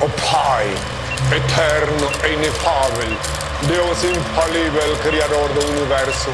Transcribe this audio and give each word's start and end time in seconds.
Oh 0.00 0.08
Pai, 0.30 0.66
eterno 1.34 2.10
e 2.28 2.34
inefável, 2.34 3.08
Deus 3.62 4.04
infalível, 4.04 4.96
Criador 5.02 5.48
do 5.50 5.66
Universo, 5.70 6.30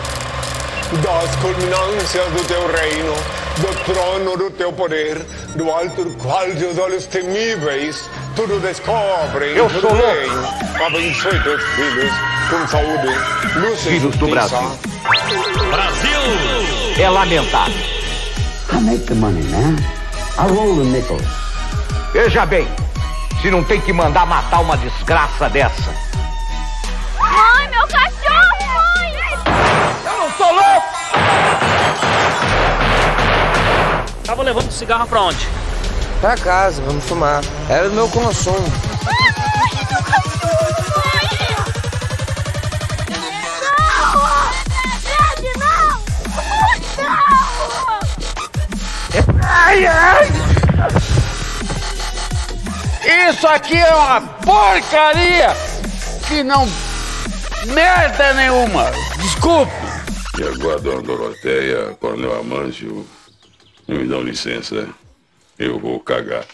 das 1.02 1.36
culminâncias 1.36 2.26
do 2.32 2.44
teu 2.46 2.60
reino, 2.66 3.14
do 3.58 3.92
trono 3.92 4.36
do 4.36 4.50
teu 4.50 4.72
poder, 4.72 5.16
do 5.54 5.70
alto 5.70 6.04
do 6.04 6.10
qual 6.16 6.44
teus 6.50 6.76
olhos 6.78 7.06
temíveis 7.06 8.08
tudo 8.34 8.58
descobrem, 8.60 9.50
Eu 9.56 9.68
tudo 9.68 9.80
sou 9.82 9.90
louco. 9.94 10.12
veem. 10.12 10.86
Abençoe 10.86 11.38
teus 11.42 11.62
filhos 11.62 12.12
com 12.50 12.66
saúde, 12.66 13.14
luz 13.56 13.80
e 13.80 13.90
Filhos 13.90 14.16
do 14.16 14.26
justiça. 14.28 14.58
Brasil. 15.70 16.20
É 16.98 17.08
lamentável. 17.08 17.74
I 18.72 18.80
make 18.80 19.04
the 19.06 19.14
money, 19.14 19.42
man. 19.44 19.76
I 20.38 20.48
roll 20.50 20.76
the 20.76 20.84
nickels. 20.84 21.22
Veja 22.12 22.44
bem, 22.46 22.66
se 23.42 23.50
não 23.50 23.64
tem 23.64 23.80
que 23.80 23.92
mandar 23.92 24.24
matar 24.24 24.60
uma 24.60 24.76
desgraça 24.76 25.50
dessa. 25.50 25.92
Mãe, 27.18 27.68
meu 27.70 27.88
cachorro, 27.88 28.56
mãe! 28.68 29.12
Eu 30.04 30.16
não 30.16 30.30
sou 30.36 30.52
louco! 30.52 30.86
Tava 34.24 34.42
levando 34.44 34.70
cigarro 34.70 35.08
pra 35.08 35.22
onde? 35.22 35.48
Pra 36.20 36.36
casa, 36.36 36.80
vamos 36.86 37.02
fumar. 37.04 37.42
Era 37.68 37.88
o 37.88 37.92
meu 37.92 38.08
consumo. 38.10 38.60
Mãe, 38.60 39.34
meu 39.90 40.02
cachorro, 40.04 40.84
mãe! 40.94 41.26
Não! 45.68 45.98
Não! 46.96 47.18
Não! 49.18 49.42
Ai, 49.42 49.84
ai! 49.86 50.51
Isso 53.12 53.46
aqui 53.46 53.76
é 53.76 53.94
uma 53.94 54.20
porcaria 54.20 55.48
que 56.26 56.42
não. 56.42 56.66
merda 57.66 58.32
nenhuma! 58.32 58.90
Desculpe! 59.18 59.72
E 60.38 60.42
agora, 60.42 60.80
dona 60.80 61.02
Doroteia, 61.02 61.94
Coronel 62.00 62.40
Amâncio, 62.40 63.06
me 63.86 64.06
dão 64.06 64.22
licença, 64.22 64.88
eu 65.58 65.78
vou 65.78 66.00
cagar. 66.00 66.46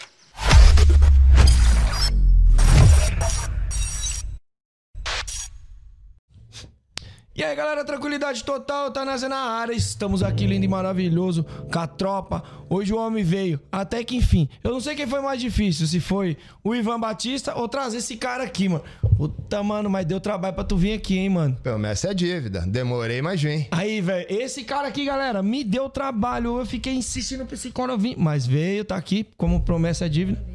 E 7.39 7.43
aí, 7.45 7.55
galera, 7.55 7.85
tranquilidade 7.85 8.43
total, 8.43 8.91
tá 8.91 9.05
na 9.05 9.37
área. 9.37 9.71
Estamos 9.71 10.21
aqui, 10.21 10.45
lindo 10.45 10.65
e 10.65 10.67
maravilhoso, 10.67 11.45
com 11.71 11.79
a 11.79 11.87
tropa. 11.87 12.43
Hoje 12.69 12.93
o 12.93 12.97
homem 12.97 13.23
veio, 13.23 13.61
até 13.71 14.03
que 14.03 14.17
enfim. 14.17 14.49
Eu 14.61 14.71
não 14.71 14.81
sei 14.81 14.93
quem 14.93 15.07
foi 15.07 15.21
mais 15.21 15.39
difícil, 15.39 15.87
se 15.87 16.01
foi 16.01 16.35
o 16.61 16.75
Ivan 16.75 16.99
Batista 16.99 17.55
ou 17.55 17.69
trazer 17.69 17.99
esse 17.99 18.17
cara 18.17 18.43
aqui, 18.43 18.67
mano. 18.67 18.83
Puta, 19.15 19.63
mano, 19.63 19.89
mas 19.89 20.05
deu 20.05 20.19
trabalho 20.19 20.53
pra 20.53 20.65
tu 20.65 20.75
vir 20.75 20.91
aqui, 20.91 21.17
hein, 21.17 21.29
mano. 21.29 21.57
Promessa 21.63 22.11
é 22.11 22.13
dívida. 22.13 22.65
Demorei, 22.67 23.21
mas 23.21 23.41
vim. 23.41 23.65
Aí, 23.71 24.01
velho, 24.01 24.27
esse 24.29 24.65
cara 24.65 24.89
aqui, 24.89 25.05
galera, 25.05 25.41
me 25.41 25.63
deu 25.63 25.89
trabalho. 25.89 26.59
Eu 26.59 26.65
fiquei 26.65 26.93
insistindo 26.93 27.45
pra 27.45 27.55
esse 27.55 27.71
cara 27.71 27.95
vir, 27.95 28.17
mas 28.17 28.45
veio, 28.45 28.83
tá 28.83 28.97
aqui, 28.97 29.25
como 29.37 29.63
promessa 29.63 30.07
é 30.07 30.09
dívida. 30.09 30.45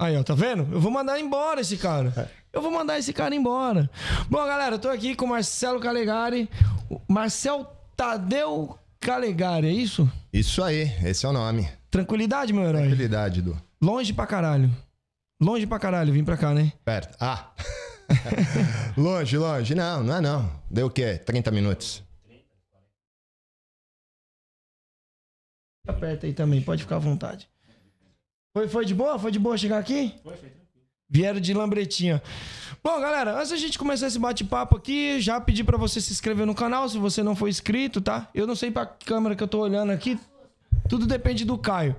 Aí, 0.00 0.16
ó, 0.16 0.22
tá 0.22 0.34
vendo? 0.34 0.72
Eu 0.72 0.80
vou 0.80 0.92
mandar 0.92 1.18
embora 1.18 1.60
esse 1.60 1.76
cara. 1.76 2.30
Eu 2.52 2.60
vou 2.60 2.70
mandar 2.70 2.98
esse 2.98 3.12
cara 3.12 3.34
embora. 3.34 3.88
Bom, 4.28 4.44
galera, 4.46 4.74
eu 4.74 4.78
tô 4.78 4.90
aqui 4.90 5.14
com 5.14 5.24
o 5.24 5.28
Marcelo 5.28 5.80
Calegari. 5.80 6.50
O 6.90 7.00
Marcel 7.08 7.64
Tadeu 7.96 8.78
Calegari, 9.00 9.68
é 9.68 9.72
isso? 9.72 10.10
Isso 10.30 10.62
aí, 10.62 10.82
esse 11.02 11.24
é 11.24 11.28
o 11.28 11.32
nome. 11.32 11.66
Tranquilidade, 11.90 12.52
meu 12.52 12.64
herói? 12.64 12.82
Tranquilidade, 12.82 13.40
Du. 13.40 13.56
Longe 13.80 14.12
pra 14.12 14.26
caralho. 14.26 14.70
Longe 15.40 15.66
pra 15.66 15.78
caralho, 15.78 16.12
vim 16.12 16.22
pra 16.22 16.36
cá, 16.36 16.52
né? 16.52 16.72
Perto. 16.84 17.16
Ah! 17.18 17.52
longe, 18.96 19.38
longe. 19.38 19.74
Não, 19.74 20.04
não 20.04 20.16
é 20.16 20.20
não. 20.20 20.52
Deu 20.70 20.86
o 20.88 20.90
quê? 20.90 21.16
30 21.16 21.50
minutos. 21.50 22.02
Aperta 25.88 26.26
aí 26.26 26.34
também, 26.34 26.60
pode 26.62 26.82
ficar 26.82 26.96
à 26.96 27.00
vontade. 27.00 27.48
Foi, 28.54 28.68
foi 28.68 28.84
de 28.84 28.94
boa? 28.94 29.18
Foi 29.18 29.32
de 29.32 29.38
boa 29.38 29.56
chegar 29.56 29.78
aqui? 29.78 30.14
Foi, 30.22 30.36
foi 30.36 30.61
Vieram 31.12 31.38
de 31.38 31.52
lambretinha. 31.52 32.22
Bom, 32.82 32.98
galera, 32.98 33.36
antes 33.36 33.50
da 33.50 33.56
gente 33.58 33.78
começar 33.78 34.06
esse 34.06 34.18
bate-papo 34.18 34.78
aqui, 34.78 35.20
já 35.20 35.38
pedi 35.38 35.62
pra 35.62 35.76
você 35.76 36.00
se 36.00 36.10
inscrever 36.10 36.46
no 36.46 36.54
canal, 36.54 36.88
se 36.88 36.96
você 36.96 37.22
não 37.22 37.36
for 37.36 37.48
inscrito, 37.48 38.00
tá? 38.00 38.30
Eu 38.34 38.46
não 38.46 38.56
sei 38.56 38.70
pra 38.70 38.86
câmera 38.86 39.36
que 39.36 39.42
eu 39.42 39.46
tô 39.46 39.58
olhando 39.58 39.92
aqui, 39.92 40.18
tudo 40.88 41.06
depende 41.06 41.44
do 41.44 41.58
Caio. 41.58 41.94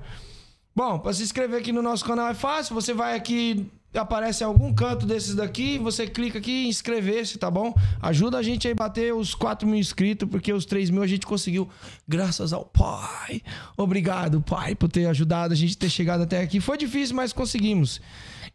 Bom, 0.76 0.98
pra 0.98 1.14
se 1.14 1.22
inscrever 1.22 1.60
aqui 1.60 1.72
no 1.72 1.84
nosso 1.84 2.04
canal 2.04 2.28
é 2.28 2.34
fácil, 2.34 2.74
você 2.74 2.92
vai 2.92 3.16
aqui, 3.16 3.70
aparece 3.94 4.44
algum 4.44 4.74
canto 4.74 5.06
desses 5.06 5.36
daqui, 5.36 5.78
você 5.78 6.08
clica 6.08 6.40
aqui 6.40 6.66
em 6.66 6.70
inscrever-se, 6.70 7.38
tá 7.38 7.52
bom? 7.52 7.72
Ajuda 8.02 8.40
a 8.40 8.42
gente 8.42 8.68
aí 8.68 8.74
bater 8.74 9.14
os 9.14 9.36
4 9.36 9.68
mil 9.68 9.80
inscritos, 9.80 10.28
porque 10.28 10.52
os 10.52 10.66
3 10.66 10.90
mil 10.90 11.04
a 11.04 11.08
gente 11.08 11.28
conseguiu, 11.28 11.70
graças 12.08 12.52
ao 12.52 12.66
Pai. 12.66 13.44
Obrigado, 13.78 14.42
Pai, 14.42 14.74
por 14.74 14.90
ter 14.90 15.06
ajudado 15.06 15.54
a 15.54 15.56
gente 15.56 15.78
ter 15.78 15.90
chegado 15.90 16.24
até 16.24 16.42
aqui. 16.42 16.60
Foi 16.60 16.80
difícil, 16.80 17.16
mas 17.16 17.32
conseguimos. 17.32 18.02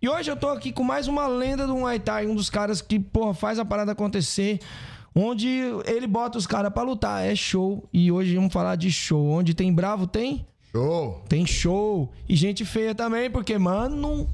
E 0.01 0.09
hoje 0.09 0.31
eu 0.31 0.37
tô 0.37 0.49
aqui 0.49 0.71
com 0.71 0.85
mais 0.85 1.09
uma 1.09 1.27
lenda 1.27 1.67
do 1.67 1.77
Muay 1.77 1.99
Thai, 1.99 2.29
um 2.29 2.35
dos 2.37 2.49
caras 2.49 2.81
que, 2.81 3.01
porra, 3.01 3.35
faz 3.35 3.59
a 3.59 3.65
parada 3.65 3.91
acontecer. 3.91 4.61
Onde 5.13 5.49
ele 5.87 6.07
bota 6.07 6.39
os 6.39 6.47
caras 6.47 6.73
pra 6.73 6.85
lutar. 6.85 7.27
É 7.27 7.35
show. 7.35 7.89
E 7.93 8.13
hoje 8.13 8.37
vamos 8.37 8.53
falar 8.53 8.77
de 8.77 8.93
show. 8.93 9.27
Onde 9.27 9.55
tem 9.55 9.73
bravo, 9.73 10.07
tem? 10.07 10.47
Show! 10.71 11.25
Tem 11.29 11.45
show. 11.45 12.13
E 12.29 12.37
gente 12.37 12.65
feia 12.65 12.95
também, 12.95 13.29
porque, 13.29 13.59
mano, 13.59 14.29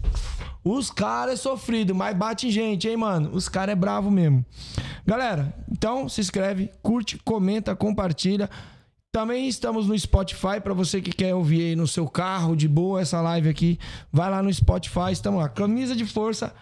os 0.62 0.90
caras 0.90 1.34
é 1.34 1.36
sofrido, 1.36 1.94
mas 1.94 2.14
bate 2.14 2.48
em 2.48 2.50
gente, 2.50 2.86
hein, 2.86 2.98
mano? 2.98 3.30
Os 3.32 3.48
caras 3.48 3.72
é 3.72 3.76
bravo 3.76 4.10
mesmo. 4.10 4.44
Galera, 5.06 5.54
então 5.70 6.10
se 6.10 6.20
inscreve, 6.20 6.70
curte, 6.82 7.18
comenta, 7.24 7.74
compartilha. 7.74 8.50
Também 9.14 9.46
estamos 9.46 9.86
no 9.86 9.96
Spotify, 9.96 10.60
para 10.60 10.74
você 10.74 11.00
que 11.00 11.12
quer 11.12 11.36
ouvir 11.36 11.60
aí 11.60 11.76
no 11.76 11.86
seu 11.86 12.08
carro, 12.08 12.56
de 12.56 12.66
boa, 12.66 13.00
essa 13.00 13.20
live 13.20 13.48
aqui. 13.48 13.78
Vai 14.12 14.28
lá 14.28 14.42
no 14.42 14.52
Spotify, 14.52 15.12
estamos 15.12 15.40
lá. 15.40 15.48
Camisa 15.48 15.94
de 15.94 16.04
Força 16.04 16.52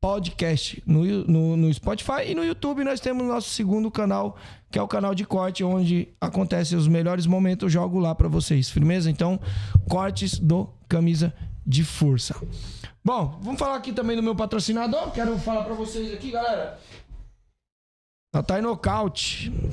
Podcast 0.00 0.82
no, 0.86 1.04
no, 1.04 1.54
no 1.54 1.74
Spotify. 1.74 2.22
E 2.28 2.34
no 2.34 2.42
YouTube 2.42 2.82
nós 2.82 2.98
temos 2.98 3.22
o 3.22 3.28
nosso 3.28 3.50
segundo 3.50 3.90
canal, 3.90 4.38
que 4.70 4.78
é 4.78 4.82
o 4.82 4.88
canal 4.88 5.14
de 5.14 5.26
corte, 5.26 5.62
onde 5.62 6.08
acontecem 6.18 6.78
os 6.78 6.88
melhores 6.88 7.26
momentos. 7.26 7.64
Eu 7.64 7.68
jogo 7.68 7.98
lá 7.98 8.14
para 8.14 8.26
vocês, 8.26 8.70
firmeza? 8.70 9.10
Então, 9.10 9.38
cortes 9.86 10.38
do 10.38 10.66
Camisa 10.88 11.34
de 11.66 11.84
Força. 11.84 12.34
Bom, 13.04 13.38
vamos 13.42 13.58
falar 13.58 13.76
aqui 13.76 13.92
também 13.92 14.16
do 14.16 14.22
meu 14.22 14.34
patrocinador. 14.34 15.10
Quero 15.10 15.38
falar 15.38 15.62
para 15.62 15.74
vocês 15.74 16.10
aqui, 16.14 16.30
galera. 16.30 16.78
A 18.32 18.42
Thai 18.42 18.60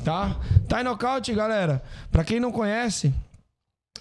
tá? 0.04 0.40
Thai 0.68 0.84
Knockout, 0.84 1.34
galera, 1.34 1.84
pra 2.10 2.24
quem 2.24 2.40
não 2.40 2.54
conhece, 2.54 3.14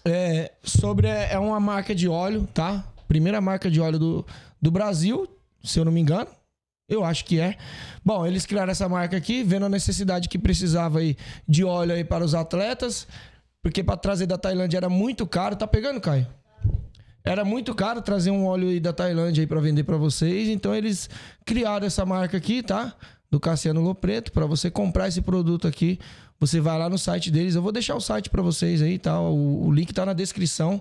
é, 0.05 0.53
sobre, 0.63 1.09
é 1.09 1.37
uma 1.39 1.59
marca 1.59 1.93
de 1.93 2.09
óleo, 2.09 2.49
tá? 2.55 2.85
Primeira 3.09 3.41
marca 3.41 3.69
de 3.69 3.81
óleo 3.81 3.99
do, 3.99 4.27
do 4.63 4.71
Brasil, 4.71 5.27
se 5.63 5.81
eu 5.81 5.85
não 5.85 5.91
me 5.91 6.01
engano. 6.01 6.29
Eu 6.89 7.05
acho 7.05 7.25
que 7.25 7.41
é. 7.41 7.57
Bom, 8.05 8.25
eles 8.25 8.47
criaram 8.47 8.71
essa 8.71 8.89
marca 8.89 9.17
aqui, 9.17 9.43
vendo 9.43 9.67
a 9.67 9.69
necessidade 9.69 10.29
que 10.29 10.39
precisava 10.39 11.01
aí 11.01 11.17
de 11.49 11.65
óleo 11.65 11.95
aí 11.95 12.05
para 12.05 12.25
os 12.25 12.35
atletas, 12.35 13.09
porque 13.61 13.83
para 13.83 13.97
trazer 13.97 14.27
da 14.27 14.39
Tailândia 14.39 14.77
era 14.77 14.89
muito 14.89 15.27
caro. 15.27 15.57
Tá 15.57 15.67
pegando, 15.67 16.01
Caio? 16.01 16.29
Era 17.25 17.43
muito 17.45 17.75
caro 17.75 18.03
trazer 18.03 18.31
um 18.31 18.47
óleo 18.47 18.69
aí 18.69 18.79
da 18.79 18.93
Tailândia 18.93 19.43
aí 19.43 19.47
para 19.47 19.59
vender 19.59 19.83
para 19.83 19.97
vocês, 19.97 20.49
então 20.49 20.75
eles 20.75 21.09
criaram 21.45 21.87
essa 21.87 22.05
marca 22.05 22.37
aqui, 22.37 22.63
tá? 22.63 22.95
Do 23.35 23.41
Cassiano 23.41 23.81
Lopreto, 23.81 24.31
para 24.31 24.47
você 24.47 24.71
comprar 24.71 25.09
esse 25.09 25.21
produto 25.21 25.67
aqui, 25.67 25.99
você 26.39 26.61
vai 26.61 26.79
lá 26.79 26.89
no 26.89 26.97
site 26.97 27.33
deles. 27.33 27.57
Eu 27.57 27.63
vou 27.63 27.73
deixar 27.73 27.97
o 27.97 28.01
site 28.01 28.31
para 28.31 28.41
vocês 28.41 28.81
aí, 28.81 28.97
tá? 28.97 29.21
O, 29.21 29.67
o 29.67 29.73
link 29.73 29.93
tá 29.93 30.07
na 30.07 30.13
descrição 30.13 30.81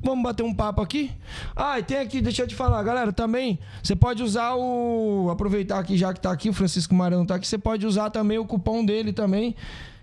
Vamos 0.00 0.22
bater 0.22 0.42
um 0.42 0.54
papo 0.54 0.82
aqui? 0.82 1.10
Ah, 1.54 1.78
e 1.78 1.82
tem 1.82 1.98
aqui, 1.98 2.20
deixa 2.20 2.42
eu 2.42 2.46
te 2.46 2.54
falar, 2.54 2.82
galera, 2.82 3.12
também 3.12 3.58
você 3.82 3.96
pode 3.96 4.22
usar 4.22 4.54
o. 4.54 5.28
Aproveitar 5.30 5.78
aqui, 5.78 5.96
já 5.96 6.12
que 6.12 6.20
tá 6.20 6.30
aqui, 6.30 6.48
o 6.48 6.52
Francisco 6.52 6.94
Marão 6.94 7.24
tá 7.24 7.34
aqui, 7.36 7.46
você 7.46 7.58
pode 7.58 7.86
usar 7.86 8.10
também 8.10 8.38
o 8.38 8.44
cupom 8.44 8.84
dele 8.84 9.12
também. 9.12 9.54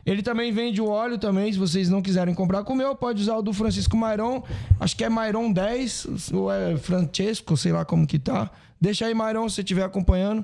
Ele 0.06 0.22
também 0.22 0.52
vende 0.52 0.82
o 0.82 0.88
óleo 0.88 1.18
também, 1.18 1.52
se 1.54 1.58
vocês 1.58 1.90
não 1.90 2.02
quiserem 2.02 2.34
comprar 2.34 2.64
com 2.64 2.74
o 2.74 2.76
meu, 2.76 2.94
pode 2.94 3.22
usar 3.22 3.38
o 3.38 3.42
do 3.42 3.54
Francisco 3.54 3.96
Mairon. 3.96 4.44
Acho 4.80 4.98
que 4.98 5.04
é 5.04 5.10
Mairon 5.10 5.52
10, 5.52 6.32
ou 6.34 6.52
é 6.52 6.76
Francesco, 6.76 7.56
sei 7.56 7.72
lá 7.72 7.86
como 7.86 8.06
que 8.06 8.20
tá. 8.20 8.52
Deixa 8.82 9.06
aí, 9.06 9.14
Mairon, 9.14 9.48
se 9.48 9.56
você 9.56 9.62
estiver 9.62 9.84
acompanhando. 9.84 10.44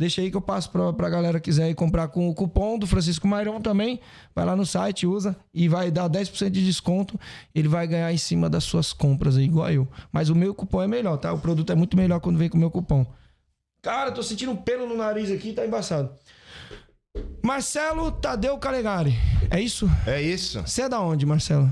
Deixa 0.00 0.22
aí 0.22 0.30
que 0.30 0.36
eu 0.38 0.40
passo 0.40 0.70
pra, 0.70 0.94
pra 0.94 1.10
galera 1.10 1.38
que 1.38 1.50
quiser 1.50 1.68
ir 1.68 1.74
comprar 1.74 2.08
com 2.08 2.26
o 2.26 2.34
cupom 2.34 2.78
do 2.78 2.86
Francisco 2.86 3.28
Mairon 3.28 3.60
também. 3.60 4.00
Vai 4.34 4.46
lá 4.46 4.56
no 4.56 4.64
site, 4.64 5.06
usa 5.06 5.36
e 5.52 5.68
vai 5.68 5.90
dar 5.90 6.08
10% 6.08 6.48
de 6.48 6.64
desconto. 6.64 7.20
Ele 7.54 7.68
vai 7.68 7.86
ganhar 7.86 8.10
em 8.10 8.16
cima 8.16 8.48
das 8.48 8.64
suas 8.64 8.94
compras 8.94 9.36
aí, 9.36 9.44
igual 9.44 9.70
eu. 9.70 9.86
Mas 10.10 10.30
o 10.30 10.34
meu 10.34 10.54
cupom 10.54 10.82
é 10.82 10.88
melhor, 10.88 11.18
tá? 11.18 11.30
O 11.34 11.38
produto 11.38 11.70
é 11.70 11.74
muito 11.74 11.98
melhor 11.98 12.18
quando 12.18 12.38
vem 12.38 12.48
com 12.48 12.56
o 12.56 12.60
meu 12.60 12.70
cupom. 12.70 13.04
Cara, 13.82 14.10
tô 14.10 14.22
sentindo 14.22 14.52
um 14.52 14.56
pelo 14.56 14.88
no 14.88 14.96
nariz 14.96 15.30
aqui, 15.30 15.52
tá 15.52 15.66
embaçado. 15.66 16.10
Marcelo 17.44 18.10
Tadeu 18.10 18.56
Calegari. 18.56 19.14
É 19.50 19.60
isso? 19.60 19.86
É 20.06 20.22
isso. 20.22 20.62
Você 20.62 20.80
é 20.80 20.88
da 20.88 20.98
onde, 20.98 21.26
Marcelo? 21.26 21.70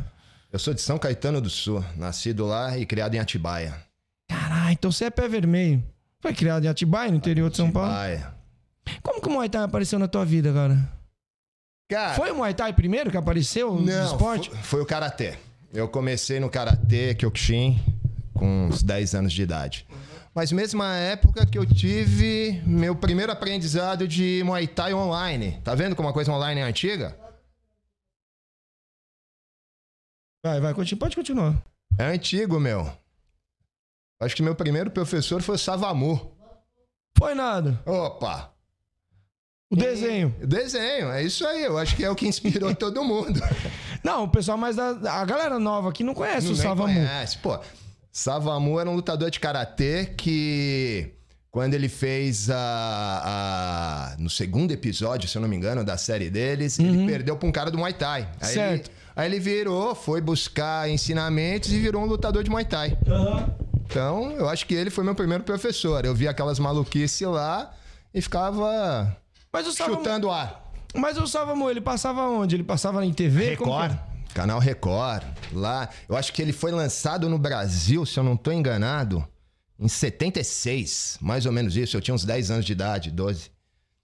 Eu 0.52 0.58
sou 0.58 0.74
de 0.74 0.82
São 0.82 0.98
Caetano 0.98 1.40
do 1.40 1.48
Sul, 1.48 1.82
nascido 1.96 2.44
lá 2.44 2.76
e 2.76 2.84
criado 2.84 3.14
em 3.14 3.18
Atibaia. 3.20 3.74
Caralho, 4.28 4.72
então 4.72 4.92
você 4.92 5.06
é 5.06 5.10
pé 5.10 5.26
vermelho. 5.26 5.82
Foi 6.20 6.34
criado 6.34 6.64
em 6.64 6.68
Atibaia, 6.68 7.10
no 7.10 7.16
interior 7.16 7.50
de 7.50 7.56
São 7.56 7.70
Paulo. 7.70 7.90
Atibaia. 7.90 8.34
Como 9.02 9.20
que 9.20 9.28
o 9.28 9.32
Muay 9.32 9.48
Thai 9.48 9.62
apareceu 9.62 9.98
na 9.98 10.08
tua 10.08 10.24
vida, 10.24 10.52
cara? 10.52 10.76
Cara, 11.90 12.14
Foi 12.14 12.30
o 12.30 12.34
Muay 12.36 12.52
Thai 12.54 12.72
primeiro 12.72 13.10
que 13.10 13.16
apareceu 13.16 13.74
no 13.74 13.82
não, 13.82 14.06
esporte? 14.06 14.50
foi, 14.50 14.58
foi 14.58 14.82
o 14.82 14.86
Karatê. 14.86 15.36
Eu 15.72 15.88
comecei 15.88 16.40
no 16.40 16.50
Karatê, 16.50 17.14
Kyokushin, 17.14 17.78
com 18.34 18.66
uns 18.66 18.82
10 18.82 19.14
anos 19.14 19.32
de 19.32 19.42
idade. 19.42 19.86
Mas 20.34 20.52
mesma 20.52 20.94
época 20.96 21.44
que 21.46 21.58
eu 21.58 21.66
tive 21.66 22.62
meu 22.66 22.94
primeiro 22.94 23.32
aprendizado 23.32 24.06
de 24.06 24.42
Muay 24.44 24.66
Thai 24.66 24.94
online. 24.94 25.60
Tá 25.64 25.74
vendo 25.74 25.96
como 25.96 26.08
a 26.08 26.12
coisa 26.12 26.32
online 26.32 26.60
é 26.60 26.64
antiga? 26.64 27.16
Vai, 30.44 30.60
vai, 30.60 30.74
pode 30.74 31.16
continuar. 31.16 31.60
É 31.98 32.04
antigo, 32.04 32.60
meu. 32.60 32.90
Acho 34.20 34.34
que 34.34 34.42
meu 34.42 34.54
primeiro 34.54 34.90
professor 34.90 35.40
foi 35.42 35.54
o 35.54 35.58
Savamu. 35.58 36.32
Foi 37.16 37.34
nada. 37.34 37.80
Opa! 37.86 38.52
O 39.70 39.76
desenho. 39.76 40.34
Desenho, 40.44 41.10
é 41.10 41.22
isso 41.22 41.46
aí. 41.46 41.62
Eu 41.64 41.76
acho 41.78 41.94
que 41.94 42.02
é 42.04 42.10
o 42.10 42.14
que 42.14 42.26
inspirou 42.26 42.74
todo 42.76 43.04
mundo. 43.04 43.38
Não, 44.02 44.24
o 44.24 44.28
pessoal 44.28 44.56
mais 44.56 44.76
da. 44.76 44.90
A 45.20 45.24
galera 45.24 45.58
nova 45.58 45.90
aqui 45.90 46.02
não 46.02 46.14
conhece 46.14 46.46
o 46.46 46.52
Nem 46.52 46.60
Savamu. 46.62 46.82
conhece. 46.94 47.38
Pô, 47.38 47.58
Savamu 48.10 48.80
era 48.80 48.88
um 48.88 48.94
lutador 48.94 49.30
de 49.30 49.38
karatê 49.38 50.06
que 50.16 51.12
quando 51.50 51.74
ele 51.74 51.88
fez 51.88 52.48
a, 52.50 52.54
a- 52.54 54.16
no 54.18 54.30
segundo 54.30 54.72
episódio, 54.72 55.28
se 55.28 55.36
eu 55.36 55.42
não 55.42 55.48
me 55.48 55.56
engano, 55.56 55.84
da 55.84 55.96
série 55.98 56.30
deles, 56.30 56.78
ele 56.78 57.06
perdeu 57.06 57.36
pra 57.36 57.48
um 57.48 57.52
cara 57.52 57.70
do 57.70 57.76
Muay 57.78 57.92
Thai. 57.92 58.22
Aí 58.40 58.48
Uhum. 58.48 58.54
Certo. 58.54 58.88
Ele, 58.90 58.96
aí 59.16 59.26
ele 59.28 59.40
virou, 59.40 59.94
foi 59.94 60.20
buscar 60.20 60.88
ensinamentos 60.88 61.70
e 61.72 61.78
virou 61.78 62.02
um 62.02 62.06
lutador 62.06 62.42
de 62.42 62.50
Muay 62.50 62.64
Thai. 62.64 62.96
Então, 63.90 64.32
eu 64.32 64.46
acho 64.46 64.66
que 64.66 64.74
ele 64.74 64.90
foi 64.90 65.02
meu 65.02 65.14
primeiro 65.14 65.42
professor. 65.42 66.04
Eu 66.04 66.14
via 66.14 66.30
aquelas 66.30 66.58
maluquices 66.58 67.26
lá 67.26 67.74
e 68.12 68.20
ficava 68.20 69.16
Mas 69.50 69.66
o 69.66 69.72
Savamu. 69.72 69.96
chutando 69.96 70.30
ar. 70.30 70.70
Mas 70.94 71.16
o 71.16 71.26
Savamu, 71.26 71.70
ele 71.70 71.80
passava 71.80 72.28
onde? 72.28 72.54
Ele 72.54 72.64
passava 72.64 73.04
em 73.04 73.14
TV? 73.14 73.50
Record. 73.50 73.96
Canal 74.34 74.58
Record. 74.58 75.24
Lá. 75.54 75.88
Eu 76.06 76.18
acho 76.18 76.34
que 76.34 76.42
ele 76.42 76.52
foi 76.52 76.70
lançado 76.70 77.30
no 77.30 77.38
Brasil, 77.38 78.04
se 78.04 78.18
eu 78.18 78.22
não 78.22 78.36
tô 78.36 78.52
enganado, 78.52 79.26
em 79.78 79.88
76. 79.88 81.16
Mais 81.22 81.46
ou 81.46 81.52
menos 81.52 81.74
isso. 81.74 81.96
Eu 81.96 82.02
tinha 82.02 82.14
uns 82.14 82.26
10 82.26 82.50
anos 82.50 82.66
de 82.66 82.72
idade, 82.72 83.10
12. 83.10 83.50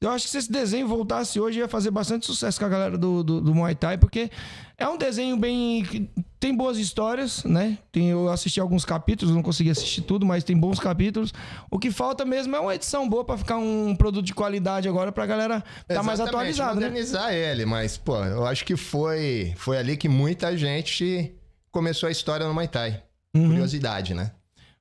Eu 0.01 0.11
acho 0.11 0.25
que 0.25 0.31
se 0.31 0.39
esse 0.39 0.53
desenho 0.53 0.89
voltasse 0.89 1.39
hoje, 1.39 1.59
ia 1.59 1.69
fazer 1.69 1.91
bastante 1.91 2.27
sucesso 2.27 2.59
com 2.59 2.67
a 2.67 2.69
galera 2.69 2.97
do, 2.99 3.23
do, 3.23 3.41
do 3.41 3.55
Muay 3.55 3.75
Thai, 3.75 3.97
porque 3.97 4.31
é 4.77 4.89
um 4.89 4.97
desenho 4.97 5.37
bem. 5.37 6.11
Tem 6.45 6.55
boas 6.55 6.77
histórias, 6.77 7.43
né? 7.45 7.79
Tem, 7.91 8.11
eu 8.11 8.29
assisti 8.29 8.61
alguns 8.61 8.85
capítulos, 8.85 9.35
não 9.35 9.43
consegui 9.43 9.71
assistir 9.71 10.03
tudo, 10.03 10.27
mas 10.27 10.45
tem 10.45 10.55
bons 10.55 10.79
capítulos. 10.79 11.33
O 11.71 11.79
que 11.79 11.91
falta 11.91 12.23
mesmo 12.23 12.55
é 12.55 12.61
uma 12.61 12.75
edição 12.75 13.09
boa 13.09 13.25
pra 13.25 13.39
ficar 13.39 13.57
um 13.57 13.97
produto 13.97 14.27
de 14.27 14.35
qualidade 14.35 14.87
agora 14.87 15.11
pra 15.11 15.25
galera 15.25 15.65
tá 15.89 16.03
mais 16.03 16.21
atualizado, 16.21 16.79
né? 16.79 16.89
modernizar 16.89 17.33
ele, 17.33 17.65
mas, 17.65 17.97
pô, 17.97 18.23
eu 18.23 18.45
acho 18.45 18.63
que 18.67 18.77
foi, 18.77 19.55
foi 19.57 19.79
ali 19.79 19.97
que 19.97 20.07
muita 20.07 20.55
gente 20.55 21.35
começou 21.71 22.11
a 22.11 22.13
história 22.13 22.47
no 22.47 22.53
Muay 22.53 22.69
Thai. 22.69 23.03
Uhum. 23.35 23.49
Curiosidade, 23.49 24.13
né? 24.13 24.31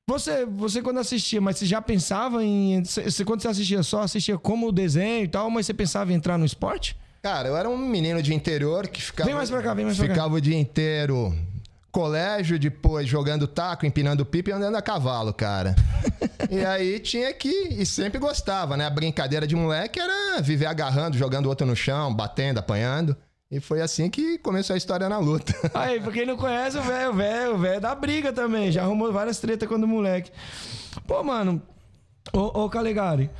Você, 0.06 0.44
você 0.44 0.82
quando 0.82 0.98
assistia, 1.00 1.40
mas 1.40 1.56
você 1.56 1.64
já 1.64 1.80
pensava 1.80 2.44
em. 2.44 2.84
Você, 2.84 3.24
quando 3.24 3.40
você 3.40 3.48
assistia 3.48 3.82
só, 3.82 4.02
assistia 4.02 4.36
como 4.36 4.68
o 4.68 4.72
desenho 4.72 5.24
e 5.24 5.28
tal, 5.28 5.48
mas 5.48 5.64
você 5.64 5.72
pensava 5.72 6.12
em 6.12 6.16
entrar 6.16 6.36
no 6.36 6.44
esporte? 6.44 6.94
Cara, 7.22 7.48
eu 7.48 7.56
era 7.56 7.70
um 7.70 7.78
menino 7.78 8.22
de 8.22 8.34
interior 8.34 8.86
que 8.86 9.00
ficava. 9.00 9.26
Vem 9.26 9.34
mais 9.34 9.48
pra 9.48 9.62
cá, 9.62 9.72
vem 9.72 9.86
mais 9.86 9.96
pra 9.96 10.08
cá. 10.08 10.12
Ficava 10.12 10.34
o 10.34 10.40
dia 10.42 10.58
inteiro. 10.58 11.34
Colégio, 11.94 12.58
depois 12.58 13.06
jogando 13.08 13.46
taco, 13.46 13.86
empinando 13.86 14.26
pipa 14.26 14.50
e 14.50 14.52
andando 14.52 14.74
a 14.74 14.82
cavalo, 14.82 15.32
cara. 15.32 15.76
e 16.50 16.58
aí 16.64 16.98
tinha 16.98 17.32
que. 17.32 17.48
E 17.48 17.86
sempre 17.86 18.18
gostava, 18.18 18.76
né? 18.76 18.84
A 18.84 18.90
brincadeira 18.90 19.46
de 19.46 19.54
moleque 19.54 20.00
era 20.00 20.42
viver 20.42 20.66
agarrando, 20.66 21.16
jogando 21.16 21.46
outro 21.46 21.64
no 21.64 21.76
chão, 21.76 22.12
batendo, 22.12 22.58
apanhando. 22.58 23.16
E 23.48 23.60
foi 23.60 23.80
assim 23.80 24.10
que 24.10 24.38
começou 24.38 24.74
a 24.74 24.76
história 24.76 25.08
na 25.08 25.18
luta. 25.18 25.54
Aí, 25.72 26.00
pra 26.00 26.10
quem 26.10 26.26
não 26.26 26.36
conhece, 26.36 26.76
o 26.76 26.82
velho, 26.82 27.10
o 27.12 27.14
velho, 27.14 27.54
o 27.54 27.58
velho 27.58 27.74
é 27.76 27.80
da 27.80 27.94
briga 27.94 28.32
também. 28.32 28.72
Já 28.72 28.82
arrumou 28.82 29.12
várias 29.12 29.38
tretas 29.38 29.68
quando 29.68 29.86
moleque. 29.86 30.32
Pô, 31.06 31.22
mano, 31.22 31.62
ô, 32.32 32.64
ô 32.64 32.68
Calegari, 32.68 33.30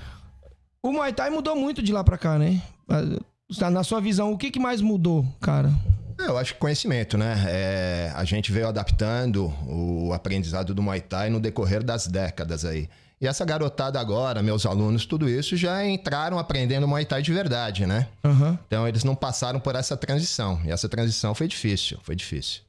o 0.80 0.92
Muay 0.92 1.12
Thai 1.12 1.28
mudou 1.28 1.56
muito 1.56 1.82
de 1.82 1.92
lá 1.92 2.04
pra 2.04 2.16
cá, 2.16 2.38
né? 2.38 2.62
Ah, 2.88 3.68
Na 3.70 3.82
sua 3.82 4.00
visão, 4.00 4.32
o 4.32 4.38
que, 4.38 4.52
que 4.52 4.60
mais 4.60 4.80
mudou, 4.80 5.26
cara? 5.40 5.72
Eu 6.18 6.38
acho 6.38 6.54
que 6.54 6.60
conhecimento, 6.60 7.18
né? 7.18 7.44
É, 7.48 8.12
a 8.14 8.24
gente 8.24 8.52
veio 8.52 8.68
adaptando 8.68 9.52
o 9.66 10.12
aprendizado 10.12 10.74
do 10.74 10.82
Muay 10.82 11.00
Thai 11.00 11.30
no 11.30 11.40
decorrer 11.40 11.82
das 11.82 12.06
décadas 12.06 12.64
aí. 12.64 12.88
E 13.20 13.26
essa 13.26 13.44
garotada 13.44 13.98
agora, 13.98 14.42
meus 14.42 14.66
alunos, 14.66 15.06
tudo 15.06 15.28
isso 15.28 15.56
já 15.56 15.84
entraram 15.84 16.38
aprendendo 16.38 16.86
Muay 16.86 17.04
Thai 17.04 17.22
de 17.22 17.32
verdade, 17.32 17.86
né? 17.86 18.08
Aham. 18.22 18.58
Então 18.66 18.86
eles 18.86 19.04
não 19.04 19.14
passaram 19.14 19.58
por 19.58 19.74
essa 19.74 19.96
transição. 19.96 20.60
E 20.64 20.70
essa 20.70 20.88
transição 20.88 21.34
foi 21.34 21.48
difícil, 21.48 21.98
foi 22.02 22.14
difícil. 22.14 22.60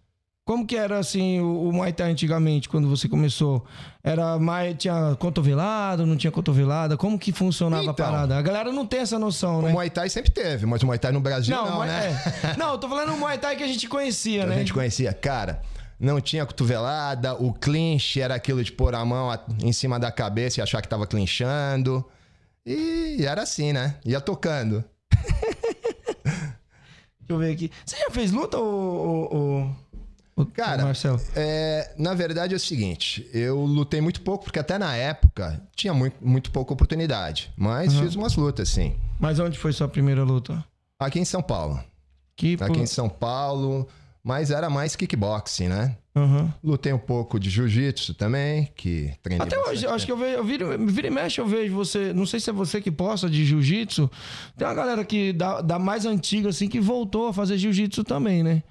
Como 0.46 0.64
que 0.68 0.76
era, 0.78 1.00
assim, 1.00 1.40
o, 1.40 1.70
o 1.70 1.74
Muay 1.74 1.92
Thai 1.92 2.12
antigamente, 2.12 2.70
quando 2.70 2.88
você 2.88 3.10
começou? 3.10 3.66
Era 4.04 4.38
mais... 4.38 4.76
Tinha 4.78 5.16
cotovelada, 5.20 6.06
não 6.06 6.16
tinha 6.16 6.30
cotovelada? 6.32 6.96
Como 6.96 7.18
que 7.18 7.32
funcionava 7.34 7.82
a 7.82 7.92
Então. 7.92 7.96
parada? 8.06 8.38
A 8.38 8.42
galera 8.44 8.72
não 8.72 8.86
tem 8.86 9.00
essa 9.00 9.18
noção, 9.18 9.58
O 9.58 9.62
né? 9.64 9.72
Muay 9.72 9.90
Thai 9.90 10.08
sempre 10.08 10.30
teve, 10.30 10.68
mas 10.68 10.84
o 10.84 10.86
Muay 10.86 11.00
Thai 11.00 11.12
no 11.12 11.20
Brasil 11.20 11.56
não, 11.56 11.78
Muay- 11.78 11.90
né? 11.90 12.22
é. 12.44 12.58
Não, 12.58 12.74
eu 12.74 12.78
tô 12.78 12.88
falando 12.88 13.14
o 13.16 13.18
Muay 13.18 13.40
Thai 13.40 13.56
que 13.56 13.64
a 13.64 13.68
gente 13.68 13.90
conhecia, 13.90 14.44
A 14.44 14.46
né? 14.46 14.58
gente 14.60 14.72
conhecia, 14.72 15.12
cara. 15.14 15.64
Não 16.00 16.22
tinha 16.22 16.46
cotovelada, 16.46 17.34
o 17.42 17.52
clinch 17.52 18.22
era 18.22 18.36
aquilo 18.36 18.64
de 18.64 18.72
pôr 18.72 18.94
a 18.94 19.04
mão 19.04 19.32
a- 19.32 19.44
em 19.64 19.74
cima 19.74 20.00
da 20.00 20.12
cabeça 20.12 20.60
e 20.60 20.62
achar 20.62 20.80
que 20.80 20.88
tava 20.88 21.08
clinchando. 21.08 22.06
E 22.64 23.18
era 23.26 23.42
assim, 23.42 23.74
né? 23.74 23.96
Ia 24.06 24.22
tocando. 24.22 24.84
Deixa 27.28 27.34
eu 27.34 27.38
ver 27.40 27.54
aqui. 27.54 27.72
Você 27.84 27.98
já 27.98 28.12
fez 28.12 28.32
luta, 28.32 28.58
ou, 28.60 29.76
Cara, 30.54 30.84
Marcelo? 30.84 31.20
é, 31.36 31.94
na 31.98 32.14
verdade 32.14 32.54
é 32.54 32.58
o 32.58 32.60
seguinte, 32.60 33.26
eu 33.34 33.62
lutei 33.64 34.02
muito 34.02 34.20
pouco, 34.22 34.44
porque 34.44 34.60
até 34.60 34.78
na 34.78 34.94
época 34.96 35.62
tinha 35.76 35.94
muito, 35.94 36.18
muito 36.22 36.52
pouca 36.52 36.74
oportunidade. 36.74 37.52
Mas 37.56 37.94
fiz 37.98 38.16
umas 38.16 38.36
lutas, 38.36 38.68
sim. 38.70 38.96
Mas 39.20 39.40
onde 39.40 39.58
foi 39.58 39.72
sua 39.72 39.88
primeira 39.88 40.24
luta? 40.24 40.64
Aqui 41.00 41.20
em 41.20 41.26
São 41.26 41.42
Paulo. 41.42 41.80
Que, 42.36 42.56
Aqui 42.60 42.74
pô- 42.74 42.80
em 42.80 42.86
São 42.86 43.08
Paulo, 43.08 43.88
mas 44.22 44.52
era 44.52 44.70
mais 44.70 44.94
kickboxing, 44.96 45.70
né? 45.70 45.96
Aham. 46.14 46.54
Lutei 46.62 46.92
um 46.92 46.98
pouco 47.00 47.40
de 47.40 47.50
jiu-jitsu 47.50 48.14
também, 48.14 48.70
que 48.76 49.14
treinei 49.24 49.46
Até 49.46 49.58
hoje, 49.58 49.86
eu 49.86 49.94
acho 49.94 50.06
que 50.06 50.12
tempo. 50.12 50.24
eu 50.24 50.44
vejo, 50.44 50.64
eu 50.64 50.70
viro, 50.76 50.88
vira 50.88 51.08
e 51.08 51.12
mexe, 51.12 51.40
eu 51.40 51.48
vejo 51.48 51.74
você. 51.74 52.12
Não 52.14 52.26
sei 52.26 52.40
se 52.42 52.50
é 52.50 52.54
você 52.54 52.82
que 52.82 52.92
posta 52.92 53.30
de 53.30 53.46
jiu-jitsu. 53.46 54.10
Tem 54.58 54.68
uma 54.68 54.74
galera 54.74 55.04
que 55.06 55.32
da, 55.32 55.62
da 55.62 55.80
mais 55.80 56.06
antiga, 56.06 56.50
assim, 56.50 56.68
que 56.68 56.80
voltou 56.80 57.30
a 57.30 57.34
fazer 57.34 57.58
jiu-jitsu 57.58 58.04
também, 58.04 58.44
né? 58.44 58.64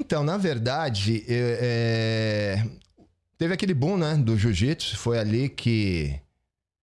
Então, 0.00 0.24
na 0.24 0.38
verdade, 0.38 1.24
é, 1.28 2.64
teve 3.36 3.52
aquele 3.52 3.74
boom, 3.74 3.98
né, 3.98 4.16
do 4.16 4.36
jiu-jitsu. 4.36 4.96
Foi 4.96 5.18
ali 5.18 5.48
que 5.48 6.18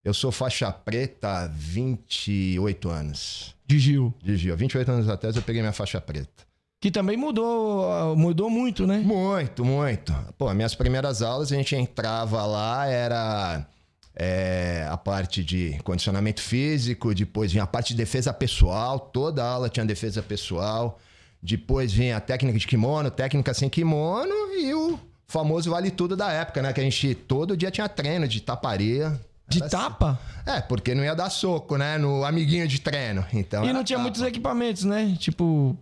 eu 0.05 0.13
sou 0.13 0.31
faixa 0.31 0.71
preta 0.71 1.27
há 1.27 1.47
28 1.47 2.89
anos. 2.89 3.55
De 3.65 3.79
Gil. 3.79 4.13
De 4.23 4.37
Gil. 4.37 4.55
28 4.55 4.91
anos 4.91 5.09
atrás 5.09 5.35
eu 5.35 5.41
peguei 5.41 5.61
minha 5.61 5.73
faixa 5.73 5.99
preta. 5.99 6.47
Que 6.79 6.91
também 6.91 7.17
mudou, 7.17 8.15
mudou 8.15 8.49
muito, 8.51 8.85
né? 8.85 8.99
Muito, 8.99 9.65
muito. 9.65 10.13
Pô, 10.37 10.53
minhas 10.53 10.75
primeiras 10.75 11.23
aulas 11.23 11.51
a 11.51 11.55
gente 11.55 11.75
entrava 11.75 12.45
lá, 12.45 12.85
era 12.85 13.67
é, 14.15 14.87
a 14.89 14.95
parte 14.95 15.43
de 15.43 15.79
condicionamento 15.83 16.39
físico, 16.39 17.15
depois 17.15 17.51
vinha 17.51 17.63
a 17.63 17.67
parte 17.67 17.89
de 17.89 17.95
defesa 17.95 18.31
pessoal, 18.31 18.99
toda 18.99 19.43
aula 19.43 19.69
tinha 19.69 19.85
defesa 19.85 20.21
pessoal, 20.21 20.99
depois 21.41 21.91
vinha 21.93 22.17
a 22.17 22.19
técnica 22.19 22.57
de 22.59 22.67
kimono, 22.67 23.09
técnica 23.11 23.53
sem 23.53 23.69
kimono 23.69 24.33
e 24.59 24.73
o 24.73 24.99
famoso 25.27 25.69
vale 25.71 25.91
tudo 25.91 26.15
da 26.15 26.31
época, 26.31 26.61
né? 26.61 26.73
Que 26.73 26.79
a 26.81 26.83
gente 26.83 27.13
todo 27.15 27.55
dia 27.57 27.69
tinha 27.71 27.87
treino 27.89 28.27
de 28.27 28.41
taparia. 28.41 29.19
De 29.49 29.59
Era 29.59 29.69
tapa? 29.69 30.19
assim. 30.45 30.57
É, 30.57 30.61
porque 30.61 30.93
não 30.93 31.03
ia 31.03 31.15
dar 31.15 31.29
soco, 31.29 31.77
né? 31.77 31.97
No 31.97 32.25
amiguinho 32.25 32.67
de 32.67 32.81
treino. 32.81 33.25
Então 33.33 33.63
E 33.63 33.71
não 33.71 33.83
tinha 33.83 33.97
tapa. 33.97 34.03
muitos 34.03 34.21
equipamentos, 34.21 34.83
né? 34.83 35.15
Tipo. 35.19 35.77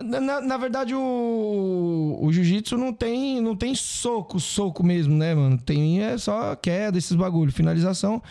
Na, 0.00 0.20
na- 0.20 0.40
na 0.40 0.56
verdade, 0.56 0.94
o, 0.94 2.18
o 2.22 2.32
jiu-jitsu 2.32 2.76
não 2.78 2.92
tem, 2.92 3.40
não 3.40 3.56
tem 3.56 3.74
soco, 3.74 4.38
soco 4.38 4.84
mesmo, 4.84 5.14
né, 5.16 5.34
mano? 5.34 5.58
Tem 5.58 6.00
é 6.02 6.16
só 6.16 6.54
queda, 6.54 6.96
esses 6.96 7.16
bagulho, 7.16 7.50
finalização. 7.52 8.22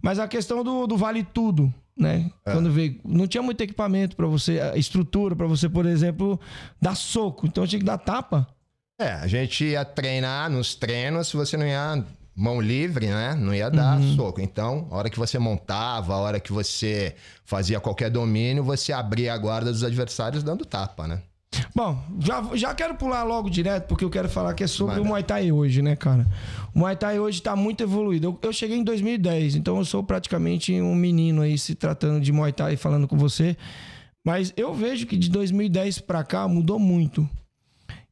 Mas 0.00 0.18
a 0.18 0.26
questão 0.26 0.64
do, 0.64 0.86
do 0.86 0.96
vale 0.96 1.22
tudo, 1.22 1.72
né? 2.00 2.30
Quando 2.44 2.72
veio, 2.72 3.00
não 3.04 3.26
tinha 3.26 3.42
muito 3.42 3.60
equipamento 3.60 4.16
pra 4.16 4.26
você, 4.26 4.58
estrutura 4.74 5.36
pra 5.36 5.46
você, 5.46 5.68
por 5.68 5.86
exemplo, 5.86 6.40
dar 6.80 6.94
soco. 6.94 7.46
Então 7.46 7.66
tinha 7.66 7.78
que 7.78 7.84
dar 7.84 7.98
tapa. 7.98 8.46
É, 9.00 9.12
a 9.12 9.26
gente 9.26 9.64
ia 9.64 9.84
treinar 9.84 10.50
nos 10.50 10.74
treinos, 10.74 11.28
se 11.28 11.36
você 11.36 11.56
não 11.56 11.66
ia 11.66 12.04
mão 12.34 12.60
livre, 12.60 13.06
né? 13.06 13.34
Não 13.34 13.54
ia 13.54 13.70
dar 13.70 14.00
soco. 14.16 14.40
Então, 14.40 14.88
a 14.90 14.96
hora 14.96 15.10
que 15.10 15.18
você 15.18 15.38
montava, 15.38 16.14
a 16.14 16.18
hora 16.18 16.40
que 16.40 16.52
você 16.52 17.14
fazia 17.44 17.80
qualquer 17.80 18.10
domínio, 18.10 18.64
você 18.64 18.92
abria 18.92 19.34
a 19.34 19.38
guarda 19.38 19.70
dos 19.70 19.84
adversários 19.84 20.42
dando 20.42 20.64
tapa, 20.64 21.06
né? 21.06 21.22
Bom, 21.74 21.98
já, 22.20 22.42
já 22.54 22.74
quero 22.74 22.94
pular 22.94 23.22
logo 23.22 23.50
direto, 23.50 23.86
porque 23.86 24.04
eu 24.04 24.10
quero 24.10 24.28
falar 24.28 24.54
que 24.54 24.64
é 24.64 24.66
sobre 24.66 24.94
Manda. 24.96 25.06
o 25.06 25.08
Muay 25.08 25.22
Thai 25.22 25.52
hoje, 25.52 25.82
né, 25.82 25.96
cara? 25.96 26.26
O 26.74 26.78
Muay 26.78 26.96
Thai 26.96 27.18
hoje 27.18 27.42
tá 27.42 27.56
muito 27.56 27.82
evoluído. 27.82 28.26
Eu, 28.28 28.38
eu 28.42 28.52
cheguei 28.52 28.76
em 28.76 28.84
2010, 28.84 29.56
então 29.56 29.76
eu 29.78 29.84
sou 29.84 30.02
praticamente 30.02 30.72
um 30.80 30.94
menino 30.94 31.42
aí 31.42 31.58
se 31.58 31.74
tratando 31.74 32.20
de 32.20 32.32
Muay 32.32 32.52
Thai 32.52 32.76
falando 32.76 33.08
com 33.08 33.16
você. 33.16 33.56
Mas 34.24 34.52
eu 34.56 34.74
vejo 34.74 35.06
que 35.06 35.16
de 35.16 35.30
2010 35.30 36.00
pra 36.00 36.22
cá 36.22 36.46
mudou 36.46 36.78
muito. 36.78 37.28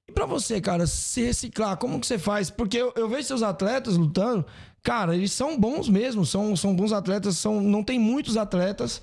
E 0.08 0.12
pra 0.12 0.24
você, 0.24 0.60
cara, 0.60 0.86
se 0.86 1.22
reciclar, 1.22 1.76
como 1.76 2.00
que 2.00 2.06
você 2.06 2.18
faz? 2.18 2.50
Porque 2.50 2.78
eu, 2.78 2.92
eu 2.96 3.08
vejo 3.08 3.24
seus 3.24 3.42
atletas 3.42 3.96
lutando, 3.96 4.44
cara, 4.82 5.14
eles 5.14 5.32
são 5.32 5.58
bons 5.58 5.88
mesmo, 5.88 6.24
são, 6.24 6.56
são 6.56 6.74
bons 6.74 6.92
atletas, 6.92 7.36
são, 7.36 7.60
não 7.60 7.84
tem 7.84 7.98
muitos 7.98 8.36
atletas 8.36 9.02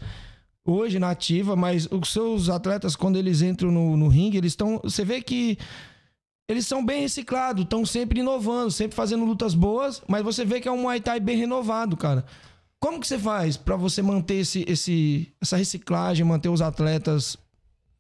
hoje 0.65 0.98
na 1.00 1.12
ativa, 1.12 1.55
mas 1.55 1.88
os 1.91 2.12
seus 2.12 2.50
atletas, 2.50 2.95
quando 2.95 3.17
eles 3.17 3.41
entram 3.41 3.72
no, 3.72 3.95
no 3.95 4.07
ringue, 4.07 4.38
eles 4.38 4.53
estão. 4.53 4.79
Você 4.84 5.05
vê 5.05 5.22
que 5.22 5.57
eles 6.50 6.65
são 6.67 6.86
bem 6.86 7.01
reciclados, 7.01 7.63
estão 7.63 7.86
sempre 7.86 8.19
inovando, 8.19 8.72
sempre 8.72 8.95
fazendo 8.95 9.25
lutas 9.25 9.53
boas, 9.55 10.01
mas 10.07 10.24
você 10.24 10.43
vê 10.45 10.60
que 10.60 10.67
é 10.67 10.72
um 10.72 10.81
Muay 10.81 11.00
Thai 11.01 11.19
bem 11.19 11.38
renovado, 11.38 11.95
cara. 11.98 12.25
Como 12.79 13.00
que 13.00 13.07
você 13.07 13.17
faz 13.17 13.57
pra 13.57 13.75
você 13.75 14.01
manter 14.01 14.36
esse, 14.36 14.63
esse, 14.67 15.31
essa 15.41 15.57
reciclagem, 15.57 16.24
manter 16.25 16.50
os 16.50 16.62
atletas 16.62 17.36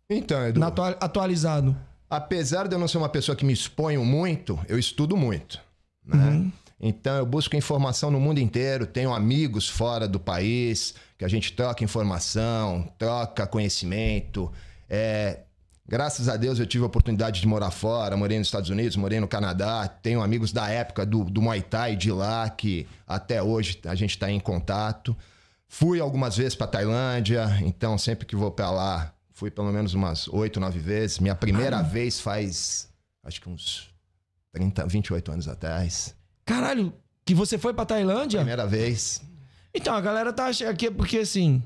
Então, 0.09 0.45
Edu, 0.47 0.63
atua- 0.63 0.97
atualizado? 0.99 1.75
apesar 2.07 2.67
de 2.67 2.75
eu 2.75 2.79
não 2.79 2.87
ser 2.87 2.99
uma 2.99 3.09
pessoa 3.09 3.35
que 3.35 3.43
me 3.43 3.51
exponho 3.53 4.05
muito, 4.05 4.59
eu 4.69 4.77
estudo 4.77 5.17
muito, 5.17 5.59
né? 6.05 6.51
Então 6.79 7.15
eu 7.17 7.25
busco 7.25 7.55
informação 7.55 8.11
no 8.11 8.19
mundo 8.19 8.39
inteiro, 8.39 8.85
tenho 8.85 9.11
amigos 9.11 9.67
fora 9.67 10.07
do 10.07 10.19
país, 10.19 10.93
que 11.17 11.23
a 11.25 11.27
gente 11.27 11.53
troca 11.53 11.83
informação, 11.83 12.91
troca 12.97 13.47
conhecimento. 13.47 14.51
É, 14.89 15.39
graças 15.87 16.27
a 16.27 16.35
Deus 16.35 16.59
eu 16.59 16.65
tive 16.65 16.83
a 16.83 16.87
oportunidade 16.87 17.39
de 17.39 17.47
morar 17.47 17.71
fora, 17.71 18.17
morei 18.17 18.37
nos 18.37 18.47
Estados 18.47 18.69
Unidos, 18.69 18.97
morei 18.97 19.19
no 19.19 19.27
Canadá, 19.27 19.87
tenho 19.87 20.21
amigos 20.21 20.51
da 20.51 20.69
época 20.69 21.05
do, 21.05 21.23
do 21.23 21.41
Muay 21.41 21.61
Thai 21.61 21.95
de 21.95 22.11
lá, 22.11 22.49
que 22.49 22.87
até 23.07 23.41
hoje 23.41 23.79
a 23.85 23.95
gente 23.95 24.11
está 24.11 24.29
em 24.29 24.39
contato. 24.39 25.15
Fui 25.67 25.99
algumas 25.99 26.37
vezes 26.37 26.55
para 26.55 26.67
Tailândia, 26.67 27.59
então 27.61 27.97
sempre 27.97 28.25
que 28.25 28.35
vou 28.35 28.51
para 28.51 28.69
lá, 28.69 29.13
fui 29.31 29.49
pelo 29.49 29.71
menos 29.71 29.93
umas 29.93 30.27
oito, 30.27 30.59
nove 30.59 30.79
vezes. 30.79 31.19
Minha 31.19 31.35
primeira 31.35 31.81
vez 31.81 32.19
faz, 32.19 32.89
acho 33.23 33.41
que 33.41 33.49
uns 33.49 33.89
30, 34.53 34.85
28 34.85 35.31
anos 35.31 35.47
atrás. 35.47 36.15
Caralho, 36.45 36.93
que 37.25 37.33
você 37.33 37.57
foi 37.57 37.73
pra 37.73 37.85
Tailândia? 37.85 38.39
Primeira 38.39 38.67
vez. 38.67 39.21
Então, 39.75 39.93
a 39.93 40.01
galera 40.01 40.31
tá 40.31 40.45
achando 40.45 40.75
que 40.75 40.89
porque 40.89 41.19
assim. 41.19 41.61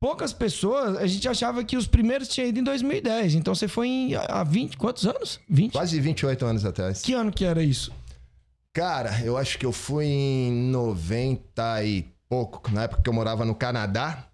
Poucas 0.00 0.32
pessoas, 0.32 0.98
a 0.98 1.06
gente 1.06 1.26
achava 1.26 1.64
que 1.64 1.76
os 1.76 1.86
primeiros 1.86 2.28
tinham 2.28 2.48
ido 2.48 2.60
em 2.60 2.62
2010. 2.62 3.36
Então 3.36 3.54
você 3.54 3.66
foi 3.66 3.88
em, 3.88 4.14
há 4.14 4.44
20, 4.44 4.76
quantos 4.76 5.06
anos? 5.06 5.40
20? 5.48 5.72
Quase 5.72 5.98
28 5.98 6.44
anos 6.44 6.64
atrás. 6.64 7.00
Que 7.00 7.14
ano 7.14 7.32
que 7.32 7.44
era 7.44 7.62
isso? 7.62 7.90
Cara, 8.72 9.20
eu 9.24 9.38
acho 9.38 9.58
que 9.58 9.64
eu 9.64 9.72
fui 9.72 10.04
em 10.04 10.52
90 10.70 11.84
e 11.84 12.06
pouco, 12.28 12.70
na 12.70 12.82
época 12.82 13.02
que 13.02 13.08
eu 13.08 13.14
morava 13.14 13.44
no 13.46 13.54
Canadá. 13.54 14.28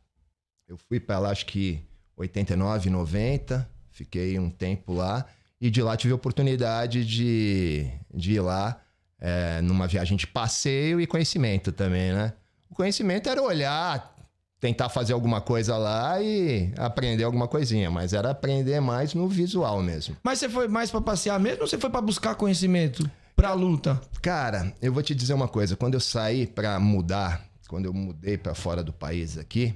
Eu 0.67 0.77
fui 0.77 0.99
pra 0.99 1.21
lá, 1.21 1.31
acho 1.31 1.47
que 1.47 1.81
89, 2.17 2.91
90. 2.91 3.71
Fiquei 3.91 4.39
um 4.39 4.51
tempo 4.51 4.93
lá. 4.93 5.25
E 5.61 5.71
de 5.71 5.83
lá 5.83 5.97
tive 5.97 6.13
a 6.13 6.17
oportunidade 6.17 7.05
de, 7.05 7.87
de 8.13 8.33
ir 8.33 8.41
lá 8.41 8.81
é, 9.21 9.61
numa 9.61 9.87
viagem 9.87 10.17
de 10.17 10.27
passeio 10.27 11.01
e 11.01 11.07
conhecimento 11.07 11.71
também, 11.71 12.13
né? 12.13 12.33
O 12.71 12.75
conhecimento 12.75 13.29
era 13.29 13.43
olhar, 13.43 14.15
tentar 14.61 14.89
fazer 14.89 15.13
alguma 15.13 15.41
coisa 15.41 15.77
lá 15.77 16.21
e 16.23 16.73
aprender 16.77 17.25
alguma 17.25 17.49
coisinha, 17.49 17.91
mas 17.91 18.13
era 18.13 18.31
aprender 18.31 18.81
mais 18.81 19.13
no 19.15 19.29
visual 19.29 19.83
mesmo. 19.83 20.17
Mas 20.23 20.39
você 20.39 20.49
foi 20.49 20.69
mais 20.69 20.91
pra 20.91 21.01
passear 21.01 21.39
mesmo 21.41 21.63
ou 21.63 21.67
você 21.69 21.79
foi 21.79 21.91
pra 21.91 22.01
buscar 22.01 22.35
conhecimento 22.35 23.11
pra 23.35 23.53
luta? 23.55 24.01
Cara, 24.23 24.73
eu 24.81 24.93
vou 24.93 25.03
te 25.03 25.15
dizer 25.15 25.35
uma 25.35 25.49
coisa. 25.49 25.77
Quando 25.77 25.95
eu 25.95 26.01
saí 26.01 26.47
pra 26.47 26.79
mudar, 26.79 27.45
quando 27.69 27.87
eu 27.87 27.93
mudei 27.93 28.37
pra 28.39 28.55
fora 28.55 28.83
do 28.83 28.93
país 28.93 29.37
aqui, 29.39 29.75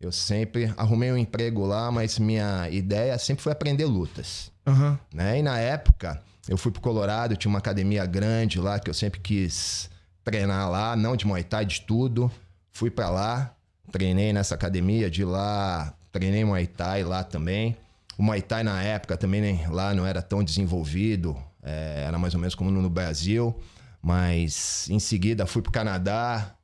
eu 0.00 0.12
sempre 0.12 0.72
arrumei 0.76 1.10
um 1.10 1.16
emprego 1.16 1.64
lá, 1.64 1.90
mas 1.90 2.18
minha 2.18 2.68
ideia 2.70 3.18
sempre 3.18 3.42
foi 3.42 3.52
aprender 3.52 3.86
lutas. 3.86 4.52
Aham. 4.66 4.98
né? 5.14 5.38
E 5.38 5.42
na 5.42 5.58
época, 5.58 6.20
eu 6.48 6.56
fui 6.58 6.70
pro 6.70 6.82
Colorado, 6.82 7.36
tinha 7.36 7.48
uma 7.48 7.58
academia 7.60 8.04
grande 8.04 8.60
lá 8.60 8.78
que 8.78 8.90
eu 8.90 8.94
sempre 8.94 9.20
quis 9.20 9.88
treinar 10.26 10.68
lá, 10.70 10.96
não 10.96 11.16
de 11.16 11.24
Muay 11.26 11.44
Thai, 11.44 11.64
de 11.64 11.80
tudo. 11.82 12.30
Fui 12.72 12.90
pra 12.90 13.08
lá, 13.08 13.54
treinei 13.92 14.32
nessa 14.32 14.54
academia, 14.56 15.08
de 15.08 15.24
lá 15.24 15.94
treinei 16.12 16.44
Muay 16.44 16.66
Thai 16.66 17.04
lá 17.04 17.22
também. 17.22 17.76
O 18.18 18.22
Muay 18.22 18.42
Thai 18.42 18.62
na 18.64 18.82
época 18.82 19.16
também 19.16 19.40
nem- 19.40 19.66
lá 19.68 19.94
não 19.94 20.04
era 20.04 20.20
tão 20.20 20.42
desenvolvido, 20.42 21.36
é, 21.62 22.04
era 22.06 22.18
mais 22.18 22.34
ou 22.34 22.40
menos 22.40 22.54
como 22.56 22.70
no 22.70 22.90
Brasil. 22.90 23.56
Mas 24.02 24.88
em 24.90 24.98
seguida 24.98 25.46
fui 25.46 25.62
pro 25.62 25.72
Canadá, 25.72 26.54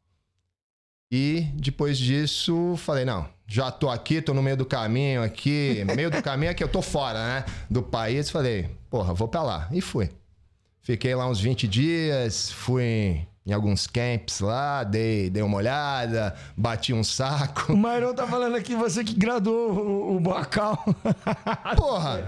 e 1.11 1.43
depois 1.55 1.99
disso, 1.99 2.75
falei, 2.79 3.05
não, 3.05 3.29
já 3.47 3.71
tô 3.71 3.91
aqui, 3.91 4.23
tô 4.23 4.33
no 4.33 4.43
meio 4.43 4.57
do 4.57 4.65
caminho 4.65 5.23
aqui. 5.23 5.85
Meio 5.95 6.11
do 6.11 6.23
caminho 6.23 6.51
é 6.51 6.55
que 6.55 6.65
eu 6.65 6.69
tô 6.69 6.81
fora, 6.81 7.19
né? 7.19 7.45
Do 7.69 7.83
país. 7.83 8.31
Falei, 8.31 8.71
porra, 8.89 9.13
vou 9.13 9.29
pra 9.29 9.43
lá. 9.43 9.69
E 9.71 9.83
fui. 9.83 10.09
Fiquei 10.81 11.15
lá 11.15 11.29
uns 11.29 11.39
20 11.39 11.69
dias, 11.69 12.51
fui 12.51 13.27
em 13.47 13.53
alguns 13.53 13.87
camps 13.87 14.41
lá, 14.41 14.85
dei, 14.85 15.29
dei 15.29 15.43
uma 15.43 15.57
olhada, 15.57 16.35
bati 16.57 16.93
um 16.93 17.03
saco. 17.05 17.73
O 17.73 17.77
Mairon 17.77 18.15
tá 18.15 18.27
falando 18.27 18.55
aqui, 18.57 18.75
você 18.75 19.03
que 19.03 19.15
graduou 19.15 19.73
o, 19.73 20.17
o 20.17 20.21
Bacal. 20.21 20.83
Porra! 21.77 22.21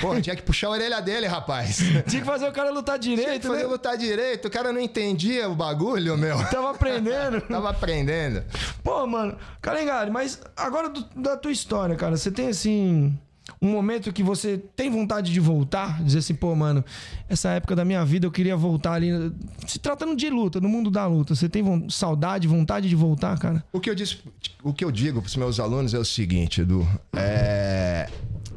Porra, 0.00 0.22
tinha 0.22 0.34
que 0.34 0.40
puxar 0.42 0.68
a 0.68 0.70
orelha 0.70 1.02
dele, 1.02 1.26
rapaz. 1.26 1.76
Tinha 2.08 2.22
que 2.22 2.26
fazer 2.26 2.48
o 2.48 2.52
cara 2.52 2.70
lutar 2.70 2.98
Tinha 2.98 3.14
que 3.14 3.22
direito, 3.22 3.46
fazer 3.48 3.62
né? 3.64 3.68
lutar 3.68 3.96
direito, 3.98 4.48
o 4.48 4.50
cara 4.50 4.72
não 4.72 4.80
entendia 4.80 5.48
o 5.50 5.54
bagulho, 5.54 6.16
meu. 6.16 6.38
Tava 6.48 6.70
aprendendo. 6.70 7.42
Tava 7.46 7.68
aprendendo. 7.68 8.42
Pô, 8.82 9.06
mano, 9.06 9.36
Calengari, 9.60 10.10
mas 10.10 10.40
agora 10.56 10.88
do- 10.88 11.04
da 11.14 11.36
tua 11.36 11.52
história, 11.52 11.94
cara, 11.94 12.16
você 12.16 12.30
tem 12.30 12.48
assim. 12.48 13.18
Um 13.62 13.70
momento 13.70 14.10
que 14.12 14.22
você 14.22 14.56
tem 14.74 14.90
vontade 14.90 15.30
de 15.32 15.38
voltar? 15.38 16.02
Dizer 16.02 16.20
assim, 16.20 16.34
pô, 16.34 16.54
mano, 16.54 16.82
essa 17.28 17.50
época 17.50 17.76
da 17.76 17.84
minha 17.84 18.02
vida 18.04 18.26
eu 18.26 18.30
queria 18.30 18.56
voltar 18.56 18.94
ali. 18.94 19.10
Se 19.66 19.78
tratando 19.78 20.16
de 20.16 20.30
luta, 20.30 20.60
no 20.60 20.68
mundo 20.68 20.90
da 20.90 21.06
luta, 21.06 21.34
você 21.34 21.48
tem 21.48 21.62
saudade, 21.90 22.48
vontade 22.48 22.88
de 22.88 22.94
voltar, 22.94 23.38
cara? 23.38 23.62
O 23.70 23.78
que 23.78 23.90
eu, 23.90 23.94
disse, 23.94 24.18
o 24.62 24.72
que 24.72 24.82
eu 24.82 24.90
digo 24.90 25.20
para 25.20 25.28
os 25.28 25.36
meus 25.36 25.60
alunos 25.60 25.92
é 25.92 25.98
o 25.98 26.04
seguinte, 26.04 26.62
Edu. 26.62 26.88
É, 27.14 28.08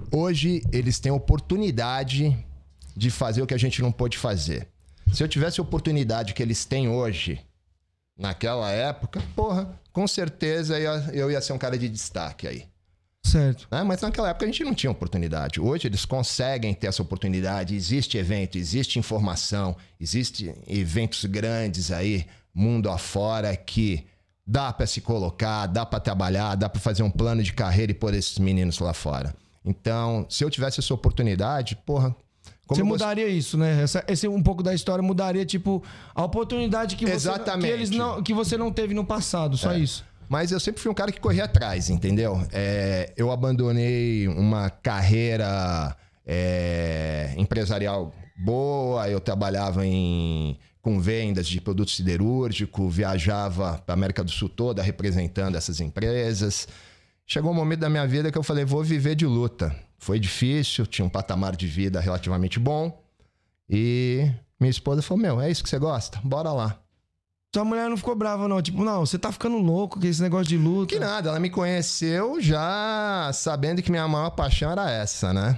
hoje 0.09 0.63
eles 0.71 0.99
têm 0.99 1.11
oportunidade 1.11 2.37
de 2.95 3.09
fazer 3.09 3.41
o 3.41 3.47
que 3.47 3.53
a 3.53 3.59
gente 3.59 3.81
não 3.81 3.91
pôde 3.91 4.17
fazer. 4.17 4.69
Se 5.11 5.21
eu 5.21 5.27
tivesse 5.27 5.59
a 5.59 5.63
oportunidade 5.63 6.33
que 6.33 6.41
eles 6.41 6.63
têm 6.63 6.87
hoje, 6.87 7.41
naquela 8.17 8.71
época, 8.71 9.21
porra, 9.35 9.77
com 9.91 10.07
certeza 10.07 10.79
eu 10.79 10.81
ia, 10.81 11.09
eu 11.13 11.31
ia 11.31 11.41
ser 11.41 11.53
um 11.53 11.57
cara 11.57 11.77
de 11.77 11.89
destaque 11.89 12.47
aí. 12.47 12.72
Certo. 13.25 13.67
né? 13.71 13.83
Mas 13.83 14.01
naquela 14.01 14.29
época 14.29 14.45
a 14.45 14.47
gente 14.47 14.63
não 14.63 14.73
tinha 14.73 14.91
oportunidade. 14.91 15.59
Hoje 15.59 15.87
eles 15.87 16.05
conseguem 16.05 16.73
ter 16.73 16.87
essa 16.87 17.01
oportunidade. 17.01 17.75
Existe 17.75 18.17
evento, 18.17 18.57
existe 18.57 18.99
informação, 18.99 19.75
existe 19.99 20.53
eventos 20.67 21.23
grandes 21.25 21.91
aí, 21.91 22.25
mundo 22.53 22.89
afora, 22.89 23.55
que 23.55 24.05
dá 24.45 24.73
pra 24.73 24.85
se 24.85 24.99
colocar, 25.01 25.65
dá 25.67 25.85
pra 25.85 25.99
trabalhar, 25.99 26.55
dá 26.55 26.67
pra 26.67 26.81
fazer 26.81 27.01
um 27.01 27.09
plano 27.09 27.41
de 27.41 27.53
carreira 27.53 27.91
e 27.91 27.95
pôr 27.95 28.13
esses 28.13 28.37
meninos 28.37 28.77
lá 28.79 28.93
fora. 28.93 29.33
Então, 29.65 30.25
se 30.29 30.43
eu 30.43 30.49
tivesse 30.49 30.79
essa 30.81 30.93
oportunidade, 30.93 31.75
porra. 31.85 32.13
Como 32.67 32.77
você 32.77 32.81
gost- 32.81 33.01
mudaria 33.01 33.27
isso, 33.27 33.57
né? 33.57 33.81
Essa, 33.83 34.03
esse 34.07 34.27
um 34.27 34.41
pouco 34.43 34.61
da 34.63 34.73
história 34.73 35.01
mudaria, 35.01 35.45
tipo, 35.45 35.81
a 36.13 36.23
oportunidade 36.23 36.95
que 36.97 37.05
você, 37.05 37.13
Exatamente. 37.13 37.67
que 37.67 37.73
eles 37.73 37.89
não, 37.89 38.21
que 38.21 38.33
você 38.33 38.57
não 38.57 38.71
teve 38.71 38.93
no 38.93 39.03
passado, 39.05 39.57
só 39.57 39.73
isso. 39.75 40.03
Mas 40.29 40.51
eu 40.51 40.59
sempre 40.59 40.81
fui 40.81 40.91
um 40.91 40.93
cara 40.93 41.11
que 41.11 41.19
corria 41.19 41.45
atrás, 41.45 41.89
entendeu? 41.89 42.45
É, 42.51 43.13
eu 43.15 43.31
abandonei 43.31 44.27
uma 44.27 44.69
carreira 44.69 45.95
é, 46.25 47.33
empresarial 47.37 48.13
boa, 48.35 49.09
eu 49.09 49.19
trabalhava 49.19 49.85
em, 49.85 50.57
com 50.81 50.99
vendas 50.99 51.47
de 51.47 51.61
produto 51.61 51.91
siderúrgico, 51.91 52.89
viajava 52.89 53.81
para 53.85 53.93
América 53.93 54.23
do 54.23 54.31
Sul 54.31 54.49
toda 54.49 54.81
representando 54.81 55.55
essas 55.55 55.79
empresas. 55.79 56.67
Chegou 57.25 57.51
um 57.51 57.55
momento 57.55 57.79
da 57.79 57.89
minha 57.89 58.05
vida 58.05 58.31
que 58.31 58.37
eu 58.37 58.43
falei, 58.43 58.65
vou 58.65 58.83
viver 58.83 59.15
de 59.15 59.25
luta. 59.25 59.73
Foi 59.97 60.19
difícil, 60.19 60.85
tinha 60.85 61.05
um 61.05 61.09
patamar 61.09 61.55
de 61.55 61.67
vida 61.67 61.99
relativamente 62.01 62.59
bom. 62.59 63.01
E 63.69 64.29
minha 64.59 64.69
esposa 64.69 65.01
falou, 65.01 65.21
meu, 65.21 65.41
é 65.41 65.49
isso 65.49 65.63
que 65.63 65.69
você 65.69 65.79
gosta? 65.79 66.19
Bora 66.23 66.51
lá. 66.51 66.82
Sua 67.53 67.63
mulher 67.63 67.87
não 67.87 67.95
ficou 67.95 68.15
brava, 68.15 68.47
não. 68.47 68.61
Tipo, 68.61 68.83
não, 68.83 69.05
você 69.05 69.19
tá 69.19 69.31
ficando 69.31 69.57
louco 69.57 69.99
com 69.99 70.07
esse 70.07 70.21
negócio 70.21 70.47
de 70.47 70.57
luta. 70.57 70.93
Que 70.93 70.99
nada, 70.99 71.29
ela 71.29 71.39
me 71.39 71.51
conheceu 71.51 72.41
já 72.41 73.29
sabendo 73.31 73.81
que 73.81 73.91
minha 73.91 74.07
maior 74.07 74.31
paixão 74.31 74.71
era 74.71 74.89
essa, 74.89 75.31
né? 75.31 75.57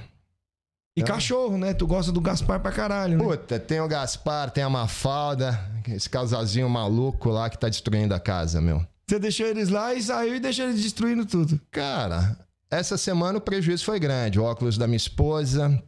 E 0.98 1.04
cachorro, 1.04 1.58
né? 1.58 1.74
Tu 1.74 1.86
gosta 1.88 2.12
do 2.12 2.22
Gaspar 2.22 2.60
pra 2.62 2.72
caralho, 2.72 3.18
né? 3.18 3.24
Puta, 3.24 3.60
tem 3.60 3.80
o 3.82 3.88
Gaspar, 3.88 4.50
tem 4.50 4.64
a 4.64 4.70
Mafalda, 4.70 5.60
esse 5.90 6.10
casalzinho 6.10 6.70
maluco 6.70 7.30
lá 7.30 7.50
que 7.50 7.58
tá 7.58 7.68
destruindo 7.68 8.14
a 8.14 8.20
casa, 8.20 8.62
meu. 8.62 8.86
Você 9.08 9.20
deixou 9.20 9.46
eles 9.46 9.70
lá 9.70 9.94
e 9.94 10.02
saiu 10.02 10.36
e 10.36 10.40
deixou 10.40 10.66
eles 10.66 10.82
destruindo 10.82 11.25
tudo. 11.25 11.60
Cara, 11.70 12.38
essa 12.72 12.98
semana 12.98 13.38
o 13.38 13.42
prejuízo 13.42 13.86
foi 13.86 14.00
grande. 14.00 14.40
O 14.40 14.44
óculos 14.44 14.78
da 14.78 14.88
minha 14.88 14.98
esposa, 14.98 15.82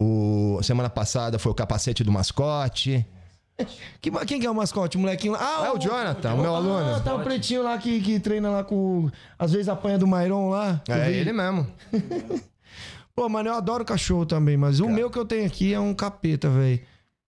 o 0.00 0.58
semana 0.62 0.90
passada 0.90 1.38
foi 1.38 1.52
o 1.52 1.54
capacete 1.54 2.02
do 2.02 2.12
mascote. 2.12 3.06
Que, 4.00 4.10
quem 4.26 4.40
que 4.40 4.46
é 4.46 4.50
o 4.50 4.54
mascote? 4.54 4.96
O 4.96 5.00
molequinho 5.00 5.32
lá? 5.32 5.40
Ah, 5.40 5.66
É 5.66 5.70
o 5.72 5.78
Jonathan, 5.78 6.34
o 6.34 6.38
meu 6.42 6.54
Ah, 6.54 6.58
aluno. 6.58 7.00
tá 7.02 7.14
o 7.14 7.20
pretinho 7.24 7.62
lá 7.62 7.76
que, 7.78 8.00
que 8.00 8.20
treina 8.20 8.48
lá 8.50 8.62
com. 8.64 9.10
Às 9.38 9.52
vezes 9.52 9.68
apanha 9.68 9.98
do 9.98 10.06
Mairon 10.06 10.48
lá. 10.48 10.80
É 10.88 11.10
ele 11.10 11.32
mesmo. 11.32 11.66
Pô, 13.14 13.28
mano, 13.28 13.48
eu 13.48 13.54
adoro 13.54 13.84
cachorro 13.84 14.24
também, 14.24 14.56
mas 14.56 14.78
o 14.78 14.88
meu 14.88 15.10
que 15.10 15.18
eu 15.18 15.24
tenho 15.24 15.44
aqui 15.44 15.74
é 15.74 15.80
um 15.80 15.92
capeta, 15.92 16.48
velho. 16.48 16.80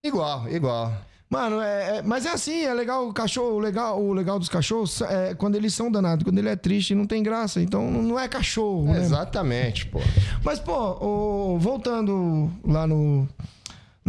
Igual, 0.04 0.48
igual. 0.48 0.92
Mano, 1.28 1.60
é, 1.60 1.98
é- 1.98 2.02
mas 2.02 2.26
é 2.26 2.30
assim, 2.30 2.62
é 2.64 2.72
legal 2.74 3.08
o 3.08 3.12
cachorro, 3.12 3.54
o 3.56 3.58
legal, 3.58 4.00
o 4.00 4.12
legal 4.12 4.38
dos 4.38 4.48
cachorros 4.48 5.00
é 5.02 5.34
quando 5.34 5.56
eles 5.56 5.74
são 5.74 5.90
danados, 5.90 6.22
quando 6.24 6.38
ele 6.38 6.48
é 6.48 6.56
triste, 6.56 6.94
não 6.94 7.06
tem 7.06 7.22
graça. 7.24 7.60
Então 7.60 7.90
não 7.90 8.18
é 8.18 8.28
cachorro, 8.28 8.84
né? 8.92 8.98
Exatamente, 9.00 9.86
pô. 9.86 9.98
Mas, 10.44 10.58
pô, 10.60 10.72
ô, 11.04 11.58
voltando 11.58 12.50
lá 12.64 12.86
no. 12.86 13.28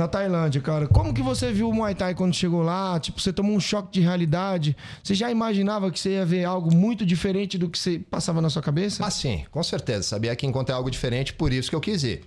Na 0.01 0.07
Tailândia, 0.07 0.59
cara, 0.61 0.87
como 0.87 1.13
que 1.13 1.21
você 1.21 1.51
viu 1.51 1.69
o 1.69 1.73
Muay 1.75 1.93
Thai 1.93 2.15
quando 2.15 2.33
chegou 2.33 2.63
lá? 2.63 2.99
Tipo, 2.99 3.21
você 3.21 3.31
tomou 3.31 3.55
um 3.55 3.59
choque 3.59 3.91
de 3.91 4.01
realidade? 4.01 4.75
Você 5.03 5.13
já 5.13 5.29
imaginava 5.29 5.91
que 5.91 5.99
você 5.99 6.13
ia 6.13 6.25
ver 6.25 6.43
algo 6.43 6.73
muito 6.75 7.05
diferente 7.05 7.55
do 7.55 7.69
que 7.69 7.77
você 7.77 7.99
passava 7.99 8.41
na 8.41 8.49
sua 8.49 8.63
cabeça? 8.63 9.05
Ah, 9.05 9.11
sim, 9.11 9.45
com 9.51 9.61
certeza. 9.61 10.01
Sabia 10.01 10.35
que 10.35 10.47
encontrar 10.47 10.77
algo 10.77 10.89
diferente, 10.89 11.33
por 11.33 11.53
isso 11.53 11.69
que 11.69 11.75
eu 11.75 11.79
quis 11.79 12.03
ir. 12.03 12.23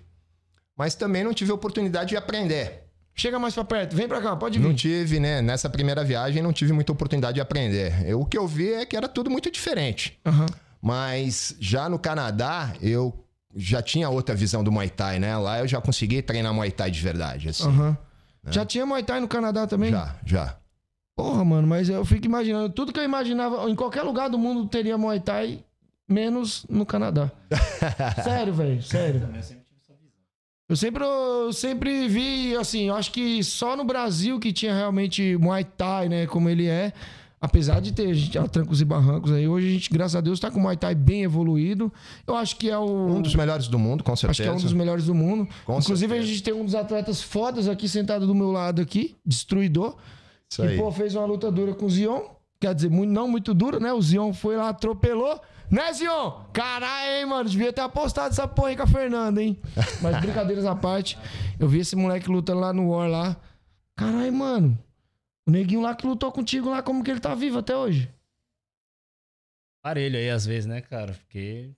Mas 0.78 0.94
também 0.94 1.24
não 1.24 1.34
tive 1.34 1.50
oportunidade 1.50 2.10
de 2.10 2.16
aprender. 2.16 2.84
Chega 3.12 3.40
mais 3.40 3.54
pra 3.54 3.64
perto, 3.64 3.96
vem 3.96 4.06
pra 4.06 4.22
cá, 4.22 4.36
pode 4.36 4.56
vir. 4.56 4.64
Não 4.64 4.72
tive, 4.72 5.18
né? 5.18 5.42
Nessa 5.42 5.68
primeira 5.68 6.04
viagem, 6.04 6.40
não 6.40 6.52
tive 6.52 6.72
muita 6.72 6.92
oportunidade 6.92 7.34
de 7.34 7.40
aprender. 7.40 8.06
Eu, 8.06 8.20
o 8.20 8.24
que 8.24 8.38
eu 8.38 8.46
vi 8.46 8.72
é 8.72 8.86
que 8.86 8.96
era 8.96 9.08
tudo 9.08 9.28
muito 9.28 9.50
diferente. 9.50 10.16
Aham. 10.24 10.46
Mas 10.80 11.56
já 11.58 11.88
no 11.88 11.98
Canadá, 11.98 12.72
eu 12.80 13.23
já 13.56 13.82
tinha 13.82 14.08
outra 14.08 14.34
visão 14.34 14.64
do 14.64 14.72
Muay 14.72 14.88
Thai, 14.90 15.18
né? 15.18 15.36
Lá 15.36 15.60
eu 15.60 15.68
já 15.68 15.80
consegui 15.80 16.22
treinar 16.22 16.52
Muay 16.52 16.70
Thai 16.70 16.90
de 16.90 17.00
verdade, 17.00 17.48
assim. 17.48 17.68
Aham. 17.68 17.96
Já 18.50 18.64
tinha 18.64 18.84
Muay 18.84 19.02
Thai 19.02 19.20
no 19.20 19.28
Canadá 19.28 19.66
também? 19.66 19.90
Já, 19.90 20.16
já. 20.24 20.56
Porra, 21.16 21.44
mano, 21.44 21.66
mas 21.66 21.88
eu 21.88 22.04
fico 22.04 22.26
imaginando, 22.26 22.68
tudo 22.70 22.92
que 22.92 22.98
eu 22.98 23.04
imaginava, 23.04 23.68
em 23.70 23.74
qualquer 23.74 24.02
lugar 24.02 24.28
do 24.28 24.38
mundo 24.38 24.68
teria 24.68 24.98
Muay 24.98 25.20
Thai, 25.20 25.64
menos 26.08 26.66
no 26.68 26.84
Canadá. 26.84 27.30
sério, 28.22 28.52
velho, 28.52 28.82
sério. 28.82 29.28
Eu 30.68 30.76
sempre, 30.76 31.04
eu 31.04 31.52
sempre 31.52 32.08
vi, 32.08 32.56
assim, 32.56 32.88
eu 32.88 32.96
acho 32.96 33.12
que 33.12 33.44
só 33.44 33.76
no 33.76 33.84
Brasil 33.84 34.40
que 34.40 34.52
tinha 34.52 34.74
realmente 34.74 35.36
Muay 35.36 35.62
Thai, 35.62 36.08
né, 36.08 36.26
como 36.26 36.48
ele 36.48 36.66
é. 36.66 36.92
Apesar 37.44 37.78
de 37.78 37.92
ter 37.92 38.14
gente, 38.14 38.38
a 38.38 38.48
trancos 38.48 38.80
e 38.80 38.86
barrancos 38.86 39.30
aí, 39.30 39.46
hoje 39.46 39.66
a 39.66 39.70
gente, 39.72 39.90
graças 39.90 40.16
a 40.16 40.22
Deus, 40.22 40.40
tá 40.40 40.50
com 40.50 40.58
o 40.58 40.62
Muay 40.62 40.78
Thai 40.78 40.94
bem 40.94 41.24
evoluído. 41.24 41.92
Eu 42.26 42.34
acho 42.34 42.56
que 42.56 42.70
é 42.70 42.78
o... 42.78 42.86
Um 42.86 43.20
dos 43.20 43.34
melhores 43.34 43.68
do 43.68 43.78
mundo, 43.78 44.02
com 44.02 44.16
certeza. 44.16 44.30
Acho 44.30 44.42
que 44.42 44.48
é 44.48 44.58
um 44.58 44.64
dos 44.64 44.72
melhores 44.72 45.04
do 45.04 45.14
mundo. 45.14 45.46
Com 45.66 45.78
Inclusive, 45.78 46.08
certeza. 46.08 46.22
a 46.22 46.26
gente 46.26 46.42
tem 46.42 46.54
um 46.54 46.64
dos 46.64 46.74
atletas 46.74 47.20
fodas 47.20 47.68
aqui 47.68 47.86
sentado 47.86 48.26
do 48.26 48.34
meu 48.34 48.50
lado 48.50 48.80
aqui, 48.80 49.14
destruidor. 49.26 49.94
Isso 50.50 50.62
que, 50.62 50.68
aí. 50.68 50.78
pô, 50.78 50.90
fez 50.90 51.14
uma 51.14 51.26
luta 51.26 51.52
dura 51.52 51.74
com 51.74 51.84
o 51.84 51.90
Zion. 51.90 52.22
Quer 52.58 52.74
dizer, 52.74 52.88
muito, 52.88 53.12
não 53.12 53.28
muito 53.28 53.52
dura, 53.52 53.78
né? 53.78 53.92
O 53.92 54.00
Zion 54.00 54.32
foi 54.32 54.56
lá, 54.56 54.70
atropelou. 54.70 55.38
Né, 55.70 55.92
Zion? 55.92 56.32
Caralho, 56.50 57.12
hein, 57.12 57.26
mano? 57.26 57.50
Devia 57.50 57.74
ter 57.74 57.82
apostado 57.82 58.32
essa 58.32 58.48
porra 58.48 58.68
aí 58.68 58.76
com 58.76 58.84
a 58.84 58.86
Fernanda, 58.86 59.42
hein? 59.42 59.58
Mas 60.00 60.18
brincadeiras 60.18 60.64
à 60.64 60.72
parte, 60.74 61.18
eu 61.60 61.68
vi 61.68 61.80
esse 61.80 61.94
moleque 61.94 62.30
lutando 62.30 62.60
lá 62.60 62.72
no 62.72 62.88
War 62.88 63.06
lá. 63.06 63.36
Caralho, 63.94 64.32
mano. 64.32 64.78
O 65.46 65.50
neguinho 65.50 65.82
lá 65.82 65.94
que 65.94 66.06
lutou 66.06 66.32
contigo 66.32 66.70
lá, 66.70 66.82
como 66.82 67.04
que 67.04 67.10
ele 67.10 67.20
tá 67.20 67.34
vivo 67.34 67.58
até 67.58 67.76
hoje? 67.76 68.10
Parelho 69.82 70.18
aí, 70.18 70.30
às 70.30 70.46
vezes, 70.46 70.66
né, 70.66 70.80
cara? 70.80 71.12
Porque. 71.12 71.70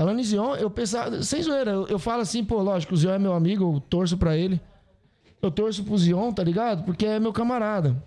Falando 0.00 0.18
em 0.18 0.24
Zion, 0.24 0.56
eu 0.56 0.68
pensava. 0.68 1.22
Sem 1.22 1.42
zoeira, 1.42 1.70
eu, 1.70 1.86
eu 1.86 1.98
falo 1.98 2.22
assim, 2.22 2.44
pô, 2.44 2.60
lógico, 2.60 2.94
o 2.94 2.96
Zion 2.96 3.12
é 3.12 3.18
meu 3.18 3.32
amigo, 3.32 3.76
eu 3.76 3.80
torço 3.80 4.18
pra 4.18 4.36
ele. 4.36 4.60
Eu 5.40 5.50
torço 5.50 5.84
pro 5.84 5.96
Zion, 5.96 6.32
tá 6.32 6.42
ligado? 6.42 6.84
Porque 6.84 7.06
é 7.06 7.20
meu 7.20 7.32
camarada. 7.32 8.02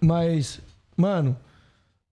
Mas, 0.00 0.60
mano, 0.96 1.36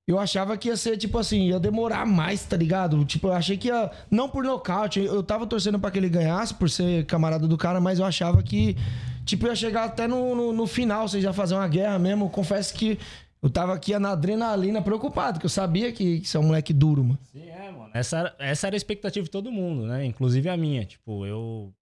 eu 0.07 0.19
achava 0.19 0.57
que 0.57 0.69
ia 0.69 0.77
ser, 0.77 0.97
tipo 0.97 1.19
assim, 1.19 1.49
ia 1.49 1.61
demorar 1.61 2.05
mais, 2.05 2.45
tá 2.45 2.57
ligado? 2.57 3.05
Tipo, 3.05 3.29
eu 3.29 3.33
achei 3.33 3.57
que 3.57 3.69
ia. 3.69 3.91
Não 4.11 4.29
por 4.29 4.45
nocaute, 4.45 5.01
eu 5.01 5.23
tava 5.23 5.47
torcendo 5.47 5.79
pra 5.79 5.91
que 5.91 5.99
ele 5.99 6.09
ganhasse, 6.09 6.53
por 6.53 6.69
ser 6.69 7.07
camarada 7.07 7.47
do 7.47 7.57
cara, 7.57 7.81
mas 7.81 7.99
eu 7.99 8.05
achava 8.05 8.43
que, 8.43 8.77
tipo, 9.25 9.47
ia 9.47 9.55
chegar 9.55 9.85
até 9.85 10.07
no, 10.07 10.35
no, 10.35 10.53
no 10.53 10.67
final, 10.67 11.09
vocês 11.09 11.23
já 11.23 11.33
fazer 11.33 11.55
uma 11.55 11.69
guerra 11.69 11.99
mesmo. 11.99 12.29
Confesso 12.31 12.75
que 12.75 12.99
eu 13.43 13.49
tava 13.49 13.73
aqui 13.75 13.97
na 13.99 14.11
adrenalina 14.13 14.83
preocupado, 14.83 15.39
que 15.41 15.47
eu 15.47 15.51
sabia 15.51 15.93
que, 15.93 16.21
que 16.21 16.29
você 16.29 16.37
é 16.37 16.41
um 16.41 16.45
moleque 16.45 16.73
duro, 16.73 17.03
mano. 17.05 17.19
Sim, 17.25 17.49
é, 17.49 17.71
mano. 17.71 17.91
Essa, 17.95 18.19
era- 18.19 18.37
essa 18.39 18.67
era 18.67 18.77
a 18.77 18.79
expectativa 18.79 19.25
de 19.25 19.31
todo 19.31 19.51
mundo, 19.53 19.87
né? 19.87 20.05
Inclusive 20.05 20.49
a 20.49 20.57
minha. 20.57 20.85
Tipo, 20.85 21.25
eu. 21.27 21.73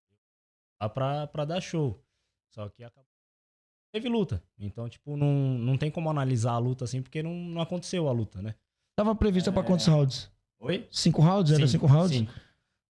Lá 0.81 0.88
pra, 0.88 1.27
pra 1.27 1.44
dar 1.44 1.61
show. 1.61 2.01
Só 2.55 2.68
que 2.68 2.85
acabou. 2.85 3.05
Teve 3.92 4.09
luta. 4.09 4.42
Então, 4.59 4.88
tipo, 4.88 5.16
não, 5.16 5.33
não 5.59 5.77
tem 5.77 5.90
como 5.90 6.09
analisar 6.11 6.53
a 6.53 6.59
luta 6.59 6.85
assim, 6.85 7.03
porque 7.03 7.22
não, 7.22 7.33
não 7.35 7.61
aconteceu 7.62 8.07
a 8.07 8.12
luta, 8.12 8.40
né? 8.42 8.55
Tava 8.96 9.14
prevista 9.14 9.51
pra 9.51 9.62
quantos 9.62 9.87
rounds? 9.87 10.31
Oi? 10.61 10.87
Cinco 10.90 11.22
rounds? 11.22 11.53
Era 11.53 11.66
cinco 11.66 11.87
rounds? 11.87 12.16
Cinco. 12.16 12.33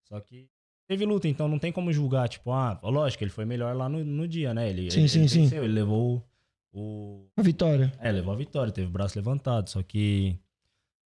Só 0.08 0.18
que 0.20 0.48
teve 0.88 1.04
luta, 1.04 1.28
então 1.28 1.46
não 1.46 1.58
tem 1.58 1.70
como 1.70 1.92
julgar, 1.92 2.28
tipo, 2.28 2.50
ah, 2.50 2.78
lógico, 2.82 3.22
ele 3.22 3.30
foi 3.30 3.44
melhor 3.44 3.76
lá 3.76 3.88
no, 3.88 4.02
no 4.04 4.26
dia, 4.26 4.54
né? 4.54 4.70
Ele, 4.70 4.90
Sim, 4.90 5.00
ele, 5.00 5.08
sim, 5.08 5.18
ele 5.20 5.28
sim. 5.28 5.42
venceu, 5.42 5.62
ele 5.64 5.74
levou 5.74 6.24
o. 6.72 7.26
A 7.36 7.42
vitória. 7.42 7.92
É, 8.00 8.10
levou 8.10 8.32
a 8.32 8.36
vitória, 8.36 8.72
teve 8.72 8.88
o 8.88 8.90
braço 8.90 9.18
levantado, 9.18 9.68
só 9.68 9.82
que 9.82 10.38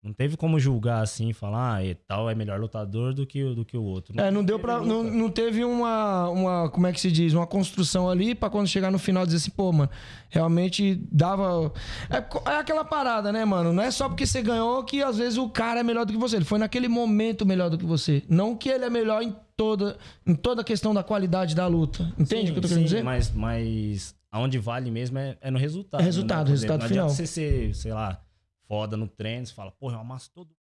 não 0.05 0.13
teve 0.13 0.37
como 0.37 0.59
julgar 0.59 1.01
assim, 1.01 1.33
falar, 1.33 1.77
ah, 1.77 1.85
e 1.85 1.95
tal 1.95 2.29
é 2.29 2.35
melhor 2.35 2.59
lutador 2.59 3.15
do 3.15 3.25
que, 3.25 3.45
o- 3.45 3.55
do 3.55 3.65
que 3.65 3.77
o 3.77 3.83
outro. 3.85 4.21
É, 4.21 4.33
não 4.33 4.43
deu 4.45 4.57
luta. 4.57 4.81
Não, 4.81 5.05
não 5.05 5.31
teve 5.31 5.65
uma, 5.65 6.29
uma. 6.29 6.69
Como 6.71 6.87
é 6.89 6.93
que 6.93 7.01
se 7.01 7.11
diz? 7.13 7.33
Uma 7.35 7.47
construção 7.47 8.11
ali 8.11 8.35
pra 8.35 8.51
quando 8.51 8.67
chegar 8.67 8.91
no 8.91 8.99
final 8.99 9.25
dizer 9.25 9.37
assim, 9.39 9.53
pô, 9.53 9.71
mano, 9.73 9.89
realmente 10.29 10.97
dava. 11.11 11.73
É, 12.11 12.51
é 12.51 12.57
aquela 12.57 12.85
parada, 12.85 13.31
né, 13.33 13.45
mano? 13.45 13.73
Não 13.73 13.83
é 13.83 13.91
só 13.93 14.09
porque 14.09 14.27
você 14.27 14.43
ganhou 14.43 14.83
que 14.85 15.03
às 15.03 15.19
vezes 15.19 15.39
o 15.39 15.49
cara 15.49 15.79
é 15.81 15.83
melhor 15.85 16.05
do 16.05 16.13
que 16.13 16.19
você. 16.19 16.35
Ele 16.37 16.45
foi 16.45 16.59
naquele 16.59 16.89
momento 16.89 17.47
melhor 17.47 17.71
do 17.71 17.79
que 17.79 17.85
você. 17.87 18.25
Não 18.29 18.57
que 18.57 18.69
ele 18.69 18.85
é 18.85 18.91
melhor 18.91 19.23
em 19.23 19.33
toda, 19.57 19.99
em 20.27 20.35
toda 20.35 20.63
a 20.63 20.65
questão 20.65 20.93
da 20.95 21.03
qualidade 21.03 21.55
da 21.55 21.67
luta. 21.67 22.03
Entende 22.19 22.47
Sim, 22.47 22.51
o 22.51 22.53
que 22.53 22.59
eu 22.59 22.63
tô 22.63 22.69
sim, 22.69 22.75
querendo 22.75 22.85
dizer? 22.87 23.03
Mas, 23.05 23.31
mas 23.31 24.15
aonde 24.31 24.59
vale 24.59 24.91
mesmo 24.91 25.19
é, 25.19 25.37
é 25.41 25.51
no 25.51 25.59
resultado. 25.59 26.01
É 26.01 26.05
resultado, 26.05 26.47
né? 26.47 26.53
Resultado 26.53 26.81
não 26.81 26.89
final. 26.89 27.05
adianta 27.07 27.17
você 27.17 27.27
ser, 27.27 27.75
sei 27.75 27.93
lá, 27.93 28.25
foda 28.67 28.97
no 28.97 29.07
treino, 29.09 29.47
você 29.47 29.53
fala, 29.55 29.71
porra, 29.73 29.97
eu 29.97 30.01
amasso 30.01 30.31
todo. 30.33 30.51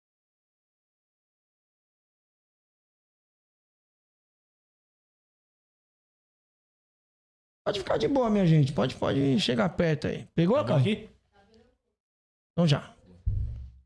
Pode 7.64 7.78
ficar 7.78 7.96
de 7.96 8.08
boa, 8.08 8.28
minha 8.28 8.44
gente. 8.46 8.72
Pode, 8.72 8.96
pode 8.96 9.38
chegar 9.38 9.68
perto 9.70 10.08
aí. 10.08 10.26
Pegou, 10.34 10.56
Tá 10.58 10.64
cara? 10.64 10.80
aqui? 10.80 11.08
Então 12.52 12.66
já. 12.66 12.91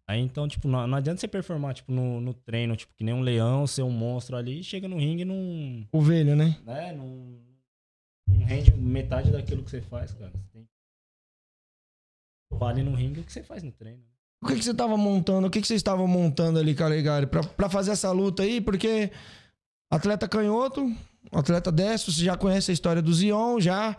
Aí 0.08 0.20
então, 0.20 0.46
tipo, 0.46 0.68
não, 0.68 0.86
não 0.86 0.96
adianta 0.96 1.20
você 1.20 1.26
performar, 1.26 1.74
tipo, 1.74 1.90
no, 1.90 2.20
no 2.20 2.32
treino, 2.32 2.76
tipo, 2.76 2.94
que 2.94 3.02
nem 3.02 3.12
um 3.12 3.22
leão, 3.22 3.66
ser 3.66 3.82
um 3.82 3.90
monstro 3.90 4.36
ali, 4.36 4.62
chega 4.62 4.86
no 4.86 4.98
ringue 4.98 5.22
e 5.22 5.24
não. 5.24 5.88
Ovelha, 5.90 6.36
né? 6.36 6.56
né, 6.64 6.92
não, 6.92 7.40
não 8.28 8.46
rende 8.46 8.72
metade 8.72 9.32
daquilo 9.32 9.64
que 9.64 9.70
você 9.70 9.80
faz, 9.80 10.12
cara. 10.12 10.30
Você 10.30 10.46
tem 10.52 10.68
vale 12.52 12.82
no 12.82 12.94
ringue 12.94 13.20
o 13.20 13.24
que 13.24 13.32
você 13.32 13.42
faz 13.42 13.62
no 13.62 13.72
treino. 13.72 14.02
O 14.42 14.46
que, 14.46 14.54
que 14.54 14.64
você 14.64 14.74
tava 14.74 14.96
montando? 14.96 15.46
O 15.46 15.50
que, 15.50 15.60
que 15.60 15.66
vocês 15.66 15.80
estavam 15.80 16.06
montando 16.06 16.58
ali, 16.58 16.74
Calegari, 16.74 17.26
pra, 17.26 17.42
pra 17.42 17.68
fazer 17.68 17.90
essa 17.90 18.12
luta 18.12 18.42
aí? 18.42 18.60
Porque 18.60 19.10
atleta 19.90 20.28
canhoto, 20.28 20.94
atleta 21.32 21.72
destro, 21.72 22.12
você 22.12 22.24
já 22.24 22.36
conhece 22.36 22.70
a 22.70 22.74
história 22.74 23.02
do 23.02 23.12
Zion, 23.12 23.58
já. 23.60 23.96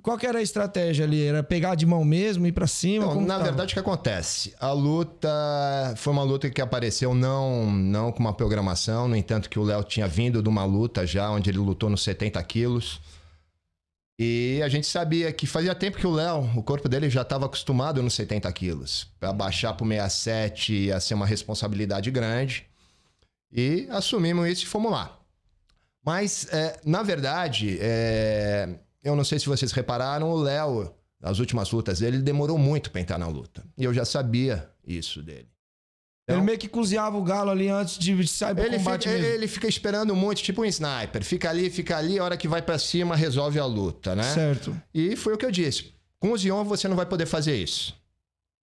Qual 0.00 0.16
que 0.16 0.26
era 0.26 0.38
a 0.38 0.42
estratégia 0.42 1.04
ali? 1.04 1.22
Era 1.22 1.42
pegar 1.42 1.74
de 1.74 1.84
mão 1.84 2.04
mesmo, 2.04 2.46
ir 2.46 2.52
pra 2.52 2.66
cima? 2.66 3.06
Como 3.08 3.26
na 3.26 3.34
tava? 3.34 3.44
verdade, 3.44 3.72
o 3.72 3.74
que 3.74 3.80
acontece? 3.80 4.54
A 4.58 4.72
luta 4.72 5.28
foi 5.96 6.12
uma 6.12 6.22
luta 6.22 6.48
que 6.48 6.60
apareceu 6.60 7.14
não, 7.14 7.70
não 7.70 8.12
com 8.12 8.20
uma 8.20 8.32
programação, 8.32 9.08
no 9.08 9.16
entanto 9.16 9.50
que 9.50 9.58
o 9.58 9.62
Léo 9.62 9.84
tinha 9.84 10.06
vindo 10.08 10.42
de 10.42 10.48
uma 10.48 10.64
luta 10.64 11.06
já, 11.06 11.30
onde 11.30 11.50
ele 11.50 11.58
lutou 11.58 11.90
nos 11.90 12.02
70 12.02 12.42
quilos. 12.44 13.00
E 14.18 14.60
a 14.62 14.68
gente 14.68 14.86
sabia 14.86 15.32
que 15.32 15.46
fazia 15.46 15.74
tempo 15.74 15.98
que 15.98 16.06
o 16.06 16.12
Léo, 16.12 16.48
o 16.56 16.62
corpo 16.62 16.88
dele 16.88 17.10
já 17.10 17.22
estava 17.22 17.46
acostumado 17.46 18.02
nos 18.02 18.14
70 18.14 18.50
quilos. 18.52 19.08
Para 19.18 19.32
baixar 19.32 19.72
para 19.74 19.86
67 19.86 20.72
ia 20.72 21.00
ser 21.00 21.14
uma 21.14 21.26
responsabilidade 21.26 22.10
grande. 22.10 22.66
E 23.50 23.86
assumimos 23.90 24.48
isso 24.48 24.64
e 24.64 24.66
fomos 24.66 24.92
lá. 24.92 25.18
Mas, 26.04 26.46
é, 26.52 26.80
na 26.84 27.02
verdade, 27.02 27.78
é, 27.80 28.68
eu 29.02 29.16
não 29.16 29.24
sei 29.24 29.38
se 29.38 29.46
vocês 29.46 29.72
repararam, 29.72 30.30
o 30.30 30.36
Léo 30.36 30.94
As 31.22 31.38
últimas 31.38 31.70
lutas 31.70 32.00
dele, 32.00 32.16
ele 32.16 32.22
demorou 32.22 32.58
muito 32.58 32.90
pra 32.90 33.00
entrar 33.00 33.18
na 33.18 33.28
luta. 33.28 33.64
E 33.76 33.84
eu 33.84 33.94
já 33.94 34.04
sabia 34.04 34.68
isso 34.86 35.22
dele. 35.22 35.48
Ele 36.28 36.40
meio 36.40 36.58
que 36.58 36.68
cozinhava 36.68 37.16
o 37.16 37.22
galo 37.22 37.50
ali 37.50 37.68
antes 37.68 37.98
de 37.98 38.26
sair 38.26 38.54
pro 38.54 38.64
Ele 38.64 38.76
combate 38.78 39.08
fica, 39.08 39.20
mesmo. 39.20 39.34
ele 39.34 39.48
fica 39.48 39.66
esperando 39.68 40.14
muito, 40.14 40.42
tipo 40.42 40.62
um 40.62 40.64
sniper. 40.64 41.24
Fica 41.24 41.50
ali, 41.50 41.68
fica 41.68 41.96
ali, 41.96 42.18
a 42.18 42.24
hora 42.24 42.36
que 42.36 42.46
vai 42.46 42.62
pra 42.62 42.78
cima, 42.78 43.16
resolve 43.16 43.58
a 43.58 43.66
luta, 43.66 44.14
né? 44.14 44.22
Certo. 44.22 44.80
E 44.94 45.16
foi 45.16 45.34
o 45.34 45.36
que 45.38 45.44
eu 45.44 45.50
disse. 45.50 45.92
Com 46.18 46.32
o 46.32 46.38
Zion, 46.38 46.64
você 46.64 46.86
não 46.86 46.96
vai 46.96 47.06
poder 47.06 47.26
fazer 47.26 47.56
isso. 47.56 47.94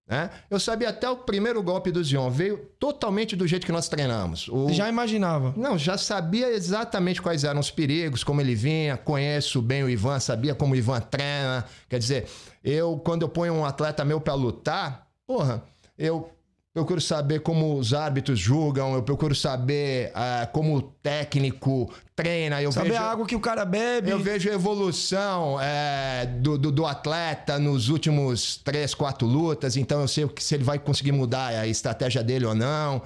Né? 0.10 0.28
Eu 0.50 0.60
sabia 0.60 0.90
até 0.90 1.08
o 1.08 1.18
primeiro 1.18 1.62
golpe 1.62 1.92
do 1.92 2.04
Zion. 2.04 2.32
Veio 2.32 2.58
totalmente 2.80 3.36
do 3.36 3.46
jeito 3.46 3.64
que 3.64 3.72
nós 3.72 3.88
treinamos. 3.88 4.48
O... 4.48 4.74
Já 4.74 4.90
imaginava. 4.90 5.54
Não, 5.56 5.78
já 5.78 6.00
sabia 6.00 6.50
exatamente 6.50 7.22
quais 7.22 7.44
eram 7.44 7.60
os 7.60 7.70
perigos, 7.70 8.24
como 8.24 8.42
ele 8.42 8.56
vinha. 8.56 8.98
Conheço 8.98 9.62
bem 9.62 9.84
o 9.84 9.90
Ivan, 9.90 10.20
sabia 10.20 10.56
como 10.56 10.74
o 10.74 10.76
Ivan 10.76 11.00
treina. 11.00 11.64
Quer 11.88 12.00
dizer, 12.00 12.28
eu, 12.64 13.00
quando 13.06 13.22
eu 13.22 13.30
ponho 13.30 13.54
um 13.54 13.64
atleta 13.64 14.04
meu 14.04 14.20
pra 14.20 14.34
lutar, 14.34 15.08
porra, 15.28 15.64
eu 15.96 16.32
procuro 16.80 17.02
saber 17.02 17.42
como 17.42 17.78
os 17.78 17.94
árbitros 17.94 18.40
julgam, 18.40 18.94
eu 18.94 19.04
procuro 19.04 19.36
saber 19.36 20.12
ah, 20.16 20.48
como 20.52 20.78
o 20.78 20.82
técnico 20.82 21.94
treina. 22.16 22.62
Eu 22.62 22.72
Saber 22.72 22.92
vejo... 22.92 23.02
a 23.02 23.12
água 23.12 23.26
que 23.26 23.36
o 23.36 23.40
cara 23.42 23.66
bebe. 23.66 24.10
Eu 24.10 24.20
vejo 24.20 24.50
a 24.50 24.54
evolução 24.54 25.60
é, 25.60 26.26
do, 26.26 26.58
do, 26.58 26.72
do 26.72 26.86
atleta 26.86 27.60
nos 27.60 27.90
últimos 27.90 28.56
três, 28.58 28.94
quatro 28.94 29.28
lutas, 29.28 29.76
então 29.76 30.00
eu 30.00 30.08
sei 30.08 30.26
que- 30.30 30.42
se 30.42 30.56
ele 30.56 30.64
vai 30.64 30.80
conseguir 30.80 31.12
mudar 31.12 31.48
a 31.50 31.68
estratégia 31.68 32.24
dele 32.24 32.46
ou 32.46 32.56
não. 32.56 33.02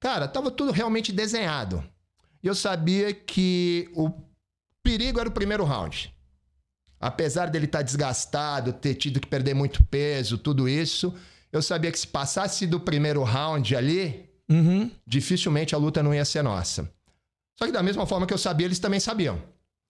Cara, 0.00 0.28
tava 0.28 0.48
tudo 0.50 0.70
realmente 0.70 1.10
desenhado. 1.10 1.82
E 2.42 2.46
eu 2.46 2.54
sabia 2.54 3.12
que 3.12 3.90
o 3.96 4.08
perigo 4.84 5.18
era 5.18 5.28
o 5.28 5.32
primeiro 5.32 5.64
round. 5.64 6.14
Apesar 7.00 7.50
dele 7.50 7.64
estar 7.66 7.82
desgastado, 7.82 8.72
ter 8.72 8.94
tido 8.94 9.18
que 9.18 9.26
perder 9.26 9.52
muito 9.54 9.82
peso, 9.84 10.38
tudo 10.38 10.68
isso, 10.68 11.12
eu 11.52 11.62
sabia 11.62 11.90
que 11.92 11.98
se 11.98 12.06
passasse 12.06 12.66
do 12.66 12.78
primeiro 12.80 13.22
round 13.22 13.74
ali, 13.76 14.28
Uhum. 14.48 14.90
dificilmente 15.06 15.74
a 15.74 15.78
luta 15.78 16.02
não 16.02 16.14
ia 16.14 16.24
ser 16.24 16.42
nossa. 16.42 16.88
Só 17.58 17.66
que 17.66 17.72
da 17.72 17.82
mesma 17.82 18.06
forma 18.06 18.26
que 18.26 18.32
eu 18.34 18.38
sabia, 18.38 18.66
eles 18.66 18.78
também 18.78 19.00
sabiam. 19.00 19.42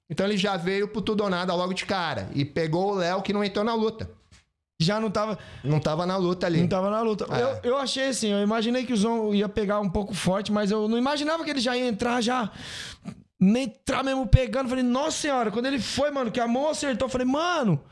Então 0.09 0.25
ele 0.25 0.37
já 0.37 0.57
veio 0.57 0.87
pro 0.89 1.03
tudo 1.03 1.25
ou 1.25 1.29
nada 1.31 1.53
logo 1.55 1.73
de 1.75 1.85
cara. 1.85 2.31
E 2.35 2.45
pegou 2.45 2.93
o 2.93 2.95
Léo 2.95 3.21
que 3.23 3.33
não 3.33 3.43
entrou 3.45 3.65
na 3.65 3.75
luta. 3.75 4.09
Já 4.79 5.01
não 5.01 5.11
tava. 5.11 5.39
Não 5.65 5.81
tava 5.81 6.07
na 6.07 6.17
luta 6.17 6.47
ali. 6.47 6.61
Não 6.61 6.69
tava 6.69 6.91
na 6.91 7.01
luta. 7.01 7.27
É. 7.31 7.43
Eu, 7.43 7.73
eu 7.73 7.77
achei 7.79 8.09
assim, 8.09 8.29
eu 8.29 8.41
imaginei 8.43 8.85
que 8.87 8.93
o 8.93 8.97
Zon 8.97 9.35
ia 9.35 9.49
pegar 9.49 9.81
um 9.81 9.91
pouco 9.91 10.15
forte, 10.15 10.53
mas 10.53 10.71
eu 10.71 10.87
não 10.87 10.97
imaginava 10.97 11.43
que 11.45 11.51
ele 11.51 11.61
já 11.61 11.77
ia 11.77 11.87
entrar 11.89 12.21
já. 12.21 12.53
Entrar 13.41 14.03
mesmo 14.05 14.27
pegando. 14.27 14.69
Falei, 14.69 14.85
nossa 14.85 15.19
senhora, 15.19 15.51
quando 15.51 15.67
ele 15.67 15.79
foi, 15.81 16.11
mano, 16.11 16.31
que 16.31 16.41
a 16.41 16.47
mão 16.47 16.69
acertou, 16.71 17.07
eu 17.07 17.11
falei, 17.13 17.27
mano, 17.27 17.83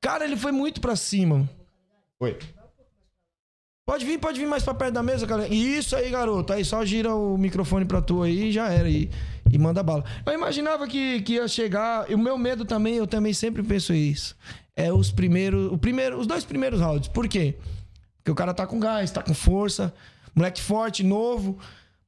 cara, 0.00 0.24
ele 0.24 0.36
foi 0.36 0.52
muito 0.52 0.80
pra 0.80 0.94
cima. 0.94 1.48
Oi. 2.20 2.38
Pode 3.90 4.06
vir, 4.06 4.20
pode 4.20 4.38
vir 4.38 4.46
mais 4.46 4.62
pra 4.62 4.72
perto 4.72 4.94
da 4.94 5.02
mesa, 5.02 5.26
cara. 5.26 5.48
Isso 5.48 5.96
aí, 5.96 6.08
garoto. 6.10 6.52
Aí 6.52 6.64
só 6.64 6.84
gira 6.84 7.12
o 7.12 7.36
microfone 7.36 7.84
pra 7.84 8.00
tu 8.00 8.22
aí 8.22 8.50
e 8.50 8.52
já 8.52 8.68
era. 8.68 8.88
E, 8.88 9.10
e 9.50 9.58
manda 9.58 9.82
bala. 9.82 10.04
Eu 10.24 10.32
imaginava 10.32 10.86
que, 10.86 11.20
que 11.22 11.32
ia 11.32 11.48
chegar. 11.48 12.08
E 12.08 12.14
o 12.14 12.18
meu 12.18 12.38
medo 12.38 12.64
também, 12.64 12.94
eu 12.94 13.06
também 13.08 13.32
sempre 13.32 13.64
penso 13.64 13.92
isso. 13.92 14.36
É 14.76 14.92
os 14.92 15.10
primeiros. 15.10 15.72
O 15.72 15.76
primeiro, 15.76 16.20
os 16.20 16.28
dois 16.28 16.44
primeiros 16.44 16.80
rounds. 16.80 17.08
Por 17.08 17.26
quê? 17.26 17.56
Porque 18.18 18.30
o 18.30 18.34
cara 18.36 18.54
tá 18.54 18.64
com 18.64 18.78
gás, 18.78 19.10
tá 19.10 19.24
com 19.24 19.34
força. 19.34 19.92
Moleque 20.36 20.62
forte, 20.62 21.02
novo. 21.02 21.58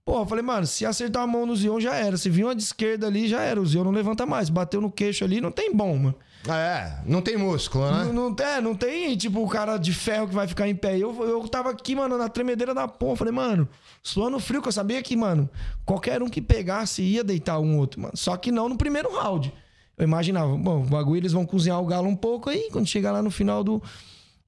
Pô, 0.04 0.20
eu 0.20 0.26
falei, 0.26 0.44
mano, 0.44 0.68
se 0.68 0.86
acertar 0.86 1.24
a 1.24 1.26
mão 1.26 1.44
no 1.44 1.56
Zion 1.56 1.80
já 1.80 1.96
era. 1.96 2.16
Se 2.16 2.30
vir 2.30 2.44
uma 2.44 2.54
de 2.54 2.62
esquerda 2.62 3.08
ali, 3.08 3.26
já 3.26 3.40
era. 3.40 3.60
O 3.60 3.66
Zion 3.66 3.82
não 3.82 3.90
levanta 3.90 4.24
mais. 4.24 4.48
Bateu 4.48 4.80
no 4.80 4.88
queixo 4.88 5.24
ali, 5.24 5.40
não 5.40 5.50
tem 5.50 5.74
bom, 5.74 5.96
mano. 5.96 6.14
É, 6.48 6.98
não 7.06 7.22
tem 7.22 7.36
músculo, 7.36 7.88
né? 7.90 8.04
Não, 8.12 8.30
não, 8.30 8.44
é, 8.44 8.60
não 8.60 8.74
tem, 8.74 9.16
tipo, 9.16 9.44
o 9.44 9.48
cara 9.48 9.76
de 9.76 9.92
ferro 9.92 10.26
que 10.26 10.34
vai 10.34 10.48
ficar 10.48 10.68
em 10.68 10.74
pé. 10.74 10.98
Eu, 10.98 11.14
eu 11.22 11.48
tava 11.48 11.70
aqui, 11.70 11.94
mano, 11.94 12.18
na 12.18 12.28
tremedeira 12.28 12.74
da 12.74 12.88
porra. 12.88 13.16
Falei, 13.16 13.32
mano, 13.32 13.68
suando 14.02 14.40
frio, 14.40 14.60
que 14.60 14.68
eu 14.68 14.72
sabia 14.72 15.00
que, 15.02 15.16
mano, 15.16 15.48
qualquer 15.84 16.20
um 16.22 16.28
que 16.28 16.42
pegasse 16.42 17.02
ia 17.02 17.22
deitar 17.22 17.60
um 17.60 17.78
outro, 17.78 18.00
mano. 18.00 18.16
Só 18.16 18.36
que 18.36 18.50
não 18.50 18.68
no 18.68 18.76
primeiro 18.76 19.14
round. 19.14 19.52
Eu 19.96 20.04
imaginava, 20.04 20.56
bom, 20.56 20.82
o 20.82 20.86
bagulho 20.86 21.18
eles 21.18 21.32
vão 21.32 21.46
cozinhar 21.46 21.80
o 21.80 21.86
galo 21.86 22.08
um 22.08 22.16
pouco 22.16 22.50
aí, 22.50 22.68
quando 22.72 22.86
chegar 22.86 23.12
lá 23.12 23.22
no 23.22 23.30
final 23.30 23.62
do, 23.62 23.80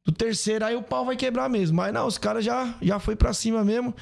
do 0.04 0.10
terceiro, 0.10 0.64
aí 0.64 0.74
o 0.74 0.82
pau 0.82 1.04
vai 1.04 1.16
quebrar 1.16 1.48
mesmo. 1.48 1.76
Mas 1.76 1.92
não, 1.92 2.06
os 2.06 2.18
caras 2.18 2.44
já, 2.44 2.74
já 2.82 2.98
foi 2.98 3.14
pra 3.14 3.32
cima 3.32 3.62
mesmo. 3.62 3.94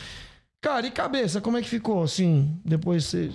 Cara, 0.62 0.86
e 0.86 0.90
cabeça, 0.90 1.40
como 1.40 1.58
é 1.58 1.62
que 1.62 1.68
ficou, 1.68 2.02
assim? 2.02 2.58
Depois 2.64 3.04
você 3.04 3.30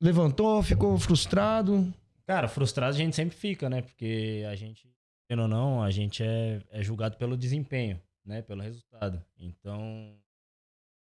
levantou, 0.00 0.60
ficou 0.62 0.98
frustrado? 0.98 1.92
Cara, 2.32 2.48
frustrado 2.48 2.94
a 2.94 2.98
gente 2.98 3.14
sempre 3.14 3.36
fica, 3.36 3.68
né? 3.68 3.82
Porque 3.82 4.42
a 4.50 4.56
gente, 4.56 4.90
querendo 5.28 5.42
ou 5.42 5.48
não, 5.48 5.82
a 5.82 5.90
gente 5.90 6.22
é, 6.22 6.62
é 6.70 6.82
julgado 6.82 7.18
pelo 7.18 7.36
desempenho, 7.36 8.00
né? 8.24 8.40
Pelo 8.40 8.62
resultado. 8.62 9.22
Então, 9.36 10.18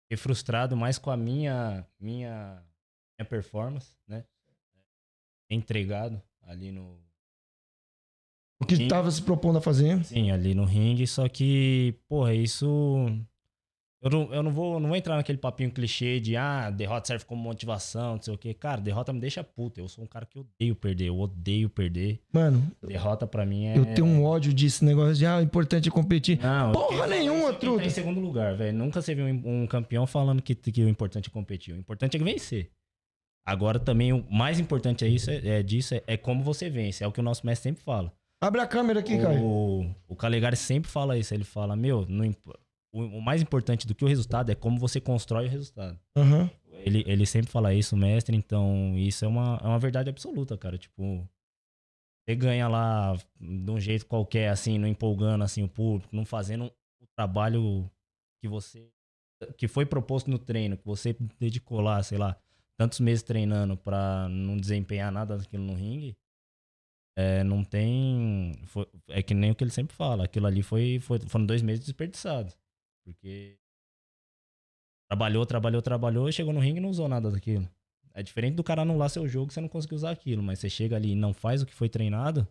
fiquei 0.04 0.18
frustrado 0.18 0.78
mais 0.78 1.00
com 1.00 1.10
a 1.10 1.18
minha, 1.18 1.84
minha, 2.00 2.64
minha 3.18 3.28
performance, 3.28 3.96
né? 4.08 4.24
Entregado 5.50 6.22
ali 6.44 6.72
no. 6.72 7.04
O 8.62 8.66
que 8.68 8.76
Sim. 8.76 8.88
tava 8.88 9.10
se 9.10 9.24
propondo 9.24 9.58
a 9.58 9.62
fazer? 9.62 10.06
Sim, 10.06 10.30
ali 10.30 10.54
no 10.54 10.64
ringue, 10.64 11.08
só 11.08 11.28
que, 11.28 12.00
porra, 12.08 12.36
isso. 12.36 12.68
Eu 14.06 14.12
não, 14.12 14.34
eu 14.36 14.44
não 14.44 14.52
vou, 14.52 14.80
não 14.80 14.88
vou 14.90 14.96
entrar 14.96 15.16
naquele 15.16 15.40
papinho 15.40 15.72
clichê 15.72 16.20
de 16.20 16.38
ah, 16.38 16.70
derrota 16.70 17.08
serve 17.08 17.26
como 17.26 17.42
motivação, 17.42 18.14
não 18.16 18.22
sei 18.22 18.36
o 18.36 18.38
quê. 18.38 18.54
Cara, 18.54 18.80
derrota 18.80 19.12
me 19.12 19.20
deixa 19.20 19.44
puta. 19.44 19.80
Eu 19.82 19.88
sou 19.88 20.04
um 20.04 20.08
cara 20.08 20.28
que 20.28 20.38
odeio 20.38 20.76
perder, 20.76 21.06
eu 21.08 21.20
odeio 21.20 21.68
perder. 21.70 22.22
Mano, 22.32 22.72
Derrota 22.84 23.26
pra 23.26 23.48
mim 23.48 23.66
é. 23.66 23.76
eu 23.76 23.84
tenho 23.96 24.06
um 24.06 24.24
ódio 24.24 24.54
disso, 24.54 24.86
negócio 24.86 25.16
de, 25.16 25.26
ah, 25.26 25.38
o 25.38 25.42
importante 25.42 25.90
é 25.90 25.92
competir. 25.92 26.40
Não, 26.40 26.72
Porra 26.72 27.06
eu- 27.06 27.10
nenhuma, 27.10 27.46
quem 27.46 27.54
tá 27.54 27.60
truta. 27.60 27.84
em 27.86 27.90
segundo 27.90 28.20
lugar, 28.20 28.56
velho. 28.56 28.78
Nunca 28.78 29.02
você 29.02 29.16
viu 29.16 29.26
um, 29.26 29.64
um 29.64 29.66
campeão 29.68 30.06
falando 30.06 30.40
que, 30.40 30.54
que 30.54 30.84
o 30.84 30.88
importante 30.88 31.28
é 31.28 31.32
competir. 31.34 31.74
O 31.74 31.78
importante 31.78 32.16
é 32.16 32.20
vencer. 32.20 32.70
Agora 33.44 33.80
também 33.80 34.14
o 34.14 34.24
mais 34.32 34.60
importante 34.60 35.04
é 35.04 35.08
isso, 35.08 35.32
é, 35.32 35.48
é 35.48 35.64
disso 35.64 35.96
é, 35.96 36.04
é 36.06 36.16
como 36.16 36.44
você 36.44 36.70
vence. 36.70 37.04
É 37.04 37.08
o 37.08 37.12
que 37.12 37.20
o 37.20 37.24
nosso 37.24 37.44
mestre 37.44 37.72
sempre 37.72 37.84
fala. 37.84 38.14
Abre 38.40 38.62
a 38.62 38.68
câmera 38.68 39.00
aqui, 39.00 39.18
cara. 39.18 39.40
O, 39.40 39.90
o 40.08 40.16
Calegari 40.16 40.56
sempre 40.56 40.92
fala 40.92 41.18
isso. 41.18 41.34
Ele 41.34 41.44
fala, 41.44 41.76
meu, 41.76 42.06
não 42.08 42.24
o, 43.00 43.22
mais 43.22 43.42
importante 43.42 43.86
do 43.86 43.94
que 43.94 44.06
o 44.06 44.08
resultado 44.08 44.52
é 44.52 44.56
como 44.56 44.80
você 44.80 45.02
constrói 45.02 45.48
o 45.48 45.50
resultado. 45.50 46.00
Aham. 46.16 46.50
Ele, 46.72 47.04
ele 47.08 47.26
sempre 47.26 47.52
fala 47.52 47.74
isso, 47.74 47.96
mestre. 47.98 48.36
Então, 48.36 48.98
isso 48.98 49.26
é 49.26 49.28
uma, 49.28 49.60
é 49.64 49.68
uma 49.68 49.80
verdade 49.80 50.10
absoluta, 50.10 50.58
cara. 50.58 50.78
Tipo, 50.78 51.28
você 52.28 52.36
ganha 52.36 52.68
lá 52.68 53.16
de 53.40 53.72
um 53.72 53.80
jeito 53.80 54.06
qualquer, 54.06 54.50
assim, 54.50 54.78
não 54.78 54.88
empolgando 54.88 55.44
assim 55.44 55.64
o 55.64 55.70
público, 55.70 56.16
não 56.16 56.26
fazendo 56.26 56.66
o 57.02 57.08
trabalho 57.16 57.90
que 58.42 58.48
você 58.48 58.90
que 59.58 59.68
foi 59.68 59.86
proposto 59.86 60.30
no 60.30 60.40
treino, 60.40 60.78
que 60.78 60.86
você 60.86 61.16
dedicou 61.38 61.82
lá, 61.82 62.02
sei 62.02 62.18
lá, 62.18 62.38
tantos 62.78 63.00
meses 63.00 63.22
treinando 63.22 63.76
pra 63.76 64.28
não 64.30 64.58
desempenhar 64.58 65.12
nada 65.12 65.38
daquilo 65.38 65.64
no 65.64 65.74
ringue. 65.74 66.16
É, 67.18 67.44
não 67.44 67.64
tem. 67.64 68.54
foi- 68.66 68.88
é 69.10 69.22
que 69.22 69.34
nem 69.34 69.52
o 69.52 69.56
que 69.56 69.64
ele 69.64 69.72
sempre 69.72 69.96
fala. 69.96 70.26
Aquilo 70.26 70.48
ali 70.48 70.62
foi, 70.62 71.00
foi, 71.00 71.20
foram 71.28 71.46
dois 71.46 71.62
meses 71.62 71.84
desperdiçados. 71.84 72.58
Porque 73.06 73.58
trabalhou, 75.08 75.46
trabalhou, 75.46 75.82
trabalhou, 75.82 76.32
chegou 76.32 76.52
no 76.52 76.60
ringue 76.60 76.80
e 76.80 76.82
não 76.82 76.90
usou 76.90 77.08
nada 77.08 77.30
daquilo. 77.32 77.70
É 78.14 78.24
diferente 78.24 78.56
do 78.56 78.64
cara 78.64 78.82
anular 78.82 79.10
seu 79.10 79.28
jogo, 79.28 79.52
você 79.54 79.62
não 79.62 79.68
conseguiu 79.70 79.96
usar 79.98 80.10
aquilo, 80.12 80.42
mas 80.42 80.60
você 80.60 80.70
chega 80.70 80.96
ali 80.96 81.12
e 81.12 81.16
não 81.16 81.34
faz 81.34 81.62
o 81.62 81.66
que 81.66 81.74
foi 81.74 81.88
treinado. 81.88 82.48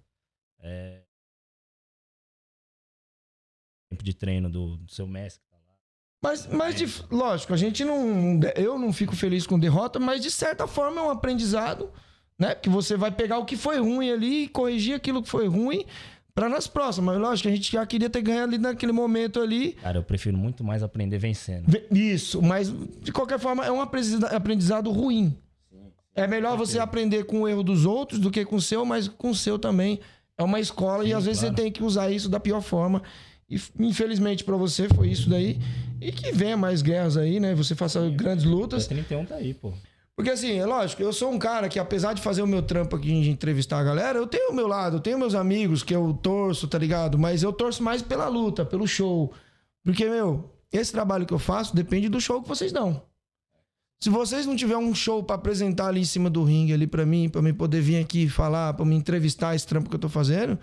É. 0.61 1.03
Tempo 3.91 4.05
de 4.05 4.15
treino 4.15 4.49
do, 4.51 4.77
do 4.77 4.91
seu 4.93 5.07
mestre. 5.07 5.43
tá. 5.49 5.57
Mas, 6.23 6.47
mas 6.47 6.75
de- 6.75 7.05
lógico, 7.11 7.53
a 7.53 7.57
gente 7.57 7.85
não. 7.85 8.41
Eu 8.57 8.79
não 8.79 8.93
fico 8.93 9.15
feliz 9.17 9.47
com 9.47 9.59
derrota, 9.59 9.99
mas 9.99 10.23
de 10.23 10.31
certa 10.31 10.67
forma 10.67 11.01
é 11.01 11.05
um 11.05 11.11
aprendizado, 11.11 11.93
né? 12.39 12.55
Que 12.55 12.69
você 12.69 12.97
vai 12.97 13.11
pegar 13.11 13.39
o 13.39 13.45
que 13.45 13.57
foi 13.57 13.79
ruim 13.79 14.11
ali 14.11 14.45
e 14.45 14.49
corrigir 14.49 14.95
aquilo 14.95 15.23
que 15.23 15.29
foi 15.29 15.47
ruim 15.49 15.85
pra 16.35 16.49
nas 16.49 16.67
próximas. 16.67 17.15
Mas 17.15 17.23
lógico, 17.23 17.49
a 17.49 17.53
gente 17.53 17.71
já 17.73 17.87
queria 17.87 18.11
ter 18.11 18.21
ganho 18.23 18.43
ali 18.43 18.59
naquele 18.59 18.93
momento 18.93 19.41
ali. 19.41 19.73
Cara, 19.83 19.99
eu 19.99 20.03
prefiro 20.03 20.37
muito 20.37 20.65
mais 20.65 20.83
aprender 20.83 21.19
vencendo. 21.19 21.65
Ve- 21.69 21.87
Isso, 21.91 22.43
mas 22.43 22.73
de 23.03 23.13
qualquer 23.13 23.39
forma 23.39 23.65
é 23.65 23.71
um 23.71 23.81
aprendizado, 23.81 24.91
ruim. 24.91 25.37
É 26.17 26.27
melhor 26.27 26.57
você 26.57 26.79
aprender 26.79 27.25
com 27.25 27.43
o 27.43 27.49
erro 27.49 27.63
dos 27.65 27.85
outros 27.85 28.21
do 28.21 28.31
que 28.31 28.45
com 28.45 28.57
o 28.57 28.61
seu, 28.63 28.85
mas 28.85 29.09
com 29.09 29.31
o 29.31 29.35
seu 29.35 29.59
também 29.59 29.99
é 30.39 30.43
uma 30.45 30.61
escola 30.61 31.03
e 31.05 31.09
Sim, 31.09 31.13
às 31.15 31.25
vezes 31.25 31.41
claro. 31.41 31.57
você 31.57 31.63
tem 31.63 31.73
que 31.73 31.83
usar 31.83 32.11
isso 32.11 32.29
da 32.29 32.39
pior 32.39 32.61
forma. 32.61 33.03
E 33.51 33.61
infelizmente 33.81 34.45
pra 34.45 34.57
você 34.57 34.89
foi 34.89 35.09
isso 35.09 35.29
daí. 35.29 35.59
E 36.01 36.13
que 36.13 36.31
venha 36.33 36.57
mais 36.57 36.83
guerras 36.83 37.17
aí, 37.17 37.41
né? 37.41 37.55
Você 37.55 37.75
faça 37.75 38.09
grandes 38.11 38.45
lutas. 38.45 38.87
O 38.87 38.89
31 38.89 39.25
tá 39.25 39.35
aí, 39.37 39.53
pô. 39.55 39.73
Porque 40.17 40.31
assim, 40.31 40.59
é 40.59 40.65
lógico, 40.65 41.03
eu 41.03 41.13
sou 41.13 41.33
um 41.33 41.39
cara 41.39 41.69
que 41.69 41.79
apesar 41.79 42.13
de 42.13 42.23
fazer 42.23 42.41
o 42.41 42.47
meu 42.47 42.63
trampo 42.63 42.95
aqui 42.95 43.09
de 43.21 43.31
entrevistar 43.31 43.81
a 43.81 43.85
galera, 43.85 44.17
eu 44.19 44.27
tenho 44.27 44.53
o 44.53 44.55
meu 44.55 44.69
lado, 44.69 44.97
eu 44.97 45.01
tenho 45.01 45.19
meus 45.19 45.35
amigos 45.35 45.83
que 45.83 45.95
eu 45.95 46.15
torço, 46.23 46.69
tá 46.69 46.79
ligado? 46.79 47.19
Mas 47.19 47.43
eu 47.43 47.53
torço 47.53 47.83
mais 47.83 48.01
pela 48.01 48.29
luta, 48.29 48.65
pelo 48.65 48.87
show. 48.87 49.33
Porque, 49.83 50.09
meu, 50.09 50.53
esse 50.73 50.93
trabalho 50.93 51.27
que 51.27 51.35
eu 51.35 51.39
faço 51.39 51.75
depende 51.75 52.09
do 52.09 52.21
show 52.21 52.41
que 52.41 52.49
vocês 52.49 52.71
dão. 52.71 53.03
Se 54.01 54.09
vocês 54.09 54.47
não 54.47 54.55
tiverem 54.55 54.85
um 54.85 54.95
show 54.95 55.23
pra 55.25 55.37
apresentar 55.37 55.89
ali 55.89 56.01
em 56.01 56.05
cima 56.05 56.31
do 56.31 56.45
ringue 56.45 56.73
ali 56.73 56.87
pra 56.87 57.05
mim, 57.05 57.29
pra 57.29 57.43
mim 57.43 57.55
poder 57.55 57.81
vir 57.81 57.99
aqui 57.99 58.29
falar, 58.29 58.75
pra 58.75 58.85
me 58.85 58.95
entrevistar 58.95 59.55
esse 59.55 59.67
trampo 59.67 59.89
que 59.89 59.97
eu 59.97 60.01
tô 60.01 60.09
fazendo, 60.09 60.59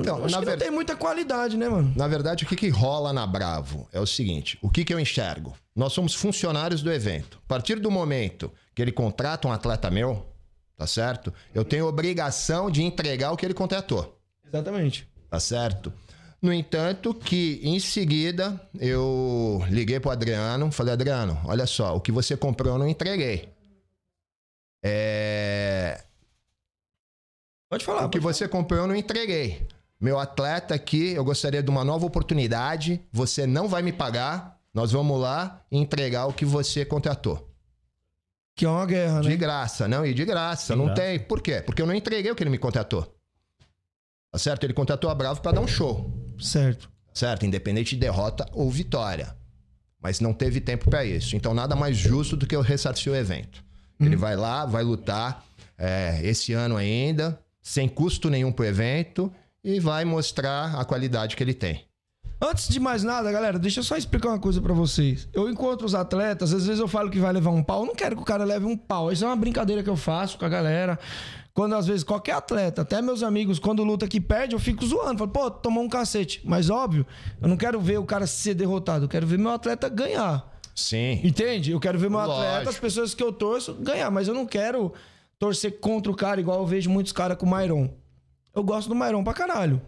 Então, 0.00 0.24
acho 0.24 0.32
na 0.34 0.38
que 0.40 0.44
ver- 0.46 0.50
não 0.52 0.58
tem 0.58 0.70
muita 0.70 0.96
qualidade, 0.96 1.56
né, 1.56 1.68
mano? 1.68 1.92
Na 1.96 2.08
verdade, 2.08 2.44
o 2.44 2.46
que, 2.46 2.56
que 2.56 2.68
rola 2.68 3.12
na 3.12 3.26
Bravo 3.26 3.88
é 3.92 4.00
o 4.00 4.06
seguinte: 4.06 4.58
o 4.62 4.70
que, 4.70 4.84
que 4.84 4.92
eu 4.94 4.98
enxergo? 5.00 5.54
Nós 5.74 5.92
somos 5.92 6.14
funcionários 6.14 6.82
do 6.82 6.92
evento. 6.92 7.38
A 7.44 7.48
partir 7.48 7.78
do 7.78 7.90
momento 7.90 8.50
que 8.74 8.80
ele 8.82 8.92
contrata 8.92 9.46
um 9.48 9.52
atleta 9.52 9.90
meu, 9.90 10.26
tá 10.76 10.86
certo? 10.86 11.32
Eu 11.54 11.64
tenho 11.64 11.86
obrigação 11.86 12.70
de 12.70 12.82
entregar 12.82 13.32
o 13.32 13.36
que 13.36 13.44
ele 13.46 13.54
contratou, 13.54 14.18
Exatamente. 14.46 15.06
tá 15.30 15.38
certo? 15.40 15.92
No 16.40 16.52
entanto, 16.52 17.14
que 17.14 17.60
em 17.62 17.78
seguida 17.78 18.60
eu 18.80 19.62
liguei 19.70 20.00
pro 20.00 20.10
Adriano, 20.10 20.72
falei, 20.72 20.92
Adriano, 20.92 21.40
olha 21.44 21.66
só, 21.66 21.94
o 21.96 22.00
que 22.00 22.10
você 22.10 22.36
comprou 22.36 22.72
eu 22.74 22.78
não 22.78 22.88
entreguei. 22.88 23.48
É, 24.84 26.02
Pode 27.70 27.84
falar. 27.84 28.04
o 28.06 28.10
que 28.10 28.20
pode 28.20 28.36
você 28.36 28.48
comprou 28.48 28.80
eu 28.80 28.86
não 28.88 28.96
entreguei. 28.96 29.66
Meu 30.02 30.18
atleta 30.18 30.74
aqui, 30.74 31.12
eu 31.12 31.24
gostaria 31.24 31.62
de 31.62 31.70
uma 31.70 31.84
nova 31.84 32.04
oportunidade. 32.04 33.00
Você 33.12 33.46
não 33.46 33.68
vai 33.68 33.82
me 33.82 33.92
pagar. 33.92 34.58
Nós 34.74 34.90
vamos 34.90 35.20
lá 35.20 35.64
e 35.70 35.78
entregar 35.78 36.26
o 36.26 36.32
que 36.32 36.44
você 36.44 36.84
contratou. 36.84 37.48
Que 38.56 38.64
é 38.64 38.68
uma 38.68 38.84
guerra, 38.84 39.22
né? 39.22 39.30
De 39.30 39.36
graça, 39.36 39.86
não, 39.86 40.04
e 40.04 40.12
de 40.12 40.24
graça. 40.24 40.72
De 40.72 40.78
não 40.78 40.86
graça. 40.86 41.00
tem. 41.00 41.20
Por 41.20 41.40
quê? 41.40 41.62
Porque 41.64 41.80
eu 41.80 41.86
não 41.86 41.94
entreguei 41.94 42.32
o 42.32 42.34
que 42.34 42.42
ele 42.42 42.50
me 42.50 42.58
contratou. 42.58 43.14
Tá 44.32 44.38
certo? 44.40 44.64
Ele 44.64 44.72
contratou 44.72 45.08
a 45.08 45.14
Bravo 45.14 45.40
para 45.40 45.52
dar 45.52 45.60
um 45.60 45.68
show. 45.68 46.12
Certo. 46.36 46.90
Certo? 47.14 47.46
Independente 47.46 47.94
de 47.94 48.00
derrota 48.00 48.44
ou 48.52 48.68
vitória. 48.68 49.36
Mas 50.00 50.18
não 50.18 50.32
teve 50.34 50.60
tempo 50.60 50.90
para 50.90 51.04
isso. 51.04 51.36
Então, 51.36 51.54
nada 51.54 51.76
mais 51.76 51.96
justo 51.96 52.36
do 52.36 52.44
que 52.44 52.56
eu 52.56 52.60
ressarcir 52.60 53.12
o 53.12 53.14
evento. 53.14 53.62
Ele 54.00 54.16
vai 54.16 54.34
lá, 54.34 54.66
vai 54.66 54.82
lutar 54.82 55.44
é, 55.78 56.18
esse 56.24 56.52
ano 56.52 56.76
ainda, 56.76 57.38
sem 57.62 57.88
custo 57.88 58.28
nenhum 58.28 58.50
pro 58.50 58.64
evento, 58.64 59.32
e 59.64 59.78
vai 59.80 60.04
mostrar 60.04 60.74
a 60.78 60.84
qualidade 60.84 61.36
que 61.36 61.42
ele 61.42 61.54
tem. 61.54 61.84
Antes 62.44 62.66
de 62.68 62.80
mais 62.80 63.04
nada, 63.04 63.30
galera, 63.30 63.56
deixa 63.56 63.78
eu 63.78 63.84
só 63.84 63.96
explicar 63.96 64.30
uma 64.30 64.38
coisa 64.38 64.60
pra 64.60 64.74
vocês. 64.74 65.28
Eu 65.32 65.48
encontro 65.48 65.86
os 65.86 65.94
atletas, 65.94 66.52
às 66.52 66.66
vezes 66.66 66.80
eu 66.80 66.88
falo 66.88 67.08
que 67.08 67.20
vai 67.20 67.32
levar 67.32 67.50
um 67.50 67.62
pau, 67.62 67.82
eu 67.82 67.86
não 67.86 67.94
quero 67.94 68.16
que 68.16 68.22
o 68.22 68.24
cara 68.24 68.42
leve 68.42 68.66
um 68.66 68.76
pau. 68.76 69.12
Isso 69.12 69.24
é 69.24 69.28
uma 69.28 69.36
brincadeira 69.36 69.80
que 69.80 69.88
eu 69.88 69.96
faço 69.96 70.36
com 70.36 70.44
a 70.44 70.48
galera. 70.48 70.98
Quando 71.54 71.76
às 71.76 71.86
vezes 71.86 72.02
qualquer 72.02 72.32
atleta, 72.32 72.82
até 72.82 73.00
meus 73.00 73.22
amigos, 73.22 73.60
quando 73.60 73.84
luta 73.84 74.08
que 74.08 74.20
perde, 74.20 74.54
eu 74.54 74.58
fico 74.58 74.84
zoando. 74.84 75.18
Falo, 75.18 75.30
pô, 75.30 75.50
tomou 75.50 75.84
um 75.84 75.88
cacete. 75.88 76.40
Mas 76.44 76.68
óbvio, 76.68 77.06
eu 77.40 77.46
não 77.46 77.56
quero 77.56 77.80
ver 77.80 77.98
o 77.98 78.04
cara 78.04 78.26
ser 78.26 78.54
derrotado, 78.54 79.04
eu 79.04 79.08
quero 79.08 79.26
ver 79.26 79.38
meu 79.38 79.52
atleta 79.52 79.88
ganhar. 79.88 80.50
Sim. 80.74 81.20
Entende? 81.22 81.70
Eu 81.70 81.78
quero 81.78 81.96
ver 81.98 82.10
meu 82.10 82.18
Lógico. 82.18 82.40
atleta, 82.40 82.70
as 82.70 82.78
pessoas 82.78 83.14
que 83.14 83.22
eu 83.22 83.32
torço, 83.32 83.74
ganhar. 83.74 84.10
Mas 84.10 84.26
eu 84.26 84.34
não 84.34 84.46
quero 84.46 84.92
torcer 85.38 85.78
contra 85.78 86.10
o 86.10 86.16
cara, 86.16 86.40
igual 86.40 86.58
eu 86.58 86.66
vejo 86.66 86.90
muitos 86.90 87.12
caras 87.12 87.36
com 87.36 87.46
o 87.46 87.48
Mairon. 87.48 87.88
Eu 88.54 88.62
gosto 88.62 88.88
do 88.88 88.94
Mairon 88.94 89.22
pra 89.24 89.32
caralho. 89.34 89.80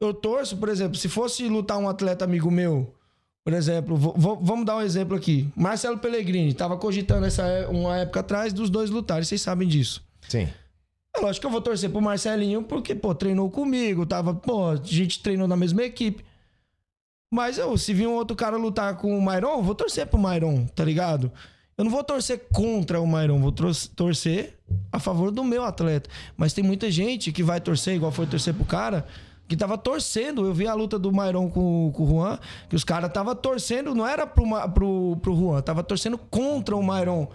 Eu 0.00 0.12
torço, 0.12 0.56
por 0.56 0.68
exemplo, 0.68 0.96
se 0.96 1.08
fosse 1.08 1.48
lutar 1.48 1.78
um 1.78 1.88
atleta 1.88 2.24
amigo 2.24 2.50
meu, 2.50 2.94
por 3.42 3.52
exemplo, 3.54 3.96
vamos 3.96 4.66
dar 4.66 4.76
um 4.76 4.82
exemplo 4.82 5.16
aqui. 5.16 5.48
Marcelo 5.56 5.98
Pellegrini, 5.98 6.52
tava 6.52 6.76
cogitando 6.76 7.24
essa 7.26 7.42
é- 7.42 7.66
uma 7.66 7.96
época 7.98 8.20
atrás 8.20 8.52
dos 8.52 8.68
dois 8.68 8.90
lutarem, 8.90 9.24
vocês 9.24 9.40
sabem 9.40 9.66
disso. 9.66 10.04
Sim. 10.28 10.48
É 11.16 11.20
lógico 11.20 11.40
que 11.42 11.46
eu 11.46 11.50
vou 11.50 11.62
torcer 11.62 11.88
pro 11.88 12.02
Marcelinho, 12.02 12.62
porque, 12.62 12.94
pô, 12.94 13.14
treinou 13.14 13.48
comigo, 13.50 14.04
tava, 14.04 14.34
pô, 14.34 14.68
a 14.68 14.76
gente 14.76 15.22
treinou 15.22 15.48
na 15.48 15.56
mesma 15.56 15.82
equipe. 15.82 16.22
Mas 17.32 17.56
eu, 17.56 17.76
se 17.78 17.94
vir 17.94 18.06
um 18.06 18.14
outro 18.14 18.36
cara 18.36 18.56
lutar 18.58 18.96
com 18.98 19.16
o 19.16 19.22
Mairon, 19.22 19.62
vou 19.62 19.74
torcer 19.74 20.06
pro 20.06 20.18
Mairon, 20.18 20.66
tá 20.66 20.84
ligado? 20.84 21.32
Eu 21.78 21.84
não 21.84 21.90
vou 21.92 22.02
torcer 22.02 22.46
contra 22.52 23.00
o 23.00 23.06
Mairon, 23.06 23.38
vou 23.38 23.52
tor- 23.52 23.74
torcer 23.94 24.56
a 24.90 24.98
favor 24.98 25.30
do 25.30 25.44
meu 25.44 25.62
atleta. 25.62 26.08
Mas 26.36 26.52
tem 26.54 26.64
muita 26.64 26.90
gente 26.90 27.30
que 27.30 27.42
vai 27.42 27.60
torcer, 27.60 27.94
igual 27.96 28.10
foi 28.10 28.26
torcer 28.26 28.54
pro 28.54 28.64
cara, 28.64 29.06
que 29.46 29.54
tava 29.56 29.76
torcendo. 29.76 30.46
Eu 30.46 30.54
vi 30.54 30.66
a 30.66 30.72
luta 30.72 30.98
do 30.98 31.12
Mairon 31.12 31.50
com, 31.50 31.92
com 31.94 32.02
o 32.04 32.08
Juan, 32.08 32.38
que 32.70 32.74
os 32.76 32.82
caras 32.82 33.12
tava 33.12 33.34
torcendo, 33.34 33.94
não 33.94 34.06
era 34.06 34.26
pro, 34.26 34.44
pro, 34.72 35.16
pro 35.20 35.36
Juan, 35.36 35.60
tava 35.60 35.82
torcendo 35.82 36.16
contra 36.16 36.74
o 36.74 36.82
Mairon. 36.82 37.28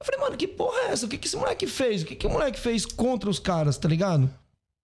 Eu 0.00 0.04
falei, 0.04 0.20
mano, 0.20 0.36
que 0.36 0.48
porra 0.48 0.78
é 0.80 0.92
essa? 0.92 1.06
O 1.06 1.08
que, 1.08 1.16
que 1.16 1.28
esse 1.28 1.36
moleque 1.36 1.66
fez? 1.68 2.02
O 2.02 2.06
que, 2.06 2.16
que 2.16 2.26
o 2.26 2.30
moleque 2.30 2.58
fez 2.58 2.84
contra 2.84 3.30
os 3.30 3.38
caras, 3.38 3.78
tá 3.78 3.88
ligado? 3.88 4.28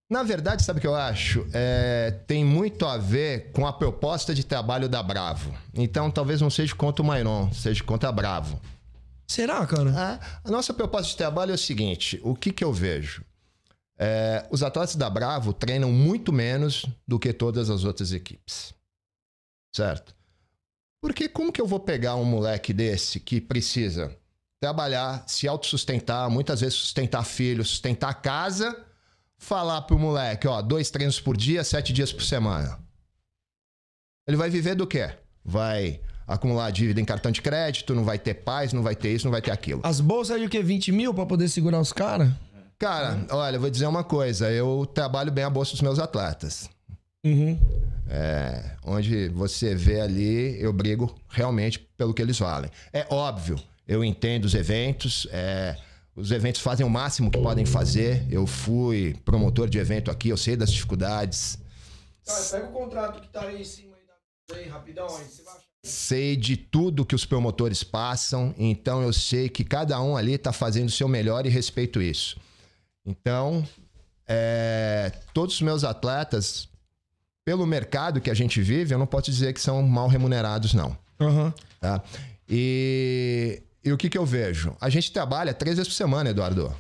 Na 0.09 0.23
verdade, 0.23 0.63
sabe 0.63 0.79
o 0.79 0.81
que 0.81 0.87
eu 0.87 0.95
acho? 0.95 1.45
É, 1.53 2.15
tem 2.27 2.45
muito 2.45 2.87
a 2.87 2.99
ver 2.99 3.51
com 3.53 3.67
a 3.67 3.73
proposta 3.73 4.33
de 4.35 4.45
trabalho 4.45 4.89
da 4.89 5.03
Bravo. 5.03 5.53
Então, 5.75 6.11
talvez 6.11 6.41
não 6.41 6.51
seja 6.51 6.75
contra 6.75 7.03
o 7.03 7.07
Mairon, 7.07 7.51
seja 7.53 7.83
contra 7.83 8.09
a 8.11 8.13
Bravo. 8.13 8.61
Será, 9.33 9.67
cara? 9.67 9.91
Ah, 9.97 10.41
a 10.45 10.51
nossa 10.51 10.75
proposta 10.75 11.09
de 11.09 11.17
trabalho 11.17 11.53
é 11.53 11.55
o 11.55 11.59
seguinte: 11.59 12.21
o 12.23 12.35
que, 12.35 12.53
que 12.53 12.63
eu 12.63 12.71
vejo? 12.71 13.25
É, 13.99 14.47
os 14.51 14.63
atletas 14.63 14.95
da 14.95 15.09
Bravo 15.09 15.55
treinam 15.55 15.91
muito 15.91 16.31
menos 16.31 16.85
do 17.09 17.19
que 17.19 17.33
todas 17.33 17.71
as 17.71 17.85
outras 17.85 18.13
equipes. 18.13 18.75
Certo? 19.75 20.15
Porque 21.01 21.31
como 21.31 21.51
que 21.51 21.63
eu 21.63 21.67
vou 21.67 21.81
pegar 21.81 22.15
um 22.17 22.27
moleque 22.27 22.75
desse 22.75 23.19
que 23.19 23.41
precisa 23.41 24.15
trabalhar, 24.61 25.25
se 25.27 25.49
autossustentar, 25.49 26.29
muitas 26.29 26.61
vezes 26.61 26.75
sustentar 26.75 27.25
filho, 27.25 27.65
sustentar 27.65 28.21
casa, 28.21 28.85
falar 29.39 29.81
pro 29.83 29.99
moleque, 29.99 30.47
ó, 30.47 30.61
dois 30.61 30.91
treinos 30.91 31.19
por 31.19 31.39
dia, 31.39 31.65
sete 31.65 31.91
dias 31.91 32.13
por 32.13 32.23
semana. 32.23 32.79
Ele 34.29 34.37
vai 34.37 34.51
viver 34.51 34.75
do 34.75 34.87
quê? 34.87 35.11
Vai 35.43 36.03
acumular 36.33 36.71
dívida 36.71 37.01
em 37.01 37.05
cartão 37.05 37.31
de 37.31 37.41
crédito, 37.43 37.95
não 37.95 38.05
vai 38.05 38.19
ter 38.19 38.35
paz, 38.35 38.73
não 38.73 38.83
vai 38.83 38.95
ter 38.95 39.15
isso, 39.15 39.25
não 39.25 39.33
vai 39.33 39.43
ter 39.43 39.51
aquilo. 39.51 39.81
As 39.85 40.01
bolsas 40.01 40.41
de 40.41 40.47
o 40.47 40.49
quê? 40.49 40.63
20 40.63 40.93
mil 40.93 41.15
pra 41.15 41.27
poder 41.27 41.49
segurar 41.49 41.81
os 41.81 41.93
caras? 41.93 42.31
Cara, 42.79 43.25
olha, 43.31 43.57
eu 43.57 43.61
vou 43.61 43.71
dizer 43.71 43.87
uma 43.87 44.03
coisa. 44.03 44.51
Eu 44.51 44.85
trabalho 44.93 45.31
bem 45.31 45.45
a 45.45 45.51
bolsa 45.51 45.73
dos 45.73 45.81
meus 45.81 45.99
atletas. 45.99 46.69
Uhum. 47.25 47.59
É, 48.09 48.77
onde 48.85 49.29
você 49.29 49.75
vê 49.75 50.01
ali, 50.01 50.61
eu 50.61 50.73
brigo 50.73 51.15
realmente 51.29 51.79
pelo 51.97 52.13
que 52.13 52.21
eles 52.21 52.39
valem. 52.39 52.71
É 52.93 53.07
óbvio, 53.09 53.57
eu 53.87 54.05
entendo 54.05 54.45
os 54.47 54.55
eventos, 54.55 55.29
é, 55.31 55.77
os 56.17 56.33
eventos 56.33 56.61
fazem 56.61 56.85
o 56.85 56.91
máximo 56.91 57.31
que 57.31 57.39
podem 57.39 57.65
fazer. 57.65 58.27
Eu 58.29 58.47
fui 58.47 59.17
promotor 59.25 59.69
de 59.69 59.79
evento 59.79 60.11
aqui, 60.11 60.31
eu 60.31 60.37
sei 60.37 60.57
das 60.57 60.73
dificuldades, 60.73 61.59
pega 62.51 62.67
o 62.67 62.73
contrato 62.73 63.21
que 63.21 63.29
tá 63.29 63.43
aí 63.43 63.61
em 63.61 63.65
cima 63.65 63.93
aí, 64.55 64.69
rapidão, 64.69 65.07
aí 65.17 65.25
você 65.25 65.43
vai 65.43 65.55
achar. 65.55 65.72
Sei 65.83 66.37
de 66.37 66.57
tudo 66.57 67.05
que 67.05 67.15
os 67.15 67.25
promotores 67.25 67.83
passam, 67.83 68.55
então 68.57 69.03
eu 69.03 69.13
sei 69.13 69.49
que 69.49 69.65
cada 69.65 70.01
um 70.01 70.17
ali 70.17 70.35
está 70.35 70.53
fazendo 70.53 70.89
o 70.89 70.93
seu 70.93 71.09
melhor 71.09 71.45
e 71.45 71.49
respeito 71.49 72.01
isso. 72.01 72.37
Então, 73.05 73.67
é, 74.29 75.13
todos 75.35 75.57
os 75.57 75.63
meus 75.63 75.83
atletas, 75.83 76.69
pelo 77.45 77.67
mercado 77.67 78.21
que 78.21 78.31
a 78.31 78.35
gente 78.35 78.63
vive, 78.63 78.95
eu 78.95 78.99
não 78.99 79.07
posso 79.07 79.31
dizer 79.31 79.53
que 79.53 79.61
são 79.61 79.83
mal 79.83 80.07
remunerados, 80.07 80.73
não. 80.73 80.97
Aham. 81.21 81.53
tá? 81.81 82.03
E, 82.49 83.61
e 83.85 83.93
o 83.93 83.97
que, 83.97 84.09
que 84.09 84.19
eu 84.19 84.25
vejo? 84.25 84.77
A 84.81 84.89
gente 84.89 85.11
trabalha 85.11 85.53
três 85.53 85.77
vezes 85.77 85.93
por 85.93 85.97
semana, 85.97 86.31
Eduardo. 86.31 86.73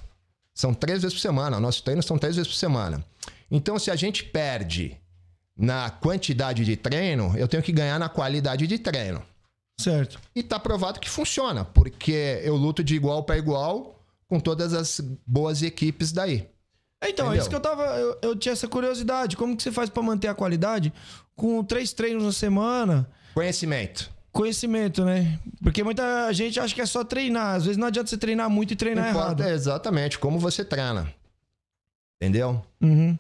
São 0.54 0.72
três 0.72 1.02
vezes 1.02 1.14
por 1.14 1.20
semana. 1.20 1.58
Nossos 1.58 1.80
treinos 1.80 2.06
são 2.06 2.18
três 2.18 2.36
vezes 2.36 2.50
por 2.52 2.56
semana. 2.56 3.04
Então, 3.50 3.78
se 3.78 3.90
a 3.90 3.96
gente 3.96 4.22
perde 4.24 4.96
na 5.56 5.90
quantidade 5.90 6.64
de 6.64 6.76
treino, 6.76 7.34
eu 7.36 7.46
tenho 7.48 7.62
que 7.62 7.72
ganhar 7.72 7.98
na 7.98 8.08
qualidade 8.08 8.66
de 8.66 8.78
treino. 8.78 9.22
Certo. 9.78 10.20
E 10.34 10.42
tá 10.42 10.58
provado 10.58 11.00
que 11.00 11.08
funciona, 11.10 11.64
porque 11.64 12.40
eu 12.44 12.56
luto 12.56 12.84
de 12.84 12.94
igual 12.94 13.24
para 13.24 13.36
igual 13.38 13.98
com 14.28 14.38
todas 14.40 14.72
as 14.72 15.00
boas 15.26 15.62
equipes 15.62 16.12
daí. 16.12 16.48
É, 17.00 17.10
Então, 17.10 17.26
é 17.26 17.28
Entendeu? 17.28 17.40
isso 17.40 17.50
que 17.50 17.56
eu 17.56 17.60
tava. 17.60 17.84
Eu, 17.98 18.18
eu 18.22 18.36
tinha 18.36 18.52
essa 18.52 18.68
curiosidade. 18.68 19.36
Como 19.36 19.56
que 19.56 19.62
você 19.62 19.72
faz 19.72 19.90
pra 19.90 20.02
manter 20.02 20.28
a 20.28 20.34
qualidade 20.34 20.92
com 21.34 21.62
três 21.64 21.92
treinos 21.92 22.22
na 22.22 22.32
semana? 22.32 23.08
Conhecimento. 23.34 24.10
Conhecimento, 24.30 25.04
né? 25.04 25.38
Porque 25.62 25.82
muita 25.84 26.32
gente 26.32 26.58
acha 26.60 26.74
que 26.74 26.80
é 26.80 26.86
só 26.86 27.02
treinar. 27.04 27.56
Às 27.56 27.64
vezes 27.64 27.76
não 27.76 27.88
adianta 27.88 28.08
você 28.08 28.16
treinar 28.16 28.48
muito 28.48 28.72
e 28.72 28.76
treinar 28.76 29.04
Não 29.04 29.10
errado. 29.10 29.32
importa 29.40 29.50
exatamente 29.50 30.18
como 30.18 30.38
você 30.38 30.64
treina. 30.64 31.12
Entendeu? 32.22 32.62
Uhum. 32.80 33.18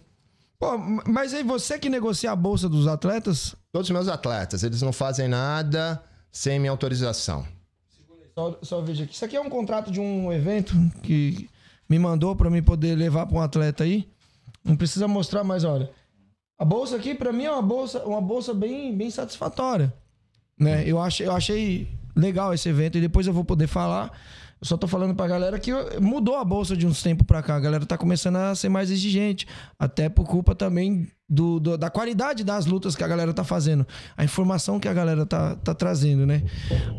Pô, 0.62 0.78
mas 1.08 1.34
aí 1.34 1.42
você 1.42 1.76
que 1.76 1.88
negocia 1.88 2.30
a 2.30 2.36
bolsa 2.36 2.68
dos 2.68 2.86
atletas, 2.86 3.56
Todos 3.72 3.88
os 3.88 3.90
meus 3.90 4.06
atletas, 4.06 4.62
eles 4.62 4.82
não 4.82 4.92
fazem 4.92 5.26
nada 5.26 6.00
sem 6.30 6.60
minha 6.60 6.70
autorização. 6.70 7.44
Só, 8.34 8.58
só 8.62 8.80
veja 8.82 9.04
aqui. 9.04 9.14
Isso 9.14 9.24
aqui 9.24 9.34
é 9.34 9.40
um 9.40 9.48
contrato 9.48 9.90
de 9.90 9.98
um 9.98 10.30
evento 10.30 10.74
que 11.02 11.48
me 11.88 11.98
mandou 11.98 12.36
pra 12.36 12.50
mim 12.50 12.62
poder 12.62 12.94
levar 12.94 13.26
pra 13.26 13.38
um 13.38 13.40
atleta 13.40 13.82
aí. 13.82 14.06
Não 14.62 14.76
precisa 14.76 15.08
mostrar, 15.08 15.42
mas 15.42 15.64
olha. 15.64 15.90
A 16.58 16.66
bolsa 16.66 16.96
aqui, 16.96 17.14
pra 17.14 17.32
mim, 17.32 17.44
é 17.44 17.50
uma 17.50 17.62
bolsa, 17.62 18.04
uma 18.04 18.20
bolsa 18.20 18.52
bem, 18.52 18.94
bem 18.94 19.10
satisfatória. 19.10 19.92
Né? 20.56 20.86
Eu, 20.86 21.00
achei, 21.00 21.26
eu 21.26 21.32
achei 21.32 21.88
legal 22.14 22.52
esse 22.52 22.68
evento 22.68 22.98
e 22.98 23.00
depois 23.00 23.26
eu 23.26 23.32
vou 23.32 23.44
poder 23.44 23.66
falar. 23.66 24.12
Eu 24.62 24.66
só 24.66 24.76
tô 24.76 24.86
falando 24.86 25.12
pra 25.12 25.26
galera 25.26 25.58
que 25.58 25.72
mudou 26.00 26.36
a 26.36 26.44
bolsa 26.44 26.76
de 26.76 26.86
uns 26.86 27.02
tempos 27.02 27.26
pra 27.26 27.42
cá. 27.42 27.56
A 27.56 27.60
galera 27.60 27.84
tá 27.84 27.98
começando 27.98 28.36
a 28.36 28.54
ser 28.54 28.68
mais 28.68 28.92
exigente. 28.92 29.44
Até 29.76 30.08
por 30.08 30.24
culpa 30.24 30.54
também 30.54 31.08
do, 31.28 31.58
do- 31.58 31.76
da 31.76 31.90
qualidade 31.90 32.44
das 32.44 32.64
lutas 32.64 32.94
que 32.94 33.02
a 33.02 33.08
galera 33.08 33.34
tá 33.34 33.42
fazendo. 33.42 33.84
A 34.16 34.22
informação 34.22 34.78
que 34.78 34.86
a 34.86 34.92
galera 34.94 35.26
tá, 35.26 35.56
tá 35.56 35.74
trazendo, 35.74 36.24
né? 36.24 36.44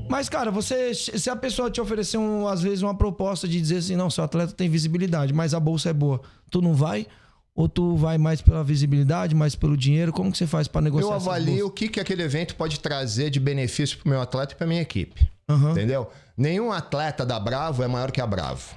Mas, 0.10 0.28
cara, 0.28 0.52
você. 0.52 0.94
Se 0.94 1.30
a 1.30 1.38
pessoa 1.38 1.72
te 1.72 1.80
oferecer, 1.80 2.18
um, 2.18 2.50
às 2.50 2.62
vezes, 2.62 2.82
uma 2.82 2.98
proposta 2.98 3.48
de 3.48 3.62
dizer 3.62 3.78
assim, 3.78 3.96
não, 3.96 4.10
seu 4.10 4.26
atleta 4.26 4.52
tem 4.52 4.70
visibilidade, 4.70 5.32
mas 5.34 5.54
a 5.54 5.60
bolsa 5.60 5.90
é 5.90 5.94
boa, 5.94 6.20
tu 6.52 6.62
não 6.62 6.74
vai? 6.74 7.08
Ou 7.56 7.70
tu 7.70 7.96
vai 7.96 8.18
mais 8.18 8.42
pela 8.42 8.62
visibilidade, 8.64 9.34
mais 9.34 9.56
pelo 9.56 9.78
dinheiro? 9.78 10.12
Como 10.12 10.32
que 10.34 10.38
você 10.38 10.48
faz 10.48 10.68
pra 10.68 10.82
negociar 10.82 11.08
Eu 11.12 11.14
avalio 11.14 11.68
o 11.68 11.72
que, 11.72 11.88
que 11.88 12.00
aquele 12.02 12.24
evento 12.24 12.56
pode 12.56 12.80
trazer 12.82 13.30
de 13.30 13.40
benefício 13.40 13.98
pro 14.00 14.10
meu 14.10 14.20
atleta 14.20 14.54
e 14.54 14.58
pra 14.58 14.68
minha 14.68 14.82
equipe. 14.82 15.32
Aham. 15.54 15.72
Entendeu? 15.72 16.10
Nenhum 16.38 16.72
atleta 16.72 17.26
da 17.26 17.40
Bravo 17.40 17.84
é 17.84 17.88
maior 17.88 18.12
que 18.12 18.22
a 18.22 18.28
Bravo. 18.28 18.76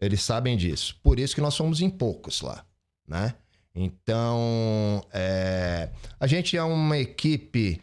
Eles 0.00 0.22
sabem 0.22 0.56
disso. 0.56 0.96
Por 1.02 1.18
isso 1.18 1.34
que 1.34 1.40
nós 1.40 1.54
somos 1.54 1.80
em 1.80 1.90
poucos 1.90 2.40
lá, 2.40 2.64
né? 3.06 3.34
Então, 3.74 5.04
é, 5.12 5.90
a 6.18 6.26
gente 6.26 6.56
é 6.56 6.62
uma 6.62 6.98
equipe 6.98 7.80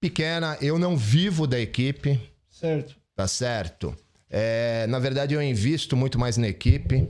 pequena. 0.00 0.56
Eu 0.60 0.78
não 0.78 0.96
vivo 0.96 1.46
da 1.46 1.58
equipe, 1.58 2.18
Certo. 2.48 2.96
tá 3.14 3.26
certo? 3.28 3.94
É, 4.28 4.86
na 4.86 4.98
verdade, 4.98 5.34
eu 5.34 5.42
invisto 5.42 5.96
muito 5.96 6.18
mais 6.18 6.36
na 6.36 6.46
equipe, 6.48 7.08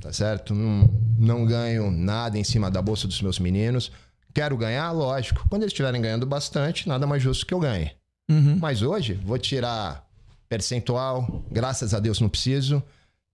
tá 0.00 0.12
certo? 0.12 0.54
Não, 0.54 0.88
não 1.18 1.44
ganho 1.46 1.90
nada 1.90 2.38
em 2.38 2.44
cima 2.44 2.70
da 2.70 2.82
bolsa 2.82 3.08
dos 3.08 3.20
meus 3.22 3.38
meninos. 3.38 3.90
Quero 4.34 4.56
ganhar, 4.56 4.90
lógico. 4.92 5.44
Quando 5.48 5.62
eles 5.62 5.72
estiverem 5.72 6.00
ganhando 6.00 6.26
bastante, 6.26 6.86
nada 6.88 7.06
mais 7.06 7.22
justo 7.22 7.44
que 7.46 7.54
eu 7.54 7.58
ganhe. 7.60 7.92
Uhum. 8.30 8.56
Mas 8.60 8.80
hoje, 8.80 9.14
vou 9.14 9.36
tirar 9.36 10.08
percentual, 10.48 11.44
graças 11.50 11.92
a 11.92 11.98
Deus 11.98 12.20
não 12.20 12.28
preciso. 12.28 12.82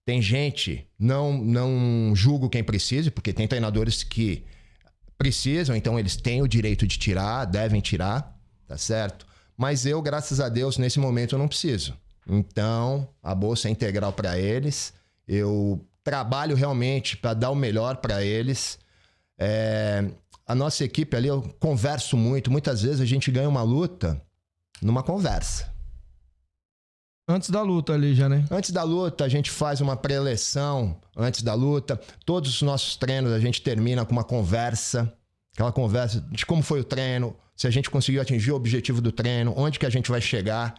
Tem 0.03 0.21
gente, 0.21 0.87
não, 0.97 1.37
não 1.37 2.15
julgo 2.15 2.49
quem 2.49 2.63
precise, 2.63 3.11
porque 3.11 3.31
tem 3.31 3.47
treinadores 3.47 4.03
que 4.03 4.43
precisam, 5.17 5.75
então 5.75 5.99
eles 5.99 6.15
têm 6.15 6.41
o 6.41 6.47
direito 6.47 6.87
de 6.87 6.97
tirar, 6.97 7.45
devem 7.45 7.81
tirar, 7.81 8.35
tá 8.67 8.77
certo? 8.77 9.25
Mas 9.55 9.85
eu, 9.85 10.01
graças 10.01 10.39
a 10.39 10.49
Deus, 10.49 10.77
nesse 10.77 10.99
momento 10.99 11.35
eu 11.35 11.39
não 11.39 11.47
preciso. 11.47 11.93
Então, 12.27 13.07
a 13.21 13.33
bolsa 13.35 13.67
é 13.67 13.71
integral 13.71 14.13
para 14.13 14.37
eles. 14.37 14.93
Eu 15.27 15.83
trabalho 16.03 16.55
realmente 16.55 17.17
para 17.17 17.33
dar 17.33 17.49
o 17.49 17.55
melhor 17.55 17.97
para 17.97 18.23
eles. 18.23 18.79
É, 19.37 20.05
a 20.45 20.55
nossa 20.55 20.83
equipe 20.83 21.15
ali, 21.15 21.27
eu 21.27 21.41
converso 21.59 22.15
muito. 22.15 22.51
Muitas 22.51 22.81
vezes 22.81 23.01
a 23.01 23.05
gente 23.05 23.31
ganha 23.31 23.49
uma 23.49 23.63
luta 23.63 24.21
numa 24.81 25.03
conversa. 25.03 25.75
Antes 27.29 27.49
da 27.49 27.61
luta 27.61 27.93
ali 27.93 28.15
já, 28.15 28.29
né? 28.29 28.45
Antes 28.49 28.71
da 28.71 28.83
luta, 28.83 29.25
a 29.25 29.29
gente 29.29 29.51
faz 29.51 29.81
uma 29.81 29.97
pré-eleção 29.97 30.97
antes 31.15 31.41
da 31.43 31.53
luta. 31.53 31.99
Todos 32.25 32.55
os 32.55 32.61
nossos 32.61 32.95
treinos 32.95 33.33
a 33.33 33.39
gente 33.39 33.61
termina 33.61 34.05
com 34.05 34.13
uma 34.13 34.23
conversa. 34.23 35.13
Aquela 35.53 35.73
conversa 35.73 36.21
de 36.31 36.45
como 36.45 36.63
foi 36.63 36.79
o 36.79 36.83
treino, 36.85 37.35
se 37.55 37.67
a 37.67 37.69
gente 37.69 37.89
conseguiu 37.89 38.21
atingir 38.21 38.51
o 38.51 38.55
objetivo 38.55 39.01
do 39.01 39.11
treino, 39.11 39.53
onde 39.57 39.77
que 39.77 39.85
a 39.85 39.89
gente 39.89 40.09
vai 40.09 40.21
chegar, 40.21 40.75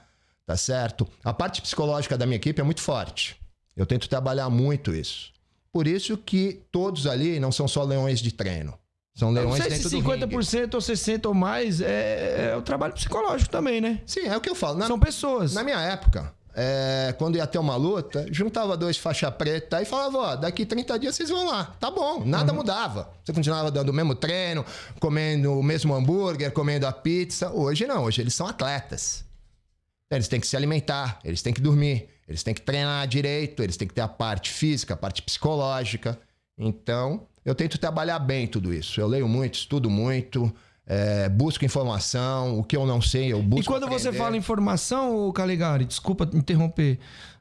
tá 0.47 0.57
certo? 0.57 1.07
A 1.23 1.35
parte 1.35 1.61
psicológica 1.61 2.17
da 2.17 2.25
minha 2.25 2.37
equipe 2.37 2.61
é 2.61 2.65
muito 2.65 2.81
forte. 2.81 3.37
Eu 3.77 3.85
tento 3.85 4.09
trabalhar 4.09 4.49
muito 4.49 4.95
isso. 4.95 5.33
Por 5.71 5.87
isso 5.87 6.17
que 6.17 6.63
todos 6.73 7.07
ali 7.07 7.39
não 7.39 7.53
são 7.53 7.69
só 7.69 7.83
leões 7.83 8.21
de 8.21 8.33
treino. 8.33 8.73
São 9.19 9.33
leões 9.33 9.61
sei 9.61 9.71
dentro 9.71 9.89
se 9.89 10.01
do 10.01 10.09
ringue. 10.09 10.27
50% 10.27 10.75
ou 10.75 10.81
60% 10.81 11.27
ou 11.27 11.35
mais 11.35 11.81
é, 11.81 12.51
é 12.53 12.57
o 12.57 12.63
trabalho 12.63 12.93
psicológico 12.93 13.51
também, 13.51 13.81
né? 13.81 14.01
Sim, 14.07 14.21
é 14.21 14.37
o 14.37 14.41
que 14.41 14.49
eu 14.49 14.55
falo. 14.55 14.79
Na, 14.79 14.87
São 14.87 14.97
pessoas. 14.97 15.55
Na 15.55 15.65
minha 15.65 15.81
época, 15.81 16.33
é, 16.55 17.13
quando 17.19 17.35
ia 17.35 17.45
ter 17.45 17.59
uma 17.59 17.75
luta, 17.75 18.27
juntava 18.31 18.77
dois 18.77 18.97
faixa 18.97 19.29
preta 19.29 19.83
e 19.83 19.85
falava, 19.85 20.19
ó, 20.19 20.37
daqui 20.37 20.65
30 20.65 21.01
dias 21.01 21.17
vocês 21.17 21.31
vão 21.31 21.49
lá. 21.49 21.65
Tá 21.81 21.91
bom, 21.91 22.25
nada 22.25 22.53
mudava. 22.53 23.11
Você 23.25 23.33
continuava 23.33 23.73
dando 23.73 23.89
o 23.89 23.93
mesmo 23.93 24.15
treino, 24.15 24.65
comendo 25.01 25.59
o 25.59 25.65
mesmo 25.65 25.93
hambúrguer, 25.97 26.53
comendo 26.53 26.87
a 26.87 26.93
pizza. 26.93 27.51
Hoje 27.51 27.89
não, 27.89 28.05
hoje 28.05 28.21
eles 28.21 28.35
são 28.35 28.47
atletas. 28.47 29.25
Eles 30.09 30.29
têm 30.29 30.39
que 30.39 30.47
se 30.47 30.57
alimentar, 30.57 31.19
eles 31.25 31.43
têm 31.43 31.53
que 31.53 31.61
dormir, 31.61 32.09
eles 32.29 32.45
têm 32.45 32.55
que 32.55 32.63
treinar 32.63 33.05
direito, 33.09 33.65
eles 33.65 33.77
têm 33.77 33.89
que 33.89 33.95
ter 33.95 34.01
a 34.01 34.09
parte 34.09 34.49
física, 34.53 34.95
a 34.95 34.97
parte 34.97 35.23
psicológica. 35.23 36.17
Então, 36.57 37.27
eu 37.49 37.55
tento 37.55 37.79
trabalhar 37.79 38.19
bem 38.19 38.47
tudo 38.47 38.73
isso. 38.73 39.01
Eu 39.01 39.07
leio 39.07 39.27
muito, 39.29 39.55
estudo 39.55 39.89
muito, 39.89 40.53
é, 40.87 41.29
busco 41.29 41.65
informação, 41.65 42.59
o 42.59 42.65
que 42.65 42.77
eu 42.77 42.87
não 42.87 43.01
sei, 43.01 43.33
eu 43.33 43.43
busco 43.43 43.63
E 43.63 43.65
quando 43.65 43.89
você 43.89 44.09
aprender. 44.09 44.25
fala 44.25 44.37
informação, 44.37 45.31
Caligari, 45.33 45.85
desculpa 45.85 46.29
interromper, 46.33 46.99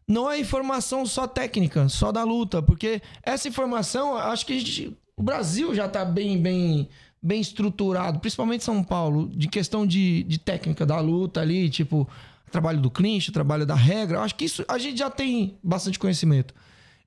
não 0.08 0.30
é 0.32 0.39
informação 0.39 1.06
só 1.06 1.28
técnica, 1.28 1.89
só 1.89 2.12
da 2.12 2.24
luta, 2.24 2.62
porque 2.62 3.02
essa 3.24 3.48
informação, 3.48 4.15
acho 4.17 4.46
que 4.46 4.60
gente- 4.60 4.98
o 5.15 5.22
Brasil 5.24 5.74
já 5.76 5.88
tá 5.89 6.06
bem, 6.06 6.41
bem, 6.41 6.88
bem 7.22 7.41
estruturado, 7.41 8.20
principalmente 8.20 8.63
São 8.63 8.84
Paulo, 8.84 9.30
de 9.36 9.48
questão 9.48 9.86
de, 9.86 10.24
de 10.24 10.38
técnica 10.39 10.86
da 10.86 11.00
luta 11.00 11.41
ali, 11.41 11.70
tipo, 11.70 12.08
trabalho 12.52 12.80
do 12.80 12.89
clinch, 12.89 13.32
trabalho 13.32 13.65
da 13.65 13.76
regra, 13.76 14.22
acho 14.22 14.36
que 14.36 14.46
isso 14.46 14.63
a 14.67 14.78
gente 14.78 14.98
já 15.00 15.10
tem 15.10 15.58
bastante 15.63 16.00
conhecimento. 16.00 16.54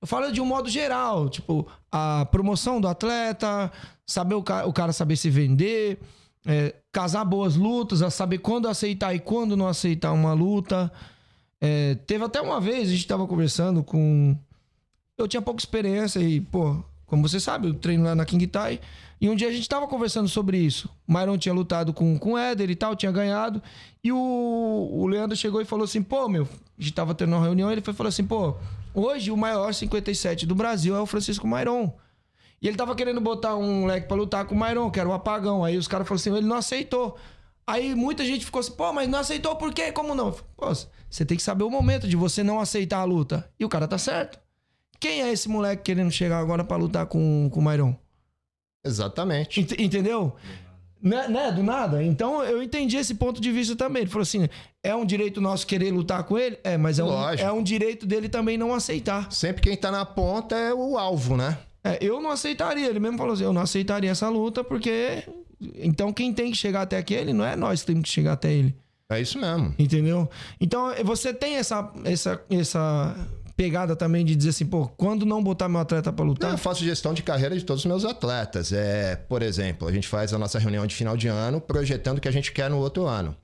Eu 0.00 0.06
falo 0.06 0.32
de 0.32 0.40
um 0.40 0.46
modo 0.46 0.68
geral, 0.68 1.28
tipo, 1.28 1.66
a 1.92 2.26
promoção 2.30 2.80
do 2.80 2.88
atleta, 2.88 3.70
saber 4.06 4.34
o 4.34 4.42
cara, 4.42 4.66
o 4.66 4.72
cara 4.72 4.92
saber 4.92 5.16
se 5.16 5.28
vender, 5.28 6.00
é, 6.46 6.74
casar 6.90 7.24
boas 7.24 7.54
lutas, 7.54 8.00
a 8.00 8.10
saber 8.10 8.38
quando 8.38 8.66
aceitar 8.66 9.14
e 9.14 9.18
quando 9.18 9.56
não 9.56 9.68
aceitar 9.68 10.12
uma 10.12 10.32
luta. 10.32 10.90
É, 11.60 11.96
teve 12.06 12.24
até 12.24 12.40
uma 12.40 12.60
vez, 12.60 12.88
a 12.88 12.92
gente 12.92 13.06
tava 13.06 13.26
conversando 13.26 13.84
com. 13.84 14.34
Eu 15.18 15.28
tinha 15.28 15.42
pouca 15.42 15.60
experiência 15.60 16.18
e, 16.20 16.40
pô, 16.40 16.82
como 17.04 17.28
você 17.28 17.38
sabe, 17.38 17.68
eu 17.68 17.74
treino 17.74 18.04
lá 18.04 18.14
na 18.14 18.24
King 18.24 18.46
Tai. 18.46 18.80
E 19.20 19.28
um 19.28 19.36
dia 19.36 19.48
a 19.48 19.52
gente 19.52 19.68
tava 19.68 19.86
conversando 19.86 20.28
sobre 20.28 20.56
isso. 20.56 20.88
O 21.06 21.12
Myron 21.12 21.36
tinha 21.36 21.52
lutado 21.52 21.92
com, 21.92 22.18
com 22.18 22.32
o 22.32 22.38
Éder 22.38 22.70
e 22.70 22.74
tal, 22.74 22.96
tinha 22.96 23.12
ganhado. 23.12 23.62
E 24.02 24.10
o, 24.10 24.16
o 24.16 25.06
Leandro 25.06 25.36
chegou 25.36 25.60
e 25.60 25.66
falou 25.66 25.84
assim: 25.84 26.02
pô, 26.02 26.26
meu, 26.26 26.44
a 26.44 26.82
gente 26.82 26.94
tava 26.94 27.14
tendo 27.14 27.36
uma 27.36 27.42
reunião. 27.42 27.70
Ele 27.70 27.82
foi, 27.82 27.92
falou 27.92 28.08
assim: 28.08 28.24
pô, 28.24 28.56
hoje 28.94 29.30
o 29.30 29.36
maior 29.36 29.72
57 29.72 30.46
do 30.46 30.54
Brasil 30.54 30.94
é 30.96 31.00
o 31.00 31.06
Francisco 31.06 31.46
Myron. 31.46 31.92
E 32.62 32.68
ele 32.68 32.76
tava 32.76 32.94
querendo 32.94 33.20
botar 33.20 33.56
um 33.56 33.80
moleque 33.82 34.06
pra 34.06 34.16
lutar 34.16 34.44
com 34.44 34.54
o 34.54 34.58
Myron, 34.60 34.90
que 34.90 35.00
era 35.00 35.08
o 35.08 35.12
apagão. 35.12 35.64
Aí 35.64 35.76
os 35.78 35.88
caras 35.88 36.06
falaram 36.06 36.20
assim: 36.20 36.36
ele 36.36 36.46
não 36.46 36.56
aceitou. 36.56 37.16
Aí 37.66 37.94
muita 37.94 38.24
gente 38.24 38.44
ficou 38.44 38.58
assim, 38.60 38.72
pô, 38.72 38.92
mas 38.92 39.08
não 39.08 39.18
aceitou 39.18 39.54
por 39.56 39.72
quê? 39.72 39.92
Como 39.92 40.14
não? 40.14 40.32
Falei, 40.32 40.50
Pô, 40.56 40.66
você 41.08 41.24
tem 41.24 41.36
que 41.36 41.42
saber 41.42 41.64
o 41.64 41.70
momento 41.70 42.08
de 42.08 42.16
você 42.16 42.42
não 42.42 42.58
aceitar 42.60 42.98
a 42.98 43.04
luta. 43.04 43.48
E 43.58 43.64
o 43.64 43.68
cara 43.68 43.86
tá 43.88 43.96
certo. 43.96 44.38
Quem 44.98 45.22
é 45.22 45.32
esse 45.32 45.48
moleque 45.48 45.82
querendo 45.84 46.10
chegar 46.10 46.38
agora 46.38 46.62
pra 46.64 46.76
lutar 46.76 47.06
com, 47.06 47.48
com 47.50 47.60
o 47.60 47.64
Myron? 47.64 47.94
Exatamente. 48.84 49.60
Ent- 49.60 49.78
entendeu? 49.80 50.34
Né, 51.02 51.28
né? 51.28 51.50
Do 51.50 51.62
nada. 51.62 52.02
Então 52.02 52.42
eu 52.44 52.62
entendi 52.62 52.96
esse 52.96 53.14
ponto 53.14 53.40
de 53.40 53.50
vista 53.50 53.74
também. 53.74 54.02
Ele 54.02 54.10
falou 54.10 54.22
assim: 54.22 54.48
é 54.82 54.94
um 54.94 55.04
direito 55.04 55.40
nosso 55.40 55.66
querer 55.66 55.90
lutar 55.90 56.24
com 56.24 56.38
ele? 56.38 56.58
É, 56.62 56.76
mas 56.76 56.98
é 56.98 57.04
um, 57.04 57.28
é 57.30 57.52
um 57.52 57.62
direito 57.62 58.06
dele 58.06 58.28
também 58.28 58.58
não 58.58 58.74
aceitar. 58.74 59.30
Sempre 59.32 59.62
quem 59.62 59.76
tá 59.76 59.90
na 59.90 60.04
ponta 60.04 60.54
é 60.54 60.74
o 60.74 60.98
alvo, 60.98 61.36
né? 61.36 61.58
É, 61.82 61.98
eu 62.02 62.20
não 62.20 62.30
aceitaria. 62.30 62.86
Ele 62.86 63.00
mesmo 63.00 63.16
falou 63.16 63.32
assim: 63.32 63.44
eu 63.44 63.52
não 63.52 63.62
aceitaria 63.62 64.10
essa 64.10 64.28
luta, 64.28 64.62
porque. 64.62 65.24
Então 65.76 66.12
quem 66.12 66.32
tem 66.32 66.50
que 66.50 66.56
chegar 66.56 66.82
até 66.82 66.96
aquele 66.96 67.32
não 67.32 67.44
é 67.44 67.54
nós 67.56 67.80
que 67.80 67.86
temos 67.86 68.02
que 68.04 68.10
chegar 68.10 68.32
até 68.32 68.52
ele. 68.52 68.74
É 69.10 69.20
isso 69.20 69.38
mesmo. 69.38 69.74
Entendeu? 69.78 70.28
Então 70.60 70.94
você 71.04 71.34
tem 71.34 71.56
essa, 71.56 71.92
essa, 72.04 72.40
essa 72.48 73.16
pegada 73.60 73.94
também 73.94 74.24
de 74.24 74.34
dizer 74.34 74.48
assim, 74.48 74.64
pô, 74.64 74.88
quando 74.88 75.26
não 75.26 75.44
botar 75.44 75.68
meu 75.68 75.80
atleta 75.80 76.10
pra 76.10 76.24
lutar. 76.24 76.50
Eu 76.50 76.56
faço 76.56 76.82
gestão 76.82 77.12
de 77.12 77.22
carreira 77.22 77.54
de 77.54 77.62
todos 77.62 77.82
os 77.82 77.86
meus 77.86 78.06
atletas. 78.06 78.72
É, 78.72 79.16
por 79.16 79.42
exemplo, 79.42 79.86
a 79.86 79.92
gente 79.92 80.08
faz 80.08 80.32
a 80.32 80.38
nossa 80.38 80.58
reunião 80.58 80.86
de 80.86 80.94
final 80.94 81.14
de 81.14 81.28
ano 81.28 81.60
projetando 81.60 82.16
o 82.16 82.20
que 82.22 82.28
a 82.28 82.32
gente 82.32 82.52
quer 82.52 82.70
no 82.70 82.78
outro 82.78 83.04
ano. 83.04 83.36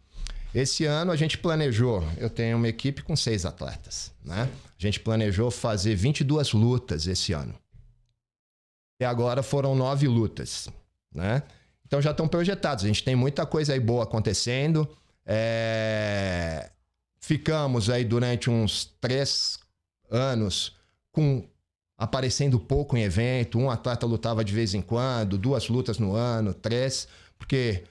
Esse 0.55 0.87
ano 0.87 1.13
a 1.13 1.17
gente 1.17 1.37
planejou, 1.37 2.03
eu 2.17 2.31
tenho 2.31 2.57
uma 2.57 2.67
equipe 2.67 3.03
com 3.03 3.15
seis 3.15 3.45
atletas, 3.45 4.11
né? 4.25 4.49
A 4.79 4.83
gente 4.83 4.99
planejou 5.01 5.51
fazer 5.51 5.95
22 5.95 6.55
lutas 6.55 7.07
esse 7.07 7.35
ano. 7.35 7.55
E 8.99 9.05
agora 9.05 9.43
foram 9.43 9.75
nove 9.75 10.09
lutas, 10.09 10.67
né? 11.15 11.43
Então 11.87 12.01
já 12.01 12.13
estão 12.13 12.27
projetados. 12.27 12.85
A 12.85 12.87
gente 12.87 13.05
tem 13.05 13.15
muita 13.15 13.45
coisa 13.45 13.75
aí 13.75 13.81
boa 13.81 14.05
acontecendo. 14.05 14.89
É, 15.27 16.71
Ficamos 17.27 17.91
aí 17.91 18.05
durante 18.05 18.49
uns 18.49 18.85
três 19.01 19.59
anos 20.11 20.77
com 21.13 21.45
aparecendo 21.99 22.59
pouco 22.61 22.97
em 22.97 23.03
evento. 23.03 23.59
Um 23.59 23.71
atleta 23.71 24.07
lutava 24.07 24.45
de 24.45 24.53
vez 24.53 24.75
em 24.75 24.83
quando, 24.83 25.39
duas 25.39 25.69
lutas 25.69 25.99
no 25.99 26.15
ano, 26.15 26.53
três, 26.53 27.09
porque 27.39 27.85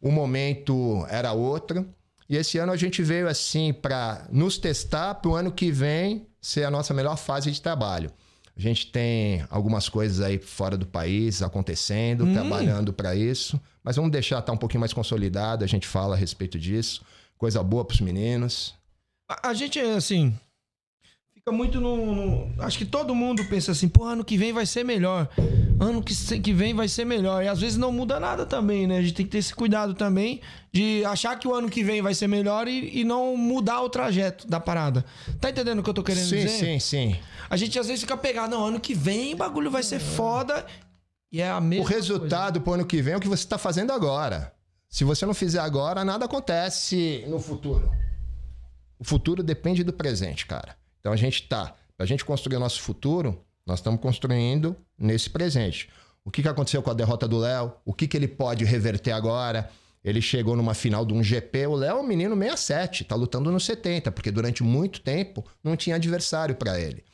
o 0.00 0.10
momento 0.10 1.06
era 1.08 1.32
outro. 1.32 1.86
E 2.28 2.36
esse 2.36 2.58
ano 2.58 2.72
a 2.72 2.76
gente 2.76 3.02
veio 3.02 3.28
assim 3.28 3.72
para 3.72 4.26
nos 4.30 4.58
testar 4.58 5.16
para 5.16 5.30
o 5.30 5.34
ano 5.34 5.52
que 5.52 5.70
vem 5.70 6.26
ser 6.40 6.64
a 6.64 6.70
nossa 6.70 6.92
melhor 6.92 7.16
fase 7.16 7.50
de 7.50 7.60
trabalho. 7.60 8.10
A 8.56 8.60
gente 8.60 8.88
tem 8.88 9.44
algumas 9.48 9.88
coisas 9.88 10.20
aí 10.20 10.38
fora 10.38 10.76
do 10.76 10.86
país 10.86 11.42
acontecendo, 11.42 12.30
trabalhando 12.32 12.92
para 12.92 13.14
isso, 13.14 13.58
mas 13.82 13.96
vamos 13.96 14.10
deixar 14.10 14.40
estar 14.40 14.52
um 14.52 14.58
pouquinho 14.58 14.80
mais 14.80 14.92
consolidado, 14.92 15.64
a 15.64 15.66
gente 15.66 15.86
fala 15.86 16.14
a 16.14 16.18
respeito 16.18 16.58
disso. 16.58 17.02
Coisa 17.38 17.62
boa 17.62 17.84
para 17.84 17.94
os 17.94 18.00
meninos. 18.00 18.74
A, 19.28 19.48
a 19.48 19.54
gente, 19.54 19.80
assim, 19.80 20.38
fica 21.42 21.52
muito 21.52 21.80
no, 21.80 22.14
no- 22.14 22.62
Acho 22.62 22.78
que 22.78 22.84
todo 22.84 23.14
mundo 23.14 23.44
pensa 23.46 23.72
assim, 23.72 23.88
pô, 23.88 24.04
ano 24.04 24.24
que 24.24 24.36
vem 24.38 24.52
vai 24.52 24.64
ser 24.64 24.84
melhor. 24.84 25.28
Ano 25.80 26.00
que, 26.02 26.14
que 26.40 26.52
vem 26.52 26.72
vai 26.72 26.86
ser 26.86 27.04
melhor. 27.04 27.42
E 27.42 27.48
às 27.48 27.60
vezes 27.60 27.76
não 27.76 27.90
muda 27.90 28.20
nada 28.20 28.46
também, 28.46 28.86
né? 28.86 28.98
A 28.98 29.02
gente 29.02 29.14
tem 29.14 29.26
que 29.26 29.32
ter 29.32 29.38
esse 29.38 29.52
cuidado 29.52 29.94
também 29.94 30.40
de 30.72 31.04
achar 31.04 31.36
que 31.36 31.48
o 31.48 31.52
ano 31.54 31.68
que 31.68 31.82
vem 31.82 32.00
vai 32.00 32.14
ser 32.14 32.28
melhor 32.28 32.68
e, 32.68 33.00
e 33.00 33.04
não 33.04 33.36
mudar 33.36 33.80
o 33.82 33.88
trajeto 33.90 34.46
da 34.46 34.60
parada. 34.60 35.04
Tá 35.40 35.50
entendendo 35.50 35.80
o 35.80 35.82
que 35.82 35.90
eu 35.90 35.94
tô 35.94 36.04
querendo 36.04 36.24
Sim, 36.28 36.36
dizer? 36.36 36.48
sim, 36.48 36.78
sim. 36.78 37.16
A 37.50 37.56
gente 37.56 37.76
às 37.78 37.86
vezes 37.88 38.00
fica 38.02 38.16
pegado, 38.16 38.54
não, 38.56 38.66
ano 38.66 38.78
que 38.80 38.94
vem 38.94 39.34
o 39.34 39.36
bagulho 39.36 39.70
vai 39.70 39.82
ser 39.82 39.98
foda. 39.98 40.64
E 41.32 41.40
é 41.40 41.50
a 41.50 41.58
O 41.58 41.62
mesma 41.62 41.88
resultado 41.88 42.60
pro 42.60 42.74
ano 42.74 42.86
que 42.86 43.02
vem 43.02 43.14
é 43.14 43.16
o 43.16 43.20
que 43.20 43.28
você 43.28 43.42
está 43.42 43.58
fazendo 43.58 43.92
agora. 43.92 44.52
Se 44.88 45.02
você 45.02 45.26
não 45.26 45.34
fizer 45.34 45.58
agora, 45.58 46.04
nada 46.04 46.26
acontece 46.26 47.24
no 47.26 47.40
futuro. 47.40 47.90
O 48.98 49.04
futuro 49.04 49.42
depende 49.42 49.82
do 49.82 49.92
presente, 49.92 50.46
cara. 50.46 50.76
Então 51.02 51.12
a 51.12 51.16
gente 51.16 51.42
tá. 51.48 51.74
Pra 51.96 52.06
gente 52.06 52.24
construir 52.24 52.56
o 52.56 52.60
nosso 52.60 52.80
futuro, 52.80 53.44
nós 53.66 53.80
estamos 53.80 54.00
construindo 54.00 54.76
nesse 54.96 55.28
presente. 55.28 55.90
O 56.24 56.30
que, 56.30 56.40
que 56.40 56.48
aconteceu 56.48 56.80
com 56.80 56.90
a 56.90 56.94
derrota 56.94 57.26
do 57.26 57.38
Léo? 57.38 57.72
O 57.84 57.92
que, 57.92 58.06
que 58.06 58.16
ele 58.16 58.28
pode 58.28 58.64
reverter 58.64 59.10
agora? 59.10 59.68
Ele 60.04 60.22
chegou 60.22 60.56
numa 60.56 60.74
final 60.74 61.04
de 61.04 61.12
um 61.12 61.22
GP. 61.22 61.66
O 61.66 61.74
Léo 61.74 61.98
é 61.98 62.00
um 62.00 62.06
menino 62.06 62.36
67, 62.36 63.04
tá 63.04 63.16
lutando 63.16 63.50
no 63.50 63.58
70, 63.58 64.12
porque 64.12 64.30
durante 64.30 64.62
muito 64.62 65.00
tempo 65.00 65.44
não 65.62 65.76
tinha 65.76 65.96
adversário 65.96 66.54
para 66.54 66.80
ele. 66.80 67.04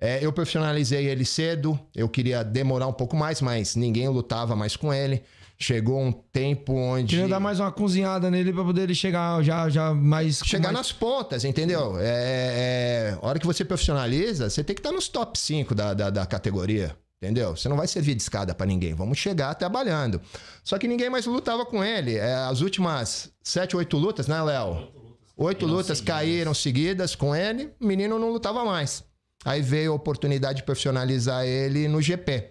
É, 0.00 0.24
eu 0.24 0.32
profissionalizei 0.32 1.06
ele 1.06 1.24
cedo, 1.24 1.78
eu 1.94 2.08
queria 2.08 2.42
demorar 2.42 2.86
um 2.86 2.92
pouco 2.92 3.16
mais, 3.16 3.40
mas 3.40 3.76
ninguém 3.76 4.08
lutava 4.08 4.56
mais 4.56 4.76
com 4.76 4.92
ele. 4.92 5.22
Chegou 5.58 5.98
um 5.98 6.12
tempo 6.12 6.74
onde. 6.74 7.14
Queria 7.14 7.28
dar 7.28 7.40
mais 7.40 7.58
uma 7.58 7.72
cozinhada 7.72 8.30
nele 8.30 8.52
pra 8.52 8.62
poder 8.62 8.82
ele 8.82 8.94
chegar 8.94 9.42
já, 9.42 9.68
já 9.70 9.94
mais. 9.94 10.40
Chegar 10.44 10.72
mais... 10.72 10.76
nas 10.76 10.92
pontas, 10.92 11.44
entendeu? 11.44 11.98
É, 11.98 12.04
é, 12.04 13.18
a 13.20 13.26
hora 13.26 13.38
que 13.38 13.46
você 13.46 13.64
profissionaliza, 13.64 14.50
você 14.50 14.62
tem 14.62 14.74
que 14.74 14.80
estar 14.80 14.92
nos 14.92 15.08
top 15.08 15.38
5 15.38 15.74
da, 15.74 15.94
da, 15.94 16.10
da 16.10 16.26
categoria. 16.26 16.94
Entendeu? 17.22 17.56
Você 17.56 17.68
não 17.68 17.76
vai 17.76 17.88
servir 17.88 18.14
de 18.14 18.20
escada 18.20 18.54
pra 18.54 18.66
ninguém. 18.66 18.94
Vamos 18.94 19.16
chegar 19.16 19.54
trabalhando. 19.54 20.20
Só 20.62 20.76
que 20.76 20.86
ninguém 20.86 21.08
mais 21.08 21.24
lutava 21.24 21.64
com 21.64 21.82
ele. 21.82 22.16
É, 22.16 22.34
as 22.34 22.60
últimas 22.60 23.32
sete, 23.42 23.74
oito 23.74 23.96
lutas, 23.96 24.26
né, 24.26 24.40
Léo? 24.42 24.88
Oito 25.36 25.66
lutas 25.66 26.00
caíram 26.00 26.52
seguidas 26.52 27.14
com 27.14 27.34
ele. 27.34 27.70
O 27.80 27.86
menino 27.86 28.18
não 28.18 28.30
lutava 28.30 28.64
mais. 28.64 29.02
Aí 29.44 29.62
veio 29.62 29.92
a 29.92 29.94
oportunidade 29.94 30.58
de 30.58 30.64
profissionalizar 30.64 31.44
ele 31.46 31.88
no 31.88 32.02
GP. 32.02 32.50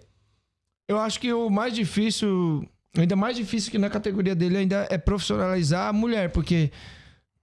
Eu 0.88 0.98
acho 0.98 1.20
que 1.20 1.32
o 1.32 1.48
mais 1.48 1.74
difícil, 1.74 2.68
ainda 3.02 3.16
mais 3.16 3.36
difícil 3.36 3.70
que 3.70 3.78
na 3.78 3.88
categoria 3.90 4.34
dele 4.34 4.56
ainda 4.58 4.86
é 4.90 4.98
profissionalizar 4.98 5.88
a 5.88 5.92
mulher, 5.92 6.30
porque 6.30 6.70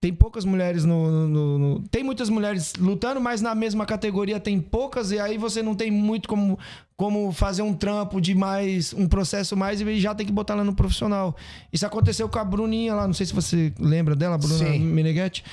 tem 0.01 0.13
poucas 0.13 0.43
mulheres 0.43 0.83
no, 0.83 1.27
no- 1.27 1.57
no- 1.59 1.79
Tem 1.89 2.03
muitas 2.03 2.27
mulheres 2.29 2.73
lutando, 2.77 3.21
mas 3.21 3.39
na 3.41 3.55
mesma 3.55 3.85
categoria 3.85 4.37
tem 4.39 4.59
poucas, 4.59 5.11
e 5.11 5.19
aí 5.19 5.37
você 5.37 5.61
não 5.63 5.75
tem 5.75 5.89
muito 5.89 6.27
como, 6.27 6.59
como 6.97 7.31
fazer 7.31 7.61
um 7.61 7.73
trampo 7.73 8.19
de 8.19 8.35
mais. 8.35 8.93
um 8.93 9.07
processo 9.07 9.55
mais 9.55 9.79
e 9.79 9.99
já 10.01 10.13
tem 10.13 10.25
que 10.25 10.31
botar 10.33 10.55
ela 10.55 10.63
no 10.65 10.75
profissional. 10.75 11.35
Isso 11.71 11.85
aconteceu 11.85 12.27
com 12.27 12.37
a 12.37 12.43
Bruninha 12.43 12.93
lá, 12.93 13.07
não 13.07 13.13
sei 13.13 13.25
se 13.25 13.33
você 13.33 13.71
lembra 13.79 14.13
dela, 14.13 14.35
a 14.35 14.37
Bruna 14.37 14.55
Sim. 14.57 14.79
Meneghetti. 14.79 15.43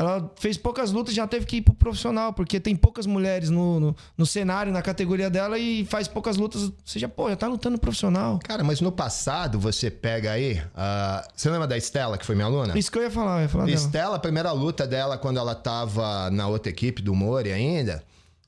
Ela 0.00 0.32
fez 0.36 0.56
poucas 0.56 0.92
lutas 0.92 1.12
e 1.12 1.16
já 1.16 1.26
teve 1.26 1.44
que 1.44 1.56
ir 1.56 1.60
pro 1.60 1.74
profissional, 1.74 2.32
porque 2.32 2.58
tem 2.58 2.74
poucas 2.74 3.04
mulheres 3.04 3.50
no, 3.50 3.78
no, 3.78 3.96
no 4.16 4.24
cenário, 4.24 4.72
na 4.72 4.80
categoria 4.80 5.28
dela, 5.28 5.58
e 5.58 5.84
faz 5.84 6.08
poucas 6.08 6.38
lutas. 6.38 6.62
Ou 6.62 6.74
seja, 6.86 7.06
pô, 7.06 7.28
já 7.28 7.36
tá 7.36 7.46
lutando 7.46 7.78
profissional. 7.78 8.38
Cara, 8.42 8.64
mas 8.64 8.80
no 8.80 8.90
passado, 8.90 9.60
você 9.60 9.90
pega 9.90 10.32
aí. 10.32 10.58
ah, 10.74 11.28
você 11.36 11.50
lembra 11.50 11.66
da 11.66 11.76
Estela, 11.76 12.16
que 12.16 12.24
foi 12.24 12.34
minha 12.34 12.46
aluna? 12.46 12.78
Isso 12.78 12.90
que 12.90 12.96
eu 12.96 13.02
ia 13.02 13.10
falar, 13.10 13.40
eu 13.40 13.42
ia 13.42 13.48
falar. 13.50 13.68
Estela, 13.68 14.16
a 14.16 14.18
primeira 14.18 14.50
luta 14.52 14.86
dela 14.86 15.18
quando 15.18 15.36
ela 15.36 15.54
tava 15.54 16.30
na 16.30 16.48
outra 16.48 16.70
equipe 16.70 17.02
do 17.02 17.14
Mori 17.14 17.52
ainda, 17.52 18.02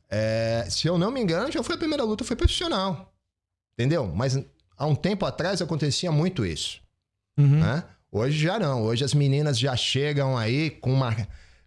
é, 0.09 0.67
se 0.71 0.89
eu 0.89 0.97
não 0.97 1.11
me 1.11 1.21
engano, 1.21 1.53
já 1.53 1.63
foi 1.63 1.75
a 1.75 1.79
primeira 1.79 2.03
luta, 2.03 2.25
foi 2.25 2.35
profissional. 2.35 3.13
Entendeu? 3.75 4.11
Mas 4.15 4.43
há 4.79 4.87
um 4.87 4.95
tempo 4.95 5.27
atrás 5.27 5.61
acontecia 5.61 6.11
muito 6.11 6.47
isso. 6.47 6.81
Uhum. 7.37 7.61
né? 7.61 7.85
Hoje 8.11 8.39
já 8.39 8.59
não. 8.59 8.83
Hoje 8.85 9.05
as 9.05 9.13
meninas 9.13 9.59
já 9.59 9.77
chegam 9.77 10.37
aí 10.37 10.71
com, 10.71 10.93
uma, 10.93 11.15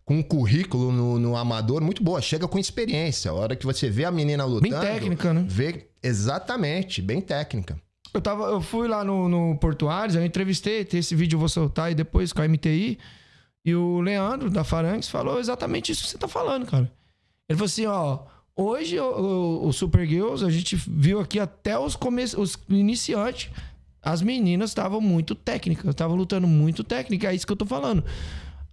com 0.06 0.18
um 0.18 0.24
currículo 0.24 0.92
no, 0.92 1.18
no 1.20 1.36
amador 1.36 1.82
muito 1.82 2.04
boa. 2.04 2.22
Chega 2.22 2.48
com 2.48 2.60
experiência. 2.60 3.32
A 3.32 3.34
hora 3.34 3.56
que 3.56 3.66
você 3.66 3.90
vê 3.90 4.06
a 4.06 4.12
menina 4.12 4.46
lutando... 4.46 4.80
técnica, 4.80 5.34
né? 5.34 5.44
Vê, 5.48 5.88
exatamente, 6.02 7.02
bem 7.02 7.20
técnica. 7.20 7.80
Eu, 8.14 8.22
tava, 8.22 8.44
eu 8.46 8.62
fui 8.62 8.88
lá 8.88 9.04
no, 9.04 9.28
no 9.28 9.58
Portuários, 9.58 10.16
eu 10.16 10.24
entrevistei, 10.24 10.88
esse 10.94 11.16
vídeo 11.16 11.36
eu 11.36 11.40
vou 11.40 11.50
soltar 11.50 11.88
aí 11.88 11.96
depois 11.96 12.32
com 12.32 12.42
a 12.42 12.48
MTI. 12.48 12.98
E 13.66 13.74
o 13.76 14.00
Leandro, 14.00 14.50
da 14.50 14.64
Farangues, 14.64 15.10
falou 15.10 15.40
exatamente 15.40 15.92
isso 15.92 16.04
que 16.04 16.10
você 16.10 16.18
tá 16.18 16.28
falando, 16.28 16.66
cara. 16.68 16.90
Ele 17.50 17.58
falou 17.58 17.66
assim, 17.66 17.86
ó... 17.88 18.20
Hoje, 18.58 18.98
o, 18.98 19.04
o- 19.04 19.68
o 19.68 19.74
Super 19.74 20.08
Girls, 20.08 20.46
a 20.46 20.50
gente 20.50 20.78
viu 20.88 21.20
aqui 21.20 21.40
até 21.42 21.78
os, 21.78 21.94
come... 21.98 22.24
os 22.24 22.58
iniciantes. 22.70 23.50
As 24.02 24.22
meninas 24.22 24.70
estavam 24.70 25.02
muito 25.02 25.36
técnicas, 25.36 25.90
estavam 25.90 26.16
lutando 26.16 26.48
muito 26.48 26.82
técnica. 26.82 27.30
É 27.32 27.36
isso 27.36 27.46
que 27.46 27.52
eu 27.52 27.58
tô 27.58 27.66
falando. 27.66 28.02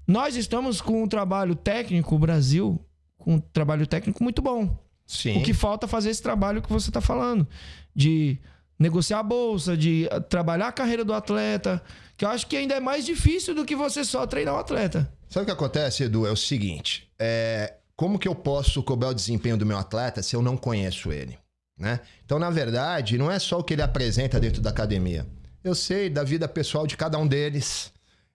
Nós 0.06 0.36
estamos 0.36 0.80
com 0.80 1.02
um 1.02 1.08
trabalho 1.08 1.54
técnico, 1.54 2.14
o 2.14 2.18
Brasil, 2.18 2.80
com 3.18 3.34
um 3.34 3.40
trabalho 3.40 3.86
técnico 3.86 4.22
muito 4.22 4.42
bom. 4.42 4.76
Sim. 5.06 5.38
O 5.38 5.42
que 5.42 5.52
falta 5.52 5.86
é 5.86 5.88
fazer 5.88 6.10
esse 6.10 6.22
trabalho 6.22 6.62
que 6.62 6.72
você 6.72 6.90
está 6.90 7.00
falando. 7.00 7.46
De 7.94 8.38
negociar 8.78 9.20
a 9.20 9.22
bolsa, 9.22 9.76
de 9.76 10.08
ah, 10.10 10.20
trabalhar 10.20 10.68
a 10.68 10.72
carreira 10.72 11.04
do 11.04 11.12
atleta. 11.12 11.82
Que 12.16 12.24
eu 12.24 12.28
acho 12.28 12.46
que 12.46 12.56
ainda 12.56 12.74
é 12.74 12.80
mais 12.80 13.04
difícil 13.04 13.54
do 13.54 13.64
que 13.64 13.76
você 13.76 14.04
só 14.04 14.26
treinar 14.26 14.54
o 14.54 14.58
atleta. 14.58 15.12
Sabe 15.28 15.44
o 15.44 15.46
que 15.46 15.52
acontece, 15.52 16.04
Edu? 16.04 16.26
É 16.26 16.30
o 16.30 16.36
seguinte: 16.36 17.08
é, 17.18 17.74
como 17.96 18.18
que 18.18 18.28
eu 18.28 18.34
posso 18.34 18.82
cobrar 18.82 19.10
o 19.10 19.14
desempenho 19.14 19.56
do 19.56 19.66
meu 19.66 19.78
atleta 19.78 20.22
se 20.22 20.34
eu 20.34 20.42
não 20.42 20.56
conheço 20.56 21.12
ele? 21.12 21.38
Né? 21.78 22.00
Então, 22.24 22.38
na 22.38 22.50
verdade, 22.50 23.16
não 23.16 23.30
é 23.30 23.38
só 23.38 23.58
o 23.58 23.64
que 23.64 23.74
ele 23.74 23.82
apresenta 23.82 24.38
dentro 24.38 24.60
da 24.60 24.70
academia. 24.70 25.26
Eu 25.64 25.74
sei 25.74 26.10
da 26.10 26.22
vida 26.22 26.48
pessoal 26.48 26.86
de 26.86 26.96
cada 26.96 27.18
um 27.18 27.26
deles. 27.26 27.92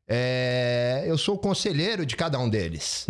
É, 0.07 1.03
eu 1.05 1.17
sou 1.17 1.35
o 1.35 1.37
conselheiro 1.37 2.05
de 2.05 2.15
cada 2.15 2.39
um 2.39 2.49
deles. 2.49 3.05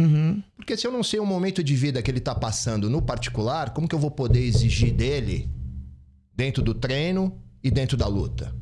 Porque 0.56 0.76
se 0.76 0.88
eu 0.88 0.92
não 0.92 1.04
sei 1.04 1.20
o 1.20 1.26
momento 1.26 1.64
de 1.64 1.76
vida 1.76 2.02
que 2.02 2.10
ele 2.10 2.18
está 2.18 2.34
passando 2.34 2.90
no 2.90 3.02
particular, 3.02 3.72
como 3.74 3.88
que 3.88 3.94
eu 3.94 4.00
vou 4.00 4.10
poder 4.12 4.42
exigir 4.42 4.94
dele 4.94 5.50
dentro 6.34 6.64
do 6.64 6.74
treino 6.74 7.40
e 7.64 7.70
dentro 7.70 7.96
da 7.96 8.08
luta? 8.08 8.54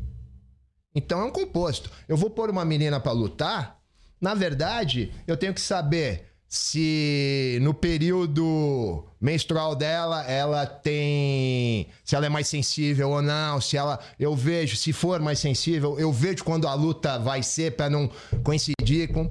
Então 0.93 1.21
é 1.21 1.23
um 1.23 1.31
composto. 1.31 1.89
Eu 2.07 2.17
vou 2.17 2.29
pôr 2.29 2.49
uma 2.49 2.65
menina 2.65 2.99
para 2.99 3.11
lutar, 3.11 3.79
na 4.19 4.33
verdade, 4.33 5.11
eu 5.27 5.37
tenho 5.37 5.53
que 5.53 5.61
saber 5.61 6.34
se 6.55 7.59
no 7.61 7.73
período 7.73 9.05
menstrual 9.19 9.75
dela 9.75 10.23
ela 10.23 10.65
tem 10.65 11.87
se 12.03 12.15
ela 12.15 12.25
é 12.25 12.29
mais 12.29 12.47
sensível 12.47 13.09
ou 13.09 13.21
não, 13.21 13.59
se 13.59 13.75
ela 13.75 13.99
eu 14.17 14.33
vejo 14.35 14.77
se 14.77 14.93
for 14.93 15.19
mais 15.19 15.39
sensível, 15.39 15.99
eu 15.99 16.13
vejo 16.13 16.43
quando 16.43 16.67
a 16.67 16.73
luta 16.73 17.19
vai 17.19 17.43
ser 17.43 17.75
para 17.75 17.89
não 17.89 18.09
coincidir 18.43 19.11
com 19.11 19.29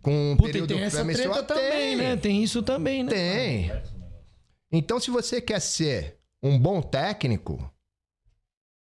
com 0.00 0.32
o 0.32 0.36
Puta, 0.36 0.48
e 0.48 0.52
período 0.52 0.74
tem 0.74 0.82
essa 0.82 1.04
treta 1.04 1.42
também, 1.44 1.70
Tem. 1.70 1.96
né? 1.96 2.16
Tem 2.16 2.42
isso 2.42 2.62
também, 2.62 3.04
né? 3.04 3.10
Tem. 3.12 3.82
Então, 4.72 4.98
se 4.98 5.12
você 5.12 5.40
quer 5.40 5.60
ser 5.60 6.18
um 6.42 6.58
bom 6.58 6.82
técnico, 6.82 7.70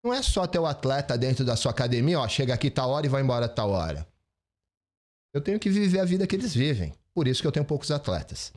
não 0.03 0.11
é 0.11 0.23
só 0.23 0.47
ter 0.47 0.57
o 0.57 0.65
atleta 0.65 1.15
dentro 1.15 1.45
da 1.45 1.55
sua 1.55 1.69
academia, 1.69 2.19
ó, 2.19 2.27
chega 2.27 2.55
aqui 2.55 2.71
tal 2.71 2.89
hora 2.89 3.05
e 3.05 3.09
vai 3.09 3.21
embora 3.21 3.47
tal 3.47 3.69
hora. 3.69 4.07
Eu 5.31 5.41
tenho 5.41 5.59
que 5.59 5.69
viver 5.69 5.99
a 5.99 6.05
vida 6.05 6.25
que 6.25 6.35
eles 6.35 6.55
vivem. 6.55 6.91
Por 7.15 7.27
isso 7.27 7.41
que 7.41 7.47
eu 7.47 7.51
tenho 7.51 7.65
poucos 7.65 7.89
atletas. 7.89 8.53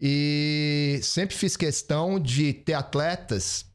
E 0.00 0.98
sempre 1.02 1.36
fiz 1.36 1.56
questão 1.56 2.18
de 2.18 2.52
ter 2.52 2.74
atletas 2.74 3.66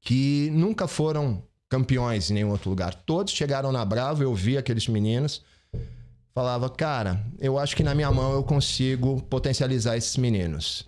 que 0.00 0.48
nunca 0.50 0.88
foram 0.88 1.46
campeões 1.68 2.30
em 2.30 2.34
nenhum 2.34 2.50
outro 2.50 2.70
lugar. 2.70 2.94
Todos 2.94 3.34
chegaram 3.34 3.70
na 3.70 3.84
Bravo, 3.84 4.22
eu 4.22 4.34
vi 4.34 4.56
aqueles 4.56 4.88
meninos 4.88 5.42
falava, 6.34 6.68
cara, 6.68 7.24
eu 7.38 7.58
acho 7.58 7.76
que 7.76 7.84
na 7.84 7.94
minha 7.94 8.10
mão 8.10 8.32
eu 8.32 8.42
consigo 8.42 9.22
potencializar 9.22 9.96
esses 9.96 10.16
meninos. 10.16 10.86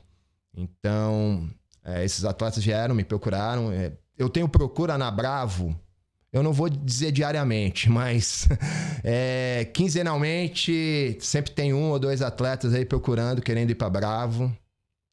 Então, 0.55 1.49
é, 1.85 2.05
esses 2.05 2.25
atletas 2.25 2.65
vieram, 2.65 2.95
me 2.95 3.05
procuraram. 3.05 3.71
é, 3.71 3.93
eu 4.19 4.29
tenho 4.29 4.49
procura 4.49 4.99
na 4.99 5.11
Bravo, 5.11 5.79
eu 6.37 6.43
não 6.43 6.53
vou 6.53 6.69
dizer 6.69 7.13
diariamente, 7.13 7.89
mas 7.91 8.49
é, 9.03 9.67
quinzenalmente 9.73 11.17
sempre 11.21 11.53
tem 11.53 11.73
um 11.73 11.91
ou 11.91 11.99
dois 11.99 12.23
atletas 12.23 12.75
aí 12.75 12.85
procurando, 12.85 13.41
querendo 13.41 13.71
ir 13.71 13.75
pra 13.75 13.89
Bravo, 13.89 14.55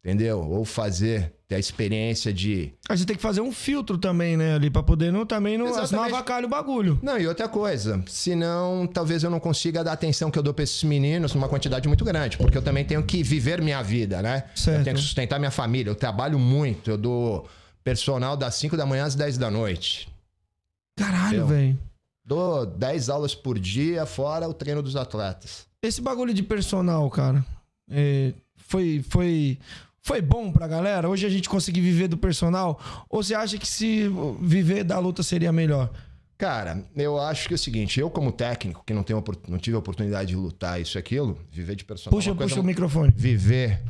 entendeu? 0.04 0.42
Ou 0.42 0.66
fazer, 0.66 1.34
ter 1.48 1.56
a 1.56 1.60
experiência 1.60 2.34
de 2.34 2.74
Aí 2.90 2.98
você 2.98 3.06
tem 3.06 3.16
que 3.16 3.22
fazer 3.22 3.40
um 3.40 3.54
filtro 3.54 3.98
também, 3.98 4.36
né? 4.36 4.56
Ali, 4.56 4.70
pra 4.70 4.84
poder 4.84 5.14
não, 5.14 5.26
também 5.26 5.58
não, 5.58 5.68
Exatamente. 5.68 6.14
avacalha 6.14 6.46
o 6.46 6.50
bagulho. 6.50 7.00
Não, 7.02 7.18
e 7.18 7.26
outra 7.26 7.48
coisa, 7.48 8.04
senão 8.08 8.86
talvez 8.86 9.24
eu 9.24 9.30
não 9.30 9.40
consiga 9.40 9.82
dar 9.84 9.94
atenção 9.94 10.30
que 10.30 10.38
eu 10.38 10.44
dou 10.44 10.54
pra 10.54 10.64
esses 10.64 10.84
meninos 10.84 11.34
numa 11.34 11.48
quantidade 11.48 11.88
muito 11.88 12.04
grande, 12.04 12.38
porque 12.38 12.58
eu 12.58 12.62
também 12.62 12.84
tenho 12.84 13.02
que 13.04 13.24
viver 13.24 13.62
minha 13.62 13.82
vida, 13.82 14.22
né? 14.22 14.44
Certo. 14.54 14.80
Eu 14.80 14.84
tenho 14.84 14.96
que 14.98 15.02
sustentar 15.02 15.40
minha 15.40 15.52
família, 15.52 15.90
eu 15.90 15.96
trabalho 15.96 16.38
muito, 16.38 16.92
eu 16.92 16.98
dou 16.98 17.48
personal 17.82 18.36
das 18.36 18.56
5 18.56 18.76
da 18.76 18.86
manhã 18.86 19.06
às 19.06 19.16
10 19.16 19.38
da 19.38 19.50
noite. 19.50 20.13
Caralho, 20.98 21.48
velho. 21.48 21.80
Dou 22.26 22.66
10 22.66 23.10
aulas 23.10 23.36
por 23.36 23.60
dia, 23.60 24.06
fora 24.06 24.48
o 24.48 24.54
treino 24.54 24.82
dos 24.82 24.96
atletas. 24.96 25.66
Esse 25.82 26.02
bagulho 26.02 26.34
de 26.34 26.42
personal, 26.42 27.10
cara, 27.10 27.46
é, 27.90 28.34
foi, 28.56 29.04
foi, 29.10 29.60
foi 30.02 30.22
bom 30.22 30.52
pra 30.52 30.68
galera? 30.68 31.10
Hoje 31.10 31.26
a 31.26 31.30
gente 31.30 31.50
conseguir 31.50 31.82
viver 31.82 32.08
do 32.08 32.18
personal? 32.18 32.80
Ou 33.10 33.22
você 33.22 33.36
acha 33.36 33.58
que 33.58 33.68
se 33.68 34.10
viver 34.40 34.86
da 34.86 34.98
luta 35.00 35.22
seria 35.22 35.52
melhor? 35.52 35.92
Cara, 36.38 36.84
eu 36.96 37.20
acho 37.20 37.48
que 37.48 37.54
é 37.54 37.56
o 37.56 37.60
seguinte, 37.60 38.00
eu 38.00 38.10
como 38.10 38.32
técnico, 38.32 38.84
que 38.86 38.94
não, 38.94 39.04
tenho, 39.04 39.24
não 39.48 39.58
tive 39.58 39.76
a 39.76 39.80
oportunidade 39.80 40.30
de 40.30 40.36
lutar 40.36 40.80
isso 40.82 40.98
e 40.98 41.00
aquilo, 41.00 41.38
viver 41.52 41.76
de 41.76 41.84
personal... 41.84 42.18
é 42.18 42.24
Puxa, 42.24 42.36
puxa 42.36 42.60
o 42.60 42.64
microfone. 42.64 43.14
Viver 43.16 43.82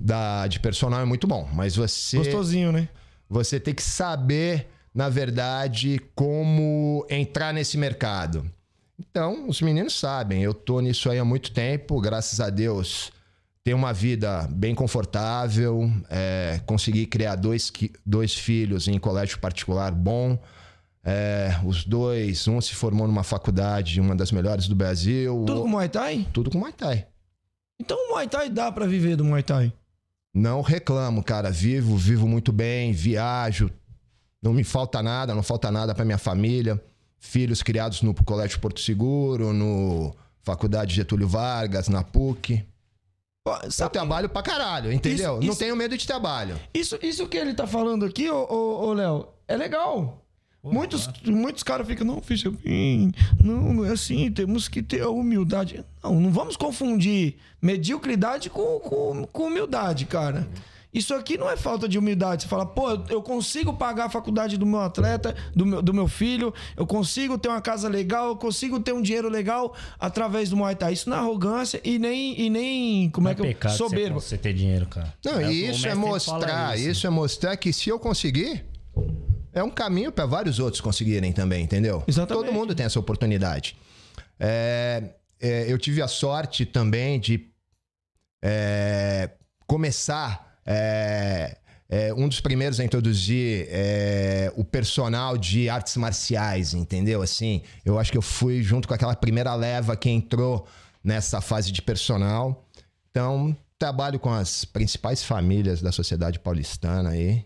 da, 0.00 0.46
de 0.46 0.60
personal 0.60 1.00
é 1.00 1.04
muito 1.04 1.26
bom, 1.26 1.48
mas 1.52 1.76
você... 1.76 2.18
Gostosinho, 2.18 2.72
né? 2.72 2.88
Você 3.28 3.58
tem 3.58 3.74
que 3.74 3.82
saber 3.82 4.68
na 4.94 5.08
verdade, 5.08 6.00
como 6.14 7.06
entrar 7.08 7.52
nesse 7.54 7.76
mercado. 7.78 8.44
Então, 8.98 9.48
os 9.48 9.60
meninos 9.62 9.98
sabem, 9.98 10.42
eu 10.42 10.52
tô 10.52 10.80
nisso 10.80 11.08
aí 11.10 11.18
há 11.18 11.24
muito 11.24 11.52
tempo, 11.52 12.00
graças 12.00 12.38
a 12.40 12.50
Deus, 12.50 13.10
tenho 13.64 13.76
uma 13.76 13.92
vida 13.92 14.46
bem 14.50 14.74
confortável, 14.74 15.90
é, 16.10 16.60
consegui 16.66 17.06
criar 17.06 17.36
dois, 17.36 17.72
dois 18.04 18.34
filhos 18.34 18.88
em 18.88 18.98
colégio 18.98 19.38
particular 19.38 19.92
bom. 19.92 20.38
É, 21.02 21.58
os 21.64 21.82
dois, 21.84 22.46
um 22.46 22.60
se 22.60 22.74
formou 22.74 23.06
numa 23.06 23.22
faculdade, 23.22 23.98
uma 24.00 24.14
das 24.14 24.30
melhores 24.32 24.68
do 24.68 24.74
Brasil. 24.74 25.44
Tudo 25.46 25.60
o- 25.60 25.62
com 25.62 25.68
Muay 25.68 25.88
Thai? 25.88 26.26
tudo 26.30 26.50
com 26.50 26.58
Muay 26.58 26.72
Thai. 26.74 27.06
Então 27.80 27.96
o 27.96 28.10
Muay 28.10 28.28
Thai 28.28 28.50
dá 28.50 28.70
pra 28.70 28.86
viver 28.86 29.16
do 29.16 29.24
Muay 29.24 29.42
Thai. 29.42 29.72
Não 30.34 30.60
reclamo, 30.60 31.24
cara. 31.24 31.50
Vivo, 31.50 31.96
vivo 31.96 32.28
muito 32.28 32.52
bem, 32.52 32.92
viajo. 32.92 33.70
Não 34.42 34.52
me 34.52 34.64
falta 34.64 35.02
nada, 35.02 35.34
não 35.34 35.42
falta 35.42 35.70
nada 35.70 35.94
pra 35.94 36.04
minha 36.04 36.18
família. 36.18 36.82
Filhos 37.18 37.62
criados 37.62 38.00
no 38.00 38.14
Colégio 38.24 38.58
Porto 38.60 38.80
Seguro, 38.80 39.52
no 39.52 40.14
Faculdade 40.42 40.94
Getúlio 40.94 41.28
Vargas, 41.28 41.88
na 41.88 42.02
PUC. 42.02 42.64
Pô, 43.44 43.52
Eu 43.78 43.88
trabalho 43.90 44.28
pra 44.28 44.42
caralho, 44.42 44.90
entendeu? 44.92 45.34
Isso- 45.38 45.46
Não 45.46 45.50
isso- 45.52 45.58
tenho 45.58 45.76
medo 45.76 45.96
de 45.96 46.06
trabalho. 46.06 46.58
Isso, 46.72 46.98
isso 47.02 47.26
que 47.26 47.36
ele 47.36 47.52
tá 47.54 47.66
falando 47.66 48.04
aqui, 48.06 48.30
ô, 48.30 48.46
ô, 48.50 48.86
ô, 48.88 48.92
Léo, 48.94 49.28
é 49.46 49.56
legal. 49.56 50.24
muitos, 50.62 51.08
muitos 51.26 51.62
caras 51.62 51.86
ficam, 51.86 52.06
não, 52.06 52.20
fiz 52.20 52.42
não, 53.42 53.72
não 53.72 53.84
é 53.84 53.92
assim, 53.92 54.30
temos 54.30 54.68
que 54.68 54.82
ter 54.82 55.00
a 55.02 55.08
humildade. 55.08 55.82
Não, 56.02 56.18
não 56.20 56.30
vamos 56.30 56.54
confundir 56.56 57.36
mediocridade 57.62 58.48
com, 58.50 58.78
com, 58.80 59.26
com 59.26 59.44
humildade, 59.46 60.04
cara. 60.06 60.46
Isso 60.92 61.14
aqui 61.14 61.38
não 61.38 61.48
é 61.48 61.56
falta 61.56 61.88
de 61.88 61.96
humildade. 61.98 62.42
Você 62.42 62.48
fala, 62.48 62.66
pô, 62.66 62.90
eu- 62.90 63.04
eu 63.10 63.22
consigo 63.22 63.72
pagar 63.74 64.06
a 64.06 64.08
faculdade 64.10 64.56
do 64.58 64.66
meu 64.66 64.80
atleta, 64.80 65.36
do 65.54 65.64
meu, 65.64 65.80
do 65.80 65.94
meu 65.94 66.08
filho, 66.08 66.52
eu 66.76 66.84
consigo 66.86 67.38
ter 67.38 67.48
uma 67.48 67.60
casa 67.60 67.88
legal, 67.88 68.28
eu 68.28 68.36
consigo 68.36 68.80
ter 68.80 68.92
um 68.92 69.00
dinheiro 69.00 69.28
legal 69.28 69.72
através 70.00 70.50
do 70.50 70.56
Muay 70.56 70.74
Thai. 70.74 70.92
Isso 70.94 71.08
não 71.08 71.16
é 71.16 71.20
arrogância 71.20 71.80
e 71.84 71.98
nem, 71.98 72.40
e 72.40 72.50
nem 72.50 73.08
como 73.10 73.28
é 73.28 73.34
que 73.36 73.40
eu. 73.40 73.44
pecado 73.46 73.76
Soberbo. 73.76 74.20
Você, 74.20 74.36
ter 74.36 74.52
dinheiro, 74.52 74.86
cara. 74.86 75.14
Não, 75.24 75.40
e 75.40 75.70
isso 75.70 75.86
é 75.86 75.94
mostrar, 75.94 76.40
fala 76.40 76.76
isso. 76.76 77.06
é 77.06 77.10
mostrar 77.10 77.56
que 77.56 77.72
se 77.72 77.88
eu 77.88 77.98
conseguir, 77.98 78.64
é 79.52 79.62
um 79.62 79.70
caminho 79.70 80.10
para 80.10 80.26
vários 80.26 80.58
outros 80.58 80.80
conseguirem 80.80 81.32
também, 81.32 81.62
entendeu? 81.62 82.02
Exatamente. 82.08 82.46
Todo 82.46 82.52
mundo 82.54 82.74
tem 82.74 82.86
essa 82.86 82.98
oportunidade. 82.98 83.76
É, 84.40 85.04
é, 85.40 85.72
eu 85.72 85.78
tive 85.78 86.02
a 86.02 86.08
sorte 86.08 86.66
também 86.66 87.20
de 87.20 87.46
é, 88.42 89.30
começar. 89.66 90.49
É, 90.64 91.56
é, 91.88 92.14
um 92.14 92.28
dos 92.28 92.40
primeiros 92.40 92.78
a 92.78 92.84
introduzir 92.84 93.66
é, 93.68 94.52
o 94.56 94.64
personal 94.64 95.36
de 95.36 95.68
artes 95.68 95.96
marciais, 95.96 96.74
entendeu? 96.74 97.22
Assim, 97.22 97.62
eu 97.84 97.98
acho 97.98 98.12
que 98.12 98.18
eu 98.18 98.22
fui 98.22 98.62
junto 98.62 98.86
com 98.86 98.94
aquela 98.94 99.14
primeira 99.14 99.54
leva 99.54 99.96
que 99.96 100.08
entrou 100.08 100.66
nessa 101.02 101.40
fase 101.40 101.72
de 101.72 101.82
personal. 101.82 102.66
Então, 103.10 103.56
trabalho 103.78 104.20
com 104.20 104.30
as 104.30 104.64
principais 104.64 105.24
famílias 105.24 105.80
da 105.82 105.90
sociedade 105.90 106.38
paulistana 106.38 107.10
aí. 107.10 107.44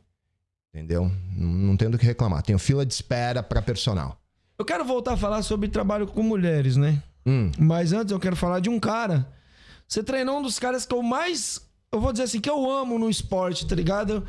Entendeu? 0.75 1.11
Não, 1.37 1.49
não 1.49 1.77
tenho 1.77 1.93
do 1.93 1.99
que 1.99 2.05
reclamar. 2.05 2.43
Tenho 2.43 2.59
fila 2.59 2.85
de 2.85 2.93
espera 2.93 3.43
para 3.45 3.63
personal. 3.63 4.21
Eu 4.59 4.65
quero 4.65 4.85
voltar 4.85 5.13
a 5.13 5.17
falar 5.17 5.43
sobre 5.43 5.69
trabalho 5.69 6.07
com 6.07 6.23
mulheres, 6.23 6.77
né? 6.77 7.01
Hum, 7.25 7.51
Mas 7.59 7.93
antes 7.93 8.11
eu 8.11 8.19
quero 8.19 8.35
falar 8.37 8.61
de 8.61 8.69
um 8.69 8.79
cara. 8.81 9.27
Você 9.87 10.03
treinou 10.03 10.39
um 10.39 10.43
dos 10.43 10.59
caras 10.59 10.85
que 10.85 10.93
eu 10.93 11.03
mais. 11.03 11.61
Eu 11.95 12.01
vou 12.01 12.13
dizer 12.13 12.25
assim, 12.25 12.41
que 12.41 12.51
eu 12.51 12.71
amo 12.71 12.99
no 12.99 13.09
esporte, 13.09 13.67
tá 13.67 13.75
ligado? 13.75 14.25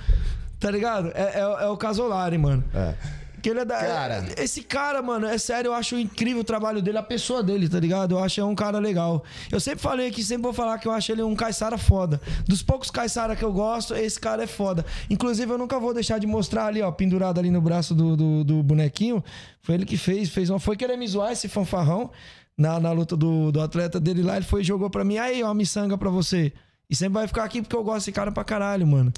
Tá 0.60 0.70
ligado? 0.72 1.12
É, 1.16 1.40
é- 1.40 1.64
é 1.66 1.68
o 1.68 1.76
Casolari, 1.78 2.38
mano. 2.38 2.64
é. 2.74 2.94
Que 3.42 3.50
ele 3.52 3.60
é 3.60 3.66
da. 3.66 3.78
Cara. 3.78 4.26
Esse 4.38 4.64
cara, 4.64 5.04
mano, 5.04 5.28
é 5.28 5.38
sério, 5.38 5.68
eu 5.70 5.74
acho 5.76 5.96
incrível 6.00 6.42
o 6.42 6.44
trabalho 6.44 6.82
dele, 6.82 6.98
a 6.98 7.04
pessoa 7.04 7.44
dele, 7.44 7.70
tá 7.70 7.80
ligado? 7.80 8.16
Eu 8.16 8.20
acho 8.24 8.36
que 8.36 8.42
é 8.42 8.44
um 8.44 8.56
cara 8.56 8.80
legal. 8.80 9.24
Eu 9.52 9.60
sempre 9.60 9.82
falei 9.82 10.08
aqui, 10.08 10.24
sempre 10.24 10.42
vou 10.42 10.54
falar 10.54 10.80
que 10.80 10.88
eu 10.88 10.92
acho 10.92 11.12
ele 11.12 11.22
um 11.22 11.36
Caissara 11.36 11.78
foda. 11.78 12.20
Dos 12.48 12.64
poucos 12.64 12.90
Caissara 12.90 13.36
que 13.36 13.44
eu 13.46 13.54
gosto, 13.54 13.94
esse 13.94 14.20
cara 14.20 14.44
é 14.44 14.48
foda. 14.48 14.84
Inclusive, 15.12 15.52
eu 15.52 15.60
nunca 15.60 15.80
vou 15.80 15.94
deixar 15.94 16.18
de 16.18 16.26
mostrar 16.26 16.66
ali, 16.66 16.82
ó, 16.82 16.92
pendurado 16.92 17.38
ali 17.38 17.52
no 17.52 17.62
braço 17.62 17.94
do, 17.94 18.18
do, 18.18 18.44
do 18.44 18.64
bonequinho. 18.64 19.24
Foi 19.62 19.76
ele 19.76 19.86
que 19.86 19.96
fez, 19.96 20.28
fez 20.30 20.50
uma. 20.50 20.60
Foi 20.60 20.76
querer 20.76 20.98
me 20.98 21.08
zoar 21.08 21.32
esse 21.32 21.48
fanfarrão 21.48 22.10
na, 22.58 22.80
na 22.80 22.92
luta 22.94 23.16
do, 23.16 23.52
do 23.52 23.62
atleta 23.62 24.00
dele 24.00 24.24
lá. 24.24 24.38
Ele 24.38 24.46
foi 24.46 24.62
e 24.62 24.64
jogou 24.64 24.90
pra 24.90 25.04
mim, 25.06 25.20
aí, 25.20 25.44
ó, 25.44 25.54
miçanga 25.54 25.96
pra 26.00 26.10
você. 26.10 26.52
E 26.90 26.96
sempre 26.96 27.14
vai 27.14 27.28
ficar 27.28 27.44
aqui 27.44 27.62
porque 27.62 27.76
eu 27.76 27.84
gosto 27.84 28.00
desse 28.00 28.12
cara 28.12 28.32
pra 28.32 28.44
caralho, 28.44 28.86
mano. 28.86 29.12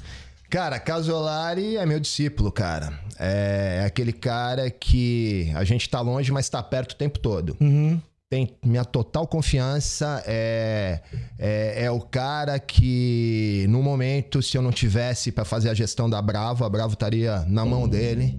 Cara, 0.50 0.78
Casolari 0.78 1.76
é 1.76 1.84
meu 1.84 2.00
discípulo, 2.00 2.50
cara. 2.50 2.98
É 3.18 3.84
aquele 3.86 4.12
cara 4.12 4.70
que 4.70 5.52
a 5.54 5.62
gente 5.62 5.88
tá 5.90 6.00
longe, 6.00 6.32
mas 6.32 6.48
tá 6.48 6.62
perto 6.62 6.92
o 6.92 6.96
tempo 6.96 7.18
todo. 7.18 7.54
Uhum. 7.60 8.00
Tem 8.30 8.56
minha 8.64 8.84
total 8.84 9.26
confiança. 9.26 10.22
É, 10.26 11.00
é, 11.38 11.84
é 11.84 11.90
o 11.90 12.00
cara 12.00 12.58
que, 12.58 13.66
no 13.68 13.82
momento, 13.82 14.42
se 14.42 14.56
eu 14.56 14.62
não 14.62 14.70
tivesse 14.70 15.30
pra 15.32 15.44
fazer 15.44 15.68
a 15.68 15.74
gestão 15.74 16.08
da 16.08 16.20
Bravo, 16.22 16.64
a 16.64 16.68
Bravo 16.68 16.94
estaria 16.94 17.44
na 17.46 17.64
mão 17.66 17.86
dele. 17.86 18.38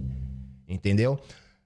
Entendeu? 0.68 1.18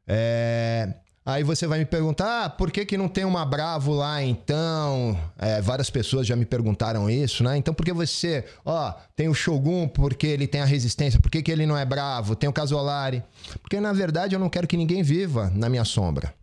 É, 0.07 0.95
Aí 1.27 1.43
você 1.43 1.67
vai 1.67 1.79
me 1.79 1.87
perguntar, 1.87 2.45
ah, 2.45 2.51
por 2.51 2.71
que, 2.71 2.85
que 2.85 2.99
não 2.99 3.09
tem 3.09 3.25
uma 3.25 3.47
Bravo 3.47 3.95
lá 3.95 4.23
então? 4.23 5.19
É, 5.39 5.59
várias 5.63 5.89
pessoas 5.89 6.27
já 6.27 6.37
me 6.37 6.45
perguntaram 6.45 7.09
isso, 7.09 7.43
né? 7.43 7.57
Então 7.57 7.73
por 7.73 7.83
que 7.83 7.95
você, 7.95 8.45
ó, 8.63 8.93
tem 9.17 9.27
o 9.27 9.35
Shogun 9.35 9.89
porque 9.89 10.27
ele 10.27 10.47
tem 10.47 10.61
a 10.61 10.67
resistência, 10.67 11.19
por 11.19 11.31
que, 11.31 11.43
que 11.43 11.51
ele 11.51 11.65
não 11.65 11.79
é 11.79 11.85
bravo? 11.87 12.37
Tem 12.37 12.47
o 12.47 12.53
Casolari. 12.53 13.25
Porque 13.63 13.81
na 13.81 13.95
verdade 13.95 14.35
eu 14.35 14.39
não 14.39 14.51
quero 14.51 14.69
que 14.69 14.77
ninguém 14.77 15.03
viva 15.03 15.51
na 15.55 15.71
minha 15.71 15.85
sombra. 15.85 16.35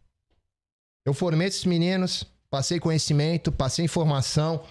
Eu 1.05 1.13
formei 1.13 1.47
esses 1.47 1.65
meninos, 1.65 2.25
passei 2.49 2.79
conhecimento, 2.79 3.51
passei 3.51 3.85
informação, 3.85 4.63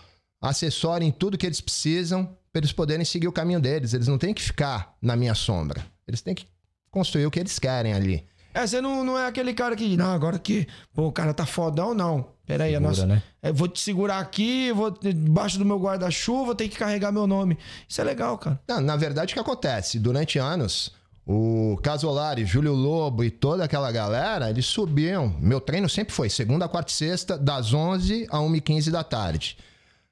acessório 0.43 1.07
em 1.07 1.13
tudo 1.13 1.39
que 1.39 1.47
eles 1.47 1.61
precisam 1.61 2.37
para 2.53 2.61
eles 2.61 2.73
poderem 2.73 3.05
seguir 3.05 3.29
o 3.29 3.33
caminho 3.33 3.61
deles. 3.61 3.95
Eles 3.95 4.09
não 4.09 4.19
têm 4.19 4.35
que 4.35 4.43
ficar 4.43 4.97
na 5.01 5.15
minha 5.15 5.37
sombra. 5.37 5.87
Eles 6.07 6.21
têm 6.21 6.35
que 6.35 6.47
construir 6.91 7.27
o 7.27 7.31
que 7.31 7.39
eles 7.39 7.61
querem 7.61 7.93
ali. 7.93 8.25
É, 8.53 8.67
você 8.67 8.81
não, 8.81 9.05
não 9.05 9.19
é 9.19 9.27
aquele 9.27 9.55
cara 9.55 9.77
que. 9.77 9.97
Não, 9.97 10.13
agora 10.13 10.39
que. 10.39 10.67
Pô, 10.95 11.07
o 11.07 11.13
cara 11.13 11.33
tá 11.33 11.47
fodão, 11.47 11.95
não. 11.95 12.29
Pera 12.47 12.65
aí, 12.65 12.75
a 12.75 12.79
Segura, 12.79 12.89
nossa. 12.91 13.07
né? 13.07 13.23
é, 13.43 13.53
vou 13.53 13.69
te 13.69 13.81
segurar 13.81 14.19
aqui, 14.19 14.73
vou 14.73 14.91
debaixo 14.91 15.57
do 15.57 15.65
meu 15.65 15.79
guarda-chuva, 15.79 16.55
tem 16.55 16.69
que 16.69 16.77
carregar 16.77 17.13
meu 17.13 17.27
nome. 17.27 17.57
Isso 17.89 18.01
é 18.01 18.05
legal, 18.05 18.37
cara. 18.39 18.61
Não, 18.67 18.81
na 18.81 18.97
verdade, 18.97 19.33
o 19.33 19.35
que 19.35 19.41
acontece? 19.41 20.01
Durante 20.01 20.37
anos, 20.39 20.93
o 21.25 21.79
Casolari, 21.81 22.45
Júlio 22.45 22.73
Lobo 22.75 23.23
e 23.23 23.31
toda 23.31 23.63
aquela 23.63 23.93
galera, 23.93 24.51
eles 24.51 24.67
subiam. 24.67 25.37
Meu 25.39 25.61
treino 25.61 25.89
sempre 25.89 26.13
foi 26.13 26.29
segunda, 26.29 26.69
quarta 26.69 26.91
e 26.91 26.95
sexta, 26.95 27.39
das 27.39 27.73
11 27.73 28.27
a 28.29 28.39
1h15 28.39 28.91
da 28.91 29.05
tarde. 29.05 29.57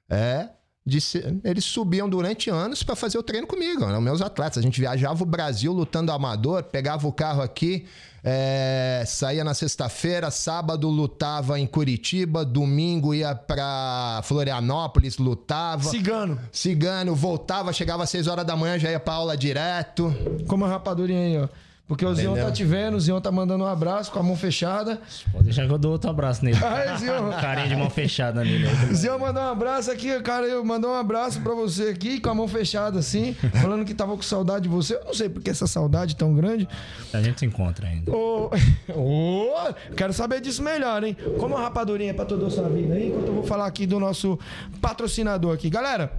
É. 0.09 0.47
de 0.89 0.99
ser- 0.99 1.37
eles 1.43 1.63
subiam 1.63 2.09
durante 2.09 2.49
anos 2.49 2.83
para 2.83 2.95
fazer 2.95 3.17
o 3.17 3.23
treino 3.23 3.47
comigo, 3.47 3.83
eram 3.85 4.01
meus 4.01 4.21
atletas. 4.21 4.57
A 4.57 4.61
gente 4.61 4.79
viajava 4.81 5.23
o 5.23 5.25
Brasil 5.25 5.71
lutando 5.71 6.11
amador, 6.11 6.63
pegava 6.63 7.07
o 7.07 7.13
carro 7.13 7.41
aqui, 7.41 7.85
é, 8.23 9.03
saía 9.07 9.43
na 9.45 9.53
sexta-feira, 9.53 10.29
sábado 10.29 10.89
lutava 10.89 11.57
em 11.59 11.65
Curitiba, 11.65 12.43
domingo 12.43 13.13
ia 13.13 13.33
para 13.33 14.21
Florianópolis, 14.23 15.17
lutava. 15.17 15.83
Cigano. 15.89 16.37
Cigano, 16.51 17.15
voltava, 17.15 17.71
chegava 17.71 18.03
às 18.03 18.09
6 18.09 18.27
horas 18.27 18.45
da 18.45 18.55
manhã, 18.57 18.77
já 18.77 18.91
ia 18.91 18.99
pra 18.99 19.13
aula 19.13 19.37
direto. 19.37 20.13
Como 20.47 20.65
a 20.65 20.67
rapadurinha 20.67 21.19
aí, 21.21 21.37
ó. 21.37 21.47
Porque 21.89 22.05
o 22.05 22.13
Zion 22.13 22.35
tá 22.35 22.51
te 22.51 22.63
vendo, 22.63 22.97
o 22.97 22.99
Zion 22.99 23.19
tá 23.19 23.31
mandando 23.31 23.63
um 23.63 23.67
abraço 23.67 24.11
com 24.11 24.19
a 24.19 24.23
mão 24.23 24.35
fechada. 24.35 25.01
Pode 25.31 25.45
deixar 25.45 25.65
que 25.65 25.73
eu 25.73 25.77
dou 25.79 25.93
outro 25.93 26.07
abraço 26.07 26.45
nele. 26.45 26.55
Ai, 26.63 26.95
Zion. 26.99 27.31
Carinha 27.31 27.67
de 27.67 27.75
mão 27.75 27.89
fechada 27.89 28.43
nele. 28.43 28.67
O 28.91 28.93
Zion 28.93 29.17
mandou 29.17 29.41
um 29.41 29.47
abraço 29.47 29.89
aqui, 29.89 30.21
cara. 30.21 30.45
Eu 30.45 30.63
mandou 30.63 30.91
um 30.91 30.93
abraço 30.93 31.41
pra 31.41 31.55
você 31.55 31.85
aqui, 31.85 32.19
com 32.19 32.29
a 32.29 32.35
mão 32.35 32.47
fechada 32.47 32.99
assim, 32.99 33.33
falando 33.59 33.83
que 33.83 33.95
tava 33.95 34.15
com 34.15 34.21
saudade 34.21 34.63
de 34.63 34.69
você. 34.69 34.97
Eu 34.97 35.05
não 35.05 35.15
sei 35.15 35.29
porque 35.29 35.49
essa 35.49 35.65
saudade 35.65 36.15
tão 36.15 36.35
grande. 36.35 36.69
A 37.11 37.23
gente 37.23 37.39
se 37.39 37.47
encontra 37.47 37.87
ainda. 37.87 38.11
Ô, 38.11 38.51
ô, 38.95 39.73
quero 39.97 40.13
saber 40.13 40.41
disso 40.41 40.61
melhor, 40.61 41.03
hein? 41.03 41.17
Como 41.39 41.57
a 41.57 41.61
rapadurinha 41.61 42.13
pra 42.13 42.23
toda 42.23 42.45
a 42.45 42.49
sua 42.51 42.69
vida 42.69 42.93
aí, 42.93 43.07
enquanto 43.07 43.29
eu 43.29 43.33
vou 43.33 43.43
falar 43.43 43.65
aqui 43.65 43.87
do 43.87 43.99
nosso 43.99 44.37
patrocinador 44.79 45.55
aqui. 45.55 45.71
Galera, 45.71 46.13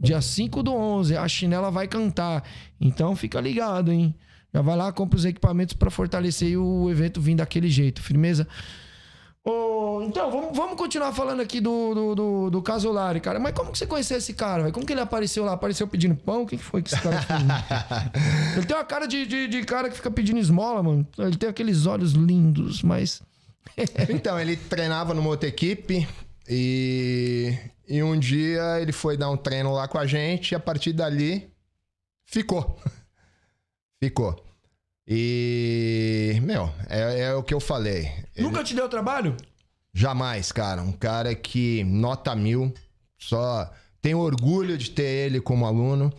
Dia 0.00 0.20
5 0.20 0.64
do 0.64 0.74
11, 0.74 1.16
a 1.16 1.28
chinela 1.28 1.70
vai 1.70 1.86
cantar. 1.86 2.42
Então 2.80 3.14
fica 3.14 3.40
ligado, 3.40 3.92
hein? 3.92 4.12
Já 4.52 4.62
vai 4.62 4.76
lá, 4.76 4.90
compra 4.90 5.16
os 5.16 5.24
equipamentos 5.24 5.74
para 5.74 5.90
fortalecer 5.90 6.58
o 6.58 6.90
evento 6.90 7.20
vir 7.20 7.36
daquele 7.36 7.68
jeito, 7.68 8.02
firmeza? 8.02 8.48
Ô, 9.48 10.02
então, 10.02 10.28
vamos, 10.28 10.56
vamos 10.56 10.76
continuar 10.76 11.12
falando 11.12 11.40
aqui 11.40 11.60
do, 11.60 11.94
do, 11.94 12.14
do, 12.16 12.50
do 12.50 12.62
Casolari, 12.62 13.20
cara. 13.20 13.38
Mas 13.38 13.54
como 13.54 13.70
que 13.70 13.78
você 13.78 13.86
conheceu 13.86 14.18
esse 14.18 14.34
cara, 14.34 14.62
velho? 14.62 14.74
Como 14.74 14.84
que 14.84 14.92
ele 14.92 15.00
apareceu 15.00 15.44
lá? 15.44 15.52
Apareceu 15.52 15.86
pedindo 15.86 16.16
pão? 16.16 16.42
O 16.42 16.46
que 16.46 16.56
que 16.56 16.64
foi 16.64 16.82
que 16.82 16.92
esse 16.92 17.00
cara 17.00 17.22
fez? 17.22 17.40
ele 18.56 18.66
tem 18.66 18.76
uma 18.76 18.84
cara 18.84 19.06
de, 19.06 19.24
de, 19.24 19.46
de 19.46 19.62
cara 19.62 19.88
que 19.88 19.94
fica 19.94 20.10
pedindo 20.10 20.40
esmola, 20.40 20.82
mano. 20.82 21.06
Ele 21.16 21.36
tem 21.36 21.48
aqueles 21.48 21.86
olhos 21.86 22.12
lindos, 22.12 22.82
mas. 22.82 23.22
Então, 24.08 24.40
ele 24.40 24.56
treinava 24.56 25.14
numa 25.14 25.28
outra 25.28 25.48
equipe 25.48 26.08
e, 26.48 27.56
e 27.86 28.02
um 28.02 28.18
dia 28.18 28.80
ele 28.80 28.92
foi 28.92 29.16
dar 29.16 29.30
um 29.30 29.36
treino 29.36 29.72
lá 29.72 29.86
com 29.86 29.98
a 29.98 30.06
gente 30.06 30.52
e 30.52 30.54
a 30.54 30.60
partir 30.60 30.92
dali 30.92 31.48
ficou. 32.24 32.80
ficou. 34.02 34.45
E, 35.08 36.40
meu, 36.42 36.70
é, 36.88 37.20
é 37.22 37.34
o 37.34 37.42
que 37.42 37.54
eu 37.54 37.60
falei. 37.60 38.10
Ele- 38.34 38.46
Nunca 38.46 38.64
te 38.64 38.74
deu 38.74 38.88
trabalho? 38.88 39.36
Jamais, 39.94 40.50
cara. 40.52 40.82
Um 40.82 40.92
cara 40.92 41.34
que 41.34 41.84
nota 41.84 42.34
mil. 42.34 42.72
Só 43.18 43.70
tenho 44.02 44.18
orgulho 44.18 44.76
de 44.76 44.90
ter 44.90 45.04
ele 45.26 45.40
como 45.40 45.64
aluno. 45.64 46.12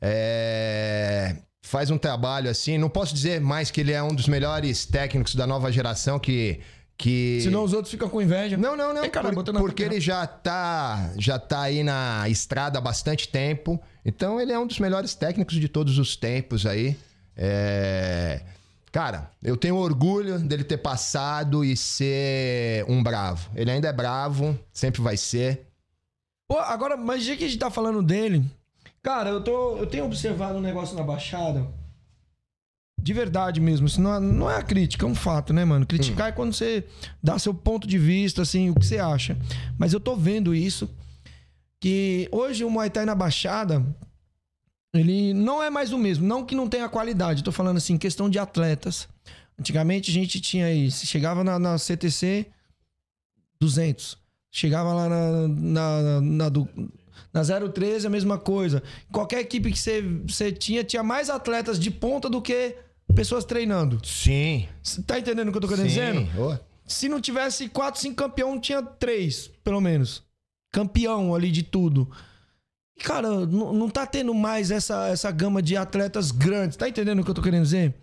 É, 0.00 1.36
Faz 1.62 1.90
um 1.90 1.98
trabalho 1.98 2.48
assim. 2.50 2.78
Não 2.78 2.88
posso 2.88 3.14
dizer 3.14 3.40
mais 3.42 3.70
que 3.70 3.80
ele 3.82 3.92
é 3.92 4.02
um 4.02 4.14
dos 4.14 4.26
melhores 4.26 4.86
técnicos 4.86 5.34
da 5.34 5.46
nova 5.46 5.70
geração 5.70 6.18
que. 6.18 6.60
que... 6.96 7.40
Senão 7.42 7.62
os 7.62 7.74
outros 7.74 7.90
ficam 7.90 8.08
com 8.08 8.22
inveja. 8.22 8.56
Não, 8.56 8.74
não, 8.74 8.94
não. 8.94 9.04
Ei, 9.04 9.10
cara, 9.10 9.30
por- 9.32 9.44
porque 9.44 9.82
ele 9.82 10.00
já 10.00 10.26
tá, 10.26 11.12
já 11.18 11.38
tá 11.38 11.60
aí 11.62 11.82
na 11.84 12.26
estrada 12.28 12.78
há 12.78 12.80
bastante 12.80 13.28
tempo. 13.28 13.78
Então 14.02 14.40
ele 14.40 14.50
é 14.50 14.58
um 14.58 14.66
dos 14.66 14.78
melhores 14.78 15.14
técnicos 15.14 15.56
de 15.56 15.68
todos 15.68 15.98
os 15.98 16.16
tempos 16.16 16.64
aí. 16.64 16.96
É, 17.38 18.42
Cara, 18.90 19.30
eu 19.42 19.56
tenho 19.56 19.76
orgulho 19.76 20.38
dele 20.38 20.64
ter 20.64 20.78
passado 20.78 21.64
e 21.64 21.76
ser 21.76 22.84
um 22.88 23.02
bravo. 23.02 23.50
Ele 23.54 23.70
ainda 23.70 23.88
é 23.88 23.92
bravo, 23.92 24.58
sempre 24.72 25.00
vai 25.02 25.16
ser. 25.16 25.66
Pô, 26.48 26.58
agora, 26.58 26.96
mas 26.96 27.22
já 27.22 27.36
que 27.36 27.44
a 27.44 27.48
gente 27.48 27.58
tá 27.58 27.70
falando 27.70 28.02
dele, 28.02 28.44
cara, 29.02 29.28
eu, 29.28 29.42
tô, 29.42 29.76
eu 29.76 29.86
tenho 29.86 30.06
observado 30.06 30.58
um 30.58 30.62
negócio 30.62 30.96
na 30.96 31.02
Baixada. 31.02 31.66
De 33.00 33.12
verdade 33.12 33.60
mesmo. 33.60 33.86
Isso 33.86 34.00
não 34.00 34.14
é, 34.14 34.20
não 34.20 34.50
é 34.50 34.56
a 34.56 34.62
crítica, 34.62 35.04
é 35.04 35.08
um 35.08 35.14
fato, 35.14 35.52
né, 35.52 35.64
mano? 35.64 35.86
Criticar 35.86 36.30
é 36.30 36.32
quando 36.32 36.52
você 36.52 36.84
dá 37.22 37.38
seu 37.38 37.54
ponto 37.54 37.86
de 37.86 37.98
vista, 37.98 38.42
assim, 38.42 38.70
o 38.70 38.74
que 38.74 38.86
você 38.86 38.98
acha. 38.98 39.36
Mas 39.78 39.92
eu 39.92 40.00
tô 40.00 40.16
vendo 40.16 40.54
isso. 40.54 40.90
Que 41.78 42.28
hoje 42.32 42.64
o 42.64 42.70
Muay 42.70 42.90
Thai 42.90 43.04
na 43.04 43.14
Baixada, 43.14 43.84
ele 44.94 45.34
não 45.34 45.62
é 45.62 45.70
mais 45.70 45.92
o 45.92 45.98
mesmo. 45.98 46.26
Não 46.26 46.44
que 46.44 46.54
não 46.54 46.68
tenha 46.68 46.88
qualidade. 46.88 47.44
Tô 47.44 47.52
falando 47.52 47.76
assim, 47.76 47.98
questão 47.98 48.28
de 48.28 48.38
atletas. 48.38 49.08
Antigamente 49.58 50.10
a 50.10 50.14
gente 50.14 50.40
tinha 50.40 50.66
aí, 50.66 50.90
se 50.90 51.06
chegava 51.06 51.42
na, 51.42 51.58
na 51.58 51.78
CTC, 51.78 52.46
200. 53.60 54.16
Chegava 54.50 54.92
lá 54.94 55.08
na, 55.08 55.48
na, 55.48 56.20
na, 56.20 56.48
do, 56.48 56.68
na 57.32 57.42
013, 57.42 58.06
a 58.06 58.10
mesma 58.10 58.38
coisa. 58.38 58.82
Qualquer 59.12 59.40
equipe 59.40 59.70
que 59.70 59.78
você, 59.78 60.02
você 60.26 60.52
tinha, 60.52 60.82
tinha 60.84 61.02
mais 61.02 61.28
atletas 61.28 61.78
de 61.78 61.90
ponta 61.90 62.30
do 62.30 62.40
que 62.40 62.76
pessoas 63.14 63.44
treinando. 63.44 64.00
Sim. 64.06 64.68
Cê 64.82 65.02
Tá 65.02 65.18
entendendo 65.18 65.48
o 65.48 65.52
que 65.52 65.58
eu 65.58 65.62
tô 65.62 65.68
querendo 65.68 65.88
Sim. 65.88 65.94
dizendo? 65.94 66.40
Ô, 66.40 66.56
Se 66.86 67.08
não 67.08 67.20
tivesse 67.20 67.68
4, 67.68 68.00
5 68.00 68.14
campeão, 68.14 68.58
tinha 68.60 68.82
3, 68.82 69.48
pelo 69.62 69.80
menos. 69.80 70.22
Campeão 70.72 71.34
ali 71.34 71.50
de 71.50 71.62
tudo. 71.62 72.08
E, 72.98 73.02
cara, 73.02 73.46
não, 73.46 73.72
não 73.72 73.88
tá 73.88 74.04
tendo 74.04 74.34
mais 74.34 74.70
essa, 74.72 75.06
essa 75.08 75.30
gama 75.30 75.62
de 75.62 75.76
atletas 75.76 76.32
grandes. 76.32 76.76
Tá 76.76 76.88
entendendo 76.88 77.20
o 77.20 77.24
que 77.24 77.30
eu 77.30 77.34
tô 77.34 77.42
querendo 77.42 77.62
dizer? 77.62 77.94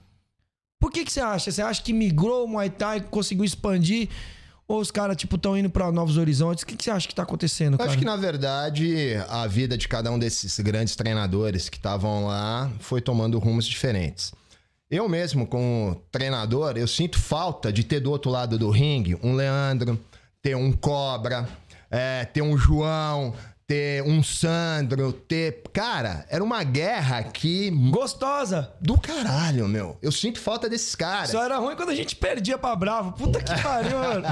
Por 0.80 0.90
que 0.92 1.04
que 1.04 1.12
você 1.12 1.20
acha? 1.20 1.52
Você 1.52 1.62
acha 1.62 1.82
que 1.84 1.92
migrou 1.92 2.46
o 2.46 2.48
Muay 2.48 2.70
Thai, 2.70 3.02
conseguiu 3.02 3.44
expandir? 3.44 4.08
Ou 4.68 4.80
os 4.80 4.90
caras, 4.90 5.16
tipo, 5.18 5.36
estão 5.36 5.58
indo 5.58 5.70
pra 5.70 5.92
novos 5.92 6.18
horizontes? 6.18 6.64
O 6.64 6.68
que, 6.68 6.76
que 6.76 6.84
você 6.84 6.92
acha 6.92 7.08
que 7.08 7.14
tá 7.14 7.24
acontecendo, 7.24 7.74
Eu 7.74 7.78
cara? 7.78 7.90
acho 7.90 8.00
que, 8.00 8.06
na 8.06 8.16
verdade, 8.16 9.16
a 9.30 9.46
vida 9.46 9.78
de 9.78 9.88
cada 9.88 10.12
um 10.12 10.18
desses 10.18 10.60
grandes 10.60 10.96
treinadores 10.96 11.70
que 11.70 11.78
estavam 11.78 12.26
lá 12.26 12.72
foi 12.80 13.00
tomando 13.02 13.38
rumos 13.38 13.68
diferentes. 13.68 14.34
Eu 14.90 15.10
mesmo, 15.10 15.46
como 15.46 16.02
treinador, 16.12 16.78
eu 16.78 16.88
sinto 16.88 17.20
falta 17.20 17.72
de 17.72 17.84
ter 17.84 18.00
do 18.00 18.10
outro 18.10 18.32
lado 18.32 18.58
do 18.58 18.70
ringue 18.70 19.18
um 19.22 19.36
Leandro, 19.36 20.00
ter 20.42 20.56
um 20.56 20.72
Cobra, 20.72 21.48
é, 21.92 22.26
ter 22.26 22.42
um 22.42 22.58
João, 22.58 23.34
ter 23.68 24.04
um 24.04 24.22
Sandro, 24.22 25.12
ter. 25.12 25.64
Cara, 25.74 26.26
era 26.30 26.44
uma 26.44 26.64
guerra 26.64 27.24
que. 27.24 27.70
Gostosa! 27.92 28.74
Do 28.82 29.00
caralho, 29.00 29.68
meu. 29.68 29.98
Eu 30.02 30.12
sinto 30.12 30.40
falta 30.40 30.70
desses 30.70 30.96
caras. 30.96 31.32
Só 31.32 31.44
era 31.44 31.58
ruim 31.58 31.76
quando 31.76 31.90
a 31.90 31.96
gente 31.96 32.16
perdia 32.16 32.58
pra 32.58 32.76
Bravo. 32.76 33.14
Puta 33.14 33.42
que 33.42 33.62
pariu, 33.62 33.98
mano. 33.98 34.28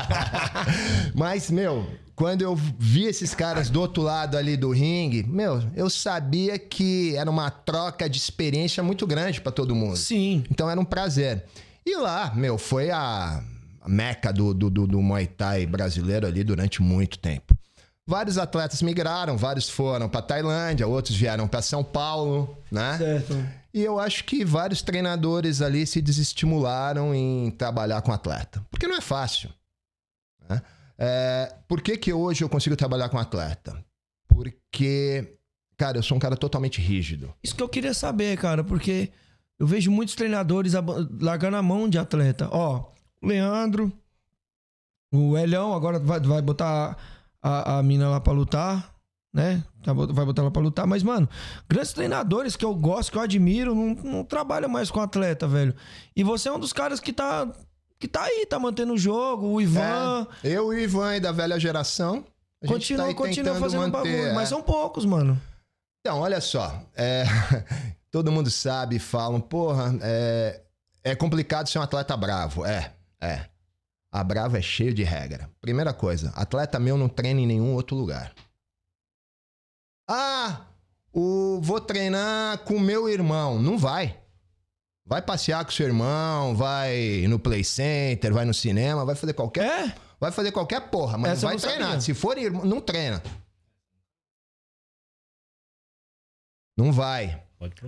Mas, 1.15 1.49
meu, 1.49 1.87
quando 2.15 2.41
eu 2.41 2.55
vi 2.55 3.05
esses 3.05 3.33
caras 3.33 3.69
do 3.69 3.81
outro 3.81 4.03
lado 4.03 4.37
ali 4.37 4.55
do 4.55 4.71
ringue, 4.71 5.23
meu, 5.23 5.63
eu 5.75 5.89
sabia 5.89 6.59
que 6.59 7.15
era 7.15 7.29
uma 7.29 7.49
troca 7.49 8.09
de 8.09 8.17
experiência 8.17 8.83
muito 8.83 9.07
grande 9.07 9.41
pra 9.41 9.51
todo 9.51 9.75
mundo. 9.75 9.97
Sim. 9.97 10.43
Então 10.49 10.69
era 10.69 10.79
um 10.79 10.85
prazer. 10.85 11.43
E 11.85 11.97
lá, 11.97 12.31
meu, 12.35 12.57
foi 12.57 12.91
a 12.91 13.43
a 13.81 13.89
meca 13.89 14.31
do, 14.31 14.53
do, 14.53 14.69
do, 14.69 14.87
do 14.87 15.01
Muay 15.01 15.27
Thai 15.27 15.65
brasileiro 15.65 16.25
ali 16.25 16.41
durante 16.41 16.81
muito 16.81 17.19
tempo. 17.19 17.53
Vários 18.05 18.37
atletas 18.37 18.81
migraram, 18.81 19.37
vários 19.37 19.69
foram 19.69 20.09
pra 20.09 20.21
Tailândia, 20.21 20.85
outros 20.87 21.15
vieram 21.15 21.47
pra 21.47 21.61
São 21.61 21.83
Paulo, 21.83 22.57
né? 22.69 22.97
Certo. 22.97 23.33
E 23.73 23.81
eu 23.81 23.97
acho 23.99 24.25
que 24.25 24.43
vários 24.43 24.81
treinadores 24.81 25.61
ali 25.61 25.87
se 25.87 26.01
desestimularam 26.01 27.15
em 27.15 27.49
trabalhar 27.51 28.01
com 28.01 28.11
atleta. 28.11 28.63
Porque 28.69 28.87
não 28.87 28.97
é 28.97 29.01
fácil. 29.01 29.49
né? 30.49 30.61
É, 30.97 31.55
por 31.67 31.81
que, 31.81 31.97
que 31.97 32.11
hoje 32.13 32.43
eu 32.43 32.49
consigo 32.49 32.75
trabalhar 32.75 33.07
com 33.09 33.17
atleta? 33.17 33.83
Porque, 34.27 35.37
cara, 35.77 35.97
eu 35.97 36.03
sou 36.03 36.17
um 36.17 36.19
cara 36.19 36.35
totalmente 36.35 36.81
rígido. 36.81 37.33
Isso 37.41 37.55
que 37.55 37.63
eu 37.63 37.69
queria 37.69 37.93
saber, 37.93 38.37
cara, 38.37 38.63
porque 38.63 39.11
eu 39.57 39.65
vejo 39.65 39.89
muitos 39.89 40.13
treinadores 40.13 40.73
largando 41.21 41.55
a 41.57 41.63
mão 41.63 41.87
de 41.89 41.97
atleta. 41.97 42.49
Ó, 42.51 42.91
o 43.21 43.27
Leandro, 43.27 43.91
o 45.11 45.37
Elhão 45.37 45.73
agora 45.73 45.99
vai, 45.99 46.19
vai 46.19 46.41
botar 46.41 46.97
a, 47.43 47.77
a 47.79 47.83
mina 47.83 48.09
lá 48.09 48.19
pra 48.21 48.31
lutar, 48.33 48.93
né? 49.33 49.63
Tá 49.83 49.91
Vai 49.91 50.25
botar 50.25 50.41
ela 50.43 50.51
pra 50.51 50.61
lutar. 50.61 50.87
Mas, 50.87 51.03
mano, 51.03 51.27
grandes 51.67 51.91
treinadores 51.91 52.55
que 52.55 52.63
eu 52.63 52.73
gosto, 52.73 53.11
que 53.11 53.17
eu 53.17 53.21
admiro, 53.21 53.75
não, 53.75 53.93
não 53.95 54.23
trabalham 54.23 54.69
mais 54.69 54.89
com 54.89 55.01
atleta, 55.01 55.47
velho. 55.47 55.75
E 56.15 56.23
você 56.23 56.47
é 56.47 56.51
um 56.53 56.59
dos 56.59 56.71
caras 56.71 56.99
que 57.01 57.11
tá, 57.11 57.51
que 57.99 58.07
tá 58.07 58.23
aí, 58.23 58.45
tá 58.45 58.57
mantendo 58.57 58.93
o 58.93 58.97
jogo, 58.97 59.47
o 59.47 59.61
Ivan. 59.61 60.25
É, 60.43 60.47
eu 60.49 60.71
e 60.73 60.77
o 60.77 60.79
Ivan 60.79 61.09
aí 61.09 61.19
da 61.19 61.31
velha 61.33 61.59
geração. 61.59 62.23
A 62.63 62.67
Continua, 62.67 63.07
tá 63.07 63.13
continua 63.13 63.55
fazendo 63.55 63.81
manter, 63.81 63.91
bagulho. 63.91 64.27
é. 64.29 64.33
Mas 64.33 64.47
são 64.47 64.61
poucos, 64.61 65.03
mano. 65.03 65.39
Então, 65.99 66.19
olha 66.19 66.39
só. 66.39 66.81
é, 66.95 67.25
todo 68.09 68.31
mundo 68.31 68.49
sabe, 68.49 68.99
falam, 68.99 69.41
porra, 69.41 69.93
é, 70.01 70.61
é 71.03 71.15
complicado 71.15 71.67
ser 71.67 71.79
um 71.79 71.81
atleta 71.81 72.15
bravo. 72.15 72.65
É, 72.65 72.93
é. 73.21 73.45
A 74.13 74.23
Brava 74.23 74.59
é 74.59 74.61
cheio 74.61 74.93
de 74.93 75.01
regra. 75.03 75.49
Primeira 75.59 75.91
coisa, 75.91 76.29
atleta 76.35 76.79
meu 76.79 76.95
não 76.95 77.09
treina 77.09 77.41
em 77.41 77.47
nenhum 77.47 77.73
outro 77.73 77.95
lugar. 77.95 78.31
Ah, 80.07 80.67
o, 81.11 81.59
vou 81.63 81.81
treinar 81.81 82.59
com 82.59 82.79
meu 82.79 83.09
irmão. 83.09 83.59
Não 83.59 83.75
vai. 83.75 84.19
Vai 85.03 85.19
passear 85.19 85.65
com 85.65 85.71
seu 85.71 85.87
irmão, 85.87 86.55
vai 86.55 87.25
no 87.27 87.39
play 87.39 87.63
center, 87.63 88.31
vai 88.31 88.45
no 88.45 88.53
cinema, 88.53 89.03
vai 89.03 89.15
fazer 89.15 89.33
qualquer. 89.33 89.87
É? 89.89 89.95
Vai 90.19 90.31
fazer 90.31 90.51
qualquer 90.51 90.91
porra, 90.91 91.17
mas 91.17 91.31
Essa 91.31 91.41
não 91.41 91.47
vai 91.47 91.53
não 91.55 91.59
sabia. 91.59 91.75
treinar. 91.77 92.01
Se 92.01 92.13
for 92.13 92.37
irmão, 92.37 92.63
não 92.65 92.79
treina. 92.79 93.19
Não 96.77 96.91
vai. 96.91 97.41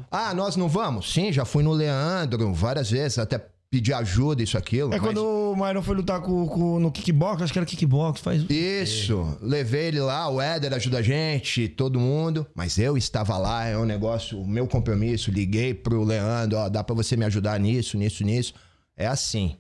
Ah, 0.10 0.34
nós 0.34 0.56
não 0.56 0.68
vamos? 0.68 1.14
Sim, 1.14 1.32
já 1.32 1.46
fui 1.46 1.62
no 1.62 1.72
Leandro 1.72 2.52
várias 2.52 2.90
vezes, 2.90 3.20
até 3.20 3.38
pedir 3.76 3.94
ajuda, 3.94 4.42
isso, 4.42 4.58
aquilo. 4.58 4.94
É 4.94 4.98
mas- 4.98 5.02
quando 5.02 5.24
o 5.26 5.56
Myron 5.56 5.82
foi 5.82 5.96
lutar 5.96 6.22
com, 6.22 6.48
com- 6.48 6.80
no 6.80 6.92
kickbox, 6.92 7.42
acho 7.42 7.52
que 7.52 7.60
era 7.60 7.66
kickbox, 7.66 8.22
faz. 8.22 8.46
Isso, 8.50 9.38
levei 9.42 9.88
ele 9.88 10.00
lá, 10.00 10.30
o 10.30 10.40
Éder 10.42 10.74
ajuda 10.74 11.00
a 11.00 11.02
gente, 11.02 11.68
todo 11.68 12.00
mundo, 12.00 12.48
mas 12.56 12.78
eu 12.78 12.96
estava 12.98 13.38
lá, 13.38 13.66
é 13.66 13.78
um 13.78 13.86
negócio, 13.86 14.40
o 14.40 14.48
meu 14.48 14.66
compromisso, 14.68 15.30
liguei 15.30 15.74
pro 15.74 16.04
Leandro, 16.04 16.58
ó, 16.58 16.70
dá 16.70 16.84
pra 16.84 16.96
você 16.96 17.18
me 17.18 17.26
ajudar 17.26 17.60
nisso, 17.60 17.98
nisso, 17.98 18.24
nisso. 18.24 18.54
É 18.98 19.08
assim. 19.08 19.58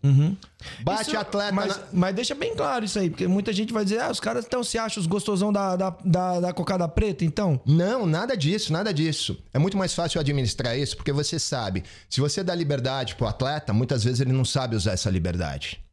Bate 0.79 1.09
Isso- 1.09 1.17
atleta 1.17 1.51
Mas, 1.51 1.75
na- 1.77 1.83
mas 1.91 2.15
deixa 2.15 2.33
bem 2.33 2.55
claro 2.55 2.85
isso 2.85 2.97
aí, 2.97 3.09
porque 3.09 3.27
muita 3.27 3.51
gente 3.51 3.73
vai 3.73 3.83
dizer, 3.83 3.99
ah, 3.99 4.09
os 4.09 4.19
caras 4.21 4.45
então 4.45 4.63
se 4.63 4.77
acham 4.77 5.01
os 5.01 5.07
gostosão 5.07 5.51
da, 5.51 5.75
da, 5.75 5.89
da, 6.05 6.39
da 6.39 6.53
cocada 6.53 6.87
preta, 6.87 7.25
então. 7.25 7.59
Não, 7.65 8.05
nada 8.05 8.37
disso, 8.37 8.71
nada 8.71 8.93
disso. 8.93 9.37
É 9.53 9.59
muito 9.59 9.75
mais 9.77 9.93
fácil 9.93 10.21
administrar 10.21 10.77
isso, 10.77 10.95
porque 10.95 11.11
você 11.11 11.37
sabe, 11.37 11.83
se 12.09 12.21
você 12.21 12.45
dá 12.45 12.55
liberdade 12.55 13.15
pro 13.15 13.27
atleta, 13.27 13.73
muitas 13.73 14.05
vezes 14.05 14.21
ele 14.21 14.31
não 14.31 14.45
sabe 14.45 14.73
usar 14.75 14.93
essa 14.93 15.09
liberdade. 15.09 15.83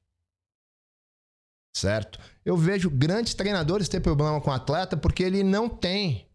Certo? 1.77 2.21
Eu 2.45 2.57
vejo 2.57 2.89
grandes 2.91 3.35
treinadores 3.35 3.89
ter 3.89 3.99
problema 4.01 4.41
com 4.41 4.51
o 4.51 4.55
atleta 4.55 4.97
porque 4.97 5.23
ele 5.23 5.43
não 5.43 5.69
tem 5.69 6.29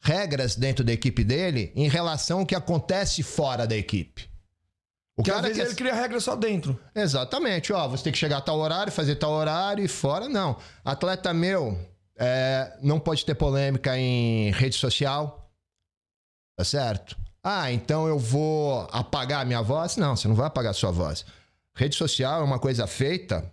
regras 0.00 0.54
dentro 0.54 0.84
da 0.84 0.92
equipe 0.92 1.24
dele 1.24 1.72
em 1.74 1.88
relação 1.88 2.40
ao 2.40 2.46
que 2.46 2.54
acontece 2.54 3.22
fora 3.24 3.66
da 3.66 3.76
equipe. 3.76 4.28
O 5.18 5.22
às 5.22 5.26
cara 5.26 5.42
vezes 5.42 5.56
quer- 5.58 5.66
ele 5.66 5.74
cria 5.74 5.94
regra 5.94 6.20
só 6.20 6.36
dentro. 6.36 6.78
Exatamente, 6.94 7.72
ó, 7.72 7.88
você 7.88 8.04
tem 8.04 8.12
que 8.12 8.18
chegar 8.18 8.38
a 8.38 8.40
tal 8.40 8.58
horário, 8.58 8.92
fazer 8.92 9.16
tal 9.16 9.32
horário 9.32 9.84
e 9.84 9.88
fora, 9.88 10.28
não. 10.28 10.56
Atleta 10.84 11.34
meu 11.34 11.76
é, 12.16 12.76
não 12.80 13.00
pode 13.00 13.24
ter 13.24 13.34
polêmica 13.34 13.98
em 13.98 14.50
rede 14.52 14.76
social, 14.76 15.50
tá 16.56 16.64
certo? 16.64 17.16
Ah, 17.42 17.70
então 17.72 18.06
eu 18.06 18.18
vou 18.18 18.86
apagar 18.92 19.44
minha 19.46 19.62
voz? 19.62 19.96
Não, 19.96 20.14
você 20.16 20.28
não 20.28 20.34
vai 20.34 20.46
apagar 20.46 20.74
sua 20.74 20.90
voz. 20.90 21.24
Rede 21.76 21.96
social 21.96 22.40
é 22.40 22.44
uma 22.44 22.58
coisa 22.58 22.86
feita, 22.86 23.50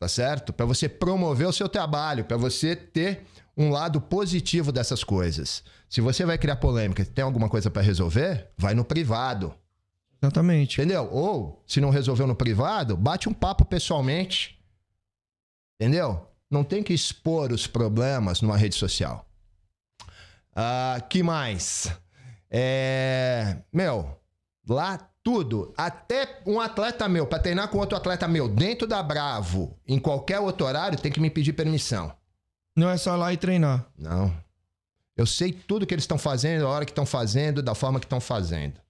tá 0.00 0.08
certo? 0.08 0.52
Para 0.52 0.66
você 0.66 0.88
promover 0.88 1.46
o 1.46 1.52
seu 1.52 1.68
trabalho, 1.68 2.24
para 2.24 2.36
você 2.36 2.74
ter 2.76 3.24
um 3.56 3.70
lado 3.70 4.00
positivo 4.00 4.70
dessas 4.70 5.02
coisas. 5.02 5.62
Se 5.88 6.00
você 6.00 6.24
vai 6.24 6.36
criar 6.38 6.56
polêmica, 6.56 7.04
tem 7.04 7.24
alguma 7.24 7.48
coisa 7.48 7.70
para 7.70 7.82
resolver, 7.82 8.48
vai 8.56 8.74
no 8.74 8.84
privado. 8.84 9.54
Exatamente. 10.22 10.80
Entendeu? 10.80 11.08
Ou, 11.10 11.62
se 11.66 11.80
não 11.80 11.90
resolveu 11.90 12.26
no 12.26 12.34
privado, 12.34 12.96
bate 12.96 13.28
um 13.28 13.34
papo 13.34 13.64
pessoalmente. 13.64 14.58
Entendeu? 15.80 16.26
Não 16.50 16.64
tem 16.64 16.82
que 16.82 16.94
expor 16.94 17.52
os 17.52 17.66
problemas 17.66 18.40
numa 18.40 18.56
rede 18.56 18.74
social. 18.74 19.28
Ah, 20.54 21.02
que 21.08 21.22
mais? 21.22 21.92
É... 22.50 23.58
Meu, 23.72 24.18
lá 24.66 24.98
tudo. 25.22 25.74
Até 25.76 26.40
um 26.46 26.60
atleta 26.60 27.08
meu, 27.08 27.26
pra 27.26 27.40
treinar 27.40 27.68
com 27.68 27.78
outro 27.78 27.96
atleta 27.96 28.28
meu, 28.28 28.48
dentro 28.48 28.86
da 28.86 29.02
Bravo, 29.02 29.76
em 29.86 29.98
qualquer 29.98 30.38
outro 30.38 30.66
horário, 30.66 30.98
tem 30.98 31.10
que 31.10 31.20
me 31.20 31.28
pedir 31.28 31.52
permissão. 31.52 32.14
Não 32.76 32.88
é 32.88 32.96
só 32.96 33.16
lá 33.16 33.32
e 33.32 33.36
treinar. 33.36 33.84
Não. 33.98 34.32
Eu 35.16 35.26
sei 35.26 35.52
tudo 35.52 35.86
que 35.86 35.92
eles 35.92 36.04
estão 36.04 36.18
fazendo, 36.18 36.66
a 36.66 36.70
hora 36.70 36.84
que 36.84 36.92
estão 36.92 37.04
fazendo, 37.04 37.62
da 37.62 37.74
forma 37.74 37.98
que 37.98 38.06
estão 38.06 38.20
fazendo. 38.20 38.80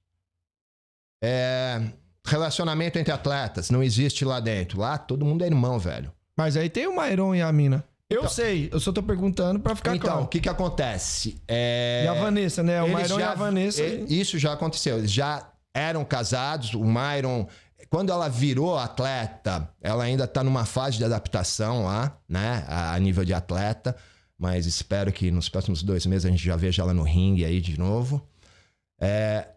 É, 1.23 1.81
Relacionamento 2.27 2.99
entre 2.99 3.13
atletas 3.13 3.71
não 3.71 3.83
existe 3.83 4.25
lá 4.25 4.41
dentro. 4.41 4.81
Lá 4.81 4.99
todo 4.99 5.25
mundo 5.25 5.45
é 5.45 5.47
irmão, 5.47 5.79
velho. 5.79 6.11
Mas 6.37 6.57
aí 6.57 6.69
tem 6.69 6.87
o 6.89 7.01
Myron 7.01 7.35
e 7.35 7.41
a 7.41 7.53
mina. 7.53 7.85
Eu 8.11 8.29
sei, 8.29 8.69
eu 8.73 8.79
só 8.79 8.93
tô 8.93 9.03
perguntando 9.03 9.59
pra 9.59 9.75
ficar 9.75 9.95
então, 9.97 10.11
claro. 10.11 10.25
o 10.25 10.29
que 10.29 10.41
que 10.41 10.49
acontece? 10.49 11.41
É, 11.49 12.03
E 12.05 12.09
a 12.09 12.15
Vanessa, 12.15 12.63
né? 12.63 12.83
O 12.83 12.89
Myron 12.89 13.19
e 13.19 13.23
a 13.23 13.35
Vanessa. 13.35 13.83
é, 13.83 14.05
Isso 14.09 14.39
já 14.39 14.53
aconteceu. 14.53 14.99
Eles 14.99 15.13
já 15.13 15.49
eram 15.75 16.05
casados. 16.05 16.75
O 16.75 16.85
Myron, 16.85 17.47
quando 17.91 18.11
ela 18.11 18.29
virou 18.29 18.77
atleta, 18.77 19.69
ela 19.81 20.05
ainda 20.05 20.27
tá 20.27 20.43
numa 20.45 20.65
fase 20.65 20.99
de 20.99 21.05
adaptação 21.05 21.85
lá, 21.85 22.17
né? 22.29 22.65
A 22.69 22.95
a 22.95 22.99
nível 22.99 23.25
de 23.25 23.35
atleta. 23.35 23.97
Mas 24.39 24.67
espero 24.67 25.13
que 25.13 25.31
nos 25.31 25.49
próximos 25.49 25.83
dois 25.83 26.07
meses 26.07 26.27
a 26.27 26.31
gente 26.31 26.45
já 26.45 26.57
veja 26.57 26.83
ela 26.83 26.93
no 26.95 27.03
ringue 27.03 27.45
aí 27.45 27.61
de 27.61 27.79
novo. 27.79 28.25
É, 29.01 29.49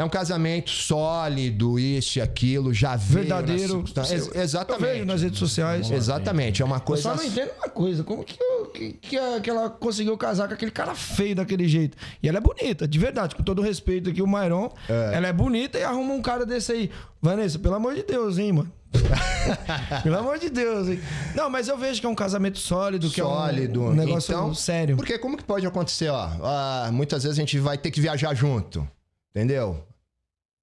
é 0.00 0.04
um 0.04 0.08
casamento 0.08 0.70
sólido, 0.70 1.78
isso 1.78 2.18
e 2.18 2.22
aquilo, 2.22 2.72
já 2.72 2.96
veio 2.96 3.26
Verdadeiro. 3.26 3.84
Ex- 3.84 3.96
Eu 3.96 4.04
vejo 4.04 4.30
exatamente. 4.34 5.04
nas 5.04 5.22
redes 5.22 5.38
sociais. 5.38 5.90
Exatamente. 5.90 6.62
É 6.62 6.64
uma 6.64 6.76
Eu 6.76 6.80
coisa. 6.80 7.02
só 7.02 7.14
não 7.14 7.22
entendo 7.24 7.50
uma 7.58 7.68
coisa, 7.68 8.02
como 8.02 8.24
que, 8.24 8.42
eu- 8.42 8.66
que, 8.72 8.92
que, 8.94 9.18
a- 9.18 9.40
que 9.40 9.50
ela 9.50 9.68
conseguiu 9.68 10.16
casar 10.16 10.48
com 10.48 10.54
aquele 10.54 10.70
cara 10.70 10.94
feio 10.94 11.34
daquele 11.36 11.68
jeito? 11.68 11.96
E 12.22 12.28
ela 12.28 12.38
é 12.38 12.40
bonita, 12.40 12.88
de 12.88 12.98
verdade, 12.98 13.34
com 13.34 13.42
todo 13.42 13.58
o 13.58 13.62
respeito 13.62 14.08
aqui, 14.10 14.22
o 14.22 14.26
Myron. 14.26 14.70
Ela 14.88 15.28
é 15.28 15.32
bonita 15.32 15.78
e 15.78 15.84
arruma 15.84 16.14
um 16.14 16.22
cara 16.22 16.46
desse 16.46 16.72
aí. 16.72 16.90
Vanessa, 17.20 17.58
pelo 17.58 17.74
amor 17.74 17.94
de 17.94 18.02
Deus, 18.02 18.38
hein, 18.38 18.52
mano? 18.52 18.72
pelo 20.02 20.18
amor 20.18 20.38
de 20.38 20.48
Deus, 20.50 20.88
hein? 20.88 21.00
Não, 21.34 21.48
mas 21.50 21.68
eu 21.68 21.76
vejo 21.76 22.00
que 22.00 22.06
é 22.06 22.08
um 22.08 22.14
casamento 22.14 22.58
sólido, 22.58 23.08
que 23.10 23.20
sólido. 23.20 23.80
é 23.80 23.84
um, 23.84 23.90
um 23.90 23.94
negócio 23.94 24.32
Então, 24.32 24.54
sério. 24.54 24.96
Porque 24.96 25.18
como 25.18 25.36
que 25.36 25.44
pode 25.44 25.66
acontecer, 25.66 26.08
ó? 26.08 26.28
ah, 26.42 26.88
muitas 26.92 27.22
vezes 27.22 27.38
a 27.38 27.40
gente 27.40 27.58
vai 27.58 27.76
ter 27.78 27.90
que 27.90 28.00
viajar 28.00 28.34
junto. 28.34 28.86
Entendeu? 29.30 29.84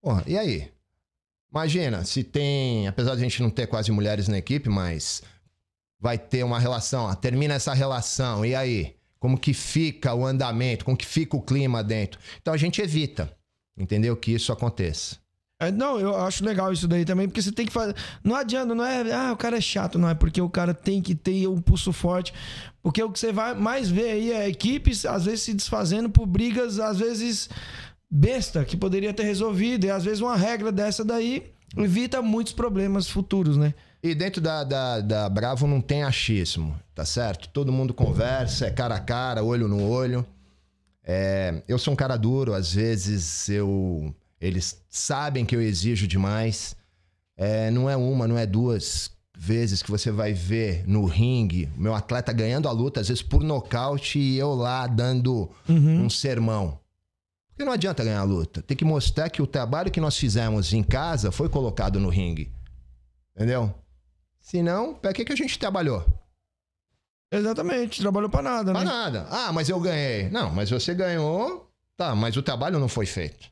Porra, 0.02 0.24
e 0.28 0.38
aí? 0.38 0.72
Imagina, 1.52 2.04
se 2.04 2.24
tem. 2.24 2.88
Apesar 2.88 3.16
de 3.16 3.22
a 3.22 3.24
gente 3.24 3.42
não 3.42 3.50
ter 3.50 3.68
quase 3.68 3.92
mulheres 3.92 4.28
na 4.28 4.38
equipe, 4.38 4.70
mas 4.70 5.22
vai 6.00 6.18
ter 6.18 6.44
uma 6.44 6.60
relação, 6.60 7.06
ó, 7.06 7.16
termina 7.16 7.56
essa 7.56 7.74
relação, 7.74 8.46
e 8.46 8.56
aí? 8.56 8.96
Como 9.20 9.38
que 9.38 9.54
fica 9.54 10.14
o 10.14 10.26
andamento? 10.26 10.86
Como 10.86 10.96
que 10.96 11.06
fica 11.06 11.36
o 11.36 11.42
clima 11.42 11.84
dentro? 11.84 12.20
Então 12.40 12.54
a 12.54 12.58
gente 12.58 12.82
evita, 12.82 13.36
entendeu? 13.76 14.16
Que 14.16 14.32
isso 14.32 14.52
aconteça. 14.52 15.18
É, 15.60 15.72
não, 15.72 16.00
eu 16.00 16.16
acho 16.16 16.46
legal 16.46 16.72
isso 16.72 16.88
daí 16.88 17.04
também, 17.04 17.28
porque 17.28 17.42
você 17.42 17.52
tem 17.52 17.66
que 17.66 17.74
fazer. 17.74 17.96
Não 18.24 18.36
adianta, 18.36 18.76
não 18.76 18.86
é. 18.86 19.12
Ah, 19.12 19.34
o 19.34 19.38
cara 19.38 19.58
é 19.58 19.62
chato, 19.62 19.98
não. 19.98 20.08
É 20.08 20.14
porque 20.14 20.40
o 20.40 20.50
cara 20.50 20.72
tem 20.72 21.02
que 21.02 21.16
ter 21.16 21.48
um 21.48 21.60
pulso 21.60 21.92
forte. 21.92 22.32
Porque 22.84 23.02
o 23.02 23.12
que 23.12 23.20
você 23.20 23.32
vai 23.32 23.56
mais 23.56 23.90
ver 23.90 24.12
aí 24.12 24.32
é 24.32 24.48
equipes, 24.48 25.04
às 25.04 25.26
vezes, 25.26 25.42
se 25.42 25.54
desfazendo 25.56 26.12
por 26.12 26.28
brigas, 26.28 26.80
às 26.80 27.00
vezes, 27.00 27.50
besta, 28.10 28.64
que 28.66 28.78
poderia 28.78 29.14
ter 29.14 29.24
resolvido. 29.24 29.86
E 29.86 29.90
às 29.90 30.04
vezes 30.04 30.22
uma 30.22 30.36
regra 30.36 30.72
dessa 30.72 31.04
daí 31.04 31.52
evita 31.76 32.22
muitos 32.22 32.54
problemas 32.54 33.10
futuros, 33.10 33.58
né? 33.58 33.74
E 34.02 34.14
dentro 34.14 34.40
da, 34.40 34.64
da, 34.64 35.02
da 35.02 35.30
Bravo 35.30 35.68
não 35.68 35.82
tem 35.82 36.04
achismo, 36.04 36.80
tá 36.94 37.04
certo? 37.04 37.50
Todo 37.50 37.72
mundo 37.72 37.94
conversa, 37.94 38.68
é 38.68 38.72
cara 38.72 38.96
a 38.96 39.00
cara, 39.00 39.44
olho 39.44 39.68
no 39.68 39.88
olho. 39.88 40.26
É, 41.04 41.64
eu 41.68 41.80
sou 41.80 41.94
um 41.94 41.98
cara 41.98 42.18
duro, 42.18 42.54
às 42.54 42.74
vezes 42.74 43.50
eu. 43.50 44.14
Eles 44.40 44.84
sabem 44.90 45.46
que 45.46 45.56
eu 45.56 45.62
exijo 45.62 46.08
demais. 46.08 46.76
É, 47.36 47.72
não 47.72 47.90
é 47.90 47.96
uma, 47.96 48.28
não 48.28 48.38
é 48.38 48.46
duas 48.46 49.12
vezes 49.38 49.84
que 49.84 49.92
você 49.92 50.12
vai 50.12 50.34
ver 50.34 50.84
no 50.88 51.06
ringue 51.06 51.70
meu 51.78 51.94
atleta 51.94 52.34
ganhando 52.34 52.68
a 52.68 52.72
luta, 52.72 53.02
às 53.02 53.08
vezes 53.08 53.22
por 53.22 53.44
nocaute, 53.44 54.18
e 54.18 54.38
eu 54.38 54.54
lá 54.54 54.88
dando 54.88 55.50
um 56.04 56.10
sermão. 56.10 56.80
Porque 57.58 57.66
não 57.66 57.74
adianta 57.74 58.04
ganhar 58.04 58.20
a 58.20 58.24
luta. 58.24 58.62
Tem 58.62 58.78
que 58.78 58.86
mostrar 58.86 59.32
que 59.32 59.42
o 59.42 59.48
trabalho 59.48 59.90
que 59.90 60.00
nós 60.00 60.16
fizemos 60.16 60.74
em 60.74 60.84
casa 60.84 61.32
foi 61.32 61.50
colocado 61.50 62.00
no 62.00 62.08
ringue. 62.08 62.54
Entendeu? 63.36 63.74
Senão, 64.40 64.94
pra 64.94 65.12
que, 65.12 65.26
que 65.26 65.34
a 65.34 65.36
gente 65.36 65.58
trabalhou? 65.58 66.06
Exatamente, 67.32 68.00
trabalhou 68.00 68.30
pra 68.30 68.44
nada, 68.44 68.72
Pra 68.72 68.82
né? 68.82 68.86
nada. 68.86 69.28
Ah, 69.32 69.52
mas 69.52 69.70
eu 69.70 69.80
ganhei. 69.80 70.30
Não, 70.30 70.52
mas 70.54 70.70
você 70.70 70.94
ganhou. 70.94 71.68
Tá, 71.98 72.14
mas 72.14 72.38
o 72.38 72.44
trabalho 72.44 72.78
não 72.78 72.88
foi 72.88 73.08
feito. 73.08 73.50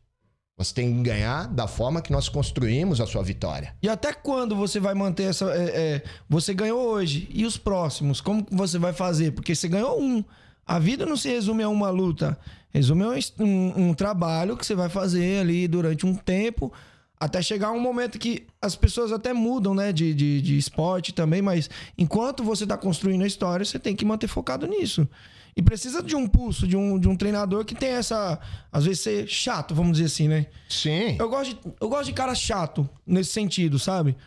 Você 0.56 0.72
tem 0.74 0.96
que 0.96 1.02
ganhar 1.02 1.48
da 1.48 1.68
forma 1.68 2.00
que 2.00 2.12
nós 2.12 2.30
construímos 2.30 3.02
a 3.02 3.08
sua 3.08 3.24
vitória. 3.24 3.76
E 3.82 3.90
até 3.90 4.14
quando 4.14 4.56
você 4.56 4.80
vai 4.80 4.94
manter 4.94 5.24
essa. 5.24 5.46
é, 5.52 5.96
é, 5.96 6.04
você 6.30 6.54
ganhou 6.54 6.80
hoje. 6.80 7.28
E 7.34 7.44
os 7.44 7.58
próximos? 7.58 8.22
Como 8.22 8.46
você 8.52 8.78
vai 8.78 8.94
fazer? 8.94 9.32
Porque 9.32 9.56
você 9.56 9.68
ganhou 9.68 10.00
um. 10.00 10.24
A 10.66 10.80
vida 10.80 11.06
não 11.06 11.16
se 11.18 11.30
resume 11.30 11.64
a 11.64 11.70
uma 11.70 11.90
luta. 11.90 12.38
Resume 12.74 13.04
a 13.04 13.10
um, 13.10 13.44
um- 13.46 13.90
um 13.90 13.94
trabalho 13.94 14.58
que 14.58 14.66
você 14.66 14.76
vai 14.76 14.90
fazer 14.90 15.40
ali 15.42 15.68
durante 15.68 16.06
um 16.06 16.16
tempo. 16.16 16.72
Até 17.20 17.42
chegar 17.42 17.72
um 17.72 17.80
momento 17.80 18.20
que 18.20 18.46
as 18.62 18.76
pessoas 18.76 19.12
até 19.12 19.32
mudam, 19.34 19.74
né? 19.74 19.94
De, 19.94 20.14
de, 20.14 20.42
de 20.42 20.58
esporte 20.58 21.14
também, 21.14 21.42
mas 21.42 21.70
enquanto 21.98 22.44
você 22.44 22.66
tá 22.68 22.78
construindo 22.78 23.24
a 23.24 23.28
história, 23.28 23.64
você 23.66 23.80
tem 23.80 23.96
que 23.96 24.04
manter 24.04 24.28
focado 24.28 24.68
nisso. 24.68 25.08
E 25.56 25.62
precisa 25.62 26.04
de 26.04 26.14
um 26.18 26.28
pulso, 26.28 26.68
de 26.68 26.76
um, 26.76 27.00
de 27.00 27.08
um 27.08 27.16
treinador 27.16 27.64
que 27.64 27.74
tem 27.74 27.92
essa. 27.92 28.38
Às 28.70 28.84
vezes 28.84 29.00
ser 29.00 29.26
chato, 29.28 29.74
vamos 29.74 29.94
dizer 29.94 30.08
assim, 30.08 30.28
né? 30.28 30.48
Sim. 30.68 31.16
Eu 31.18 31.30
gosto, 31.30 31.54
de, 31.56 31.74
eu 31.80 31.88
gosto 31.88 32.06
de 32.08 32.14
cara 32.14 32.36
chato 32.36 32.90
nesse 33.08 33.32
sentido, 33.32 33.80
sabe? 33.80 34.18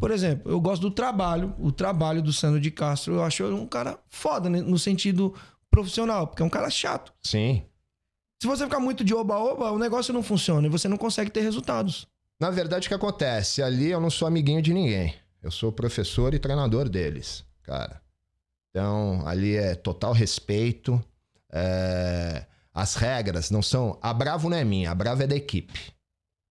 Por 0.00 0.10
exemplo, 0.10 0.50
eu 0.50 0.58
gosto 0.58 0.80
do 0.80 0.90
trabalho, 0.90 1.52
o 1.58 1.70
trabalho 1.70 2.22
do 2.22 2.32
Sandro 2.32 2.58
de 2.58 2.70
Castro. 2.70 3.14
Eu 3.16 3.22
acho 3.22 3.44
um 3.44 3.66
cara 3.66 3.98
foda 4.08 4.48
né? 4.48 4.62
no 4.62 4.78
sentido 4.78 5.34
profissional, 5.70 6.26
porque 6.26 6.42
é 6.42 6.46
um 6.46 6.50
cara 6.50 6.70
chato. 6.70 7.12
Sim. 7.22 7.64
Se 8.42 8.46
você 8.46 8.64
ficar 8.64 8.78
muito 8.80 9.04
de 9.04 9.14
oba-oba, 9.14 9.70
o 9.72 9.78
negócio 9.78 10.12
não 10.14 10.22
funciona 10.22 10.66
e 10.66 10.70
você 10.70 10.86
não 10.88 10.96
consegue 10.96 11.30
ter 11.30 11.40
resultados. 11.40 12.06
Na 12.40 12.50
verdade, 12.50 12.86
o 12.86 12.88
que 12.88 12.94
acontece? 12.94 13.62
Ali 13.62 13.90
eu 13.90 14.00
não 14.00 14.10
sou 14.10 14.28
amiguinho 14.28 14.62
de 14.62 14.72
ninguém. 14.72 15.14
Eu 15.42 15.50
sou 15.50 15.72
professor 15.72 16.34
e 16.34 16.38
treinador 16.38 16.88
deles, 16.88 17.44
cara. 17.62 18.00
Então, 18.70 19.26
ali 19.26 19.56
é 19.56 19.74
total 19.74 20.12
respeito. 20.12 21.02
é, 21.52 22.46
As 22.72 22.94
regras 22.94 23.50
não 23.50 23.62
são. 23.62 23.98
A 24.00 24.12
Bravo 24.14 24.48
não 24.48 24.56
é 24.56 24.64
minha, 24.64 24.90
a 24.90 24.94
Bravo 24.94 25.22
é 25.22 25.26
da 25.26 25.34
equipe. 25.34 25.78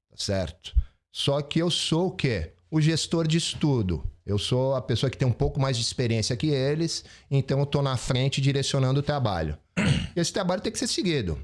Tá 0.09 0.17
certo? 0.17 0.75
Só 1.13 1.41
que 1.41 1.59
eu 1.59 1.69
sou 1.71 2.07
o 2.07 2.11
quê? 2.11 2.53
o 2.69 2.81
gestor 2.81 3.25
de 3.25 3.37
estudo. 3.37 4.03
Eu 4.27 4.37
sou 4.37 4.75
a 4.75 4.81
pessoa 4.81 5.09
que 5.09 5.17
tem 5.17 5.25
um 5.25 5.31
pouco 5.31 5.57
mais 5.57 5.77
de 5.77 5.83
experiência 5.83 6.35
que 6.35 6.47
eles, 6.47 7.05
então 7.31 7.59
eu 7.59 7.65
tô 7.65 7.81
na 7.81 7.95
frente 7.95 8.41
direcionando 8.41 8.99
o 8.99 9.03
trabalho. 9.03 9.57
Esse 10.13 10.33
trabalho 10.33 10.61
tem 10.61 10.69
que 10.69 10.77
ser 10.77 10.87
seguido. 10.87 11.41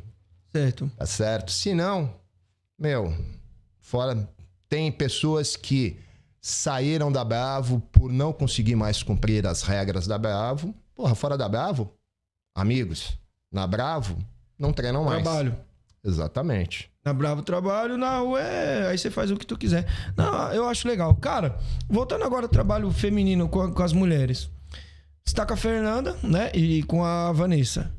Certo. 0.51 0.91
Tá 0.97 1.05
certo? 1.05 1.49
Se 1.49 1.73
não, 1.73 2.13
meu, 2.77 3.15
fora. 3.79 4.29
Tem 4.67 4.91
pessoas 4.91 5.55
que 5.55 5.97
saíram 6.41 7.11
da 7.11 7.23
Bravo 7.23 7.79
por 7.91 8.11
não 8.11 8.33
conseguir 8.33 8.75
mais 8.75 9.01
cumprir 9.01 9.47
as 9.47 9.61
regras 9.61 10.05
da 10.05 10.17
Bravo. 10.17 10.75
Porra, 10.93 11.15
fora 11.15 11.37
da 11.37 11.47
Bravo, 11.47 11.93
amigos, 12.53 13.17
na 13.51 13.65
Bravo, 13.65 14.17
não 14.59 14.73
treinam 14.73 15.05
mais. 15.05 15.23
Trabalho. 15.23 15.57
Exatamente. 16.03 16.91
Na 17.05 17.11
Bravo 17.13 17.41
trabalho, 17.41 17.97
na 17.97 18.19
rua 18.19 18.39
é. 18.41 18.87
Aí 18.87 18.97
você 18.97 19.09
faz 19.11 19.29
o 19.29 19.35
que 19.35 19.45
tu 19.45 19.57
quiser. 19.57 19.85
Não, 20.15 20.51
eu 20.53 20.67
acho 20.67 20.87
legal. 20.87 21.13
Cara, 21.15 21.57
voltando 21.89 22.23
agora 22.23 22.45
ao 22.45 22.49
trabalho 22.49 22.89
feminino 22.91 23.49
com, 23.49 23.71
com 23.73 23.83
as 23.83 23.91
mulheres. 23.91 24.49
Você 25.25 25.35
tá 25.35 25.45
com 25.45 25.53
a 25.53 25.57
Fernanda, 25.57 26.15
né? 26.23 26.49
E 26.53 26.83
com 26.83 27.03
a 27.03 27.31
Vanessa. 27.31 27.91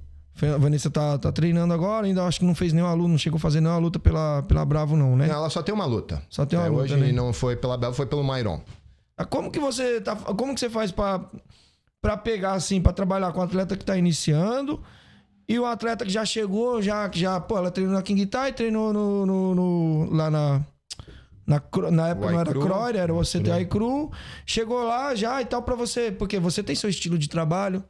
A 0.42 0.58
Vanessa 0.58 0.90
tá, 0.90 1.16
tá 1.18 1.30
treinando 1.30 1.72
agora, 1.72 2.06
ainda 2.06 2.24
acho 2.24 2.40
que 2.40 2.44
não 2.44 2.54
fez 2.54 2.72
nenhuma 2.72 2.92
luta, 2.92 3.08
não 3.08 3.18
chegou 3.18 3.36
a 3.36 3.40
fazer 3.40 3.60
nenhuma 3.60 3.78
luta 3.78 3.98
pela, 3.98 4.42
pela 4.42 4.64
Bravo, 4.64 4.96
não, 4.96 5.14
né? 5.16 5.26
Não, 5.28 5.36
ela 5.36 5.48
só 5.50 5.62
tem 5.62 5.72
uma 5.74 5.84
luta. 5.86 6.20
Só 6.28 6.44
tem 6.44 6.58
uma 6.58 6.66
É, 6.66 6.68
luta, 6.70 6.82
Hoje 6.82 6.96
né? 6.96 7.12
não 7.12 7.32
foi 7.32 7.56
pela 7.56 7.76
Bravo, 7.76 7.94
foi 7.94 8.06
pelo 8.06 8.24
Mairon. 8.24 8.60
Ah, 9.16 9.24
Como 9.24 9.50
que 9.50 9.60
você 9.60 10.00
tá, 10.00 10.16
como 10.16 10.52
que 10.54 10.60
você 10.60 10.68
faz 10.70 10.90
pra 10.90 11.20
para 12.02 12.16
pegar 12.18 12.52
assim, 12.52 12.82
pra 12.82 12.92
trabalhar 12.92 13.32
com 13.32 13.40
o 13.40 13.42
atleta 13.42 13.76
que 13.76 13.84
tá 13.84 13.96
iniciando 13.96 14.82
e 15.48 15.58
o 15.58 15.66
atleta 15.66 16.04
que 16.04 16.10
já 16.12 16.24
chegou, 16.24 16.80
já 16.82 17.10
já, 17.12 17.38
pô, 17.40 17.58
ela 17.58 17.70
treinou 17.70 17.94
na 17.94 18.02
King 18.02 18.24
Tai, 18.26 18.52
treinou 18.52 18.92
no, 18.92 19.26
no- 19.26 19.54
no- 19.54 20.10
lá 20.14 20.30
na 20.30 20.60
na, 21.46 21.62
na 21.90 22.08
época 22.08 22.30
não 22.32 22.40
era 22.40 22.50
iCru. 22.50 22.60
Croy, 22.62 22.96
era 22.96 23.12
o 23.14 23.20
CTI 23.22 23.66
Cru. 23.66 24.10
Chegou 24.46 24.82
lá 24.82 25.14
já 25.14 25.42
e 25.42 25.44
tal 25.44 25.62
pra 25.62 25.74
você, 25.74 26.10
porque 26.10 26.38
você 26.38 26.62
tem 26.62 26.74
seu 26.74 26.88
estilo 26.88 27.18
de 27.18 27.28
trabalho, 27.28 27.84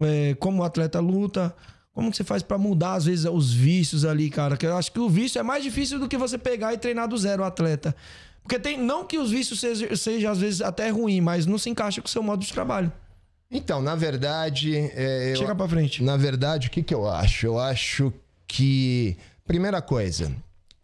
é, 0.00 0.34
como 0.38 0.60
o 0.60 0.64
atleta 0.64 1.00
luta, 1.00 1.54
como 1.94 2.10
que 2.10 2.16
você 2.18 2.24
faz 2.24 2.42
pra 2.42 2.58
mudar 2.58 2.92
às 2.94 3.06
vezes 3.06 3.24
os 3.24 3.52
vícios 3.52 4.04
ali, 4.04 4.28
cara? 4.28 4.54
Que 4.56 4.66
eu 4.66 4.76
acho 4.76 4.92
que 4.92 5.00
o 5.00 5.08
vício 5.08 5.38
é 5.38 5.42
mais 5.42 5.64
difícil 5.64 5.98
do 5.98 6.06
que 6.08 6.18
você 6.18 6.36
pegar 6.36 6.74
e 6.74 6.78
treinar 6.78 7.08
do 7.08 7.16
zero 7.16 7.42
o 7.42 7.46
atleta. 7.46 7.96
Porque 8.42 8.58
tem, 8.58 8.76
não 8.78 9.04
que 9.04 9.18
os 9.18 9.30
vícios 9.30 9.60
sejam 9.60 9.96
seja, 9.96 10.30
às 10.30 10.38
vezes 10.38 10.60
até 10.60 10.90
ruim, 10.90 11.20
mas 11.22 11.46
não 11.46 11.56
se 11.58 11.70
encaixa 11.70 12.00
com 12.02 12.06
o 12.06 12.10
seu 12.10 12.22
modo 12.22 12.44
de 12.44 12.52
trabalho. 12.52 12.92
Então, 13.50 13.80
na 13.80 13.94
verdade. 13.94 14.76
é, 14.76 15.32
eu- 15.32 15.36
Chega 15.36 15.54
pra 15.54 15.68
frente. 15.68 16.02
Na 16.02 16.16
verdade, 16.16 16.68
o 16.68 16.70
que, 16.70 16.82
que 16.82 16.94
eu 16.94 17.08
acho? 17.08 17.46
Eu 17.46 17.58
acho 17.58 18.12
que. 18.46 19.16
Primeira 19.46 19.80
coisa, 19.80 20.30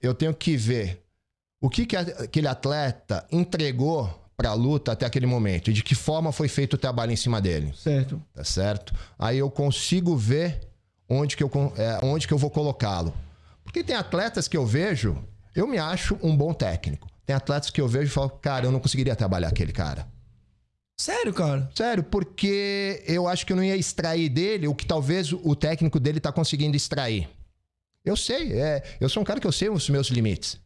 eu 0.00 0.14
tenho 0.14 0.32
que 0.32 0.56
ver 0.56 1.02
o 1.60 1.68
que, 1.68 1.84
que 1.84 1.94
a- 1.96 2.00
aquele 2.00 2.48
atleta 2.48 3.26
entregou 3.30 4.22
pra 4.36 4.54
luta 4.54 4.92
até 4.92 5.04
aquele 5.06 5.26
momento 5.26 5.70
e 5.70 5.74
de 5.74 5.82
que 5.82 5.94
forma 5.94 6.32
foi 6.32 6.48
feito 6.48 6.74
o 6.74 6.78
trabalho 6.78 7.12
em 7.12 7.16
cima 7.16 7.40
dele. 7.40 7.72
Certo. 7.76 8.20
Tá 8.34 8.42
certo? 8.42 8.94
Aí 9.18 9.38
eu 9.38 9.50
consigo 9.50 10.16
ver 10.16 10.60
onde 11.08 11.36
que 11.36 11.44
eu, 11.44 11.50
é, 11.76 12.00
onde 12.04 12.26
que 12.26 12.32
eu 12.32 12.38
vou 12.38 12.48
colocá-lo. 12.50 13.14
Porque 13.62 13.84
tem 13.84 13.94
atletas 13.94 14.48
que 14.48 14.56
eu 14.56 14.64
vejo, 14.66 15.16
eu 15.54 15.66
me 15.66 15.76
acho 15.78 16.18
um 16.22 16.34
bom 16.34 16.52
técnico. 16.54 17.06
Tem 17.26 17.36
atletas 17.36 17.68
que 17.70 17.80
eu 17.80 17.86
vejo 17.88 18.06
e 18.06 18.10
falo, 18.10 18.30
cara, 18.30 18.64
eu 18.66 18.72
não 18.72 18.80
conseguiria 18.80 19.14
trabalhar 19.14 19.48
aquele 19.48 19.72
cara. 19.72 20.06
Sério, 20.96 21.34
cara? 21.34 21.70
Sério, 21.74 22.04
porque 22.04 23.02
eu 23.06 23.26
acho 23.26 23.44
que 23.44 23.52
eu 23.52 23.56
não 23.56 23.64
ia 23.64 23.76
extrair 23.76 24.28
dele 24.28 24.68
o 24.68 24.74
que 24.74 24.86
talvez 24.86 25.32
o 25.32 25.56
técnico 25.56 25.98
dele 25.98 26.20
tá 26.20 26.30
conseguindo 26.30 26.76
extrair. 26.76 27.28
Eu 28.04 28.16
sei, 28.16 28.52
é, 28.52 28.82
eu 29.00 29.08
sou 29.08 29.22
um 29.22 29.24
cara 29.24 29.40
que 29.40 29.46
eu 29.46 29.52
sei 29.52 29.68
os 29.68 29.88
meus 29.88 30.08
limites. 30.08 30.60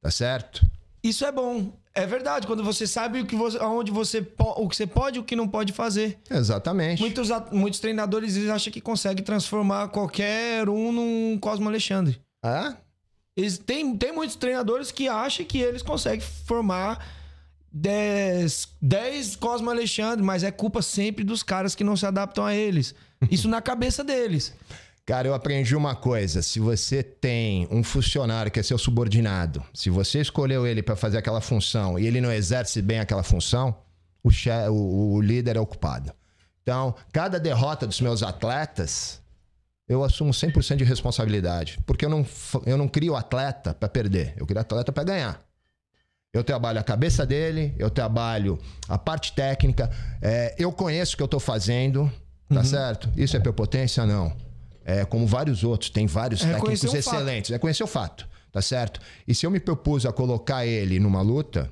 Tá 0.00 0.10
certo? 0.10 0.64
Isso 1.02 1.24
é 1.24 1.32
bom. 1.32 1.72
É 1.94 2.06
verdade, 2.06 2.46
quando 2.46 2.64
você 2.64 2.86
sabe 2.86 3.20
o 3.20 3.26
que 3.26 3.36
você, 3.36 3.58
aonde 3.58 3.90
você 3.90 4.26
o 4.38 4.68
que 4.68 4.76
você 4.76 4.86
pode 4.86 5.18
e 5.18 5.20
o 5.20 5.24
que 5.24 5.36
não 5.36 5.46
pode 5.46 5.72
fazer. 5.72 6.18
Exatamente. 6.30 7.00
Muitos, 7.00 7.28
muitos 7.50 7.80
treinadores 7.80 8.34
eles 8.36 8.48
acham 8.48 8.72
que 8.72 8.80
conseguem 8.80 9.22
transformar 9.22 9.88
qualquer 9.88 10.68
um 10.68 10.90
num 10.90 11.38
Cosmo 11.38 11.68
Alexandre. 11.68 12.18
Ah? 12.42 12.76
Eles, 13.36 13.58
tem, 13.58 13.96
tem 13.96 14.12
muitos 14.12 14.36
treinadores 14.36 14.90
que 14.90 15.08
acham 15.08 15.44
que 15.44 15.58
eles 15.58 15.82
conseguem 15.82 16.20
formar 16.20 17.04
10, 17.72 18.68
10 18.80 19.36
Cosmo 19.36 19.70
Alexandre, 19.70 20.24
mas 20.24 20.42
é 20.44 20.50
culpa 20.50 20.82
sempre 20.82 21.24
dos 21.24 21.42
caras 21.42 21.74
que 21.74 21.82
não 21.84 21.96
se 21.96 22.04
adaptam 22.06 22.44
a 22.44 22.54
eles. 22.54 22.94
Isso 23.30 23.48
na 23.48 23.62
cabeça 23.62 24.04
deles. 24.04 24.52
Cara, 25.04 25.26
eu 25.26 25.34
aprendi 25.34 25.74
uma 25.74 25.96
coisa. 25.96 26.42
Se 26.42 26.60
você 26.60 27.02
tem 27.02 27.66
um 27.70 27.82
funcionário 27.82 28.52
que 28.52 28.60
é 28.60 28.62
seu 28.62 28.78
subordinado, 28.78 29.62
se 29.74 29.90
você 29.90 30.20
escolheu 30.20 30.66
ele 30.66 30.82
para 30.82 30.94
fazer 30.94 31.18
aquela 31.18 31.40
função 31.40 31.98
e 31.98 32.06
ele 32.06 32.20
não 32.20 32.32
exerce 32.32 32.80
bem 32.80 33.00
aquela 33.00 33.22
função, 33.22 33.76
o, 34.22 34.30
che- 34.30 34.50
o- 34.70 35.14
o 35.14 35.20
líder 35.20 35.56
é 35.56 35.60
o 35.60 35.66
culpado. 35.66 36.12
Então, 36.62 36.94
cada 37.12 37.40
derrota 37.40 37.86
dos 37.86 38.00
meus 38.00 38.22
atletas, 38.22 39.20
eu 39.88 40.04
assumo 40.04 40.30
100% 40.30 40.76
de 40.76 40.84
responsabilidade. 40.84 41.80
Porque 41.84 42.04
eu 42.04 42.08
não, 42.08 42.24
eu 42.64 42.76
não 42.76 42.86
crio 42.86 43.16
atleta 43.16 43.74
para 43.74 43.88
perder, 43.88 44.34
eu 44.36 44.46
crio 44.46 44.60
atleta 44.60 44.92
para 44.92 45.02
ganhar. 45.02 45.40
Eu 46.32 46.42
trabalho 46.42 46.80
a 46.80 46.82
cabeça 46.82 47.26
dele, 47.26 47.74
eu 47.78 47.90
trabalho 47.90 48.58
a 48.88 48.96
parte 48.96 49.34
técnica, 49.34 49.90
é, 50.22 50.54
eu 50.58 50.72
conheço 50.72 51.12
o 51.12 51.16
que 51.18 51.22
eu 51.22 51.28
tô 51.28 51.38
fazendo, 51.38 52.10
tá 52.48 52.64
certo? 52.64 53.10
Isso 53.14 53.36
é 53.36 53.40
prepotência? 53.40 54.06
Não. 54.06 54.34
É 54.82 55.04
como 55.04 55.26
vários 55.26 55.62
outros, 55.62 55.90
tem 55.90 56.06
vários 56.06 56.40
É 56.42 56.54
técnicos 56.54 56.80
fato. 56.80 56.96
excelentes. 56.96 57.50
É 57.50 57.58
conhecer 57.58 57.84
o 57.84 57.86
fato, 57.86 58.26
tá 58.50 58.62
certo? 58.62 58.98
E 59.28 59.34
se 59.34 59.44
eu 59.44 59.50
me 59.50 59.60
propus 59.60 60.06
a 60.06 60.12
colocar 60.12 60.64
ele 60.64 60.98
numa 60.98 61.20
luta, 61.20 61.70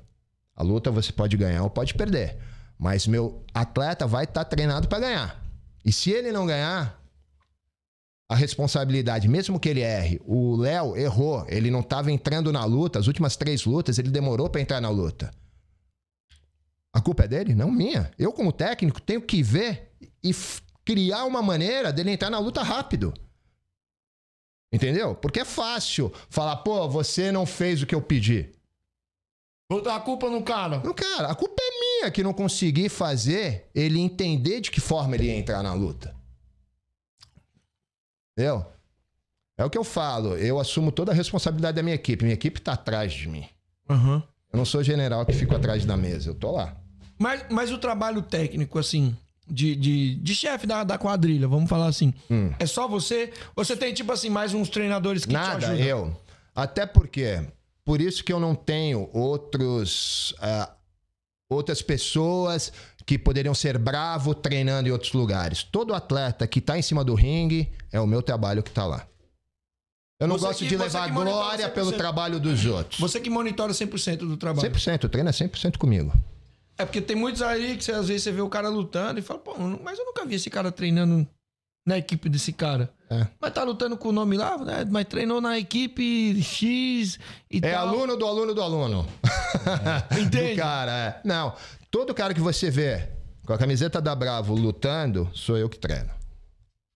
a 0.54 0.62
luta 0.62 0.90
você 0.90 1.11
pode 1.11 1.38
ganhar 1.38 1.62
ou 1.62 1.70
pode 1.70 1.94
perder. 1.94 2.36
Mas 2.78 3.06
meu 3.06 3.42
atleta 3.54 4.06
vai 4.06 4.24
estar 4.24 4.44
treinado 4.44 4.88
para 4.88 5.00
ganhar. 5.00 5.42
E 5.82 5.90
se 5.90 6.11
ele 6.11 6.30
não 6.32 6.44
ganhar, 6.46 6.99
a 8.30 8.36
responsabilidade, 8.36 9.26
mesmo 9.26 9.58
que 9.58 9.68
ele 9.68 9.80
erre, 9.80 10.20
o 10.24 10.54
Léo 10.54 10.96
errou, 10.96 11.44
ele 11.48 11.68
não 11.68 11.80
estava 11.80 12.12
entrando 12.12 12.52
na 12.52 12.64
luta, 12.64 12.96
as 12.96 13.08
últimas 13.08 13.36
três 13.36 13.64
lutas, 13.64 13.98
ele 13.98 14.08
demorou 14.08 14.48
para 14.48 14.60
entrar 14.60 14.80
na 14.80 14.88
luta. 14.88 15.34
A 16.92 17.00
culpa 17.00 17.24
é 17.24 17.28
dele? 17.28 17.56
Não 17.56 17.72
minha. 17.72 18.08
Eu, 18.16 18.32
como 18.32 18.52
técnico, 18.52 19.02
tenho 19.02 19.20
que 19.20 19.42
ver 19.42 19.96
e 20.22 20.32
criar 20.84 21.24
uma 21.24 21.42
maneira 21.42 21.92
dele 21.92 22.12
entrar 22.12 22.30
na 22.30 22.38
luta 22.38 22.62
rápido. 22.62 23.12
Entendeu? 24.72 25.16
Porque 25.16 25.40
é 25.40 25.44
fácil 25.44 26.12
falar, 26.28 26.58
pô, 26.58 26.88
você 26.88 27.32
não 27.32 27.44
fez 27.44 27.82
o 27.82 27.86
que 27.86 27.96
eu 27.96 28.00
pedi. 28.00 28.48
Botar 29.68 29.96
a 29.96 30.00
culpa 30.00 30.30
no 30.30 30.44
cara. 30.44 30.80
Não, 30.84 30.94
cara, 30.94 31.32
a 31.32 31.34
culpa 31.34 31.60
é 31.60 31.80
minha 31.80 32.10
que 32.12 32.22
não 32.22 32.32
consegui 32.32 32.88
fazer 32.88 33.68
ele 33.74 33.98
entender 33.98 34.60
de 34.60 34.70
que 34.70 34.80
forma 34.80 35.16
ele 35.16 35.26
ia 35.26 35.36
entrar 35.36 35.64
na 35.64 35.74
luta. 35.74 36.19
Entendeu? 38.32 38.64
É 39.58 39.64
o 39.64 39.70
que 39.70 39.76
eu 39.78 39.84
falo. 39.84 40.36
Eu 40.36 40.58
assumo 40.58 40.90
toda 40.90 41.12
a 41.12 41.14
responsabilidade 41.14 41.76
da 41.76 41.82
minha 41.82 41.94
equipe. 41.94 42.24
Minha 42.24 42.34
equipe 42.34 42.60
tá 42.60 42.72
atrás 42.72 43.12
de 43.12 43.28
mim. 43.28 43.46
Aham. 43.88 44.22
Eu 44.52 44.56
não 44.56 44.64
sou 44.64 44.82
general 44.82 45.24
que 45.26 45.32
fico 45.32 45.54
atrás 45.54 45.84
da 45.84 45.96
mesa. 45.96 46.30
Eu 46.30 46.34
tô 46.34 46.50
lá. 46.52 46.76
Mas, 47.18 47.44
mas 47.50 47.70
o 47.70 47.78
trabalho 47.78 48.22
técnico, 48.22 48.78
assim, 48.78 49.14
de, 49.46 49.76
de, 49.76 50.14
de 50.16 50.34
chefe 50.34 50.66
da, 50.66 50.82
da 50.82 50.96
quadrilha, 50.96 51.46
vamos 51.46 51.68
falar 51.68 51.86
assim, 51.86 52.14
Hum. 52.30 52.50
é 52.58 52.66
só 52.66 52.88
você? 52.88 53.32
Ou 53.54 53.64
você 53.64 53.76
tem, 53.76 53.92
tipo 53.92 54.10
assim, 54.10 54.30
mais 54.30 54.54
uns 54.54 54.68
treinadores 54.70 55.22
que 55.24 55.28
te 55.30 55.34
Nada, 55.34 55.68
ajudam? 55.68 55.84
eu. 55.86 56.16
Até 56.54 56.86
porque, 56.86 57.42
por 57.84 58.00
isso 58.00 58.24
que 58.24 58.32
eu 58.32 58.40
não 58.40 58.54
tenho 58.54 59.08
outros, 59.12 60.34
ah, 60.40 60.72
outras 61.48 61.82
pessoas 61.82 62.72
que 63.07 63.18
poderiam 63.18 63.55
ser 63.55 63.78
bravo 63.78 64.34
treinando 64.34 64.88
em 64.88 64.92
outros 64.92 65.12
lugares. 65.12 65.62
Todo 65.62 65.94
atleta 65.94 66.46
que 66.46 66.61
tá 66.61 66.78
em 66.78 66.82
cima 66.82 67.03
do 67.05 67.14
ringue 67.14 67.70
é 67.92 68.01
o 68.01 68.07
meu 68.07 68.22
trabalho 68.22 68.62
que 68.62 68.70
tá 68.70 68.86
lá. 68.86 69.07
Eu 70.20 70.28
não 70.28 70.36
Você 70.38 70.46
gosto 70.46 70.59
que- 70.61 70.68
de 70.68 70.76
levar 70.76 71.09
glória 71.11 71.66
100%. 71.68 71.72
pelo 71.74 71.92
trabalho 71.92 72.38
dos 72.38 72.64
outros. 72.66 73.01
Você 73.01 73.18
que 73.20 73.30
monitora 73.30 73.72
100% 73.72 74.18
do 74.26 74.36
trabalho. 74.36 74.61
100%, 74.61 75.05
o 75.05 75.09
treino 75.09 75.30
é 75.30 75.32
100% 75.32 75.78
comigo. 75.78 76.12
É 76.76 76.84
porque 76.84 77.01
tem 77.01 77.16
muitos 77.16 77.40
aí 77.42 77.76
que 77.76 77.84
você, 77.84 77.92
às 77.92 78.09
vezes 78.09 78.22
você 78.24 78.32
vê 78.32 78.40
o 78.42 78.48
cara 78.48 78.68
lutando 78.68 79.18
e 79.18 79.22
fala, 79.22 79.40
pô, 79.40 79.55
mas 79.82 79.98
eu 79.98 80.05
nunca 80.05 80.24
vi 80.26 80.34
esse 80.34 80.51
cara 80.51 80.70
treinando 80.70 81.26
na 81.86 81.96
equipe 81.98 82.28
desse 82.28 82.53
cara. 82.53 82.90
É. 83.11 83.26
Mas 83.40 83.53
tá 83.53 83.64
lutando 83.64 83.96
com 83.96 84.11
o 84.11 84.12
nome 84.12 84.36
lá, 84.36 84.57
né? 84.59 84.86
Mas 84.90 85.07
treinou 85.07 85.40
na 85.40 85.59
equipe 85.59 86.40
X 86.42 87.18
e 87.51 87.57
É 87.59 87.72
tal. 87.72 87.88
aluno 87.88 88.16
do 88.16 88.26
aluno 88.26 88.55
do 88.55 88.62
aluno. 88.62 89.07
Entende? 90.20 90.53
do 90.55 90.57
cara, 90.57 90.92
é. 90.92 91.20
Não, 91.24 91.55
todo 91.91 92.14
cara 92.14 92.32
que 92.34 92.41
você 92.41 92.70
vê 92.70 93.09
com 93.47 93.53
a 93.53 93.59
camiseta 93.59 94.01
da 94.01 94.14
Bravo 94.14 94.55
lutando, 94.55 95.28
sou 95.32 95.57
eu 95.57 95.68
que 95.68 95.78
treino. 95.78 96.11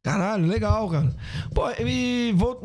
Caralho, 0.04 0.46
legal, 0.46 0.88
cara. 0.90 1.10
Pô, 1.54 1.62
e 1.80 2.30
vol- 2.36 2.60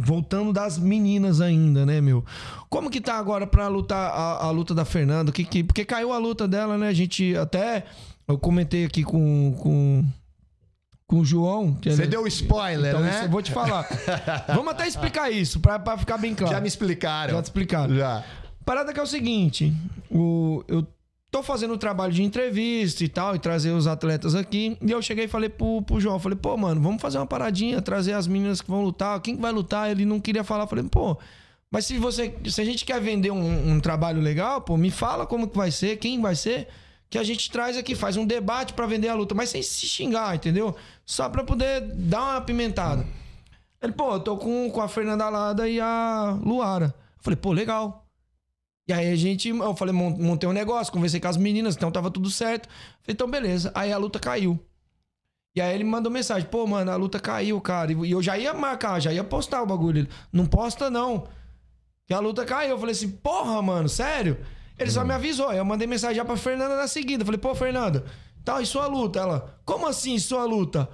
voltando 0.00 0.52
das 0.52 0.78
meninas 0.78 1.40
ainda, 1.40 1.86
né, 1.86 2.00
meu? 2.00 2.24
Como 2.68 2.90
que 2.90 3.00
tá 3.00 3.14
agora 3.14 3.46
pra 3.46 3.68
lutar 3.68 4.10
a, 4.10 4.46
a 4.46 4.50
luta 4.50 4.74
da 4.74 4.84
Fernanda? 4.84 5.30
Que, 5.30 5.44
que, 5.44 5.62
porque 5.62 5.84
caiu 5.84 6.12
a 6.12 6.18
luta 6.18 6.48
dela, 6.48 6.76
né? 6.76 6.88
A 6.88 6.92
gente 6.92 7.36
até. 7.36 7.84
Eu 8.26 8.36
comentei 8.36 8.84
aqui 8.84 9.04
com. 9.04 9.54
com 9.60 10.04
com 11.06 11.20
o 11.20 11.24
João. 11.24 11.76
Você 11.82 11.90
ele- 11.90 12.06
deu 12.06 12.26
spoiler, 12.26 12.90
então, 12.90 13.02
né? 13.02 13.10
isso 13.14 13.24
eu 13.24 13.30
vou 13.30 13.42
te 13.42 13.52
falar. 13.52 13.86
Vamos 14.48 14.68
até 14.72 14.88
explicar 14.88 15.30
isso, 15.30 15.60
pra, 15.60 15.78
pra 15.78 15.96
ficar 15.98 16.16
bem 16.16 16.34
claro. 16.34 16.52
Já 16.54 16.60
me 16.60 16.66
explicaram. 16.66 17.34
Já 17.34 17.42
te 17.42 17.44
explicaram. 17.44 17.94
Já. 17.94 18.24
Parada 18.64 18.92
que 18.94 18.98
é 18.98 19.02
o 19.02 19.06
seguinte: 19.06 19.72
o, 20.10 20.64
eu 20.66 20.86
tô 21.32 21.42
fazendo 21.42 21.72
o 21.72 21.78
trabalho 21.78 22.12
de 22.12 22.22
entrevista 22.22 23.02
e 23.02 23.08
tal, 23.08 23.34
e 23.34 23.38
trazer 23.38 23.70
os 23.70 23.86
atletas 23.86 24.34
aqui. 24.34 24.76
E 24.82 24.90
eu 24.90 25.00
cheguei 25.00 25.24
e 25.24 25.28
falei 25.28 25.48
pro, 25.48 25.80
pro 25.80 25.98
João, 25.98 26.20
falei, 26.20 26.36
pô, 26.36 26.54
mano, 26.58 26.78
vamos 26.80 27.00
fazer 27.00 27.16
uma 27.16 27.26
paradinha, 27.26 27.80
trazer 27.80 28.12
as 28.12 28.26
meninas 28.26 28.60
que 28.60 28.70
vão 28.70 28.84
lutar. 28.84 29.18
Quem 29.20 29.34
que 29.34 29.40
vai 29.40 29.50
lutar? 29.50 29.90
Ele 29.90 30.04
não 30.04 30.20
queria 30.20 30.44
falar. 30.44 30.66
Falei, 30.66 30.84
pô, 30.84 31.16
mas 31.70 31.86
se 31.86 31.96
você. 31.96 32.36
Se 32.44 32.60
a 32.60 32.64
gente 32.64 32.84
quer 32.84 33.00
vender 33.00 33.30
um, 33.30 33.72
um 33.72 33.80
trabalho 33.80 34.20
legal, 34.20 34.60
pô, 34.60 34.76
me 34.76 34.90
fala 34.90 35.26
como 35.26 35.48
que 35.48 35.56
vai 35.56 35.70
ser, 35.70 35.96
quem 35.96 36.20
vai 36.20 36.36
ser. 36.36 36.68
Que 37.08 37.16
a 37.18 37.24
gente 37.24 37.50
traz 37.50 37.76
aqui, 37.76 37.94
faz 37.94 38.16
um 38.16 38.26
debate 38.26 38.74
pra 38.74 38.86
vender 38.86 39.08
a 39.08 39.14
luta, 39.14 39.34
mas 39.34 39.48
sem 39.50 39.62
se 39.62 39.86
xingar, 39.86 40.34
entendeu? 40.34 40.74
Só 41.04 41.28
pra 41.28 41.44
poder 41.44 41.80
dar 41.80 42.20
uma 42.20 42.36
apimentada. 42.36 43.06
Ele, 43.82 43.92
pô, 43.92 44.14
eu 44.14 44.20
tô 44.20 44.36
com, 44.36 44.70
com 44.70 44.80
a 44.80 44.88
Fernanda 44.88 45.28
Lada 45.28 45.68
e 45.68 45.80
a 45.80 46.38
Luara. 46.42 46.86
Eu 46.86 47.22
falei, 47.22 47.36
pô, 47.36 47.52
legal. 47.52 48.01
E 48.88 48.92
aí 48.92 49.12
a 49.12 49.16
gente, 49.16 49.48
eu 49.48 49.76
falei, 49.76 49.94
mon- 49.94 50.16
montei 50.18 50.48
um 50.48 50.52
negócio, 50.52 50.92
conversei 50.92 51.20
com 51.20 51.28
as 51.28 51.36
meninas, 51.36 51.76
então 51.76 51.90
tava 51.90 52.10
tudo 52.10 52.28
certo. 52.30 52.68
Falei, 52.68 53.14
então 53.14 53.30
beleza. 53.30 53.70
Aí 53.74 53.92
a 53.92 53.98
luta 53.98 54.18
caiu. 54.18 54.58
E 55.54 55.60
aí 55.60 55.74
ele 55.74 55.84
mandou 55.84 56.10
mensagem, 56.10 56.48
pô, 56.48 56.66
mano, 56.66 56.90
a 56.90 56.96
luta 56.96 57.20
caiu, 57.20 57.60
cara. 57.60 57.92
E 57.92 58.10
eu 58.10 58.22
já 58.22 58.36
ia 58.38 58.54
marcar, 58.54 59.00
já 59.00 59.12
ia 59.12 59.22
postar 59.22 59.62
o 59.62 59.66
bagulho. 59.66 60.08
Não 60.32 60.46
posta 60.46 60.90
não. 60.90 61.28
Que 62.06 62.14
a 62.14 62.18
luta 62.18 62.44
caiu. 62.44 62.70
Eu 62.70 62.78
falei 62.78 62.92
assim, 62.92 63.10
porra, 63.10 63.60
mano, 63.62 63.88
sério? 63.88 64.38
Ele 64.78 64.90
só 64.90 65.04
me 65.04 65.12
avisou. 65.12 65.52
Eu 65.52 65.64
mandei 65.64 65.86
mensagem 65.86 66.16
já 66.16 66.24
pra 66.24 66.36
Fernanda 66.36 66.74
na 66.76 66.88
seguida. 66.88 67.24
Falei, 67.24 67.38
pô, 67.38 67.54
Fernanda, 67.54 68.04
tal, 68.44 68.60
e 68.60 68.66
sua 68.66 68.86
luta? 68.86 69.20
Ela, 69.20 69.60
como 69.64 69.86
assim 69.86 70.18
sua 70.18 70.44
luta? 70.44 70.88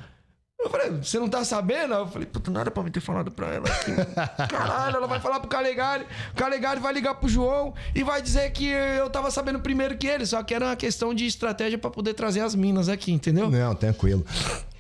Eu 0.61 0.68
falei, 0.70 0.90
você 0.90 1.20
não 1.20 1.28
tá 1.28 1.44
sabendo? 1.44 1.94
Eu 1.94 2.06
falei, 2.09 2.26
puta, 2.26 2.50
não 2.50 2.61
era 2.61 2.68
pra 2.70 2.82
me 2.82 2.90
ter 2.90 3.00
falado 3.00 3.30
pra 3.30 3.46
ela 3.54 3.66
aqui. 3.68 3.92
Caralho, 4.50 4.96
ela 4.96 5.06
vai 5.06 5.20
falar 5.20 5.38
pro 5.38 5.48
Calegari, 5.48 6.04
o 6.32 6.34
Calegari 6.34 6.80
vai 6.80 6.92
ligar 6.92 7.14
pro 7.14 7.28
João 7.28 7.72
e 7.94 8.02
vai 8.02 8.20
dizer 8.20 8.50
que 8.50 8.66
eu 8.68 9.09
tava 9.09 9.30
sabendo 9.30 9.61
primeiro 9.61 9.96
que 9.96 10.06
ele, 10.09 10.26
só 10.26 10.42
que 10.42 10.52
era 10.52 10.66
uma 10.66 10.76
questão 10.76 11.14
de 11.14 11.26
estratégia 11.26 11.78
pra 11.78 11.90
poder 11.90 12.14
trazer 12.14 12.40
as 12.40 12.56
minas 12.56 12.88
aqui, 12.88 13.12
entendeu? 13.12 13.48
Não, 13.48 13.72
tranquilo. 13.74 14.26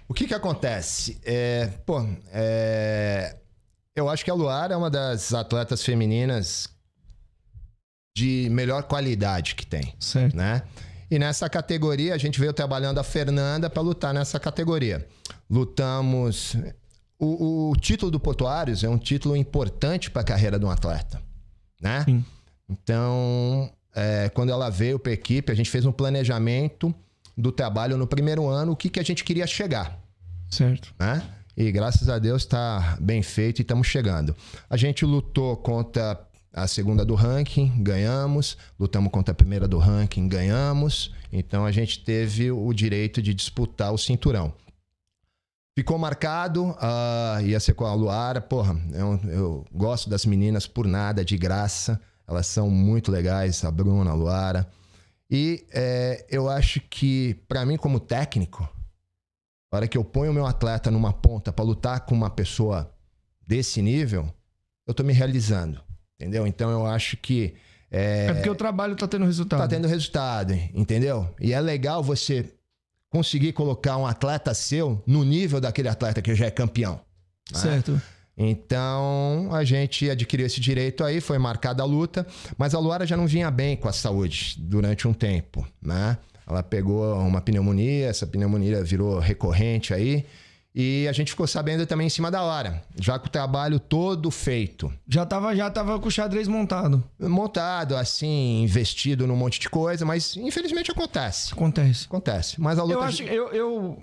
O 0.08 0.14
que 0.14 0.26
que 0.26 0.34
acontece? 0.34 1.20
É, 1.24 1.68
pô, 1.86 2.04
é, 2.32 3.36
eu 3.94 4.08
acho 4.08 4.24
que 4.24 4.30
a 4.32 4.34
Luara 4.34 4.74
é 4.74 4.76
uma 4.76 4.90
das 4.90 5.32
atletas 5.32 5.84
femininas 5.84 6.68
de 8.16 8.48
melhor 8.50 8.82
qualidade 8.82 9.54
que 9.54 9.64
tem, 9.64 9.94
Certo. 10.00 10.36
né? 10.36 10.62
E 11.10 11.18
nessa 11.18 11.48
categoria 11.48 12.14
a 12.14 12.18
gente 12.18 12.38
veio 12.38 12.52
trabalhando 12.52 12.98
a 12.98 13.04
Fernanda 13.04 13.70
para 13.70 13.82
lutar 13.82 14.12
nessa 14.12 14.38
categoria. 14.38 15.06
Lutamos. 15.48 16.56
O, 17.18 17.70
o 17.70 17.76
título 17.76 18.10
do 18.10 18.20
Portuários 18.20 18.84
é 18.84 18.88
um 18.88 18.98
título 18.98 19.36
importante 19.36 20.10
para 20.10 20.22
a 20.22 20.24
carreira 20.24 20.58
de 20.58 20.64
um 20.64 20.70
atleta, 20.70 21.20
né? 21.80 22.04
Sim. 22.04 22.24
Então, 22.68 23.70
é, 23.94 24.28
quando 24.28 24.50
ela 24.50 24.70
veio 24.70 24.98
para 24.98 25.10
a 25.10 25.14
equipe, 25.14 25.50
a 25.50 25.54
gente 25.54 25.70
fez 25.70 25.84
um 25.84 25.90
planejamento 25.90 26.94
do 27.36 27.50
trabalho 27.50 27.96
no 27.96 28.06
primeiro 28.06 28.46
ano, 28.46 28.72
o 28.72 28.76
que, 28.76 28.88
que 28.90 29.00
a 29.00 29.02
gente 29.02 29.24
queria 29.24 29.46
chegar, 29.46 29.98
Certo. 30.50 30.94
né? 30.98 31.22
E 31.56 31.72
graças 31.72 32.08
a 32.08 32.20
Deus 32.20 32.42
está 32.42 32.96
bem 33.00 33.20
feito 33.20 33.58
e 33.58 33.62
estamos 33.62 33.88
chegando. 33.88 34.36
A 34.70 34.76
gente 34.76 35.04
lutou 35.04 35.56
contra 35.56 36.27
a 36.52 36.66
segunda 36.66 37.04
do 37.04 37.14
ranking, 37.14 37.82
ganhamos. 37.82 38.56
Lutamos 38.78 39.10
contra 39.10 39.32
a 39.32 39.34
primeira 39.34 39.68
do 39.68 39.78
ranking, 39.78 40.28
ganhamos. 40.28 41.14
Então 41.32 41.64
a 41.64 41.72
gente 41.72 42.02
teve 42.04 42.50
o 42.50 42.72
direito 42.72 43.20
de 43.20 43.34
disputar 43.34 43.92
o 43.92 43.98
cinturão. 43.98 44.52
Ficou 45.76 45.96
marcado, 45.96 46.74
ah, 46.80 47.38
ia 47.42 47.60
ser 47.60 47.74
com 47.74 47.84
a 47.84 47.94
Luara. 47.94 48.40
Porra, 48.40 48.76
eu, 48.92 49.20
eu 49.30 49.66
gosto 49.72 50.10
das 50.10 50.26
meninas 50.26 50.66
por 50.66 50.86
nada, 50.86 51.24
de 51.24 51.36
graça. 51.36 52.00
Elas 52.26 52.46
são 52.46 52.68
muito 52.68 53.12
legais, 53.12 53.64
a 53.64 53.70
Bruna, 53.70 54.10
a 54.10 54.14
Luara. 54.14 54.68
E 55.30 55.66
é, 55.70 56.26
eu 56.28 56.48
acho 56.48 56.80
que, 56.80 57.34
para 57.46 57.64
mim, 57.64 57.76
como 57.76 58.00
técnico, 58.00 58.68
a 59.70 59.76
hora 59.76 59.88
que 59.88 59.96
eu 59.96 60.02
ponho 60.02 60.30
o 60.30 60.34
meu 60.34 60.46
atleta 60.46 60.90
numa 60.90 61.12
ponta 61.12 61.52
para 61.52 61.64
lutar 61.64 62.00
com 62.00 62.14
uma 62.14 62.30
pessoa 62.30 62.92
desse 63.46 63.80
nível, 63.80 64.32
eu 64.86 64.94
tô 64.94 65.04
me 65.04 65.12
realizando. 65.12 65.80
Entendeu? 66.20 66.46
Então 66.46 66.70
eu 66.70 66.86
acho 66.86 67.16
que. 67.16 67.54
É, 67.90 68.26
É 68.26 68.34
porque 68.34 68.50
o 68.50 68.54
trabalho 68.54 68.96
tá 68.96 69.06
tendo 69.06 69.24
resultado. 69.24 69.60
tá 69.60 69.68
tendo 69.68 69.86
resultado, 69.88 70.52
entendeu? 70.74 71.32
E 71.40 71.52
é 71.52 71.60
legal 71.60 72.02
você 72.02 72.44
conseguir 73.10 73.52
colocar 73.52 73.96
um 73.96 74.06
atleta 74.06 74.52
seu 74.52 75.02
no 75.06 75.24
nível 75.24 75.60
daquele 75.60 75.88
atleta 75.88 76.20
que 76.20 76.34
já 76.34 76.46
é 76.46 76.50
campeão. 76.50 77.00
né? 77.52 77.58
Certo. 77.58 78.00
Então 78.36 79.48
a 79.52 79.64
gente 79.64 80.08
adquiriu 80.08 80.46
esse 80.46 80.60
direito 80.60 81.02
aí, 81.02 81.20
foi 81.20 81.38
marcada 81.38 81.82
a 81.82 81.86
luta, 81.86 82.26
mas 82.56 82.74
a 82.74 82.78
Luara 82.78 83.06
já 83.06 83.16
não 83.16 83.26
vinha 83.26 83.50
bem 83.50 83.76
com 83.76 83.88
a 83.88 83.92
saúde 83.92 84.56
durante 84.58 85.08
um 85.08 85.12
tempo, 85.12 85.66
né? 85.82 86.18
Ela 86.46 86.62
pegou 86.62 87.14
uma 87.20 87.40
pneumonia, 87.40 88.06
essa 88.08 88.26
pneumonia 88.26 88.82
virou 88.82 89.18
recorrente 89.18 89.92
aí, 89.92 90.24
e 90.80 91.08
a 91.08 91.12
gente 91.12 91.32
ficou 91.32 91.44
sabendo 91.44 91.84
também 91.84 92.06
em 92.06 92.10
cima 92.10 92.30
da 92.30 92.40
hora, 92.40 92.80
já 92.96 93.18
com 93.18 93.26
o 93.26 93.28
trabalho 93.28 93.80
todo 93.80 94.30
feito. 94.30 94.92
Já 95.08 95.26
tava, 95.26 95.56
já 95.56 95.68
tava 95.68 95.98
com 95.98 96.06
o 96.06 96.10
xadrez 96.10 96.46
montado. 96.46 97.02
Montado, 97.18 97.96
assim, 97.96 98.62
investido 98.62 99.26
num 99.26 99.34
monte 99.34 99.58
de 99.58 99.68
coisa, 99.68 100.04
mas 100.04 100.36
infelizmente 100.36 100.92
acontece. 100.92 101.52
Acontece. 101.52 102.06
Acontece. 102.06 102.60
Mas 102.60 102.78
a 102.78 102.84
luta. 102.84 102.94
Eu 102.94 103.02
acho, 103.02 103.22
eu, 103.24 103.48
eu, 103.48 104.02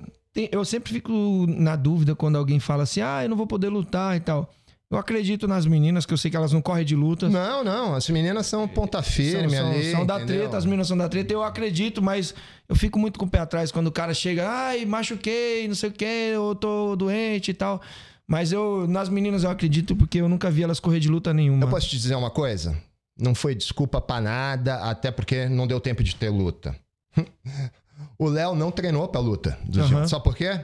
eu 0.51 0.65
sempre 0.65 0.91
fico 0.91 1.45
na 1.47 1.77
dúvida 1.77 2.13
quando 2.13 2.37
alguém 2.37 2.59
fala 2.59 2.83
assim, 2.83 2.99
ah, 2.99 3.23
eu 3.23 3.29
não 3.29 3.37
vou 3.37 3.47
poder 3.47 3.69
lutar 3.69 4.17
e 4.17 4.19
tal. 4.19 4.53
Eu 4.91 4.99
acredito 4.99 5.47
nas 5.47 5.65
meninas, 5.65 6.05
que 6.05 6.13
eu 6.13 6.17
sei 6.17 6.29
que 6.29 6.37
elas 6.37 6.53
não 6.53 6.61
correm 6.61 6.85
de 6.85 6.95
luta. 6.95 7.27
Não, 7.27 7.63
não, 7.63 7.95
as 7.95 8.07
meninas 8.09 8.45
são 8.45 8.67
ponta 8.67 9.01
firme 9.01 9.49
são, 9.49 9.59
são- 9.59 9.71
ali. 9.71 9.91
são 9.91 10.05
da 10.05 10.15
entendeu? 10.17 10.37
treta, 10.41 10.57
as 10.57 10.65
meninas 10.65 10.87
são 10.87 10.97
da 10.97 11.09
treta. 11.09 11.33
Eu 11.33 11.43
acredito, 11.43 12.01
mas 12.03 12.35
eu 12.69 12.75
fico 12.75 12.99
muito 12.99 13.17
com 13.17 13.25
o 13.25 13.29
pé 13.29 13.39
atrás 13.39 13.71
quando 13.71 13.87
o 13.87 13.91
cara 13.91 14.13
chega, 14.13 14.47
ai, 14.47 14.85
machuquei, 14.85 15.67
não 15.67 15.75
sei 15.75 15.89
o 15.89 15.91
quê, 15.91 16.31
eu 16.33 16.53
tô 16.53 16.95
doente 16.95 17.49
e 17.49 17.53
tal. 17.53 17.81
Mas 18.27 18.51
eu, 18.51 18.85
nas 18.87 19.09
meninas 19.09 19.43
eu 19.43 19.49
acredito 19.49 19.95
porque 19.95 20.19
eu 20.19 20.29
nunca 20.29 20.49
vi 20.51 20.63
elas 20.63 20.79
correr 20.79 20.99
de 20.99 21.09
luta 21.09 21.33
nenhuma. 21.33 21.63
Eu 21.63 21.69
posso 21.69 21.87
te 21.89 21.97
dizer 21.97 22.15
uma 22.15 22.29
coisa? 22.29 22.77
Não 23.17 23.33
foi 23.33 23.55
desculpa 23.55 23.99
pra 23.99 24.21
nada, 24.21 24.75
até 24.89 25.09
porque 25.09 25.47
não 25.47 25.65
deu 25.65 25.79
tempo 25.79 26.03
de 26.03 26.15
ter 26.15 26.29
luta. 26.29 26.75
o 28.19 28.27
Léo 28.27 28.55
não 28.55 28.71
treinou 28.71 29.07
pra 29.07 29.19
luta. 29.21 29.57
Do. 29.63 29.83
Gil. 29.83 30.07
Sabe 30.07 30.23
por 30.23 30.35
quê? 30.35 30.59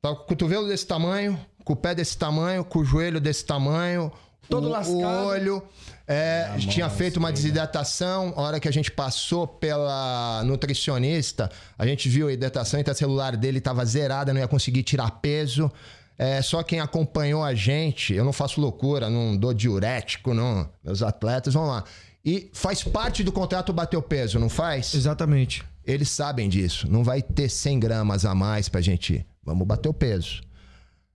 Tá 0.00 0.14
com 0.16 0.22
o 0.22 0.26
cotovelo 0.26 0.66
desse 0.66 0.84
tamanho, 0.86 1.38
com 1.64 1.72
o 1.72 1.76
pé 1.76 1.94
desse 1.94 2.16
tamanho, 2.16 2.64
com 2.64 2.80
o 2.80 2.84
joelho 2.84 3.20
desse 3.20 3.44
tamanho, 3.44 4.12
Todo 4.48 4.66
o, 4.66 4.70
lascado. 4.70 4.98
o 4.98 5.26
olho. 5.26 5.62
É, 6.06 6.56
tinha 6.58 6.90
feito 6.90 7.16
uma 7.16 7.32
desidratação. 7.32 8.34
A 8.36 8.42
hora 8.42 8.60
que 8.60 8.68
a 8.68 8.72
gente 8.72 8.90
passou 8.90 9.46
pela 9.46 10.42
nutricionista, 10.44 11.50
a 11.78 11.86
gente 11.86 12.08
viu 12.08 12.28
a 12.28 12.32
hidratação 12.32 12.78
intracelular 12.78 13.36
dele 13.36 13.58
estava 13.58 13.84
zerada, 13.84 14.32
não 14.32 14.40
ia 14.40 14.48
conseguir 14.48 14.82
tirar 14.82 15.10
peso. 15.22 15.70
É, 16.18 16.42
só 16.42 16.62
quem 16.62 16.80
acompanhou 16.80 17.42
a 17.42 17.54
gente, 17.54 18.14
eu 18.14 18.24
não 18.24 18.32
faço 18.32 18.60
loucura, 18.60 19.08
não 19.08 19.36
dou 19.36 19.54
diurético, 19.54 20.34
não. 20.34 20.68
Meus 20.84 21.02
atletas 21.02 21.54
vão 21.54 21.66
lá. 21.66 21.84
E 22.24 22.50
faz 22.52 22.84
parte 22.84 23.24
do 23.24 23.32
contrato 23.32 23.72
bater 23.72 23.96
o 23.96 24.02
peso, 24.02 24.38
não 24.38 24.48
faz? 24.48 24.94
Exatamente. 24.94 25.64
Eles 25.84 26.10
sabem 26.10 26.48
disso. 26.48 26.88
Não 26.88 27.02
vai 27.02 27.22
ter 27.22 27.48
100 27.48 27.80
gramas 27.80 28.24
a 28.24 28.34
mais 28.34 28.68
pra 28.68 28.80
gente 28.80 29.14
ir. 29.14 29.26
Vamos 29.42 29.66
bater 29.66 29.88
o 29.88 29.94
peso. 29.94 30.42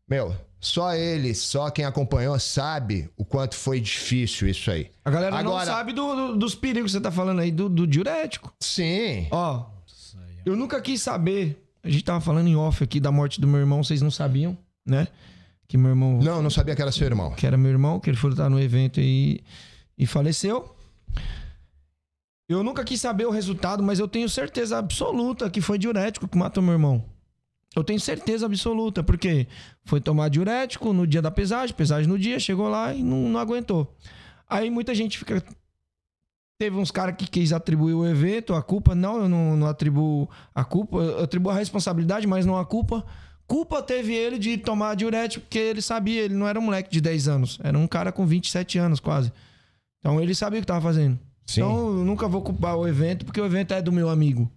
Meu, 0.09 0.35
só 0.59 0.93
eles, 0.95 1.37
só 1.39 1.69
quem 1.69 1.85
acompanhou 1.85 2.37
sabe 2.39 3.09
o 3.17 3.25
quanto 3.25 3.55
foi 3.55 3.79
difícil 3.79 4.47
isso 4.47 4.71
aí. 4.71 4.89
A 5.03 5.09
galera 5.11 5.31
não 5.31 5.51
Agora- 5.51 5.65
sabe 5.65 5.93
do- 5.93 6.15
do- 6.15 6.37
dos 6.37 6.55
perigos 6.55 6.91
que 6.91 6.97
você 6.97 7.01
tá 7.01 7.11
falando 7.11 7.39
aí, 7.41 7.51
do, 7.51 7.67
do 7.69 7.85
diurético. 7.85 8.53
Sim. 8.59 9.27
Ó, 9.31 9.65
eu 10.45 10.55
nunca 10.55 10.79
quis 10.81 11.01
saber. 11.01 11.63
A 11.83 11.89
gente 11.89 12.03
tava 12.03 12.21
falando 12.21 12.47
em 12.47 12.55
off 12.55 12.83
aqui 12.83 12.99
da 12.99 13.11
morte 13.11 13.39
do 13.39 13.47
meu 13.47 13.59
irmão, 13.59 13.83
vocês 13.83 14.01
não 14.01 14.11
sabiam, 14.11 14.57
né? 14.85 15.07
Que 15.67 15.77
meu 15.77 15.89
irmão. 15.89 16.19
Não, 16.21 16.41
não 16.41 16.49
sabia 16.49 16.75
que 16.75 16.81
era 16.81 16.91
seu 16.91 17.05
irmão. 17.05 17.31
Que 17.31 17.45
era 17.45 17.57
meu 17.57 17.69
irmão, 17.71 17.99
que 17.99 18.09
ele 18.09 18.17
foi 18.17 18.29
lutar 18.29 18.49
no 18.49 18.59
evento 18.59 18.99
e, 19.01 19.43
e 19.97 20.05
faleceu. 20.05 20.73
Eu 22.49 22.63
nunca 22.63 22.83
quis 22.85 23.01
saber 23.01 23.25
o 23.25 23.29
resultado, 23.29 23.83
mas 23.83 23.99
eu 23.99 24.07
tenho 24.07 24.29
certeza 24.29 24.77
absoluta 24.77 25.49
que 25.49 25.59
foi 25.59 25.77
diurético 25.77 26.27
que 26.27 26.37
matou 26.37 26.63
meu 26.63 26.71
irmão. 26.73 27.03
Eu 27.77 27.83
tenho 27.83 27.99
certeza 27.99 28.47
absoluta, 28.47 29.03
porque 29.03 29.45
foi 29.85 30.01
tomar 30.01 30.29
diurético 30.29 30.91
no 30.93 31.05
dia 31.05 31.21
da 31.21 31.29
pesagem, 31.29 31.75
pesagem 31.75 32.09
no 32.09 32.17
dia, 32.17 32.39
chegou 32.39 32.67
lá 32.67 32.91
e 32.91 33.03
não, 33.03 33.29
não 33.29 33.39
aguentou. 33.39 33.95
Aí 34.49 34.67
muita 34.71 34.95
gente 34.95 35.19
fica. 35.19 35.43
Teve 36.59 36.75
uns 36.75 36.89
caras 36.89 37.15
que 37.15 37.27
quis 37.27 37.53
atribuir 37.53 37.93
o 37.93 38.03
evento, 38.03 38.55
a 38.55 38.63
culpa. 38.63 38.95
Não, 38.95 39.21
eu 39.21 39.29
não, 39.29 39.55
não 39.55 39.67
atribuo 39.67 40.27
a 40.55 40.65
culpa. 40.65 40.97
Eu 40.97 41.23
atribuo 41.23 41.51
a 41.51 41.55
responsabilidade, 41.55 42.25
mas 42.25 42.47
não 42.47 42.57
a 42.57 42.65
culpa. 42.65 43.05
Culpa 43.45 43.83
teve 43.83 44.11
ele 44.11 44.39
de 44.39 44.57
tomar 44.57 44.95
diurético, 44.95 45.45
porque 45.45 45.59
ele 45.59 45.81
sabia, 45.81 46.23
ele 46.23 46.33
não 46.33 46.47
era 46.47 46.59
um 46.59 46.63
moleque 46.63 46.89
de 46.89 46.99
10 46.99 47.27
anos. 47.27 47.59
Era 47.63 47.77
um 47.77 47.85
cara 47.85 48.11
com 48.11 48.25
27 48.25 48.79
anos 48.79 48.99
quase. 48.99 49.31
Então 49.99 50.19
ele 50.19 50.33
sabia 50.33 50.57
o 50.57 50.63
que 50.63 50.67
tava 50.67 50.81
fazendo. 50.81 51.19
Sim. 51.45 51.61
Então 51.61 51.99
eu 51.99 52.03
nunca 52.03 52.27
vou 52.27 52.41
culpar 52.41 52.75
o 52.75 52.87
evento, 52.87 53.23
porque 53.23 53.39
o 53.39 53.45
evento 53.45 53.75
é 53.75 53.83
do 53.83 53.91
meu 53.91 54.09
amigo. 54.09 54.51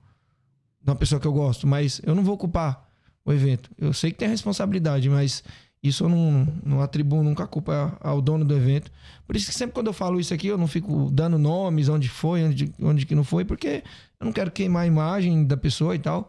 De 0.81 0.89
uma 0.89 0.97
pessoa 0.97 1.21
que 1.21 1.27
eu 1.27 1.33
gosto. 1.35 1.67
Mas 1.67 2.01
eu 2.03 2.15
não 2.15 2.25
vou 2.25 2.39
culpar 2.39 2.90
o 3.25 3.33
evento. 3.33 3.71
Eu 3.79 3.93
sei 3.93 4.11
que 4.11 4.19
tem 4.19 4.29
responsabilidade, 4.29 5.09
mas 5.09 5.43
Isso 5.83 6.05
eu 6.05 6.09
não, 6.11 6.47
não 6.63 6.81
atribuo 6.83 7.23
nunca 7.23 7.45
a 7.45 7.47
culpa 7.47 7.97
ao 8.03 8.21
dono 8.21 8.45
do 8.45 8.55
evento. 8.55 8.91
Por 9.27 9.35
isso 9.35 9.47
que 9.47 9.55
sempre 9.55 9.73
quando 9.75 9.87
eu 9.87 9.95
falo 9.95 10.21
isso 10.21 10.35
aqui, 10.35 10.47
eu 10.47 10.59
não 10.59 10.67
fico 10.67 11.11
dando 11.11 11.39
nomes, 11.39 11.89
onde 11.89 12.07
foi, 12.09 12.45
onde, 12.45 12.71
onde 12.83 13.07
que 13.07 13.15
não 13.15 13.25
foi, 13.25 13.47
porque 13.47 13.83
eu 14.21 14.27
não 14.27 14.33
quero 14.33 14.51
queimar 14.51 14.83
a 14.83 14.87
imagem 14.87 15.43
da 15.47 15.57
pessoa 15.57 15.95
e 15.95 15.99
tal. 15.99 16.29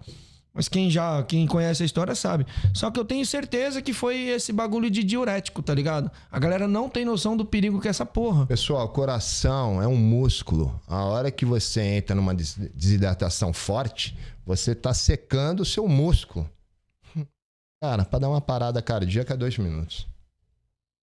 Mas 0.53 0.67
quem 0.69 0.89
já, 0.89 1.21
quem 1.23 1.45
conhece 1.47 1.81
a 1.83 1.85
história 1.85 2.13
sabe. 2.15 2.45
Só 2.73 2.89
que 2.91 2.99
eu 2.99 3.05
tenho 3.05 3.25
certeza 3.25 3.81
que 3.81 3.93
foi 3.93 4.17
esse 4.29 4.51
bagulho 4.53 4.89
de 4.89 5.01
diurético, 5.03 5.61
tá 5.61 5.73
ligado? 5.73 6.09
A 6.31 6.39
galera 6.39 6.67
não 6.67 6.89
tem 6.89 7.03
noção 7.05 7.35
do 7.37 7.45
perigo 7.45 7.79
que 7.81 7.87
é 7.87 7.89
essa 7.89 8.05
porra. 8.05 8.45
Pessoal, 8.45 8.87
coração 8.89 9.81
é 9.81 9.87
um 9.87 9.95
músculo. 9.97 10.77
A 10.87 11.03
hora 11.05 11.29
que 11.31 11.45
você 11.45 11.81
entra 11.81 12.15
numa 12.15 12.33
des- 12.35 12.57
desidratação 12.73 13.51
forte, 13.53 14.17
você 14.45 14.73
tá 14.75 14.93
secando 14.93 15.61
o 15.61 15.65
seu 15.65 15.87
músculo. 15.87 16.49
Cara, 17.81 18.05
pra 18.05 18.19
dar 18.19 18.29
uma 18.29 18.39
parada 18.41 18.81
cardíaca 18.81 19.33
é 19.33 19.37
dois 19.37 19.57
minutos. 19.57 20.07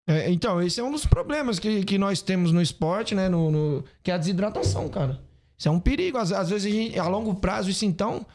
É, 0.07 0.31
então, 0.31 0.61
esse 0.61 0.79
é 0.79 0.83
um 0.83 0.91
dos 0.91 1.05
problemas 1.05 1.59
que, 1.59 1.83
que 1.83 1.97
nós 1.97 2.21
temos 2.21 2.51
no 2.51 2.61
esporte, 2.61 3.13
né? 3.13 3.27
No, 3.29 3.51
no- 3.51 3.83
que 4.01 4.09
é 4.09 4.13
a 4.13 4.17
desidratação, 4.17 4.87
cara. 4.89 5.19
Isso 5.57 5.67
é 5.67 5.71
um 5.71 5.79
perigo. 5.79 6.17
Às, 6.17 6.31
às 6.31 6.49
vezes, 6.49 6.71
a, 6.71 6.75
gente- 6.75 6.97
a 6.99 7.07
longo 7.07 7.35
prazo, 7.35 7.69
isso 7.69 7.85
então. 7.85 8.25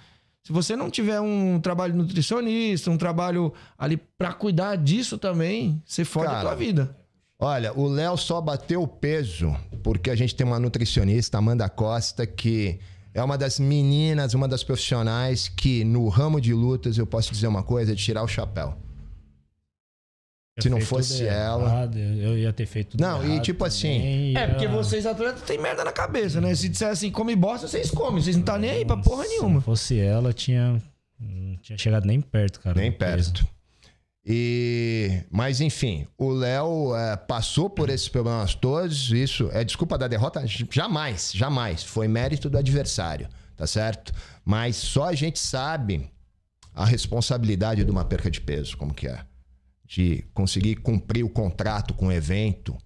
Se 0.45 0.53
você 0.53 0.77
não 0.77 0.91
tiver 0.91 1.21
um 1.21 1.59
trabalho 1.61 1.95
nutricionista, 1.97 2.89
um 2.91 2.97
trabalho 2.99 3.53
ali 3.77 3.97
pra 3.97 4.33
cuidar 4.33 4.77
disso 4.77 5.19
também, 5.19 5.83
você 5.85 6.05
fode 6.05 6.29
a 6.29 6.31
Cara, 6.31 6.43
tua 6.43 6.55
vida. 6.55 6.97
Olha, 7.39 7.73
o 7.77 7.89
Léo 7.89 8.17
só 8.17 8.41
bateu 8.41 8.81
o 8.83 8.87
peso 8.87 9.55
porque 9.83 10.09
a 10.09 10.15
gente 10.15 10.35
tem 10.37 10.47
uma 10.47 10.61
nutricionista, 10.61 11.37
Amanda 11.39 11.69
Costa, 11.69 12.25
que 12.27 12.79
é 13.17 13.23
uma 13.23 13.37
das 13.39 13.59
meninas, 13.59 14.35
uma 14.35 14.47
das 14.47 14.63
profissionais 14.63 15.49
que 15.49 15.83
no 15.85 16.09
ramo 16.09 16.41
de 16.41 16.53
lutas 16.53 16.99
eu 16.99 17.07
posso 17.07 17.33
dizer 17.33 17.47
uma 17.47 17.63
coisa, 17.63 17.95
de 17.95 18.03
tirar 18.03 18.23
o 18.23 18.29
chapéu. 18.29 18.77
Se 20.59 20.71
não 20.71 20.81
fosse 20.81 21.27
ela- 21.27 21.65
errado, 21.65 21.99
eu 21.99 22.39
ia 22.39 22.51
ter 22.53 22.65
feito 22.65 22.93
tudo 22.93 23.01
Não, 23.03 23.23
e 23.37 23.41
tipo 23.41 23.63
assim, 23.63 23.99
também, 23.99 24.37
É, 24.37 24.41
ia- 24.41 24.49
porque 24.49 24.67
vocês 24.69 25.05
atletas 25.05 25.43
têm 25.43 25.59
merda 25.59 25.85
na 25.85 25.93
cabeça, 25.93 26.41
né? 26.41 26.55
Se 26.55 26.67
disser 26.69 26.89
assim, 26.89 27.11
come 27.11 27.37
bosta, 27.37 27.69
vocês 27.69 27.91
comem. 27.91 28.23
Vocês 28.23 28.37
não 28.37 28.43
tá 28.43 28.57
nem 28.59 28.71
aí 28.71 28.85
pra 28.85 28.97
porra 28.97 29.25
Se 29.25 29.31
nenhuma. 29.31 29.51
não 29.55 29.61
fosse 29.61 29.99
ela, 29.99 30.33
tinha. 30.33 30.81
Não 31.21 31.57
tinha 31.57 31.77
chegado 31.77 32.07
nem 32.07 32.21
perto, 32.23 32.61
cara. 32.61 32.79
Nem 32.81 32.91
perto. 32.91 33.47
E, 34.29 35.23
mas 35.31 35.61
enfim, 35.61 36.05
o 36.19 36.31
Léo 36.31 36.97
é, 36.97 37.17
passou 37.17 37.71
por 37.71 37.89
esses 37.89 38.09
problemas 38.09 38.57
todos. 38.57 39.13
Isso 39.13 39.49
é 39.53 39.63
desculpa 39.63 39.97
da 39.97 40.09
derrota? 40.09 40.43
Jamais, 40.45 41.31
jamais. 41.33 41.85
Foi 41.85 42.09
mérito 42.09 42.51
do 42.51 42.59
adversário, 42.59 43.29
tá 43.57 43.69
certo? 43.69 44.13
Mas 44.45 44.75
só 44.75 45.05
a 45.05 45.15
gente 45.15 45.39
sabe 45.39 46.11
a 46.75 46.85
responsabilidade 46.85 47.85
de 47.85 47.91
uma 47.91 48.05
perca 48.05 48.29
de 48.29 48.41
peso, 48.41 48.77
como 48.77 48.93
que 48.93 49.07
é. 49.07 49.21
De 49.85 50.25
conseguir 50.35 50.77
cumprir 50.77 51.25
o 51.25 51.31
contrato 51.31 51.95
com 51.95 52.09
o 52.09 52.13
evento, 52.13 52.77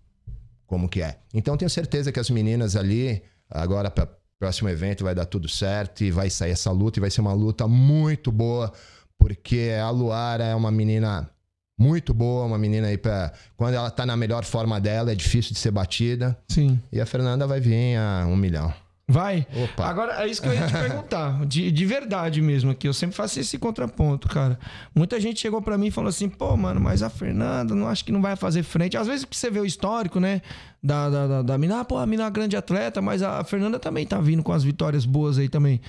como 0.67 0.91
que 0.91 1.01
é. 1.01 1.21
Então 1.33 1.57
tenho 1.57 1.71
certeza 1.71 2.13
que 2.13 2.21
as 2.21 2.29
meninas 2.29 2.77
ali, 2.77 3.23
agora 3.49 3.91
para 3.91 4.07
próximo 4.41 4.71
evento 4.71 5.05
vai 5.05 5.15
dar 5.15 5.27
tudo 5.27 5.47
certo 5.49 6.03
e 6.03 6.11
vai 6.11 6.31
sair 6.31 6.53
essa 6.53 6.71
luta 6.71 6.99
e 6.99 7.03
vai 7.03 7.11
ser 7.11 7.21
uma 7.21 7.35
luta 7.35 7.69
muito 7.69 8.33
boa, 8.33 8.73
porque 9.21 9.71
a 9.81 9.91
Luara 9.91 10.45
é 10.45 10.55
uma 10.55 10.71
menina 10.71 11.31
muito 11.79 12.13
boa, 12.13 12.47
uma 12.47 12.59
menina 12.59 12.89
aí 12.89 12.99
para 12.99 13.33
quando 13.57 13.75
ela 13.75 13.91
tá 13.91 14.05
na 14.05 14.17
melhor 14.17 14.45
forma 14.45 14.81
dela, 14.81 15.13
é 15.13 15.15
difícil 15.15 15.53
de 15.53 15.59
ser 15.59 15.71
batida. 15.71 16.37
Sim. 16.49 16.81
E 16.91 17.01
a 17.01 17.07
Fernanda 17.07 17.47
vai 17.47 17.61
vir 17.61 17.97
a 17.97 18.27
um 18.27 18.35
milhão. 18.37 18.73
Vai? 19.07 19.45
Opa. 19.65 19.87
Agora, 19.87 20.23
é 20.23 20.29
isso 20.29 20.41
que 20.41 20.47
eu 20.47 20.55
ia 20.55 20.67
te 20.67 20.73
perguntar. 20.73 21.45
De, 21.45 21.73
de 21.73 21.85
verdade 21.85 22.41
mesmo 22.41 22.71
aqui. 22.71 22.87
Eu 22.87 22.95
sempre 22.95 23.17
faço 23.17 23.41
esse 23.41 23.59
contraponto, 23.59 24.29
cara. 24.29 24.57
Muita 24.95 25.21
gente 25.21 25.41
chegou 25.41 25.61
pra 25.61 25.77
mim 25.77 25.89
e 25.89 25.91
falou 25.91 26.09
assim: 26.09 26.29
pô, 26.29 26.57
mano, 26.57 26.81
mas 26.81 27.03
a 27.03 27.11
Fernanda 27.11 27.75
não 27.75 27.89
acho 27.89 28.05
que 28.05 28.13
não 28.13 28.23
vai 28.23 28.37
fazer 28.37 28.63
frente. 28.63 28.97
Às 28.97 29.09
vezes 29.09 29.25
que 29.25 29.37
você 29.37 29.51
vê 29.51 29.59
o 29.59 29.67
histórico, 29.67 30.21
né? 30.21 30.41
Da, 30.81 31.11
da, 31.11 31.27
da, 31.27 31.43
da 31.43 31.59
mina, 31.59 31.81
ah, 31.81 31.85
pô, 31.85 31.99
a 31.99 32.07
mina 32.07 32.23
é 32.23 32.27
uma 32.27 32.31
grande 32.31 32.57
atleta, 32.57 33.03
mas 33.03 33.21
a 33.21 33.43
Fernanda 33.43 33.81
também 33.81 34.07
tá 34.07 34.21
vindo 34.21 34.43
com 34.45 34.53
as 34.53 34.63
vitórias 34.63 35.05
boas 35.05 35.39
aí 35.39 35.49
também. 35.49 35.81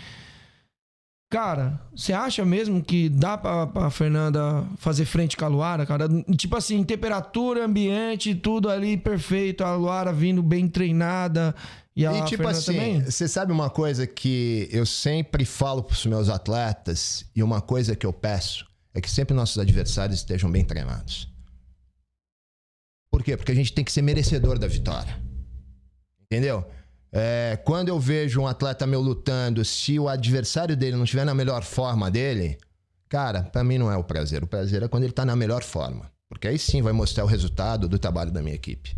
Cara, 1.31 1.79
você 1.95 2.11
acha 2.11 2.43
mesmo 2.43 2.83
que 2.83 3.07
dá 3.07 3.37
pra, 3.37 3.65
pra 3.65 3.89
Fernanda 3.89 4.65
fazer 4.75 5.05
frente 5.05 5.37
com 5.37 5.45
a 5.45 5.47
Luara, 5.47 5.85
cara? 5.85 6.09
Tipo 6.35 6.57
assim, 6.57 6.83
temperatura, 6.83 7.63
ambiente, 7.63 8.35
tudo 8.35 8.69
ali 8.69 8.97
perfeito. 8.97 9.63
A 9.63 9.73
Luara 9.73 10.11
vindo 10.11 10.43
bem 10.43 10.67
treinada. 10.67 11.55
E 11.95 12.05
a 12.05 12.11
E 12.11 12.15
tipo 12.25 12.43
Fernanda 12.43 12.57
assim, 12.57 12.73
também? 12.73 13.01
você 13.05 13.29
sabe 13.29 13.53
uma 13.53 13.69
coisa 13.69 14.05
que 14.05 14.67
eu 14.73 14.85
sempre 14.85 15.45
falo 15.45 15.81
pros 15.81 16.05
meus 16.05 16.27
atletas 16.27 17.25
e 17.33 17.41
uma 17.41 17.61
coisa 17.61 17.95
que 17.95 18.05
eu 18.05 18.11
peço 18.11 18.67
é 18.93 18.99
que 18.99 19.09
sempre 19.09 19.33
nossos 19.33 19.57
adversários 19.57 20.19
estejam 20.19 20.51
bem 20.51 20.65
treinados. 20.65 21.29
Por 23.09 23.23
quê? 23.23 23.37
Porque 23.37 23.53
a 23.53 23.55
gente 23.55 23.71
tem 23.71 23.85
que 23.85 23.91
ser 23.93 24.01
merecedor 24.01 24.59
da 24.59 24.67
vitória. 24.67 25.17
Entendeu? 26.23 26.65
É, 27.13 27.59
quando 27.65 27.89
eu 27.89 27.99
vejo 27.99 28.41
um 28.41 28.47
atleta 28.47 28.87
meu 28.87 29.01
lutando, 29.01 29.65
se 29.65 29.99
o 29.99 30.07
adversário 30.07 30.77
dele 30.77 30.95
não 30.95 31.03
estiver 31.03 31.25
na 31.25 31.33
melhor 31.33 31.63
forma 31.63 32.09
dele, 32.09 32.57
cara, 33.09 33.43
pra 33.43 33.63
mim 33.63 33.77
não 33.77 33.91
é 33.91 33.97
o 33.97 34.03
prazer. 34.03 34.43
O 34.43 34.47
prazer 34.47 34.83
é 34.83 34.87
quando 34.87 35.03
ele 35.03 35.11
tá 35.11 35.25
na 35.25 35.35
melhor 35.35 35.61
forma. 35.61 36.09
Porque 36.29 36.47
aí 36.47 36.57
sim 36.57 36.81
vai 36.81 36.93
mostrar 36.93 37.25
o 37.25 37.27
resultado 37.27 37.89
do 37.89 37.99
trabalho 37.99 38.31
da 38.31 38.41
minha 38.41 38.55
equipe. 38.55 38.95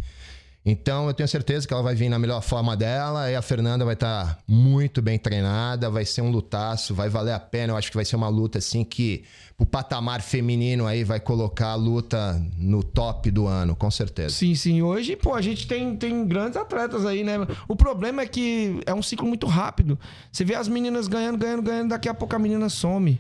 Então 0.65 1.07
eu 1.07 1.13
tenho 1.13 1.27
certeza 1.27 1.67
que 1.67 1.73
ela 1.73 1.83
vai 1.83 1.93
vir 1.93 2.07
na 2.07 2.17
melhor 2.17 2.41
forma 2.41 2.75
dela 2.77 3.29
e 3.29 3.35
a 3.35 3.41
Fernanda 3.41 3.83
vai 3.83 3.95
estar 3.95 4.39
muito 4.47 5.01
bem 5.01 5.19
treinada, 5.19 5.89
vai 5.89 6.05
ser 6.05 6.21
um 6.21 6.31
lutaço, 6.31 6.95
vai 6.95 7.09
valer 7.09 7.33
a 7.33 7.39
pena. 7.39 7.73
Eu 7.73 7.77
acho 7.77 7.89
que 7.89 7.97
vai 7.97 8.05
ser 8.05 8.15
uma 8.15 8.29
luta 8.29 8.59
assim 8.59 8.85
que 8.85 9.25
o 9.57 9.65
patamar 9.65 10.21
feminino 10.21 10.87
aí 10.87 11.03
vai 11.03 11.19
colocar 11.19 11.69
a 11.69 11.75
luta 11.75 12.41
no 12.57 12.81
top 12.81 13.29
do 13.29 13.45
ano, 13.45 13.75
com 13.75 13.91
certeza. 13.91 14.35
Sim, 14.35 14.55
sim. 14.55 14.81
Hoje, 14.81 15.17
pô, 15.17 15.33
a 15.33 15.41
gente 15.41 15.67
tem, 15.67 15.97
tem 15.97 16.25
grandes 16.25 16.55
atletas 16.55 17.05
aí, 17.05 17.25
né? 17.25 17.35
O 17.67 17.75
problema 17.75 18.21
é 18.21 18.25
que 18.25 18.79
é 18.85 18.93
um 18.93 19.03
ciclo 19.03 19.27
muito 19.27 19.47
rápido. 19.47 19.99
Você 20.31 20.45
vê 20.45 20.55
as 20.55 20.69
meninas 20.69 21.09
ganhando, 21.09 21.37
ganhando, 21.37 21.61
ganhando, 21.61 21.89
daqui 21.89 22.07
a 22.07 22.13
pouco 22.13 22.35
a 22.37 22.39
menina 22.39 22.69
some. 22.69 23.19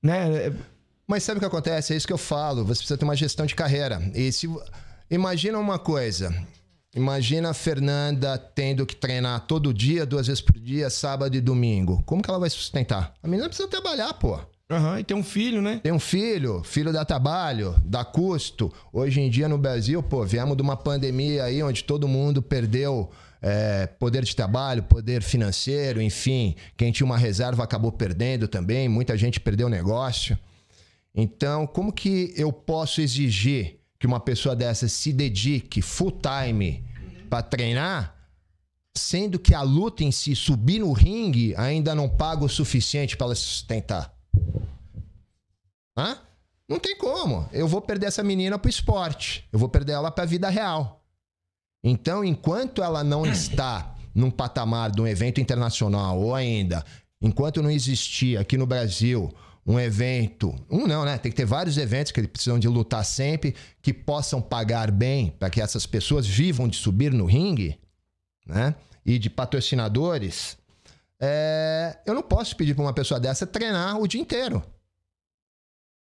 Né? 0.00 0.52
Mas 1.06 1.24
sabe 1.24 1.38
o 1.38 1.40
que 1.40 1.46
acontece? 1.46 1.92
É 1.92 1.96
isso 1.96 2.06
que 2.06 2.12
eu 2.12 2.18
falo. 2.18 2.64
Você 2.64 2.78
precisa 2.78 2.96
ter 2.96 3.04
uma 3.04 3.16
gestão 3.16 3.44
de 3.44 3.56
carreira. 3.56 4.00
E 4.14 4.30
se 4.30 4.48
imagina 5.10 5.58
uma 5.58 5.80
coisa. 5.80 6.34
Imagina 6.96 7.50
a 7.50 7.54
Fernanda 7.54 8.38
tendo 8.38 8.86
que 8.86 8.96
treinar 8.96 9.46
todo 9.46 9.74
dia, 9.74 10.06
duas 10.06 10.28
vezes 10.28 10.40
por 10.40 10.58
dia, 10.58 10.88
sábado 10.88 11.36
e 11.36 11.42
domingo. 11.42 12.02
Como 12.06 12.22
que 12.22 12.30
ela 12.30 12.38
vai 12.38 12.48
sustentar? 12.48 13.12
A 13.22 13.28
menina 13.28 13.48
precisa 13.48 13.68
trabalhar, 13.68 14.14
pô. 14.14 14.40
Aham, 14.70 14.98
e 14.98 15.04
tem 15.04 15.14
um 15.14 15.22
filho, 15.22 15.60
né? 15.60 15.78
Tem 15.82 15.92
um 15.92 16.00
filho, 16.00 16.62
filho 16.64 16.94
dá 16.94 17.04
trabalho, 17.04 17.76
dá 17.84 18.02
custo. 18.02 18.72
Hoje 18.90 19.20
em 19.20 19.28
dia 19.28 19.46
no 19.46 19.58
Brasil, 19.58 20.02
pô, 20.02 20.24
viemos 20.24 20.56
de 20.56 20.62
uma 20.62 20.74
pandemia 20.74 21.44
aí 21.44 21.62
onde 21.62 21.84
todo 21.84 22.08
mundo 22.08 22.40
perdeu 22.40 23.10
é, 23.42 23.86
poder 23.86 24.24
de 24.24 24.34
trabalho, 24.34 24.82
poder 24.82 25.22
financeiro, 25.22 26.00
enfim. 26.00 26.56
Quem 26.78 26.90
tinha 26.90 27.04
uma 27.04 27.18
reserva 27.18 27.62
acabou 27.62 27.92
perdendo 27.92 28.48
também, 28.48 28.88
muita 28.88 29.18
gente 29.18 29.38
perdeu 29.38 29.68
negócio. 29.68 30.36
Então, 31.14 31.66
como 31.66 31.92
que 31.92 32.32
eu 32.36 32.50
posso 32.50 33.02
exigir 33.02 33.75
que 33.98 34.06
uma 34.06 34.20
pessoa 34.20 34.54
dessa 34.54 34.88
se 34.88 35.12
dedique 35.12 35.80
full 35.80 36.12
time 36.12 36.84
para 37.28 37.42
treinar, 37.42 38.14
sendo 38.96 39.38
que 39.38 39.54
a 39.54 39.62
luta 39.62 40.04
em 40.04 40.10
si, 40.10 40.34
subir 40.34 40.78
no 40.80 40.92
ringue, 40.92 41.54
ainda 41.56 41.94
não 41.94 42.08
paga 42.08 42.44
o 42.44 42.48
suficiente 42.48 43.16
para 43.16 43.26
ela 43.26 43.34
se 43.34 43.42
sustentar? 43.42 44.14
Hã? 45.96 46.18
Não 46.68 46.78
tem 46.78 46.96
como. 46.96 47.48
Eu 47.52 47.68
vou 47.68 47.80
perder 47.80 48.06
essa 48.06 48.22
menina 48.22 48.58
pro 48.58 48.68
esporte. 48.68 49.46
Eu 49.52 49.58
vou 49.58 49.68
perder 49.68 49.92
ela 49.92 50.10
pra 50.10 50.24
vida 50.24 50.48
real. 50.48 51.04
Então, 51.82 52.24
enquanto 52.24 52.82
ela 52.82 53.04
não 53.04 53.24
está 53.24 53.94
num 54.14 54.30
patamar 54.30 54.90
de 54.90 55.00
um 55.00 55.06
evento 55.06 55.40
internacional, 55.40 56.18
ou 56.18 56.34
ainda, 56.34 56.84
enquanto 57.20 57.62
não 57.62 57.70
existir 57.70 58.36
aqui 58.38 58.56
no 58.56 58.66
Brasil 58.66 59.32
um 59.66 59.80
evento, 59.80 60.54
um 60.70 60.86
não, 60.86 61.04
né? 61.04 61.18
Tem 61.18 61.30
que 61.30 61.36
ter 61.36 61.44
vários 61.44 61.76
eventos 61.76 62.12
que 62.12 62.20
eles 62.20 62.30
precisam 62.30 62.58
de 62.58 62.68
lutar 62.68 63.04
sempre, 63.04 63.54
que 63.82 63.92
possam 63.92 64.40
pagar 64.40 64.92
bem 64.92 65.30
para 65.30 65.50
que 65.50 65.60
essas 65.60 65.84
pessoas 65.84 66.24
vivam 66.24 66.68
de 66.68 66.76
subir 66.76 67.12
no 67.12 67.26
ringue, 67.26 67.78
né? 68.46 68.76
E 69.04 69.18
de 69.18 69.28
patrocinadores. 69.28 70.56
É, 71.18 71.98
eu 72.06 72.14
não 72.14 72.22
posso 72.22 72.54
pedir 72.54 72.74
para 72.74 72.84
uma 72.84 72.92
pessoa 72.92 73.18
dessa 73.18 73.46
treinar 73.46 74.00
o 74.00 74.06
dia 74.06 74.20
inteiro. 74.20 74.62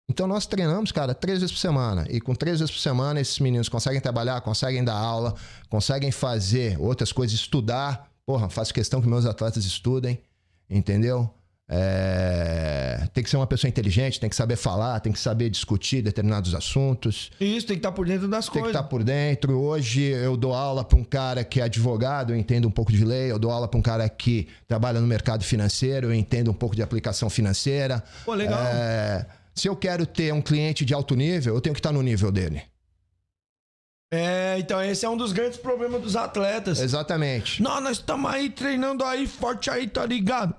Então 0.08 0.26
nós 0.26 0.46
treinamos, 0.46 0.92
cara, 0.92 1.14
três 1.14 1.40
vezes 1.40 1.52
por 1.52 1.60
semana. 1.60 2.06
E 2.08 2.20
com 2.20 2.34
três 2.34 2.60
vezes 2.60 2.72
por 2.72 2.80
semana, 2.80 3.20
esses 3.20 3.38
meninos 3.40 3.68
conseguem 3.68 4.00
trabalhar, 4.00 4.40
conseguem 4.42 4.84
dar 4.84 4.96
aula, 4.96 5.34
conseguem 5.68 6.12
fazer 6.12 6.80
outras 6.80 7.12
coisas, 7.12 7.34
estudar. 7.38 8.10
Porra, 8.24 8.48
faço 8.48 8.72
questão 8.72 9.00
que 9.00 9.08
meus 9.08 9.26
atletas 9.26 9.64
estudem, 9.64 10.20
entendeu? 10.68 11.32
É, 11.72 13.06
Tem 13.14 13.22
que 13.22 13.30
ser 13.30 13.36
uma 13.36 13.46
pessoa 13.46 13.68
inteligente, 13.68 14.18
tem 14.18 14.28
que 14.28 14.34
saber 14.34 14.56
falar, 14.56 14.98
tem 14.98 15.12
que 15.12 15.20
saber 15.20 15.48
discutir 15.48 16.02
determinados 16.02 16.52
assuntos. 16.54 17.30
Isso, 17.40 17.64
tem 17.66 17.76
que 17.76 17.80
estar 17.80 17.92
por 17.92 18.06
dentro 18.06 18.26
das 18.26 18.46
Tem 18.46 18.54
que 18.54 18.58
coisas. 18.60 18.76
estar 18.76 18.88
por 18.88 19.04
dentro. 19.04 19.56
Hoje 19.56 20.02
eu 20.02 20.36
dou 20.36 20.52
aula 20.52 20.82
para 20.82 20.98
um 20.98 21.04
cara 21.04 21.44
que 21.44 21.60
é 21.60 21.64
advogado, 21.64 22.32
eu 22.32 22.36
entendo 22.36 22.66
um 22.66 22.70
pouco 22.72 22.90
de 22.90 23.04
lei. 23.04 23.30
Eu 23.30 23.38
dou 23.38 23.52
aula 23.52 23.68
para 23.68 23.78
um 23.78 23.82
cara 23.82 24.08
que 24.08 24.48
trabalha 24.66 25.00
no 25.00 25.06
mercado 25.06 25.44
financeiro, 25.44 26.08
eu 26.08 26.14
entendo 26.14 26.50
um 26.50 26.54
pouco 26.54 26.74
de 26.74 26.82
aplicação 26.82 27.30
financeira. 27.30 28.02
Pô, 28.24 28.34
legal. 28.34 28.60
É, 28.64 29.26
Se 29.54 29.68
eu 29.68 29.76
quero 29.76 30.04
ter 30.06 30.32
um 30.34 30.42
cliente 30.42 30.84
de 30.84 30.92
alto 30.92 31.14
nível, 31.14 31.54
eu 31.54 31.60
tenho 31.60 31.74
que 31.74 31.80
estar 31.80 31.92
no 31.92 32.02
nível 32.02 32.32
dele. 32.32 32.62
É, 34.12 34.56
então 34.58 34.82
esse 34.82 35.06
é 35.06 35.08
um 35.08 35.16
dos 35.16 35.30
grandes 35.32 35.56
problemas 35.56 36.02
dos 36.02 36.16
atletas. 36.16 36.80
Exatamente. 36.80 37.62
Não, 37.62 37.80
nós 37.80 37.98
estamos 37.98 38.28
aí 38.28 38.50
treinando 38.50 39.04
aí 39.04 39.24
forte 39.26 39.70
aí, 39.70 39.86
tá 39.86 40.04
ligado? 40.04 40.52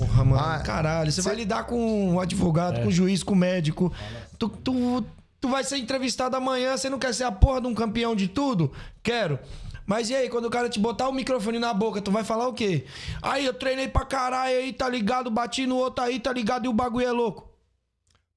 Porra, 0.00 0.24
mano, 0.24 0.42
Ah, 0.42 0.58
caralho. 0.60 1.12
Você 1.12 1.20
cê- 1.20 1.28
vai 1.28 1.36
lidar 1.36 1.64
com 1.64 2.10
um 2.12 2.18
advogado, 2.18 2.80
com 2.80 2.88
um 2.88 2.90
juiz, 2.90 3.22
com 3.22 3.34
um 3.34 3.36
médico. 3.36 3.92
Tu, 4.38 4.48
tu, 4.48 5.04
tu 5.38 5.48
vai 5.48 5.62
ser 5.62 5.76
entrevistado 5.76 6.34
amanhã, 6.36 6.74
você 6.76 6.88
não 6.88 6.98
quer 6.98 7.12
ser 7.14 7.24
a 7.24 7.32
porra 7.32 7.60
de 7.60 7.66
um 7.66 7.74
campeão 7.74 8.16
de 8.16 8.26
tudo? 8.26 8.72
Quero. 9.02 9.38
Mas 9.84 10.08
e 10.08 10.14
aí, 10.14 10.28
quando 10.30 10.46
o 10.46 10.50
cara 10.50 10.68
te 10.70 10.78
botar 10.78 11.08
o 11.08 11.12
microfone 11.12 11.58
na 11.58 11.74
boca, 11.74 12.00
tu 12.00 12.10
vai 12.10 12.24
falar 12.24 12.46
o 12.48 12.52
quê? 12.54 12.86
Aí, 13.20 13.44
eu 13.44 13.52
treinei 13.52 13.88
pra 13.88 14.04
caralho 14.06 14.56
aí, 14.56 14.72
tá 14.72 14.88
ligado? 14.88 15.30
Bati 15.30 15.66
no 15.66 15.76
outro 15.76 16.02
aí, 16.04 16.18
tá 16.18 16.32
ligado? 16.32 16.64
E 16.64 16.68
o 16.68 16.72
bagulho 16.72 17.06
é 17.06 17.12
louco. 17.12 17.50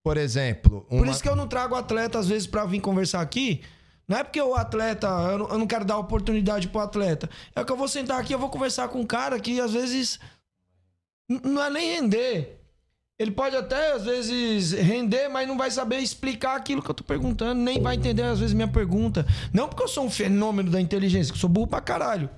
Por 0.04 0.18
exemplo, 0.18 0.86
uma... 0.90 1.00
Por 1.04 1.08
isso 1.08 1.22
que 1.24 1.30
eu 1.30 1.36
não 1.36 1.48
trago 1.48 1.76
atleta, 1.76 2.20
às 2.20 2.28
vezes, 2.28 2.46
pra 2.46 2.66
vir 2.66 2.82
conversar 2.82 3.22
aqui. 3.22 3.62
Não 4.06 4.18
é 4.18 4.24
porque 4.24 4.42
o 4.42 4.54
atleta, 4.56 5.08
eu 5.08 5.38
não, 5.40 5.48
eu 5.50 5.58
não 5.60 5.68
quero 5.68 5.86
dar 5.86 5.98
oportunidade 5.98 6.68
pro 6.68 6.82
atleta. 6.82 7.30
É 7.56 7.64
que 7.64 7.72
eu 7.72 7.78
vou 7.78 7.88
sentar 7.88 8.20
aqui, 8.20 8.34
eu 8.34 8.40
vou 8.40 8.50
conversar 8.50 8.90
com 8.90 9.00
um 9.00 9.06
cara 9.06 9.40
que 9.40 9.62
às 9.62 9.72
vezes 9.72 10.20
não 11.44 11.64
é 11.64 11.70
nem 11.70 11.96
render. 11.96 12.60
Ele 13.18 13.32
pode 13.32 13.56
até, 13.56 13.94
às 13.94 14.04
vezes, 14.04 14.72
render, 14.72 15.30
mas 15.30 15.48
não 15.48 15.58
vai 15.58 15.70
saber 15.70 15.98
explicar 16.00 16.56
aquilo 16.56 16.82
que 16.82 16.90
eu 16.90 16.96
tô 16.96 17.04
perguntando, 17.04 17.62
nem 17.62 17.80
vai 17.80 17.96
entender, 17.96 18.24
às 18.24 18.40
vezes, 18.40 18.54
minha 18.54 18.68
pergunta. 18.68 19.26
Não 19.54 19.70
porque 19.70 19.84
eu 19.84 19.88
sou 19.88 20.04
um 20.04 20.10
fenômeno 20.10 20.72
da 20.72 20.82
inteligência, 20.82 21.32
que 21.32 21.38
eu 21.38 21.42
sou 21.42 21.50
burro 21.50 21.68
pra 21.68 21.80
caralho. 21.80 22.30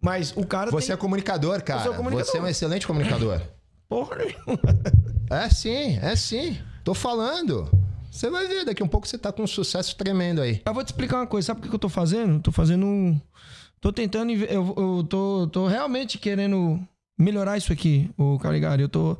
Mas 0.00 0.32
o 0.36 0.46
cara 0.46 0.70
Você 0.70 0.88
tem... 0.88 0.94
é 0.94 0.96
comunicador, 0.96 1.62
cara. 1.62 1.82
sou 1.82 1.94
comunicador. 1.94 2.30
Você 2.30 2.38
é 2.38 2.42
um 2.42 2.46
excelente 2.46 2.86
comunicador. 2.86 3.40
Porra 3.88 4.16
nenhuma. 4.16 4.58
É 5.30 5.48
sim, 5.50 5.98
é 6.00 6.16
sim. 6.16 6.58
Tô 6.82 6.94
falando. 6.94 7.68
Você 8.10 8.30
vai 8.30 8.46
ver, 8.46 8.64
daqui 8.64 8.82
a 8.82 8.86
um 8.86 8.88
pouco 8.88 9.06
você 9.06 9.18
tá 9.18 9.30
com 9.30 9.42
um 9.42 9.46
sucesso 9.46 9.96
tremendo 9.96 10.40
aí. 10.40 10.62
Eu 10.64 10.72
vou 10.72 10.82
te 10.82 10.88
explicar 10.88 11.18
uma 11.18 11.26
coisa. 11.26 11.46
Sabe 11.46 11.60
o 11.60 11.68
que 11.68 11.74
eu 11.74 11.78
tô 11.78 11.88
fazendo? 11.88 12.40
Tô 12.40 12.50
fazendo 12.50 12.86
um. 12.86 13.20
Tô 13.80 13.92
tentando. 13.92 14.32
Eu, 14.32 14.74
eu 14.76 15.06
tô, 15.08 15.48
tô 15.52 15.66
realmente 15.66 16.18
querendo 16.18 16.80
melhorar 17.18 17.56
isso 17.56 17.72
aqui, 17.72 18.10
o 18.16 18.38
Caligari. 18.38 18.82
Eu 18.82 18.88
tô. 18.88 19.16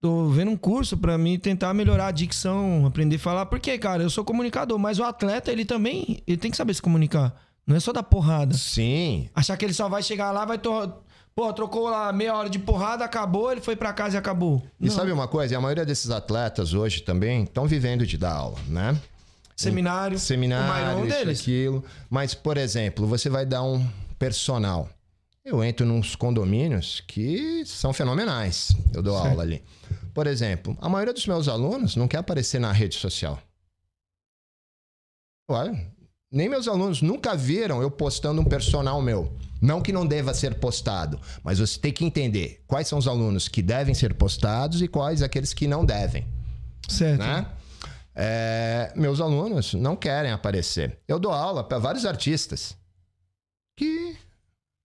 Tô 0.00 0.28
vendo 0.28 0.52
um 0.52 0.56
curso 0.56 0.96
pra 0.96 1.18
mim 1.18 1.36
tentar 1.40 1.74
melhorar 1.74 2.06
a 2.06 2.10
dicção, 2.12 2.86
aprender 2.86 3.16
a 3.16 3.18
falar. 3.18 3.46
Porque, 3.46 3.76
cara, 3.78 4.00
eu 4.04 4.08
sou 4.10 4.24
comunicador, 4.24 4.78
mas 4.78 5.00
o 5.00 5.02
atleta, 5.04 5.50
ele 5.50 5.64
também. 5.64 6.22
Ele 6.24 6.36
tem 6.36 6.52
que 6.52 6.56
saber 6.56 6.72
se 6.72 6.80
comunicar. 6.80 7.34
Não 7.66 7.74
é 7.74 7.80
só 7.80 7.92
dar 7.92 8.04
porrada. 8.04 8.54
Sim. 8.56 9.28
Achar 9.34 9.56
que 9.56 9.64
ele 9.64 9.74
só 9.74 9.88
vai 9.88 10.02
chegar 10.02 10.30
lá, 10.30 10.44
vai. 10.44 10.56
To... 10.56 10.92
Pô, 11.34 11.52
trocou 11.52 11.88
lá 11.88 12.12
meia 12.12 12.32
hora 12.34 12.48
de 12.48 12.58
porrada, 12.60 13.04
acabou, 13.04 13.50
ele 13.50 13.60
foi 13.60 13.74
pra 13.76 13.92
casa 13.92 14.16
e 14.16 14.18
acabou. 14.18 14.62
E 14.80 14.86
Não. 14.86 14.94
sabe 14.94 15.10
uma 15.12 15.26
coisa? 15.28 15.56
A 15.56 15.60
maioria 15.60 15.84
desses 15.84 16.10
atletas 16.10 16.74
hoje 16.74 17.02
também 17.02 17.42
estão 17.44 17.66
vivendo 17.66 18.06
de 18.06 18.16
dar 18.16 18.32
aula, 18.34 18.58
né? 18.68 18.96
Seminário. 19.56 20.16
O 20.16 20.20
Seminário, 20.20 20.72
Myron 20.72 21.00
é 21.00 21.04
um 21.04 21.08
deles. 21.08 21.40
aquilo. 21.40 21.84
Mas, 22.08 22.34
por 22.34 22.56
exemplo, 22.56 23.06
você 23.06 23.28
vai 23.28 23.44
dar 23.44 23.62
um 23.64 23.84
personal. 24.18 24.88
Eu 25.48 25.64
entro 25.64 25.86
nos 25.86 26.14
condomínios 26.14 27.02
que 27.06 27.64
são 27.64 27.90
fenomenais. 27.94 28.76
Eu 28.92 29.02
dou 29.02 29.16
aula 29.16 29.42
ali. 29.42 29.64
Por 30.12 30.26
exemplo, 30.26 30.76
a 30.78 30.90
maioria 30.90 31.14
dos 31.14 31.26
meus 31.26 31.48
alunos 31.48 31.96
não 31.96 32.06
quer 32.06 32.18
aparecer 32.18 32.60
na 32.60 32.70
rede 32.70 32.96
social. 32.96 33.40
Olha, 35.48 35.90
nem 36.30 36.50
meus 36.50 36.68
alunos 36.68 37.00
nunca 37.00 37.34
viram 37.34 37.80
eu 37.80 37.90
postando 37.90 38.42
um 38.42 38.44
personal 38.44 39.00
meu. 39.00 39.32
Não 39.58 39.80
que 39.80 39.90
não 39.90 40.06
deva 40.06 40.34
ser 40.34 40.56
postado, 40.56 41.18
mas 41.42 41.60
você 41.60 41.80
tem 41.80 41.92
que 41.92 42.04
entender 42.04 42.62
quais 42.66 42.86
são 42.86 42.98
os 42.98 43.08
alunos 43.08 43.48
que 43.48 43.62
devem 43.62 43.94
ser 43.94 44.12
postados 44.12 44.82
e 44.82 44.86
quais 44.86 45.22
aqueles 45.22 45.54
que 45.54 45.66
não 45.66 45.82
devem 45.82 46.26
Certo. 46.86 47.20
né? 47.20 47.46
É, 48.14 48.92
meus 48.94 49.18
alunos 49.18 49.72
não 49.72 49.96
querem 49.96 50.30
aparecer. 50.30 50.98
Eu 51.08 51.18
dou 51.18 51.32
aula 51.32 51.64
para 51.64 51.78
vários 51.78 52.04
artistas 52.04 52.76
que 53.76 54.14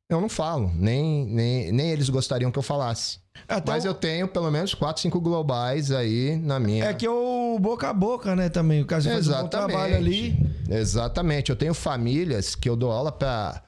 eu 0.10 0.22
não 0.22 0.30
falo, 0.30 0.72
nem, 0.76 1.26
nem, 1.26 1.72
nem 1.72 1.90
eles 1.92 2.10
gostariam 2.10 2.52
que 2.52 2.60
eu 2.60 2.64
falasse. 2.64 3.20
Até 3.48 3.72
Mas 3.72 3.84
o- 3.84 3.88
eu 3.88 3.94
tenho 3.94 4.28
pelo 4.28 4.50
menos 4.52 4.74
4, 4.74 5.02
5 5.02 5.20
globais 5.20 5.92
aí 5.92 6.36
na 6.38 6.60
minha. 6.60 6.86
É 6.86 6.94
que 6.94 7.08
o 7.08 7.58
boca 7.60 7.90
a 7.90 7.94
boca, 7.94 8.36
né, 8.36 8.48
também. 8.50 8.82
O 8.82 8.86
cara 8.86 9.02
faz 9.02 9.28
um 9.28 9.48
trabalho 9.48 9.96
ali. 9.96 10.36
Exatamente. 10.70 11.50
Eu 11.50 11.56
tenho 11.56 11.74
famílias 11.74 12.54
que 12.56 12.70
eu 12.70 12.76
dou 12.76 12.92
aula 12.92 13.12
para 13.12 13.64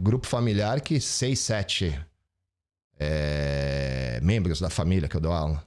grupo 0.00 0.26
familiar 0.26 0.80
que 0.80 1.00
6, 1.00 1.38
7 1.38 1.98
membros 4.22 4.60
da 4.60 4.70
família 4.70 5.08
que 5.08 5.16
eu 5.16 5.20
dou 5.20 5.32
aula. 5.32 5.62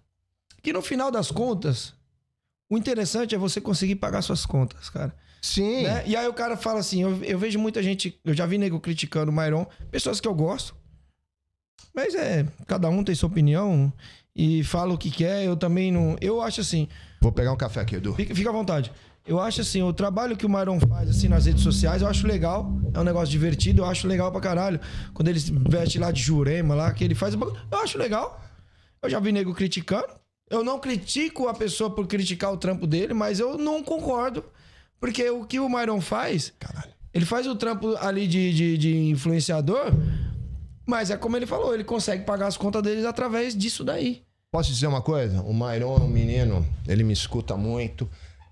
Que 0.62 0.74
no 0.74 0.82
final 0.82 1.10
das 1.12 1.32
contas, 1.32 1.94
o 2.70 2.78
interessante 2.78 3.34
é 3.36 3.38
você 3.38 3.62
conseguir 3.62 3.96
pagar 3.96 4.22
suas 4.22 4.46
contas, 4.46 4.90
cara. 4.90 5.14
Sim. 5.42 5.84
Né? 5.84 6.04
E 6.06 6.16
aí 6.16 6.28
o 6.28 6.34
cara 6.34 6.58
fala 6.58 6.80
assim: 6.80 7.02
eu, 7.02 7.24
eu 7.24 7.40
vejo 7.40 7.60
muita 7.60 7.82
gente, 7.82 8.20
eu 8.24 8.34
já 8.34 8.46
vi 8.46 8.58
nego 8.58 8.80
criticando 8.80 9.32
o 9.32 9.36
Myron, 9.36 9.66
pessoas 9.92 10.20
que 10.20 10.28
eu 10.28 10.34
gosto. 10.34 10.76
Mas 11.94 12.14
é, 12.16 12.46
cada 12.68 12.90
um 12.90 13.04
tem 13.04 13.16
sua 13.16 13.28
opinião 13.28 13.92
e 14.36 14.64
fala 14.64 14.94
o 14.94 14.98
que 14.98 15.10
quer. 15.10 15.44
Eu 15.44 15.56
também 15.56 15.92
não. 15.92 16.16
Eu 16.22 16.42
acho 16.42 16.62
assim, 16.62 16.88
Vou 17.22 17.32
pegar 17.32 17.52
um 17.52 17.58
café 17.58 17.82
aqui, 17.82 17.96
Edu. 17.96 18.14
fica, 18.14 18.34
fica 18.34 18.50
à 18.50 18.54
vontade. 18.54 18.92
Eu 19.28 19.40
acho 19.40 19.62
assim, 19.62 19.84
o 19.84 19.94
trabalho 19.94 20.36
que 20.36 20.46
o 20.46 20.50
Myron 20.50 20.80
faz 20.80 21.10
assim 21.10 21.28
nas 21.28 21.46
redes 21.46 21.62
sociais, 21.62 22.02
eu 22.02 22.08
acho 22.08 22.26
legal. 22.26 22.72
É 22.94 23.00
um 23.00 23.04
negócio 23.04 23.30
divertido, 23.30 23.82
eu 23.82 23.86
acho 23.86 24.08
legal 24.08 24.32
pra 24.32 24.42
caralho. 24.42 24.80
Quando 25.14 25.28
ele 25.28 25.40
se 25.40 25.52
veste 25.70 26.00
lá 26.00 26.12
de 26.12 26.22
Jurema, 26.22 26.74
lá, 26.74 26.92
que 26.92 27.04
ele 27.04 27.14
faz. 27.14 27.34
Eu 27.36 27.78
acho 27.80 27.98
legal. 27.98 28.42
Eu 29.02 29.10
já 29.10 29.20
vi 29.20 29.32
nego 29.32 29.54
criticando. 29.54 30.08
Eu 30.50 30.64
não 30.64 30.80
critico 30.80 31.48
a 31.48 31.54
pessoa 31.54 31.92
por 31.92 32.08
criticar 32.08 32.52
o 32.52 32.58
trampo 32.58 32.88
dele, 32.88 33.14
mas 33.14 33.40
eu 33.40 33.58
não 33.58 33.84
concordo. 33.84 34.44
Porque 35.00 35.30
o 35.30 35.46
que 35.46 35.60
o 35.60 35.70
Myron 35.70 36.02
faz, 36.02 36.54
ele 37.14 37.26
faz 37.26 37.48
o 37.48 37.56
trampo 37.56 37.96
ali 37.98 38.28
de, 38.28 38.54
de, 38.54 38.78
de 38.78 38.98
influenciador, 39.10 39.94
mas 40.86 41.10
é 41.10 41.18
como 41.18 41.38
ele 41.38 41.46
falou, 41.46 41.74
ele 41.74 41.84
consegue 41.84 42.24
pagar 42.26 42.48
as 42.48 42.58
contas 42.58 42.84
deles 42.84 43.06
através 43.06 43.56
disso 43.56 43.84
daí. 43.84 44.24
Posso 44.52 44.72
dizer 44.72 44.88
uma 44.88 45.02
coisa? 45.02 45.42
O 45.44 45.54
Mairon 45.54 45.98
é 45.98 46.02
um 46.02 46.08
menino, 46.08 46.66
ele 46.88 47.04
me 47.04 47.14
escuta 47.14 47.56
muito. 47.56 48.10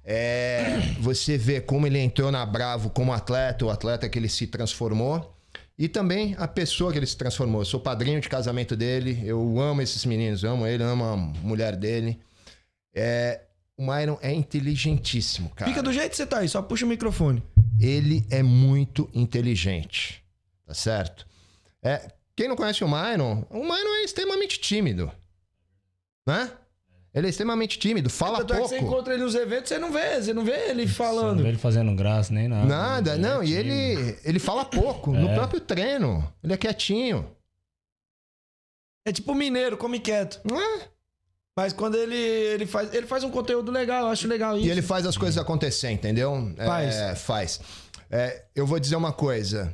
É, 0.10 0.80
você 1.02 1.38
vê 1.38 1.60
como 1.60 1.86
ele 1.86 2.00
entrou 2.00 2.32
na 2.32 2.46
Bravo 2.46 2.90
como 2.90 3.12
atleta, 3.12 3.66
o 3.66 3.70
atleta 3.70 4.08
que 4.08 4.18
ele 4.18 4.30
se 4.30 4.48
transformou. 4.48 5.36
E 5.78 5.88
também 5.88 6.34
a 6.40 6.48
pessoa 6.48 6.92
que 6.92 6.98
ele 6.98 7.06
se 7.06 7.18
transformou. 7.18 7.62
Eu 7.62 7.66
sou 7.66 7.80
padrinho 7.80 8.22
de 8.22 8.30
casamento 8.30 8.76
dele. 8.76 9.22
Eu 9.24 9.60
amo 9.60 9.82
esses 9.82 10.06
meninos, 10.06 10.44
amo 10.44 10.66
ele, 10.66 10.82
amo 10.82 11.04
a 11.04 11.16
mulher 11.18 11.76
dele. 11.76 12.20
É, 12.96 13.42
o 13.78 13.86
Myron 13.86 14.18
é 14.22 14.34
inteligentíssimo, 14.34 15.50
cara. 15.52 15.70
Fica 15.70 15.84
do 15.84 15.94
jeito 15.94 16.10
que 16.12 16.18
você 16.18 16.26
tá 16.26 16.40
aí, 16.40 16.50
só 16.50 16.62
puxa 16.62 16.86
o 16.86 16.90
microfone. 16.90 17.44
Ele 17.80 18.26
é 18.32 18.42
muito 18.42 19.10
inteligente. 19.14 20.24
Tá 20.66 20.74
certo? 20.74 21.26
É, 21.84 22.12
quem 22.36 22.48
não 22.48 22.56
conhece 22.56 22.84
o 22.84 22.88
Myron, 22.88 23.46
o 23.50 23.60
Myron 23.64 23.96
é 23.98 24.04
extremamente 24.04 24.60
tímido. 24.60 25.12
Né? 26.26 26.52
Ele 27.14 27.28
é 27.28 27.30
extremamente 27.30 27.80
tímido, 27.80 28.10
fala 28.10 28.40
Tanto 28.40 28.54
é 28.54 28.56
que 28.56 28.62
pouco. 28.62 28.76
você 28.76 28.80
encontra 28.80 29.14
ele 29.14 29.24
nos 29.24 29.34
eventos, 29.34 29.70
você 29.70 29.78
não 29.80 29.92
vê, 29.92 30.22
você 30.22 30.34
não 30.34 30.44
vê 30.44 30.70
ele 30.70 30.88
Você 30.88 30.94
falando. 30.94 31.36
não 31.38 31.44
vê 31.44 31.50
ele 31.50 31.58
fazendo 31.58 31.96
graça 31.96 32.34
nem 32.34 32.48
nada. 32.48 32.66
Nada, 32.66 33.14
Ele 33.16 33.26
é 33.26 33.28
não. 33.30 33.44
E 33.44 33.48
tímido. 33.48 33.70
ele, 33.72 34.20
ele 34.24 34.40
fala 34.40 34.66
pouco. 34.66 35.12
No 35.14 35.30
É. 35.30 35.34
próprio 35.36 35.62
treino. 35.62 36.32
Ele 36.44 36.54
é 36.54 36.58
quietinho. 36.58 37.32
É 39.06 39.12
tipo 39.12 39.34
mineiro, 39.34 39.78
come 39.78 40.00
quieto. 40.00 40.42
Não 40.44 40.60
é? 40.62 40.90
Mas 41.58 41.74
quando 41.74 41.96
ele, 41.96 42.16
ele, 42.16 42.68
faz, 42.68 42.94
ele 42.94 43.08
faz 43.08 43.24
um 43.24 43.32
conteúdo 43.32 43.72
legal, 43.72 44.02
eu 44.02 44.08
acho 44.10 44.28
legal 44.28 44.56
isso. 44.56 44.68
E 44.68 44.70
ele 44.70 44.84
faz 44.84 45.08
as 45.08 45.18
coisas 45.18 45.40
acontecer, 45.40 45.90
entendeu? 45.90 46.54
Faz. 46.56 46.96
É, 46.96 47.16
faz. 47.16 47.60
É, 48.12 48.44
eu 48.54 48.68
vou 48.68 48.80
dizer 48.80 48.96
uma 48.96 49.12
coisa. 49.12 49.74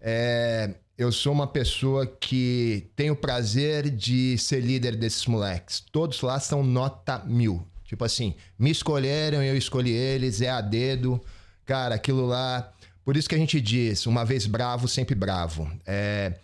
É, 0.00 0.70
eu 0.96 1.10
sou 1.10 1.32
uma 1.32 1.48
pessoa 1.48 2.06
que 2.06 2.88
tem 2.94 3.10
o 3.10 3.16
prazer 3.16 3.90
de 3.90 4.38
ser 4.38 4.60
líder 4.60 4.94
desses 4.94 5.26
moleques. 5.26 5.80
Todos 5.90 6.20
lá 6.20 6.38
são 6.38 6.62
nota 6.62 7.18
mil. 7.26 7.66
Tipo 7.82 8.04
assim, 8.04 8.36
me 8.56 8.70
escolheram, 8.70 9.42
eu 9.42 9.56
escolhi 9.56 9.90
eles, 9.90 10.40
é 10.40 10.50
a 10.50 10.60
dedo. 10.60 11.20
Cara, 11.66 11.96
aquilo 11.96 12.26
lá. 12.26 12.72
Por 13.04 13.16
isso 13.16 13.28
que 13.28 13.34
a 13.34 13.38
gente 13.38 13.60
diz, 13.60 14.06
uma 14.06 14.24
vez 14.24 14.46
bravo, 14.46 14.86
sempre 14.86 15.16
bravo. 15.16 15.68
É, 15.84 16.34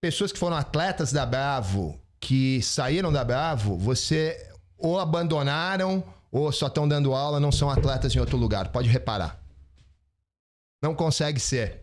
pessoas 0.00 0.32
que 0.32 0.40
foram 0.40 0.56
atletas 0.56 1.12
da 1.12 1.24
Bravo, 1.24 1.96
que 2.20 2.62
saíram 2.62 3.12
da 3.12 3.24
Bravo, 3.24 3.76
você 3.76 4.50
ou 4.76 4.98
abandonaram 4.98 6.04
ou 6.30 6.52
só 6.52 6.66
estão 6.66 6.86
dando 6.86 7.14
aula, 7.14 7.40
não 7.40 7.50
são 7.50 7.70
atletas 7.70 8.14
em 8.14 8.20
outro 8.20 8.36
lugar. 8.36 8.68
Pode 8.68 8.88
reparar. 8.88 9.40
Não 10.82 10.94
consegue 10.94 11.40
ser. 11.40 11.82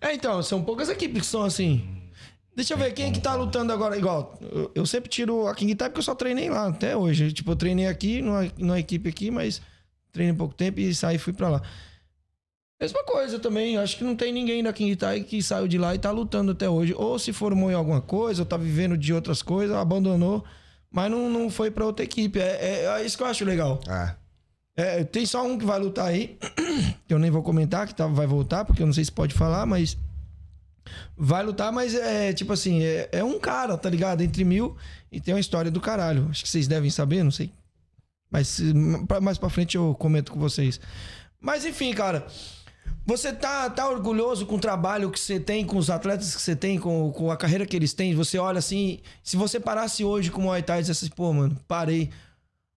É, 0.00 0.12
então, 0.12 0.42
são 0.42 0.62
poucas 0.62 0.88
equipes 0.88 1.22
que 1.22 1.26
são 1.26 1.44
assim. 1.44 1.98
Deixa 2.54 2.74
eu 2.74 2.78
ver, 2.78 2.92
quem 2.92 3.06
é 3.06 3.12
que 3.12 3.20
tá 3.20 3.34
lutando 3.36 3.72
agora? 3.72 3.96
Igual, 3.96 4.36
eu, 4.74 4.84
sempre 4.84 5.08
tiro 5.08 5.46
a 5.46 5.54
King 5.54 5.76
Type 5.76 5.90
porque 5.90 6.00
eu 6.00 6.04
só 6.04 6.14
treinei 6.14 6.50
lá 6.50 6.66
até 6.66 6.96
hoje. 6.96 7.32
Tipo, 7.32 7.52
eu 7.52 7.56
treinei 7.56 7.86
aqui, 7.86 8.20
numa, 8.20 8.50
numa 8.58 8.80
equipe 8.80 9.08
aqui, 9.08 9.30
mas 9.30 9.62
treinei 10.10 10.34
pouco 10.34 10.54
tempo 10.54 10.80
e 10.80 10.92
saí 10.92 11.16
e 11.16 11.18
fui 11.18 11.32
pra 11.32 11.48
lá. 11.48 11.62
Mesma 12.80 13.02
coisa 13.04 13.38
também, 13.40 13.76
acho 13.76 13.96
que 13.98 14.04
não 14.04 14.14
tem 14.14 14.32
ninguém 14.32 14.62
da 14.62 14.72
King 14.72 14.94
Type 14.94 15.26
que 15.26 15.42
saiu 15.42 15.66
de 15.66 15.76
lá 15.76 15.94
e 15.94 15.98
tá 15.98 16.10
lutando 16.12 16.52
até 16.52 16.68
hoje. 16.68 16.94
Ou 16.96 17.18
se 17.18 17.32
formou 17.32 17.70
em 17.70 17.74
alguma 17.74 18.00
coisa, 18.00 18.42
ou 18.42 18.46
tá 18.46 18.56
vivendo 18.56 18.96
de 18.96 19.12
outras 19.12 19.42
coisas, 19.42 19.74
abandonou. 19.76 20.44
mas 20.90 21.10
não, 21.10 21.28
não 21.28 21.50
foi 21.50 21.70
pra 21.70 21.84
outra 21.84 22.04
equipe. 22.04 22.38
É, 22.38 22.84
é- 22.84 22.84
é 23.00 23.04
isso 23.04 23.16
que 23.16 23.22
eu 23.22 23.26
acho 23.26 23.44
legal. 23.44 23.80
É. 23.88 24.14
É, 24.80 25.04
tem 25.04 25.26
só 25.26 25.44
um 25.44 25.58
que 25.58 25.64
vai 25.66 25.76
lutar 25.78 26.06
aí, 26.06 26.38
que 27.08 27.12
eu 27.12 27.18
nem 27.18 27.32
vou 27.32 27.42
comentar, 27.42 27.84
que 27.86 27.94
tá, 27.94 28.06
vai 28.06 28.28
voltar, 28.28 28.64
porque 28.64 28.80
eu 28.80 28.86
não 28.86 28.92
sei 28.94 29.04
se 29.04 29.10
pode 29.12 29.34
falar, 29.34 29.66
mas. 29.66 29.98
Vai 31.16 31.42
lutar, 31.44 31.72
mas 31.72 31.94
é 31.96 32.32
tipo 32.32 32.52
assim, 32.52 32.82
é, 32.84 33.08
é 33.12 33.24
um 33.24 33.38
cara, 33.40 33.76
tá 33.76 33.90
ligado? 33.90 34.22
Entre 34.22 34.44
mil 34.44 34.76
e 35.10 35.20
tem 35.20 35.34
uma 35.34 35.40
história 35.40 35.68
do 35.70 35.80
caralho. 35.80 36.28
Acho 36.30 36.44
que 36.44 36.48
vocês 36.48 36.68
devem 36.68 36.90
saber, 36.90 37.24
não 37.24 37.30
sei. 37.32 37.52
Mas 38.30 38.60
mais 39.20 39.36
pra 39.36 39.50
frente 39.50 39.76
eu 39.76 39.94
comento 39.98 40.30
com 40.32 40.38
vocês. 40.38 40.80
Mas 41.40 41.64
enfim, 41.64 41.92
cara. 41.92 42.26
Você 43.08 43.32
tá, 43.32 43.70
tá 43.70 43.88
orgulhoso 43.88 44.44
com 44.44 44.56
o 44.56 44.60
trabalho 44.60 45.10
que 45.10 45.18
você 45.18 45.40
tem, 45.40 45.64
com 45.64 45.78
os 45.78 45.88
atletas 45.88 46.36
que 46.36 46.42
você 46.42 46.54
tem, 46.54 46.78
com, 46.78 47.10
com 47.10 47.30
a 47.30 47.38
carreira 47.38 47.64
que 47.64 47.74
eles 47.74 47.94
têm? 47.94 48.14
Você 48.14 48.36
olha 48.36 48.58
assim, 48.58 49.00
se 49.24 49.34
você 49.34 49.58
parasse 49.58 50.04
hoje 50.04 50.30
com 50.30 50.42
o 50.42 50.44
Muay 50.44 50.62
Thai 50.62 50.80
e 50.80 50.82
dissesse 50.82 51.06
assim, 51.06 51.14
pô, 51.14 51.32
mano, 51.32 51.56
parei. 51.66 52.10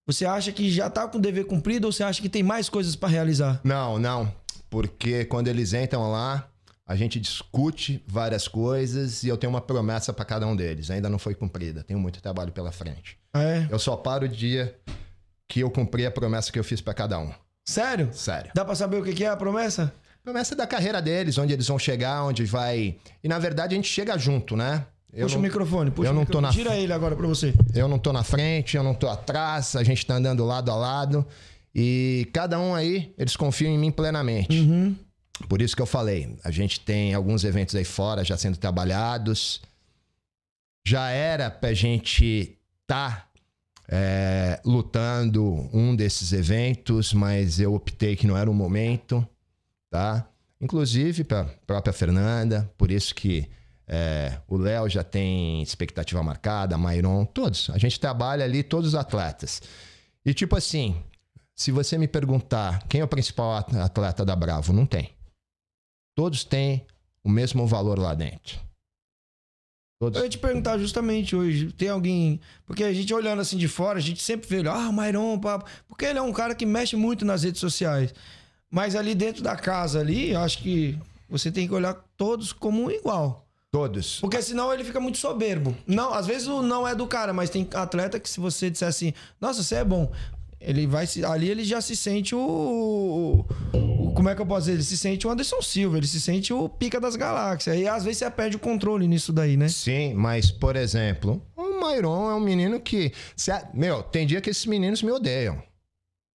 Você 0.08 0.26
acha 0.26 0.54
que 0.54 0.72
já 0.72 0.90
tá 0.90 1.06
com 1.06 1.18
o 1.18 1.22
dever 1.22 1.44
cumprido 1.44 1.86
ou 1.86 1.92
você 1.92 2.02
acha 2.02 2.22
que 2.22 2.30
tem 2.30 2.44
mais 2.44 2.70
coisas 2.70 2.96
pra 2.96 3.10
realizar? 3.10 3.60
Não, 3.62 4.00
não. 4.00 4.34
Porque 4.70 5.26
quando 5.26 5.50
eles 5.50 5.74
entram 5.74 6.10
lá, 6.10 6.48
a 6.88 6.96
gente 6.96 7.20
discute 7.20 8.02
várias 8.08 8.48
coisas 8.48 9.24
e 9.24 9.28
eu 9.28 9.36
tenho 9.36 9.52
uma 9.52 9.60
promessa 9.60 10.14
pra 10.14 10.24
cada 10.24 10.48
um 10.48 10.56
deles. 10.56 10.90
Ainda 10.90 11.10
não 11.10 11.20
foi 11.20 11.36
cumprida. 11.36 11.84
Tenho 11.84 12.00
muito 12.00 12.22
trabalho 12.22 12.54
pela 12.54 12.72
frente. 12.72 13.18
É. 13.34 13.68
Eu 13.70 13.78
só 13.78 13.98
paro 13.98 14.28
o 14.28 14.30
dia 14.30 14.80
que 15.46 15.60
eu 15.60 15.70
cumpri 15.70 16.06
a 16.06 16.12
promessa 16.12 16.54
que 16.54 16.58
eu 16.58 16.64
fiz 16.64 16.80
pra 16.80 16.94
cada 16.94 17.20
um. 17.20 17.34
Sério? 17.66 18.10
Sério. 18.14 18.52
Dá 18.56 18.64
pra 18.64 18.76
saber 18.76 18.96
o 18.96 19.04
que 19.04 19.26
é 19.26 19.28
a 19.28 19.36
promessa? 19.36 19.94
Promessa 20.24 20.56
da 20.56 20.68
carreira 20.68 21.02
deles, 21.02 21.38
onde 21.38 21.54
eles 21.54 21.68
vão 21.68 21.80
chegar, 21.80 22.24
onde 22.24 22.46
vai. 22.46 22.96
E 23.24 23.28
na 23.28 23.40
verdade 23.40 23.74
a 23.74 23.76
gente 23.76 23.88
chega 23.90 24.18
junto, 24.18 24.56
né? 24.56 24.86
Eu 25.14 25.26
puxa 25.26 25.36
não- 25.36 25.40
o 25.40 25.44
microfone, 25.44 25.92
puxa 25.92 26.08
eu 26.10 26.12
o 26.12 26.16
não 26.16 26.26
tô 26.26 26.40
microfone. 26.40 26.64
na 26.66 26.70
Tira 26.72 26.82
ele 26.82 26.94
agora 26.94 27.16
pra 27.16 27.28
você. 27.28 27.54
Eu 27.74 27.88
não 27.88 28.00
tô 28.00 28.14
na 28.14 28.24
frente, 28.24 28.78
eu 28.78 28.84
não 28.84 28.94
tô 28.94 29.10
atrás, 29.10 29.76
a 29.76 29.84
gente 29.84 30.06
tá 30.06 30.16
andando 30.16 30.46
lado 30.46 30.72
a 30.72 30.76
lado. 30.76 31.26
E 31.74 32.28
cada 32.34 32.60
um 32.60 32.76
aí, 32.76 33.14
eles 33.18 33.36
confiam 33.36 33.72
em 33.74 33.78
mim 33.78 33.92
plenamente. 33.92 34.60
Uhum. 34.60 34.96
Por 35.50 35.62
isso 35.62 35.76
que 35.76 35.82
eu 35.82 35.86
falei, 35.88 36.38
a 36.44 36.52
gente 36.52 36.80
tem 36.80 37.14
alguns 37.14 37.44
eventos 37.44 37.76
aí 37.76 37.84
fora 37.84 38.24
já 38.24 38.38
sendo 38.38 38.58
trabalhados. 38.58 39.60
Já 40.86 41.10
era 41.10 41.50
pra 41.50 41.74
gente 41.74 42.58
tá 42.88 43.28
é, 43.90 44.60
lutando 44.64 45.44
um 45.74 45.96
desses 45.96 46.32
eventos, 46.32 47.12
mas 47.14 47.60
eu 47.60 47.74
optei 47.74 48.16
que 48.16 48.26
não 48.28 48.38
era 48.38 48.50
o 48.50 48.54
momento, 48.54 49.28
tá? 49.92 50.28
Inclusive 50.60 51.24
pra 51.24 51.44
própria 51.68 51.94
Fernanda, 51.94 52.72
por 52.78 52.90
isso 52.90 53.14
que 53.14 53.48
é, 53.88 54.40
o 54.48 54.58
Léo 54.58 54.88
já 54.90 55.04
tem 55.04 55.62
expectativa 55.62 56.24
marcada, 56.24 56.76
a 56.76 56.78
Mairon, 56.78 57.26
todos. 57.26 57.70
A 57.72 57.78
gente 57.78 58.00
trabalha 58.00 58.46
ali, 58.46 58.64
todos 58.64 58.90
os 58.90 58.96
atletas. 58.96 59.62
E 60.26 60.34
tipo 60.34 60.56
assim, 60.56 60.96
se 61.54 61.72
você 61.72 61.98
me 61.98 62.08
perguntar 62.08 62.88
quem 62.88 63.02
é 63.02 63.04
o 63.04 63.08
principal 63.08 63.58
at- 63.58 63.76
atleta 63.76 64.24
da 64.24 64.36
Bravo, 64.36 64.72
não 64.72 64.86
tem. 64.86 65.12
Todos 66.16 66.44
têm 66.44 66.86
o 67.24 67.30
mesmo 67.30 67.68
valor 67.68 68.00
lá 68.00 68.14
dentro. 68.14 68.60
Todos. 70.00 70.18
Eu 70.18 70.24
ia 70.24 70.30
te 70.30 70.38
perguntar 70.38 70.78
justamente 70.78 71.36
hoje, 71.36 71.72
tem 71.74 71.90
alguém. 71.90 72.40
Porque 72.66 72.84
a 72.84 72.94
gente 72.94 73.14
olhando 73.14 73.42
assim 73.42 73.58
de 73.58 73.68
fora, 73.68 74.00
a 74.00 74.02
gente 74.02 74.22
sempre 74.22 74.48
vê 74.48 74.68
ah, 74.68 74.92
Mairon, 74.92 75.38
papo. 75.40 75.70
Porque 75.88 76.06
ele 76.06 76.18
é 76.18 76.22
um 76.22 76.34
cara 76.34 76.56
que 76.56 76.66
mexe 76.66 76.96
muito 76.96 77.26
nas 77.26 77.44
redes 77.44 77.60
sociais. 77.60 78.14
Mas 78.72 78.96
ali 78.96 79.14
dentro 79.14 79.44
da 79.44 79.56
casa 79.56 80.00
ali, 80.00 80.32
eu 80.32 80.40
acho 80.40 80.60
que 80.60 80.98
você 81.30 81.52
tem 81.52 81.68
que 81.68 81.74
olhar 81.74 81.94
todos 82.16 82.54
como 82.54 82.84
um 82.84 82.90
igual. 82.90 83.46
Todos. 83.72 84.20
Porque 84.20 84.42
senão 84.42 84.74
ele 84.74 84.84
fica 84.84 85.00
muito 85.00 85.18
soberbo. 85.18 85.76
Não, 85.86 86.14
às 86.14 86.26
vezes 86.28 86.48
o 86.48 86.62
não 86.62 86.88
é 86.88 86.96
do 86.96 87.06
cara, 87.08 87.32
mas 87.34 87.50
tem 87.50 87.68
atleta 87.74 88.20
que 88.20 88.30
se 88.30 88.40
você 88.40 88.70
disser 88.70 88.88
assim, 88.88 89.14
nossa, 89.40 89.62
você 89.64 89.76
é 89.76 89.84
bom. 89.84 90.12
Ele 90.60 90.86
vai 90.86 91.08
se. 91.08 91.26
Ali 91.26 91.50
ele 91.50 91.64
já 91.64 91.82
se 91.82 91.96
sente 91.96 92.36
o, 92.36 92.40
o- 93.74 94.14
Como 94.14 94.30
é 94.30 94.36
que 94.36 94.42
eu 94.42 94.46
posso 94.46 94.62
dizer? 94.62 94.74
Ele 94.74 94.84
se 94.84 94.98
sente 94.98 95.26
o 95.26 95.32
Anderson 95.32 95.62
Silva, 95.62 95.98
ele 95.98 96.06
se 96.08 96.22
sente 96.22 96.54
o 96.54 96.70
pica 96.70 97.00
das 97.00 97.16
galáxias. 97.16 97.78
E 97.80 97.88
às 97.88 98.04
vezes 98.04 98.20
você 98.20 98.30
perde 98.30 98.58
o 98.58 98.60
controle 98.60 99.08
nisso 99.08 99.34
daí, 99.34 99.58
né? 99.58 99.68
Sim, 99.70 100.14
mas, 100.14 100.52
por 100.52 100.76
exemplo, 100.76 101.42
o 101.56 101.80
Mairon 101.80 102.30
é 102.30 102.36
um 102.36 102.40
menino 102.40 102.80
que. 102.80 103.12
Meu, 103.74 104.04
tem 104.04 104.28
dia 104.28 104.40
que 104.42 104.50
esses 104.52 104.66
meninos 104.66 105.02
me 105.02 105.12
odeiam. 105.12 105.64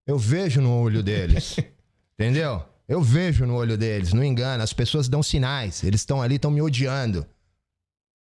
Eu 0.07 0.19
vejo 0.19 0.61
no 0.61 0.77
olho 0.81 1.03
deles. 1.03 1.57
entendeu? 2.19 2.63
Eu 2.89 3.03
vejo 3.03 3.45
no 3.47 3.55
olho 3.55 3.77
deles, 3.77 4.13
não 4.13 4.23
engana. 4.23 4.63
As 4.63 4.73
pessoas 4.73 5.09
dão 5.09 5.23
sinais. 5.23 5.83
Eles 5.83 6.01
estão 6.01 6.23
ali, 6.23 6.37
estão 6.37 6.51
me 6.51 6.63
odiando. 6.63 7.27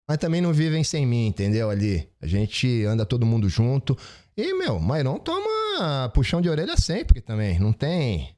Mas 0.09 0.19
também 0.19 0.41
não 0.41 0.53
vivem 0.53 0.85
sem 0.85 1.07
mim, 1.07 1.27
entendeu? 1.29 1.71
Ali. 1.71 2.09
A 2.21 2.27
gente 2.27 2.85
anda 2.85 3.07
todo 3.07 3.25
mundo 3.25 3.49
junto. 3.49 3.97
E, 4.37 4.53
meu, 4.55 4.79
Mairon 4.79 5.19
toma 5.19 6.11
puxão 6.15 6.41
de 6.41 6.49
orelha 6.51 6.77
sempre 6.77 7.21
também. 7.21 7.59
Não 7.59 7.73
tem. 7.73 8.37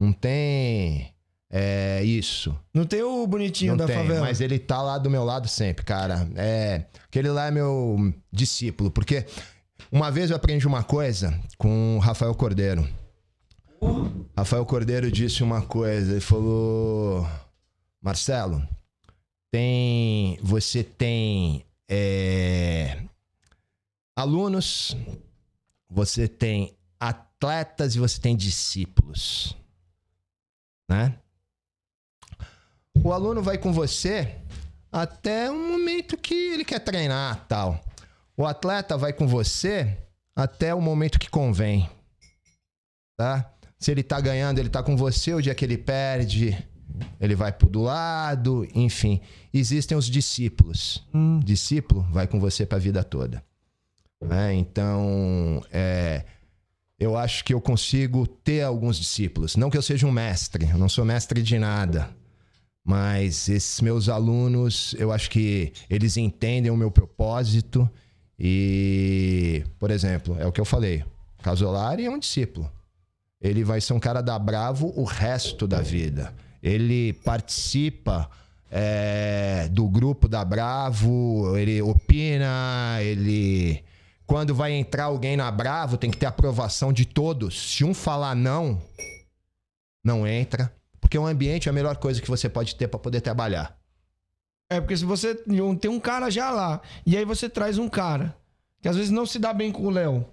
Não 0.00 0.12
tem. 0.12 1.12
É 1.50 2.02
isso. 2.02 2.58
Não 2.72 2.86
tem 2.86 3.02
o 3.02 3.26
bonitinho 3.26 3.72
Não 3.72 3.76
da 3.76 3.86
tem, 3.86 3.96
favela. 3.96 4.20
mas 4.22 4.40
ele 4.40 4.58
tá 4.58 4.80
lá 4.80 4.96
do 4.96 5.10
meu 5.10 5.22
lado 5.22 5.46
sempre, 5.46 5.84
cara. 5.84 6.26
É, 6.34 6.86
aquele 7.04 7.28
lá 7.28 7.48
é 7.48 7.50
meu 7.50 8.12
discípulo, 8.32 8.90
porque 8.90 9.26
uma 9.90 10.10
vez 10.10 10.30
eu 10.30 10.36
aprendi 10.36 10.66
uma 10.66 10.82
coisa 10.82 11.38
com 11.58 11.96
o 11.96 11.98
Rafael 11.98 12.34
Cordeiro. 12.34 12.88
Rafael 14.36 14.64
Cordeiro 14.64 15.10
disse 15.10 15.42
uma 15.42 15.62
coisa, 15.62 16.12
ele 16.12 16.20
falou: 16.20 17.26
Marcelo, 18.00 18.66
tem, 19.50 20.38
você 20.42 20.82
tem 20.82 21.66
é, 21.88 23.02
alunos, 24.16 24.96
você 25.88 26.26
tem 26.26 26.76
atletas 26.98 27.94
e 27.94 27.98
você 27.98 28.20
tem 28.20 28.34
discípulos, 28.34 29.56
né? 30.88 31.18
O 33.04 33.12
aluno 33.12 33.42
vai 33.42 33.58
com 33.58 33.72
você 33.72 34.40
até 34.90 35.50
um 35.50 35.72
momento 35.72 36.16
que 36.16 36.34
ele 36.34 36.64
quer 36.64 36.80
treinar, 36.80 37.46
tal. 37.46 37.80
O 38.36 38.46
atleta 38.46 38.96
vai 38.96 39.12
com 39.12 39.26
você 39.26 39.98
até 40.34 40.74
o 40.74 40.80
momento 40.80 41.18
que 41.18 41.28
convém, 41.28 41.90
tá? 43.16 43.51
Se 43.82 43.90
ele 43.90 44.04
tá 44.04 44.20
ganhando, 44.20 44.60
ele 44.60 44.68
tá 44.68 44.80
com 44.80 44.96
você, 44.96 45.34
o 45.34 45.40
dia 45.40 45.56
que 45.56 45.64
ele 45.64 45.76
perde, 45.76 46.56
ele 47.20 47.34
vai 47.34 47.50
pro 47.50 47.68
do 47.68 47.82
lado, 47.82 48.64
enfim. 48.76 49.20
Existem 49.52 49.98
os 49.98 50.06
discípulos. 50.06 51.04
Discípulo 51.44 52.06
vai 52.12 52.28
com 52.28 52.38
você 52.38 52.64
pra 52.64 52.78
vida 52.78 53.02
toda. 53.02 53.42
né? 54.20 54.54
Então, 54.54 55.64
é, 55.72 56.24
eu 56.96 57.16
acho 57.16 57.44
que 57.44 57.52
eu 57.52 57.60
consigo 57.60 58.24
ter 58.24 58.62
alguns 58.62 59.00
discípulos. 59.00 59.56
Não 59.56 59.68
que 59.68 59.76
eu 59.76 59.82
seja 59.82 60.06
um 60.06 60.12
mestre, 60.12 60.68
eu 60.70 60.78
não 60.78 60.88
sou 60.88 61.04
mestre 61.04 61.42
de 61.42 61.58
nada. 61.58 62.08
Mas 62.84 63.48
esses 63.48 63.80
meus 63.80 64.08
alunos, 64.08 64.94
eu 64.96 65.10
acho 65.10 65.28
que 65.28 65.72
eles 65.90 66.16
entendem 66.16 66.70
o 66.70 66.76
meu 66.76 66.90
propósito. 66.92 67.90
E, 68.38 69.64
por 69.76 69.90
exemplo, 69.90 70.36
é 70.38 70.46
o 70.46 70.52
que 70.52 70.60
eu 70.60 70.64
falei: 70.64 71.04
Casolari 71.42 72.04
é 72.04 72.10
um 72.10 72.18
discípulo. 72.20 72.70
Ele 73.42 73.64
vai 73.64 73.80
ser 73.80 73.92
um 73.92 73.98
cara 73.98 74.22
da 74.22 74.38
Bravo 74.38 74.92
o 74.96 75.02
resto 75.02 75.66
da 75.66 75.80
vida. 75.80 76.32
Ele 76.62 77.12
participa 77.12 78.30
é, 78.70 79.68
do 79.68 79.88
grupo 79.88 80.28
da 80.28 80.44
Bravo, 80.44 81.56
ele 81.58 81.82
opina, 81.82 82.98
ele. 83.00 83.82
Quando 84.24 84.54
vai 84.54 84.72
entrar 84.72 85.04
alguém 85.04 85.36
na 85.36 85.50
Bravo, 85.50 85.96
tem 85.96 86.10
que 86.10 86.16
ter 86.16 86.26
aprovação 86.26 86.92
de 86.92 87.04
todos. 87.04 87.74
Se 87.74 87.84
um 87.84 87.92
falar 87.92 88.36
não, 88.36 88.80
não 90.04 90.26
entra. 90.26 90.72
Porque 91.00 91.18
o 91.18 91.26
ambiente 91.26 91.68
é 91.68 91.70
a 91.70 91.74
melhor 91.74 91.96
coisa 91.96 92.22
que 92.22 92.30
você 92.30 92.48
pode 92.48 92.76
ter 92.76 92.86
para 92.86 92.98
poder 92.98 93.20
trabalhar. 93.20 93.76
É, 94.70 94.80
porque 94.80 94.96
se 94.96 95.04
você 95.04 95.34
tem 95.34 95.90
um 95.90 96.00
cara 96.00 96.30
já 96.30 96.50
lá, 96.50 96.80
e 97.04 97.16
aí 97.16 97.24
você 97.24 97.48
traz 97.48 97.76
um 97.76 97.88
cara, 97.88 98.34
que 98.80 98.88
às 98.88 98.96
vezes 98.96 99.10
não 99.10 99.26
se 99.26 99.38
dá 99.38 99.52
bem 99.52 99.70
com 99.70 99.84
o 99.84 99.90
Léo. 99.90 100.24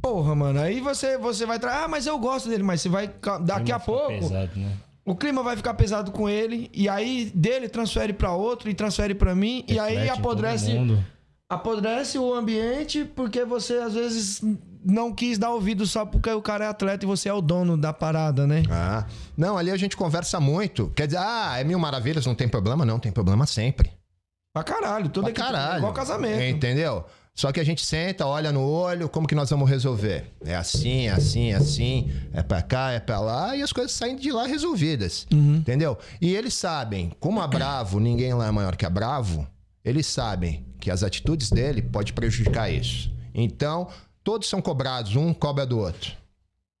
Porra, 0.00 0.34
mano, 0.34 0.60
aí 0.60 0.80
você, 0.80 1.18
você 1.18 1.44
vai 1.44 1.58
trazer. 1.58 1.78
Ah, 1.84 1.88
mas 1.88 2.06
eu 2.06 2.18
gosto 2.18 2.48
dele, 2.48 2.62
mas 2.62 2.80
você 2.80 2.88
vai. 2.88 3.10
Daqui 3.42 3.72
a 3.72 3.78
pouco. 3.80 4.08
pesado, 4.08 4.50
né? 4.56 4.72
O 5.04 5.16
clima 5.16 5.42
vai 5.42 5.56
ficar 5.56 5.72
pesado 5.74 6.12
com 6.12 6.28
ele, 6.28 6.70
e 6.74 6.86
aí 6.88 7.32
dele 7.34 7.68
transfere 7.68 8.12
pra 8.12 8.32
outro 8.32 8.68
e 8.68 8.74
transfere 8.74 9.14
pra 9.14 9.34
mim, 9.34 9.64
e 9.66 9.78
aí 9.78 9.94
Reflete 9.96 10.04
em 10.18 10.22
todo 10.22 10.26
apodrece, 10.32 10.74
mundo. 10.74 11.04
apodrece 11.48 12.18
o 12.18 12.34
ambiente 12.34 13.04
porque 13.16 13.42
você 13.44 13.78
às 13.78 13.94
vezes 13.94 14.42
não 14.84 15.12
quis 15.12 15.38
dar 15.38 15.50
ouvido 15.50 15.86
só 15.86 16.04
porque 16.04 16.30
o 16.30 16.42
cara 16.42 16.66
é 16.66 16.68
atleta 16.68 17.04
e 17.04 17.08
você 17.08 17.28
é 17.28 17.32
o 17.32 17.40
dono 17.40 17.76
da 17.76 17.90
parada, 17.92 18.46
né? 18.46 18.62
Ah, 18.70 19.06
não, 19.36 19.56
ali 19.56 19.70
a 19.70 19.76
gente 19.78 19.96
conversa 19.96 20.38
muito. 20.38 20.92
Quer 20.94 21.06
dizer, 21.06 21.18
ah, 21.20 21.54
é 21.58 21.64
mil 21.64 21.78
maravilhas, 21.78 22.26
não 22.26 22.34
tem 22.34 22.46
problema? 22.48 22.84
Não, 22.84 22.98
tem 22.98 23.10
problema 23.10 23.46
sempre. 23.46 23.90
Pra 24.52 24.62
caralho, 24.62 25.08
toda 25.08 25.24
Pra 25.26 25.30
equipe- 25.32 25.46
caralho. 25.46 25.78
igual 25.78 25.92
casamento. 25.94 26.42
Entendeu? 26.42 27.04
Só 27.38 27.52
que 27.52 27.60
a 27.60 27.64
gente 27.64 27.86
senta, 27.86 28.26
olha 28.26 28.50
no 28.50 28.68
olho, 28.68 29.08
como 29.08 29.24
que 29.24 29.34
nós 29.36 29.48
vamos 29.48 29.70
resolver? 29.70 30.24
É 30.44 30.56
assim, 30.56 31.06
é 31.06 31.12
assim, 31.12 31.52
é 31.52 31.54
assim, 31.54 32.10
é 32.32 32.42
pra 32.42 32.60
cá, 32.60 32.90
é 32.90 32.98
pra 32.98 33.20
lá, 33.20 33.54
e 33.54 33.62
as 33.62 33.72
coisas 33.72 33.92
saem 33.92 34.16
de 34.16 34.32
lá 34.32 34.44
resolvidas. 34.44 35.24
Entendeu? 35.58 35.96
E 36.20 36.34
eles 36.34 36.52
sabem, 36.54 37.12
como 37.20 37.40
a 37.40 37.46
Bravo, 37.46 38.00
ninguém 38.00 38.34
lá 38.34 38.48
é 38.48 38.50
maior 38.50 38.74
que 38.74 38.84
a 38.84 38.90
Bravo, 38.90 39.46
eles 39.84 40.04
sabem 40.04 40.66
que 40.80 40.90
as 40.90 41.04
atitudes 41.04 41.48
dele 41.48 41.80
pode 41.80 42.12
prejudicar 42.12 42.72
isso. 42.72 43.08
Então, 43.32 43.86
todos 44.24 44.48
são 44.48 44.60
cobrados, 44.60 45.14
um 45.14 45.32
cobra 45.32 45.64
do 45.64 45.78
outro. 45.78 46.10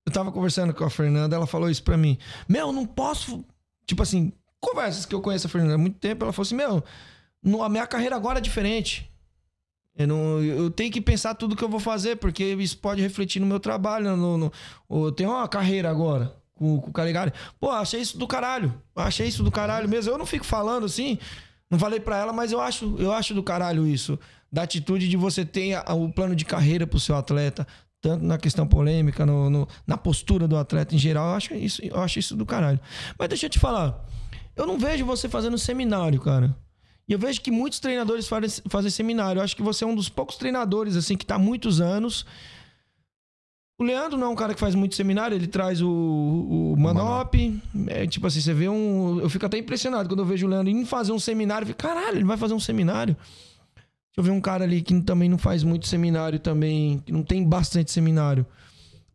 Eu 0.04 0.12
tava 0.12 0.32
conversando 0.32 0.74
com 0.74 0.82
a 0.82 0.90
Fernanda, 0.90 1.36
ela 1.36 1.46
falou 1.46 1.70
isso 1.70 1.84
pra 1.84 1.96
mim. 1.96 2.18
Meu, 2.48 2.72
não 2.72 2.84
posso. 2.84 3.44
Tipo 3.86 4.02
assim, 4.02 4.32
conversas 4.58 5.06
que 5.06 5.14
eu 5.14 5.20
conheço 5.20 5.46
a 5.46 5.50
Fernanda 5.50 5.74
há 5.74 5.78
muito 5.78 6.00
tempo, 6.00 6.24
ela 6.24 6.32
falou 6.32 6.46
assim: 6.46 6.56
Meu, 6.56 6.82
a 7.62 7.68
minha 7.68 7.86
carreira 7.86 8.16
agora 8.16 8.38
é 8.38 8.42
diferente. 8.42 9.08
Eu, 9.98 10.06
não, 10.06 10.40
eu 10.42 10.70
tenho 10.70 10.92
que 10.92 11.00
pensar 11.00 11.34
tudo 11.34 11.56
que 11.56 11.62
eu 11.64 11.68
vou 11.68 11.80
fazer, 11.80 12.16
porque 12.16 12.44
isso 12.54 12.78
pode 12.78 13.02
refletir 13.02 13.40
no 13.40 13.46
meu 13.46 13.58
trabalho. 13.58 14.16
No, 14.16 14.38
no- 14.38 14.52
eu 14.88 15.10
tenho 15.12 15.30
uma 15.30 15.48
carreira 15.48 15.90
agora 15.90 16.32
com, 16.54 16.80
com 16.80 16.90
o 16.90 16.92
Caligari. 16.92 17.32
Pô, 17.58 17.70
achei 17.70 18.00
isso 18.00 18.16
do 18.16 18.26
caralho. 18.26 18.72
Achei 18.94 19.26
isso 19.26 19.42
do 19.42 19.50
caralho 19.50 19.88
mesmo. 19.88 20.12
Eu 20.12 20.16
não 20.16 20.24
fico 20.24 20.44
falando 20.46 20.86
assim, 20.86 21.18
não 21.68 21.78
falei 21.80 21.98
pra 21.98 22.16
ela, 22.16 22.32
mas 22.32 22.52
eu 22.52 22.60
acho, 22.60 22.94
eu 22.98 23.12
acho 23.12 23.34
do 23.34 23.42
caralho 23.42 23.86
isso. 23.86 24.16
Da 24.50 24.62
atitude 24.62 25.08
de 25.08 25.16
você 25.16 25.44
ter 25.44 25.76
o 25.90 26.08
plano 26.12 26.34
de 26.36 26.44
carreira 26.44 26.86
pro 26.86 27.00
seu 27.00 27.16
atleta, 27.16 27.66
tanto 28.00 28.24
na 28.24 28.38
questão 28.38 28.66
polêmica, 28.68 29.26
no, 29.26 29.50
no- 29.50 29.68
na 29.84 29.98
postura 29.98 30.46
do 30.46 30.56
atleta 30.56 30.94
em 30.94 30.98
geral. 30.98 31.30
Eu 31.30 31.34
acho, 31.34 31.54
isso, 31.54 31.82
eu 31.84 31.98
acho 32.00 32.20
isso 32.20 32.36
do 32.36 32.46
caralho. 32.46 32.78
Mas 33.18 33.28
deixa 33.28 33.46
eu 33.46 33.50
te 33.50 33.58
falar. 33.58 34.06
Eu 34.54 34.64
não 34.64 34.78
vejo 34.78 35.04
você 35.04 35.28
fazendo 35.28 35.58
seminário, 35.58 36.20
cara. 36.20 36.56
E 37.08 37.12
eu 37.12 37.18
vejo 37.18 37.40
que 37.40 37.50
muitos 37.50 37.80
treinadores 37.80 38.28
fazem, 38.28 38.62
fazem 38.68 38.90
seminário. 38.90 39.38
Eu 39.38 39.44
acho 39.44 39.56
que 39.56 39.62
você 39.62 39.82
é 39.82 39.86
um 39.86 39.94
dos 39.94 40.10
poucos 40.10 40.36
treinadores, 40.36 40.94
assim, 40.94 41.16
que 41.16 41.24
tá 41.24 41.36
há 41.36 41.38
muitos 41.38 41.80
anos. 41.80 42.26
O 43.80 43.84
Leandro 43.84 44.18
não 44.18 44.26
é 44.26 44.30
um 44.30 44.34
cara 44.34 44.52
que 44.52 44.60
faz 44.60 44.74
muito 44.74 44.94
seminário, 44.94 45.34
ele 45.36 45.46
traz 45.46 45.80
o, 45.80 45.88
o 45.88 46.76
Manop. 46.76 47.34
É, 47.86 48.06
tipo 48.06 48.26
assim, 48.26 48.40
você 48.40 48.52
vê 48.52 48.68
um. 48.68 49.20
Eu 49.20 49.30
fico 49.30 49.46
até 49.46 49.56
impressionado 49.56 50.08
quando 50.08 50.18
eu 50.18 50.26
vejo 50.26 50.46
o 50.46 50.50
Leandro 50.50 50.70
indo 50.70 50.84
fazer 50.84 51.12
um 51.12 51.18
seminário. 51.18 51.62
Eu 51.62 51.68
fico, 51.68 51.78
caralho, 51.78 52.18
ele 52.18 52.24
vai 52.24 52.36
fazer 52.36 52.52
um 52.52 52.60
seminário. 52.60 53.16
Deixa 53.16 54.18
eu 54.18 54.24
ver 54.24 54.30
um 54.32 54.40
cara 54.40 54.64
ali 54.64 54.82
que 54.82 55.00
também 55.00 55.28
não 55.28 55.38
faz 55.38 55.62
muito 55.62 55.86
seminário 55.86 56.38
também, 56.38 56.98
que 57.06 57.12
não 57.12 57.22
tem 57.22 57.42
bastante 57.42 57.90
seminário. 57.90 58.44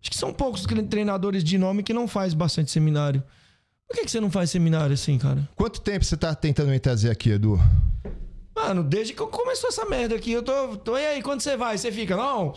Acho 0.02 0.10
que 0.10 0.18
são 0.18 0.34
poucos 0.34 0.66
treinadores 0.90 1.44
de 1.44 1.58
nome 1.58 1.84
que 1.84 1.94
não 1.94 2.08
faz 2.08 2.34
bastante 2.34 2.72
seminário. 2.72 3.22
Por 3.88 3.96
que, 3.98 4.06
que 4.06 4.12
você 4.12 4.20
não 4.20 4.32
faz 4.32 4.50
seminário 4.50 4.94
assim, 4.94 5.18
cara? 5.18 5.48
Quanto 5.56 5.82
tempo 5.82 6.04
você 6.04 6.18
tá 6.18 6.34
tentando 6.34 6.70
me 6.70 6.80
trazer 6.80 7.12
aqui, 7.12 7.32
Edu? 7.32 7.60
Mano, 8.56 8.84
desde 8.84 9.14
que 9.14 9.22
eu 9.22 9.28
começou 9.28 9.70
essa 9.70 9.86
merda 9.86 10.16
aqui, 10.16 10.32
eu 10.32 10.44
tô, 10.44 10.78
tô. 10.78 10.98
E 10.98 11.06
aí, 11.06 11.22
quando 11.22 11.42
você 11.42 11.56
vai? 11.58 11.78
Você 11.78 11.92
fica, 11.92 12.16
não? 12.16 12.54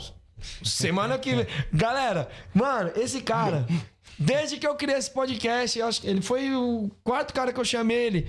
Semana 0.62 1.18
que 1.18 1.34
vem. 1.34 1.46
Galera, 1.72 2.28
mano, 2.54 2.92
esse 2.96 3.20
cara, 3.22 3.66
desde 4.18 4.58
que 4.58 4.66
eu 4.66 4.74
criei 4.74 4.96
esse 4.98 5.10
podcast, 5.10 5.78
eu 5.78 5.86
acho 5.86 6.00
que 6.00 6.06
ele 6.06 6.22
foi 6.22 6.54
o 6.54 6.90
quarto 7.02 7.32
cara 7.34 7.52
que 7.52 7.60
eu 7.60 7.64
chamei 7.64 7.96
ele. 7.96 8.28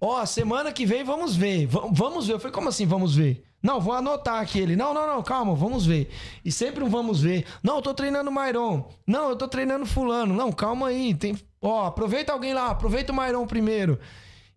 Ó, 0.00 0.24
semana 0.26 0.72
que 0.72 0.84
vem 0.84 1.04
vamos 1.04 1.36
ver. 1.36 1.66
Va- 1.66 1.88
Vamos 1.92 2.26
ver. 2.26 2.34
Eu 2.34 2.40
falei, 2.40 2.52
como 2.52 2.68
assim 2.68 2.86
vamos 2.86 3.14
ver? 3.14 3.44
Não, 3.62 3.80
vou 3.80 3.94
anotar 3.94 4.40
aqui 4.42 4.58
ele. 4.58 4.74
Não, 4.74 4.92
não, 4.92 5.06
não, 5.06 5.22
calma, 5.22 5.54
vamos 5.54 5.86
ver. 5.86 6.10
E 6.44 6.50
sempre 6.50 6.82
um 6.82 6.88
vamos 6.88 7.20
ver. 7.20 7.44
Não, 7.62 7.76
eu 7.76 7.82
tô 7.82 7.94
treinando 7.94 8.28
o 8.28 8.32
Mairon. 8.32 8.90
Não, 9.06 9.28
eu 9.28 9.36
tô 9.36 9.46
treinando 9.46 9.86
fulano. 9.86 10.34
Não, 10.34 10.50
calma 10.50 10.88
aí. 10.88 11.14
Tem... 11.14 11.36
Ó, 11.62 11.86
aproveita 11.86 12.32
alguém 12.32 12.52
lá, 12.52 12.68
aproveita 12.70 13.12
o 13.12 13.14
Mairon 13.14 13.46
primeiro. 13.46 13.98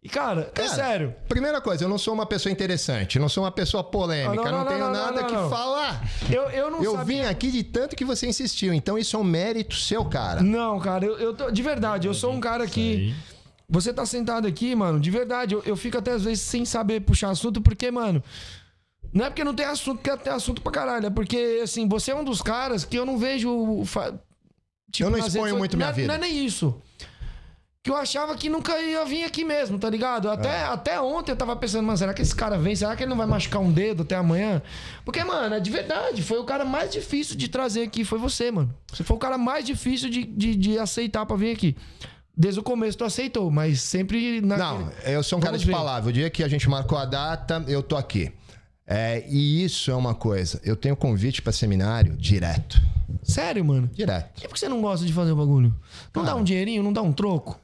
E, 0.03 0.09
cara, 0.09 0.41
é 0.41 0.61
Cara, 0.61 0.69
sério. 0.69 1.15
Primeira 1.27 1.59
coisa, 1.61 1.83
eu 1.85 1.89
não 1.89 1.97
sou 1.97 2.13
uma 2.13 2.25
pessoa 2.27 2.51
interessante, 2.51 3.15
eu 3.15 3.21
não 3.21 3.29
sou 3.29 3.43
uma 3.43 3.51
pessoa 3.51 3.83
polêmica, 3.83 4.41
Ah, 4.49 4.51
não, 4.51 4.51
não, 4.51 4.59
não, 4.59 4.65
tenho 4.67 4.89
nada 4.91 5.21
não, 5.21 5.27
que 5.27 5.33
não. 5.33 5.49
falar. 5.49 6.03
Eu, 6.31 6.43
eu 6.49 6.69
não 6.69 6.83
Eu 6.83 6.91
sabia- 6.93 7.23
vim 7.23 7.27
aqui 7.29 7.49
de 7.51 7.63
tanto 7.63 7.95
que 7.95 8.05
você 8.05 8.27
insistiu, 8.27 8.71
então 8.73 8.97
isso 8.99 9.15
é 9.15 9.19
um 9.19 9.23
mérito 9.23 9.75
seu, 9.75 10.05
cara. 10.05 10.41
Não, 10.43 10.79
cara, 10.79 11.05
eu, 11.05 11.17
eu 11.17 11.33
tô. 11.33 11.49
De 11.49 11.61
verdade, 11.63 12.07
eu 12.07 12.13
sou 12.13 12.31
um 12.31 12.39
cara 12.39 12.67
que. 12.67 13.15
Você 13.67 13.91
tá 13.91 14.05
sentado 14.05 14.47
aqui, 14.47 14.75
mano, 14.75 14.99
de 14.99 15.09
verdade, 15.09 15.55
eu, 15.55 15.63
eu 15.65 15.75
fico 15.75 15.97
até 15.97 16.11
às 16.11 16.23
vezes 16.23 16.41
sem 16.43 16.65
saber 16.65 16.99
puxar 17.01 17.31
assunto, 17.31 17.59
porque, 17.61 17.89
mano. 17.89 18.23
Não 19.11 19.25
é 19.25 19.29
porque 19.29 19.43
não 19.43 19.55
tem 19.55 19.65
assunto, 19.65 20.01
porque 20.03 20.15
tem 20.17 20.31
assunto 20.33 20.61
pra 20.61 20.71
caralho. 20.71 21.07
É 21.07 21.09
porque, 21.09 21.61
assim, 21.63 21.87
você 21.87 22.11
é 22.11 22.15
um 22.15 22.23
dos 22.23 22.43
caras 22.43 22.85
que 22.85 22.95
eu 22.95 23.05
não 23.07 23.17
vejo. 23.17 23.81
tipo, 24.91 25.07
Eu 25.07 25.09
não 25.09 25.17
exponho 25.17 25.57
muito 25.57 25.75
minha 25.77 25.87
não 25.87 25.93
é- 25.93 25.95
vida. 25.95 26.07
Não 26.09 26.15
é 26.15 26.17
nem 26.19 26.45
isso. 26.45 26.79
Que 27.85 27.91
eu 27.91 27.95
achava 27.95 28.33
que 28.35 28.49
nunca 28.49 28.81
ia 28.81 29.05
vir 29.05 29.25
aqui 29.25 29.43
mesmo, 29.45 29.77
tá 29.77 29.87
ligado? 29.91 30.27
Até, 30.27 30.49
É. 30.49 30.63
até 30.63 30.99
ontem 30.99 31.31
eu 31.33 31.35
tava 31.35 31.55
pensando, 31.55 31.85
mano, 31.85 31.95
será 31.95 32.15
que 32.15 32.21
esse 32.23 32.33
cara 32.33 32.57
vem? 32.57 32.75
Será 32.75 32.95
que 32.95 33.03
ele 33.03 33.11
não 33.11 33.15
vai 33.17 33.27
machucar 33.27 33.61
um 33.61 33.71
dedo 33.71 34.01
até 34.01 34.15
amanhã? 34.15 34.59
Porque, 35.05 35.23
mano, 35.23 35.53
é 35.53 35.59
de 35.59 35.69
verdade, 35.69 36.23
foi 36.23 36.39
o 36.39 36.43
cara 36.43 36.65
mais 36.65 36.91
difícil 36.91 37.35
de 37.35 37.47
trazer 37.47 37.83
aqui, 37.83 38.03
foi 38.03 38.17
você, 38.17 38.49
mano. 38.49 38.73
Você 38.91 39.03
foi 39.03 39.15
o 39.15 39.19
cara 39.19 39.37
mais 39.37 39.63
difícil 39.63 40.09
de, 40.09 40.23
de, 40.23 40.55
de 40.55 40.79
aceitar 40.79 41.27
pra 41.27 41.35
vir 41.37 41.51
aqui. 41.51 41.75
Desde 42.35 42.59
o 42.59 42.63
começo 42.63 42.97
tu 42.97 43.03
aceitou, 43.05 43.51
mas 43.51 43.81
sempre 43.81 44.41
na. 44.41 44.57
Não, 44.57 44.91
eu 45.03 45.21
sou 45.21 45.37
um 45.37 45.39
cara 45.39 45.51
Vamos 45.51 45.61
de 45.61 45.67
ver. 45.67 45.73
palavra. 45.73 46.09
O 46.09 46.11
dia 46.11 46.27
que 46.31 46.43
a 46.43 46.47
gente 46.47 46.67
marcou 46.67 46.97
a 46.97 47.05
data, 47.05 47.63
eu 47.67 47.83
tô 47.83 47.95
aqui. 47.95 48.31
É, 48.87 49.23
e 49.29 49.63
isso 49.63 49.91
é 49.91 49.95
uma 49.95 50.15
coisa. 50.15 50.59
Eu 50.63 50.75
tenho 50.75 50.95
convite 50.95 51.39
pra 51.39 51.53
seminário 51.53 52.17
direto. 52.17 52.81
Sério, 53.21 53.63
mano? 53.63 53.87
Direto. 53.93 54.41
E 54.43 54.47
por 54.47 54.55
que 54.55 54.59
você 54.59 54.67
não 54.67 54.81
gosta 54.81 55.05
de 55.05 55.13
fazer 55.13 55.31
o 55.33 55.35
bagulho? 55.35 55.73
Não 56.15 56.23
dá 56.23 56.35
um 56.35 56.43
dinheirinho, 56.43 56.81
não 56.81 56.91
dá 56.91 57.03
um 57.03 57.13
troco? 57.13 57.59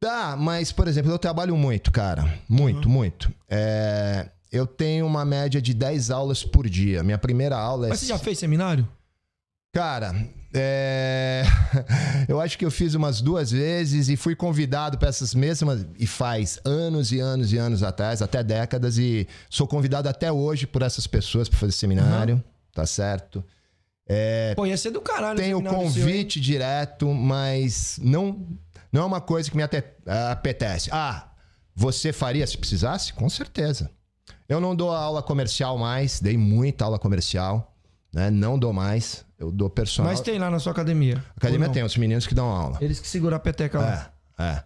Dá, 0.00 0.36
mas, 0.36 0.72
por 0.72 0.88
exemplo, 0.88 1.10
eu 1.10 1.18
trabalho 1.18 1.56
muito, 1.56 1.90
cara. 1.90 2.38
Muito, 2.48 2.88
muito. 2.88 3.32
É, 3.48 4.28
eu 4.52 4.66
tenho 4.66 5.06
uma 5.06 5.24
média 5.24 5.60
de 5.60 5.72
10 5.72 6.10
aulas 6.10 6.44
por 6.44 6.68
dia. 6.68 7.02
Minha 7.02 7.18
primeira 7.18 7.56
aula 7.56 7.86
é. 7.86 7.88
Mas 7.90 8.00
você 8.00 8.06
já 8.06 8.18
fez 8.18 8.38
seminário? 8.38 8.86
Cara, 9.72 10.14
é, 10.54 11.44
eu 12.28 12.40
acho 12.40 12.56
que 12.56 12.64
eu 12.64 12.70
fiz 12.70 12.94
umas 12.94 13.20
duas 13.20 13.50
vezes 13.50 14.08
e 14.08 14.16
fui 14.16 14.34
convidado 14.34 14.96
para 14.98 15.08
essas 15.08 15.34
mesmas. 15.34 15.86
E 15.98 16.06
faz 16.06 16.58
anos 16.64 17.12
e 17.12 17.20
anos 17.20 17.52
e 17.52 17.58
anos 17.58 17.82
atrás, 17.82 18.22
até 18.22 18.42
décadas, 18.42 18.98
e 18.98 19.26
sou 19.50 19.66
convidado 19.66 20.08
até 20.08 20.30
hoje 20.30 20.66
por 20.66 20.82
essas 20.82 21.06
pessoas 21.06 21.48
para 21.48 21.58
fazer 21.58 21.72
seminário, 21.72 22.42
tá 22.72 22.86
certo? 22.86 23.44
É, 24.08 24.54
Pô, 24.54 24.64
ia 24.64 24.76
ser 24.76 24.92
do 24.92 25.00
caralho. 25.00 25.38
seu, 25.38 25.58
hein? 25.58 25.64
convite 25.64 26.40
direto, 26.40 27.12
mas 27.12 27.98
não, 28.00 28.46
não 28.96 29.02
é 29.02 29.06
uma 29.06 29.20
coisa 29.20 29.50
que 29.50 29.56
me 29.56 29.62
apetece. 29.62 30.88
Ah, 30.90 31.28
você 31.74 32.14
faria 32.14 32.46
se 32.46 32.56
precisasse? 32.56 33.12
Com 33.12 33.28
certeza. 33.28 33.90
Eu 34.48 34.58
não 34.58 34.74
dou 34.74 34.90
aula 34.90 35.22
comercial 35.22 35.76
mais, 35.76 36.18
dei 36.18 36.38
muita 36.38 36.86
aula 36.86 36.98
comercial, 36.98 37.76
né? 38.10 38.30
Não 38.30 38.58
dou 38.58 38.72
mais. 38.72 39.22
Eu 39.38 39.52
dou 39.52 39.68
personal. 39.68 40.10
Mas 40.10 40.22
tem 40.22 40.38
lá 40.38 40.50
na 40.50 40.58
sua 40.58 40.72
academia. 40.72 41.22
Academia 41.36 41.68
tem 41.68 41.82
os 41.82 41.94
meninos 41.98 42.26
que 42.26 42.34
dão 42.34 42.46
aula. 42.46 42.78
Eles 42.80 42.98
que 42.98 43.06
seguram 43.06 43.36
a 43.36 43.40
peteca 43.40 43.78
lá. 43.78 44.10
É, 44.38 44.44
é. 44.44 44.62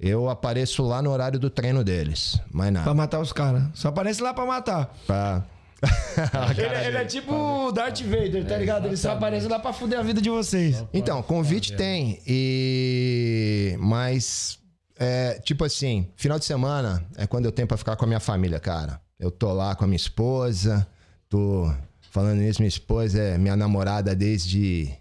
Eu 0.00 0.30
apareço 0.30 0.82
lá 0.82 1.02
no 1.02 1.10
horário 1.10 1.38
do 1.38 1.50
treino 1.50 1.84
deles, 1.84 2.40
mas 2.50 2.72
nada. 2.72 2.84
Pra 2.84 2.94
matar 2.94 3.20
os 3.20 3.34
caras. 3.34 3.64
Só 3.74 3.88
aparece 3.88 4.22
lá 4.22 4.32
pra 4.32 4.46
matar. 4.46 4.94
Pra... 5.06 5.44
Ele, 6.56 6.86
ele 6.86 6.96
é 6.96 7.04
tipo 7.04 7.34
o 7.34 7.72
Darth 7.72 8.00
Vader, 8.02 8.46
tá 8.46 8.56
ligado? 8.56 8.86
Ele 8.86 8.96
só 8.96 9.12
aparece 9.12 9.48
lá 9.48 9.58
pra 9.58 9.72
fuder 9.72 9.98
a 9.98 10.02
vida 10.02 10.20
de 10.20 10.30
vocês. 10.30 10.84
Então, 10.92 11.22
convite 11.22 11.74
tem. 11.74 12.20
E. 12.26 13.76
Mas. 13.78 14.58
É, 14.96 15.40
tipo 15.40 15.64
assim, 15.64 16.08
final 16.14 16.38
de 16.38 16.44
semana 16.44 17.04
é 17.16 17.26
quando 17.26 17.46
eu 17.46 17.52
tenho 17.52 17.66
pra 17.66 17.76
ficar 17.76 17.96
com 17.96 18.04
a 18.04 18.08
minha 18.08 18.20
família, 18.20 18.60
cara. 18.60 19.00
Eu 19.18 19.30
tô 19.30 19.52
lá 19.52 19.74
com 19.74 19.84
a 19.84 19.86
minha 19.86 19.96
esposa, 19.96 20.86
tô. 21.28 21.72
Falando 22.10 22.38
nisso, 22.38 22.60
minha 22.60 22.68
esposa 22.68 23.20
é 23.20 23.38
minha 23.38 23.56
namorada 23.56 24.14
desde 24.14 24.94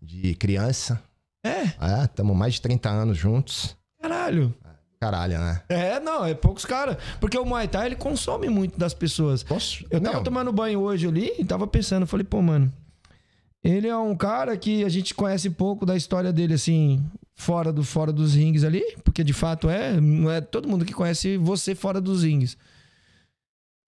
de 0.00 0.34
criança. 0.36 1.02
É? 1.44 1.60
É, 1.60 2.04
estamos 2.04 2.34
mais 2.36 2.54
de 2.54 2.62
30 2.62 2.88
anos 2.88 3.18
juntos. 3.18 3.76
Caralho. 4.00 4.54
Caralho, 5.00 5.38
né? 5.38 5.62
É, 5.68 6.00
não, 6.00 6.24
é 6.24 6.34
poucos 6.34 6.64
caras. 6.64 6.96
Porque 7.20 7.38
o 7.38 7.44
Muay 7.44 7.68
Thai, 7.68 7.86
ele 7.86 7.96
consome 7.96 8.48
muito 8.48 8.78
das 8.78 8.92
pessoas. 8.92 9.44
Eu 9.90 10.00
tava 10.00 10.16
Não. 10.16 10.24
tomando 10.24 10.52
banho 10.52 10.80
hoje 10.80 11.06
ali 11.06 11.32
e 11.38 11.44
tava 11.44 11.66
pensando, 11.66 12.06
falei, 12.06 12.24
pô, 12.24 12.42
mano, 12.42 12.72
ele 13.62 13.86
é 13.86 13.96
um 13.96 14.16
cara 14.16 14.56
que 14.56 14.84
a 14.84 14.88
gente 14.88 15.14
conhece 15.14 15.50
pouco 15.50 15.86
da 15.86 15.96
história 15.96 16.32
dele, 16.32 16.54
assim, 16.54 17.04
fora, 17.36 17.72
do, 17.72 17.84
fora 17.84 18.12
dos 18.12 18.34
rings 18.34 18.64
ali, 18.64 18.82
porque 19.04 19.22
de 19.22 19.32
fato 19.32 19.70
é, 19.70 20.00
não 20.00 20.30
é 20.30 20.40
todo 20.40 20.68
mundo 20.68 20.84
que 20.84 20.92
conhece 20.92 21.36
você 21.36 21.74
fora 21.74 22.00
dos 22.00 22.24
rings. 22.24 22.56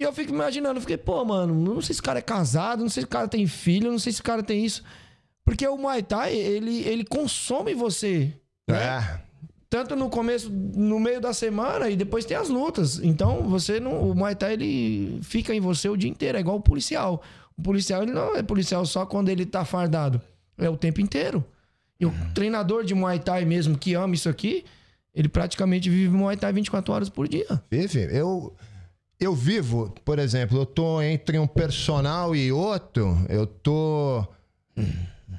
E 0.01 0.05
eu 0.05 0.13
fico 0.13 0.33
imaginando, 0.33 0.81
fiquei, 0.81 0.97
pô, 0.97 1.25
mano, 1.25 1.53
não 1.55 1.75
sei 1.75 1.87
se 1.87 1.93
esse 1.93 2.03
cara 2.03 2.21
é 2.21 2.23
casado, 2.23 2.81
não 2.83 2.89
sei 2.89 3.03
se 3.03 3.07
o 3.07 3.11
cara 3.11 3.29
tem 3.29 3.47
filho, 3.47 3.91
não 3.91 3.99
sei 3.99 4.13
se 4.13 4.21
o 4.21 4.25
cara 4.25 4.43
tem 4.43 4.65
isso. 4.65 4.83
Porque 5.45 5.67
o 5.67 5.77
Muay 5.77 6.03
Thai, 6.03 6.35
ele, 6.35 6.83
ele 6.85 7.05
consome 7.05 7.75
você. 7.75 8.33
É. 8.69 9.21
Tanto 9.71 9.95
no 9.95 10.11
começo, 10.11 10.51
no 10.51 10.99
meio 10.99 11.21
da 11.21 11.33
semana 11.33 11.89
e 11.89 11.95
depois 11.95 12.25
tem 12.25 12.37
as 12.37 12.49
lutas. 12.49 12.99
Então, 12.99 13.45
você 13.45 13.79
não. 13.79 14.11
O 14.11 14.15
Muay 14.17 14.35
Thai 14.35 14.55
ele 14.55 15.21
fica 15.23 15.55
em 15.55 15.61
você 15.61 15.89
o 15.89 15.97
dia 15.97 16.11
inteiro. 16.11 16.37
É 16.37 16.41
igual 16.41 16.57
o 16.57 16.61
policial. 16.61 17.23
O 17.57 17.63
policial 17.63 18.03
ele 18.03 18.11
não 18.11 18.35
é 18.35 18.43
policial 18.43 18.85
só 18.85 19.07
quando 19.07 19.29
ele 19.29 19.47
tá 19.47 19.65
fardado. 19.65 20.21
É 20.59 20.69
o 20.69 20.77
tempo 20.77 21.01
inteiro. 21.01 21.45
E 22.01 22.05
o 22.05 22.13
treinador 22.35 22.83
de 22.83 22.95
Muay 22.95 23.21
Thai 23.21 23.45
mesmo 23.45 23.79
que 23.79 23.95
ama 23.95 24.15
isso 24.15 24.29
aqui, 24.29 24.65
ele 25.15 25.29
praticamente 25.29 25.89
vive 25.89 26.09
Muay 26.09 26.37
Thai 26.37 26.53
24 26.53 26.93
horas 26.93 27.09
por 27.09 27.29
dia. 27.29 27.63
Vive. 27.71 28.09
Eu, 28.11 28.53
eu 29.21 29.35
vivo, 29.35 29.95
por 30.05 30.19
exemplo, 30.19 30.59
eu 30.59 30.67
tô 30.67 31.01
entre 31.01 31.39
um 31.39 31.47
personal 31.47 32.35
e 32.35 32.51
outro, 32.51 33.17
eu 33.29 33.47
tô 33.47 34.27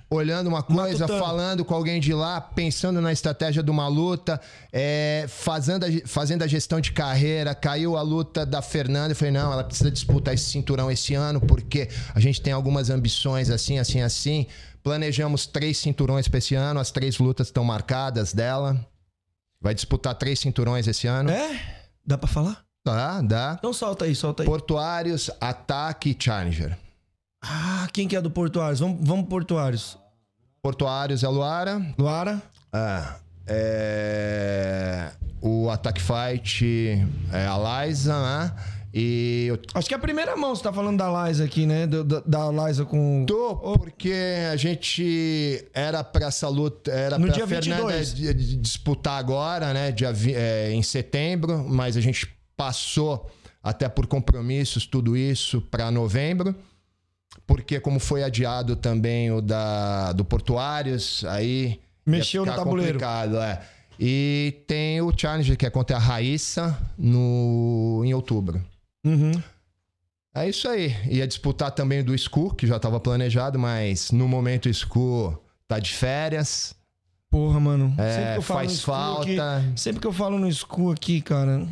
olhando 0.10 0.48
uma 0.48 0.62
coisa, 0.62 1.06
Matutando. 1.06 1.20
falando 1.20 1.66
com 1.66 1.74
alguém 1.74 2.00
de 2.00 2.14
lá, 2.14 2.42
pensando 2.42 3.02
na 3.02 3.12
estratégia 3.12 3.64
de 3.64 3.72
uma 3.72 3.88
luta, 3.88 4.40
é, 4.72 5.26
fazendo, 5.28 5.86
a, 5.86 5.88
fazendo 6.06 6.44
a 6.44 6.48
gestão 6.48 6.80
de 6.80 6.92
carreira. 6.92 7.56
Caiu 7.56 7.98
a 7.98 8.02
luta 8.02 8.46
da 8.46 8.62
Fernanda. 8.62 9.12
Eu 9.12 9.16
falei, 9.16 9.32
não, 9.32 9.52
ela 9.52 9.64
precisa 9.64 9.92
disputar 9.92 10.34
esse 10.34 10.46
cinturão 10.46 10.92
esse 10.92 11.14
ano, 11.14 11.40
porque 11.42 11.90
a 12.14 12.20
gente 12.20 12.42
tem 12.42 12.54
algumas 12.54 12.90
ambições 12.90 13.50
assim, 13.50 13.80
assim, 13.80 14.02
assim. 14.02 14.48
Planejamos 14.84 15.46
três 15.46 15.78
cinturões 15.78 16.28
para 16.28 16.40
esse 16.40 16.56
ano, 16.56 16.80
as 16.80 16.92
três 16.92 17.20
lutas 17.20 17.48
estão 17.48 17.64
marcadas 17.64 18.34
dela. 18.34 18.80
Vai 19.62 19.76
disputar 19.76 20.16
três 20.16 20.40
cinturões 20.40 20.88
esse 20.88 21.08
ano. 21.08 21.30
É? 21.30 21.78
Dá 22.06 22.18
pra 22.18 22.28
falar? 22.28 22.66
Dá, 22.84 23.22
dá. 23.22 23.56
Então 23.60 23.72
solta 23.72 24.06
aí, 24.06 24.16
solta 24.16 24.42
aí. 24.42 24.48
Portuários, 24.48 25.30
Ataque 25.40 26.10
e 26.20 26.24
Challenger. 26.24 26.76
Ah, 27.42 27.88
quem 27.92 28.08
que 28.08 28.16
é 28.16 28.22
do 28.22 28.30
Portuários? 28.30 28.80
Vamos, 28.80 29.00
vamos 29.02 29.28
Portuários. 29.28 29.98
Portuários 30.62 31.24
é 31.24 31.28
Luara. 31.28 31.82
Luara? 31.98 32.42
Ah, 32.72 33.16
é... 33.48 35.12
O 35.42 35.70
Attack 35.72 36.00
Fight 36.00 36.64
é 37.34 37.48
a 37.48 37.86
Liza, 37.88 38.14
né? 38.14 38.54
E 38.94 39.46
eu 39.48 39.60
Acho 39.74 39.88
que 39.88 39.94
é 39.94 39.98
a 39.98 40.00
primeira 40.00 40.36
mão 40.36 40.54
você 40.56 40.62
tá 40.62 40.72
falando 40.72 40.98
da 41.00 41.28
Liza 41.28 41.44
aqui, 41.46 41.66
né? 41.66 41.88
Do- 41.88 42.04
da, 42.04 42.20
da 42.20 42.52
Liza 42.68 42.86
com. 42.86 43.26
tô 43.26 43.56
porque 43.80 44.14
a 44.52 44.56
gente 44.58 45.66
era 45.74 46.04
pra 46.04 46.28
essa 46.28 46.48
luta, 46.48 46.92
era 46.92 47.18
No 47.18 47.26
pra 47.26 47.34
dia 47.34 47.48
Fernanda 47.48 47.82
22. 47.88 48.14
di- 48.14 48.34
di- 48.34 48.56
disputar 48.58 49.18
agora, 49.18 49.74
né? 49.74 49.92
Dia, 49.92 50.14
é, 50.36 50.72
em 50.74 50.84
setembro, 50.84 51.66
mas 51.68 51.98
a 51.98 52.02
gente 52.02 52.32
passou 52.56 53.32
até 53.64 53.88
por 53.90 54.06
compromissos, 54.08 54.86
tudo 54.86 55.16
isso, 55.18 55.62
pra 55.62 55.90
novembro. 55.90 56.54
Porque 57.48 57.80
como 57.80 57.99
foi 57.99 58.24
adiado 58.24 58.76
também 58.76 59.32
o 59.32 59.41
da, 59.41 60.12
do 60.14 60.24
Portuários, 60.26 61.24
aí... 61.26 61.80
Mexeu 62.06 62.45
no 62.45 62.52
tabuleiro. 62.53 62.94
complicado, 62.94 63.38
é. 63.40 63.62
E 63.99 64.64
tem 64.66 64.99
o 65.02 65.14
Challenger, 65.16 65.56
que 65.56 65.66
é 65.66 65.70
contra 65.70 65.95
a 65.95 65.99
Raíssa, 65.99 66.78
no, 66.98 68.02
em 68.03 68.14
outubro. 68.14 68.64
Uhum. 69.06 69.32
É 70.34 70.48
isso 70.49 70.68
aí. 70.68 70.95
Ia 71.10 71.28
disputar 71.28 71.72
também 71.72 71.99
o 71.99 72.06
do 72.06 72.18
Scu, 72.18 72.56
que 72.56 72.66
já 72.66 72.78
estava 72.78 72.99
planejado, 72.99 73.60
mas 73.60 74.12
no 74.12 74.28
momento 74.28 74.68
o 74.70 74.74
Scu 74.74 75.38
tá 75.68 75.78
de 75.78 75.91
férias. 75.94 76.74
Porra, 77.30 77.60
mano. 77.60 77.94
É, 77.98 78.14
Sempre 78.16 78.32
que 78.34 78.38
eu 78.40 78.41
falo 78.41 78.60
faz 78.60 78.72
no 78.72 78.78
Scu 78.78 78.91
aqui- 79.22 79.36
falta. 79.38 79.64
sempre 79.76 80.02
que 80.02 80.08
eu 80.08 80.14
falo 80.14 80.40
no 80.40 80.52
Scu 80.52 80.91
aqui, 80.91 81.22
cara. 81.22 81.68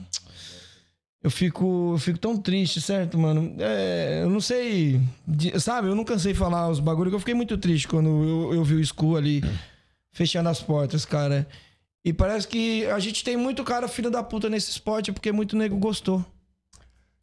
Eu 1.21 1.29
fico, 1.29 1.91
eu 1.95 1.97
fico 1.97 2.17
tão 2.17 2.37
triste, 2.37 2.79
certo, 2.79 3.17
mano? 3.17 3.53
É, 3.59 4.21
eu 4.23 4.29
não 4.29 4.39
sei. 4.39 5.01
de- 5.27 5.59
sabe, 5.59 5.89
eu 5.89 5.95
não 5.95 6.05
cansei 6.05 6.31
de 6.31 6.39
falar 6.39 6.69
os 6.69 6.79
bagulhos, 6.79 7.11
eu 7.11 7.19
fiquei 7.19 7.33
muito 7.33 7.57
triste 7.57 7.87
quando 7.89 8.07
eu, 8.07 8.53
eu 8.53 8.63
vi 8.63 8.75
o 8.75 8.85
Scu 8.85 9.17
ali 9.17 9.43
fechando 10.11 10.47
as 10.47 10.61
portas, 10.61 11.03
cara. 11.05 11.45
E 12.05 12.13
parece 12.13 12.47
que 12.47 12.85
a 12.85 12.99
gente 12.99 13.21
tem 13.23 13.35
muito 13.35 13.63
cara 13.65 13.87
filho 13.89 14.09
da 14.09 14.23
puta 14.23 14.49
nesse 14.49 14.71
esporte 14.71 15.11
porque 15.11 15.31
muito 15.31 15.57
nego 15.57 15.77
gostou. 15.77 16.25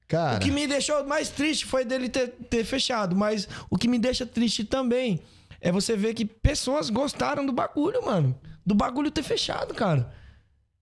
Cara, 0.06 0.36
O 0.36 0.40
que 0.40 0.50
me 0.50 0.66
deixou 0.66 1.04
mais 1.06 1.30
triste 1.30 1.64
foi 1.64 1.84
dele 1.84 2.08
ter, 2.10 2.28
ter 2.50 2.64
fechado, 2.64 3.16
mas 3.16 3.48
o 3.70 3.76
que 3.78 3.88
me 3.88 3.98
deixa 3.98 4.24
triste 4.26 4.62
também 4.62 5.18
é 5.60 5.72
você 5.72 5.96
ver 5.96 6.12
que 6.14 6.24
pessoas 6.24 6.90
gostaram 6.90 7.44
do 7.46 7.52
bagulho, 7.52 8.04
mano. 8.04 8.38
Do 8.64 8.74
bagulho 8.74 9.10
ter 9.10 9.22
fechado, 9.22 9.72
cara. 9.74 10.12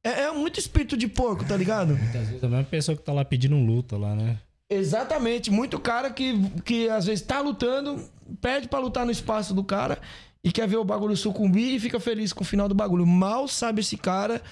É, 0.04 0.24
é 0.24 0.30
muito 0.32 0.60
espírito 0.60 0.96
de 0.96 1.08
porco, 1.08 1.44
tá 1.44 1.56
ligado? 1.56 1.96
Muitas 1.98 2.28
vezes 2.28 2.44
a 2.44 2.48
mesma 2.48 2.64
pessoa 2.64 2.96
que 2.96 3.02
tá 3.02 3.12
lá 3.12 3.24
pedindo 3.24 3.56
luta 3.56 3.96
lá, 3.96 4.14
né? 4.14 4.38
Exatamente. 4.68 5.50
Muito 5.50 5.80
cara 5.80 6.10
que, 6.10 6.38
que 6.64 6.88
às 6.90 7.06
vezes 7.06 7.24
tá 7.24 7.40
lutando, 7.40 8.04
pede 8.40 8.68
pra 8.68 8.78
lutar 8.78 9.06
no 9.06 9.10
espaço 9.10 9.54
do 9.54 9.64
cara 9.64 9.98
e 10.42 10.52
quer 10.52 10.68
ver 10.68 10.76
o 10.76 10.84
bagulho 10.84 11.16
sucumbir 11.16 11.74
e 11.74 11.80
fica 11.80 11.98
feliz 11.98 12.32
com 12.32 12.42
o 12.42 12.46
final 12.46 12.68
do 12.68 12.74
bagulho. 12.74 13.06
Mal 13.06 13.48
sabe 13.48 13.80
esse 13.80 13.96
cara 13.96 14.42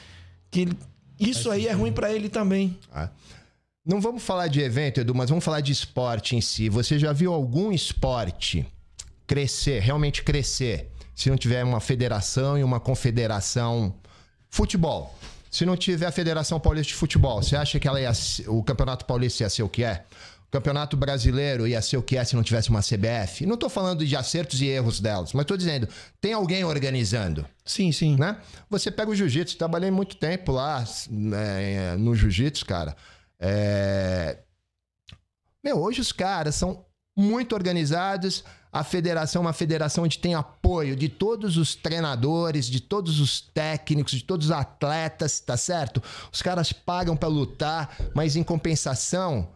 que 0.50 0.68
isso 1.20 1.50
aí 1.50 1.66
é 1.66 1.72
ruim 1.72 1.92
pra 1.92 2.12
ele 2.12 2.28
também. 2.28 2.78
Ah. 2.92 3.10
não 3.84 4.00
vamos 4.00 4.22
falar 4.22 4.48
de 4.48 4.60
evento, 4.60 5.00
Edu, 5.00 5.14
mas 5.14 5.28
vamos 5.28 5.44
falar 5.44 5.60
de 5.60 5.72
esporte 5.72 6.34
em 6.34 6.40
si. 6.40 6.68
Você 6.68 6.98
já 6.98 7.12
viu 7.12 7.32
algum 7.32 7.70
esporte 7.70 8.66
crescer, 9.26 9.80
realmente 9.80 10.22
crescer, 10.22 10.90
se 11.14 11.30
não 11.30 11.36
tiver 11.36 11.62
uma 11.64 11.80
federação 11.80 12.58
e 12.58 12.64
uma 12.64 12.80
confederação? 12.80 13.94
Futebol. 14.48 15.14
Se 15.52 15.66
não 15.66 15.76
tiver 15.76 16.06
a 16.06 16.10
Federação 16.12 16.58
Paulista 16.58 16.88
de 16.88 16.94
Futebol, 16.94 17.42
você 17.42 17.54
acha 17.54 17.78
que 17.78 17.86
ela 17.86 18.00
ia, 18.00 18.12
ser- 18.14 18.48
o 18.48 18.62
Campeonato 18.64 19.04
Paulista 19.04 19.42
ia 19.44 19.50
ser 19.50 19.62
o 19.62 19.68
que 19.68 19.84
é? 19.84 20.04
O 20.48 20.50
Campeonato 20.50 20.96
Brasileiro 20.96 21.66
ia 21.68 21.80
ser 21.82 21.98
o 21.98 22.02
que 22.02 22.16
é 22.16 22.24
se 22.24 22.34
não 22.34 22.42
tivesse 22.42 22.70
uma 22.70 22.80
CBF? 22.80 23.44
Não 23.46 23.56
tô 23.58 23.68
falando 23.68 24.04
de 24.04 24.16
acertos 24.16 24.60
e 24.62 24.66
erros 24.66 24.98
delas, 24.98 25.32
mas 25.34 25.44
tô 25.44 25.56
dizendo, 25.56 25.86
tem 26.20 26.32
alguém 26.32 26.64
organizando 26.64 27.46
Sim, 27.64 27.92
sim. 27.92 28.16
né? 28.18 28.38
Você 28.70 28.90
pega 28.90 29.10
o 29.10 29.14
jiu-jitsu, 29.14 29.56
trabalhei 29.58 29.90
muito 29.90 30.16
tempo 30.16 30.52
lá 30.52 30.84
né, 31.10 31.96
no 31.96 32.14
jiu-jitsu, 32.16 32.64
cara. 32.66 32.96
É... 33.38 34.38
Meu, 35.62 35.78
hoje 35.78 36.00
os 36.00 36.12
caras 36.12 36.54
são 36.54 36.84
muito 37.16 37.54
organizados. 37.54 38.42
A 38.72 38.82
federação 38.82 39.42
é 39.42 39.44
uma 39.44 39.52
federação 39.52 40.04
onde 40.04 40.18
tem 40.18 40.34
apoio 40.34 40.96
de 40.96 41.06
todos 41.06 41.58
os 41.58 41.74
treinadores, 41.74 42.66
de 42.66 42.80
todos 42.80 43.20
os 43.20 43.38
técnicos, 43.38 44.12
de 44.12 44.24
todos 44.24 44.46
os 44.46 44.52
atletas, 44.52 45.40
tá 45.40 45.58
certo? 45.58 46.02
Os 46.32 46.40
caras 46.40 46.72
pagam 46.72 47.14
pra 47.14 47.28
lutar, 47.28 47.94
mas 48.14 48.34
em 48.34 48.42
compensação, 48.42 49.50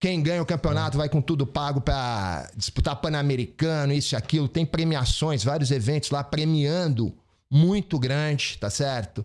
quem 0.00 0.22
ganha 0.22 0.40
o 0.40 0.46
campeonato 0.46 0.96
vai 0.96 1.06
com 1.10 1.20
tudo 1.20 1.46
pago 1.46 1.82
pra 1.82 2.50
disputar 2.56 2.96
Pan-Americano, 2.96 3.92
isso 3.92 4.14
e 4.14 4.16
aquilo. 4.16 4.48
Tem 4.48 4.64
premiações, 4.64 5.44
vários 5.44 5.70
eventos 5.70 6.10
lá 6.10 6.24
premiando 6.24 7.14
muito 7.50 7.98
grande, 7.98 8.56
tá 8.58 8.70
certo? 8.70 9.22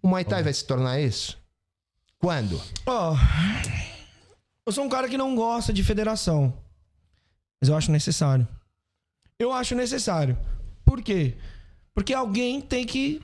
O 0.00 0.06
Muay 0.06 0.24
Thai 0.24 0.44
vai 0.44 0.52
se 0.52 0.64
tornar 0.64 1.00
isso? 1.00 1.36
Quando? 2.16 2.62
Ó, 2.86 3.16
eu 4.64 4.72
sou 4.72 4.84
um 4.84 4.88
cara 4.88 5.08
que 5.08 5.18
não 5.18 5.34
gosta 5.34 5.72
de 5.72 5.82
federação. 5.82 6.54
Mas 7.60 7.68
eu 7.68 7.76
acho 7.76 7.90
necessário. 7.90 8.46
Eu 9.38 9.52
acho 9.52 9.74
necessário. 9.74 10.36
Por 10.84 11.02
quê? 11.02 11.34
Porque 11.94 12.12
alguém 12.12 12.60
tem 12.60 12.86
que 12.86 13.22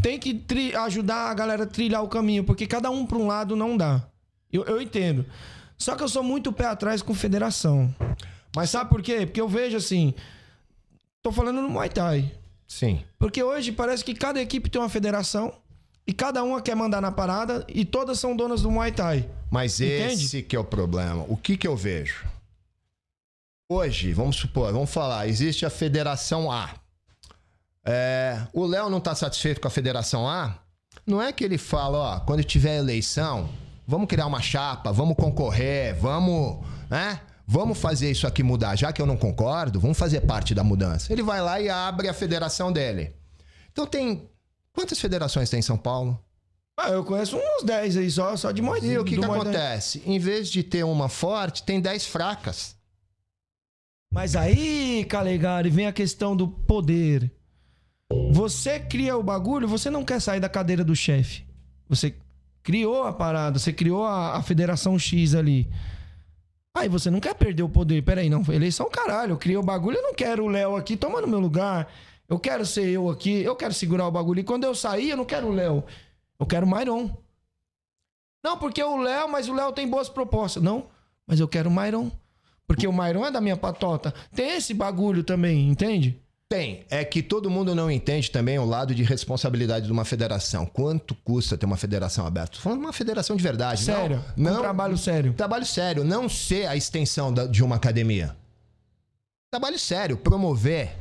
tem 0.00 0.18
que 0.18 0.44
ajudar 0.76 1.30
a 1.30 1.34
galera 1.34 1.64
a 1.64 1.66
trilhar 1.66 2.02
o 2.04 2.08
caminho, 2.08 2.44
porque 2.44 2.66
cada 2.66 2.90
um 2.90 3.04
para 3.04 3.18
um 3.18 3.26
lado 3.26 3.56
não 3.56 3.76
dá. 3.76 4.06
Eu, 4.52 4.64
eu 4.64 4.80
entendo. 4.80 5.26
Só 5.76 5.94
que 5.96 6.02
eu 6.02 6.08
sou 6.08 6.22
muito 6.22 6.52
pé 6.52 6.66
atrás 6.66 7.02
com 7.02 7.14
federação. 7.14 7.94
Mas 8.54 8.70
sabe 8.70 8.90
por 8.90 9.02
quê? 9.02 9.26
Porque 9.26 9.40
eu 9.40 9.48
vejo 9.48 9.76
assim, 9.76 10.14
tô 11.22 11.30
falando 11.30 11.60
no 11.60 11.68
Muay 11.68 11.88
Thai. 11.88 12.32
Sim. 12.66 13.02
Porque 13.18 13.42
hoje 13.42 13.72
parece 13.72 14.04
que 14.04 14.14
cada 14.14 14.40
equipe 14.40 14.68
tem 14.68 14.80
uma 14.80 14.88
federação 14.88 15.52
e 16.06 16.12
cada 16.12 16.42
uma 16.42 16.60
quer 16.60 16.74
mandar 16.74 17.00
na 17.00 17.12
parada 17.12 17.64
e 17.68 17.84
todas 17.84 18.18
são 18.18 18.34
donas 18.34 18.62
do 18.62 18.70
Muay 18.70 18.92
Thai. 18.92 19.28
Mas 19.50 19.80
Entende? 19.80 20.24
esse 20.24 20.42
que 20.42 20.56
é 20.56 20.58
o 20.58 20.64
problema. 20.64 21.24
O 21.28 21.36
que 21.36 21.56
que 21.56 21.66
eu 21.66 21.76
vejo? 21.76 22.26
Hoje, 23.70 24.14
vamos 24.14 24.36
supor, 24.36 24.72
vamos 24.72 24.88
falar, 24.88 25.28
existe 25.28 25.66
a 25.66 25.68
Federação 25.68 26.50
A. 26.50 26.70
É, 27.84 28.40
o 28.54 28.64
Léo 28.64 28.88
não 28.88 28.98
tá 28.98 29.14
satisfeito 29.14 29.60
com 29.60 29.68
a 29.68 29.70
Federação 29.70 30.26
A? 30.26 30.58
Não 31.06 31.20
é 31.20 31.30
que 31.34 31.44
ele 31.44 31.58
fala, 31.58 31.98
ó, 31.98 32.20
quando 32.20 32.42
tiver 32.42 32.78
eleição, 32.78 33.46
vamos 33.86 34.08
criar 34.08 34.24
uma 34.24 34.40
chapa, 34.40 34.90
vamos 34.90 35.16
concorrer, 35.16 35.94
vamos, 36.00 36.64
né? 36.88 37.20
Vamos 37.46 37.76
fazer 37.76 38.10
isso 38.10 38.26
aqui 38.26 38.42
mudar. 38.42 38.74
Já 38.74 38.90
que 38.90 39.02
eu 39.02 39.06
não 39.06 39.18
concordo, 39.18 39.78
vamos 39.78 39.98
fazer 39.98 40.22
parte 40.22 40.54
da 40.54 40.64
mudança. 40.64 41.12
Ele 41.12 41.22
vai 41.22 41.42
lá 41.42 41.60
e 41.60 41.68
abre 41.68 42.08
a 42.08 42.14
federação 42.14 42.72
dele. 42.72 43.14
Então 43.70 43.86
tem. 43.86 44.30
Quantas 44.72 44.98
federações 44.98 45.50
tem 45.50 45.58
em 45.58 45.62
São 45.62 45.76
Paulo? 45.76 46.18
Ah, 46.74 46.88
eu 46.88 47.04
conheço 47.04 47.36
uns 47.36 47.64
10 47.64 47.98
aí 47.98 48.10
só, 48.10 48.34
só 48.34 48.50
de 48.50 48.62
Muay 48.62 48.80
E 48.82 48.98
o 48.98 49.04
que, 49.04 49.18
que 49.18 49.24
acontece? 49.24 50.02
Em 50.06 50.18
vez 50.18 50.48
de 50.48 50.62
ter 50.62 50.84
uma 50.84 51.10
forte, 51.10 51.64
tem 51.64 51.82
10 51.82 52.06
fracas. 52.06 52.77
Mas 54.12 54.34
aí, 54.34 55.04
Calegari, 55.04 55.70
vem 55.70 55.86
a 55.86 55.92
questão 55.92 56.34
do 56.36 56.48
poder. 56.48 57.30
Você 58.32 58.80
cria 58.80 59.16
o 59.16 59.22
bagulho, 59.22 59.68
você 59.68 59.90
não 59.90 60.04
quer 60.04 60.20
sair 60.20 60.40
da 60.40 60.48
cadeira 60.48 60.82
do 60.82 60.96
chefe. 60.96 61.44
Você 61.88 62.14
criou 62.62 63.04
a 63.04 63.12
parada, 63.12 63.58
você 63.58 63.72
criou 63.72 64.04
a, 64.04 64.36
a 64.36 64.42
Federação 64.42 64.98
X 64.98 65.34
ali. 65.34 65.70
Aí 66.74 66.88
você 66.88 67.10
não 67.10 67.20
quer 67.20 67.34
perder 67.34 67.62
o 67.62 67.68
poder. 67.68 68.02
Peraí, 68.02 68.30
não. 68.30 68.42
Eleição, 68.52 68.88
caralho. 68.88 69.32
Eu 69.32 69.38
criei 69.38 69.56
o 69.56 69.62
bagulho, 69.62 69.96
eu 69.96 70.02
não 70.02 70.14
quero 70.14 70.44
o 70.44 70.48
Léo 70.48 70.76
aqui 70.76 70.96
tomando 70.96 71.26
meu 71.26 71.40
lugar. 71.40 71.92
Eu 72.28 72.38
quero 72.38 72.64
ser 72.64 72.88
eu 72.88 73.08
aqui, 73.08 73.42
eu 73.42 73.56
quero 73.56 73.72
segurar 73.74 74.06
o 74.06 74.10
bagulho. 74.10 74.40
E 74.40 74.44
quando 74.44 74.64
eu 74.64 74.74
sair, 74.74 75.10
eu 75.10 75.16
não 75.16 75.24
quero 75.24 75.48
o 75.48 75.52
Léo. 75.52 75.82
Eu 76.38 76.46
quero 76.46 76.66
o 76.66 76.68
Mairon. 76.68 77.10
Não, 78.44 78.56
porque 78.58 78.82
o 78.82 78.96
Léo, 78.98 79.28
mas 79.28 79.48
o 79.48 79.54
Léo 79.54 79.72
tem 79.72 79.88
boas 79.88 80.08
propostas. 80.08 80.62
Não, 80.62 80.86
mas 81.26 81.40
eu 81.40 81.48
quero 81.48 81.68
o 81.68 81.72
Mairon. 81.72 82.10
Porque 82.68 82.86
o 82.86 82.92
Mairon 82.92 83.24
é 83.26 83.30
da 83.32 83.40
minha 83.40 83.56
patota. 83.56 84.14
Tem 84.32 84.56
esse 84.56 84.72
bagulho 84.72 85.24
também, 85.24 85.68
entende? 85.68 86.20
Tem. 86.48 86.84
É 86.88 87.04
que 87.04 87.22
todo 87.22 87.50
mundo 87.50 87.74
não 87.74 87.90
entende 87.90 88.30
também 88.30 88.58
o 88.58 88.64
lado 88.64 88.94
de 88.94 89.02
responsabilidade 89.02 89.86
de 89.86 89.92
uma 89.92 90.04
federação. 90.04 90.64
Quanto 90.64 91.14
custa 91.16 91.58
ter 91.58 91.66
uma 91.66 91.76
federação 91.76 92.26
aberta? 92.26 92.52
Tô 92.56 92.60
falando 92.60 92.78
de 92.80 92.86
uma 92.86 92.92
federação 92.92 93.34
de 93.36 93.42
verdade. 93.42 93.82
Sério. 93.82 94.24
Não, 94.36 94.52
Um 94.52 94.54
não 94.54 94.62
trabalho 94.62 94.96
sério. 94.96 95.32
Trabalho 95.34 95.66
sério. 95.66 96.04
Não 96.04 96.28
ser 96.28 96.66
a 96.66 96.76
extensão 96.76 97.32
da- 97.34 97.46
de 97.46 97.64
uma 97.64 97.76
academia. 97.76 98.36
Trabalho 99.50 99.78
sério. 99.78 100.16
Promover. 100.16 100.94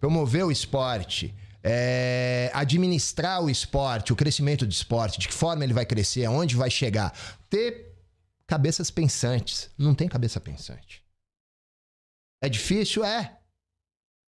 promover 0.00 0.44
o 0.44 0.52
esporte, 0.52 1.34
é, 1.60 2.52
administrar 2.54 3.42
o 3.42 3.50
esporte, 3.50 4.12
o 4.12 4.16
crescimento 4.16 4.64
do 4.64 4.70
esporte, 4.70 5.18
de 5.18 5.26
que 5.26 5.34
forma 5.34 5.64
ele 5.64 5.72
vai 5.72 5.84
crescer, 5.84 6.24
aonde 6.24 6.54
vai 6.54 6.70
chegar. 6.70 7.12
Ter 7.50 7.87
cabeças 8.48 8.90
pensantes. 8.90 9.70
Não 9.78 9.94
tem 9.94 10.08
cabeça 10.08 10.40
pensante. 10.40 11.04
É 12.42 12.48
difícil? 12.48 13.04
É. 13.04 13.38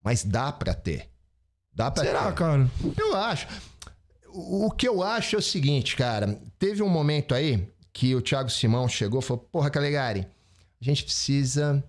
Mas 0.05 0.23
dá 0.23 0.53
pra 0.53 0.75
ter. 0.75 1.11
Dá 1.73 1.91
pra 1.91 2.05
Será, 2.05 2.27
ter. 2.27 2.35
cara? 2.35 2.71
Eu 2.97 3.17
acho. 3.17 3.49
O 4.29 4.67
o 4.67 4.71
que 4.71 4.87
eu 4.87 5.03
acho 5.03 5.35
é 5.35 5.39
o 5.39 5.43
seguinte, 5.43 5.97
cara. 5.97 6.41
Teve 6.59 6.83
um 6.83 6.89
momento 6.89 7.35
aí 7.35 7.73
que 7.93 8.15
o 8.15 8.23
Thiago 8.23 8.51
Simão 8.51 8.89
chegou 8.89 9.21
e 9.21 9.23
falou: 9.23 9.43
Porra, 9.45 9.71
Calegari, 9.71 10.27
a 10.81 10.85
gente 10.85 11.03
precisa 11.03 11.83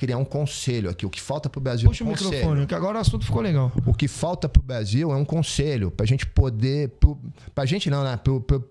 criar 0.00 0.16
um 0.16 0.24
conselho 0.24 0.88
aqui. 0.88 1.04
O 1.04 1.10
que 1.10 1.20
falta 1.20 1.50
pro 1.50 1.60
Brasil 1.60 1.86
Puxa 1.90 2.02
é 2.02 2.06
o 2.06 2.08
um 2.08 2.12
conselho. 2.12 2.30
microfone, 2.32 2.66
que 2.66 2.74
agora 2.74 2.96
o 2.96 3.00
assunto 3.02 3.26
ficou 3.26 3.42
legal. 3.42 3.70
O 3.84 3.92
que 3.92 4.08
falta 4.08 4.48
pro 4.48 4.62
Brasil 4.62 5.12
é 5.12 5.14
um 5.14 5.26
conselho 5.26 5.90
pra 5.90 6.06
gente 6.06 6.24
poder. 6.24 6.88
Pro, 6.98 7.18
pra 7.54 7.66
gente 7.66 7.90
não, 7.90 8.02
né? 8.02 8.18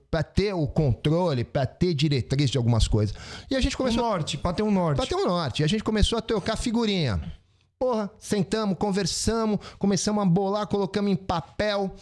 Pra 0.10 0.24
ter 0.24 0.54
o 0.54 0.66
controle, 0.66 1.44
pra 1.44 1.68
ter 1.68 1.94
diretriz 1.94 2.50
de 2.50 2.58
algumas 2.58 2.88
coisas. 2.88 3.16
E 3.48 3.56
a 3.56 3.62
gente 3.62 3.76
Um 3.76 3.78
começou. 3.78 4.02
norte, 4.02 4.40
pra 4.40 4.54
ter 4.54 4.64
um 4.64 4.72
norte. 4.72 4.98
Pra 4.98 5.06
ter 5.06 5.14
um 5.14 5.28
norte. 5.28 5.62
E 5.62 5.64
a 5.64 5.68
gente 5.68 5.84
começou 5.84 6.18
a 6.18 6.22
trocar 6.22 6.56
figurinha. 6.58 7.22
Porra, 7.78 8.10
sentamos, 8.18 8.76
conversamos, 8.80 9.60
começamos 9.78 10.24
a 10.24 10.26
bolar, 10.26 10.66
colocamos 10.66 11.12
em 11.12 11.16
papel. 11.16 11.94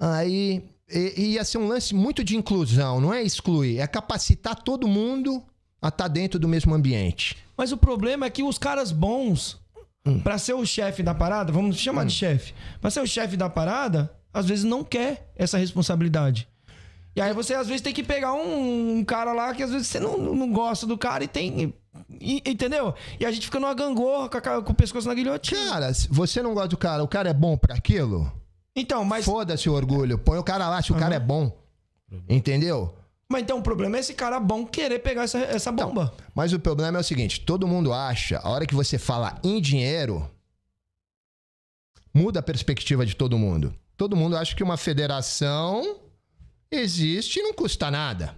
Aí 0.00 0.64
e- 0.88 1.14
e 1.16 1.22
ia 1.34 1.44
ser 1.44 1.58
um 1.58 1.68
lance 1.68 1.94
muito 1.94 2.24
de 2.24 2.34
inclusão, 2.34 2.98
não 2.98 3.12
é 3.12 3.22
excluir, 3.22 3.78
é 3.78 3.86
capacitar 3.86 4.54
todo 4.56 4.88
mundo 4.88 5.42
a 5.82 5.88
estar 5.88 6.08
dentro 6.08 6.38
do 6.38 6.48
mesmo 6.48 6.74
ambiente. 6.74 7.36
Mas 7.56 7.72
o 7.72 7.76
problema 7.76 8.26
é 8.26 8.30
que 8.30 8.42
os 8.42 8.58
caras 8.58 8.92
bons, 8.92 9.58
Hum. 10.06 10.20
pra 10.20 10.38
ser 10.38 10.54
o 10.54 10.64
chefe 10.64 11.02
da 11.02 11.14
parada, 11.14 11.50
vamos 11.52 11.76
chamar 11.78 12.04
de 12.04 12.12
chefe, 12.12 12.54
pra 12.80 12.90
ser 12.90 13.00
o 13.00 13.06
chefe 13.06 13.36
da 13.36 13.48
parada, 13.50 14.12
às 14.32 14.46
vezes 14.46 14.64
não 14.64 14.84
quer 14.84 15.32
essa 15.34 15.58
responsabilidade. 15.58 16.46
E 17.16 17.20
aí 17.20 17.32
você 17.32 17.54
às 17.54 17.66
vezes 17.66 17.80
tem 17.80 17.94
que 17.94 18.02
pegar 18.02 18.34
um, 18.34 18.98
um 18.98 19.04
cara 19.04 19.32
lá 19.32 19.54
que 19.54 19.62
às 19.62 19.70
vezes 19.70 19.86
você 19.88 19.98
não, 19.98 20.18
não 20.18 20.52
gosta 20.52 20.86
do 20.86 20.98
cara 20.98 21.24
e 21.24 21.28
tem. 21.28 21.74
e- 22.20 22.42
entendeu? 22.44 22.94
E 23.18 23.24
a 23.24 23.32
gente 23.32 23.46
fica 23.46 23.58
numa 23.58 23.72
gangorra 23.72 24.28
com, 24.28 24.36
a 24.36 24.62
com 24.62 24.72
o 24.72 24.74
pescoço 24.76 25.08
na 25.08 25.14
guilhotina. 25.14 25.70
Cara, 25.70 25.90
você 26.10 26.42
não 26.42 26.52
gosta 26.52 26.68
do 26.68 26.76
cara, 26.76 27.02
o 27.02 27.08
cara 27.08 27.30
é 27.30 27.34
bom 27.34 27.56
pra 27.56 27.74
aquilo? 27.74 28.30
Então, 28.76 29.02
mas. 29.02 29.24
Foda-se 29.24 29.68
o 29.70 29.72
orgulho, 29.72 30.18
põe 30.18 30.36
o 30.38 30.42
cara 30.44 30.68
lá 30.68 30.82
se 30.82 30.92
o 30.92 30.94
cara 30.94 31.14
é 31.14 31.18
bom. 31.20 31.50
Entendeu? 32.28 32.94
Mas 33.30 33.42
então 33.42 33.58
o 33.58 33.62
problema 33.62 33.96
é 33.96 34.00
esse 34.00 34.14
cara 34.14 34.38
bom 34.38 34.64
querer 34.64 35.00
pegar 35.00 35.24
essa, 35.24 35.38
essa 35.38 35.72
bomba. 35.72 36.14
Mas 36.34 36.52
o 36.52 36.60
problema 36.60 36.98
é 36.98 37.00
o 37.00 37.04
seguinte: 37.04 37.40
todo 37.40 37.66
mundo 37.66 37.92
acha, 37.92 38.38
a 38.38 38.48
hora 38.48 38.66
que 38.66 38.74
você 38.74 38.98
fala 38.98 39.38
em 39.42 39.60
dinheiro, 39.60 40.28
muda 42.14 42.40
a 42.40 42.42
perspectiva 42.42 43.04
de 43.04 43.14
todo 43.16 43.36
mundo. 43.38 43.74
Todo 43.96 44.14
mundo 44.16 44.36
acha 44.36 44.54
que 44.54 44.62
uma 44.62 44.76
federação 44.76 45.98
existe 46.70 47.40
e 47.40 47.42
não 47.42 47.52
custa 47.54 47.90
nada. 47.90 48.36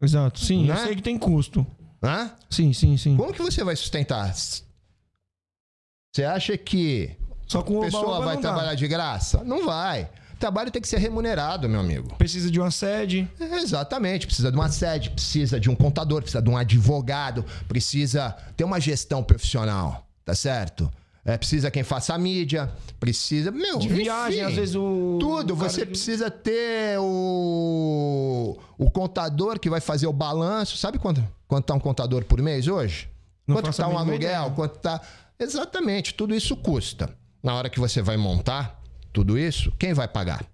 Exato, 0.00 0.40
sim. 0.40 0.64
Né? 0.66 0.72
Eu 0.74 0.78
sei 0.86 0.96
que 0.96 1.02
tem 1.02 1.18
custo. 1.18 1.66
Hã? 2.02 2.32
Sim, 2.48 2.72
sim, 2.72 2.96
sim. 2.96 3.16
Como 3.16 3.32
que 3.32 3.42
você 3.42 3.62
vai 3.64 3.76
sustentar? 3.76 4.32
Você 4.34 6.24
acha 6.24 6.56
que 6.56 7.16
Só 7.46 7.62
com 7.62 7.76
a 7.76 7.78
o 7.78 7.82
pessoa 7.82 8.18
vai 8.20 8.34
não 8.36 8.42
dá. 8.42 8.48
trabalhar 8.48 8.74
de 8.74 8.88
graça? 8.88 9.44
Não 9.44 9.64
vai. 9.66 10.10
Trabalho 10.38 10.70
tem 10.70 10.80
que 10.80 10.88
ser 10.88 10.98
remunerado, 10.98 11.68
meu 11.68 11.80
amigo. 11.80 12.14
Precisa 12.16 12.50
de 12.50 12.60
uma 12.60 12.70
sede. 12.70 13.28
Exatamente, 13.40 14.26
precisa 14.26 14.50
de 14.52 14.56
uma 14.56 14.68
sede, 14.70 15.10
precisa 15.10 15.58
de 15.58 15.68
um 15.68 15.74
contador, 15.74 16.22
precisa 16.22 16.40
de 16.42 16.48
um 16.48 16.56
advogado, 16.56 17.44
precisa 17.66 18.36
ter 18.56 18.64
uma 18.64 18.80
gestão 18.80 19.22
profissional, 19.22 20.06
tá 20.24 20.34
certo? 20.34 20.90
É, 21.24 21.36
precisa 21.36 21.70
quem 21.70 21.82
faça 21.82 22.14
a 22.14 22.18
mídia, 22.18 22.72
precisa. 22.98 23.50
Meu, 23.50 23.78
De 23.78 23.88
viagem, 23.88 24.38
enfim, 24.40 24.48
às 24.50 24.54
vezes 24.56 24.74
o. 24.76 25.18
Tudo, 25.20 25.52
o 25.52 25.56
você 25.56 25.80
que- 25.80 25.88
precisa 25.88 26.30
ter 26.30 26.98
o, 26.98 28.56
o 28.78 28.90
contador 28.90 29.58
que 29.58 29.68
vai 29.68 29.80
fazer 29.80 30.06
o 30.06 30.12
balanço. 30.12 30.76
Sabe 30.78 30.98
quanto, 30.98 31.22
quanto 31.46 31.66
tá 31.66 31.74
um 31.74 31.80
contador 31.80 32.24
por 32.24 32.40
mês 32.40 32.66
hoje? 32.66 33.08
Não 33.46 33.56
quanto 33.56 33.66
faço 33.66 33.82
a 33.82 33.86
tá 33.86 33.90
um 33.90 33.98
aluguel? 33.98 34.16
ideia. 34.16 34.50
Quanto 34.50 34.78
tá. 34.78 35.00
Exatamente, 35.38 36.14
tudo 36.14 36.34
isso 36.34 36.56
custa. 36.56 37.10
Na 37.42 37.54
hora 37.54 37.68
que 37.68 37.78
você 37.78 38.00
vai 38.00 38.16
montar 38.16 38.77
tudo 39.18 39.36
isso, 39.36 39.72
quem 39.80 39.92
vai 39.92 40.06
pagar? 40.06 40.46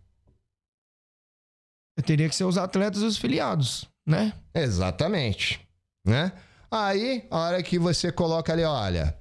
Teria 2.07 2.31
que 2.31 2.35
ser 2.35 2.45
os 2.45 2.57
atletas 2.57 3.03
e 3.03 3.05
os 3.05 3.19
filiados, 3.19 3.85
né? 4.07 4.32
Exatamente. 4.55 5.61
Né? 6.07 6.32
Aí, 6.70 7.27
a 7.31 7.39
hora 7.39 7.62
que 7.62 7.78
você 7.78 8.11
coloca 8.11 8.55
ali, 8.55 8.65
olha, 8.65 9.15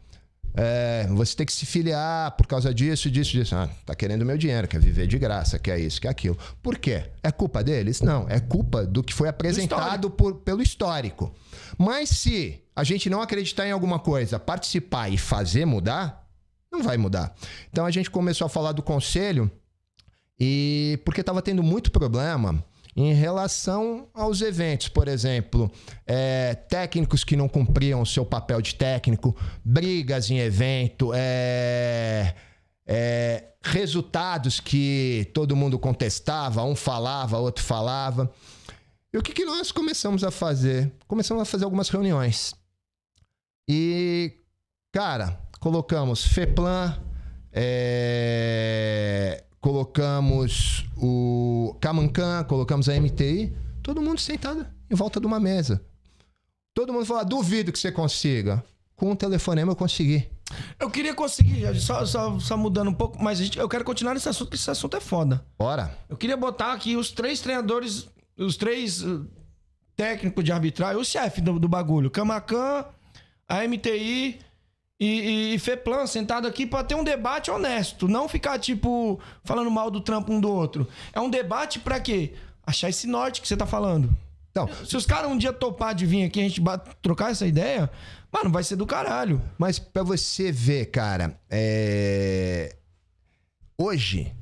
é, 0.56 1.06
você 1.10 1.36
tem 1.36 1.46
que 1.46 1.52
se 1.52 1.66
filiar 1.66 2.32
por 2.38 2.48
causa 2.48 2.74
disso, 2.74 3.12
disso, 3.12 3.32
disso. 3.32 3.54
Ah, 3.54 3.70
tá 3.86 3.94
querendo 3.94 4.26
meu 4.26 4.38
dinheiro, 4.38 4.66
quer 4.66 4.80
viver 4.80 5.08
de 5.08 5.20
graça, 5.20 5.60
quer 5.60 5.78
isso, 5.78 6.00
quer 6.00 6.08
aquilo. 6.10 6.38
Por 6.62 6.78
quê? 6.78 7.12
É 7.22 7.30
culpa 7.30 7.62
deles? 7.62 8.00
Não, 8.00 8.26
é 8.30 8.40
culpa 8.40 8.86
do 8.86 9.04
que 9.04 9.14
foi 9.14 9.28
apresentado 9.28 10.10
por- 10.10 10.36
pelo 10.36 10.62
histórico. 10.62 11.36
Mas 11.78 12.10
se 12.10 12.64
a 12.74 12.84
gente 12.86 13.10
não 13.10 13.22
acreditar 13.22 13.68
em 13.68 13.72
alguma 13.72 14.00
coisa, 14.00 14.40
participar 14.40 15.10
e 15.10 15.18
fazer 15.18 15.66
mudar, 15.66 16.23
não 16.74 16.84
vai 16.84 16.98
mudar. 16.98 17.34
Então 17.70 17.86
a 17.86 17.92
gente 17.92 18.10
começou 18.10 18.46
a 18.46 18.50
falar 18.50 18.72
do 18.72 18.82
conselho 18.82 19.50
e 20.40 21.00
porque 21.06 21.22
estava 21.22 21.42
tendo 21.42 21.62
muito 21.62 21.92
problema 21.92 22.64
em 22.96 23.14
relação 23.14 24.08
aos 24.14 24.42
eventos, 24.42 24.88
por 24.88 25.08
exemplo, 25.08 25.72
é, 26.06 26.54
técnicos 26.54 27.24
que 27.24 27.36
não 27.36 27.48
cumpriam 27.48 28.02
o 28.02 28.06
seu 28.06 28.26
papel 28.26 28.62
de 28.62 28.76
técnico, 28.76 29.36
brigas 29.64 30.30
em 30.30 30.40
evento, 30.40 31.12
é, 31.16 32.36
é, 32.86 33.54
resultados 33.64 34.60
que 34.60 35.32
todo 35.34 35.56
mundo 35.56 35.80
contestava, 35.80 36.64
um 36.64 36.76
falava, 36.76 37.40
outro 37.40 37.64
falava. 37.64 38.32
E 39.12 39.18
o 39.18 39.22
que, 39.24 39.34
que 39.34 39.46
nós 39.46 39.72
começamos 39.72 40.24
a 40.24 40.30
fazer? 40.30 40.92
Começamos 41.08 41.42
a 41.42 41.46
fazer 41.46 41.66
algumas 41.66 41.90
reuniões. 41.90 42.54
E, 43.68 44.34
cara, 44.92 45.40
colocamos 45.64 46.26
FEPLAN, 46.28 47.00
é, 47.54 49.46
colocamos 49.62 50.86
o 50.98 51.74
Camancan, 51.80 52.44
colocamos 52.44 52.90
a 52.90 53.00
MTI, 53.00 53.56
todo 53.82 54.02
mundo 54.02 54.20
sentado 54.20 54.68
em 54.92 54.96
volta 54.96 55.22
de 55.22 55.26
uma 55.26 55.40
mesa. 55.40 55.82
Todo 56.74 56.92
mundo 56.92 57.06
falou: 57.06 57.22
"Ah, 57.22 57.24
duvido 57.24 57.72
que 57.72 57.80
você 57.80 57.94
consiga. 57.94 58.62
Com 58.94 59.12
um 59.12 59.16
telefonema 59.16 59.72
eu 59.72 59.76
consegui. 59.76 60.30
Eu 60.78 60.90
queria 60.90 61.14
conseguir, 61.16 61.74
só, 61.80 62.06
só, 62.06 62.38
só 62.40 62.58
mudando 62.58 62.90
um 62.90 62.94
pouco, 62.94 63.22
mas 63.24 63.38
gente- 63.40 63.58
eu 63.58 63.70
quero 63.70 63.86
continuar 63.86 64.14
nesse 64.16 64.28
assunto, 64.28 64.50
porque 64.50 64.58
esse 64.58 64.70
assunto 64.70 64.98
é 64.98 65.00
foda. 65.02 65.44
Bora. 65.58 65.98
Eu 66.10 66.18
queria 66.18 66.36
botar 66.38 66.74
aqui 66.74 66.96
os 66.98 67.10
três 67.10 67.40
treinadores, 67.40 68.08
os 68.38 68.58
três 68.58 69.02
uh, 69.02 69.26
técnicos 69.96 70.44
de 70.44 70.52
arbitragem, 70.52 71.02
o 71.02 71.06
chefe 71.06 71.40
do, 71.42 71.58
do 71.58 71.68
bagulho, 71.70 72.12
Camacan, 72.12 72.86
a 73.48 73.66
MTI 73.68 74.40
e, 75.04 75.52
e, 75.52 75.56
e 75.56 75.60
FEPLAN, 75.60 76.08
sentado 76.08 76.48
aqui 76.48 76.66
pra 76.66 76.84
ter 76.84 76.96
um 76.96 77.04
debate 77.04 77.52
honesto. 77.52 78.08
Não 78.08 78.30
ficar, 78.30 78.58
tipo, 78.58 79.20
falando 79.44 79.70
mal 79.70 79.92
do 79.92 80.00
trampo 80.00 80.32
um 80.32 80.40
do 80.40 80.50
outro. 80.50 80.88
É 81.12 81.20
um 81.20 81.30
debate 81.30 81.80
pra 81.80 82.00
quê? 82.00 82.34
Achar 82.66 82.90
esse 82.90 83.06
norte 83.06 83.42
que 83.42 83.48
você 83.48 83.58
tá 83.58 83.66
falando. 83.66 84.10
Então, 84.52 84.70
Se 84.86 84.96
os 84.96 85.06
caras 85.06 85.30
um 85.30 85.38
dia 85.38 85.52
topar 85.52 85.94
de 85.94 86.06
vir 86.06 86.24
aqui 86.24 86.40
e 86.40 86.46
a 86.46 86.48
gente 86.48 86.62
trocar 87.02 87.32
essa 87.32 87.46
ideia, 87.46 87.90
mano, 88.32 88.50
vai 88.50 88.64
ser 88.64 88.78
do 88.78 88.86
caralho. 88.86 89.42
Mas 89.58 89.78
pra 89.78 90.04
você 90.04 90.52
ver, 90.52 90.86
cara, 90.86 91.38
é... 91.50 92.76
hoje 93.78 94.34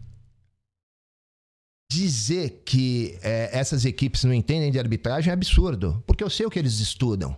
dizer 1.90 2.62
que 2.66 3.18
é, 3.22 3.50
essas 3.52 3.84
equipes 3.84 4.24
não 4.24 4.34
entendem 4.34 4.72
de 4.72 4.80
arbitragem 4.80 5.32
é 5.32 5.34
absurdo, 5.34 6.04
porque 6.06 6.24
eu 6.24 6.30
sei 6.30 6.46
o 6.46 6.50
que 6.50 6.60
eles 6.60 6.80
estudam. 6.80 7.36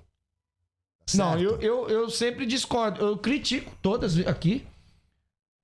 Tá 1.06 1.18
Não, 1.18 1.32
certo? 1.40 1.44
eu, 1.44 1.60
eu, 1.62 1.90
eu 1.90 2.10
sempre 2.10 2.46
discordo. 2.46 3.02
Eu 3.02 3.18
critico 3.18 3.72
todas 3.82 4.18
aqui. 4.26 4.66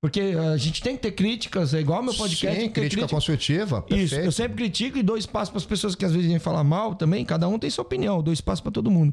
Porque 0.02 0.20
a 0.52 0.56
gente 0.56 0.82
tem 0.82 0.96
que 0.96 1.02
ter 1.02 1.12
críticas, 1.12 1.74
é 1.74 1.80
igual 1.80 2.02
meu 2.02 2.14
podcast. 2.14 2.58
Sim, 2.58 2.70
crítica 2.70 3.06
construtiva, 3.06 3.84
Isso, 3.90 3.96
perfeito. 4.10 4.24
eu 4.24 4.32
sempre 4.32 4.56
critico 4.56 4.96
e 4.96 5.02
dou 5.02 5.18
espaço 5.18 5.50
para 5.50 5.58
as 5.58 5.66
pessoas 5.66 5.94
que 5.94 6.06
às 6.06 6.12
vezes 6.12 6.26
vêm 6.26 6.38
falar 6.38 6.64
mal 6.64 6.94
também. 6.94 7.22
Cada 7.22 7.46
um 7.46 7.58
tem 7.58 7.68
sua 7.68 7.82
opinião, 7.82 8.22
dou 8.22 8.32
espaço 8.32 8.62
para 8.62 8.72
todo 8.72 8.90
mundo. 8.90 9.12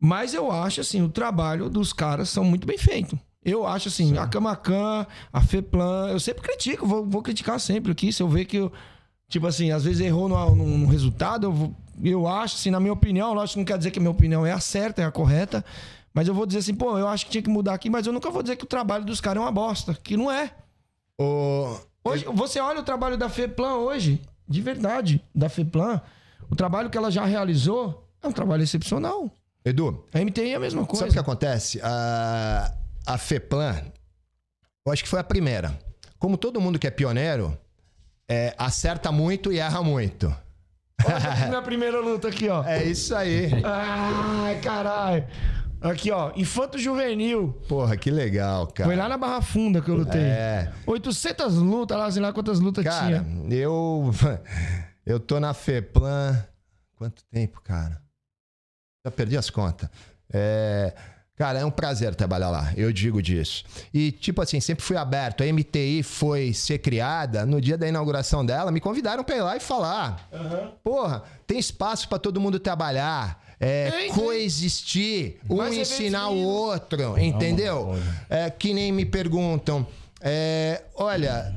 Mas 0.00 0.34
eu 0.34 0.50
acho 0.50 0.80
assim, 0.80 1.02
o 1.02 1.08
trabalho 1.08 1.70
dos 1.70 1.92
caras 1.92 2.28
são 2.30 2.42
muito 2.42 2.66
bem 2.66 2.76
feito. 2.76 3.16
Eu 3.44 3.64
acho 3.64 3.86
assim, 3.86 4.18
a 4.18 4.26
Camacan, 4.26 5.06
a 5.32 5.40
Feplan, 5.40 6.08
eu 6.10 6.18
sempre 6.18 6.42
critico, 6.42 6.84
vou, 6.84 7.06
vou 7.06 7.22
criticar 7.22 7.60
sempre 7.60 7.92
aqui. 7.92 8.12
Se 8.12 8.20
eu 8.20 8.28
ver 8.28 8.44
que 8.44 8.56
eu, 8.56 8.72
tipo 9.28 9.46
assim, 9.46 9.70
às 9.70 9.84
vezes 9.84 10.00
errou 10.00 10.28
no, 10.28 10.54
no- 10.56 10.78
no 10.78 10.86
resultado, 10.88 11.46
eu, 11.46 11.52
vou- 11.52 11.76
eu 12.02 12.26
acho, 12.26 12.56
assim, 12.56 12.70
na 12.70 12.80
minha 12.80 12.92
opinião, 12.92 13.32
lógico 13.34 13.54
que 13.54 13.58
não 13.60 13.64
quer 13.64 13.78
dizer 13.78 13.90
que 13.90 13.98
a 13.98 14.02
minha 14.02 14.10
opinião 14.10 14.44
é 14.46 14.52
a 14.52 14.60
certa, 14.60 15.02
é 15.02 15.04
a 15.04 15.10
correta, 15.10 15.64
mas 16.14 16.26
eu 16.28 16.34
vou 16.34 16.46
dizer 16.46 16.60
assim, 16.60 16.74
pô, 16.74 16.98
eu 16.98 17.08
acho 17.08 17.26
que 17.26 17.32
tinha 17.32 17.42
que 17.42 17.50
mudar 17.50 17.74
aqui, 17.74 17.88
mas 17.90 18.06
eu 18.06 18.12
nunca 18.12 18.30
vou 18.30 18.42
dizer 18.42 18.56
que 18.56 18.64
o 18.64 18.66
trabalho 18.68 19.04
dos 19.04 19.20
caras 19.20 19.40
é 19.42 19.44
uma 19.44 19.52
bosta, 19.52 19.94
que 20.02 20.16
não 20.16 20.30
é. 20.30 20.52
Hoje, 22.04 22.24
você 22.32 22.60
olha 22.60 22.80
o 22.80 22.82
trabalho 22.84 23.16
da 23.16 23.28
FEPLAN 23.28 23.74
hoje, 23.76 24.20
de 24.48 24.60
verdade, 24.62 25.22
da 25.34 25.48
FEPLAN, 25.48 26.00
o 26.50 26.56
trabalho 26.56 26.88
que 26.88 26.96
ela 26.96 27.10
já 27.10 27.24
realizou 27.24 28.08
é 28.22 28.28
um 28.28 28.32
trabalho 28.32 28.62
excepcional. 28.62 29.30
Edu, 29.64 30.04
A 30.14 30.18
MTI 30.20 30.52
é 30.52 30.54
a 30.54 30.60
mesma 30.60 30.86
coisa. 30.86 31.00
sabe 31.00 31.10
o 31.10 31.12
que 31.12 31.18
acontece? 31.18 31.80
A, 31.82 32.72
a 33.06 33.18
FEPLAN, 33.18 33.82
Eu 34.86 34.92
acho 34.92 35.02
que 35.02 35.08
foi 35.08 35.20
a 35.20 35.24
primeira. 35.24 35.78
Como 36.18 36.36
todo 36.38 36.60
mundo 36.60 36.78
que 36.78 36.86
é 36.86 36.90
pioneiro, 36.90 37.56
é, 38.28 38.54
acerta 38.56 39.12
muito 39.12 39.52
e 39.52 39.58
erra 39.58 39.82
muito. 39.82 40.34
Olha 41.04 41.48
minha 41.48 41.62
primeira 41.62 42.00
luta 42.00 42.28
aqui, 42.28 42.48
ó. 42.48 42.64
É 42.64 42.84
isso 42.84 43.14
aí. 43.14 43.50
Ai, 43.64 44.58
caralho. 44.60 45.26
Aqui, 45.80 46.10
ó. 46.10 46.32
Infanto 46.34 46.76
Juvenil. 46.78 47.52
Porra, 47.68 47.96
que 47.96 48.10
legal, 48.10 48.66
cara. 48.66 48.88
Foi 48.88 48.96
lá 48.96 49.08
na 49.08 49.16
Barra 49.16 49.40
Funda 49.40 49.80
que 49.80 49.88
eu 49.88 49.94
lutei. 49.94 50.20
É. 50.20 50.72
800 50.86 51.54
lutas 51.56 51.96
lá, 51.96 52.10
sei 52.10 52.20
lá 52.20 52.32
quantas 52.32 52.58
lutas 52.58 52.84
Cara, 52.84 53.24
tinha. 53.24 53.54
eu. 53.54 54.10
Eu 55.06 55.18
tô 55.18 55.40
na 55.40 55.54
FEPLAN. 55.54 56.44
Quanto 56.94 57.24
tempo, 57.30 57.62
cara? 57.62 57.98
Já 59.06 59.10
perdi 59.10 59.38
as 59.38 59.48
contas. 59.48 59.88
É. 60.30 60.92
Cara, 61.38 61.60
é 61.60 61.64
um 61.64 61.70
prazer 61.70 62.16
trabalhar 62.16 62.50
lá, 62.50 62.72
eu 62.76 62.92
digo 62.92 63.22
disso. 63.22 63.64
E, 63.94 64.10
tipo 64.10 64.42
assim, 64.42 64.58
sempre 64.58 64.84
fui 64.84 64.96
aberto. 64.96 65.44
A 65.44 65.46
MTI 65.46 66.02
foi 66.02 66.52
ser 66.52 66.78
criada, 66.78 67.46
no 67.46 67.60
dia 67.60 67.78
da 67.78 67.86
inauguração 67.86 68.44
dela, 68.44 68.72
me 68.72 68.80
convidaram 68.80 69.22
pra 69.22 69.36
ir 69.36 69.42
lá 69.42 69.56
e 69.56 69.60
falar. 69.60 70.28
Porra, 70.82 71.22
tem 71.46 71.56
espaço 71.58 72.08
pra 72.08 72.18
todo 72.18 72.40
mundo 72.40 72.58
trabalhar. 72.58 73.46
É, 73.60 74.08
coexistir, 74.14 75.38
um 75.48 75.66
ensinar 75.66 76.28
o 76.28 76.38
outro, 76.38 77.18
entendeu? 77.18 77.96
É, 78.28 78.50
que 78.50 78.72
nem 78.74 78.90
me 78.92 79.04
perguntam. 79.04 79.86
é, 80.20 80.82
olha, 80.94 81.54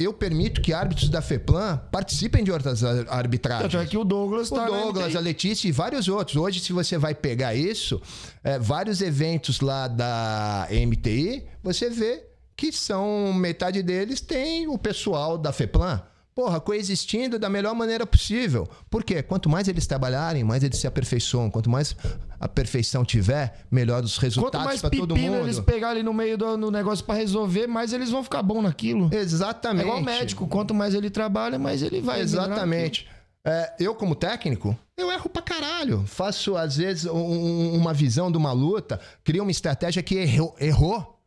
eu 0.00 0.12
permito 0.12 0.60
que 0.60 0.72
árbitros 0.72 1.08
da 1.08 1.20
FEPLAN 1.22 1.76
participem 1.92 2.42
de 2.42 2.50
outras 2.50 2.82
ar- 2.82 3.06
arbitragens. 3.08 3.70
Tanto 3.70 3.82
é 3.82 3.86
que 3.86 3.96
o 3.98 4.04
Douglas 4.04 4.50
O 4.50 4.54
tá 4.56 4.64
Douglas, 4.66 5.14
a 5.14 5.20
Letícia 5.20 5.68
e 5.68 5.72
vários 5.72 6.08
outros. 6.08 6.36
Hoje, 6.36 6.58
se 6.60 6.72
você 6.72 6.96
vai 6.98 7.14
pegar 7.14 7.54
isso, 7.54 8.00
é, 8.42 8.58
vários 8.58 9.00
eventos 9.02 9.60
lá 9.60 9.86
da 9.88 10.66
MTI, 10.70 11.44
você 11.62 11.90
vê 11.90 12.24
que 12.56 12.72
são 12.72 13.32
metade 13.32 13.82
deles 13.82 14.20
tem 14.20 14.66
o 14.68 14.76
pessoal 14.76 15.38
da 15.38 15.52
FEPLAN. 15.52 16.02
Porra, 16.34 16.60
coexistindo 16.60 17.38
da 17.38 17.48
melhor 17.50 17.74
maneira 17.74 18.06
possível. 18.06 18.68
Por 18.88 19.02
quê? 19.04 19.22
Quanto 19.22 19.48
mais 19.48 19.66
eles 19.68 19.86
trabalharem, 19.86 20.44
mais 20.44 20.62
eles 20.62 20.78
se 20.78 20.86
aperfeiçoam. 20.86 21.50
Quanto 21.50 21.68
mais 21.68 21.94
a 22.38 22.48
perfeição 22.48 23.04
tiver, 23.04 23.66
melhor 23.70 24.02
os 24.04 24.14
Quanto 24.14 24.22
resultados 24.22 24.66
mais 24.66 24.80
para 24.80 24.90
todo 24.90 25.16
mundo. 25.16 25.36
eles 25.38 25.58
pegarem 25.60 26.02
no 26.02 26.14
meio 26.14 26.38
do 26.38 26.56
no 26.56 26.70
negócio 26.70 27.04
pra 27.04 27.14
resolver, 27.16 27.66
mais 27.66 27.92
eles 27.92 28.10
vão 28.10 28.22
ficar 28.22 28.42
bom 28.42 28.62
naquilo. 28.62 29.10
É 29.12 29.16
Exatamente. 29.18 29.82
igual 29.84 29.98
o 29.98 30.04
médico. 30.04 30.46
Quanto 30.46 30.72
mais 30.72 30.94
ele 30.94 31.10
trabalha, 31.10 31.58
mais 31.58 31.82
ele 31.82 32.00
vai. 32.00 32.20
Exatamente. 32.20 33.06
É, 33.44 33.74
eu, 33.80 33.94
como 33.94 34.14
técnico, 34.14 34.78
eu 34.96 35.10
erro 35.10 35.28
pra 35.28 35.42
caralho. 35.42 36.04
Faço, 36.06 36.56
às 36.56 36.76
vezes, 36.76 37.06
um- 37.06 37.74
uma 37.74 37.92
visão 37.92 38.30
de 38.30 38.36
uma 38.38 38.52
luta, 38.52 39.00
crio 39.24 39.42
uma 39.42 39.50
estratégia 39.50 40.02
que 40.02 40.14
errou. 40.14 40.54
errou. 40.60 41.18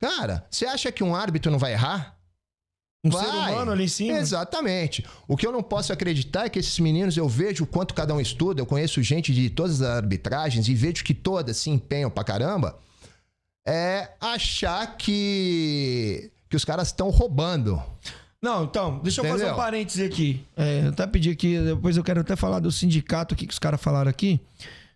Cara, 0.00 0.44
você 0.50 0.66
acha 0.66 0.90
que 0.90 1.04
um 1.04 1.14
árbitro 1.14 1.50
não 1.52 1.58
vai 1.58 1.72
errar? 1.72 2.16
Um 3.04 3.10
Vai. 3.10 3.24
ser 3.24 3.30
humano 3.30 3.72
ali 3.72 3.84
em 3.84 3.88
cima. 3.88 4.18
Exatamente. 4.18 5.04
O 5.26 5.36
que 5.36 5.44
eu 5.46 5.50
não 5.50 5.62
posso 5.62 5.92
acreditar 5.92 6.44
é 6.44 6.48
que 6.48 6.58
esses 6.58 6.78
meninos, 6.78 7.16
eu 7.16 7.28
vejo 7.28 7.64
o 7.64 7.66
quanto 7.66 7.94
cada 7.94 8.14
um 8.14 8.20
estuda, 8.20 8.60
eu 8.60 8.66
conheço 8.66 9.02
gente 9.02 9.34
de 9.34 9.50
todas 9.50 9.82
as 9.82 9.96
arbitragens 9.96 10.68
e 10.68 10.74
vejo 10.74 11.02
que 11.02 11.12
todas 11.12 11.56
se 11.56 11.68
empenham 11.68 12.10
pra 12.10 12.22
caramba, 12.22 12.78
é 13.66 14.10
achar 14.20 14.96
que, 14.96 16.30
que 16.48 16.56
os 16.56 16.64
caras 16.64 16.88
estão 16.88 17.10
roubando. 17.10 17.82
Não, 18.40 18.64
então, 18.64 18.98
deixa 18.98 19.20
eu 19.20 19.24
fazer 19.24 19.44
Entendeu? 19.44 19.54
um 19.54 19.56
parêntese 19.56 20.04
aqui. 20.04 20.44
É, 20.56 20.86
eu 20.86 20.88
até 20.90 21.06
pedi 21.06 21.30
aqui, 21.30 21.58
depois 21.58 21.96
eu 21.96 22.04
quero 22.04 22.20
até 22.20 22.34
falar 22.36 22.58
do 22.58 22.70
sindicato 22.70 23.34
aqui 23.34 23.46
que 23.46 23.52
os 23.52 23.58
caras 23.58 23.80
falaram 23.80 24.10
aqui. 24.10 24.40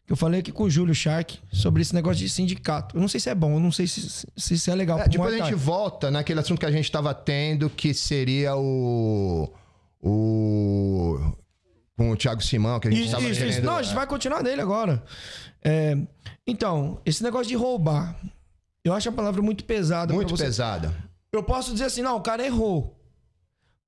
Que 0.06 0.12
eu 0.12 0.16
falei 0.16 0.38
aqui 0.38 0.52
com 0.52 0.62
o 0.62 0.70
Júlio 0.70 0.94
Shark 0.94 1.40
sobre 1.52 1.82
esse 1.82 1.92
negócio 1.92 2.18
de 2.18 2.28
sindicato. 2.28 2.96
Eu 2.96 3.00
não 3.00 3.08
sei 3.08 3.18
se 3.18 3.28
é 3.28 3.34
bom, 3.34 3.54
eu 3.54 3.60
não 3.60 3.72
sei 3.72 3.88
se, 3.88 4.26
se 4.36 4.54
isso 4.54 4.70
é 4.70 4.74
legal. 4.74 5.00
É, 5.00 5.08
depois 5.08 5.34
a 5.34 5.44
gente 5.44 5.54
volta 5.56 6.12
naquele 6.12 6.38
assunto 6.38 6.60
que 6.60 6.66
a 6.66 6.70
gente 6.70 6.84
estava 6.84 7.12
tendo, 7.12 7.68
que 7.68 7.92
seria 7.92 8.56
o. 8.56 9.50
O. 10.00 11.18
Com 11.96 12.10
o 12.10 12.16
Thiago 12.16 12.42
Simão, 12.42 12.78
que 12.78 12.86
a 12.88 12.90
gente 12.90 13.06
estava 13.06 13.24
isso, 13.24 13.44
isso. 13.44 13.62
Não, 13.62 13.78
a 13.78 13.82
gente 13.82 13.94
vai 13.94 14.06
continuar 14.06 14.42
nele 14.42 14.60
agora. 14.60 15.02
É, 15.64 15.96
então, 16.46 17.00
esse 17.04 17.22
negócio 17.24 17.48
de 17.48 17.56
roubar, 17.56 18.14
eu 18.84 18.92
acho 18.94 19.08
a 19.08 19.12
palavra 19.12 19.42
muito 19.42 19.64
pesada. 19.64 20.14
Muito 20.14 20.36
pesada. 20.36 20.94
Eu 21.32 21.42
posso 21.42 21.72
dizer 21.72 21.86
assim, 21.86 22.02
não, 22.02 22.16
o 22.16 22.20
cara 22.20 22.46
errou. 22.46 22.95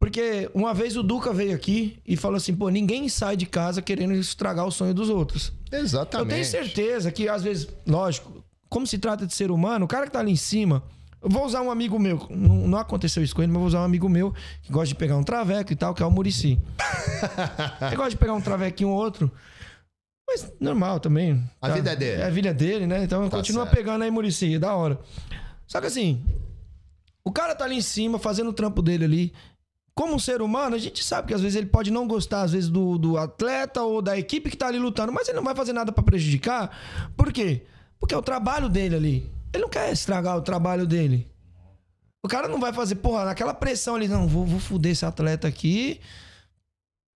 Porque 0.00 0.48
uma 0.54 0.72
vez 0.72 0.96
o 0.96 1.02
Duca 1.02 1.32
veio 1.32 1.54
aqui 1.54 1.98
e 2.06 2.16
falou 2.16 2.36
assim, 2.36 2.54
pô, 2.54 2.68
ninguém 2.68 3.08
sai 3.08 3.36
de 3.36 3.46
casa 3.46 3.82
querendo 3.82 4.14
estragar 4.14 4.64
o 4.66 4.70
sonho 4.70 4.94
dos 4.94 5.10
outros. 5.10 5.52
Exatamente. 5.72 6.30
Eu 6.30 6.34
tenho 6.34 6.44
certeza 6.44 7.10
que, 7.10 7.28
às 7.28 7.42
vezes, 7.42 7.68
lógico, 7.86 8.44
como 8.68 8.86
se 8.86 8.96
trata 8.98 9.26
de 9.26 9.34
ser 9.34 9.50
humano, 9.50 9.86
o 9.86 9.88
cara 9.88 10.06
que 10.06 10.12
tá 10.12 10.20
ali 10.20 10.30
em 10.30 10.36
cima. 10.36 10.82
Eu 11.20 11.28
vou 11.28 11.44
usar 11.44 11.62
um 11.62 11.70
amigo 11.70 11.98
meu, 11.98 12.28
não, 12.30 12.68
não 12.68 12.78
aconteceu 12.78 13.24
isso 13.24 13.34
com 13.34 13.42
ele, 13.42 13.50
mas 13.50 13.58
vou 13.58 13.66
usar 13.66 13.80
um 13.80 13.84
amigo 13.84 14.08
meu 14.08 14.32
que 14.62 14.70
gosta 14.70 14.86
de 14.86 14.94
pegar 14.94 15.16
um 15.16 15.24
traveco 15.24 15.72
e 15.72 15.76
tal, 15.76 15.92
que 15.92 16.00
é 16.00 16.06
o 16.06 16.10
Murici. 16.12 16.60
ele 17.82 17.96
gosta 17.96 18.10
de 18.10 18.16
pegar 18.16 18.34
um 18.34 18.40
travequinho 18.40 18.90
ou 18.90 18.96
outro. 18.96 19.30
Mas 20.28 20.52
normal 20.60 21.00
também. 21.00 21.42
A 21.60 21.70
vida 21.70 21.90
é 21.90 21.96
dele. 21.96 22.22
É 22.22 22.26
a 22.26 22.30
vida 22.30 22.54
dele, 22.54 22.86
né? 22.86 23.02
Então 23.02 23.28
Tá 23.28 23.36
continuo 23.36 23.64
certo. 23.64 23.74
pegando 23.74 24.04
aí, 24.04 24.10
Murici, 24.12 24.54
é 24.54 24.58
da 24.60 24.76
hora. 24.76 25.00
Só 25.66 25.80
que 25.80 25.88
assim, 25.88 26.22
o 27.24 27.32
cara 27.32 27.52
tá 27.54 27.64
ali 27.64 27.76
em 27.76 27.82
cima, 27.82 28.18
fazendo 28.18 28.50
o 28.50 28.52
trampo 28.52 28.80
dele 28.80 29.04
ali. 29.04 29.32
Como 29.98 30.14
um 30.14 30.18
ser 30.20 30.40
humano, 30.40 30.76
a 30.76 30.78
gente 30.78 31.02
sabe 31.02 31.26
que 31.26 31.34
às 31.34 31.40
vezes 31.40 31.56
ele 31.56 31.66
pode 31.66 31.90
não 31.90 32.06
gostar, 32.06 32.42
às 32.42 32.52
vezes, 32.52 32.70
do, 32.70 32.96
do 32.96 33.18
atleta 33.18 33.82
ou 33.82 34.00
da 34.00 34.16
equipe 34.16 34.48
que 34.48 34.56
tá 34.56 34.68
ali 34.68 34.78
lutando, 34.78 35.12
mas 35.12 35.26
ele 35.26 35.36
não 35.38 35.42
vai 35.42 35.56
fazer 35.56 35.72
nada 35.72 35.90
pra 35.90 36.04
prejudicar. 36.04 36.70
Por 37.16 37.32
quê? 37.32 37.62
Porque 37.98 38.14
é 38.14 38.16
o 38.16 38.22
trabalho 38.22 38.68
dele 38.68 38.94
ali. 38.94 39.32
Ele 39.52 39.62
não 39.64 39.68
quer 39.68 39.90
estragar 39.92 40.36
o 40.36 40.40
trabalho 40.40 40.86
dele. 40.86 41.26
O 42.24 42.28
cara 42.28 42.46
não 42.46 42.60
vai 42.60 42.72
fazer, 42.72 42.94
porra, 42.94 43.24
naquela 43.24 43.52
pressão 43.52 43.96
ali, 43.96 44.06
não, 44.06 44.28
vou, 44.28 44.46
vou 44.46 44.60
fuder 44.60 44.92
esse 44.92 45.04
atleta 45.04 45.48
aqui 45.48 46.00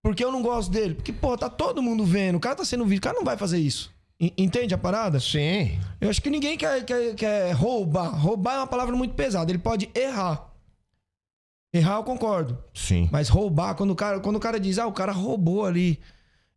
porque 0.03 0.21
eu 0.21 0.33
não 0.33 0.41
gosto 0.41 0.69
dele. 0.69 0.93
Porque, 0.95 1.13
porra, 1.13 1.37
tá 1.37 1.49
todo 1.49 1.81
mundo 1.81 2.03
vendo, 2.03 2.35
o 2.35 2.39
cara 2.41 2.57
tá 2.57 2.65
sendo 2.65 2.85
visto, 2.85 2.99
o 2.99 3.03
cara 3.03 3.15
não 3.15 3.23
vai 3.23 3.37
fazer 3.37 3.59
isso. 3.59 3.93
En- 4.19 4.33
Entende 4.37 4.73
a 4.73 4.77
parada? 4.77 5.21
Sim. 5.21 5.79
Eu 6.01 6.09
acho 6.09 6.21
que 6.21 6.29
ninguém 6.29 6.57
quer, 6.57 6.83
quer, 6.83 7.15
quer 7.15 7.51
roubar. 7.53 8.09
Roubar 8.09 8.55
é 8.55 8.57
uma 8.57 8.67
palavra 8.67 8.93
muito 8.93 9.13
pesada. 9.15 9.49
Ele 9.49 9.59
pode 9.59 9.89
errar. 9.95 10.49
Errar, 11.73 11.95
eu 11.95 12.03
concordo. 12.03 12.57
Sim. 12.73 13.09
Mas 13.11 13.29
roubar, 13.29 13.73
quando 13.73 13.89
o 13.89 13.95
cara, 13.95 14.19
quando 14.19 14.35
o 14.35 14.39
cara 14.39 14.59
diz, 14.59 14.77
ah, 14.77 14.85
o 14.85 14.93
cara 14.93 15.11
roubou 15.11 15.65
ali. 15.65 15.99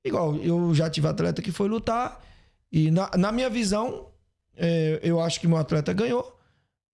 Igual, 0.05 0.36
eu 0.36 0.74
já 0.74 0.90
tive 0.90 1.09
atleta 1.09 1.40
que 1.40 1.51
foi 1.51 1.68
lutar. 1.68 2.20
E 2.70 2.90
na, 2.90 3.10
na 3.16 3.32
minha 3.32 3.48
visão, 3.48 4.09
é, 4.55 5.01
eu 5.02 5.18
acho 5.20 5.40
que 5.40 5.48
meu 5.48 5.56
atleta 5.56 5.93
ganhou. 5.94 6.36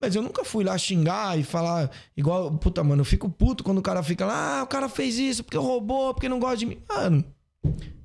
Mas 0.01 0.15
eu 0.15 0.21
nunca 0.21 0.43
fui 0.43 0.63
lá 0.63 0.77
xingar 0.77 1.37
e 1.37 1.43
falar 1.43 1.89
igual, 2.15 2.51
puta, 2.57 2.83
mano, 2.83 3.01
eu 3.01 3.05
fico 3.05 3.29
puto 3.29 3.63
quando 3.63 3.77
o 3.77 3.81
cara 3.81 4.03
fica 4.03 4.25
lá, 4.25 4.59
ah, 4.59 4.63
o 4.63 4.67
cara 4.67 4.89
fez 4.89 5.17
isso 5.17 5.43
porque 5.43 5.57
roubou, 5.57 6.13
porque 6.13 6.27
não 6.27 6.39
gosta 6.39 6.57
de 6.57 6.65
mim. 6.65 6.77
Mano, 6.89 7.23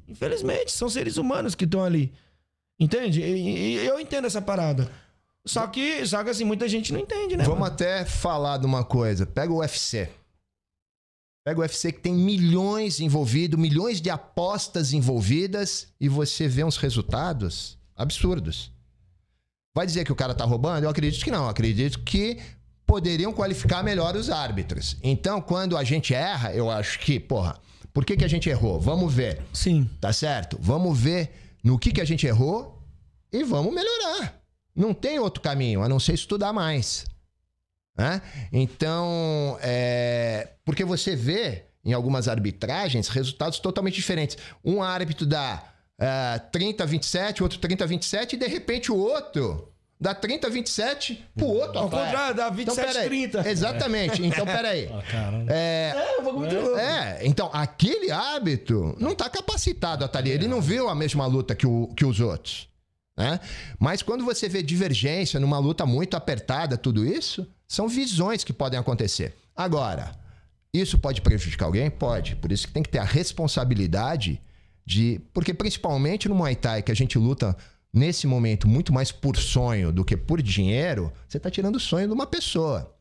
infelizmente, 0.07 0.71
são 0.73 0.89
seres 0.89 1.17
humanos 1.17 1.55
que 1.55 1.65
estão 1.65 1.83
ali. 1.83 2.13
Entende? 2.79 3.21
E, 3.21 3.77
e 3.79 3.87
eu 3.87 3.99
entendo 3.99 4.27
essa 4.27 4.41
parada. 4.41 4.89
Só 5.47 5.67
que, 5.67 6.05
só 6.07 6.23
que 6.23 6.31
assim, 6.31 6.45
muita 6.45 6.69
gente 6.69 6.93
não 6.93 7.01
entende, 7.01 7.37
né? 7.37 7.45
Vamos 7.45 7.61
mano? 7.61 7.73
até 7.73 8.05
falar 8.05 8.59
de 8.59 8.67
uma 8.67 8.85
coisa. 8.85 9.25
Pega 9.27 9.53
o 9.53 9.59
UFC. 9.59 10.11
Pega 11.45 11.61
o 11.61 11.63
UFC 11.63 11.93
que 11.93 12.01
tem 12.01 12.13
milhões 12.13 13.01
envolvidos, 13.01 13.59
milhões 13.59 14.01
de 14.01 14.11
apostas 14.11 14.93
envolvidas 14.93 15.89
e 15.99 16.09
você 16.09 16.47
vê 16.47 16.63
uns 16.63 16.77
resultados 16.77 17.79
absurdos. 17.97 18.71
Vai 19.75 19.87
dizer 19.87 20.05
que 20.05 20.13
o 20.13 20.17
cara 20.17 20.35
tá 20.35 20.45
roubando? 20.45 20.85
Eu 20.85 20.91
acredito 20.91 21.25
que 21.25 21.31
não. 21.31 21.45
Eu 21.45 21.49
acredito 21.49 22.01
que 22.01 22.39
poderiam 22.85 23.33
qualificar 23.33 23.83
melhor 23.83 24.17
os 24.17 24.29
árbitros. 24.29 24.97
Então, 25.03 25.41
quando 25.41 25.77
a 25.77 25.85
gente 25.85 26.13
erra, 26.13 26.53
eu 26.53 26.71
acho 26.71 26.99
que, 26.99 27.21
porra, 27.21 27.61
por 27.93 28.05
que, 28.05 28.17
que 28.17 28.25
a 28.25 28.29
gente 28.29 28.49
errou? 28.49 28.81
Vamos 28.81 29.13
ver. 29.13 29.43
Sim. 29.53 29.89
Tá 30.01 30.13
certo? 30.13 30.59
Vamos 30.61 30.99
ver 30.99 31.31
no 31.63 31.79
que, 31.79 31.93
que 31.93 32.01
a 32.01 32.05
gente 32.05 32.27
errou 32.27 32.83
e 33.33 33.45
vamos 33.45 33.75
melhorar. 33.75 34.41
Não 34.79 34.95
tem 34.95 35.19
outro 35.19 35.43
caminho 35.43 35.83
a 35.83 35.89
não 35.89 35.99
ser 35.99 36.13
estudar 36.15 36.53
mais. 36.53 37.05
Né? 37.97 38.23
Então, 38.53 39.59
é... 39.61 40.51
porque 40.65 40.85
você 40.85 41.17
vê 41.17 41.65
em 41.85 41.93
algumas 41.93 42.29
arbitragens 42.29 43.09
resultados 43.09 43.59
totalmente 43.59 43.95
diferentes. 43.95 44.37
Um 44.65 44.83
árbitro 44.83 45.27
dá 45.27 45.65
é, 45.99 46.39
30 46.53 46.85
a 46.85 46.87
27, 46.87 47.43
outro 47.43 47.59
30 47.59 47.83
a 47.85 47.87
27 47.87 48.35
e 48.35 48.39
de 48.39 48.47
repente 48.47 48.93
o 48.93 48.97
outro 48.97 49.73
dá 50.01 50.15
30 50.15 50.47
a 50.47 50.51
27 50.51 51.25
pro 51.35 51.47
outro. 51.47 51.79
Ao 51.79 51.87
atleta. 51.87 52.05
contrário, 52.05 52.37
dá 52.37 52.51
27 52.51 52.87
peraí. 52.93 53.09
30. 53.09 53.49
Exatamente. 53.51 54.25
Então, 54.25 54.47
peraí. 54.47 54.89
Ah, 54.95 55.03
caramba. 55.11 55.53
É, 55.53 55.95
É, 56.19 56.23
muito 56.23 56.55
louco. 56.55 56.79
é, 56.79 57.19
então 57.23 57.51
aquele 57.53 58.11
árbitro 58.13 58.95
não 59.01 59.15
tá 59.15 59.29
capacitado 59.29 60.05
a 60.05 60.07
estar 60.07 60.19
ali. 60.21 60.31
Ele 60.31 60.47
não 60.47 60.61
viu 60.61 60.89
a 60.89 60.95
mesma 60.95 61.27
luta 61.27 61.55
que, 61.55 61.67
o- 61.67 61.89
que 61.97 62.05
os 62.05 62.21
outros. 62.21 62.69
Né? 63.19 63.41
Mas 63.81 64.01
quando 64.01 64.25
você 64.25 64.49
vê 64.49 64.63
divergência 64.63 65.41
numa 65.41 65.59
luta 65.59 65.85
muito 65.85 66.17
apertada, 66.17 66.79
tudo 66.79 67.05
isso, 67.05 67.45
são 67.67 67.89
visões 67.89 68.45
que 68.45 68.53
podem 68.53 68.79
acontecer. 68.79 69.35
Agora, 69.57 70.15
isso 70.73 70.97
pode 70.97 71.21
prejudicar 71.21 71.67
alguém? 71.67 71.91
Pode. 71.91 72.37
Por 72.37 72.53
isso 72.53 72.69
que 72.69 72.73
tem 72.73 72.83
que 72.83 72.89
ter 72.89 73.01
a 73.01 73.05
responsabilidade 73.05 74.41
de. 74.87 75.21
Porque 75.35 75.53
principalmente 75.53 76.29
no 76.29 76.35
Muay 76.37 76.55
Thai, 76.55 76.81
que 76.81 76.93
a 76.93 76.95
gente 76.95 77.19
luta 77.19 77.57
nesse 77.93 78.25
momento 78.25 78.69
muito 78.69 78.93
mais 78.93 79.11
por 79.11 79.37
sonho 79.37 79.91
do 79.91 80.05
que 80.05 80.17
por 80.17 80.41
dinheiro, 80.41 81.13
você 81.27 81.41
tá 81.41 81.51
tirando 81.51 81.75
o 81.75 81.81
sonho 81.81 82.07
de 82.07 82.13
uma 82.13 82.27
pessoa. 82.27 82.95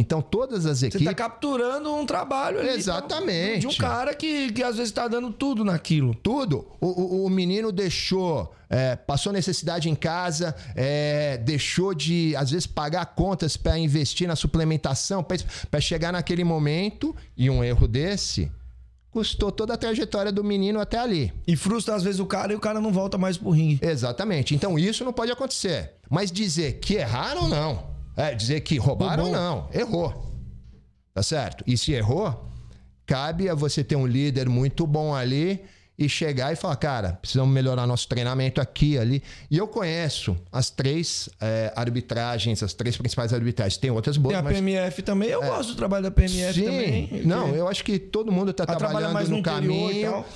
Então, 0.00 0.22
todas 0.22 0.64
as 0.64 0.78
Você 0.78 0.86
equipes. 0.86 1.04
tá 1.06 1.12
capturando 1.12 1.92
um 1.92 2.06
trabalho 2.06 2.60
ali 2.60 2.68
Exatamente. 2.68 3.58
de 3.60 3.66
um 3.66 3.74
cara 3.74 4.14
que, 4.14 4.52
que 4.52 4.62
às 4.62 4.76
vezes 4.76 4.92
tá 4.92 5.08
dando 5.08 5.32
tudo 5.32 5.64
naquilo. 5.64 6.14
Tudo. 6.14 6.68
O, 6.80 6.86
o- 6.86 7.24
o 7.26 7.28
menino 7.28 7.72
deixou, 7.72 8.54
é, 8.70 8.94
passou 8.94 9.32
necessidade 9.32 9.90
em 9.90 9.96
casa, 9.96 10.54
é, 10.76 11.36
deixou 11.38 11.92
de, 11.92 12.32
às 12.36 12.50
vezes, 12.52 12.64
pagar 12.64 13.04
contas 13.06 13.56
para 13.56 13.76
investir 13.76 14.28
na 14.28 14.36
suplementação, 14.36 15.24
para 15.68 15.80
chegar 15.80 16.12
naquele 16.12 16.44
momento, 16.44 17.14
e 17.36 17.50
um 17.50 17.64
erro 17.64 17.88
desse 17.88 18.52
custou 19.10 19.50
toda 19.50 19.74
a 19.74 19.76
trajetória 19.76 20.30
do 20.30 20.44
menino 20.44 20.78
até 20.78 20.98
ali. 20.98 21.32
E 21.46 21.56
frustra 21.56 21.96
às 21.96 22.04
vezes 22.04 22.20
o 22.20 22.26
cara 22.26 22.52
e 22.52 22.56
o 22.56 22.60
cara 22.60 22.80
não 22.80 22.92
volta 22.92 23.18
mais 23.18 23.36
pro 23.36 23.50
ringue. 23.50 23.80
Exatamente. 23.84 24.54
Então 24.54 24.78
isso 24.78 25.02
não 25.04 25.12
pode 25.12 25.32
acontecer. 25.32 25.94
Mas 26.08 26.30
dizer 26.30 26.74
que 26.74 26.94
erraram, 26.94 27.48
não. 27.48 27.87
É, 28.18 28.34
dizer 28.34 28.60
que 28.62 28.76
roubaram, 28.78 29.30
não. 29.30 29.68
Errou. 29.72 30.26
Tá 31.14 31.22
certo? 31.22 31.62
E 31.66 31.78
se 31.78 31.92
errou, 31.92 32.50
cabe 33.06 33.48
a 33.48 33.54
você 33.54 33.84
ter 33.84 33.94
um 33.94 34.06
líder 34.06 34.48
muito 34.48 34.86
bom 34.88 35.14
ali 35.14 35.64
e 35.96 36.08
chegar 36.08 36.52
e 36.52 36.56
falar, 36.56 36.74
cara, 36.76 37.12
precisamos 37.20 37.52
melhorar 37.52 37.86
nosso 37.86 38.08
treinamento 38.08 38.60
aqui 38.60 38.98
ali. 38.98 39.22
E 39.48 39.56
eu 39.56 39.68
conheço 39.68 40.36
as 40.50 40.68
três 40.68 41.28
é, 41.40 41.72
arbitragens, 41.76 42.60
as 42.60 42.72
três 42.72 42.96
principais 42.96 43.32
arbitragens. 43.32 43.76
Tem 43.76 43.90
outras 43.90 44.16
boas, 44.16 44.32
Tem 44.32 44.40
a 44.40 44.42
mas... 44.42 44.56
PMF 44.56 45.02
também. 45.02 45.28
Eu 45.28 45.40
gosto 45.40 45.70
do 45.70 45.76
trabalho 45.76 46.02
da 46.02 46.10
PMF 46.10 46.54
Sim. 46.54 46.64
também. 46.64 47.22
Não, 47.24 47.48
eu 47.54 47.68
acho 47.68 47.84
que 47.84 48.00
todo 48.00 48.32
mundo 48.32 48.50
está 48.50 48.66
trabalhando 48.66 49.12
mais 49.12 49.28
no, 49.28 49.36
no 49.36 49.42
caminho. 49.44 50.10
tal. 50.10 50.26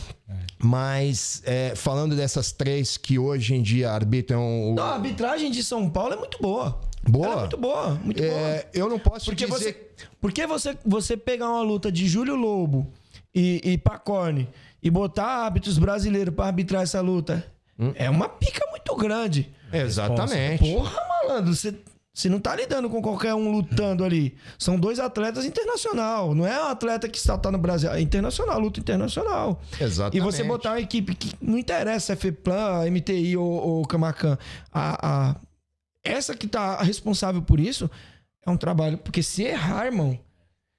Mas 0.59 1.43
é, 1.45 1.75
falando 1.75 2.15
dessas 2.15 2.53
três 2.53 2.97
que 2.97 3.19
hoje 3.19 3.55
em 3.55 3.63
dia 3.63 3.91
arbitram 3.91 4.71
o. 4.71 4.75
Não, 4.77 4.85
a 4.85 4.95
arbitragem 4.95 5.51
de 5.51 5.65
São 5.65 5.91
Paulo 5.91 6.15
é 6.15 6.17
muito 6.17 6.39
boa. 6.41 6.81
Boa? 7.09 7.27
Ela 7.27 7.35
é 7.35 7.41
muito 7.41 7.57
boa, 7.57 7.91
muito 8.05 8.23
boa. 8.23 8.33
É, 8.33 8.69
eu 8.73 8.89
não 8.89 8.99
posso 8.99 9.25
Porque 9.27 9.45
dizer. 9.47 9.59
você, 9.59 9.91
porque 10.21 10.47
você, 10.47 10.79
você 10.85 11.17
pegar 11.17 11.49
uma 11.49 11.63
luta 11.63 11.91
de 11.91 12.07
Júlio 12.07 12.37
Lobo 12.37 12.91
e, 13.35 13.61
e 13.65 13.79
Pacorne 13.79 14.49
e 14.83 14.91
botar 14.91 15.25
árbitros 15.45 15.79
brasileiros 15.79 16.35
pra 16.35 16.47
arbitrar 16.47 16.83
essa 16.83 17.01
luta 17.01 17.45
Hum? 17.79 17.93
é 17.95 18.09
uma 18.11 18.29
pica 18.29 18.65
muito 18.71 18.95
grande. 18.97 19.51
Exatamente. 19.73 20.59
Porra, 20.73 21.01
malandro, 21.09 21.55
você, 21.55 21.75
você 22.13 22.29
não 22.29 22.39
tá 22.39 22.55
lidando 22.55 22.89
com 22.91 23.01
qualquer 23.01 23.35
um 23.35 23.51
lutando 23.51 24.05
ali. 24.05 24.37
São 24.59 24.79
dois 24.79 24.99
atletas 25.01 25.45
internacional. 25.47 26.35
Não 26.35 26.47
é 26.47 26.63
um 26.63 26.67
atleta 26.69 27.09
que 27.09 27.19
só 27.19 27.37
tá 27.39 27.51
no 27.51 27.57
Brasil. 27.59 27.91
É 27.91 28.01
internacional, 28.01 28.61
luta 28.61 28.79
internacional. 28.79 29.61
Exatamente. 29.81 30.19
E 30.19 30.21
você 30.21 30.45
botar 30.45 30.73
uma 30.73 30.81
equipe 30.81 31.15
que 31.15 31.33
não 31.41 31.59
interessa 31.59 32.07
se 32.07 32.13
é 32.13 32.17
FEPLAN, 32.17 32.91
MTI 32.91 33.37
ou, 33.39 33.51
ou 33.51 33.87
Camacan. 33.87 34.37
A, 34.73 35.31
a- 35.31 35.37
essa 36.05 36.35
que 36.35 36.47
tá 36.47 36.83
responsável 36.83 37.43
por 37.43 37.61
isso 37.61 37.91
é 38.45 38.51
um 38.51 38.57
trabalho. 38.57 38.99
Porque 38.99 39.23
se 39.23 39.43
errar, 39.43 39.87
irmão. 39.87 40.19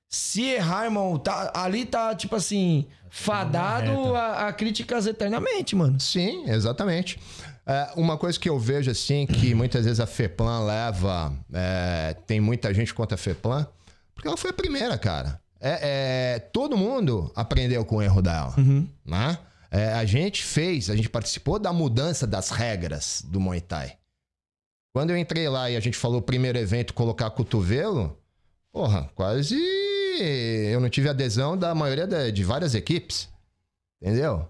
Se 0.09 0.43
errar, 0.43 0.85
irmão, 0.85 1.17
tá, 1.17 1.51
ali 1.55 1.85
tá, 1.85 2.13
tipo 2.13 2.35
assim, 2.35 2.85
fadado 3.09 4.15
a, 4.15 4.47
a 4.47 4.53
críticas 4.53 5.07
eternamente, 5.07 5.75
mano. 5.75 5.99
Sim, 5.99 6.43
exatamente. 6.47 7.19
É, 7.65 7.93
uma 7.95 8.17
coisa 8.17 8.39
que 8.39 8.49
eu 8.49 8.59
vejo 8.59 8.91
assim, 8.91 9.25
que 9.25 9.53
muitas 9.55 9.85
vezes 9.85 9.99
a 9.99 10.05
FEPLAN 10.05 10.65
leva. 10.65 11.33
é, 11.51 12.15
tem 12.27 12.39
muita 12.39 12.73
gente 12.73 12.93
contra 12.93 13.15
a 13.15 13.17
FEPLAN, 13.17 13.65
porque 14.13 14.27
ela 14.27 14.37
foi 14.37 14.51
a 14.51 14.53
primeira, 14.53 14.97
cara. 14.97 15.41
É, 15.59 16.35
é, 16.35 16.39
todo 16.39 16.75
mundo 16.75 17.31
aprendeu 17.35 17.85
com 17.85 17.95
o 17.95 18.01
erro 18.01 18.21
dela. 18.21 18.53
Né? 19.05 19.37
É, 19.71 19.93
a 19.93 20.03
gente 20.03 20.43
fez, 20.43 20.89
a 20.89 20.95
gente 20.95 21.09
participou 21.09 21.57
da 21.57 21.71
mudança 21.71 22.27
das 22.27 22.49
regras 22.49 23.23
do 23.25 23.39
Muay 23.39 23.61
Thai. 23.61 23.93
Quando 24.93 25.09
eu 25.09 25.17
entrei 25.17 25.49
lá 25.49 25.69
e 25.71 25.75
a 25.75 25.79
gente 25.79 25.97
falou 25.97 26.19
o 26.19 26.23
primeiro 26.23 26.57
evento 26.57 26.93
colocar 26.93 27.31
cotovelo, 27.31 28.15
porra, 28.71 29.09
quase 29.15 29.55
eu 30.71 30.79
não 30.79 30.89
tive 30.89 31.09
adesão 31.09 31.57
da 31.57 31.73
maioria 31.73 32.05
da- 32.05 32.29
de 32.29 32.43
várias 32.43 32.75
equipes. 32.75 33.27
Entendeu? 34.01 34.47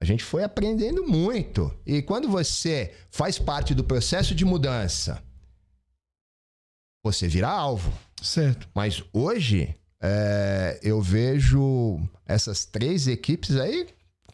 A 0.00 0.04
gente 0.04 0.22
foi 0.22 0.44
aprendendo 0.44 1.04
muito. 1.04 1.76
E 1.84 2.00
quando 2.00 2.28
você 2.28 2.94
faz 3.10 3.36
parte 3.36 3.74
do 3.74 3.82
processo 3.82 4.32
de 4.32 4.44
mudança, 4.44 5.20
você 7.04 7.26
vira 7.26 7.48
alvo. 7.48 7.92
Certo. 8.22 8.68
Mas 8.72 9.02
hoje, 9.12 9.74
é, 10.00 10.78
eu 10.82 11.02
vejo 11.02 12.00
essas 12.24 12.64
três 12.64 13.08
equipes 13.08 13.56
aí 13.56 13.88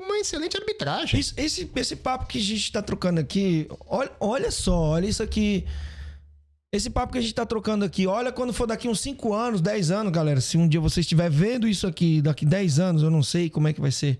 uma 0.04 0.18
excelente 0.18 0.56
arbitragem. 0.56 1.18
Isso- 1.20 1.34
esse, 1.36 1.70
esse 1.76 1.96
papo 1.96 2.26
que 2.26 2.38
a 2.38 2.40
gente 2.42 2.70
tá 2.72 2.80
trocando 2.82 3.20
aqui, 3.20 3.66
olha, 3.86 4.10
olha 4.20 4.50
só, 4.50 4.76
olha 4.76 5.06
isso 5.06 5.22
aqui. 5.22 5.64
Esse 6.72 6.90
papo 6.90 7.12
que 7.12 7.18
a 7.18 7.20
gente 7.20 7.34
tá 7.34 7.46
trocando 7.46 7.84
aqui, 7.84 8.06
olha 8.06 8.32
quando 8.32 8.52
for 8.52 8.66
daqui 8.66 8.88
uns 8.88 8.98
5 9.00 9.32
anos, 9.32 9.60
10 9.60 9.90
anos, 9.92 10.12
galera. 10.12 10.40
Se 10.40 10.56
um 10.56 10.66
dia 10.66 10.80
você 10.80 11.00
estiver 11.00 11.30
vendo 11.30 11.68
isso 11.68 11.86
aqui, 11.86 12.20
daqui 12.20 12.44
10 12.44 12.80
anos, 12.80 13.02
eu 13.02 13.10
não 13.10 13.22
sei 13.22 13.48
como 13.48 13.68
é 13.68 13.72
que 13.72 13.80
vai 13.80 13.92
ser. 13.92 14.18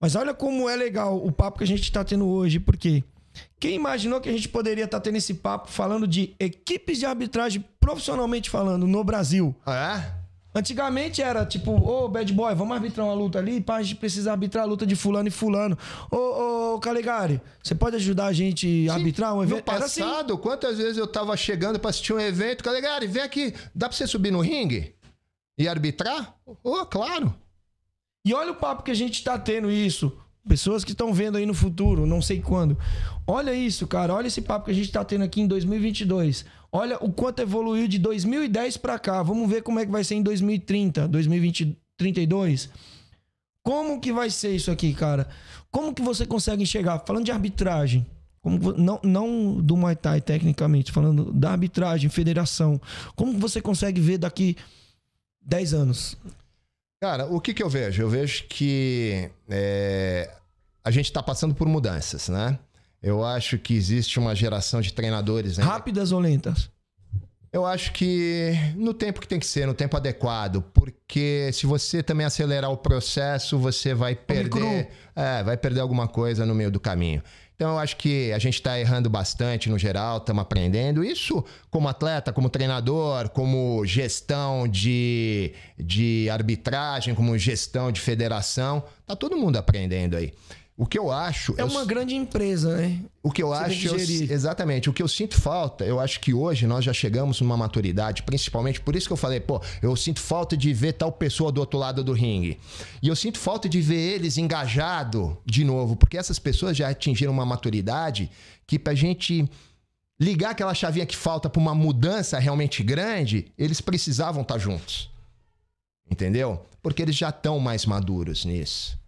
Mas 0.00 0.14
olha 0.16 0.32
como 0.32 0.68
é 0.68 0.74
legal 0.74 1.16
o 1.24 1.30
papo 1.30 1.58
que 1.58 1.64
a 1.64 1.66
gente 1.66 1.92
tá 1.92 2.02
tendo 2.02 2.26
hoje, 2.26 2.58
porque 2.58 3.04
quem 3.60 3.74
imaginou 3.76 4.20
que 4.20 4.28
a 4.28 4.32
gente 4.32 4.48
poderia 4.48 4.84
estar 4.84 5.00
tendo 5.00 5.16
esse 5.16 5.34
papo 5.34 5.70
falando 5.70 6.06
de 6.08 6.34
equipes 6.40 6.98
de 6.98 7.06
arbitragem 7.06 7.62
profissionalmente 7.78 8.48
falando 8.48 8.86
no 8.86 9.04
Brasil? 9.04 9.54
É? 9.66 10.21
Antigamente 10.54 11.22
era 11.22 11.46
tipo, 11.46 11.72
ô 11.72 12.08
bad 12.08 12.30
boy, 12.32 12.54
vamos 12.54 12.74
arbitrar 12.74 13.06
uma 13.06 13.14
luta 13.14 13.38
ali, 13.38 13.60
pá, 13.60 13.76
a 13.76 13.82
gente 13.82 13.96
precisa 13.96 14.32
arbitrar 14.32 14.64
a 14.64 14.66
luta 14.66 14.86
de 14.86 14.94
fulano 14.94 15.28
e 15.28 15.30
fulano. 15.30 15.78
Ô, 16.10 16.74
ô 16.74 16.78
Calegari, 16.78 17.40
você 17.62 17.74
pode 17.74 17.96
ajudar 17.96 18.26
a 18.26 18.32
gente 18.32 18.86
a 18.90 18.94
arbitrar 18.94 19.32
um 19.32 19.38
No 19.38 19.44
evento? 19.44 19.70
Era 19.70 19.86
assim. 19.86 20.02
passado, 20.02 20.36
quantas 20.36 20.76
vezes 20.76 20.98
eu 20.98 21.06
tava 21.06 21.34
chegando 21.38 21.78
pra 21.78 21.88
assistir 21.88 22.12
um 22.12 22.20
evento, 22.20 22.62
Calegari, 22.62 23.06
vem 23.06 23.22
aqui, 23.22 23.54
dá 23.74 23.88
pra 23.88 23.96
você 23.96 24.06
subir 24.06 24.30
no 24.30 24.40
ringue 24.40 24.94
e 25.56 25.66
arbitrar? 25.66 26.36
Oh, 26.62 26.84
claro. 26.84 27.34
E 28.24 28.34
olha 28.34 28.52
o 28.52 28.56
papo 28.56 28.82
que 28.82 28.90
a 28.90 28.94
gente 28.94 29.24
tá 29.24 29.38
tendo 29.38 29.70
isso. 29.70 30.12
Pessoas 30.46 30.84
que 30.84 30.90
estão 30.90 31.14
vendo 31.14 31.38
aí 31.38 31.46
no 31.46 31.54
futuro, 31.54 32.04
não 32.04 32.20
sei 32.20 32.40
quando. 32.40 32.76
Olha 33.26 33.54
isso, 33.54 33.86
cara. 33.86 34.12
Olha 34.12 34.26
esse 34.26 34.42
papo 34.42 34.66
que 34.66 34.70
a 34.72 34.74
gente 34.74 34.90
tá 34.90 35.04
tendo 35.04 35.22
aqui 35.22 35.40
em 35.40 35.46
2022. 35.46 36.44
Olha 36.74 36.96
o 37.04 37.12
quanto 37.12 37.40
evoluiu 37.40 37.86
de 37.86 37.98
2010 37.98 38.78
pra 38.78 38.98
cá. 38.98 39.22
Vamos 39.22 39.48
ver 39.48 39.62
como 39.62 39.78
é 39.78 39.84
que 39.84 39.92
vai 39.92 40.02
ser 40.02 40.14
em 40.14 40.22
2030, 40.22 41.06
2032. 41.06 42.70
Como 43.62 44.00
que 44.00 44.10
vai 44.10 44.30
ser 44.30 44.56
isso 44.56 44.70
aqui, 44.70 44.94
cara? 44.94 45.28
Como 45.70 45.94
que 45.94 46.00
você 46.00 46.24
consegue 46.24 46.62
enxergar? 46.62 47.00
Falando 47.06 47.26
de 47.26 47.30
arbitragem, 47.30 48.06
como 48.40 48.72
não, 48.72 48.98
não 49.04 49.60
do 49.60 49.76
Muay 49.76 49.94
Thai 49.94 50.20
tecnicamente, 50.20 50.90
falando 50.90 51.32
da 51.32 51.52
arbitragem, 51.52 52.08
federação. 52.10 52.80
Como 53.14 53.38
você 53.38 53.60
consegue 53.60 54.00
ver 54.00 54.18
daqui 54.18 54.56
10 55.42 55.74
anos? 55.74 56.16
Cara, 57.00 57.26
o 57.26 57.40
que 57.40 57.52
que 57.52 57.62
eu 57.62 57.68
vejo? 57.68 58.02
Eu 58.02 58.08
vejo 58.08 58.44
que 58.48 59.30
é, 59.48 60.30
a 60.82 60.90
gente 60.90 61.06
está 61.06 61.22
passando 61.22 61.54
por 61.54 61.68
mudanças, 61.68 62.28
né? 62.28 62.58
Eu 63.02 63.24
acho 63.24 63.58
que 63.58 63.74
existe 63.74 64.18
uma 64.18 64.34
geração 64.34 64.80
de 64.80 64.92
treinadores, 64.92 65.58
né? 65.58 65.64
Rápidas 65.64 66.12
ou 66.12 66.20
lentas? 66.20 66.70
Eu 67.52 67.66
acho 67.66 67.92
que 67.92 68.52
no 68.76 68.94
tempo 68.94 69.20
que 69.20 69.28
tem 69.28 69.38
que 69.38 69.44
ser, 69.44 69.66
no 69.66 69.74
tempo 69.74 69.94
adequado, 69.94 70.62
porque 70.72 71.50
se 71.52 71.66
você 71.66 72.02
também 72.02 72.24
acelerar 72.24 72.70
o 72.70 72.78
processo, 72.78 73.58
você 73.58 73.92
vai 73.92 74.14
perder, 74.14 74.88
é, 75.14 75.42
vai 75.42 75.56
perder 75.58 75.80
alguma 75.80 76.08
coisa 76.08 76.46
no 76.46 76.54
meio 76.54 76.70
do 76.70 76.80
caminho. 76.80 77.22
Então 77.54 77.72
eu 77.72 77.78
acho 77.78 77.98
que 77.98 78.32
a 78.32 78.38
gente 78.38 78.54
está 78.54 78.80
errando 78.80 79.10
bastante 79.10 79.68
no 79.68 79.78
geral, 79.78 80.16
estamos 80.16 80.42
aprendendo. 80.42 81.04
Isso 81.04 81.44
como 81.70 81.88
atleta, 81.88 82.32
como 82.32 82.48
treinador, 82.48 83.28
como 83.28 83.84
gestão 83.84 84.66
de, 84.66 85.52
de 85.78 86.30
arbitragem, 86.30 87.14
como 87.14 87.36
gestão 87.36 87.92
de 87.92 88.00
federação, 88.00 88.82
tá 89.06 89.14
todo 89.14 89.36
mundo 89.36 89.58
aprendendo 89.58 90.16
aí. 90.16 90.32
O 90.76 90.86
que 90.86 90.98
eu 90.98 91.12
acho. 91.12 91.54
É 91.58 91.62
eu- 91.62 91.66
uma 91.66 91.84
grande 91.84 92.14
empresa, 92.14 92.76
né? 92.76 92.98
o 93.22 93.30
que 93.30 93.42
eu 93.42 93.48
Você 93.48 93.64
acho, 93.64 93.88
eu- 93.88 93.96
exatamente, 94.34 94.90
o 94.90 94.92
que 94.92 95.02
eu 95.02 95.06
sinto 95.06 95.40
falta, 95.40 95.84
eu 95.84 96.00
acho 96.00 96.18
que 96.18 96.34
hoje 96.34 96.66
nós 96.66 96.84
já 96.84 96.92
chegamos 96.92 97.40
numa 97.40 97.56
maturidade, 97.56 98.22
principalmente 98.24 98.80
por 98.80 98.96
isso 98.96 99.06
que 99.06 99.12
eu 99.12 99.16
falei, 99.16 99.38
pô, 99.38 99.60
eu 99.80 99.94
sinto 99.94 100.18
falta 100.20 100.56
de 100.56 100.72
ver 100.72 100.94
tal 100.94 101.12
pessoa 101.12 101.52
do 101.52 101.58
outro 101.60 101.78
lado 101.78 102.02
do 102.02 102.12
ringue. 102.12 102.58
E 103.00 103.06
eu 103.06 103.14
sinto 103.14 103.38
falta 103.38 103.68
de 103.68 103.80
ver 103.80 104.14
eles 104.14 104.38
engajado 104.38 105.36
de 105.46 105.62
novo, 105.62 105.94
porque 105.94 106.16
essas 106.18 106.38
pessoas 106.38 106.76
já 106.76 106.88
atingiram 106.88 107.32
uma 107.32 107.46
maturidade 107.46 108.28
que 108.66 108.78
pra 108.78 108.94
gente 108.94 109.48
ligar 110.18 110.50
aquela 110.50 110.74
chavinha 110.74 111.06
que 111.06 111.16
falta 111.16 111.48
pra 111.50 111.60
uma 111.60 111.74
mudança 111.74 112.38
realmente 112.38 112.82
grande, 112.82 113.52
eles 113.58 113.80
precisavam 113.80 114.42
estar 114.42 114.58
juntos. 114.58 115.10
Entendeu? 116.10 116.64
Porque 116.82 117.02
eles 117.02 117.14
já 117.16 117.28
estão 117.28 117.60
mais 117.60 117.86
maduros 117.86 118.44
nisso 118.44 119.00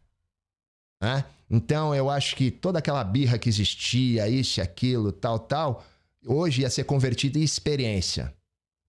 né? 1.00 1.22
Então 1.50 1.94
eu 1.94 2.08
acho 2.10 2.34
que 2.36 2.50
toda 2.50 2.78
aquela 2.78 3.04
birra 3.04 3.38
que 3.38 3.48
existia, 3.48 4.28
isso 4.28 4.60
aquilo, 4.60 5.12
tal, 5.12 5.38
tal, 5.38 5.84
hoje 6.26 6.62
ia 6.62 6.70
ser 6.70 6.84
convertida 6.84 7.38
em 7.38 7.42
experiência. 7.42 8.32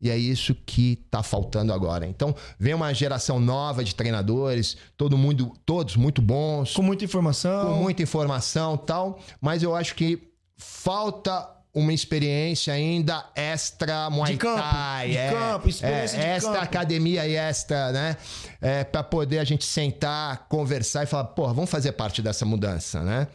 E 0.01 0.09
é 0.09 0.17
isso 0.17 0.53
que 0.65 0.97
tá 1.09 1.23
faltando 1.23 1.71
agora. 1.71 2.05
Então, 2.05 2.35
vem 2.59 2.73
uma 2.73 2.93
geração 2.93 3.39
nova 3.39 3.83
de 3.83 3.95
treinadores, 3.95 4.75
todo 4.97 5.17
mundo, 5.17 5.53
todos 5.65 5.95
muito 5.95 6.21
bons, 6.21 6.73
Com 6.73 6.81
muita 6.83 7.05
informação. 7.05 7.69
com 7.73 7.81
muita 7.81 8.03
informação, 8.03 8.77
tal, 8.77 9.19
mas 9.39 9.63
eu 9.63 9.73
acho 9.73 9.95
que 9.95 10.31
falta 10.57 11.49
uma 11.75 11.91
experiência 11.91 12.73
ainda 12.73 13.29
extra 13.35 14.09
Muay 14.09 14.31
De 14.31 14.37
campo, 14.37 14.61
Thai. 14.61 15.09
de 15.09 15.17
é, 15.17 15.31
campo, 15.31 15.67
experiência 15.67 16.17
é, 16.17 16.19
de 16.19 16.25
extra 16.27 16.53
campo. 16.53 16.63
academia 16.63 17.27
e 17.27 17.35
extra, 17.35 17.91
né? 17.91 18.17
É, 18.61 18.85
para 18.85 19.03
poder 19.03 19.39
a 19.39 19.43
gente 19.43 19.65
sentar, 19.65 20.47
conversar 20.47 21.03
e 21.03 21.05
falar, 21.05 21.25
porra, 21.25 21.53
vamos 21.53 21.69
fazer 21.69 21.91
parte 21.91 22.21
dessa 22.21 22.45
mudança, 22.45 23.03
né? 23.03 23.27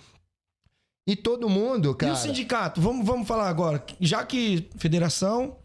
E 1.06 1.14
todo 1.14 1.50
mundo, 1.50 1.94
cara. 1.94 2.12
E 2.12 2.14
o 2.14 2.18
sindicato? 2.18 2.80
Vamos, 2.80 3.04
vamos 3.04 3.28
falar 3.28 3.48
agora. 3.48 3.84
Já 4.00 4.24
que 4.24 4.70
federação. 4.76 5.56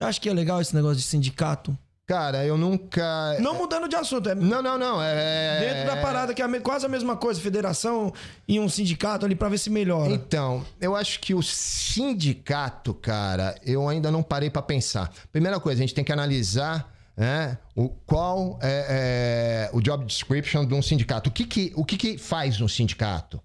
Acho 0.00 0.20
que 0.20 0.28
é 0.28 0.32
legal 0.32 0.60
esse 0.60 0.74
negócio 0.74 0.98
de 0.98 1.02
sindicato. 1.02 1.76
Cara, 2.06 2.44
eu 2.44 2.56
nunca. 2.56 3.36
Não 3.40 3.54
mudando 3.54 3.88
de 3.88 3.96
assunto, 3.96 4.28
é 4.28 4.34
Não, 4.34 4.62
não, 4.62 4.78
não. 4.78 5.02
É... 5.02 5.58
dentro 5.58 5.86
da 5.86 6.00
parada 6.00 6.32
que 6.32 6.40
é 6.40 6.60
quase 6.60 6.86
a 6.86 6.88
mesma 6.88 7.16
coisa, 7.16 7.40
federação 7.40 8.12
e 8.46 8.60
um 8.60 8.68
sindicato 8.68 9.26
ali 9.26 9.34
pra 9.34 9.48
ver 9.48 9.58
se 9.58 9.68
melhora. 9.68 10.12
Então, 10.12 10.64
eu 10.80 10.94
acho 10.94 11.18
que 11.18 11.34
o 11.34 11.42
sindicato, 11.42 12.94
cara, 12.94 13.56
eu 13.64 13.88
ainda 13.88 14.08
não 14.10 14.22
parei 14.22 14.48
pra 14.48 14.62
pensar. 14.62 15.12
Primeira 15.32 15.58
coisa, 15.58 15.80
a 15.80 15.84
gente 15.84 15.94
tem 15.94 16.04
que 16.04 16.12
analisar 16.12 16.94
né, 17.16 17.58
o, 17.74 17.88
qual 17.88 18.58
é, 18.62 19.68
é 19.70 19.76
o 19.76 19.80
job 19.80 20.04
description 20.04 20.64
de 20.64 20.74
um 20.74 20.82
sindicato. 20.82 21.28
O 21.28 21.32
que 21.32 21.44
que, 21.44 21.72
o 21.74 21.84
que 21.84 21.96
que 21.96 22.18
faz 22.18 22.60
um 22.60 22.68
sindicato? 22.68 23.42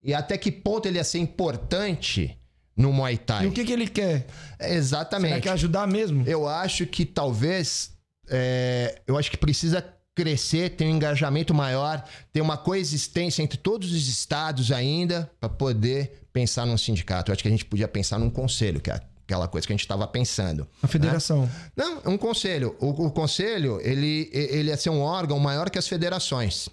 E 0.00 0.14
até 0.14 0.38
que 0.38 0.52
ponto 0.52 0.86
ele 0.86 0.98
ia 0.98 1.04
ser 1.04 1.18
importante 1.18 2.38
no 2.76 2.92
Muay 2.92 3.16
Thai? 3.16 3.46
E 3.46 3.48
o 3.48 3.52
que, 3.52 3.64
que 3.64 3.72
ele 3.72 3.88
quer? 3.88 4.26
Exatamente. 4.60 5.30
Será 5.30 5.40
que 5.40 5.48
é 5.48 5.52
ajudar 5.52 5.88
mesmo? 5.88 6.22
Eu 6.26 6.46
acho 6.46 6.86
que 6.86 7.04
talvez. 7.04 7.95
É, 8.28 9.00
eu 9.06 9.16
acho 9.18 9.30
que 9.30 9.36
precisa 9.36 9.84
crescer, 10.14 10.70
ter 10.70 10.86
um 10.86 10.90
engajamento 10.90 11.52
maior, 11.52 12.02
ter 12.32 12.40
uma 12.40 12.56
coexistência 12.56 13.42
entre 13.42 13.58
todos 13.58 13.92
os 13.92 14.08
estados 14.08 14.72
ainda, 14.72 15.30
para 15.38 15.48
poder 15.48 16.22
pensar 16.32 16.64
num 16.64 16.78
sindicato. 16.78 17.30
Eu 17.30 17.34
acho 17.34 17.42
que 17.42 17.48
a 17.48 17.50
gente 17.50 17.66
podia 17.66 17.86
pensar 17.86 18.18
num 18.18 18.30
conselho, 18.30 18.80
que 18.80 18.90
é 18.90 18.98
aquela 19.26 19.46
coisa 19.46 19.66
que 19.66 19.72
a 19.72 19.76
gente 19.76 19.84
estava 19.84 20.06
pensando. 20.06 20.66
A 20.82 20.86
federação. 20.86 21.48
Não, 21.76 22.00
um 22.06 22.16
conselho. 22.16 22.74
O, 22.80 23.06
o 23.06 23.10
conselho, 23.10 23.78
ele, 23.82 24.30
ele 24.32 24.68
ia 24.68 24.76
ser 24.76 24.90
um 24.90 25.00
órgão 25.00 25.38
maior 25.38 25.68
que 25.68 25.78
as 25.78 25.86
federações. 25.86 26.68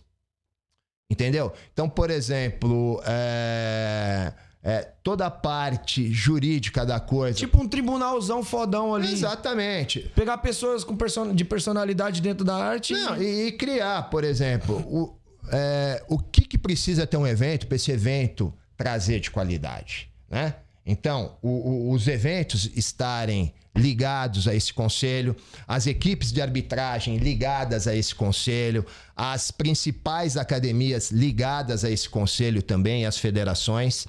Entendeu? 1.11 1.51
Então, 1.73 1.89
por 1.89 2.09
exemplo, 2.09 3.01
é, 3.05 4.33
é, 4.63 4.87
toda 5.03 5.25
a 5.25 5.31
parte 5.31 6.11
jurídica 6.11 6.85
da 6.85 6.99
coisa. 6.99 7.37
Tipo 7.37 7.61
um 7.61 7.67
tribunalzão 7.67 8.43
fodão 8.43 8.95
ali. 8.95 9.11
Exatamente. 9.11 10.09
Pegar 10.15 10.37
pessoas 10.37 10.83
com 10.85 10.95
person... 10.95 11.33
de 11.35 11.43
personalidade 11.43 12.21
dentro 12.21 12.45
da 12.45 12.55
arte. 12.55 12.93
Não, 12.93 13.21
e, 13.21 13.47
e 13.47 13.51
criar, 13.51 14.03
por 14.09 14.23
exemplo, 14.23 14.77
o, 14.87 15.15
é, 15.51 16.01
o 16.07 16.17
que, 16.17 16.41
que 16.45 16.57
precisa 16.57 17.05
ter 17.05 17.17
um 17.17 17.27
evento 17.27 17.67
para 17.67 17.75
esse 17.75 17.91
evento 17.91 18.53
trazer 18.77 19.19
de 19.19 19.29
qualidade, 19.29 20.09
né? 20.29 20.55
Então, 20.85 21.37
o- 21.41 21.47
o- 21.49 21.91
os 21.93 22.07
eventos 22.09 22.69
estarem 22.75 23.53
ligados 23.75 24.47
a 24.49 24.53
esse 24.53 24.73
conselho, 24.73 25.33
as 25.67 25.87
equipes 25.87 26.31
de 26.31 26.41
arbitragem 26.41 27.17
ligadas 27.17 27.87
a 27.87 27.95
esse 27.95 28.13
conselho, 28.13 28.85
as 29.15 29.49
principais 29.49 30.35
academias 30.37 31.09
ligadas 31.09 31.83
a 31.85 31.89
esse 31.89 32.09
conselho 32.09 32.61
também, 32.61 33.05
as 33.05 33.17
federações. 33.17 34.05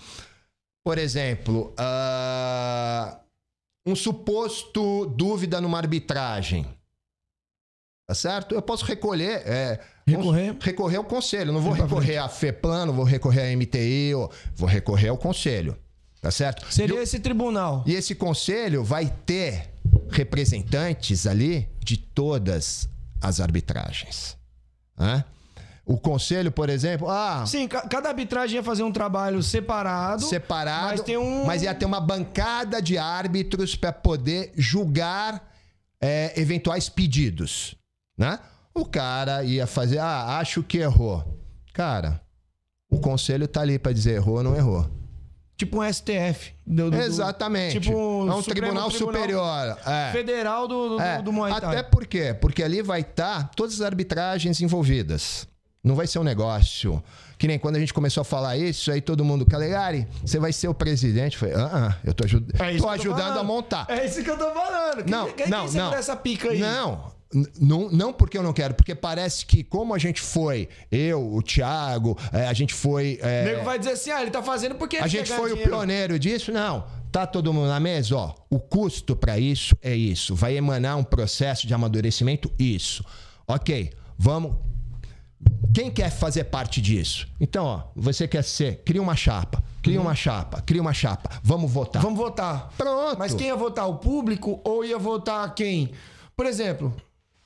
Por 0.85 0.98
exemplo, 0.98 1.73
ah, 1.78 3.19
um 3.86 3.97
suposto 3.97 5.06
dúvida 5.06 5.59
numa 5.61 5.78
arbitragem. 5.78 6.66
Tá 8.06 8.15
certo? 8.15 8.55
Eu 8.55 8.61
posso 8.61 8.85
recolher. 8.85 9.43
é, 9.47 9.81
Recorrer? 10.06 10.55
recorrer 10.61 10.97
ao 10.98 11.05
conselho. 11.05 11.52
Não 11.55 11.61
vou 11.62 11.73
recorrer 11.73 12.19
à 12.19 12.28
FEPLAN, 12.28 12.85
não 12.86 12.93
vou 12.93 13.05
recorrer 13.05 13.51
à 13.51 13.56
MTI, 13.56 14.12
vou 14.55 14.69
recorrer 14.69 15.09
ao 15.09 15.16
conselho. 15.16 15.74
Tá 16.20 16.31
certo? 16.31 16.70
Seria 16.73 17.02
esse 17.02 17.19
tribunal. 17.19 17.82
E 17.86 17.94
esse 17.94 18.15
conselho 18.15 18.85
vai 18.85 19.06
ter 19.24 19.70
representantes 20.11 21.27
ali 21.27 21.66
de 21.81 21.97
todas 21.97 22.89
as 23.23 23.40
arbitragens. 23.40 24.36
né? 24.98 25.24
O 25.86 25.98
conselho, 25.98 26.51
por 26.51 26.70
exemplo, 26.70 27.11
ah, 27.11 27.44
Sim, 27.47 27.69
ca- 27.69 27.82
cada 27.86 28.09
arbitragem 28.09 28.56
ia 28.56 28.62
fazer 28.62 28.82
um 28.82 28.90
trabalho 28.93 29.43
separado. 29.43 30.23
separado, 30.23 30.89
Mas 30.89 31.01
tem 31.02 31.19
um. 31.19 31.44
mas 31.44 31.62
ia 31.62 31.74
ter 31.74 31.85
uma 31.85 32.01
bancada 32.01 32.81
de 32.81 32.97
árbitros 32.97 33.77
para 33.77 33.93
poder 33.93 34.52
julgar 34.56 35.47
é, 36.01 36.32
eventuais 36.40 36.89
pedidos, 36.89 37.74
né? 38.16 38.39
O 38.74 38.85
cara 38.86 39.44
ia 39.44 39.66
fazer, 39.66 39.98
ah, 39.98 40.39
acho 40.39 40.62
que 40.62 40.78
errou. 40.78 41.39
Cara, 41.73 42.20
o 42.90 42.98
conselho 42.98 43.47
tá 43.47 43.61
ali 43.61 43.78
para 43.78 43.93
dizer 43.93 44.15
errou 44.15 44.36
ou 44.39 44.43
não 44.43 44.56
errou. 44.56 44.89
Tipo 45.56 45.81
um 45.81 45.85
STF. 45.93 46.52
do- 46.66 46.90
do- 46.90 46.97
Exatamente. 46.97 47.78
Tipo 47.78 47.93
é 47.93 47.94
um 47.97 48.23
um 48.39 48.43
Supremo 48.43 48.61
tribunal, 48.66 48.90
superior. 48.90 49.78
É. 49.86 50.11
Federal 50.12 50.66
do, 50.66 50.97
do, 50.97 51.01
É, 51.01 51.20
do. 51.23 51.43
Até 51.44 51.82
por 51.82 52.06
quê? 52.06 52.35
Porque 52.35 52.62
ali 52.62 52.82
vai 52.82 53.02
estar 53.02 53.51
todas 53.55 53.74
as 53.74 53.81
arbitragens 53.82 54.61
envolvidas. 54.61 55.47
Não 55.85 55.94
vai 55.94 56.06
ser 56.06 56.19
um 56.19 56.24
negócio. 56.24 57.01
Que 57.36 57.47
nem 57.47 57.59
quando 57.59 57.77
a 57.77 57.78
gente 57.78 57.93
começou 57.93 58.23
a 58.23 58.24
falar 58.24 58.56
isso, 58.56 58.90
aí 58.90 59.01
todo 59.02 59.23
mundo, 59.24 59.44
Calegari, 59.44 60.09
você 60.24 60.39
vai 60.39 60.51
ser 60.52 60.66
o 60.69 60.73
presidente. 60.74 61.36
Falei, 61.36 61.55
ah, 61.56 61.90
ah, 61.93 61.97
eu 62.02 62.15
tô, 62.15 62.24
aju- 62.24 62.43
É 62.59 62.77
tô 62.78 62.89
ajudando 62.89 63.19
falando. 63.19 63.39
a 63.39 63.44
montar. 63.44 63.86
É 63.90 64.06
isso 64.06 64.23
que 64.24 64.31
eu 64.31 64.39
tô 64.39 64.51
falando. 64.52 65.05
Não, 65.09 65.31
quem, 65.32 65.48
não, 65.48 65.69
quem 65.69 65.77
não. 65.78 65.93
essa 65.93 66.16
pica 66.16 66.48
aí? 66.51 66.59
Não, 66.59 67.12
não, 67.61 67.90
não 67.90 68.12
porque 68.15 68.39
eu 68.39 68.43
não 68.43 68.52
quero, 68.52 68.73
porque 68.74 68.94
parece 68.94 69.44
que 69.44 69.62
como 69.62 69.93
a 69.93 69.98
gente 69.98 70.23
foi, 70.23 70.69
eu, 70.90 71.35
o 71.35 71.43
Thiago, 71.43 72.16
é, 72.32 72.47
a 72.47 72.52
gente 72.55 72.73
foi. 72.73 73.19
é, 73.20 73.43
O 73.43 73.44
nego 73.44 73.65
vai 73.65 73.78
dizer 73.78 73.90
assim, 73.93 74.11
ah, 74.11 74.23
ele 74.23 74.31
tá 74.31 74.43
fazendo 74.43 74.77
porque 74.77 74.97
ele 74.97 75.05
a 75.05 75.09
gente 75.09 75.31
foi 75.31 75.51
o 75.51 75.55
dinheiro. 75.55 75.70
pioneiro 75.70 76.19
disso? 76.19 76.51
Não. 76.51 76.86
Tá 77.12 77.27
todo 77.27 77.52
mundo 77.52 77.69
na 77.69 77.78
mesa? 77.78 78.16
Ó, 78.16 78.35
o 78.48 78.59
custo 78.59 79.15
para 79.15 79.39
isso 79.39 79.77
é 79.82 79.94
isso. 79.94 80.35
Vai 80.35 80.56
emanar 80.56 80.97
um 80.97 81.05
processo 81.05 81.66
de 81.66 81.74
amadurecimento? 81.74 82.51
Isso. 82.59 83.05
Ok, 83.47 83.93
vamos. 84.16 84.55
Quem 85.75 85.91
quer 85.91 86.11
fazer 86.11 86.45
parte 86.45 86.81
disso? 86.81 87.27
Então, 87.41 87.65
ó, 87.65 87.83
você 87.97 88.29
quer 88.29 88.45
ser. 88.45 88.83
Cria 88.85 89.03
uma 89.03 89.16
chapa. 89.16 89.62
Cria 89.83 90.01
uma 90.01 90.15
chapa. 90.15 90.62
Cria 90.62 90.81
uma 90.81 90.95
chapa. 90.95 91.31
Vamos 91.43 91.71
votar. 91.71 92.01
Vamos 92.01 92.19
votar. 92.19 92.71
Pronto. 92.77 93.19
Mas 93.19 93.35
quem 93.35 93.49
ia 93.49 93.57
votar? 93.57 93.89
O 93.89 93.97
público 93.97 94.61
ou 94.65 94.85
ia 94.85 94.99
votar 94.99 95.53
quem? 95.55 95.91
Por 96.37 96.47
exemplo, 96.47 96.95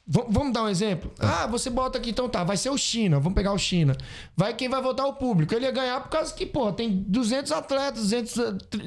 vamos 0.07 0.53
dar 0.53 0.63
um 0.63 0.69
exemplo? 0.69 1.11
Ah, 1.19 1.47
você 1.47 1.69
bota 1.69 1.99
aqui, 1.99 2.11
então 2.11 2.29
tá, 2.29 2.43
vai 2.43 2.57
ser 2.57 2.71
o 2.71 2.79
China, 2.79 3.21
vamos 3.21 3.35
pegar 3.35 3.53
o 3.53 3.59
China. 3.59 3.97
Vai 4.37 4.55
quem 4.55 4.69
vai 4.69 4.81
votar 4.81 5.07
o 5.07 5.15
público. 5.15 5.55
Ele 5.55 5.67
ia 5.67 5.71
ganhar 5.71 6.01
por 6.01 6.09
causa 6.09 6.33
que, 6.33 6.47
pô, 6.47 6.73
tem 6.73 7.05
200 7.07 7.53
atletas, 7.53 8.03
200 8.03 8.37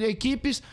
equipes. 0.01 0.63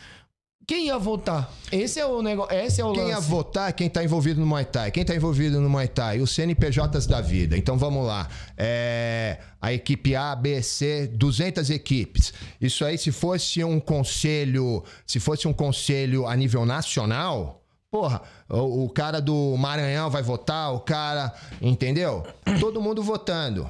Quem 0.69 0.85
ia 0.85 0.99
votar? 0.99 1.51
Esse 1.71 1.99
é 1.99 2.05
o 2.05 2.21
negócio, 2.21 2.55
esse 2.55 2.79
é 2.79 2.85
o 2.85 2.93
Quem 2.93 3.07
ia 3.07 3.15
lance. 3.15 3.27
votar 3.27 3.69
é 3.69 3.71
quem 3.71 3.87
está 3.87 4.03
envolvido 4.03 4.39
no 4.39 4.45
Muay 4.45 4.65
Thai. 4.65 4.91
Quem 4.91 5.01
está 5.01 5.15
envolvido 5.15 5.59
no 5.59 5.67
Muay 5.67 5.87
Thai? 5.87 6.19
Os 6.19 6.29
CNPJs 6.29 7.07
da 7.07 7.21
vida. 7.21 7.57
Então 7.57 7.75
vamos 7.75 8.05
lá. 8.05 8.27
É, 8.55 9.39
a 9.59 9.73
equipe 9.73 10.15
A, 10.15 10.35
B, 10.35 10.61
C, 10.61 11.07
200 11.07 11.71
equipes. 11.71 12.31
Isso 12.61 12.85
aí, 12.85 12.99
se 12.99 13.11
fosse 13.11 13.63
um 13.63 13.79
conselho, 13.79 14.83
se 15.07 15.19
fosse 15.19 15.47
um 15.47 15.53
conselho 15.53 16.27
a 16.27 16.35
nível 16.35 16.63
nacional, 16.67 17.63
porra, 17.89 18.21
o, 18.47 18.85
o 18.85 18.89
cara 18.91 19.19
do 19.19 19.57
Maranhão 19.57 20.07
vai 20.11 20.21
votar, 20.21 20.71
o 20.71 20.81
cara, 20.81 21.33
entendeu? 21.59 22.23
Todo 22.59 22.79
mundo 22.79 23.01
votando. 23.01 23.67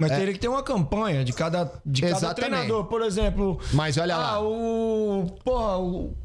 Mas 0.00 0.12
teria 0.12 0.32
que 0.32 0.38
ter 0.38 0.48
uma 0.48 0.62
campanha 0.62 1.22
de 1.26 1.32
cada, 1.34 1.70
de 1.84 2.00
cada 2.00 2.32
treinador. 2.32 2.84
Por 2.84 3.02
exemplo, 3.02 3.60
Mas 3.74 3.98
olha 3.98 4.14
ah, 4.14 4.18
lá. 4.18 4.40
o. 4.40 5.26
Porra, 5.44 5.76
o. 5.76 6.16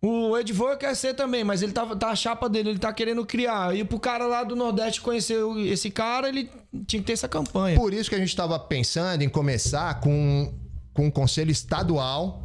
O 0.00 0.36
Edvor 0.38 0.76
quer 0.76 0.94
ser 0.94 1.14
também, 1.14 1.42
mas 1.42 1.60
ele 1.60 1.72
tá, 1.72 1.84
tá 1.96 2.10
a 2.10 2.16
chapa 2.16 2.48
dele, 2.48 2.70
ele 2.70 2.78
tá 2.78 2.92
querendo 2.92 3.26
criar. 3.26 3.74
E 3.76 3.82
pro 3.82 3.98
cara 3.98 4.26
lá 4.26 4.44
do 4.44 4.54
Nordeste 4.54 5.00
conhecer 5.00 5.36
esse 5.66 5.90
cara, 5.90 6.28
ele 6.28 6.48
tinha 6.86 7.00
que 7.00 7.06
ter 7.06 7.14
essa 7.14 7.28
campanha. 7.28 7.76
Por 7.76 7.92
isso 7.92 8.08
que 8.08 8.14
a 8.14 8.18
gente 8.18 8.28
estava 8.28 8.58
pensando 8.60 9.22
em 9.22 9.28
começar 9.28 9.98
com, 10.00 10.54
com 10.94 11.06
um 11.06 11.10
conselho 11.10 11.50
estadual, 11.50 12.44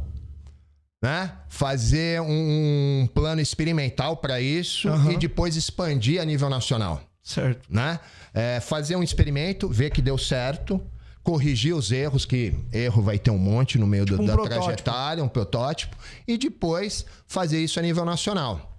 né? 1.00 1.30
Fazer 1.48 2.20
um 2.22 3.08
plano 3.14 3.40
experimental 3.40 4.16
para 4.16 4.40
isso 4.40 4.88
Aham. 4.88 5.12
e 5.12 5.16
depois 5.16 5.54
expandir 5.54 6.20
a 6.20 6.24
nível 6.24 6.48
nacional, 6.50 7.00
Certo. 7.22 7.68
né? 7.72 8.00
É, 8.32 8.58
fazer 8.58 8.96
um 8.96 9.02
experimento, 9.02 9.68
ver 9.68 9.90
que 9.90 10.02
deu 10.02 10.18
certo, 10.18 10.80
corrigir 11.24 11.74
os 11.74 11.90
erros, 11.90 12.24
que 12.24 12.54
erro 12.72 13.02
vai 13.02 13.18
ter 13.18 13.30
um 13.32 13.38
monte 13.38 13.78
no 13.78 13.86
meio 13.86 14.04
do- 14.04 14.20
um 14.22 14.26
da 14.26 14.34
protótipo. 14.34 14.62
trajetória, 14.64 15.24
um 15.24 15.28
protótipo, 15.28 15.96
e 16.28 16.36
depois 16.38 17.04
fazer 17.26 17.58
isso 17.64 17.80
a 17.80 17.82
nível 17.82 18.04
nacional. 18.04 18.70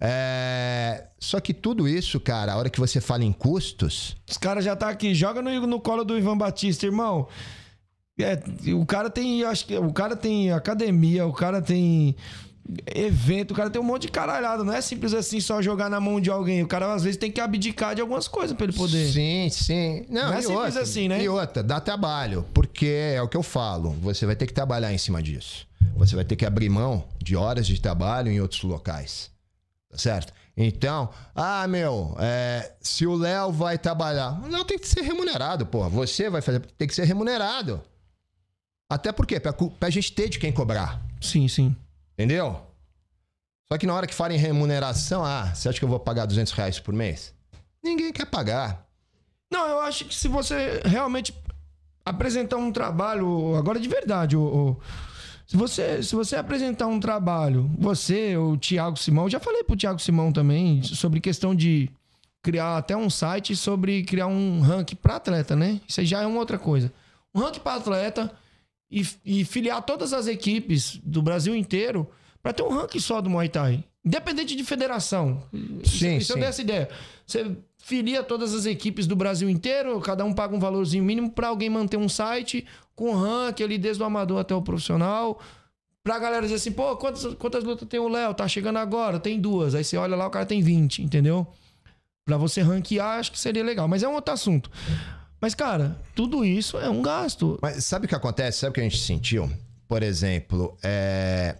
É, 0.00 1.04
Só 1.18 1.40
que 1.40 1.54
tudo 1.54 1.88
isso, 1.88 2.20
cara, 2.20 2.52
a 2.52 2.56
hora 2.58 2.68
que 2.68 2.78
você 2.78 3.00
fala 3.00 3.24
em 3.24 3.32
custos, 3.32 4.14
Os 4.30 4.36
caras 4.36 4.62
já 4.64 4.76
tá 4.76 4.90
aqui, 4.90 5.14
joga 5.14 5.40
no, 5.40 5.66
no 5.66 5.80
colo 5.80 6.04
do 6.04 6.18
Ivan 6.18 6.36
Batista, 6.36 6.84
irmão. 6.84 7.26
É, 8.20 8.38
o 8.74 8.84
cara 8.84 9.08
tem, 9.08 9.42
acho 9.42 9.66
que 9.66 9.76
o 9.76 9.92
cara 9.92 10.14
tem 10.14 10.52
academia, 10.52 11.26
o 11.26 11.32
cara 11.32 11.62
tem 11.62 12.14
evento, 12.94 13.50
o 13.50 13.54
cara 13.54 13.68
tem 13.68 13.80
um 13.80 13.84
monte 13.84 14.02
de 14.02 14.08
caralhada. 14.08 14.64
Não 14.64 14.72
é 14.72 14.80
simples 14.80 15.12
assim 15.12 15.40
só 15.40 15.60
jogar 15.60 15.90
na 15.90 16.00
mão 16.00 16.20
de 16.20 16.30
alguém. 16.30 16.62
O 16.62 16.66
cara 16.66 16.92
às 16.92 17.02
vezes 17.02 17.16
tem 17.18 17.30
que 17.30 17.40
abdicar 17.40 17.94
de 17.94 18.00
algumas 18.00 18.26
coisas 18.26 18.56
pra 18.56 18.64
ele 18.64 18.72
poder. 18.72 19.10
Sim, 19.10 19.48
sim. 19.50 20.06
Não, 20.08 20.26
Não 20.30 20.34
é 20.34 20.40
simples 20.40 20.58
outra, 20.58 20.82
assim, 20.82 21.08
né? 21.08 21.22
E 21.22 21.28
outra, 21.28 21.62
dá 21.62 21.80
trabalho, 21.80 22.44
porque 22.54 22.86
é 22.86 23.22
o 23.22 23.28
que 23.28 23.36
eu 23.36 23.42
falo, 23.42 23.90
você 24.00 24.24
vai 24.26 24.34
ter 24.36 24.46
que 24.46 24.52
trabalhar 24.52 24.92
em 24.92 24.98
cima 24.98 25.22
disso. 25.22 25.66
você 25.96 26.16
vai 26.16 26.24
ter 26.24 26.36
que 26.36 26.46
abrir 26.46 26.68
mão 26.68 27.04
de 27.22 27.36
horas 27.36 27.66
de 27.66 27.80
trabalho 27.80 28.30
em 28.30 28.40
outros 28.40 28.62
locais. 28.62 29.30
Tá 29.90 29.98
certo? 29.98 30.32
Então, 30.56 31.10
ah, 31.34 31.66
meu, 31.66 32.16
é, 32.18 32.72
se 32.80 33.06
o 33.06 33.14
Léo 33.16 33.50
vai 33.50 33.76
trabalhar, 33.76 34.40
o 34.44 34.48
Léo 34.48 34.64
tem 34.64 34.78
que 34.78 34.86
ser 34.88 35.02
remunerado, 35.02 35.66
porra. 35.66 35.88
Você 35.88 36.30
vai 36.30 36.40
fazer, 36.40 36.60
tem 36.78 36.86
que 36.86 36.94
ser 36.94 37.04
remunerado. 37.04 37.80
Até 38.88 39.10
porque, 39.10 39.40
pra, 39.40 39.52
pra 39.52 39.90
gente 39.90 40.12
ter 40.12 40.28
de 40.28 40.38
quem 40.38 40.52
cobrar. 40.52 41.00
Sim, 41.20 41.48
sim. 41.48 41.74
Entendeu? 42.14 42.60
Só 43.68 43.76
que 43.78 43.86
na 43.86 43.94
hora 43.94 44.06
que 44.06 44.14
falam 44.14 44.36
em 44.36 44.38
remuneração, 44.38 45.24
ah, 45.24 45.52
você 45.54 45.68
acha 45.68 45.78
que 45.78 45.84
eu 45.84 45.88
vou 45.88 45.98
pagar 45.98 46.26
200 46.26 46.52
reais 46.52 46.78
por 46.78 46.94
mês? 46.94 47.34
Ninguém 47.82 48.12
quer 48.12 48.26
pagar. 48.26 48.86
Não, 49.50 49.66
eu 49.66 49.80
acho 49.80 50.04
que 50.04 50.14
se 50.14 50.28
você 50.28 50.80
realmente 50.84 51.34
apresentar 52.04 52.56
um 52.56 52.70
trabalho, 52.70 53.56
agora 53.56 53.80
de 53.80 53.88
verdade, 53.88 54.36
se, 55.46 55.56
você, 55.56 56.02
se 56.02 56.14
você 56.14 56.36
apresentar 56.36 56.86
um 56.86 57.00
trabalho, 57.00 57.70
você, 57.78 58.36
o 58.36 58.56
Thiago 58.56 58.96
Simão, 58.96 59.28
já 59.28 59.40
falei 59.40 59.64
pro 59.64 59.76
Thiago 59.76 59.98
Simão 59.98 60.32
também 60.32 60.82
sobre 60.82 61.20
questão 61.20 61.54
de 61.54 61.90
criar 62.42 62.76
até 62.76 62.96
um 62.96 63.08
site 63.08 63.56
sobre 63.56 64.04
criar 64.04 64.26
um 64.26 64.60
ranking 64.60 64.96
para 64.96 65.16
atleta, 65.16 65.56
né? 65.56 65.80
Isso 65.88 66.00
aí 66.00 66.06
já 66.06 66.22
é 66.22 66.26
uma 66.26 66.38
outra 66.38 66.58
coisa. 66.58 66.92
Um 67.34 67.40
ranking 67.40 67.60
para 67.60 67.76
atleta 67.76 68.30
e, 68.94 69.40
e 69.40 69.44
filiar 69.44 69.82
todas 69.82 70.12
as 70.12 70.28
equipes 70.28 71.00
do 71.02 71.20
Brasil 71.20 71.56
inteiro 71.56 72.08
para 72.40 72.52
ter 72.52 72.62
um 72.62 72.68
ranking 72.68 73.00
só 73.00 73.20
do 73.20 73.28
Muay 73.28 73.48
Thai. 73.48 73.82
Independente 74.04 74.54
de 74.54 74.62
federação. 74.62 75.42
Sim, 75.82 76.18
Isso 76.18 76.32
eu 76.32 76.34
sim. 76.34 76.40
dei 76.40 76.48
essa 76.48 76.62
ideia. 76.62 76.88
Você 77.26 77.56
filia 77.78 78.22
todas 78.22 78.54
as 78.54 78.66
equipes 78.66 79.06
do 79.06 79.16
Brasil 79.16 79.50
inteiro, 79.50 79.98
cada 80.00 80.24
um 80.24 80.32
paga 80.32 80.54
um 80.54 80.60
valorzinho 80.60 81.02
mínimo 81.02 81.30
para 81.30 81.48
alguém 81.48 81.68
manter 81.68 81.96
um 81.96 82.08
site 82.08 82.64
com 82.94 83.12
ranking 83.14 83.64
ali 83.64 83.78
desde 83.78 84.02
o 84.02 84.06
amador 84.06 84.38
até 84.38 84.54
o 84.54 84.62
profissional. 84.62 85.40
Pra 86.04 86.18
galera 86.18 86.42
dizer 86.42 86.56
assim, 86.56 86.70
pô, 86.70 86.96
quantas, 86.96 87.34
quantas 87.34 87.64
lutas 87.64 87.88
tem 87.88 87.98
o 87.98 88.08
Léo? 88.08 88.34
Tá 88.34 88.46
chegando 88.46 88.78
agora, 88.78 89.18
tem 89.18 89.40
duas. 89.40 89.74
Aí 89.74 89.82
você 89.82 89.96
olha 89.96 90.14
lá, 90.14 90.26
o 90.26 90.30
cara 90.30 90.46
tem 90.46 90.60
20, 90.62 91.02
entendeu? 91.02 91.46
Pra 92.26 92.36
você 92.36 92.60
ranquear, 92.60 93.18
acho 93.18 93.32
que 93.32 93.38
seria 93.40 93.64
legal. 93.64 93.88
Mas 93.88 94.02
é 94.02 94.08
um 94.08 94.12
outro 94.12 94.32
assunto. 94.34 94.70
Mas, 95.44 95.54
cara, 95.54 96.00
tudo 96.14 96.42
isso 96.42 96.78
é 96.78 96.88
um 96.88 97.02
gasto. 97.02 97.58
Mas 97.60 97.84
sabe 97.84 98.06
o 98.06 98.08
que 98.08 98.14
acontece? 98.14 98.60
Sabe 98.60 98.70
o 98.70 98.72
que 98.72 98.80
a 98.80 98.84
gente 98.84 98.96
sentiu? 98.96 99.52
Por 99.86 100.02
exemplo, 100.02 100.74
é, 100.82 101.58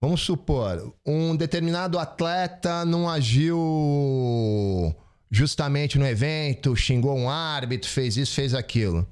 vamos 0.00 0.20
supor, 0.20 0.94
um 1.04 1.34
determinado 1.34 1.98
atleta 1.98 2.84
não 2.84 3.10
agiu 3.10 4.94
justamente 5.28 5.98
no 5.98 6.06
evento, 6.06 6.76
xingou 6.76 7.18
um 7.18 7.28
árbitro, 7.28 7.90
fez 7.90 8.16
isso, 8.16 8.32
fez 8.32 8.54
aquilo. 8.54 9.04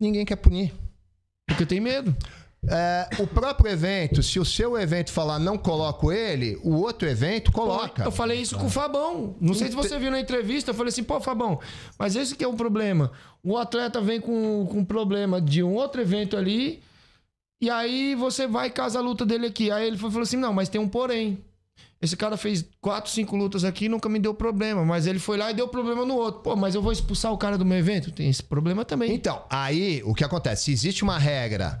Ninguém 0.00 0.24
quer 0.24 0.36
punir. 0.36 0.72
Porque 1.46 1.66
tem 1.66 1.80
medo. 1.80 2.16
É, 2.68 3.08
o 3.18 3.26
próprio 3.26 3.70
evento, 3.70 4.22
se 4.22 4.38
o 4.38 4.44
seu 4.44 4.78
evento 4.78 5.12
falar 5.12 5.38
não 5.38 5.58
coloco 5.58 6.10
ele, 6.10 6.58
o 6.62 6.74
outro 6.74 7.08
evento 7.08 7.52
coloca. 7.52 8.04
Eu 8.04 8.10
falei 8.10 8.40
isso 8.40 8.56
com 8.56 8.66
o 8.66 8.70
Fabão. 8.70 9.36
Não 9.40 9.54
sei 9.54 9.68
se 9.68 9.74
você 9.74 9.98
viu 9.98 10.10
na 10.10 10.20
entrevista. 10.20 10.70
Eu 10.70 10.74
falei 10.74 10.88
assim, 10.88 11.02
pô, 11.02 11.20
Fabão, 11.20 11.60
mas 11.98 12.16
esse 12.16 12.34
que 12.34 12.44
é 12.44 12.48
o 12.48 12.54
problema. 12.54 13.12
O 13.42 13.56
atleta 13.56 14.00
vem 14.00 14.20
com, 14.20 14.66
com 14.70 14.84
problema 14.84 15.40
de 15.40 15.62
um 15.62 15.74
outro 15.74 16.00
evento 16.00 16.36
ali, 16.36 16.82
e 17.60 17.68
aí 17.70 18.14
você 18.14 18.46
vai 18.46 18.68
e 18.68 18.70
casa 18.70 18.98
a 18.98 19.02
luta 19.02 19.24
dele 19.26 19.46
aqui. 19.46 19.70
Aí 19.70 19.86
ele 19.86 19.96
falou 19.98 20.20
assim: 20.20 20.36
não, 20.36 20.52
mas 20.52 20.68
tem 20.68 20.80
um 20.80 20.88
porém. 20.88 21.38
Esse 22.00 22.16
cara 22.16 22.36
fez 22.36 22.66
quatro, 22.82 23.10
cinco 23.10 23.34
lutas 23.34 23.64
aqui 23.64 23.86
e 23.86 23.88
nunca 23.88 24.10
me 24.10 24.18
deu 24.18 24.34
problema. 24.34 24.84
Mas 24.84 25.06
ele 25.06 25.18
foi 25.18 25.38
lá 25.38 25.50
e 25.50 25.54
deu 25.54 25.66
problema 25.66 26.04
no 26.04 26.16
outro. 26.16 26.42
Pô, 26.42 26.54
mas 26.54 26.74
eu 26.74 26.82
vou 26.82 26.92
expulsar 26.92 27.32
o 27.32 27.38
cara 27.38 27.56
do 27.56 27.64
meu 27.64 27.78
evento? 27.78 28.10
Tem 28.10 28.28
esse 28.28 28.42
problema 28.42 28.84
também. 28.84 29.14
Então, 29.14 29.42
aí 29.48 30.02
o 30.04 30.14
que 30.14 30.22
acontece? 30.22 30.64
Se 30.64 30.72
existe 30.72 31.02
uma 31.02 31.18
regra 31.18 31.80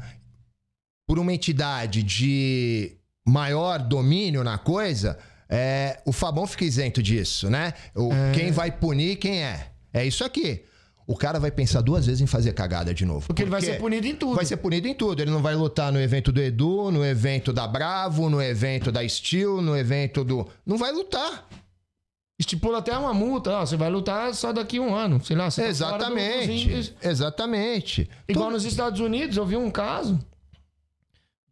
por 1.06 1.18
uma 1.18 1.32
entidade 1.32 2.02
de 2.02 2.92
maior 3.26 3.78
domínio 3.78 4.42
na 4.44 4.58
coisa, 4.58 5.18
é, 5.48 6.00
o 6.04 6.12
Fabão 6.12 6.46
fica 6.46 6.64
isento 6.64 7.02
disso, 7.02 7.48
né? 7.50 7.72
O, 7.94 8.10
Quem 8.34 8.50
vai 8.50 8.70
punir, 8.70 9.16
quem 9.16 9.42
é? 9.42 9.70
É 9.92 10.04
isso 10.04 10.24
aqui. 10.24 10.64
O 11.06 11.14
cara 11.16 11.38
vai 11.38 11.50
pensar 11.50 11.82
duas 11.82 12.06
vezes 12.06 12.22
em 12.22 12.26
fazer 12.26 12.54
cagada 12.54 12.94
de 12.94 13.04
novo. 13.04 13.26
Porque 13.26 13.42
ele 13.42 13.50
vai 13.50 13.60
ser 13.60 13.78
punido 13.78 14.06
em 14.06 14.14
tudo. 14.16 14.36
Vai 14.36 14.46
ser 14.46 14.56
punido 14.56 14.88
em 14.88 14.94
tudo. 14.94 15.20
Ele 15.20 15.30
não 15.30 15.42
vai 15.42 15.54
lutar 15.54 15.92
no 15.92 16.00
evento 16.00 16.32
do 16.32 16.40
Edu, 16.40 16.90
no 16.90 17.04
evento 17.04 17.52
da 17.52 17.68
Bravo, 17.68 18.30
no 18.30 18.40
evento 18.42 18.90
da 18.90 19.06
Steel, 19.06 19.60
no 19.60 19.76
evento 19.76 20.24
do. 20.24 20.48
Não 20.64 20.78
vai 20.78 20.92
lutar. 20.92 21.46
Estipula 22.40 22.78
até 22.78 22.96
uma 22.96 23.12
multa. 23.12 23.50
Ó, 23.50 23.66
você 23.66 23.76
vai 23.76 23.90
lutar 23.90 24.34
só 24.34 24.50
daqui 24.50 24.78
a 24.78 24.80
um 24.80 24.94
ano. 24.94 25.22
Sei 25.22 25.36
lá. 25.36 25.50
Você 25.50 25.60
tá 25.62 25.74
fora 25.74 26.04
do- 26.04 26.14
dos 26.14 26.14
Exatamente. 26.14 26.96
Exatamente. 27.02 28.10
Igual 28.26 28.50
nos 28.50 28.64
Estados 28.64 28.98
Unidos, 28.98 29.36
eu 29.36 29.44
vi 29.44 29.56
um 29.56 29.70
caso. 29.70 30.18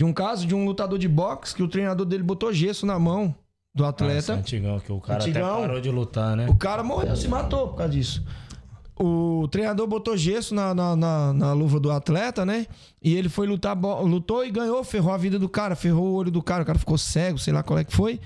De 0.02 0.04
um 0.04 0.12
caso 0.12 0.44
de 0.48 0.52
um 0.52 0.64
lutador 0.64 0.98
de 0.98 1.06
boxe 1.06 1.54
que 1.54 1.62
o 1.62 1.68
treinador 1.68 2.04
dele 2.04 2.24
botou 2.24 2.52
gesso 2.52 2.84
na 2.84 2.98
mão 2.98 3.32
do 3.72 3.84
atleta. 3.84 4.32
antigão, 4.34 4.80
que 4.80 4.90
o 4.90 5.00
cara 5.00 5.20
Antigão. 5.22 5.52
até 5.58 5.60
parou 5.68 5.80
de 5.80 5.90
lutar, 5.92 6.36
né? 6.36 6.46
O 6.48 6.56
cara 6.56 6.82
morreu, 6.82 7.14
se 7.14 7.28
matou 7.28 7.68
por 7.68 7.76
causa 7.76 7.92
disso. 7.92 8.24
O 8.98 9.46
treinador 9.48 9.86
botou 9.86 10.16
gesso 10.16 10.56
na, 10.56 10.74
na, 10.74 10.96
na- 10.96 11.32
na 11.32 11.52
luva 11.52 11.78
do 11.78 11.88
atleta, 11.92 12.44
né? 12.44 12.66
E 13.00 13.14
ele 13.14 13.28
foi 13.28 13.46
lutar, 13.46 13.78
lutou 13.80 14.44
e 14.44 14.50
ganhou, 14.50 14.82
ferrou 14.82 15.12
a 15.12 15.16
vida 15.16 15.38
do 15.38 15.48
cara, 15.48 15.76
ferrou 15.76 16.08
o 16.08 16.14
olho 16.14 16.32
do 16.32 16.42
cara, 16.42 16.64
o 16.64 16.66
cara 16.66 16.80
ficou 16.80 16.98
cego, 16.98 17.38
sei 17.38 17.52
lá 17.52 17.62
qual 17.62 17.78
é 17.78 17.84
que 17.84 17.94
foi. 17.94 18.18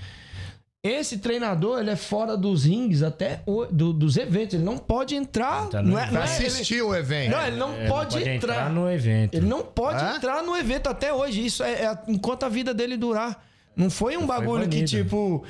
Esse 0.87 1.17
treinador, 1.17 1.79
ele 1.79 1.89
é 1.89 1.95
fora 1.95 2.37
dos 2.37 2.65
rings 2.65 3.01
até 3.03 3.41
o- 3.45 3.65
do- 3.65 3.91
dos 3.93 4.15
eventos. 4.17 4.55
Ele 4.55 4.63
não 4.63 4.77
pode 4.77 5.15
entrar. 5.15 5.67
Tá 5.67 5.81
no 5.81 5.91
não 5.91 5.99
é, 5.99 6.11
não 6.11 6.21
é- 6.21 6.23
Assistir 6.23 6.81
o 6.81 6.95
evento. 6.95 7.31
não, 7.31 7.45
ele 7.45 7.57
não 7.57 7.73
É, 7.73 7.87
pode, 7.87 8.29
entrar. 8.29 8.69
no 8.69 8.89
evento. 8.89 9.33
Ele 9.35 9.45
não 9.45 9.61
pode 9.63 10.03
É? 10.03 10.15
entrar 10.15 10.41
no 10.43 10.55
evento 10.55 10.87
até 10.87 11.13
hoje. 11.13 11.45
Isso 11.45 11.63
é, 11.63 11.71
é 11.85 11.97
enquanto 12.07 12.43
a 12.43 12.49
vida 12.49 12.73
dele 12.73 12.95
durar. 12.97 13.43
Não 13.75 13.89
foi 13.89 14.15
um 14.17 14.25
bagulho 14.25 14.67
que, 14.67 14.83
tipo, 14.83 15.43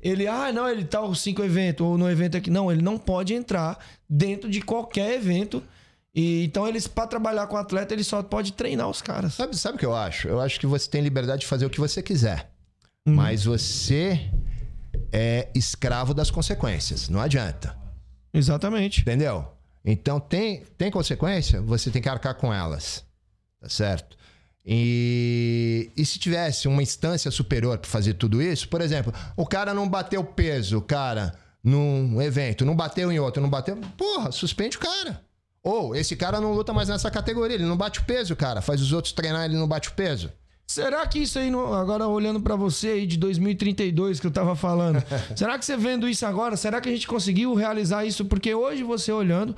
ele, 0.00 0.26
ah, 0.26 0.52
não, 0.52 0.68
ele 0.68 0.84
tá 0.84 1.00
os 1.00 1.20
cinco 1.20 1.42
eventos, 1.42 1.84
ou 1.86 1.96
no 1.98 2.08
evento 2.10 2.36
aqui. 2.36 2.50
Não, 2.50 2.70
ele 2.70 2.82
não 2.82 2.98
pode 2.98 3.34
entrar 3.34 3.78
dentro 4.08 4.48
de 4.50 4.60
qualquer 4.60 5.14
evento. 5.14 5.62
E 6.14 6.44
então 6.44 6.68
eles, 6.68 6.86
pra 6.86 7.06
trabalhar 7.06 7.46
com 7.46 7.56
atleta, 7.56 7.94
ele 7.94 8.04
só 8.04 8.22
pode 8.22 8.52
treinar 8.52 8.88
os 8.88 9.00
caras. 9.00 9.32
Sabe, 9.34 9.56
sabe 9.56 9.76
o 9.76 9.78
que 9.78 9.86
eu 9.86 9.94
acho? 9.96 10.28
Eu 10.28 10.40
acho 10.40 10.60
que 10.60 10.66
você 10.66 10.88
tem 10.90 11.00
liberdade 11.00 11.40
de 11.40 11.46
fazer 11.46 11.64
o 11.66 11.70
que 11.70 11.80
você 11.80 12.02
quiser. 12.02 12.50
Hum. 13.06 13.14
Mas 13.14 13.44
você 13.46 14.20
é 15.12 15.48
escravo 15.54 16.14
das 16.14 16.30
consequências. 16.30 17.08
Não 17.08 17.20
adianta. 17.20 17.76
Exatamente. 18.32 19.02
Entendeu? 19.02 19.46
Então 19.84 20.18
tem, 20.18 20.62
tem 20.78 20.90
consequência, 20.90 21.60
você 21.60 21.90
tem 21.90 22.00
que 22.00 22.08
arcar 22.08 22.34
com 22.34 22.52
elas. 22.52 23.04
Tá 23.60 23.68
certo? 23.68 24.16
E, 24.64 25.90
e 25.96 26.06
se 26.06 26.18
tivesse 26.18 26.68
uma 26.68 26.82
instância 26.82 27.30
superior 27.30 27.78
para 27.78 27.90
fazer 27.90 28.14
tudo 28.14 28.40
isso, 28.40 28.68
por 28.68 28.80
exemplo, 28.80 29.12
o 29.36 29.44
cara 29.44 29.74
não 29.74 29.88
bateu 29.88 30.22
peso, 30.22 30.80
cara, 30.80 31.34
num 31.62 32.22
evento, 32.22 32.64
não 32.64 32.76
bateu 32.76 33.10
em 33.10 33.18
outro, 33.18 33.42
não 33.42 33.50
bateu. 33.50 33.76
Porra, 33.96 34.30
suspende 34.30 34.76
o 34.76 34.80
cara. 34.80 35.20
Ou 35.64 35.94
esse 35.94 36.16
cara 36.16 36.40
não 36.40 36.52
luta 36.52 36.72
mais 36.72 36.88
nessa 36.88 37.10
categoria, 37.10 37.54
ele 37.54 37.66
não 37.66 37.76
bate 37.76 38.00
o 38.00 38.04
peso, 38.04 38.34
cara. 38.34 38.60
Faz 38.60 38.80
os 38.80 38.92
outros 38.92 39.12
treinar, 39.12 39.44
ele 39.44 39.56
não 39.56 39.68
bate 39.68 39.88
o 39.88 39.92
peso. 39.92 40.32
Será 40.66 41.06
que 41.06 41.18
isso 41.18 41.38
aí, 41.38 41.50
não- 41.50 41.74
agora 41.74 42.06
olhando 42.08 42.40
pra 42.40 42.56
você 42.56 42.88
aí 42.88 43.06
de 43.06 43.18
2032 43.18 44.18
que 44.20 44.26
eu 44.26 44.30
tava 44.30 44.56
falando, 44.56 45.02
será 45.36 45.58
que 45.58 45.64
você 45.64 45.76
vendo 45.76 46.08
isso 46.08 46.24
agora, 46.24 46.56
será 46.56 46.80
que 46.80 46.88
a 46.88 46.92
gente 46.92 47.06
conseguiu 47.06 47.54
realizar 47.54 48.04
isso? 48.06 48.24
Porque 48.24 48.54
hoje 48.54 48.82
você 48.82 49.12
olhando, 49.12 49.54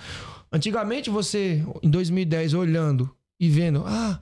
antigamente 0.51 1.10
você, 1.10 1.64
em 1.82 1.89
2010, 1.90 2.55
olhando 2.55 3.14
e 3.39 3.48
vendo, 3.48 3.85
ah, 3.86 4.20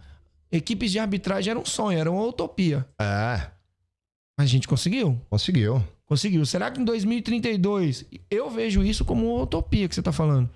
equipes 0.50 0.90
de 0.92 0.98
arbitragem 0.98 1.50
era 1.50 1.58
um 1.60 1.64
sonho, 1.64 1.98
era 1.98 2.10
uma 2.10 2.24
utopia. 2.24 2.86
É, 3.00 3.46
a 4.38 4.44
gente 4.44 4.68
conseguiu? 4.68 5.18
conseguiu. 5.30 5.82
Conseguiu. 6.04 6.44
Será 6.44 6.70
que 6.70 6.78
em 6.78 6.84
2032 6.84 8.04
eu 8.30 8.50
vejo 8.50 8.82
isso 8.82 9.02
como 9.02 9.34
uma 9.34 9.44
utopia 9.44 9.88
que 9.88 9.94
você 9.94 10.02
tá 10.02 10.12
falando? 10.12 10.50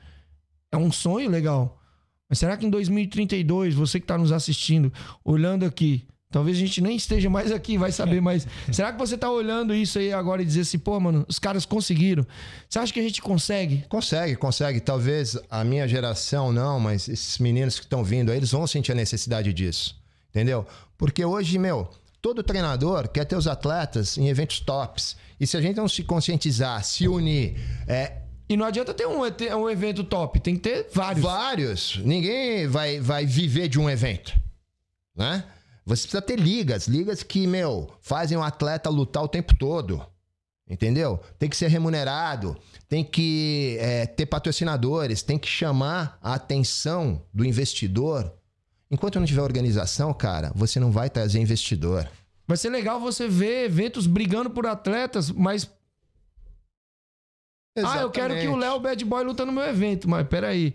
É 0.71 0.77
um 0.77 0.93
sonho 0.93 1.31
legal. 1.31 1.81
Mas 2.29 2.39
será 2.41 2.59
que 2.59 2.67
em 2.67 2.71
2032, 2.71 3.73
você 3.75 3.99
que 3.99 4.07
tá 4.07 4.19
nos 4.19 4.33
assistindo, 4.33 4.93
olhando 5.25 5.65
aqui, 5.65 6.07
talvez 6.37 6.55
a 6.59 6.61
gente 6.61 6.83
nem 6.83 6.95
esteja 6.95 7.31
mais 7.31 7.51
aqui, 7.51 7.79
vai 7.79 7.91
saber, 7.91 8.21
mas 8.21 8.47
será 8.71 8.93
que 8.93 8.99
você 8.99 9.17
tá 9.17 9.31
olhando 9.31 9.75
isso 9.75 9.99
aí 9.99 10.13
agora 10.13 10.43
e 10.43 10.45
dizer 10.45 10.61
assim, 10.61 10.79
pô, 10.79 11.01
mano, 11.01 11.25
os 11.27 11.39
caras 11.39 11.65
conseguiram? 11.65 12.27
Você 12.69 12.79
acha 12.79 12.93
que 12.93 13.01
a 13.01 13.03
gente 13.03 13.23
consegue? 13.23 13.87
Consegue, 13.89 14.37
consegue. 14.37 14.79
Talvez 14.79 15.39
a 15.51 15.65
minha 15.65 15.89
geração 15.89 16.53
não, 16.53 16.79
mas 16.79 17.09
esses 17.09 17.39
meninos 17.39 17.79
que 17.79 17.87
estão 17.87 18.05
vindo 18.05 18.31
aí, 18.31 18.37
eles 18.37 18.51
vão 18.51 18.67
sentir 18.67 18.93
a 18.93 18.95
necessidade 18.95 19.51
disso. 19.51 19.99
Entendeu? 20.29 20.67
Porque 20.99 21.25
hoje, 21.25 21.59
meu, 21.59 21.89
todo 22.21 22.43
treinador 22.43 23.09
quer 23.09 23.25
ter 23.25 23.35
os 23.35 23.47
atletas 23.47 24.19
em 24.19 24.29
eventos 24.29 24.61
tops. 24.61 25.17
E 25.41 25.47
se 25.47 25.57
a 25.57 25.61
gente 25.63 25.79
não 25.79 25.89
se 25.89 26.03
conscientizar, 26.05 26.85
se 26.85 27.09
unir, 27.09 27.57
é, 27.89 28.13
E 28.47 28.59
não 28.59 28.67
adianta 28.67 28.93
ter 28.93 29.07
um, 29.07 29.31
ter 29.31 29.55
um 29.57 29.71
evento 29.71 30.05
top, 30.05 30.39
tem 30.39 30.55
que 30.55 30.61
ter 30.61 30.87
vários. 30.93 31.25
vários, 31.25 31.97
ninguém 32.05 32.67
vai, 32.67 33.01
vai 33.01 33.25
viver 33.25 33.69
de 33.69 33.81
um 33.81 33.89
evento. 33.89 34.35
Né? 35.17 35.43
Você 35.87 36.03
precisa 36.03 36.21
ter 36.21 36.39
ligas, 36.39 36.87
ligas 36.87 37.23
que, 37.23 37.47
meu, 37.47 37.91
fazem 38.01 38.37
o 38.37 38.43
atleta 38.43 38.91
lutar 38.91 39.23
o 39.23 39.29
tempo 39.29 39.55
todo. 39.57 40.05
Entendeu? 40.69 41.21
Tem 41.39 41.49
que 41.49 41.57
ser 41.57 41.69
remunerado, 41.69 42.57
tem 42.89 43.05
que 43.05 43.79
é, 43.81 44.05
ter 44.05 44.27
patrocinadores, 44.27 45.23
tem 45.23 45.39
que 45.39 45.47
chamar 45.47 46.19
a 46.21 46.35
atenção 46.35 47.23
do 47.33 47.45
investidor 47.45 48.37
Enquanto 48.91 49.19
não 49.19 49.27
tiver 49.27 49.43
organização, 49.43 50.15
cara, 50.15 50.53
você 50.55 50.79
não 50.79 50.93
vai 50.93 51.11
trazer 51.11 51.41
investidor. 51.41 52.09
Vai 52.47 52.57
ser 52.57 52.71
legal 52.71 53.01
você 53.01 53.27
ver 53.27 53.65
eventos 53.65 54.07
brigando 54.07 54.51
por 54.51 54.67
atletas, 54.67 55.31
mas. 55.31 55.69
Ah, 57.85 57.99
eu 58.01 58.11
quero 58.11 58.35
que 58.39 58.47
o 58.47 58.57
Léo 58.57 58.81
Bad 58.81 59.05
Boy 59.05 59.25
luta 59.25 59.45
no 59.45 59.53
meu 59.53 59.65
evento, 59.65 60.09
mas 60.09 60.27
peraí. 60.29 60.73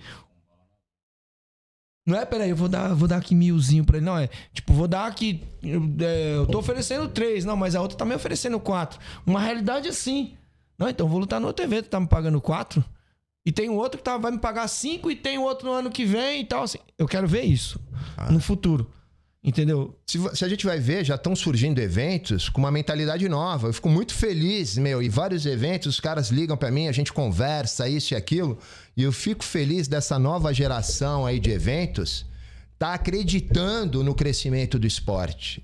Não 2.05 2.17
é, 2.17 2.25
peraí, 2.25 2.49
eu 2.49 2.55
vou 2.55 2.67
dar, 2.67 2.93
vou 2.93 3.07
dar 3.07 3.17
aqui 3.17 3.35
milzinho 3.35 3.85
pra 3.85 3.97
ele. 3.97 4.05
Não, 4.05 4.17
é 4.17 4.27
tipo, 4.53 4.73
vou 4.73 4.87
dar 4.87 5.05
aqui. 5.05 5.43
Eu, 5.61 5.81
é, 5.99 6.35
eu 6.35 6.47
tô 6.47 6.59
oferecendo 6.59 7.07
três, 7.07 7.45
não, 7.45 7.55
mas 7.55 7.75
a 7.75 7.81
outra 7.81 7.97
tá 7.97 8.05
me 8.05 8.15
oferecendo 8.15 8.59
quatro. 8.59 8.99
Uma 9.25 9.39
realidade 9.39 9.87
assim. 9.87 10.35
Não, 10.77 10.89
então 10.89 11.05
eu 11.05 11.09
vou 11.09 11.19
lutar 11.19 11.39
no 11.39 11.47
outro 11.47 11.63
evento, 11.63 11.89
tá 11.89 11.99
me 11.99 12.07
pagando 12.07 12.41
quatro. 12.41 12.83
E 13.45 13.51
tem 13.51 13.69
um 13.69 13.75
outro 13.75 13.97
que 13.97 14.03
tá, 14.03 14.17
vai 14.17 14.31
me 14.31 14.39
pagar 14.39 14.67
cinco 14.67 15.09
e 15.09 15.15
tem 15.15 15.37
outro 15.37 15.67
no 15.67 15.73
ano 15.73 15.89
que 15.89 16.05
vem 16.05 16.41
e 16.41 16.45
tal. 16.45 16.63
Assim. 16.63 16.79
Eu 16.97 17.07
quero 17.07 17.27
ver 17.27 17.43
isso 17.43 17.79
no 18.29 18.39
futuro. 18.39 18.89
Entendeu? 19.43 19.99
Se, 20.05 20.19
se 20.35 20.45
a 20.45 20.47
gente 20.47 20.67
vai 20.67 20.79
ver, 20.79 21.03
já 21.03 21.15
estão 21.15 21.35
surgindo 21.35 21.79
eventos 21.79 22.47
com 22.47 22.59
uma 22.59 22.71
mentalidade 22.71 23.27
nova. 23.27 23.69
Eu 23.69 23.73
fico 23.73 23.89
muito 23.89 24.13
feliz, 24.13 24.77
meu. 24.77 25.01
E 25.01 25.09
vários 25.09 25.47
eventos, 25.47 25.87
os 25.95 25.99
caras 25.99 26.29
ligam 26.29 26.55
pra 26.55 26.69
mim, 26.69 26.87
a 26.87 26.91
gente 26.91 27.11
conversa, 27.11 27.89
isso 27.89 28.13
e 28.13 28.15
aquilo. 28.15 28.59
E 28.95 29.03
eu 29.03 29.11
fico 29.11 29.43
feliz 29.43 29.87
dessa 29.87 30.19
nova 30.19 30.53
geração 30.53 31.25
aí 31.25 31.39
de 31.39 31.51
eventos 31.51 32.25
tá 32.77 32.93
acreditando 32.93 34.03
no 34.03 34.15
crescimento 34.15 34.79
do 34.79 34.87
esporte. 34.87 35.63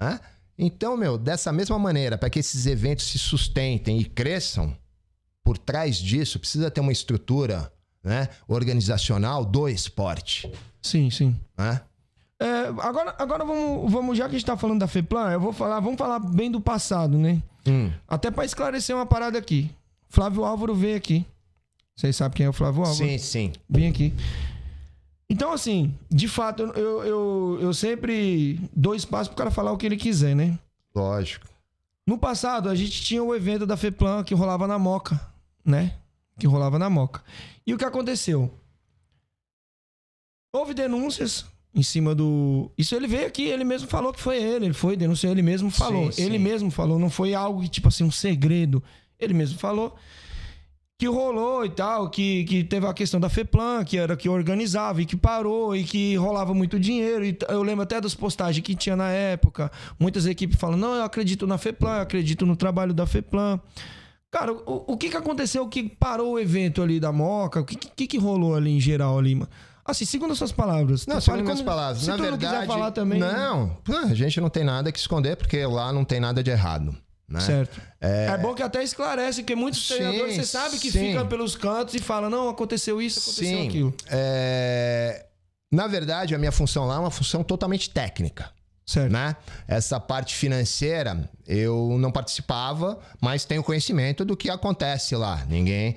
Hã? 0.00 0.18
Então, 0.56 0.96
meu, 0.96 1.18
dessa 1.18 1.52
mesma 1.52 1.78
maneira, 1.78 2.16
para 2.16 2.30
que 2.30 2.38
esses 2.38 2.66
eventos 2.66 3.06
se 3.06 3.18
sustentem 3.18 3.98
e 3.98 4.04
cresçam, 4.04 4.76
por 5.44 5.58
trás 5.58 5.96
disso 5.96 6.38
precisa 6.38 6.70
ter 6.70 6.80
uma 6.80 6.92
estrutura 6.92 7.72
né, 8.02 8.28
organizacional 8.48 9.44
do 9.44 9.68
esporte. 9.68 10.50
Sim, 10.82 11.10
sim. 11.10 11.38
Né? 11.56 11.80
É, 12.40 12.68
agora, 12.78 13.14
agora 13.18 13.44
vamos, 13.44 13.92
vamos, 13.92 14.16
já 14.16 14.24
que 14.24 14.36
a 14.36 14.38
gente 14.38 14.46
tá 14.46 14.56
falando 14.56 14.80
da 14.80 14.86
FEPLAN, 14.86 15.30
eu 15.32 15.40
vou 15.40 15.52
falar, 15.52 15.78
vamos 15.80 15.98
falar 15.98 16.18
bem 16.18 16.50
do 16.50 16.60
passado, 16.60 17.18
né? 17.18 17.42
Hum. 17.66 17.92
Até 18.08 18.30
pra 18.30 18.46
esclarecer 18.46 18.96
uma 18.96 19.04
parada 19.04 19.38
aqui. 19.38 19.70
Flávio 20.08 20.44
Álvaro 20.44 20.74
veio 20.74 20.96
aqui. 20.96 21.26
Vocês 22.00 22.16
sabem 22.16 22.34
quem 22.34 22.46
é 22.46 22.48
o 22.48 22.52
Flávio 22.52 22.80
Álvaro? 22.80 22.96
Sim, 22.96 23.18
sim. 23.18 23.52
Vim 23.68 23.86
aqui. 23.86 24.14
Então, 25.28 25.52
assim, 25.52 25.94
de 26.10 26.28
fato, 26.28 26.62
eu, 26.62 27.04
eu, 27.04 27.58
eu, 27.60 27.74
sempre 27.74 28.58
dou 28.74 28.94
espaço 28.94 29.28
pro 29.28 29.36
cara 29.36 29.50
falar 29.50 29.70
o 29.70 29.76
que 29.76 29.84
ele 29.84 29.98
quiser, 29.98 30.34
né? 30.34 30.58
Lógico. 30.94 31.46
No 32.06 32.16
passado, 32.16 32.70
a 32.70 32.74
gente 32.74 33.02
tinha 33.02 33.22
o 33.22 33.34
evento 33.34 33.66
da 33.66 33.76
FEPLAN 33.76 34.24
que 34.24 34.34
rolava 34.34 34.66
na 34.66 34.78
Moca, 34.78 35.20
né? 35.62 35.94
Que 36.38 36.46
rolava 36.46 36.78
na 36.78 36.88
Moca. 36.88 37.22
E 37.66 37.74
o 37.74 37.76
que 37.76 37.84
aconteceu? 37.84 38.50
Houve 40.54 40.72
denúncias 40.72 41.44
em 41.74 41.82
cima 41.82 42.14
do. 42.14 42.70
Isso 42.78 42.94
ele 42.94 43.06
veio 43.06 43.26
aqui, 43.26 43.42
ele 43.42 43.62
mesmo 43.62 43.88
falou 43.88 44.10
que 44.10 44.22
foi 44.22 44.42
ele. 44.42 44.64
Ele 44.64 44.74
foi, 44.74 44.96
denunciou, 44.96 45.32
ele 45.32 45.42
mesmo 45.42 45.70
falou. 45.70 46.10
Sim, 46.10 46.22
ele 46.22 46.38
sim. 46.38 46.44
mesmo 46.44 46.70
falou, 46.70 46.98
não 46.98 47.10
foi 47.10 47.34
algo 47.34 47.60
que, 47.60 47.68
tipo 47.68 47.88
assim, 47.88 48.04
um 48.04 48.10
segredo. 48.10 48.82
Ele 49.18 49.34
mesmo 49.34 49.58
falou 49.58 49.94
que 51.00 51.06
rolou 51.06 51.64
e 51.64 51.70
tal, 51.70 52.10
que, 52.10 52.44
que 52.44 52.62
teve 52.62 52.86
a 52.86 52.92
questão 52.92 53.18
da 53.18 53.30
FEPLAN, 53.30 53.82
que 53.84 53.96
era 53.96 54.14
que 54.14 54.28
organizava 54.28 55.00
e 55.00 55.06
que 55.06 55.16
parou 55.16 55.74
e 55.74 55.82
que 55.82 56.14
rolava 56.16 56.52
muito 56.52 56.78
dinheiro. 56.78 57.24
E 57.24 57.38
eu 57.48 57.62
lembro 57.62 57.84
até 57.84 57.98
das 57.98 58.14
postagens 58.14 58.62
que 58.62 58.74
tinha 58.74 58.94
na 58.94 59.08
época. 59.10 59.72
Muitas 59.98 60.26
equipes 60.26 60.60
falam: 60.60 60.76
não, 60.76 60.94
eu 60.94 61.02
acredito 61.02 61.46
na 61.46 61.56
FEPLAN, 61.56 61.96
eu 61.96 62.02
acredito 62.02 62.44
no 62.44 62.54
trabalho 62.54 62.92
da 62.92 63.06
FEPLAN. 63.06 63.58
Cara, 64.30 64.52
o, 64.52 64.92
o 64.92 64.96
que 64.98 65.08
que 65.08 65.16
aconteceu 65.16 65.66
que 65.68 65.88
parou 65.88 66.34
o 66.34 66.38
evento 66.38 66.82
ali 66.82 67.00
da 67.00 67.10
Moca? 67.10 67.60
O 67.60 67.64
que, 67.64 67.76
que, 67.76 68.06
que 68.06 68.18
rolou 68.18 68.54
ali 68.54 68.70
em 68.70 68.80
geral 68.80 69.18
ali, 69.18 69.34
mano? 69.34 69.50
Assim, 69.82 70.04
segundo 70.04 70.32
as 70.32 70.38
suas 70.38 70.52
palavras. 70.52 71.06
Não, 71.06 71.18
segundo 71.18 71.44
minhas 71.44 71.62
palavras. 71.62 72.02
Se 72.02 72.08
Na 72.08 72.16
tu 72.16 72.18
não 72.18 72.30
verdade. 72.30 72.54
quiser 72.54 72.66
falar 72.66 72.90
também. 72.90 73.18
Não, 73.18 73.70
pô, 73.82 73.96
a 73.96 74.14
gente 74.14 74.38
não 74.38 74.50
tem 74.50 74.64
nada 74.64 74.92
que 74.92 74.98
esconder, 74.98 75.34
porque 75.34 75.64
lá 75.64 75.92
não 75.94 76.04
tem 76.04 76.20
nada 76.20 76.42
de 76.42 76.50
errado. 76.50 76.94
Né? 77.30 77.38
Certo. 77.40 77.80
É, 78.00 78.26
É... 78.26 78.36
bom 78.38 78.54
que 78.54 78.62
até 78.62 78.82
esclarece, 78.82 79.42
porque 79.42 79.54
muitos 79.54 79.86
Sim, 79.86 79.94
treinadores, 79.94 80.34
você 80.34 80.44
sabe 80.44 80.78
que 80.78 80.90
sim. 80.90 81.10
ficam 81.12 81.26
pelos 81.28 81.54
cantos 81.54 81.94
e 81.94 82.00
falam, 82.00 82.28
não, 82.28 82.48
aconteceu 82.48 83.00
isso, 83.00 83.20
aconteceu 83.20 83.58
Sim. 83.58 83.68
aquilo. 83.68 83.94
é, 84.08 85.26
Na 85.72 85.86
verdade, 85.86 86.34
a 86.34 86.38
minha 86.38 86.50
função 86.50 86.86
lá 86.86 86.96
é 86.96 86.98
uma 86.98 87.10
função 87.12 87.44
totalmente 87.44 87.88
técnica. 87.90 88.50
Certo. 88.84 89.12
Né? 89.12 89.36
Essa 89.68 90.00
parte 90.00 90.34
financeira 90.34 91.30
eu 91.46 91.96
não 92.00 92.10
participava, 92.10 92.98
mas 93.20 93.44
tenho 93.44 93.62
conhecimento 93.62 94.24
do 94.24 94.36
que 94.36 94.50
acontece 94.50 95.14
lá. 95.14 95.44
Ninguém. 95.48 95.94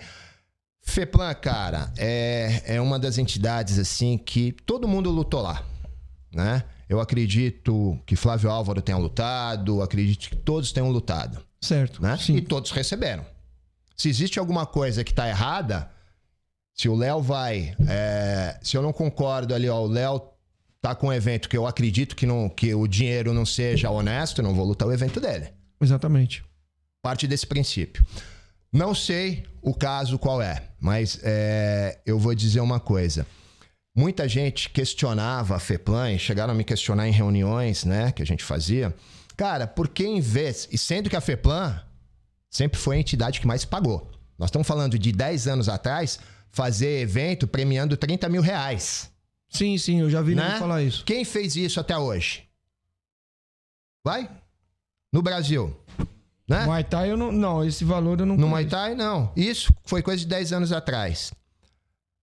FEPLAN, 0.86 1.34
cara, 1.34 1.92
é, 1.98 2.62
é 2.66 2.82
uma 2.82 3.00
das 3.00 3.18
entidades 3.18 3.80
assim 3.80 4.16
que 4.18 4.52
todo 4.52 4.88
mundo 4.88 5.10
lutou 5.10 5.42
lá. 5.42 5.64
Né? 6.32 6.64
Eu 6.88 7.00
acredito 7.00 7.98
que 8.06 8.16
Flávio 8.16 8.50
Álvaro 8.50 8.82
tenha 8.82 8.98
lutado, 8.98 9.82
acredito 9.82 10.30
que 10.30 10.36
todos 10.36 10.72
tenham 10.72 10.90
lutado. 10.90 11.40
Certo. 11.62 12.02
Né? 12.02 12.18
Sim. 12.18 12.36
E 12.36 12.42
todos 12.42 12.72
receberam. 12.72 13.26
Se 13.96 14.10
existe 14.10 14.40
alguma 14.40 14.66
coisa 14.66 15.04
que 15.04 15.12
está 15.12 15.28
errada, 15.28 15.90
se 16.74 16.90
o 16.90 16.96
Léo 16.96 17.22
vai. 17.22 17.76
é, 17.88 18.60
se 18.62 18.76
eu 18.76 18.82
não 18.82 18.92
concordo 18.92 19.54
ali, 19.54 19.70
ó, 19.70 19.82
o 19.82 19.88
Léo 19.88 20.22
tá 20.82 20.94
com 20.94 21.08
um 21.08 21.14
evento 21.14 21.48
que 21.48 21.56
eu 21.56 21.66
acredito 21.66 22.16
que, 22.16 22.26
não, 22.26 22.50
que 22.50 22.74
o 22.76 22.88
dinheiro 22.88 23.34
não 23.34 23.46
seja 23.46 23.90
honesto, 23.90 24.40
eu 24.40 24.44
não 24.44 24.54
vou 24.54 24.66
lutar 24.66 24.88
o 24.88 24.92
evento 24.92 25.20
dele. 25.20 25.48
Exatamente. 25.80 26.44
Parte 27.02 27.26
desse 27.28 27.48
princípio. 27.48 28.06
Não 28.72 28.94
sei 28.94 29.46
o 29.62 29.74
caso 29.74 30.18
qual 30.20 30.42
é, 30.42 30.64
mas 30.80 31.20
é, 31.24 32.02
eu 32.06 32.20
vou 32.20 32.34
dizer 32.34 32.60
uma 32.60 32.80
coisa. 32.80 33.26
Muita 33.96 34.28
gente 34.28 34.70
questionava 34.70 35.56
a 35.56 35.60
FEPLAN, 35.60 36.14
e 36.14 36.20
chegaram 36.20 36.52
a 36.54 36.56
me 36.56 36.64
questionar 36.64 37.08
em 37.08 37.12
reuniões, 37.12 37.84
né, 37.84 38.12
que 38.12 38.24
a 38.24 38.26
gente 38.26 38.44
fazia. 38.44 38.94
Cara, 39.38 39.68
por 39.68 39.88
que 39.88 40.06
em 40.06 40.20
vez. 40.20 40.68
E 40.72 40.78
sendo 40.78 41.10
que 41.10 41.16
a 41.16 41.22
FEPLAN 41.22 41.80
sempre 42.50 42.80
foi 42.80 42.98
a 42.98 43.00
entidade 43.00 43.40
que 43.40 43.48
mais 43.48 43.66
pagou. 43.66 44.10
Nós 44.38 44.50
estamos 44.50 44.68
falando 44.68 44.98
de 44.98 45.12
10 45.12 45.48
anos 45.48 45.70
atrás, 45.70 46.20
fazer 46.50 47.02
evento 47.02 47.48
premiando 47.48 47.96
30 47.96 48.30
mil 48.30 48.42
reais. 48.42 49.12
Sim, 49.50 49.78
sim, 49.78 50.02
eu 50.02 50.10
já 50.10 50.22
vi 50.22 50.34
Né? 50.34 50.58
falar 50.58 50.82
isso. 50.82 51.06
Quem 51.06 51.24
fez 51.24 51.56
isso 51.56 51.80
até 51.80 51.96
hoje? 51.98 52.44
Vai? 54.04 54.30
No 55.12 55.22
Brasil. 55.22 55.76
Né? 56.48 56.66
Muay 56.66 56.84
Thai 56.84 57.12
eu 57.12 57.18
não. 57.18 57.32
Não, 57.32 57.64
esse 57.64 57.86
valor 57.86 58.20
eu 58.20 58.26
não 58.26 58.36
No 58.36 58.42
conheço. 58.42 58.50
Muay 58.50 58.66
Thai, 58.66 58.96
não. 58.96 59.32
Isso 59.36 59.72
foi 59.86 60.02
coisa 60.02 60.20
de 60.20 60.28
10 60.28 60.52
anos 60.54 60.72
atrás. 60.72 61.32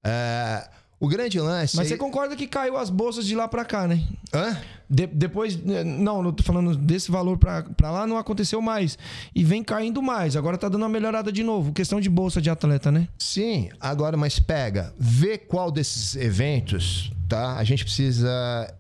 É, 0.05 0.69
o 1.01 1.09
grande 1.09 1.41
lance. 1.41 1.75
Mas 1.77 1.89
você 1.89 1.97
concorda 1.97 2.37
que 2.37 2.47
caiu 2.47 2.77
as 2.77 2.91
bolsas 2.91 3.25
de 3.27 3.35
lá 3.35 3.49
pra 3.49 3.65
cá, 3.65 3.89
né? 3.89 4.07
Hã? 4.33 4.57
De- 4.89 5.07
depois, 5.07 5.57
né, 5.57 5.83
não, 5.83 6.23
não 6.23 6.33
tô 6.33 6.43
falando 6.43 6.77
desse 6.77 7.11
valor 7.11 7.39
pra 7.39 7.91
lá, 7.91 8.07
não 8.07 8.19
aconteceu 8.19 8.61
mais. 8.61 8.99
E 9.35 9.43
vem 9.43 9.65
caindo 9.65 10.03
mais. 10.03 10.37
Agora 10.37 10.59
tá 10.59 10.69
dando 10.69 10.83
uma 10.83 10.89
melhorada 10.89 11.33
de 11.33 11.43
novo. 11.43 11.73
Questão 11.73 12.01
de 12.01 12.11
bolsa 12.11 12.41
de 12.43 12.51
atleta, 12.51 12.93
né? 12.93 13.09
Sim, 13.19 13.71
agora, 13.81 14.17
mas 14.17 14.39
pega, 14.39 14.93
vê 14.99 15.39
qual 15.39 15.71
desses 15.71 16.17
eventos, 16.17 17.11
tá? 17.29 17.57
A 17.57 17.65
gente 17.65 17.83
precisa 17.85 18.31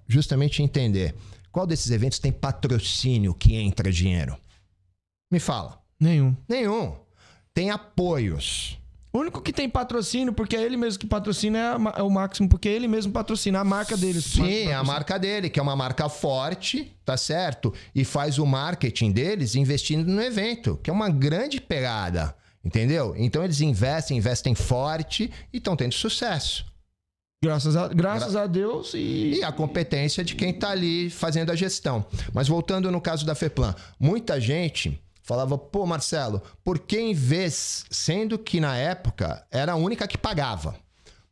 justamente 0.07 0.63
entender 0.63 1.15
qual 1.51 1.67
desses 1.67 1.91
eventos 1.91 2.19
tem 2.19 2.31
patrocínio 2.31 3.33
que 3.35 3.55
entra 3.57 3.91
dinheiro. 3.91 4.37
Me 5.33 5.39
fala. 5.41 5.81
Nenhum. 5.99 6.37
Nenhum. 6.49 6.95
Tem 7.55 7.71
apoios. 7.71 8.77
O 9.12 9.19
único 9.19 9.43
que 9.43 9.53
tem 9.53 9.69
patrocínio, 9.69 10.32
porque 10.32 10.57
é 10.57 10.62
ele 10.62 10.77
mesmo 10.77 11.01
que 11.01 11.07
patrocina, 11.07 11.59
é, 11.59 12.01
é 12.01 12.03
o 12.03 12.11
máximo, 12.11 12.49
porque 12.49 12.69
ele 12.69 12.87
mesmo 12.87 13.12
patrocina 13.12 13.61
a 13.61 13.65
marca 13.65 13.97
dele. 13.97 14.20
Sim, 14.20 14.69
é 14.69 14.74
a 14.74 14.85
marca 14.85 15.19
dele, 15.19 15.51
que 15.51 15.59
é 15.59 15.62
uma 15.62 15.74
marca 15.74 16.09
forte, 16.09 16.95
tá 17.05 17.16
certo? 17.16 17.74
E 17.93 18.05
faz 18.05 18.39
o 18.39 18.47
marketing 18.47 19.11
deles 19.11 19.57
investindo 19.57 20.09
no 20.09 20.23
evento, 20.23 20.78
que 20.82 20.91
é 20.91 20.93
uma 20.93 21.09
grande 21.09 21.61
pegada, 21.61 22.37
entendeu? 22.65 23.15
Então 23.16 23.43
eles 23.43 23.61
investem, 23.61 24.16
investem 24.16 24.55
forte 24.55 25.28
e 25.53 25.57
estão 25.57 25.74
tendo 25.74 25.95
sucesso. 25.95 26.70
Graças 27.43 27.74
a, 27.74 27.89
graças 27.89 28.37
a 28.37 28.47
Deus 28.47 28.93
e. 28.95 29.39
E 29.39 29.43
a 29.43 29.51
competência 29.51 30.23
de 30.23 30.37
quem 30.37 30.53
tá 30.53 30.70
ali 30.70 31.09
fazendo 31.09 31.51
a 31.51 31.57
gestão. 31.57 32.05
Mas 32.35 32.47
voltando 32.47 32.93
no 32.93 33.01
caso 33.01 33.24
da 33.24 33.35
FEPLAN, 33.35 33.74
muita 33.99 34.39
gente 34.39 35.01
falava, 35.31 35.57
pô, 35.57 35.86
Marcelo, 35.86 36.43
por 36.65 36.77
que 36.81 36.98
em 36.98 37.15
vez, 37.15 37.85
sendo 37.89 38.36
que 38.36 38.59
na 38.59 38.77
época 38.77 39.47
era 39.48 39.73
a 39.73 39.77
única 39.77 40.09
que 40.09 40.19
pagava, 40.19 40.74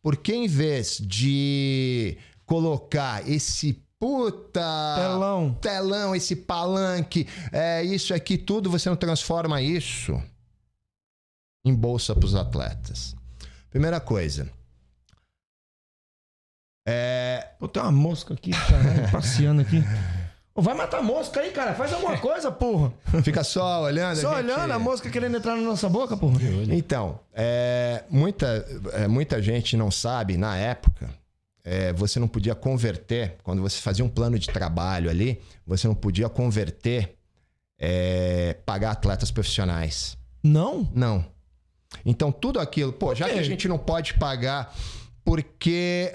por 0.00 0.16
que 0.16 0.32
em 0.32 0.46
vez 0.46 0.98
de 0.98 2.16
colocar 2.46 3.28
esse 3.28 3.82
puta 3.98 4.94
Telão. 4.96 5.58
telão, 5.60 6.14
esse 6.14 6.36
palanque, 6.36 7.26
é 7.50 7.82
isso 7.82 8.14
aqui 8.14 8.38
tudo, 8.38 8.70
você 8.70 8.88
não 8.88 8.94
transforma 8.94 9.60
isso 9.60 10.22
em 11.64 11.74
bolsa 11.74 12.14
para 12.14 12.24
os 12.24 12.36
atletas? 12.36 13.16
Primeira 13.68 13.98
coisa. 13.98 14.48
É, 16.86 17.50
Pô, 17.58 17.66
tem 17.66 17.82
uma 17.82 17.90
mosca 17.90 18.32
aqui, 18.32 18.52
caralho, 18.52 19.10
passeando 19.10 19.62
aqui. 19.62 19.82
Vai 20.60 20.74
matar 20.74 20.98
a 20.98 21.02
mosca 21.02 21.40
aí, 21.40 21.50
cara. 21.50 21.74
Faz 21.74 21.92
alguma 21.92 22.16
coisa, 22.18 22.50
porra. 22.50 22.92
Fica 23.22 23.44
só 23.44 23.82
olhando. 23.82 24.16
Só 24.16 24.34
a 24.34 24.42
gente- 24.42 24.50
olhando 24.52 24.72
a 24.72 24.78
mosca 24.78 25.08
querendo 25.10 25.36
entrar 25.36 25.56
na 25.56 25.62
nossa 25.62 25.88
boca, 25.88 26.16
porra. 26.16 26.38
Então, 26.70 27.20
é, 27.32 28.04
muita, 28.10 28.66
é, 28.92 29.06
muita 29.06 29.40
gente 29.42 29.76
não 29.76 29.90
sabe, 29.90 30.36
na 30.36 30.56
época, 30.56 31.08
é, 31.64 31.92
você 31.92 32.18
não 32.18 32.26
podia 32.28 32.54
converter, 32.54 33.36
quando 33.42 33.62
você 33.62 33.80
fazia 33.80 34.04
um 34.04 34.08
plano 34.08 34.38
de 34.38 34.46
trabalho 34.48 35.08
ali, 35.10 35.40
você 35.66 35.86
não 35.86 35.94
podia 35.94 36.28
converter, 36.28 37.14
é, 37.78 38.56
pagar 38.66 38.90
atletas 38.92 39.30
profissionais. 39.30 40.16
Não? 40.42 40.88
Não. 40.94 41.24
Então, 42.04 42.30
tudo 42.32 42.58
aquilo, 42.60 42.92
pô, 42.92 43.14
já 43.14 43.28
que 43.28 43.38
a 43.38 43.42
gente 43.42 43.66
não 43.68 43.78
pode 43.78 44.14
pagar, 44.14 44.74
porque. 45.24 46.12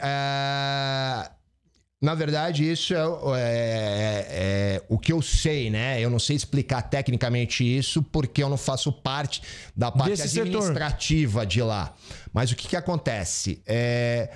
É, 2.03 2.05
na 2.05 2.13
verdade, 2.15 2.69
isso 2.69 2.93
é, 2.93 2.97
é- 3.38 4.27
é 4.30 4.84
o 4.89 4.97
que 4.99 5.11
eu 5.13 5.21
sei, 5.21 5.69
né? 5.69 5.99
Eu 6.01 6.09
não 6.09 6.19
sei 6.19 6.35
explicar 6.35 6.81
tecnicamente 6.84 7.63
isso, 7.63 8.03
porque 8.03 8.43
eu 8.43 8.49
não 8.49 8.57
faço 8.57 8.91
parte 8.91 9.41
da 9.75 9.91
parte 9.91 10.09
Desse 10.11 10.30
setor. 10.30 10.47
administrativa 10.47 11.45
de 11.45 11.61
lá. 11.61 11.93
Mas 12.34 12.51
o 12.51 12.55
que, 12.55 12.67
que 12.67 12.75
acontece? 12.75 13.61
É, 13.65 14.30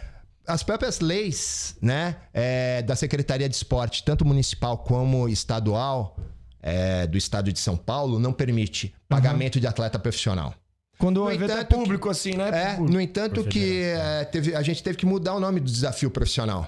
as 0.47 0.63
próprias 0.63 0.99
leis 1.01 1.75
né, 1.81 2.15
é, 2.33 2.81
da 2.81 2.95
Secretaria 2.95 3.49
de 3.49 3.55
Esporte, 3.55 4.03
tanto 4.03 4.23
municipal 4.25 4.77
como 4.77 5.27
estadual, 5.27 6.17
é, 6.61 7.05
do 7.07 7.17
estado 7.17 7.51
de 7.51 7.59
São 7.59 7.75
Paulo, 7.77 8.17
não 8.19 8.33
permite 8.33 8.93
pagamento 9.07 9.59
de 9.59 9.67
atleta 9.67 9.99
profissional. 9.99 10.53
Quando 10.97 11.23
o 11.23 11.31
evento 11.31 11.51
é 11.51 11.63
público, 11.63 12.09
assim, 12.09 12.33
né? 12.33 12.49
É, 12.73 12.77
no 12.77 12.99
entanto 12.99 13.43
que 13.43 13.83
é, 13.83 14.25
teve- 14.25 14.55
a 14.55 14.61
gente 14.63 14.81
teve 14.81 14.97
que 14.97 15.05
mudar 15.05 15.35
o 15.35 15.39
nome 15.39 15.59
do 15.59 15.69
desafio 15.69 16.09
profissional. 16.09 16.67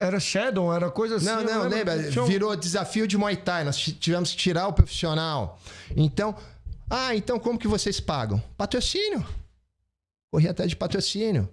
Era 0.00 0.18
Shadow, 0.18 0.72
era 0.74 0.90
coisa 0.90 1.16
assim. 1.16 1.26
não, 1.26 1.44
não, 1.44 1.68
lembra? 1.68 2.10
Tinha 2.10 2.24
Virou 2.24 2.56
desafio 2.56 3.06
de 3.06 3.18
Muay 3.18 3.36
Thai. 3.36 3.64
Nós 3.64 3.76
ti- 3.76 3.92
tivemos 3.92 4.30
que 4.32 4.38
tirar 4.38 4.66
o 4.66 4.72
profissional. 4.72 5.60
Então, 5.94 6.34
ah, 6.88 7.14
então 7.14 7.38
como 7.38 7.58
que 7.58 7.68
vocês 7.68 8.00
pagam? 8.00 8.42
Patrocínio. 8.56 9.24
Corri 10.32 10.48
até 10.48 10.66
de 10.66 10.74
patrocínio. 10.74 11.48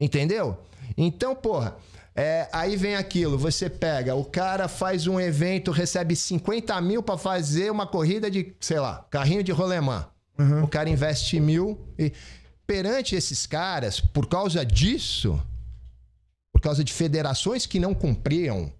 Entendeu? 0.00 0.58
Então, 0.96 1.34
porra, 1.36 1.76
é, 2.16 2.48
aí 2.52 2.76
vem 2.76 2.96
aquilo. 2.96 3.38
Você 3.38 3.70
pega, 3.70 4.14
o 4.16 4.24
cara 4.24 4.66
faz 4.66 5.06
um 5.06 5.20
evento, 5.20 5.70
recebe 5.70 6.16
50 6.16 6.80
mil 6.80 7.02
pra 7.02 7.16
fazer 7.16 7.70
uma 7.70 7.86
corrida 7.86 8.28
de, 8.30 8.54
sei 8.60 8.80
lá, 8.80 9.06
carrinho 9.10 9.44
de 9.44 9.52
rolemã. 9.52 10.06
O 10.64 10.66
cara 10.66 10.88
investe 10.88 11.38
mil 11.38 11.78
e 11.98 12.12
perante 12.66 13.14
esses 13.14 13.46
caras, 13.46 14.00
por 14.00 14.26
causa 14.26 14.64
disso, 14.64 15.38
por 16.60 16.64
causa 16.64 16.84
de 16.84 16.92
federações 16.92 17.64
que 17.64 17.80
não 17.80 17.94
cumpriam 17.94 18.70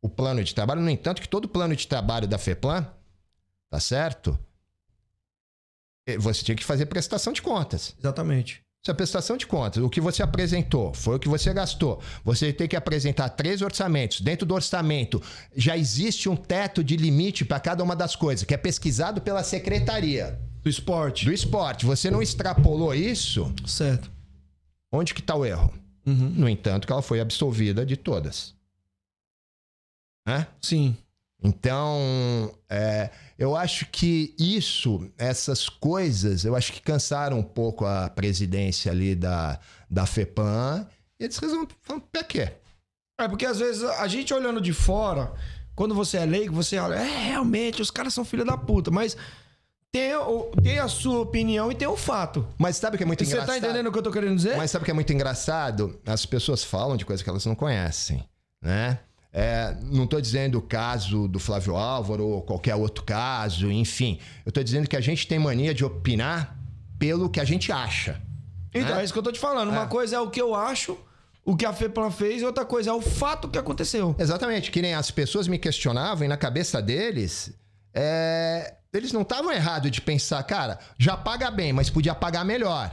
o 0.00 0.08
plano 0.08 0.42
de 0.42 0.54
trabalho, 0.54 0.80
no 0.80 0.88
entanto, 0.88 1.20
que 1.20 1.28
todo 1.28 1.44
o 1.44 1.48
plano 1.48 1.76
de 1.76 1.86
trabalho 1.86 2.26
da 2.26 2.38
FEPLAN, 2.38 2.86
tá 3.68 3.78
certo? 3.78 4.38
Você 6.20 6.42
tinha 6.42 6.56
que 6.56 6.64
fazer 6.64 6.86
prestação 6.86 7.34
de 7.34 7.42
contas. 7.42 7.94
Exatamente. 7.98 8.62
Isso 8.82 8.90
é 8.90 8.94
prestação 8.94 9.36
de 9.36 9.46
contas. 9.46 9.82
O 9.82 9.90
que 9.90 10.00
você 10.00 10.22
apresentou 10.22 10.94
foi 10.94 11.16
o 11.16 11.18
que 11.18 11.28
você 11.28 11.52
gastou. 11.52 12.00
Você 12.24 12.50
tem 12.50 12.66
que 12.66 12.76
apresentar 12.76 13.28
três 13.28 13.60
orçamentos. 13.60 14.22
Dentro 14.22 14.46
do 14.46 14.54
orçamento 14.54 15.22
já 15.54 15.76
existe 15.76 16.30
um 16.30 16.36
teto 16.36 16.82
de 16.82 16.96
limite 16.96 17.44
para 17.44 17.60
cada 17.60 17.84
uma 17.84 17.94
das 17.94 18.16
coisas, 18.16 18.46
que 18.46 18.54
é 18.54 18.56
pesquisado 18.56 19.20
pela 19.20 19.42
secretaria 19.44 20.40
Do 20.62 20.70
esporte. 20.70 21.26
do 21.26 21.32
esporte. 21.32 21.84
Você 21.84 22.10
não 22.10 22.22
extrapolou 22.22 22.94
isso, 22.94 23.52
Certo. 23.66 24.10
onde 24.90 25.12
que 25.12 25.20
está 25.20 25.34
o 25.34 25.44
erro? 25.44 25.70
Uhum. 26.08 26.30
No 26.30 26.48
entanto, 26.48 26.86
que 26.86 26.92
ela 26.92 27.02
foi 27.02 27.20
absolvida 27.20 27.84
de 27.84 27.96
todas. 27.96 28.54
Né? 30.26 30.46
Sim. 30.60 30.96
Então, 31.42 32.52
é, 32.68 33.10
eu 33.38 33.54
acho 33.54 33.86
que 33.86 34.34
isso, 34.38 35.10
essas 35.18 35.68
coisas, 35.68 36.44
eu 36.44 36.56
acho 36.56 36.72
que 36.72 36.80
cansaram 36.80 37.38
um 37.38 37.42
pouco 37.42 37.84
a 37.84 38.08
presidência 38.08 38.90
ali 38.90 39.14
da, 39.14 39.60
da 39.88 40.06
FEPAM. 40.06 40.86
E 41.20 41.24
eles 41.24 41.36
resolveram, 41.36 42.00
pra 42.10 42.24
quê? 42.24 42.52
É 43.20 43.28
porque 43.28 43.46
às 43.46 43.58
vezes 43.58 43.82
a 43.82 44.06
gente 44.08 44.32
olhando 44.32 44.60
de 44.60 44.72
fora, 44.72 45.32
quando 45.74 45.94
você 45.94 46.16
é 46.16 46.24
leigo, 46.24 46.54
você 46.54 46.78
olha, 46.78 46.94
é, 46.94 47.28
realmente, 47.28 47.82
os 47.82 47.90
caras 47.90 48.14
são 48.14 48.24
filha 48.24 48.44
da 48.44 48.56
puta, 48.56 48.90
mas 48.90 49.16
tem, 49.92 50.14
o- 50.16 50.50
tem 50.62 50.78
a 50.78 50.88
sua 50.88 51.20
opinião 51.20 51.70
e 51.72 51.74
tem 51.74 51.88
o 51.88 51.96
fato. 51.96 52.46
Mas 52.58 52.76
sabe 52.76 52.94
o 52.94 52.98
que 52.98 53.04
é 53.04 53.06
muito 53.06 53.24
Você 53.24 53.30
engraçado? 53.32 53.48
tá 53.54 53.58
entendendo 53.58 53.86
o 53.88 53.92
que 53.92 53.98
eu 53.98 54.02
tô 54.02 54.10
querendo 54.10 54.36
dizer? 54.36 54.56
Mas 54.56 54.70
sabe 54.70 54.82
o 54.82 54.84
que 54.84 54.90
é 54.90 54.94
muito 54.94 55.12
engraçado? 55.12 55.98
As 56.06 56.26
pessoas 56.26 56.62
falam 56.62 56.96
de 56.96 57.04
coisas 57.06 57.22
que 57.22 57.30
elas 57.30 57.46
não 57.46 57.54
conhecem, 57.54 58.24
né? 58.62 58.98
É, 59.32 59.76
não 59.82 60.04
estou 60.04 60.20
dizendo 60.20 60.58
o 60.58 60.62
caso 60.62 61.28
do 61.28 61.38
Flávio 61.38 61.76
Álvaro 61.76 62.24
ou 62.26 62.42
qualquer 62.42 62.74
outro 62.74 63.04
caso, 63.04 63.70
enfim. 63.70 64.18
Eu 64.44 64.50
estou 64.50 64.64
dizendo 64.64 64.88
que 64.88 64.96
a 64.96 65.00
gente 65.00 65.26
tem 65.26 65.38
mania 65.38 65.74
de 65.74 65.84
opinar 65.84 66.56
pelo 66.98 67.28
que 67.28 67.38
a 67.38 67.44
gente 67.44 67.70
acha. 67.70 68.20
Então, 68.74 68.96
né? 68.96 69.02
é 69.02 69.04
isso 69.04 69.12
que 69.12 69.18
eu 69.18 69.22
tô 69.22 69.30
te 69.32 69.38
falando. 69.38 69.68
Uma 69.70 69.84
É. 69.84 69.86
coisa 69.86 70.16
é 70.16 70.20
o 70.20 70.30
que 70.30 70.40
eu 70.40 70.54
acho, 70.54 70.98
o 71.44 71.56
que 71.56 71.64
a 71.66 71.72
FEPLAN 71.72 72.10
fez, 72.10 72.40
e 72.42 72.44
outra 72.44 72.64
coisa 72.64 72.90
é 72.90 72.92
o 72.92 73.00
fato 73.02 73.48
que 73.48 73.58
aconteceu. 73.58 74.14
Exatamente, 74.18 74.70
que 74.70 74.80
nem 74.82 74.94
as 74.94 75.10
pessoas 75.10 75.46
me 75.46 75.58
questionavam 75.58 76.24
e 76.24 76.28
na 76.28 76.36
cabeça 76.36 76.80
deles, 76.82 77.52
é, 77.94 78.74
eles 78.92 79.12
não 79.12 79.22
estavam 79.22 79.52
errados 79.52 79.90
de 79.90 80.00
pensar, 80.00 80.42
cara, 80.44 80.78
já 80.98 81.16
paga 81.16 81.50
bem, 81.50 81.72
mas 81.72 81.90
podia 81.90 82.14
pagar 82.14 82.44
melhor. 82.44 82.90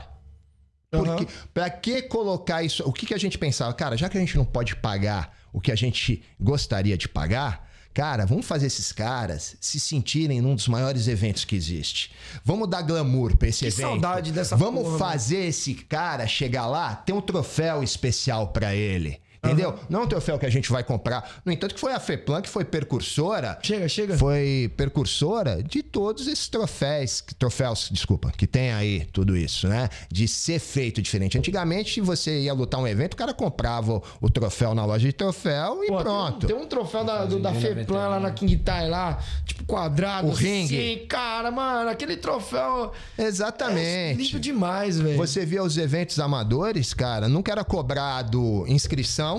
Porque, 0.90 1.24
Aham. 1.24 1.26
pra 1.52 1.68
que 1.70 2.02
colocar 2.02 2.62
isso? 2.62 2.82
O 2.86 2.92
que, 2.92 3.06
que 3.06 3.14
a 3.14 3.18
gente 3.18 3.36
pensava? 3.38 3.72
Cara, 3.74 3.96
já 3.96 4.08
que 4.08 4.16
a 4.16 4.20
gente 4.20 4.36
não 4.36 4.44
pode 4.44 4.76
pagar 4.76 5.36
o 5.52 5.60
que 5.60 5.72
a 5.72 5.76
gente 5.76 6.22
gostaria 6.40 6.96
de 6.96 7.08
pagar, 7.08 7.68
cara, 7.92 8.24
vamos 8.24 8.46
fazer 8.46 8.66
esses 8.66 8.92
caras 8.92 9.56
se 9.60 9.80
sentirem 9.80 10.40
num 10.40 10.54
dos 10.54 10.68
maiores 10.68 11.08
eventos 11.08 11.44
que 11.44 11.56
existe. 11.56 12.12
Vamos 12.44 12.68
dar 12.68 12.82
glamour 12.82 13.36
pra 13.36 13.48
esse 13.48 13.60
Que 13.60 13.66
evento. 13.66 13.80
saudade 13.80 14.32
dessa 14.32 14.54
Vamos 14.56 14.82
porra, 14.84 14.98
fazer 14.98 15.46
esse 15.46 15.74
cara 15.74 16.26
chegar 16.26 16.66
lá, 16.66 16.94
ter 16.94 17.12
um 17.12 17.20
troféu 17.20 17.82
especial 17.82 18.48
pra 18.48 18.74
ele. 18.74 19.20
Entendeu? 19.46 19.78
Não 19.88 20.02
um 20.02 20.06
troféu 20.06 20.38
que 20.38 20.46
a 20.46 20.50
gente 20.50 20.70
vai 20.70 20.82
comprar. 20.84 21.40
No 21.44 21.52
entanto, 21.52 21.74
que 21.74 21.80
foi 21.80 21.92
a 21.92 22.00
FEPLAN 22.00 22.42
que 22.42 22.48
foi 22.48 22.64
precursora 22.64 23.58
Chega, 23.62 23.88
chega. 23.88 24.16
foi 24.18 24.70
precursora 24.76 25.62
de 25.62 25.82
todos 25.82 26.26
esses 26.26 26.48
troféus, 26.48 27.22
troféus, 27.38 27.88
desculpa, 27.90 28.32
que 28.36 28.46
tem 28.46 28.72
aí 28.72 29.04
tudo 29.12 29.36
isso, 29.36 29.68
né? 29.68 29.88
De 30.10 30.26
ser 30.28 30.58
feito 30.58 31.00
diferente. 31.02 31.38
Antigamente, 31.38 32.00
você 32.00 32.40
ia 32.42 32.52
lutar 32.52 32.80
um 32.80 32.86
evento, 32.86 33.14
o 33.14 33.16
cara 33.16 33.32
comprava 33.34 34.00
o 34.20 34.30
troféu 34.30 34.74
na 34.74 34.84
loja 34.84 35.06
de 35.06 35.12
troféu 35.12 35.82
e 35.84 35.88
Pô, 35.88 35.98
pronto. 35.98 36.46
Tem 36.46 36.56
um, 36.56 36.58
tem 36.60 36.66
um 36.66 36.68
troféu 36.68 37.04
da, 37.04 37.24
do- 37.24 37.38
da 37.40 37.52
FEPLAN 37.54 38.08
lá 38.08 38.20
na 38.20 38.30
King 38.30 38.56
Tai 38.58 38.88
lá, 38.88 39.18
tipo 39.44 39.64
quadrado. 39.64 40.28
O 40.28 40.30
ringue. 40.32 40.68
Sim, 41.00 41.06
cara, 41.06 41.50
mano, 41.50 41.90
aquele 41.90 42.16
troféu 42.16 42.92
é 43.18 43.24
Exatamente. 43.24 44.22
lindo 44.22 44.38
demais, 44.40 44.98
velho. 44.98 45.16
Você 45.16 45.44
via 45.44 45.62
os 45.62 45.76
eventos 45.76 46.18
amadores, 46.18 46.92
cara, 46.94 47.28
nunca 47.28 47.52
era 47.52 47.64
cobrado 47.64 48.64
inscrição, 48.68 49.35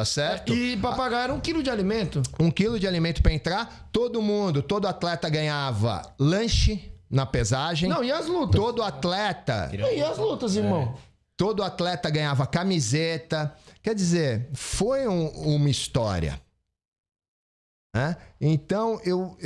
tá 0.00 0.04
certo? 0.04 0.54
E 0.54 0.76
pra 0.76 0.92
pagar 0.92 1.24
era 1.24 1.34
um 1.34 1.40
quilo 1.40 1.62
de 1.62 1.70
alimento. 1.70 2.22
Um 2.38 2.50
quilo 2.50 2.78
de 2.78 2.86
alimento 2.86 3.22
pra 3.22 3.32
entrar, 3.32 3.88
todo 3.92 4.20
mundo, 4.22 4.62
todo 4.62 4.86
atleta 4.86 5.28
ganhava 5.28 6.02
lanche 6.18 6.90
na 7.10 7.26
pesagem. 7.26 7.88
Não, 7.88 8.02
e 8.04 8.10
as 8.12 8.26
lutas? 8.26 8.60
Todo 8.60 8.82
atleta 8.82 9.70
E 9.74 10.02
as 10.02 10.16
lutas, 10.18 10.56
irmão? 10.56 10.94
Todo 11.36 11.62
atleta 11.62 12.08
ganhava 12.10 12.46
camiseta. 12.46 13.54
Quer 13.82 13.94
dizer, 13.94 14.48
foi 14.52 15.08
um- 15.08 15.28
uma 15.56 15.70
história. 15.70 16.40
né? 17.94 18.16
Então, 18.40 19.00
eu, 19.04 19.36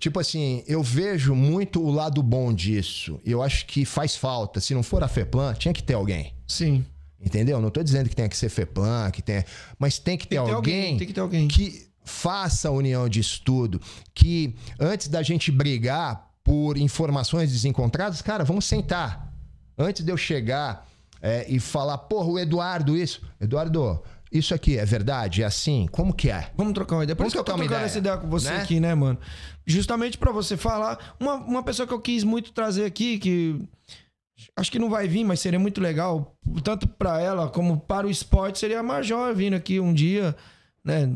tipo 0.00 0.18
assim, 0.18 0.64
eu 0.66 0.82
vejo 0.82 1.36
muito 1.36 1.80
o 1.80 1.88
lado 1.90 2.20
bom 2.20 2.52
disso. 2.52 3.20
E 3.24 3.30
eu 3.30 3.40
acho 3.40 3.64
que 3.66 3.84
faz 3.84 4.16
falta. 4.16 4.58
Se 4.60 4.74
não 4.74 4.82
for 4.82 5.04
a 5.04 5.08
FEPLAN, 5.08 5.54
tinha 5.54 5.72
que 5.72 5.82
ter 5.84 5.94
alguém. 5.94 6.34
Sim. 6.48 6.84
Entendeu? 7.24 7.60
Não 7.60 7.70
tô 7.70 7.82
dizendo 7.82 8.08
que 8.08 8.16
tenha 8.16 8.28
que 8.28 8.36
ser 8.36 8.48
FEPLAN, 8.48 9.10
que 9.10 9.22
tenha. 9.22 9.44
Mas 9.78 9.98
tem 9.98 10.18
que 10.18 10.26
ter, 10.26 10.36
Tem 10.36 10.44
que 10.44 10.50
ter 10.50 10.54
alguém, 10.56 10.74
alguém, 10.74 10.96
tem 10.98 11.06
que 11.06 11.12
ter 11.12 11.20
alguém. 11.20 11.48
que 11.48 11.86
faça 12.04 12.68
a 12.68 12.70
união 12.72 13.08
de 13.08 13.20
estudo. 13.20 13.80
Que 14.14 14.56
antes 14.78 15.08
da 15.08 15.22
gente 15.22 15.50
brigar 15.52 16.30
por 16.42 16.76
informações 16.76 17.52
desencontradas, 17.52 18.20
cara, 18.20 18.44
vamos 18.44 18.64
sentar. 18.64 19.32
Antes 19.78 20.04
de 20.04 20.10
eu 20.10 20.16
chegar 20.16 20.86
é, 21.20 21.46
e 21.48 21.60
falar, 21.60 21.96
porra, 21.98 22.26
o 22.26 22.38
Eduardo, 22.38 22.96
isso. 22.96 23.22
Eduardo, 23.40 24.02
isso 24.30 24.52
aqui 24.54 24.76
é 24.76 24.84
verdade? 24.84 25.42
É 25.42 25.46
assim? 25.46 25.86
Como 25.92 26.12
que 26.12 26.30
é? 26.30 26.50
Vamos 26.56 26.72
trocar 26.72 26.96
uma 26.96 27.04
ideia. 27.04 27.14
Por 27.14 27.22
Vamos 27.22 27.32
isso 27.32 27.36
que 27.36 27.40
eu 27.40 27.44
tô 27.44 27.52
trocando 27.52 27.72
ideia, 27.72 27.86
essa 27.86 27.98
ideia 27.98 28.16
com 28.16 28.28
você 28.28 28.50
né? 28.50 28.62
aqui, 28.62 28.80
né, 28.80 28.94
mano? 28.94 29.18
Justamente 29.64 30.18
pra 30.18 30.32
você 30.32 30.56
falar. 30.56 31.14
Uma, 31.20 31.34
uma 31.34 31.62
pessoa 31.62 31.86
que 31.86 31.94
eu 31.94 32.00
quis 32.00 32.24
muito 32.24 32.52
trazer 32.52 32.84
aqui, 32.84 33.18
que 33.18 33.60
acho 34.56 34.70
que 34.72 34.78
não 34.78 34.88
vai 34.90 35.06
vir, 35.08 35.24
mas 35.24 35.40
seria 35.40 35.58
muito 35.58 35.80
legal, 35.80 36.34
tanto 36.62 36.86
pra 36.88 37.20
ela 37.20 37.48
como 37.48 37.78
para 37.80 38.06
o 38.06 38.10
esporte, 38.10 38.58
seria 38.58 38.80
a 38.80 38.82
Major 38.82 39.34
vindo 39.34 39.54
aqui 39.54 39.78
um 39.80 39.92
dia, 39.94 40.34
né? 40.84 41.10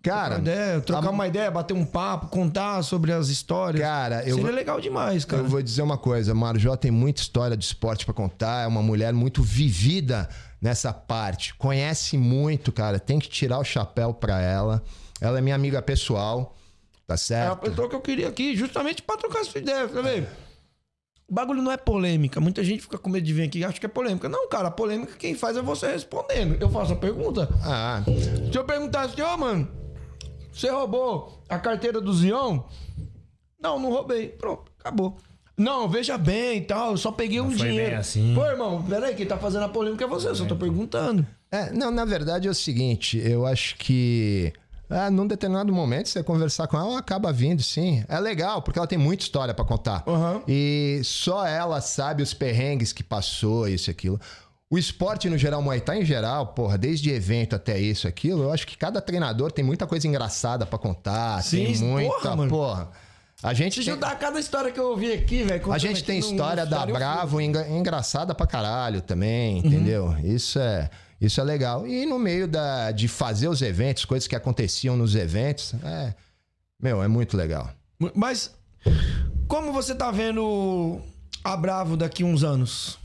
Cara, 0.00 0.36
trocar, 0.36 0.40
ideia, 0.40 0.80
trocar 0.80 1.08
a- 1.08 1.10
uma 1.10 1.26
ideia, 1.26 1.50
bater 1.50 1.74
um 1.74 1.84
papo, 1.84 2.28
contar 2.28 2.82
sobre 2.84 3.12
as 3.12 3.28
histórias. 3.28 3.82
Cara, 3.82 4.22
eu 4.26 4.36
seria 4.36 4.52
legal 4.52 4.80
demais, 4.80 5.24
cara. 5.24 5.42
Eu 5.42 5.46
vou 5.48 5.60
dizer 5.60 5.82
uma 5.82 5.98
coisa, 5.98 6.32
Marjó 6.34 6.76
tem 6.76 6.90
muita 6.90 7.20
história 7.20 7.56
de 7.56 7.64
esporte 7.64 8.04
pra 8.04 8.14
contar, 8.14 8.62
é 8.62 8.66
uma 8.66 8.80
mulher 8.80 9.12
muito 9.12 9.42
vivida 9.42 10.28
nessa 10.62 10.92
parte, 10.92 11.52
conhece 11.54 12.16
muito, 12.16 12.70
cara, 12.72 12.98
tem 13.00 13.18
que 13.18 13.28
tirar 13.28 13.58
o 13.58 13.64
chapéu 13.64 14.14
pra 14.14 14.40
ela. 14.40 14.82
Ela 15.20 15.38
é 15.38 15.40
minha 15.40 15.56
amiga 15.56 15.82
pessoal, 15.82 16.56
tá 17.06 17.14
É 17.14 17.16
a 17.16 17.18
certo? 17.18 17.58
pessoa 17.58 17.88
que 17.88 17.96
eu 17.96 18.00
queria 18.00 18.28
aqui, 18.28 18.56
justamente 18.56 19.02
pra 19.02 19.16
trocar 19.16 19.40
essa 19.40 19.58
ideia, 19.58 19.88
tá 19.88 20.00
vendo? 20.00 20.28
O 21.28 21.34
bagulho 21.34 21.60
não 21.62 21.70
é 21.70 21.76
polêmica. 21.76 22.40
Muita 22.40 22.64
gente 22.64 22.80
fica 22.82 22.96
com 22.96 23.10
medo 23.10 23.24
de 23.26 23.32
vir 23.34 23.42
aqui 23.42 23.58
e 23.58 23.64
acha 23.64 23.78
que 23.78 23.84
é 23.84 23.88
polêmica. 23.88 24.28
Não, 24.28 24.48
cara, 24.48 24.68
a 24.68 24.70
polêmica 24.70 25.12
quem 25.18 25.34
faz 25.34 25.56
é 25.58 25.62
você 25.62 25.86
respondendo. 25.88 26.56
Eu 26.60 26.70
faço 26.70 26.94
a 26.94 26.96
pergunta. 26.96 27.48
Ah, 27.62 28.02
Se 28.50 28.56
eu 28.56 28.64
perguntasse 28.64 29.12
assim, 29.12 29.22
ô, 29.34 29.36
mano, 29.36 29.68
você 30.50 30.70
roubou 30.70 31.42
a 31.48 31.58
carteira 31.58 32.00
do 32.00 32.12
Zion? 32.14 32.60
Não, 33.60 33.78
não 33.78 33.90
roubei. 33.90 34.28
Pronto, 34.28 34.72
acabou. 34.80 35.18
Não, 35.56 35.88
veja 35.88 36.16
bem 36.16 36.58
e 36.58 36.60
tal, 36.62 36.92
eu 36.92 36.96
só 36.96 37.10
peguei 37.12 37.40
um 37.40 37.50
foi 37.50 37.58
bem 37.58 37.68
dinheiro. 37.72 37.96
assim. 37.96 38.32
Pô, 38.34 38.46
irmão, 38.46 38.82
peraí, 38.88 39.14
quem 39.14 39.26
tá 39.26 39.36
fazendo 39.36 39.64
a 39.64 39.68
polêmica 39.68 40.04
é 40.04 40.08
você, 40.08 40.28
eu 40.28 40.34
só 40.34 40.46
tô 40.46 40.54
perguntando. 40.56 41.26
É, 41.50 41.72
não, 41.72 41.90
na 41.90 42.04
verdade 42.04 42.46
é 42.46 42.50
o 42.50 42.54
seguinte, 42.54 43.18
eu 43.18 43.44
acho 43.44 43.76
que 43.76 44.52
ah, 44.90 45.10
num 45.10 45.26
determinado 45.26 45.72
momento, 45.72 46.08
você 46.08 46.22
conversar 46.22 46.66
com 46.66 46.76
ela, 46.78 46.88
ela 46.90 46.98
acaba 46.98 47.32
vindo, 47.32 47.62
sim. 47.62 48.04
É 48.08 48.18
legal, 48.18 48.62
porque 48.62 48.78
ela 48.78 48.86
tem 48.88 48.98
muita 48.98 49.22
história 49.24 49.52
pra 49.52 49.64
contar. 49.64 50.02
Aham. 50.06 50.42
E 50.48 51.00
só 51.04 51.46
ela 51.46 51.80
sabe 51.80 52.22
os 52.22 52.32
perrengues 52.34 52.92
que 52.92 53.02
passou, 53.04 53.68
isso 53.68 53.90
e 53.90 53.92
aquilo. 53.92 54.20
O 54.70 54.76
esporte 54.76 55.30
no 55.30 55.38
geral, 55.38 55.62
Muay 55.62 55.80
Thai 55.80 56.00
em 56.02 56.04
geral, 56.04 56.48
porra, 56.48 56.76
desde 56.76 57.10
evento 57.10 57.56
até 57.56 57.78
isso, 57.78 58.06
aquilo, 58.06 58.42
eu 58.44 58.52
acho 58.52 58.66
que 58.66 58.76
cada 58.76 59.00
treinador 59.00 59.50
tem 59.50 59.64
muita 59.64 59.86
coisa 59.86 60.06
engraçada 60.06 60.66
pra 60.66 60.78
contar. 60.78 61.42
Sim, 61.42 61.64
tem 61.72 61.76
muita, 61.78 62.10
porra, 62.20 62.36
mano. 62.36 62.50
porra. 62.50 62.90
A 63.42 63.54
gente 63.54 63.76
Deixa 63.76 63.92
eu 63.92 63.96
dar 63.96 64.18
cada 64.18 64.40
história 64.40 64.70
que 64.72 64.80
eu 64.80 64.88
ouvi 64.90 65.12
aqui, 65.12 65.44
velho. 65.44 65.72
a 65.72 65.78
gente 65.78 66.02
tem 66.02 66.18
história 66.18 66.66
da 66.66 66.84
Bravo 66.84 67.40
engraçada 67.40 68.34
pra 68.34 68.46
caralho 68.48 69.00
também, 69.00 69.60
Uhum. 69.60 69.66
entendeu? 69.66 70.16
Isso 70.24 70.58
é 70.58 70.90
isso 71.20 71.40
é 71.40 71.44
legal. 71.44 71.86
E 71.86 72.06
no 72.06 72.18
meio 72.18 72.46
da, 72.46 72.90
de 72.92 73.08
fazer 73.08 73.48
os 73.48 73.60
eventos, 73.62 74.04
coisas 74.04 74.26
que 74.28 74.36
aconteciam 74.36 74.96
nos 74.96 75.14
eventos, 75.14 75.74
é, 75.84 76.14
meu, 76.80 77.02
é 77.02 77.08
muito 77.08 77.36
legal. 77.36 77.70
Mas, 78.14 78.54
como 79.48 79.72
você 79.72 79.94
tá 79.94 80.10
vendo 80.10 81.00
a 81.42 81.56
Bravo 81.56 81.96
daqui 81.96 82.22
uns 82.22 82.44
anos? 82.44 82.98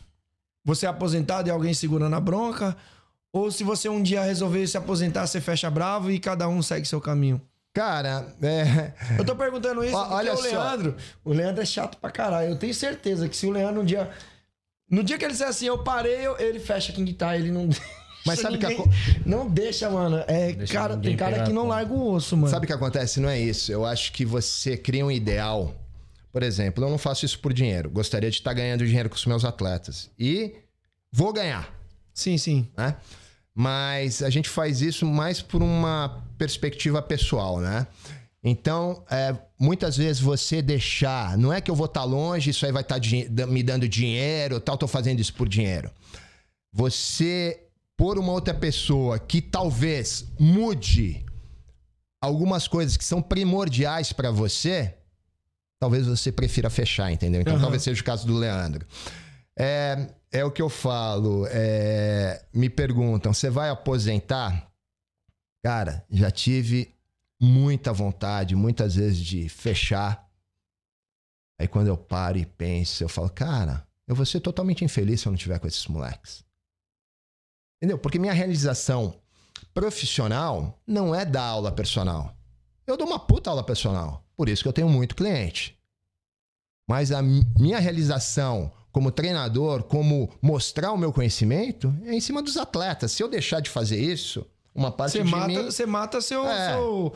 Você 0.66 0.86
é 0.86 0.90
aposentado 0.90 1.48
e 1.48 1.52
alguém 1.52 1.74
segurando 1.74 2.16
a 2.16 2.20
bronca? 2.20 2.76
Ou 3.32 3.52
se 3.52 3.64
você 3.64 3.90
um 3.90 4.02
dia 4.04 4.22
resolver 4.24 4.66
se 4.68 4.78
aposentar, 4.78 5.26
você 5.26 5.42
fecha 5.42 5.70
Bravo 5.70 6.12
e 6.12 6.20
cada 6.20 6.48
um 6.48 6.62
segue 6.62 6.88
seu 6.88 7.02
caminho? 7.02 7.42
Cara, 7.74 8.28
é, 8.44 8.94
Eu 9.18 9.26
tô 9.26 9.36
perguntando 9.36 9.84
isso 9.84 9.98
porque 9.98 10.14
olha 10.14 10.36
o. 10.36 10.40
Leandro, 10.42 10.96
o 11.26 11.34
Leandro 11.34 11.64
é 11.64 11.66
chato 11.66 11.98
pra 11.98 12.12
caralho. 12.12 12.50
Eu 12.50 12.56
tenho 12.56 12.74
certeza 12.74 13.28
que 13.28 13.36
se 13.36 13.48
o 13.48 13.50
Leandro 13.50 13.82
um 13.82 13.86
dia 13.86 14.12
no 14.88 15.04
dia 15.04 15.18
que 15.18 15.26
ele 15.26 15.32
disser 15.32 15.48
assim, 15.48 15.66
eu 15.66 15.80
parei, 15.84 16.18
eu- 16.28 16.38
ele 16.38 16.60
fecha 16.60 16.94
quem 16.94 17.04
que 17.04 17.14
tá, 17.14 17.36
ele 17.36 17.50
não 17.50 17.68
Mas 18.26 18.40
sabe 18.40 18.58
que 18.58 18.66
a 18.66 18.70
ninguém- 18.70 18.90
não 19.26 19.48
deixa, 19.50 19.90
mano. 19.90 20.24
É, 20.28 20.54
Deixa 20.54 20.74
cara, 20.74 20.96
ninguém 20.96 21.12
tem 21.12 21.18
cara 21.18 21.44
que 21.44 21.52
não 21.54 21.68
larga 21.68 21.94
o 21.94 22.12
osso, 22.14 22.36
mano. 22.38 22.50
sabe 22.50 22.66
o 22.66 22.68
que 22.68 22.74
acontece? 22.74 23.20
Não 23.20 23.28
é 23.30 23.40
isso. 23.40 23.72
Eu 23.72 23.86
acho 23.86 24.12
que 24.14 24.26
você 24.26 24.78
cria 24.78 25.06
um 25.06 25.12
ideal. 25.12 25.76
Por 26.32 26.42
exemplo, 26.42 26.84
eu 26.84 26.90
não 26.90 26.98
faço 26.98 27.26
isso 27.26 27.38
por 27.40 27.54
dinheiro. 27.54 27.90
Gostaria 27.90 28.30
de 28.30 28.38
estar 28.38 28.54
ganhando 28.54 28.86
dinheiro 28.86 29.10
com 29.10 29.16
os 29.16 29.26
meus 29.26 29.46
atletas. 29.46 30.10
E 30.18 30.56
vou 31.12 31.32
ganhar. 31.34 31.72
Sim, 32.14 32.38
sim. 32.38 32.68
né? 32.78 32.96
Mas 33.56 34.24
a 34.24 34.30
gente 34.32 34.50
faz 34.50 34.82
isso 34.82 35.06
mais 35.06 35.42
por 35.42 35.62
uma 35.62 36.24
perspectiva 36.40 37.02
pessoal, 37.04 37.60
né? 37.60 37.86
Então, 38.44 39.04
é, 39.12 39.36
muitas 39.60 39.96
vezes 39.96 40.20
você 40.22 40.62
deixar, 40.62 41.38
não 41.38 41.54
é 41.54 41.62
que 41.62 41.70
eu 41.72 41.76
vou 41.76 41.86
estar 41.86 42.04
longe, 42.04 42.50
isso 42.50 42.66
aí 42.66 42.72
vai 42.72 42.82
estar 42.82 43.00
da- 43.30 43.46
me 43.48 43.62
dando 43.64 43.88
dinheiro, 43.88 44.60
tal, 44.60 44.76
tô 44.78 44.88
fazendo 44.88 45.20
isso 45.20 45.34
por 45.36 45.48
dinheiro. 45.48 45.92
Você 46.74 47.60
pôr 47.98 48.18
uma 48.18 48.32
outra 48.32 48.54
pessoa 48.54 49.20
que 49.20 49.42
talvez 49.42 50.26
mude 50.40 51.26
algumas 52.22 52.68
coisas 52.68 52.96
que 52.96 53.04
são 53.04 53.22
primordiais 53.22 54.14
para 54.14 54.32
você, 54.32 54.98
talvez 55.80 56.08
você 56.08 56.32
prefira 56.32 56.70
fechar, 56.70 57.12
entendeu? 57.12 57.42
Então, 57.42 57.54
Aham. 57.54 57.62
talvez 57.62 57.84
seja 57.84 58.02
o 58.02 58.06
caso 58.06 58.26
do 58.26 58.38
Leandro. 58.38 58.88
É, 59.60 60.10
é 60.32 60.46
o 60.46 60.52
que 60.52 60.62
eu 60.62 60.70
falo. 60.70 61.46
é, 61.50 62.46
me 62.54 62.70
perguntam, 62.70 63.34
você 63.34 63.50
vai 63.50 63.70
aposentar? 63.70 64.72
Cara, 65.64 66.06
já 66.10 66.32
tive 66.32 66.96
muita 67.40 67.92
vontade, 67.92 68.56
muitas 68.56 68.96
vezes, 68.96 69.18
de 69.20 69.50
fechar. 69.50 70.26
Aí 71.60 71.68
quando 71.68 71.88
eu 71.88 71.98
paro 71.98 72.38
e 72.38 72.46
penso, 72.46 73.04
eu 73.04 73.10
falo, 73.10 73.30
cara, 73.30 73.86
eu 74.08 74.16
vou 74.16 74.26
ser 74.26 74.40
totalmente 74.40 74.84
infeliz 74.84 75.22
se 75.22 75.28
eu 75.28 75.32
não 75.32 75.38
tiver 75.38 75.60
com 75.60 75.68
esses 75.68 75.86
moleques. 75.88 76.44
Entendeu? 77.84 77.98
Porque 77.98 78.18
minha 78.18 78.32
realização 78.32 79.14
profissional 79.74 80.80
não 80.88 81.14
é 81.14 81.26
dar 81.26 81.44
aula 81.44 81.70
personal. 81.70 82.34
Eu 82.88 82.96
dou 82.96 83.06
uma 83.06 83.20
puta 83.20 83.50
aula 83.50 83.62
personal. 83.62 84.24
Por 84.38 84.48
isso 84.48 84.64
que 84.64 84.70
eu 84.70 84.74
tenho 84.74 84.88
muito 84.88 85.14
cliente. 85.18 85.78
Mas 86.88 87.12
a 87.12 87.22
mi- 87.22 87.46
minha 87.60 87.80
realização 87.80 88.72
como 88.90 89.12
treinador, 89.12 89.84
como 89.84 90.30
mostrar 90.42 90.94
o 90.94 90.98
meu 90.98 91.12
conhecimento, 91.12 91.94
é 92.06 92.14
em 92.14 92.22
cima 92.22 92.42
dos 92.42 92.56
atletas. 92.56 93.12
Se 93.12 93.22
eu 93.22 93.28
deixar 93.28 93.60
de 93.60 93.70
fazer 93.70 94.00
isso, 94.00 94.46
uma 94.74 94.90
parte 94.90 95.18
Você 95.18 95.24
de 95.26 95.30
mata, 95.30 95.48
mim... 95.48 95.64
você 95.66 95.86
mata 95.86 96.22
seu, 96.22 96.48
É. 96.48 96.72
seu, 96.76 97.14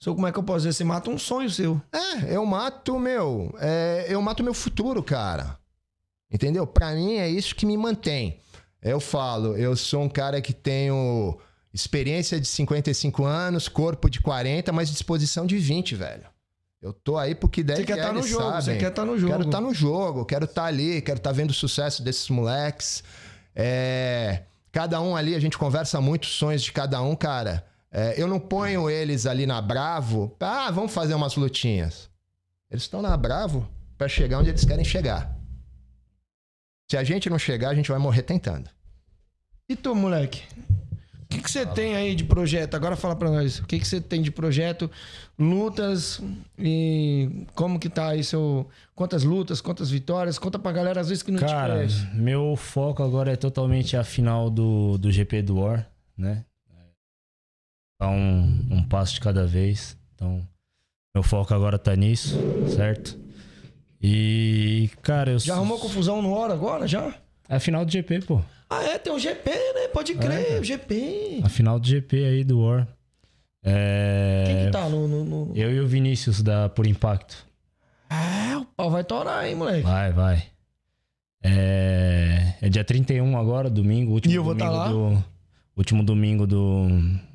seu- 0.00 0.14
Como 0.16 0.26
é 0.26 0.32
que 0.32 0.38
eu 0.38 0.42
posso 0.42 0.58
dizer? 0.66 0.72
Você 0.72 0.82
mata 0.82 1.10
um 1.10 1.18
sonho 1.18 1.48
seu. 1.48 1.80
É, 1.92 2.34
eu 2.34 2.44
mato 2.44 2.98
meu, 2.98 3.54
é, 3.60 4.06
eu 4.08 4.20
mato 4.20 4.42
meu 4.42 4.52
futuro, 4.54 5.00
cara. 5.00 5.56
Entendeu? 6.28 6.66
Pra 6.66 6.90
mim 6.92 7.14
é 7.18 7.28
isso 7.28 7.54
que 7.54 7.64
me 7.64 7.76
mantém. 7.76 8.40
Eu 8.82 9.00
falo, 9.00 9.56
eu 9.56 9.74
sou 9.76 10.02
um 10.02 10.08
cara 10.08 10.40
que 10.40 10.52
tenho 10.52 11.38
experiência 11.72 12.40
de 12.40 12.46
55 12.46 13.24
anos, 13.24 13.68
corpo 13.68 14.08
de 14.08 14.20
40, 14.20 14.72
mas 14.72 14.90
disposição 14.90 15.46
de 15.46 15.58
20, 15.58 15.94
velho. 15.94 16.24
Eu 16.80 16.92
tô 16.92 17.16
aí 17.16 17.34
porque 17.34 17.62
der 17.64 17.78
Você 17.78 17.84
quer 17.84 17.96
estar 17.96 18.12
no 18.12 18.20
eles 18.20 18.30
jogo, 18.30 18.44
você 18.44 18.62
sabem. 18.62 18.78
quer 18.78 18.88
estar 18.90 19.04
no 19.04 19.18
jogo. 19.18 19.32
Quero 19.32 19.44
estar 19.44 19.60
no 19.60 19.74
jogo, 19.74 20.24
quero 20.24 20.44
estar 20.44 20.64
ali, 20.64 21.02
quero 21.02 21.18
estar 21.18 21.32
vendo 21.32 21.50
o 21.50 21.54
sucesso 21.54 22.02
desses 22.02 22.28
moleques. 22.28 23.02
É, 23.54 24.42
cada 24.70 25.00
um 25.00 25.16
ali, 25.16 25.34
a 25.34 25.40
gente 25.40 25.58
conversa 25.58 26.00
muito 26.00 26.24
os 26.24 26.30
sonhos 26.30 26.62
de 26.62 26.70
cada 26.70 27.02
um, 27.02 27.16
cara. 27.16 27.66
É, 27.90 28.14
eu 28.16 28.28
não 28.28 28.38
ponho 28.38 28.88
eles 28.88 29.26
ali 29.26 29.44
na 29.44 29.60
Bravo, 29.60 30.36
ah, 30.38 30.70
vamos 30.70 30.92
fazer 30.92 31.14
umas 31.14 31.34
lutinhas. 31.34 32.08
Eles 32.70 32.84
estão 32.84 33.02
na 33.02 33.16
Bravo 33.16 33.68
pra 33.96 34.06
chegar 34.06 34.38
onde 34.38 34.50
eles 34.50 34.64
querem 34.64 34.84
chegar. 34.84 35.37
Se 36.90 36.96
a 36.96 37.04
gente 37.04 37.28
não 37.28 37.38
chegar, 37.38 37.70
a 37.70 37.74
gente 37.74 37.90
vai 37.90 37.98
morrer 37.98 38.22
tentando. 38.22 38.70
E 39.68 39.76
tu, 39.76 39.94
moleque? 39.94 40.42
O 41.22 41.26
que, 41.28 41.42
que 41.42 41.50
você 41.50 41.66
tem 41.66 41.94
aí 41.94 42.14
de 42.14 42.24
projeto? 42.24 42.74
Agora 42.74 42.96
fala 42.96 43.14
pra 43.14 43.30
nós. 43.30 43.58
O 43.58 43.66
que, 43.66 43.78
que 43.78 43.86
você 43.86 44.00
tem 44.00 44.22
de 44.22 44.30
projeto? 44.30 44.90
Lutas 45.38 46.22
e 46.58 47.44
como 47.54 47.78
que 47.78 47.90
tá 47.90 48.08
aí 48.08 48.24
seu... 48.24 48.66
Quantas 48.94 49.24
lutas, 49.24 49.60
quantas 49.60 49.90
vitórias? 49.90 50.38
Conta 50.38 50.58
pra 50.58 50.72
galera, 50.72 51.02
às 51.02 51.10
vezes, 51.10 51.22
que 51.22 51.30
não 51.30 51.38
te 51.38 51.44
Cara, 51.44 51.74
conhece. 51.74 52.06
meu 52.14 52.56
foco 52.56 53.02
agora 53.02 53.30
é 53.30 53.36
totalmente 53.36 53.94
a 53.94 54.02
final 54.02 54.48
do, 54.48 54.96
do 54.96 55.12
GP 55.12 55.42
do 55.42 55.58
War, 55.58 55.86
né? 56.16 56.46
Tá 58.00 58.08
um, 58.08 58.66
um 58.70 58.82
passo 58.82 59.12
de 59.14 59.20
cada 59.20 59.46
vez. 59.46 59.98
Então, 60.14 60.48
meu 61.14 61.22
foco 61.22 61.52
agora 61.52 61.78
tá 61.78 61.94
nisso, 61.94 62.38
certo? 62.74 63.18
E, 64.02 64.90
cara, 65.02 65.32
eu 65.32 65.38
Já 65.38 65.54
arrumou 65.54 65.78
confusão 65.78 66.22
no 66.22 66.32
hora 66.32 66.52
agora, 66.54 66.86
já? 66.86 67.12
É 67.48 67.56
a 67.56 67.60
final 67.60 67.84
do 67.84 67.90
GP, 67.90 68.20
pô. 68.22 68.40
Ah, 68.70 68.82
é? 68.84 68.98
Tem 68.98 69.12
um 69.12 69.18
GP, 69.18 69.50
né? 69.50 69.88
Pode 69.92 70.14
crer, 70.14 70.52
É. 70.56 70.60
o 70.60 70.64
GP. 70.64 71.40
A 71.42 71.48
final 71.48 71.78
do 71.80 71.86
GP 71.86 72.24
aí 72.24 72.44
do 72.44 72.60
War. 72.60 72.86
É... 73.64 74.44
Quem 74.46 74.66
que 74.66 74.70
tá 74.70 74.88
no... 74.88 75.08
no, 75.08 75.24
no- 75.24 75.56
Eu 75.56 75.72
e 75.72 75.80
o 75.80 75.86
Vinícius 75.86 76.42
da 76.42 76.68
Por 76.68 76.86
Impacto. 76.86 77.46
É, 78.10 78.56
o 78.56 78.64
pau 78.64 78.90
vai 78.90 79.02
torar, 79.04 79.46
hein, 79.48 79.54
moleque? 79.54 79.82
Vai, 79.82 80.12
vai. 80.12 80.42
É, 81.42 82.54
é 82.60 82.68
dia 82.68 82.84
31 82.84 83.36
agora, 83.38 83.68
domingo, 83.70 84.12
último 84.12 84.32
E 84.32 84.36
eu 84.36 84.44
vou 84.44 84.54
tá 84.54 84.66
domingo 84.66 84.78
lá? 84.78 84.88
do 85.18 85.24
último 85.76 86.02
domingo 86.02 86.46
do, 86.46 86.86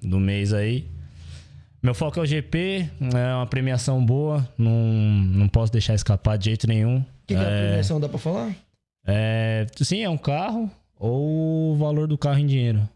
do 0.01 0.19
mês 0.19 0.53
aí. 0.53 0.87
Meu 1.83 1.93
foco 1.93 2.17
é 2.19 2.23
o 2.23 2.25
GP, 2.25 2.89
é 3.13 3.35
uma 3.35 3.45
premiação 3.45 4.03
boa, 4.05 4.47
não, 4.57 4.71
não 4.71 5.49
posso 5.49 5.71
deixar 5.71 5.93
escapar 5.93 6.37
de 6.37 6.45
jeito 6.45 6.65
nenhum. 6.65 6.99
O 6.99 7.05
que, 7.27 7.33
que 7.35 7.41
é 7.41 7.45
a 7.45 7.67
premiação? 7.67 7.99
Dá 7.99 8.07
pra 8.07 8.17
falar? 8.17 8.55
É, 9.05 9.65
sim, 9.81 10.01
é 10.01 10.09
um 10.09 10.17
carro 10.17 10.71
ou 10.97 11.73
o 11.73 11.75
valor 11.75 12.07
do 12.07 12.17
carro 12.17 12.39
em 12.39 12.45
dinheiro. 12.47 12.87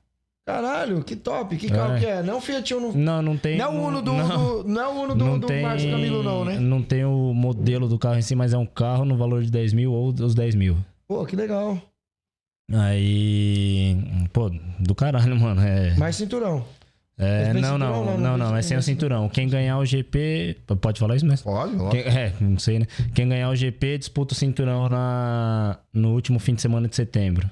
Caralho, 0.47 1.03
que 1.03 1.17
top. 1.17 1.57
Que 1.57 1.67
carro 1.67 1.95
É. 1.95 1.99
que 1.99 2.05
é? 2.05 2.23
Não 2.23 2.35
é 2.35 2.37
o 2.37 2.39
Fiat 2.39 2.73
Uno. 2.73 2.93
Não, 2.95 3.21
não 3.21 3.35
tem. 3.37 3.57
Não 3.57 3.65
é 3.65 3.69
o 3.69 3.87
Uno 3.87 4.01
do, 4.01 4.13
não, 4.13 4.27
do- 4.63 4.63
não 4.69 4.81
é 4.81 4.87
o 4.87 4.91
Uno 5.01 5.15
do, 5.15 5.25
não 5.25 5.37
do 5.39 5.47
tem, 5.47 5.61
Márcio 5.61 5.91
Camilo, 5.91 6.23
não, 6.23 6.45
né? 6.45 6.57
Não 6.57 6.81
tem 6.81 7.03
o 7.03 7.33
modelo 7.33 7.89
do 7.89 7.99
carro 7.99 8.17
em 8.17 8.21
si, 8.21 8.33
mas 8.33 8.53
é 8.53 8.57
um 8.57 8.65
carro 8.65 9.03
no 9.03 9.17
valor 9.17 9.43
de 9.43 9.51
10 9.51 9.73
mil 9.73 9.91
ou 9.91 10.07
os 10.13 10.33
10 10.33 10.55
mil. 10.55 10.77
Pô, 11.05 11.25
que 11.25 11.35
legal. 11.35 11.77
Aí. 12.71 13.97
Pô, 14.31 14.49
do 14.79 14.95
caralho, 14.95 15.35
mano. 15.39 15.61
É, 15.61 15.93
Mais 15.97 16.15
cinturão. 16.15 16.63
É, 17.17 17.51
tem 17.51 17.61
não, 17.61 17.77
não, 17.77 18.05
Não, 18.05 18.17
não, 18.17 18.37
não 18.37 18.55
é 18.57 18.61
sem 18.61 18.77
o 18.77 18.81
cinturão. 18.81 19.23
cinturão. 19.23 19.29
Quem 19.29 19.47
ganhar 19.49 19.77
o 19.79 19.85
GP. 19.85 20.57
Pode 20.79 20.99
falar 20.99 21.15
isso 21.15 21.25
mesmo? 21.25 21.51
Pode, 21.51 21.75
Quem- 21.89 22.01
é, 22.01 22.33
não 22.39 22.59
sei, 22.59 22.79
né? 22.79 22.85
Quem 23.15 23.27
ganhar 23.27 23.49
o 23.49 23.55
GP 23.55 23.97
disputa 23.97 24.33
o 24.33 24.37
cinturão 24.37 24.87
na, 24.87 25.79
no 25.93 26.13
último 26.13 26.37
fim 26.39 26.53
de 26.53 26.61
semana 26.61 26.87
de 26.87 26.95
setembro. 26.95 27.49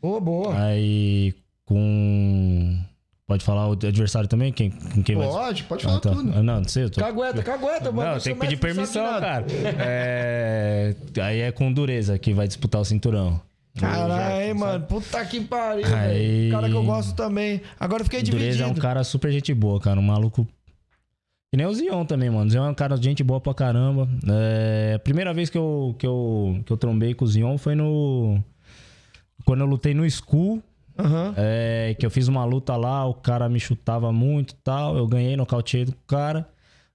Boa, 0.00 0.20
boa. 0.20 0.56
Aí, 0.60 1.34
com, 1.64 2.78
Pode 3.26 3.44
falar 3.44 3.68
o 3.68 3.72
adversário 3.72 4.28
também? 4.28 4.52
Quem, 4.52 4.70
com 4.70 5.02
quem 5.02 5.16
vai- 5.16 5.26
Pode, 5.28 5.62
pode 5.64 5.84
Ah, 5.86 5.88
falar 5.88 6.00
tá. 6.00 6.10
tudo. 6.10 6.32
Ah, 6.36 6.42
Não, 6.42 6.60
não 6.60 6.68
sei. 6.68 6.84
Eu 6.84 6.90
tô... 6.90 7.00
Cagueta, 7.00 7.42
cagueta, 7.42 7.90
mano. 7.92 8.12
Não, 8.12 8.18
tem 8.20 8.34
que 8.34 8.40
pedir 8.40 8.56
permissão, 8.58 9.04
cara. 9.20 9.46
É... 9.78 10.94
Aí 11.22 11.40
é 11.40 11.52
com 11.52 11.72
dureza 11.72 12.18
que 12.18 12.34
vai 12.34 12.46
disputar 12.46 12.80
o 12.80 12.84
cinturão. 12.84 13.40
Caralho, 13.78 14.56
mano. 14.56 14.84
Puta 14.86 15.24
que 15.24 15.40
pariu, 15.40 15.86
Aí- 15.86 16.50
velho. 16.50 16.52
Cara 16.52 16.68
que 16.68 16.74
eu 16.74 16.84
gosto 16.84 17.14
também. 17.14 17.60
Agora 17.80 18.02
eu 18.02 18.04
fiquei 18.04 18.22
Dureza 18.22 18.38
dividido. 18.38 18.64
é 18.64 18.66
um 18.66 18.74
cara 18.74 19.02
super 19.04 19.32
gente 19.32 19.52
boa, 19.54 19.80
cara. 19.80 19.98
Um 19.98 20.02
maluco. 20.02 20.46
Que 21.50 21.56
nem 21.56 21.66
o 21.66 21.74
Zion 21.74 22.04
também, 22.04 22.30
mano. 22.30 22.46
O 22.46 22.50
Zion 22.50 22.64
é 22.66 22.70
um 22.70 22.74
cara 22.74 22.96
de 22.96 23.04
gente 23.04 23.22
boa 23.22 23.40
pra 23.40 23.52
caramba. 23.54 24.08
É... 24.28 24.94
A 24.96 24.98
primeira 24.98 25.32
vez 25.34 25.50
que 25.50 25.58
eu, 25.58 25.94
que, 25.98 26.06
eu, 26.06 26.60
que 26.64 26.72
eu 26.72 26.76
trombei 26.76 27.14
com 27.14 27.24
o 27.24 27.28
Zion 27.28 27.56
foi 27.58 27.74
no. 27.74 28.42
Quando 29.44 29.60
eu 29.60 29.66
lutei 29.66 29.94
no 29.94 30.08
School. 30.10 30.62
Aham. 30.98 31.32
É, 31.38 31.96
que 31.98 32.04
eu 32.04 32.10
fiz 32.10 32.28
uma 32.28 32.44
luta 32.44 32.76
lá, 32.76 33.06
o 33.06 33.14
cara 33.14 33.48
me 33.48 33.58
chutava 33.58 34.12
muito 34.12 34.50
e 34.52 34.56
tal. 34.62 34.96
Eu 34.96 35.06
ganhei, 35.06 35.34
nocauteei 35.36 35.86
do 35.86 35.94
cara. 36.06 36.46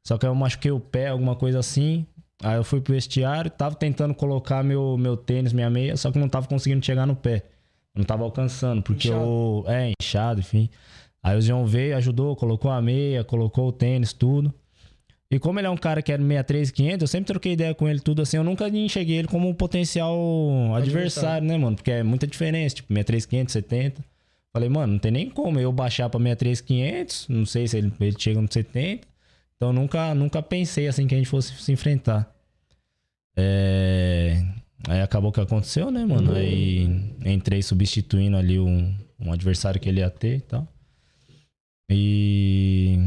Só 0.04 0.18
que 0.18 0.26
eu 0.26 0.34
machuquei 0.36 0.70
o 0.72 0.80
pé, 0.80 1.08
alguma 1.10 1.36
coisa 1.36 1.60
assim. 1.60 2.06
Aí 2.44 2.56
eu 2.56 2.64
fui 2.64 2.80
pro 2.80 2.94
vestiário, 2.94 3.50
tava 3.50 3.76
tentando 3.76 4.14
colocar 4.14 4.64
meu, 4.64 4.98
meu 4.98 5.18
tênis, 5.18 5.54
minha 5.54 5.70
meia, 5.70 5.98
só 5.98 6.12
que 6.12 6.20
não 6.20 6.30
tava 6.30 6.48
conseguindo 6.48 6.86
chegar 6.86 7.06
no 7.06 7.16
pé. 7.16 7.44
Não 7.96 8.04
tava 8.04 8.24
alcançando, 8.24 8.82
porque 8.84 9.10
eu. 9.10 9.64
É, 9.68 9.92
inchado, 10.00 10.40
enfim. 10.40 10.70
Aí 11.24 11.36
o 11.36 11.42
Zion 11.42 11.66
veio, 11.66 11.98
ajudou, 11.98 12.36
colocou 12.36 12.70
a 12.70 12.82
meia, 12.82 13.24
colocou 13.24 13.68
o 13.68 13.72
tênis, 13.72 14.14
tudo. 14.14 14.54
E 15.30 15.40
como 15.40 15.60
ele 15.60 15.68
é 15.68 15.70
um 15.70 15.76
cara 15.76 16.02
que 16.02 16.12
era 16.12 16.22
63,500, 16.22 17.02
eu 17.02 17.08
sempre 17.08 17.28
troquei 17.28 17.54
ideia 17.54 17.74
com 17.74 17.88
ele, 17.88 18.00
tudo 18.00 18.22
assim. 18.22 18.38
Eu 18.38 18.44
nunca 18.44 18.70
enxerguei 18.70 19.18
ele 19.18 19.28
como 19.28 19.50
um 19.50 19.54
potencial 19.54 20.16
adversário, 20.74 21.46
né, 21.46 21.58
mano? 21.58 21.76
Porque 21.76 21.92
é 21.92 22.04
muita 22.04 22.26
diferença, 22.26 22.76
tipo, 22.76 22.94
63,500, 22.94 23.52
70. 23.54 24.06
Falei, 24.54 24.70
mano, 24.70 24.94
não 24.94 25.00
tem 25.00 25.12
nem 25.12 25.30
como 25.30 25.60
eu 25.60 25.72
baixar 25.72 26.10
pra 26.10 26.20
63,500. 26.20 27.28
Não 27.28 27.46
sei 27.46 27.68
se 27.68 27.78
ele, 27.78 27.92
ele 28.00 28.16
chega 28.18 28.40
no 28.40 28.48
70. 28.50 29.06
Então 29.58 29.74
nunca, 29.74 30.14
nunca 30.16 30.42
pensei 30.42 30.88
assim 30.88 31.08
que 31.08 31.16
a 31.16 31.18
gente 31.18 31.30
fosse 31.30 31.54
se 31.54 31.72
enfrentar. 31.72 32.32
É... 33.36 34.42
Aí 34.88 35.02
acabou 35.02 35.32
que 35.32 35.42
aconteceu, 35.42 35.92
né, 35.92 36.06
mano? 36.06 36.34
Aí 36.34 36.86
entrei 37.26 37.62
substituindo 37.62 38.38
ali 38.38 38.60
um, 38.60 38.96
um 39.20 39.34
adversário 39.34 39.82
que 39.82 39.90
ele 39.90 40.00
ia 40.00 40.10
ter 40.10 40.38
e 40.38 40.42
tal. 40.42 40.68
E. 41.90 42.98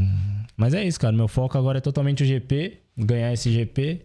Mas 0.57 0.73
é 0.73 0.85
isso, 0.85 0.99
cara. 0.99 1.15
Meu 1.15 1.27
foco 1.27 1.57
agora 1.57 1.77
é 1.77 1.81
totalmente 1.81 2.23
o 2.23 2.25
GP, 2.25 2.79
ganhar 2.97 3.31
esse 3.33 3.51
GP. 3.51 4.01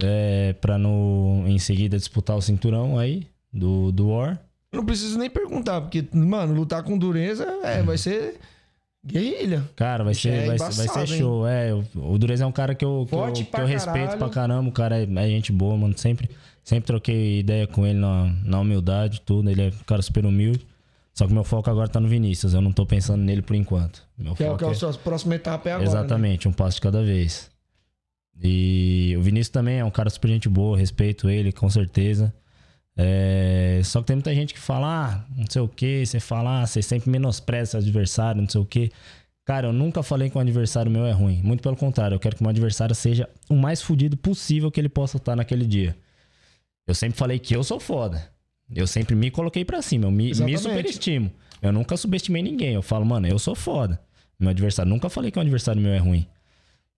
É, 0.00 0.52
pra 0.54 0.78
no, 0.78 1.42
em 1.46 1.58
seguida 1.58 1.96
disputar 1.96 2.36
o 2.36 2.42
cinturão 2.42 2.98
aí 2.98 3.26
do, 3.52 3.90
do 3.90 4.08
War. 4.08 4.40
Não 4.72 4.84
preciso 4.84 5.18
nem 5.18 5.30
perguntar, 5.30 5.80
porque, 5.80 6.06
mano, 6.12 6.54
lutar 6.54 6.82
com 6.82 6.96
dureza 6.96 7.44
é, 7.64 7.82
vai 7.82 7.98
ser 7.98 8.38
guerrilha. 9.12 9.64
Cara, 9.76 10.04
vai 10.04 10.14
ser, 10.14 10.28
é 10.30 10.46
vai, 10.46 10.58
ser- 10.58 10.64
vai 10.64 10.84
embaçado, 10.86 11.06
ser 11.06 11.14
hein? 11.14 11.20
show. 11.20 11.46
É, 11.46 11.74
o, 11.74 12.18
Dureza 12.18 12.44
é 12.44 12.46
um 12.46 12.52
cara 12.52 12.74
que 12.74 12.84
eu, 12.84 13.06
que 13.08 13.14
eu, 13.14 13.32
que 13.32 13.60
eu 13.60 13.66
respeito 13.66 14.16
pra 14.16 14.28
caramba. 14.28 14.68
O 14.68 14.72
cara 14.72 14.98
é, 14.98 15.02
é 15.04 15.28
gente 15.28 15.50
boa, 15.52 15.76
mano. 15.76 15.96
Sempre, 15.96 16.28
sempre 16.62 16.86
troquei 16.86 17.40
ideia 17.40 17.66
com 17.66 17.86
ele 17.86 17.98
na, 17.98 18.32
na 18.44 18.60
humildade, 18.60 19.20
tudo. 19.22 19.50
Ele 19.50 19.62
é 19.62 19.66
um 19.68 19.84
cara 19.86 20.02
super 20.02 20.24
humilde. 20.26 20.66
Só 21.14 21.26
que 21.26 21.32
meu 21.32 21.42
foco 21.42 21.68
agora 21.68 21.88
tá 21.88 21.98
no 21.98 22.06
Vinícius. 22.06 22.54
Eu 22.54 22.60
não 22.60 22.70
tô 22.72 22.86
pensando 22.86 23.20
nele 23.22 23.42
por 23.42 23.56
enquanto. 23.56 24.02
Meu 24.16 24.34
Que 24.36 24.44
é 24.44 24.50
o 24.52 24.56
que 24.56 24.64
é 24.64 24.68
é- 24.68 24.70
a 24.70 24.74
sua 24.74 24.92
próxima 24.94 25.34
etapa 25.34 25.68
é 25.68 25.72
agora. 25.72 25.88
Exatamente, 25.88 26.46
um 26.46 26.52
passo 26.52 26.76
de 26.76 26.82
cada 26.82 27.02
vez. 27.02 27.50
E 28.40 29.14
o 29.18 29.22
Vinícius 29.22 29.48
também 29.48 29.78
é 29.80 29.84
um 29.84 29.90
cara 29.90 30.08
super 30.10 30.28
gente 30.28 30.48
boa, 30.48 30.78
respeito 30.78 31.28
ele, 31.28 31.50
com 31.50 31.68
certeza. 31.68 32.32
É, 33.00 33.80
Só 33.84 34.00
que 34.00 34.08
tem 34.08 34.16
muita 34.16 34.34
gente 34.34 34.52
que 34.52 34.58
fala, 34.58 34.86
ah, 34.86 35.24
não 35.36 35.46
sei 35.48 35.62
o 35.62 35.68
que, 35.68 36.04
você 36.04 36.18
fala, 36.18 36.62
ah, 36.62 36.66
você 36.66 36.82
sempre 36.82 37.08
menospreza 37.08 37.72
seu 37.72 37.80
adversário, 37.80 38.42
não 38.42 38.48
sei 38.48 38.60
o 38.60 38.64
que. 38.64 38.90
Cara, 39.44 39.68
eu 39.68 39.72
nunca 39.72 40.02
falei 40.02 40.28
que 40.28 40.36
um 40.36 40.40
adversário 40.40 40.90
meu 40.90 41.06
é 41.06 41.12
ruim. 41.12 41.40
Muito 41.42 41.62
pelo 41.62 41.76
contrário, 41.76 42.16
eu 42.16 42.18
quero 42.18 42.36
que 42.36 42.42
meu 42.42 42.50
adversário 42.50 42.94
seja 42.94 43.28
o 43.48 43.54
mais 43.54 43.80
fudido 43.80 44.16
possível 44.16 44.70
que 44.70 44.80
ele 44.80 44.88
possa 44.88 45.16
estar 45.16 45.36
naquele 45.36 45.64
dia. 45.64 45.96
Eu 46.86 46.94
sempre 46.94 47.16
falei 47.16 47.38
que 47.38 47.54
eu 47.54 47.62
sou 47.62 47.78
foda. 47.78 48.30
Eu 48.74 48.86
sempre 48.86 49.14
me 49.14 49.30
coloquei 49.30 49.64
pra 49.64 49.80
cima, 49.80 50.06
eu 50.06 50.10
me, 50.10 50.34
me 50.34 50.58
superestimo. 50.58 51.30
Eu 51.62 51.72
nunca 51.72 51.96
subestimei 51.96 52.42
ninguém. 52.42 52.74
Eu 52.74 52.82
falo, 52.82 53.06
mano, 53.06 53.26
eu 53.26 53.38
sou 53.38 53.54
foda. 53.54 54.00
Meu 54.38 54.50
adversário, 54.50 54.90
nunca 54.90 55.08
falei 55.08 55.30
que 55.30 55.38
um 55.38 55.42
adversário 55.42 55.80
meu 55.80 55.92
é 55.92 55.98
ruim. 55.98 56.26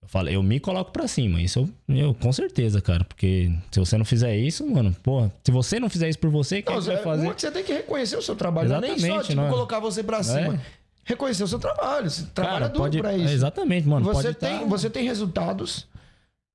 Eu 0.03 0.07
falo, 0.09 0.29
eu 0.29 0.41
me 0.41 0.59
coloco 0.59 0.91
pra 0.91 1.07
cima. 1.07 1.39
Isso 1.41 1.69
eu, 1.87 1.95
eu 1.95 2.13
com 2.13 2.33
certeza, 2.33 2.81
cara. 2.81 3.03
Porque 3.03 3.51
se 3.71 3.79
você 3.79 3.97
não 3.97 4.05
fizer 4.05 4.35
isso, 4.35 4.65
mano, 4.67 4.95
porra, 5.03 5.31
se 5.43 5.51
você 5.51 5.79
não 5.79 5.89
fizer 5.89 6.09
isso 6.09 6.17
por 6.19 6.29
você, 6.31 6.61
quem 6.61 6.73
Não, 6.73 6.81
é 6.81 6.83
que 6.83 6.87
vai 6.87 6.97
Zé, 6.97 7.03
fazer? 7.03 7.27
você 7.39 7.51
tem 7.51 7.63
que 7.63 7.73
reconhecer 7.73 8.17
o 8.17 8.21
seu 8.21 8.35
trabalho. 8.35 8.69
Não 8.69 8.77
é 8.77 8.81
nem 8.81 8.89
só, 8.91 8.95
Exatamente, 9.05 9.27
tipo, 9.27 9.35
não 9.41 9.47
é? 9.47 9.49
colocar 9.51 9.79
você 9.79 10.03
pra 10.03 10.23
cima. 10.23 10.59
Reconhecer 11.03 11.43
o 11.43 11.47
seu 11.47 11.59
trabalho. 11.59 12.09
Você 12.09 12.23
trabalha 12.33 12.53
Cara, 12.59 12.67
duro 12.69 12.83
pode- 12.83 12.99
pra 12.99 13.15
isso. 13.15 13.33
Exatamente, 13.33 13.87
mano. 13.87 14.05
Você, 14.05 14.33
tem, 14.33 14.59
tá- 14.59 14.65
você 14.65 14.89
tem 14.89 15.03
resultados 15.05 15.87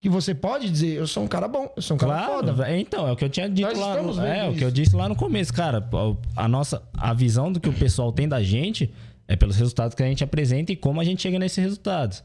que 0.03 0.09
você 0.09 0.35
pode 0.35 0.69
dizer, 0.69 0.95
eu 0.99 1.07
sou 1.07 1.23
um 1.23 1.29
cara 1.29 1.49
bom, 1.49 1.73
eu 1.77 1.83
sou 1.83 1.95
um 1.97 1.99
cara 1.99 2.13
Claro, 2.27 2.49
foda. 2.55 2.77
então, 2.79 3.09
é 3.09 3.13
o 3.13 3.17
que 3.17 3.25
eu 3.25 3.29
tinha 3.31 3.49
dito 3.49 3.69
Nós 3.69 3.79
lá. 3.79 4.03
No, 4.03 4.25
é, 4.27 4.45
o 4.47 4.51
isso. 4.51 4.59
que 4.59 4.65
eu 4.65 4.71
disse 4.71 4.95
lá 4.95 5.09
no 5.09 5.17
começo, 5.17 5.53
cara. 5.53 5.89
A 6.37 6.47
nossa 6.49 6.83
a 6.97 7.13
visão 7.15 7.51
do 7.53 7.59
que 7.61 7.69
o 7.69 7.73
pessoal 7.73 8.13
tem 8.13 8.29
da 8.29 8.43
gente 8.43 8.93
é 9.29 9.35
pelos 9.37 9.57
resultados 9.57 9.95
que 9.95 10.03
a 10.03 10.07
gente 10.07 10.23
apresenta 10.23 10.71
e 10.73 10.77
como 10.77 11.01
a 11.01 11.05
gente 11.05 11.23
chega 11.23 11.39
nesses 11.39 11.59
resultados. 11.59 12.23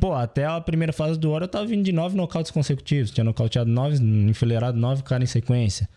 Pô, 0.00 0.12
até 0.14 0.44
a 0.46 0.60
primeira 0.60 0.92
fase 0.92 1.18
do 1.18 1.30
War 1.30 1.42
eu 1.42 1.48
tava 1.48 1.66
vindo 1.66 1.84
de 1.84 1.92
nove 1.92 2.16
nocautes 2.16 2.50
consecutivos. 2.50 3.10
Tinha 3.10 3.24
nocauteado 3.24 3.70
nove, 3.70 3.96
enfileirado 4.02 4.78
nove 4.78 5.02
caras 5.02 5.28
em 5.28 5.32
sequência. 5.32 5.88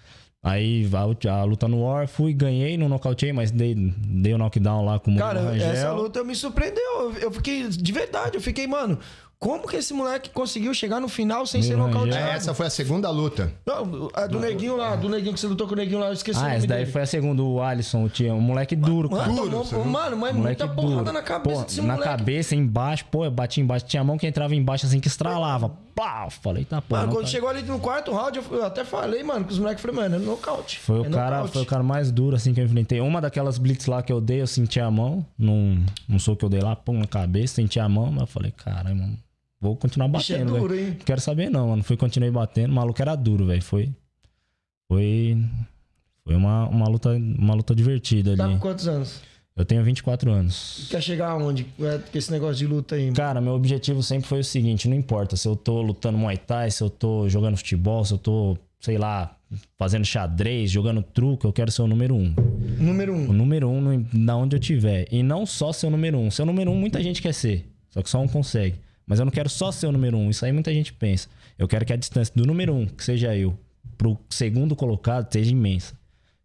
Aí 0.44 0.88
a, 0.94 1.32
a 1.32 1.44
luta 1.44 1.68
no 1.68 1.82
War, 1.84 2.08
fui, 2.08 2.32
ganhei, 2.32 2.78
não 2.78 2.88
nocauteei, 2.88 3.34
mas 3.34 3.50
dei, 3.50 3.74
dei 3.74 4.32
o 4.32 4.38
knockdown 4.38 4.86
lá 4.86 5.00
com 5.00 5.12
o 5.12 5.18
Cara, 5.18 5.42
Rangel. 5.42 5.72
essa 5.72 5.92
luta 5.92 6.24
me 6.24 6.36
surpreendeu. 6.36 6.84
Eu- 6.84 7.14
Eu 7.20 7.32
fiquei, 7.32 7.68
de 7.68 7.92
verdade, 7.92 8.36
eu 8.38 8.42
fiquei, 8.42 8.68
mano, 8.68 9.00
como 9.40 9.68
que 9.68 9.76
esse 9.76 9.94
moleque 9.94 10.30
conseguiu 10.30 10.74
chegar 10.74 11.00
no 11.00 11.08
final 11.08 11.46
sem 11.46 11.62
ser 11.62 11.76
nocauteado? 11.78 12.16
Rangel. 12.16 12.36
Essa 12.36 12.54
foi 12.54 12.66
a 12.68 12.70
segunda 12.70 13.10
luta. 13.10 13.52
Não, 13.66 14.10
a 14.14 14.26
do 14.28 14.40
neguinho 14.40 14.76
lá, 14.78 14.96
do 14.96 15.08
neguinho 15.10 15.34
que 15.34 15.40
você 15.40 15.48
lutou 15.48 15.68
com 15.68 15.74
o 15.74 15.78
neguinho 15.78 16.00
lá, 16.00 16.08
eu 16.08 16.14
esqueci 16.14 16.40
o 16.40 16.44
Ah, 16.44 16.56
esse 16.58 16.66
daí 16.68 16.80
dele. 16.80 16.92
foi 16.92 17.02
a 17.02 17.06
segunda, 17.06 17.44
o 17.44 17.62
Alisson, 17.62 18.04
o 18.06 18.10
tio, 18.10 18.34
um 18.34 18.42
moleque 18.42 18.76
duro, 18.76 19.10
cara. 19.10 19.32
Mano, 19.32 19.64
tomou- 19.64 19.86
mano, 19.86 20.18
mas 20.18 20.36
Moleque 20.36 20.64
muita 20.64 20.68
porrada 20.68 21.02
duro. 21.04 21.12
na 21.14 21.22
cabeça 21.22 21.60
Pô, 21.60 21.66
desse 21.66 21.82
Na 21.82 21.94
moleque. 21.96 22.04
cabeça, 22.04 22.56
embaixo, 22.56 23.06
pô, 23.12 23.26
eu 23.26 23.32
bati 23.32 23.62
embaixo. 23.62 23.86
Tinha 23.86 24.04
mão 24.04 24.18
que 24.18 24.26
entrava 24.26 24.56
embaixo 24.56 24.86
assim 24.86 25.00
que 25.00 25.08
estralava. 25.08 25.72
Pá! 25.96 26.28
Falei, 26.30 26.66
tá, 26.66 26.82
pô. 26.82 26.96
Mano, 26.96 27.12
quando 27.14 27.26
tá- 27.26 27.32
chegou 27.32 27.48
ali 27.48 27.62
no 27.62 27.80
quarto 27.80 28.12
round, 28.12 28.40
eu, 28.52 28.66
até 28.66 28.84
falei, 28.84 29.24
mano, 29.24 29.46
que 29.46 29.54
os 29.54 29.60
moleques 29.60 29.82
falaram, 29.82 30.02
mano, 30.12 30.16
é 30.16 30.20
nocaute. 30.26 30.80
Foi 30.80 31.00
o, 31.00 31.06
é 31.06 31.10
cara, 31.10 31.36
nocaute. 31.38 31.54
foi 31.54 31.62
o 31.62 31.66
cara 31.66 31.84
mais 31.84 32.12
duro 32.12 32.36
assim 32.36 32.54
que 32.54 32.60
eu 32.60 32.66
enfrentei. 32.66 33.00
Uma 33.00 33.22
daquelas 33.22 33.58
blitz 33.58 33.86
lá 33.86 34.02
que 34.02 34.12
eu 34.12 34.20
dei, 34.20 34.42
eu 34.42 34.48
senti 34.48 34.80
a 34.80 34.92
mão. 34.92 35.26
Num, 35.40 35.86
num 36.08 36.20
soco 36.20 36.38
que 36.40 36.46
eu 36.46 36.50
dei 36.50 36.60
lá, 36.60 36.76
pum, 36.76 37.00
na 37.00 37.08
cabeça, 37.08 37.56
senti 37.56 37.80
a 37.80 37.88
mão, 37.88 38.08
mas 38.12 38.22
eu 38.22 38.28
falei, 38.28 38.52
caralho, 38.52 38.96
mano, 38.96 39.18
vou 39.60 39.76
continuar 39.76 40.08
Bicho 40.08 40.34
é 40.34 40.38
batendo, 40.40 40.58
duro, 40.60 40.74
velho. 40.74 40.88
hein? 40.88 40.96
Não 40.98 41.06
quero 41.06 41.22
saber 41.22 41.50
não, 41.50 41.70
mano. 41.70 41.84
Fui, 41.84 41.98
continuei 41.98 42.32
batendo. 42.32 42.72
O 42.72 42.76
maluco 42.76 43.02
era 43.02 43.16
duro, 43.16 43.46
velho. 43.46 43.62
Foi. 43.62 43.90
Foi. 44.88 45.38
Foi 46.24 46.36
uma, 46.36 46.68
uma, 46.70 46.88
luta, 46.88 47.10
uma 47.12 47.54
luta 47.54 47.76
divertida 47.76 48.36
Tá 48.36 48.46
ali. 48.46 48.54
com 48.54 48.60
quantos 48.60 48.88
anos? 48.88 49.22
Eu 49.56 49.64
tenho 49.64 49.84
24 49.84 50.30
anos. 50.32 50.88
Quer 50.90 51.02
chegar 51.02 51.30
aonde 51.30 51.66
é, 51.80 51.98
com 52.00 52.18
esse 52.18 52.30
negócio 52.32 52.56
de 52.58 52.68
luta 52.68 52.96
aí? 52.96 53.04
mano? 53.06 53.16
Cara, 53.16 53.40
meu 53.40 53.54
objetivo 53.54 54.04
sempre 54.04 54.28
foi 54.28 54.40
o 54.40 54.44
seguinte: 54.44 54.90
não 54.90 54.98
importa 54.98 55.38
se 55.38 55.48
eu 55.48 55.56
tô 55.56 55.82
lutando 55.82 56.18
Muay 56.18 56.36
Thai, 56.38 56.72
se 56.72 56.84
eu 56.84 56.90
tô 56.90 57.30
jogando 57.30 57.56
futebol, 57.56 58.04
se 58.04 58.14
eu 58.14 58.18
tô, 58.18 58.58
sei 58.82 58.98
lá, 58.98 59.38
fazendo 59.78 60.04
xadrez, 60.04 60.70
jogando 60.72 61.02
truque, 61.02 61.46
eu 61.46 61.54
quero 61.54 61.72
ser 61.72 61.84
o 61.84 61.88
número 61.88 62.16
um. 62.16 62.34
Número 62.78 63.14
um. 63.14 63.30
O 63.30 63.34
número 63.34 63.70
um 63.70 64.06
na 64.12 64.36
onde 64.36 64.58
eu 64.58 64.60
tiver. 64.60 65.08
E 65.10 65.24
não 65.24 65.46
só 65.46 65.72
ser 65.72 65.88
o 65.88 65.90
número 65.90 66.18
um. 66.18 66.30
Ser 66.30 66.42
o 66.42 66.46
número 66.46 66.70
um, 66.72 66.76
muita 66.76 67.02
gente 67.02 67.22
quer 67.22 67.34
ser. 67.34 67.66
Só 67.92 68.02
que 68.02 68.10
só 68.10 68.20
um 68.20 68.28
consegue. 68.28 68.76
Mas 69.06 69.20
eu 69.20 69.26
não 69.26 69.32
quero 69.32 69.50
só 69.50 69.72
ser 69.72 69.88
o 69.88 69.92
número 69.92 70.18
um. 70.18 70.30
Isso 70.30 70.46
aí 70.46 70.52
muita 70.52 70.74
gente 70.74 70.94
pensa. 70.94 71.30
Eu 71.58 71.68
quero 71.68 71.86
que 71.86 71.94
a 71.94 71.96
distância 71.96 72.34
do 72.36 72.46
número 72.46 72.74
um, 72.74 72.86
que 72.86 73.04
seja 73.04 73.36
eu, 73.36 73.58
pro 73.98 74.18
segundo 74.30 74.76
colocado, 74.76 75.32
seja 75.32 75.52
imensa. 75.52 75.96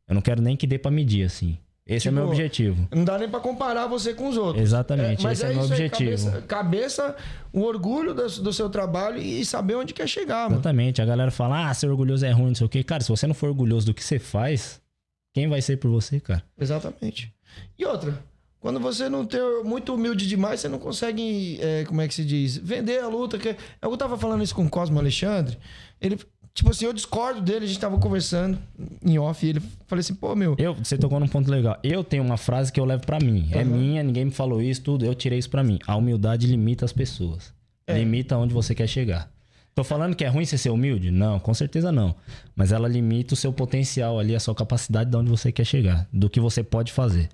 Eu 0.07 0.15
não 0.15 0.23
quero 0.23 0.43
nem 0.43 0.57
que 0.57 0.67
dê 0.67 0.79
pra 0.79 0.91
medir, 0.91 1.25
assim. 1.25 1.57
Esse 1.87 2.07
é 2.07 2.11
Tipo, 2.11 2.23
meu 2.23 2.29
objetivo. 2.29 2.89
Não 2.95 3.05
dá 3.05 3.19
nem 3.19 3.29
pra 3.29 3.41
comparar 3.41 3.87
você 3.89 4.15
com 4.15 4.29
os 4.29 4.37
outros. 4.37 4.63
Exatamente, 4.63 5.25
mas 5.25 5.41
esse 5.41 5.51
é 5.51 5.55
meu 5.55 5.65
isso 5.65 5.73
aí, 5.73 5.87
objetivo. 5.87 6.31
cabeça, 6.31 6.43
cabeça, 6.43 7.17
o 7.53 7.63
orgulho 7.63 8.15
do, 8.15 8.29
do 8.29 8.53
seu 8.53 8.71
trabalho 8.71 9.19
e 9.19 9.45
saber 9.45 9.75
onde 9.75 9.93
quer 9.93 10.09
chegar, 10.09 10.45
mano. 10.45 10.57
Exatamente. 10.57 11.03
A 11.03 11.05
galera 11.05 11.33
fala, 11.33 11.69
ah, 11.69 11.75
ser 11.75 11.89
orgulhoso 11.89 12.25
é 12.25 12.31
ruim, 12.31 12.49
não 12.49 12.55
sei 12.55 12.67
o 12.67 12.69
quê. 12.69 12.85
Cara, 12.85 13.03
se 13.03 13.09
você 13.09 13.27
não 13.27 13.35
for 13.35 13.49
orgulhoso 13.49 13.87
do 13.87 13.95
que 13.95 14.05
você 14.05 14.21
faz, 14.21 14.81
quem 15.35 15.49
vai 15.49 15.61
ser 15.61 15.79
por 15.79 15.91
você, 15.91 16.21
cara? 16.21 16.45
Exatamente. 16.57 17.35
E 17.77 17.85
outra, 17.85 18.17
quando 18.61 18.79
você 18.79 19.09
não 19.09 19.25
tem 19.25 19.41
muito 19.65 19.95
humilde 19.95 20.29
demais, 20.29 20.61
você 20.61 20.69
não 20.69 20.79
consegue, 20.79 21.59
é, 21.63 21.85
como 21.85 22.03
é 22.03 22.07
que 22.07 22.13
se 22.13 22.25
diz, 22.25 22.59
vender 22.59 23.01
a 23.01 23.09
luta. 23.09 23.39
Que... 23.39 23.57
Eu 23.81 23.97
tava 23.97 24.19
falando 24.19 24.45
isso 24.45 24.55
com 24.55 24.67
o 24.67 24.69
Cosmo 24.69 24.99
Alexandre. 24.99 25.57
Ele, 25.99 26.19
tipo 26.53 26.69
assim, 26.71 26.85
eu 26.85 26.93
discordo 26.93 27.41
dele, 27.41 27.65
a 27.65 27.69
gente 27.69 27.81
tava 27.81 27.99
conversando 27.99 28.59
em 29.03 29.19
off, 29.19 29.45
e 29.45 29.49
ele 29.49 29.63
falei 29.87 30.01
assim, 30.01 30.15
pô, 30.15 30.37
meu. 30.37 30.55
Eu, 30.59 30.75
você 30.75 30.99
tocou 30.99 31.19
num 31.19 31.27
ponto 31.27 31.51
legal. 31.51 31.79
Eu 31.83 32.05
tenho 32.05 32.23
uma 32.23 32.37
frase 32.37 32.71
que 32.71 32.79
eu 32.79 32.85
levo 32.85 33.07
pra 33.07 33.19
mim. 33.19 33.49
É 33.53 33.65
minha, 33.65 34.03
ninguém 34.03 34.27
me 34.27 34.31
falou 34.31 34.61
isso, 34.61 34.83
tudo. 34.83 35.07
Eu 35.07 35.15
tirei 35.15 35.39
isso 35.39 35.49
pra 35.49 35.65
mim. 35.65 35.79
A 35.87 35.97
humildade 35.97 36.47
limita 36.47 36.85
as 36.85 36.93
pessoas. 36.93 37.55
É. 37.87 37.99
Limita 37.99 38.37
onde 38.37 38.53
você 38.53 38.75
quer 38.75 38.87
chegar. 38.87 39.31
Tô 39.75 39.83
falando 39.83 40.15
que 40.15 40.25
é 40.25 40.29
ruim 40.29 40.45
você 40.45 40.59
ser 40.59 40.69
humilde? 40.69 41.11
Não, 41.11 41.39
com 41.39 41.55
certeza 41.55 41.91
não. 41.91 42.15
Mas 42.55 42.73
ela 42.73 42.87
limita 42.87 43.33
o 43.33 43.37
seu 43.37 43.55
potencial 43.55 44.19
ali, 44.19 44.35
a 44.35 44.41
sua 44.41 44.55
capacidade 44.55 45.09
de 45.09 45.17
onde 45.17 45.31
você 45.31 45.51
quer 45.51 45.65
chegar, 45.65 46.07
do 46.13 46.29
que 46.29 46.41
você 46.41 46.63
pode 46.63 46.93
fazer. 46.93 47.31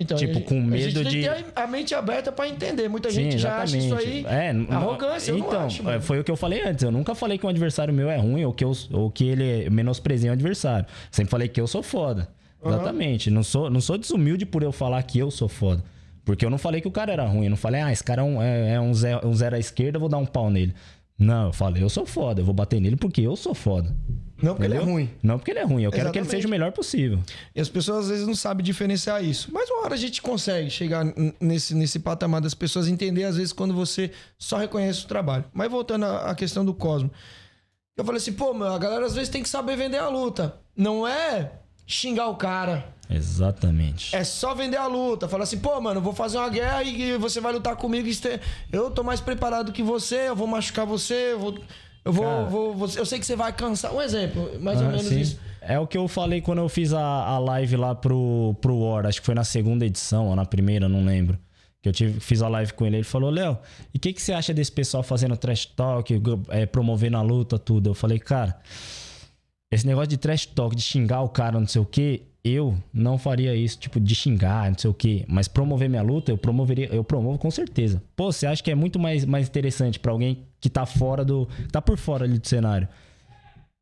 Então, 0.00 0.16
tipo, 0.16 0.40
com 0.42 0.60
medo 0.60 1.02
tem 1.02 1.10
de. 1.10 1.22
ter 1.22 1.46
a 1.56 1.66
mente 1.66 1.92
aberta 1.92 2.30
pra 2.30 2.48
entender. 2.48 2.88
Muita 2.88 3.10
Sim, 3.10 3.24
gente 3.24 3.38
já 3.38 3.62
acha 3.62 3.76
isso 3.76 3.96
aí 3.96 4.24
É, 4.24 4.50
arrogância. 4.70 5.32
Então, 5.32 5.50
não 5.50 5.66
acho, 5.66 5.90
é, 5.90 6.00
foi 6.00 6.20
o 6.20 6.24
que 6.24 6.30
eu 6.30 6.36
falei 6.36 6.62
antes. 6.62 6.84
Eu 6.84 6.92
nunca 6.92 7.16
falei 7.16 7.36
que 7.36 7.44
um 7.44 7.48
adversário 7.48 7.92
meu 7.92 8.08
é 8.08 8.16
ruim 8.16 8.44
ou 8.44 8.52
que, 8.52 8.64
eu, 8.64 8.72
ou 8.92 9.10
que 9.10 9.26
ele 9.26 9.68
menosprezia 9.70 10.30
o 10.30 10.32
adversário. 10.34 10.86
Sempre 11.10 11.30
falei 11.30 11.48
que 11.48 11.60
eu 11.60 11.66
sou 11.66 11.82
foda. 11.82 12.28
Exatamente. 12.64 13.28
Não, 13.30 13.42
sou, 13.42 13.68
não 13.68 13.80
sou 13.80 13.98
desumilde 13.98 14.46
por 14.46 14.62
eu 14.62 14.70
falar 14.70 15.02
que 15.02 15.18
eu 15.18 15.32
sou 15.32 15.48
foda. 15.48 15.82
Porque 16.24 16.44
eu 16.44 16.50
não 16.50 16.58
falei 16.58 16.80
que 16.80 16.88
o 16.88 16.92
cara 16.92 17.12
era 17.12 17.24
ruim. 17.24 17.44
Eu 17.44 17.50
não 17.50 17.56
falei, 17.56 17.80
ah, 17.80 17.90
esse 17.90 18.04
cara 18.04 18.22
é 18.22 18.24
um, 18.24 18.40
é, 18.40 18.74
é 18.74 18.80
um, 18.80 18.94
zero, 18.94 19.26
um 19.26 19.34
zero 19.34 19.56
à 19.56 19.58
esquerda, 19.58 19.96
eu 19.96 20.00
vou 20.00 20.08
dar 20.08 20.18
um 20.18 20.26
pau 20.26 20.48
nele. 20.48 20.74
Não, 21.18 21.46
eu 21.46 21.52
falei, 21.52 21.82
eu 21.82 21.88
sou 21.88 22.06
foda. 22.06 22.40
Eu 22.40 22.44
vou 22.44 22.54
bater 22.54 22.80
nele 22.80 22.96
porque 22.96 23.20
eu 23.22 23.34
sou 23.34 23.54
foda. 23.54 23.92
Não 24.40 24.54
porque 24.54 24.66
ele 24.66 24.74
é 24.74 24.76
Entendeu? 24.76 24.94
ruim. 24.94 25.10
Não 25.22 25.38
porque 25.38 25.50
ele 25.50 25.58
é 25.58 25.64
ruim. 25.64 25.82
Eu 25.82 25.90
quero 25.90 26.12
que 26.12 26.18
ele 26.18 26.28
seja 26.28 26.46
o 26.46 26.50
melhor 26.50 26.72
possível. 26.72 27.18
E 27.54 27.60
as 27.60 27.68
pessoas 27.68 28.04
às 28.04 28.10
vezes 28.10 28.26
não 28.26 28.34
sabem 28.34 28.64
diferenciar 28.64 29.22
isso. 29.24 29.50
Mas 29.52 29.68
uma 29.70 29.82
hora 29.82 29.94
a 29.94 29.98
gente 29.98 30.22
consegue 30.22 30.70
chegar 30.70 31.04
nesse, 31.40 31.74
nesse 31.74 31.98
patamar 31.98 32.40
das 32.40 32.54
pessoas 32.54 32.86
entender, 32.88 33.24
às 33.24 33.36
vezes, 33.36 33.52
quando 33.52 33.74
você 33.74 34.10
só 34.38 34.56
reconhece 34.56 35.04
o 35.04 35.08
trabalho. 35.08 35.44
Mas 35.52 35.70
voltando 35.70 36.04
à 36.06 36.34
questão 36.34 36.64
do 36.64 36.72
Cosmo. 36.72 37.10
Eu 37.96 38.04
falei 38.04 38.18
assim, 38.18 38.32
pô, 38.32 38.54
meu, 38.54 38.68
a 38.68 38.78
galera 38.78 39.04
às 39.06 39.14
vezes 39.14 39.28
tem 39.28 39.42
que 39.42 39.48
saber 39.48 39.76
vender 39.76 39.98
a 39.98 40.08
luta. 40.08 40.54
Não 40.76 41.06
é 41.06 41.50
xingar 41.84 42.28
o 42.28 42.36
cara. 42.36 42.94
Exatamente. 43.10 44.14
É 44.14 44.22
só 44.22 44.54
vender 44.54 44.76
a 44.76 44.86
luta. 44.86 45.26
Falar 45.26 45.44
assim, 45.44 45.58
pô, 45.58 45.80
mano, 45.80 46.00
vou 46.00 46.12
fazer 46.12 46.38
uma 46.38 46.48
guerra 46.48 46.82
e 46.84 47.16
você 47.16 47.40
vai 47.40 47.52
lutar 47.52 47.74
comigo. 47.74 48.06
e 48.06 48.16
Eu 48.70 48.90
tô 48.90 49.02
mais 49.02 49.20
preparado 49.20 49.72
que 49.72 49.82
você, 49.82 50.28
eu 50.28 50.36
vou 50.36 50.46
machucar 50.46 50.86
você, 50.86 51.32
eu 51.32 51.40
vou. 51.40 51.58
Eu 52.04 52.12
vou, 52.12 52.24
Cara. 52.24 52.44
vou- 52.44 52.74
vou- 52.74 52.88
eu 52.96 53.04
sei 53.06 53.18
que 53.18 53.26
você 53.26 53.36
vai 53.36 53.52
cansar. 53.52 53.92
Um 53.94 54.00
exemplo, 54.00 54.50
mais 54.60 54.80
ou 54.80 54.86
Ah, 54.86 54.90
menos 54.90 55.06
sim. 55.06 55.20
isso. 55.20 55.38
É 55.60 55.78
o 55.78 55.86
que 55.86 55.98
eu 55.98 56.08
falei 56.08 56.40
quando 56.40 56.58
eu 56.58 56.68
fiz 56.68 56.92
a, 56.94 57.00
a 57.00 57.38
live 57.38 57.76
lá 57.76 57.94
pro, 57.94 58.54
pro 58.60 58.76
War. 58.78 59.04
Acho 59.06 59.20
que 59.20 59.26
foi 59.26 59.34
na 59.34 59.44
segunda 59.44 59.84
edição 59.84 60.26
ou 60.28 60.36
na 60.36 60.44
primeira, 60.46 60.88
não 60.88 61.04
lembro. 61.04 61.38
Que 61.82 61.88
eu 61.88 61.92
tive, 61.92 62.18
fiz 62.20 62.40
a 62.42 62.48
live 62.48 62.72
com 62.72 62.86
ele. 62.86 62.96
Ele 62.96 63.04
falou: 63.04 63.30
Léo, 63.30 63.58
e 63.94 63.98
o 63.98 64.00
que, 64.00 64.12
que 64.12 64.20
você 64.22 64.32
acha 64.32 64.52
desse 64.54 64.72
pessoal 64.72 65.02
fazendo 65.02 65.36
trash 65.36 65.66
talk, 65.66 66.12
é, 66.48 66.64
promovendo 66.66 67.16
a 67.16 67.22
luta, 67.22 67.58
tudo? 67.58 67.90
Eu 67.90 67.94
falei: 67.94 68.18
Cara, 68.18 68.56
esse 69.70 69.86
negócio 69.86 70.08
de 70.08 70.16
trash 70.16 70.46
talk, 70.46 70.74
de 70.74 70.82
xingar 70.82 71.22
o 71.22 71.28
cara, 71.28 71.58
não 71.60 71.66
sei 71.66 71.80
o 71.82 71.84
quê, 71.84 72.22
eu 72.44 72.76
não 72.92 73.18
faria 73.18 73.54
isso, 73.54 73.78
tipo, 73.78 74.00
de 74.00 74.14
xingar, 74.14 74.70
não 74.70 74.78
sei 74.78 74.90
o 74.90 74.94
quê. 74.94 75.24
Mas 75.28 75.46
promover 75.48 75.88
minha 75.90 76.02
luta, 76.02 76.30
eu 76.32 76.38
promoveria, 76.38 76.86
eu 76.86 77.04
promovo 77.04 77.38
com 77.38 77.50
certeza. 77.50 78.02
Pô, 78.16 78.32
você 78.32 78.46
acha 78.46 78.62
que 78.62 78.70
é 78.70 78.74
muito 78.74 78.98
mais, 78.98 79.24
mais 79.24 79.46
interessante 79.48 79.98
pra 79.98 80.12
alguém 80.12 80.46
que 80.60 80.70
tá 80.70 80.86
fora 80.86 81.24
do. 81.24 81.46
tá 81.70 81.82
por 81.82 81.98
fora 81.98 82.24
ali 82.24 82.38
do 82.38 82.48
cenário? 82.48 82.88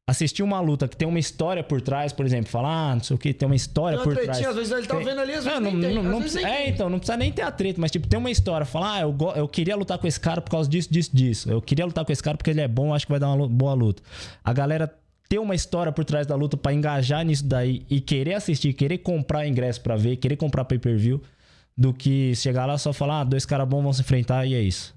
assistir 0.08 0.44
uma 0.44 0.60
luta 0.60 0.86
que 0.86 0.96
tem 0.96 1.08
uma 1.08 1.18
história 1.18 1.64
por 1.64 1.80
trás, 1.80 2.12
por 2.12 2.24
exemplo, 2.24 2.48
falar, 2.48 2.92
ah, 2.92 2.94
não 2.94 3.02
sei 3.02 3.16
o 3.16 3.18
que, 3.18 3.34
tem 3.34 3.44
uma 3.44 3.56
história 3.56 3.98
Tem 3.98 4.06
uma 4.06 4.14
por 4.14 4.14
tretinha, 4.14 4.34
trás. 4.34 4.48
às 4.50 4.54
vezes 4.54 4.72
ele 4.72 4.86
tá 4.86 4.94
Tem- 4.94 5.04
vendo 5.04 5.20
ali, 5.20 5.32
às 5.32 5.44
vezes 5.44 5.60
não, 5.60 5.72
nem 5.72 5.80
tem, 5.80 5.94
não, 5.96 6.02
não 6.04 6.20
vezes 6.20 6.32
precisa- 6.34 6.46
nem 6.54 6.56
É, 6.64 6.68
então, 6.68 6.88
não 6.88 6.98
precisa 7.00 7.16
nem 7.18 7.32
ter 7.32 7.42
a 7.42 7.50
treta, 7.50 7.80
mas 7.80 7.90
tipo, 7.90 8.06
tem 8.06 8.16
uma 8.16 8.30
história, 8.30 8.64
falar, 8.64 8.92
ah, 8.94 9.00
eu, 9.00 9.12
go- 9.12 9.32
eu 9.32 9.48
queria 9.48 9.74
lutar 9.74 9.98
com 9.98 10.06
esse 10.06 10.20
cara 10.20 10.40
por 10.40 10.48
causa 10.52 10.70
disso, 10.70 10.92
disso, 10.92 11.10
disso. 11.12 11.50
Eu 11.50 11.60
queria 11.60 11.84
lutar 11.84 12.04
com 12.04 12.12
esse 12.12 12.22
cara 12.22 12.36
porque 12.36 12.50
ele 12.50 12.60
é 12.60 12.68
bom, 12.68 12.94
acho 12.94 13.04
que 13.04 13.10
vai 13.10 13.18
dar 13.18 13.32
uma 13.32 13.48
boa 13.48 13.74
luta. 13.74 14.00
A 14.44 14.52
galera 14.52 14.88
ter 15.28 15.38
uma 15.38 15.54
história 15.54 15.92
por 15.92 16.04
trás 16.04 16.26
da 16.26 16.34
luta 16.34 16.56
pra 16.56 16.72
engajar 16.72 17.24
nisso 17.24 17.44
daí 17.44 17.84
e 17.90 18.00
querer 18.00 18.34
assistir, 18.34 18.72
querer 18.72 18.98
comprar 18.98 19.46
ingresso 19.46 19.80
pra 19.80 19.96
ver, 19.96 20.16
querer 20.16 20.36
comprar 20.36 20.64
pay-per-view, 20.64 21.20
do 21.76 21.92
que 21.92 22.34
chegar 22.34 22.66
lá 22.66 22.74
e 22.74 22.78
só 22.78 22.92
falar, 22.92 23.20
ah, 23.20 23.24
dois 23.24 23.44
caras 23.44 23.68
bons 23.68 23.82
vão 23.82 23.92
se 23.92 24.00
enfrentar 24.00 24.46
e 24.46 24.54
é 24.54 24.60
isso. 24.60 24.94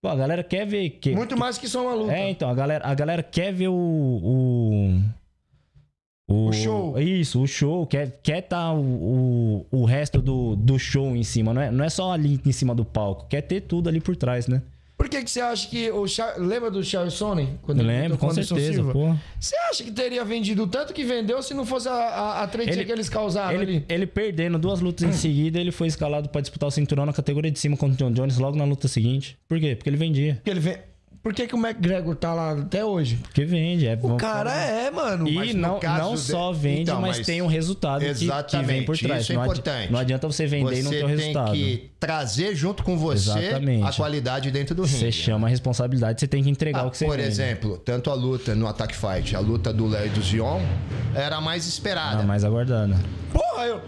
Pô, 0.00 0.08
a 0.08 0.16
galera 0.16 0.42
quer 0.44 0.66
ver 0.66 0.90
que, 0.90 1.14
Muito 1.14 1.36
mais 1.36 1.58
que 1.58 1.68
só 1.68 1.82
uma 1.82 1.94
luta. 1.94 2.12
é, 2.12 2.30
então, 2.30 2.48
a 2.48 2.54
galera, 2.54 2.86
a 2.86 2.94
galera 2.94 3.22
quer 3.22 3.52
ver 3.52 3.68
o. 3.68 5.02
O, 6.28 6.48
O 6.48 6.52
show. 6.52 6.98
Isso, 6.98 7.42
o 7.42 7.46
show. 7.46 7.86
Quer, 7.86 8.20
quer 8.22 8.42
tá 8.42 8.72
o, 8.72 8.80
o, 8.80 9.66
o 9.70 9.84
resto 9.84 10.20
do, 10.20 10.54
do 10.56 10.78
show 10.78 11.16
em 11.16 11.22
cima. 11.24 11.52
Não 11.52 11.62
é, 11.62 11.70
não 11.70 11.84
é 11.84 11.88
só 11.88 12.12
ali 12.12 12.40
em 12.44 12.52
cima 12.52 12.74
do 12.74 12.84
palco. 12.84 13.26
Quer 13.28 13.42
ter 13.42 13.62
tudo 13.62 13.88
ali 13.88 14.00
por 14.00 14.16
trás, 14.16 14.46
né? 14.46 14.62
Por 15.06 15.10
que, 15.10 15.22
que 15.22 15.30
você 15.30 15.40
acha 15.40 15.68
que 15.68 15.88
o 15.92 16.04
Char... 16.08 16.34
lembra 16.36 16.68
do 16.68 16.82
Charles 16.82 17.14
Sonnen? 17.14 17.60
Quando 17.62 17.78
ele 17.78 17.86
lembro, 17.86 18.18
com 18.18 18.28
certeza, 18.32 18.72
Silva? 18.72 19.16
Você 19.38 19.56
acha 19.70 19.84
que 19.84 19.92
teria 19.92 20.24
vendido 20.24 20.64
o 20.64 20.66
tanto 20.66 20.92
que 20.92 21.04
vendeu 21.04 21.40
se 21.44 21.54
não 21.54 21.64
fosse 21.64 21.88
a, 21.88 21.92
a, 21.92 22.42
a 22.42 22.48
tretinha 22.48 22.84
que 22.84 22.90
eles 22.90 23.08
causaram 23.08 23.62
ele, 23.62 23.76
ali? 23.76 23.84
ele 23.88 24.04
perdendo 24.04 24.58
duas 24.58 24.80
lutas 24.80 25.08
em 25.08 25.12
seguida, 25.12 25.60
ele 25.60 25.70
foi 25.70 25.86
escalado 25.86 26.28
pra 26.28 26.40
disputar 26.40 26.66
o 26.66 26.72
cinturão 26.72 27.06
na 27.06 27.12
categoria 27.12 27.52
de 27.52 27.58
cima 27.60 27.76
contra 27.76 27.94
o 27.94 27.96
John 27.96 28.12
Jones 28.12 28.36
logo 28.38 28.56
na 28.56 28.64
luta 28.64 28.88
seguinte. 28.88 29.38
Por 29.48 29.60
quê? 29.60 29.76
Porque 29.76 29.88
ele 29.88 29.96
vendia. 29.96 30.34
Porque 30.34 30.50
ele 30.50 30.60
vem... 30.60 30.76
Por 31.26 31.34
que, 31.34 31.44
que 31.48 31.56
o 31.56 31.58
McGregor 31.58 32.14
tá 32.14 32.32
lá 32.32 32.52
até 32.52 32.84
hoje? 32.84 33.16
Porque 33.16 33.44
vende. 33.44 33.84
É, 33.84 33.98
O 34.00 34.14
cara 34.16 34.54
é, 34.54 34.92
mano. 34.92 35.26
E 35.26 35.52
não, 35.52 35.80
não 35.82 36.16
só 36.16 36.52
vende, 36.52 36.82
Então, 36.82 37.00
mas, 37.00 37.16
mas- 37.16 37.26
tem 37.26 37.42
um 37.42 37.48
resultado 37.48 37.98
que- 38.04 38.62
vem 38.62 38.84
por 38.84 38.96
trás. 38.96 39.22
isso 39.24 39.32
é 39.32 39.34
não, 39.34 39.42
importante. 39.42 39.90
não 39.92 39.98
adianta 39.98 40.28
você 40.28 40.46
vender 40.46 40.78
e 40.78 40.82
não 40.84 40.90
ter 40.92 41.02
o 41.02 41.08
resultado. 41.08 41.50
tem 41.50 41.60
que 41.64 41.90
trazer 41.98 42.54
junto 42.54 42.84
com 42.84 42.96
você 42.96 43.40
Exatamente. 43.40 43.82
a 43.82 43.92
qualidade 43.92 44.52
dentro 44.52 44.72
do 44.76 44.84
ringue. 44.84 44.98
Você 44.98 45.10
chama 45.10 45.48
a 45.48 45.50
responsabilidade, 45.50 46.20
você 46.20 46.28
tem 46.28 46.44
que 46.44 46.48
entregar 46.48 46.82
Ah, 46.82 46.86
o 46.86 46.92
que 46.92 46.98
você 46.98 47.06
por 47.06 47.16
vende. 47.16 47.26
exemplo, 47.28 47.76
tanto 47.78 48.08
a 48.08 48.14
luta 48.14 48.54
no 48.54 48.68
Attack 48.68 48.94
Fight, 48.94 49.34
a 49.34 49.40
luta 49.40 49.72
do 49.72 49.88
Léo 49.88 50.06
e 50.06 50.10
do 50.10 50.22
Zion, 50.22 50.60
era 51.12 51.38
a 51.38 51.40
mais 51.40 51.66
esperada. 51.66 52.20
A 52.20 52.24
mais 52.24 52.44
aguardada. 52.44 52.94
Porra, 53.56 53.66
eu. 53.66 53.80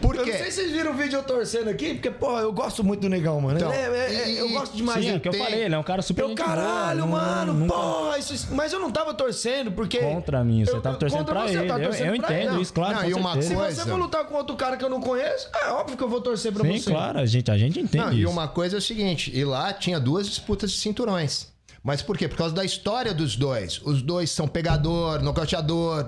Por 0.00 0.14
Eu 0.14 0.24
quê? 0.24 0.30
não 0.32 0.38
sei 0.38 0.50
se 0.50 0.56
vocês 0.60 0.72
viram 0.72 0.92
o 0.92 0.94
vídeo 0.94 1.16
eu 1.18 1.22
torcendo 1.22 1.68
aqui, 1.68 1.94
porque, 1.94 2.10
porra, 2.10 2.42
eu 2.42 2.52
gosto 2.52 2.84
muito 2.84 3.00
do 3.00 3.08
negão, 3.08 3.40
mano. 3.40 3.58
Então, 3.58 3.72
é- 3.72 3.84
é- 3.84 4.14
é- 4.14 4.30
e- 4.30 4.38
eu 4.38 4.48
gosto 4.50 4.76
demais 4.76 4.98
Sim, 5.00 5.06
dele. 5.06 5.18
o 5.18 5.20
que 5.20 5.28
eu 5.28 5.32
falei, 5.32 5.62
ele 5.64 5.74
é 5.74 5.78
um 5.78 5.82
cara 5.82 6.02
super 6.02 6.22
Eu, 6.22 6.28
boa, 6.34 6.36
caralho, 6.36 7.00
não- 7.00 7.08
mano, 7.08 7.54
nunca- 7.54 7.74
porra, 7.74 8.18
isso, 8.18 8.48
mas 8.54 8.72
eu 8.72 8.78
não 8.78 8.90
tava 8.90 9.14
torcendo, 9.14 9.72
porque. 9.72 9.98
Contra 9.98 10.44
mim, 10.44 10.64
você 10.64 10.72
Eu- 10.72 10.80
tava 10.82 10.96
eu- 10.96 10.98
torcendo 10.98 11.18
contra 11.20 11.34
pra 11.34 11.46
você, 11.48 11.58
ele. 11.58 11.66
tava 11.68 11.80
Eu, 11.80 11.84
torcendo 11.88 12.14
eu 12.14 12.20
pra 12.20 12.34
ele, 12.34 12.44
entendo 12.44 12.62
isso, 12.62 12.72
claro, 12.72 12.94
Não, 12.96 13.02
com 13.02 13.08
e 13.08 13.14
uma 13.14 13.32
certeza. 13.32 13.48
Se 13.48 13.54
coisa- 13.56 13.82
você 13.84 13.90
for 13.90 13.98
lutar 13.98 14.24
com 14.26 14.34
outro 14.34 14.54
cara 14.56 14.76
que 14.76 14.84
eu 14.84 14.90
não 14.90 15.00
conheço, 15.00 15.48
é 15.62 15.68
óbvio 15.70 15.96
que 15.96 16.02
eu 16.04 16.08
vou 16.08 16.20
torcer 16.20 16.52
pra 16.52 16.62
Sim, 16.64 16.78
você. 16.78 16.90
claro, 16.90 17.18
a 17.18 17.26
gente, 17.26 17.50
a 17.50 17.56
gente 17.58 17.80
entende 17.80 18.04
Não, 18.04 18.12
isso. 18.12 18.20
e 18.20 18.26
uma 18.26 18.48
coisa 18.48 18.76
é 18.76 18.78
o 18.78 18.82
seguinte, 18.82 19.30
e 19.34 19.44
lá 19.44 19.72
tinha 19.72 19.98
duas 19.98 20.28
disputas 20.28 20.70
de 20.70 20.76
cinturões. 20.78 21.48
Mas 21.86 22.02
por 22.02 22.18
quê? 22.18 22.26
Por 22.26 22.36
causa 22.36 22.52
da 22.52 22.64
história 22.64 23.14
dos 23.14 23.36
dois. 23.36 23.80
Os 23.84 24.02
dois 24.02 24.28
são 24.30 24.48
pegador, 24.48 25.22
nocauteador, 25.22 26.04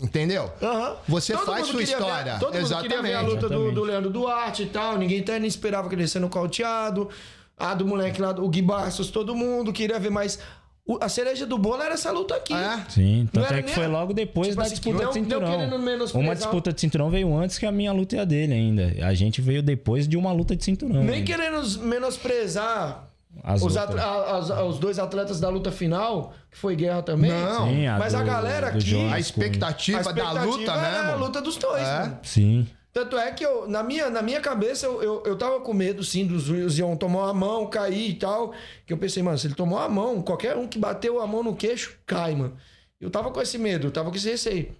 entendeu? 0.00 0.50
Aham. 0.62 0.96
Você 1.06 1.34
Todo 1.34 1.44
faz 1.44 1.66
sua 1.66 1.78
queria 1.80 1.86
ver- 1.98 2.02
história. 2.02 2.38
todo 2.38 2.54
mundo 2.54 2.80
queria 2.80 3.02
ver 3.02 3.08
a 3.08 3.10
Exatamente. 3.10 3.34
luta 3.34 3.40
do, 3.40 3.46
Exatamente. 3.54 3.74
do 3.74 3.84
Leandro 3.84 4.10
Duarte 4.10 4.62
e 4.62 4.66
tal. 4.66 4.96
Ninguém 4.96 5.20
até 5.20 5.38
nem 5.38 5.46
esperava 5.46 5.86
que 5.88 5.94
ele 5.94 6.00
ia 6.02 6.08
ser 6.08 6.20
nocauteado. 6.20 7.10
A 7.58 7.74
do 7.74 7.86
moleque 7.86 8.22
lá, 8.22 8.30
o 8.30 8.48
Gui 8.48 8.62
Bastos, 8.62 9.10
todo 9.10 9.34
mundo 9.34 9.70
queria 9.72 9.98
ver, 9.98 10.10
mas 10.10 10.38
o- 10.86 10.96
a 10.98 11.08
cereja 11.10 11.44
do 11.44 11.58
bolo 11.58 11.82
era 11.82 11.92
essa 11.94 12.10
luta 12.10 12.34
aqui. 12.36 12.54
É? 12.54 12.84
Sim, 12.88 13.28
tanto 13.30 13.52
é 13.52 13.62
que 13.62 13.70
foi 13.72 13.84
a- 13.84 13.88
logo 13.88 14.14
depois 14.14 14.48
tipo 14.48 14.60
da 14.60 14.62
assim, 14.66 14.74
disputa 14.76 15.02
não- 15.02 15.08
de 15.10 15.14
cinturão. 15.14 15.70
Uma 16.14 16.34
disputa 16.36 16.72
de 16.72 16.80
cinturão 16.80 17.10
veio 17.10 17.36
antes 17.36 17.58
que 17.58 17.66
a 17.66 17.72
minha 17.72 17.92
luta 17.92 18.16
e 18.16 18.18
a 18.18 18.24
dele 18.24 18.54
ainda. 18.54 18.94
A 19.06 19.12
gente 19.12 19.42
veio 19.42 19.62
depois 19.62 20.08
de 20.08 20.16
uma 20.16 20.32
luta 20.32 20.56
de 20.56 20.64
cinturão. 20.64 21.02
Nem 21.04 21.16
ainda. 21.16 21.26
querendo 21.26 21.78
menosprezar 21.80 23.07
As 23.44 23.62
os, 23.62 23.76
a- 23.76 24.36
as- 24.36 24.50
os 24.50 24.78
dois 24.78 24.98
atletas 24.98 25.38
da 25.40 25.48
luta 25.48 25.70
final, 25.70 26.32
que 26.50 26.58
foi 26.58 26.74
guerra 26.74 27.02
também. 27.02 27.30
Não. 27.30 27.66
Sim, 27.68 27.86
a 27.86 27.98
mas 27.98 28.14
a 28.14 28.20
do- 28.20 28.26
galera 28.26 28.70
do 28.70 28.78
aqui- 28.78 28.86
Jones 28.86 29.12
A 29.12 29.18
expectativa, 29.20 29.98
a 29.98 30.00
expectativa 30.00 30.34
da 30.34 30.44
luta 30.44 30.72
era 30.72 31.02
mesmo. 31.02 31.12
a 31.12 31.14
luta 31.26 31.40
dos 31.40 31.56
dois, 31.56 31.82
É. 31.86 31.98
mano. 32.00 32.18
Sim. 32.22 32.68
Tanto 32.92 33.16
é 33.16 33.30
que 33.30 33.44
eu, 33.46 33.68
na, 33.68 33.82
minha, 33.82 34.10
na 34.10 34.22
minha 34.22 34.40
cabeça, 34.40 34.86
eu, 34.86 35.00
eu, 35.02 35.22
eu 35.24 35.36
tava 35.36 35.60
com 35.60 35.72
medo, 35.72 36.02
sim, 36.02 36.26
do 36.26 36.38
Zion 36.68 36.96
tomar 36.96 37.28
a 37.28 37.34
mão, 37.34 37.66
cair 37.68 38.10
e 38.10 38.14
tal. 38.14 38.52
Que 38.84 38.92
eu 38.92 38.98
pensei, 38.98 39.22
mano, 39.22 39.38
se 39.38 39.46
ele 39.46 39.54
tomou 39.54 39.78
a 39.78 39.88
mão, 39.88 40.20
qualquer 40.20 40.56
um 40.56 40.66
que 40.66 40.78
bateu 40.78 41.20
a 41.20 41.26
mão 41.26 41.42
no 41.42 41.54
queixo, 41.54 41.96
cai, 42.06 42.34
mano. 42.34 42.56
Eu 43.00 43.08
tava 43.10 43.30
com 43.30 43.40
esse 43.40 43.56
medo, 43.56 43.86
eu 43.86 43.90
tava 43.92 44.10
com 44.10 44.16
esse 44.16 44.28
receio. 44.28 44.74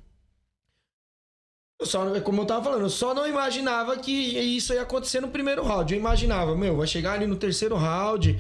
Eu 1.81 1.87
só, 1.87 2.21
como 2.21 2.43
eu 2.43 2.47
tava 2.47 2.65
falando, 2.65 2.83
eu 2.83 2.91
só 2.91 3.15
não 3.15 3.27
imaginava 3.27 3.97
que 3.99 4.11
isso 4.11 4.75
ia 4.75 4.83
acontecer 4.83 5.21
no 5.21 5.29
primeiro 5.29 5.63
round. 5.63 5.93
Eu 5.93 6.01
imaginava, 6.01 6.57
meu, 6.57 6.77
vai 6.77 6.87
chegar 6.87 7.13
ali 7.13 7.27
no 7.27 7.37
terceiro 7.37 7.77
round, 7.77 8.37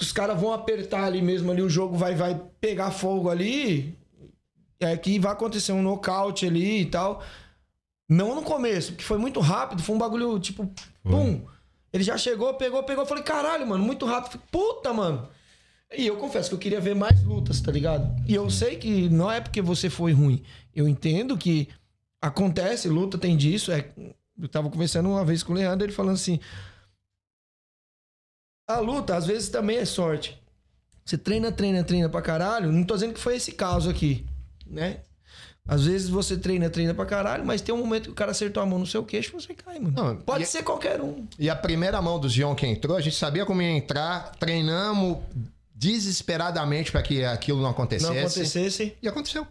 os 0.00 0.12
caras 0.12 0.40
vão 0.40 0.52
apertar 0.52 1.04
ali 1.04 1.20
mesmo, 1.20 1.50
ali 1.50 1.60
o 1.60 1.68
jogo 1.68 1.96
vai, 1.96 2.14
vai 2.14 2.40
pegar 2.60 2.90
fogo 2.90 3.28
ali, 3.28 3.98
é 4.80 4.96
que 4.96 5.18
vai 5.18 5.32
acontecer 5.32 5.72
um 5.72 5.82
nocaute 5.82 6.46
ali 6.46 6.82
e 6.82 6.86
tal. 6.86 7.22
Não 8.08 8.34
no 8.34 8.42
começo, 8.42 8.92
porque 8.92 9.04
foi 9.04 9.18
muito 9.18 9.40
rápido, 9.40 9.82
foi 9.82 9.94
um 9.94 9.98
bagulho 9.98 10.38
tipo, 10.38 10.70
pum. 11.02 11.44
Ele 11.92 12.04
já 12.04 12.16
chegou, 12.16 12.54
pegou, 12.54 12.82
pegou, 12.82 13.02
eu 13.02 13.08
falei, 13.08 13.24
caralho, 13.24 13.66
mano, 13.66 13.84
muito 13.84 14.06
rápido. 14.06 14.32
Falei, 14.32 14.46
Puta, 14.50 14.92
mano. 14.92 15.28
E 15.96 16.06
eu 16.06 16.16
confesso 16.16 16.48
que 16.48 16.54
eu 16.54 16.58
queria 16.58 16.80
ver 16.80 16.94
mais 16.94 17.22
lutas, 17.22 17.60
tá 17.60 17.70
ligado? 17.70 18.14
E 18.26 18.34
eu 18.34 18.48
sei 18.50 18.76
que 18.76 19.08
não 19.08 19.30
é 19.30 19.40
porque 19.40 19.62
você 19.62 19.88
foi 19.88 20.12
ruim. 20.12 20.42
Eu 20.74 20.88
entendo 20.88 21.36
que 21.38 21.68
acontece, 22.26 22.88
luta 22.88 23.18
tem 23.18 23.36
disso. 23.36 23.72
É... 23.72 23.88
Eu 24.38 24.48
tava 24.48 24.68
conversando 24.70 25.08
uma 25.08 25.24
vez 25.24 25.42
com 25.42 25.52
o 25.52 25.56
Leandro, 25.56 25.86
ele 25.86 25.92
falando 25.92 26.14
assim: 26.14 26.38
a 28.68 28.78
luta 28.80 29.16
às 29.16 29.26
vezes 29.26 29.48
também 29.48 29.78
é 29.78 29.84
sorte. 29.84 30.40
Você 31.04 31.16
treina, 31.16 31.52
treina, 31.52 31.84
treina 31.84 32.08
pra 32.08 32.20
caralho. 32.20 32.72
Não 32.72 32.84
tô 32.84 32.94
dizendo 32.94 33.14
que 33.14 33.20
foi 33.20 33.36
esse 33.36 33.52
caso 33.52 33.88
aqui, 33.88 34.26
né? 34.66 35.00
Às 35.68 35.84
vezes 35.84 36.08
você 36.08 36.36
treina, 36.36 36.70
treina 36.70 36.94
pra 36.94 37.04
caralho, 37.06 37.44
mas 37.44 37.60
tem 37.60 37.74
um 37.74 37.78
momento 37.78 38.04
que 38.04 38.10
o 38.10 38.14
cara 38.14 38.30
acertou 38.30 38.62
a 38.62 38.66
mão 38.66 38.78
no 38.78 38.86
seu 38.86 39.04
queixo 39.04 39.30
e 39.30 39.40
você 39.40 39.52
cai, 39.54 39.78
mano. 39.80 39.94
Não, 39.96 40.16
Pode 40.16 40.44
e- 40.44 40.46
ser 40.46 40.62
qualquer 40.62 41.00
um. 41.00 41.26
E 41.38 41.50
a 41.50 41.56
primeira 41.56 42.00
mão 42.00 42.20
do 42.20 42.28
Zion 42.28 42.54
que 42.54 42.66
entrou, 42.66 42.96
a 42.96 43.00
gente 43.00 43.16
sabia 43.16 43.44
como 43.44 43.62
ia 43.62 43.70
entrar, 43.70 44.32
treinamos 44.38 45.18
desesperadamente 45.74 46.92
para 46.92 47.02
que 47.02 47.24
aquilo 47.24 47.60
não 47.60 47.70
acontecesse. 47.70 48.12
Não 48.12 48.18
acontecesse. 48.18 48.96
E 49.02 49.08
aconteceu. 49.08 49.46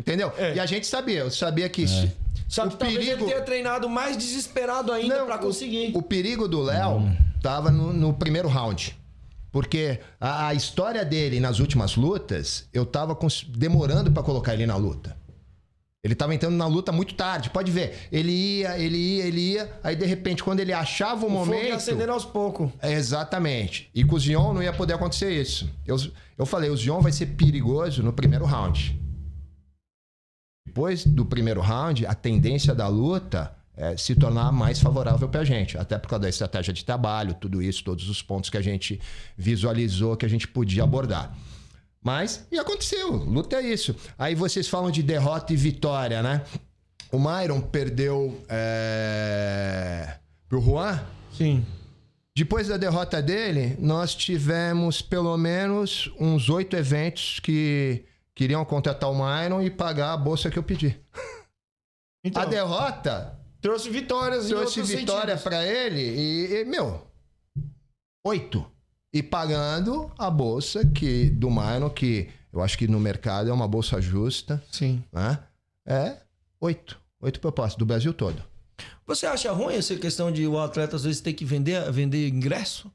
Entendeu? 0.00 0.32
É. 0.36 0.54
E 0.56 0.60
a 0.60 0.66
gente 0.66 0.86
sabia, 0.86 1.20
eu 1.20 1.30
sabia 1.30 1.68
que 1.68 1.86
se, 1.86 2.10
Só 2.48 2.66
que 2.66 2.74
O 2.74 2.78
talvez 2.78 2.98
perigo- 2.98 3.24
ele 3.24 3.32
tenha 3.32 3.44
treinado 3.44 3.88
mais 3.88 4.16
desesperado 4.16 4.90
ainda 4.92 5.24
pra 5.24 5.38
conseguir. 5.38 5.92
O 5.94 6.02
perigo 6.02 6.48
do 6.48 6.62
Léo 6.62 7.02
tava 7.42 7.70
no, 7.70 7.92
no 7.92 8.12
primeiro 8.14 8.48
round. 8.48 8.96
Porque 9.52 9.98
a, 10.20 10.48
a 10.48 10.54
história 10.54 11.04
dele 11.04 11.40
nas 11.40 11.58
últimas 11.58 11.96
lutas, 11.96 12.66
eu 12.72 12.86
tava 12.86 13.14
cons- 13.14 13.44
demorando 13.48 14.10
pra 14.10 14.22
colocar 14.22 14.54
ele 14.54 14.64
na 14.66 14.76
luta. 14.76 15.16
Ele 16.02 16.14
tava 16.14 16.34
entrando 16.34 16.56
na 16.56 16.66
luta 16.66 16.90
muito 16.92 17.14
tarde, 17.14 17.50
pode 17.50 17.70
ver. 17.70 18.08
Ele 18.10 18.30
ia, 18.32 18.78
ele 18.78 18.96
ia, 18.96 19.26
ele 19.26 19.40
ia, 19.52 19.70
aí 19.82 19.94
de 19.94 20.06
repente, 20.06 20.42
quando 20.42 20.60
ele 20.60 20.72
achava 20.72 21.26
o, 21.26 21.28
O 21.28 21.30
fogo 21.40 21.52
ia 21.52 21.62
momento. 21.62 21.74
acendendo 21.74 22.12
aos 22.12 22.24
poucos. 22.24 22.70
Exatamente. 22.82 23.90
E 23.94 24.02
com 24.04 24.16
o 24.16 24.18
Zion 24.20 24.54
não 24.54 24.62
ia 24.62 24.72
poder 24.72 24.94
acontecer 24.94 25.30
isso. 25.30 25.68
Eu, 25.86 25.96
eu 26.38 26.46
falei, 26.46 26.70
o 26.70 26.76
Zion 26.76 27.00
vai 27.00 27.12
ser 27.12 27.26
perigoso 27.26 28.02
no 28.02 28.12
primeiro 28.12 28.44
round. 28.46 28.98
Depois 30.70 31.04
do 31.04 31.26
primeiro 31.26 31.60
round, 31.60 32.06
a 32.06 32.14
tendência 32.14 32.72
da 32.72 32.86
luta 32.86 33.52
é 33.76 33.96
se 33.96 34.14
tornar 34.14 34.52
mais 34.52 34.78
favorável 34.78 35.28
pra 35.28 35.42
gente. 35.42 35.76
Até 35.76 35.98
por 35.98 36.06
causa 36.06 36.22
da 36.22 36.28
estratégia 36.28 36.72
de 36.72 36.84
trabalho, 36.84 37.34
tudo 37.34 37.60
isso, 37.60 37.82
todos 37.82 38.08
os 38.08 38.22
pontos 38.22 38.48
que 38.48 38.56
a 38.56 38.62
gente 38.62 39.00
visualizou 39.36 40.16
que 40.16 40.24
a 40.24 40.28
gente 40.28 40.46
podia 40.46 40.84
abordar. 40.84 41.36
Mas, 42.00 42.46
e 42.52 42.58
aconteceu. 42.58 43.10
Luta 43.10 43.56
é 43.56 43.62
isso. 43.62 43.96
Aí 44.16 44.36
vocês 44.36 44.68
falam 44.68 44.92
de 44.92 45.02
derrota 45.02 45.52
e 45.52 45.56
vitória, 45.56 46.22
né? 46.22 46.42
O 47.10 47.18
Myron 47.18 47.60
perdeu 47.60 48.40
é, 48.48 50.18
pro 50.48 50.62
Juan. 50.62 51.00
Sim. 51.36 51.66
Depois 52.36 52.68
da 52.68 52.76
derrota 52.76 53.20
dele, 53.20 53.76
nós 53.80 54.14
tivemos 54.14 55.02
pelo 55.02 55.36
menos 55.36 56.08
uns 56.16 56.48
oito 56.48 56.76
eventos 56.76 57.40
que 57.40 58.04
queriam 58.40 58.64
contratar 58.64 59.10
o 59.10 59.14
Myron 59.14 59.60
e 59.60 59.68
pagar 59.68 60.14
a 60.14 60.16
bolsa 60.16 60.50
que 60.50 60.58
eu 60.58 60.62
pedi. 60.62 60.98
Então, 62.24 62.40
a 62.40 62.46
derrota 62.46 63.38
trouxe 63.60 63.90
vitórias 63.90 64.46
em 64.46 64.48
trouxe 64.48 64.82
vitória 64.82 65.36
pra 65.36 65.62
ele 65.62 66.00
e, 66.00 66.54
e, 66.54 66.64
meu, 66.64 67.06
oito. 68.24 68.64
E 69.12 69.22
pagando 69.22 70.10
a 70.18 70.30
bolsa 70.30 70.86
que 70.86 71.28
do 71.28 71.50
Myron, 71.50 71.90
que 71.90 72.30
eu 72.50 72.62
acho 72.62 72.78
que 72.78 72.88
no 72.88 72.98
mercado 72.98 73.50
é 73.50 73.52
uma 73.52 73.68
bolsa 73.68 74.00
justa, 74.00 74.62
Sim. 74.72 75.04
né? 75.12 75.38
É 75.86 76.16
oito. 76.62 76.98
Oito 77.20 77.40
propostas 77.40 77.78
do 77.78 77.84
Brasil 77.84 78.14
todo. 78.14 78.42
Você 79.06 79.26
acha 79.26 79.52
ruim 79.52 79.74
essa 79.74 79.94
questão 79.96 80.32
de 80.32 80.46
o 80.46 80.58
atleta 80.58 80.96
às 80.96 81.04
vezes 81.04 81.20
ter 81.20 81.34
que 81.34 81.44
vender, 81.44 81.92
vender 81.92 82.26
ingresso? 82.26 82.90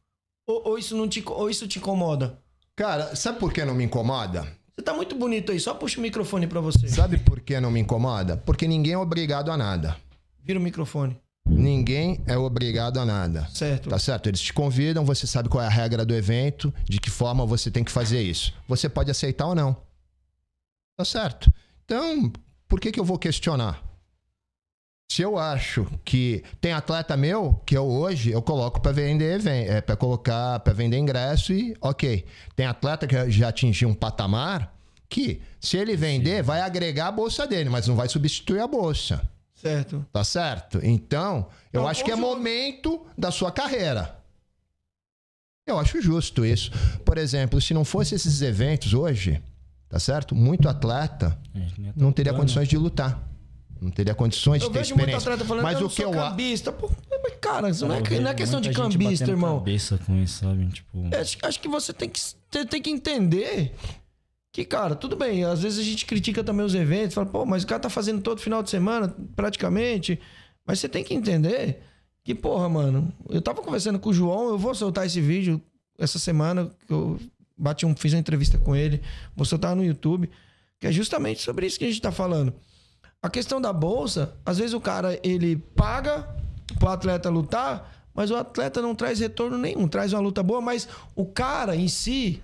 Ou, 0.47 0.69
ou 0.69 0.77
isso 0.79 0.97
não 0.97 1.07
te, 1.07 1.23
ou 1.23 1.51
isso 1.51 1.67
te 1.67 1.77
incomoda? 1.77 2.41
Cara, 2.75 3.15
sabe 3.15 3.39
por 3.39 3.53
que 3.53 3.63
não 3.63 3.75
me 3.75 3.83
incomoda? 3.83 4.64
Você 4.77 4.83
tá 4.83 4.93
muito 4.93 5.15
bonito 5.15 5.53
aí, 5.53 5.59
só 5.59 5.73
puxa 5.73 5.99
o 5.99 6.01
microfone 6.01 6.47
pra 6.47 6.59
você. 6.59 6.89
Sabe 6.89 7.17
por 7.17 7.39
que 7.39 7.57
não 7.61 7.71
me 7.71 7.79
incomoda? 7.79 8.35
Porque 8.35 8.67
ninguém 8.67 8.93
é 8.93 8.97
obrigado 8.97 9.49
a 9.49 9.55
nada. 9.55 9.95
Vira 10.43 10.59
o 10.59 10.61
microfone. 10.61 11.17
Ninguém 11.47 12.21
é 12.27 12.37
obrigado 12.37 12.99
a 12.99 13.05
nada. 13.05 13.47
Certo. 13.53 13.89
Tá 13.89 13.97
certo? 13.97 14.27
Eles 14.27 14.41
te 14.41 14.51
convidam, 14.51 15.05
você 15.05 15.25
sabe 15.25 15.47
qual 15.47 15.63
é 15.63 15.67
a 15.67 15.69
regra 15.69 16.03
do 16.03 16.13
evento, 16.13 16.73
de 16.83 16.99
que 16.99 17.09
forma 17.09 17.45
você 17.45 17.71
tem 17.71 17.83
que 17.83 17.91
fazer 17.91 18.21
isso. 18.21 18.53
Você 18.67 18.89
pode 18.89 19.09
aceitar 19.09 19.47
ou 19.47 19.55
não. 19.55 19.77
Tá 20.97 21.05
certo? 21.05 21.51
Então, 21.85 22.33
por 22.67 22.79
que, 22.79 22.91
que 22.91 22.99
eu 22.99 23.05
vou 23.05 23.19
questionar? 23.19 23.81
Se 25.11 25.21
eu 25.21 25.37
acho 25.37 25.85
que 26.03 26.43
tem 26.59 26.73
atleta 26.73 27.15
meu 27.15 27.61
que 27.65 27.77
eu 27.77 27.85
hoje 27.85 28.31
eu 28.31 28.41
coloco 28.41 28.81
para 28.81 28.91
vender, 28.91 29.39
ven- 29.39 29.65
é, 29.67 29.79
para 29.79 29.95
colocar 29.95 30.59
para 30.59 30.73
vender 30.73 30.97
ingresso 30.97 31.53
e 31.53 31.75
ok. 31.79 32.25
Tem 32.55 32.65
atleta 32.65 33.07
que 33.07 33.29
já 33.31 33.49
atingiu 33.49 33.87
um 33.87 33.93
patamar 33.93 34.73
que 35.07 35.41
se 35.61 35.77
ele 35.77 35.95
vender 35.95 36.41
vai 36.43 36.61
agregar 36.61 37.07
a 37.07 37.11
bolsa 37.11 37.45
dele, 37.47 37.69
mas 37.69 37.87
não 37.87 37.95
vai 37.95 38.09
substituir 38.09 38.59
a 38.59 38.67
bolsa. 38.67 39.21
Certo. 39.53 40.05
Tá 40.11 40.23
certo? 40.23 40.79
Então, 40.83 41.47
eu 41.71 41.81
Não, 41.81 41.87
acho 41.87 42.03
que 42.03 42.11
é 42.11 42.15
momento 42.15 43.05
da 43.17 43.31
sua 43.31 43.51
carreira. 43.51 44.17
Eu 45.67 45.79
acho 45.79 46.01
justo 46.01 46.45
isso. 46.45 46.71
Por 47.05 47.17
exemplo, 47.17 47.61
se 47.61 47.73
não 47.73 47.85
fosse 47.85 48.13
esses 48.15 48.41
eventos 48.41 48.93
hoje, 48.93 49.41
tá 49.87 49.97
certo? 49.99 50.35
Muito 50.35 50.67
atleta 50.67 51.39
não 51.95 52.11
teria 52.11 52.33
condições 52.33 52.67
de 52.67 52.77
lutar. 52.77 53.23
Não 53.85 53.91
teria 53.91 54.15
condições 54.15 54.59
de 54.59 54.65
Eu 54.65 54.71
ter 54.71 54.79
vejo 54.79 54.95
muito 54.95 55.01
experiência. 55.01 55.29
atleta 55.31 55.47
falando 55.47 55.63
Mas 55.63 55.79
eu 55.79 55.85
o 55.85 55.89
que 55.89 55.95
sou 56.01 56.13
eu 56.13 56.19
a- 56.21 56.29
cambista. 56.31 56.71
Pô, 56.71 56.89
mas, 57.23 57.33
cara, 57.39 57.69
isso 57.69 57.85
não 57.87 57.95
é, 57.95 58.19
não 58.19 58.29
é 58.31 58.33
questão 58.33 58.59
de 58.59 58.71
cambista, 58.71 59.29
irmão. 59.29 59.59
cabeça 59.59 59.97
com 60.05 60.15
isso, 60.21 60.39
sabe? 60.39 60.67
Tipo, 60.69 61.07
É, 61.11 61.19
acho, 61.19 61.37
acho 61.43 61.59
que 61.59 61.67
você 61.67 61.93
tem 61.93 62.09
que, 62.09 62.19
tem 62.69 62.81
que 62.81 62.89
entender 62.89 63.73
que, 64.51 64.65
cara, 64.65 64.95
tudo 64.95 65.15
bem. 65.15 65.43
Às 65.43 65.61
vezes 65.61 65.79
a 65.79 65.83
gente 65.83 66.05
critica 66.05 66.43
também 66.43 66.65
os 66.65 66.73
eventos, 66.73 67.13
fala, 67.13 67.27
pô, 67.27 67.45
mas 67.45 67.63
o 67.63 67.67
cara 67.67 67.79
tá 67.79 67.89
fazendo 67.89 68.21
todo 68.21 68.41
final 68.41 68.63
de 68.63 68.69
semana, 68.69 69.15
praticamente. 69.35 70.19
Mas 70.65 70.79
você 70.79 70.89
tem 70.89 71.03
que 71.03 71.13
entender 71.13 71.79
que, 72.23 72.33
porra, 72.33 72.67
mano, 72.67 73.13
eu 73.29 73.41
tava 73.41 73.61
conversando 73.61 73.99
com 73.99 74.09
o 74.09 74.13
João, 74.13 74.49
eu 74.49 74.57
vou 74.57 74.73
soltar 74.73 75.05
esse 75.05 75.21
vídeo 75.21 75.61
essa 75.99 76.17
semana, 76.17 76.71
que 76.87 76.91
eu 76.91 77.19
bati 77.57 77.85
um, 77.85 77.95
fiz 77.95 78.13
uma 78.13 78.19
entrevista 78.19 78.57
com 78.57 78.75
ele, 78.75 78.99
vou 79.35 79.45
soltar 79.45 79.75
no 79.75 79.85
YouTube, 79.85 80.29
que 80.79 80.87
é 80.87 80.91
justamente 80.91 81.41
sobre 81.41 81.67
isso 81.67 81.77
que 81.77 81.85
a 81.85 81.87
gente 81.87 82.01
tá 82.01 82.11
falando. 82.11 82.51
A 83.25 83.29
questão 83.29 83.59
da 83.59 83.73
bolsa, 83.73 84.35
às 84.45 84.59
vezes 84.59 84.73
o 84.73 84.79
cara 84.79 85.19
ele 85.23 85.55
paga 85.75 86.27
pro 86.77 86.89
atleta 86.89 87.27
lutar, 87.27 87.91
mas 88.13 88.29
o 88.29 88.35
atleta 88.35 88.83
não 88.83 88.93
traz 88.93 89.19
retorno 89.19 89.57
nenhum, 89.57 89.87
traz 89.87 90.13
uma 90.13 90.21
luta 90.21 90.43
boa, 90.43 90.61
mas 90.61 90.87
o 91.15 91.25
cara 91.25 91.75
em 91.75 91.87
si, 91.87 92.39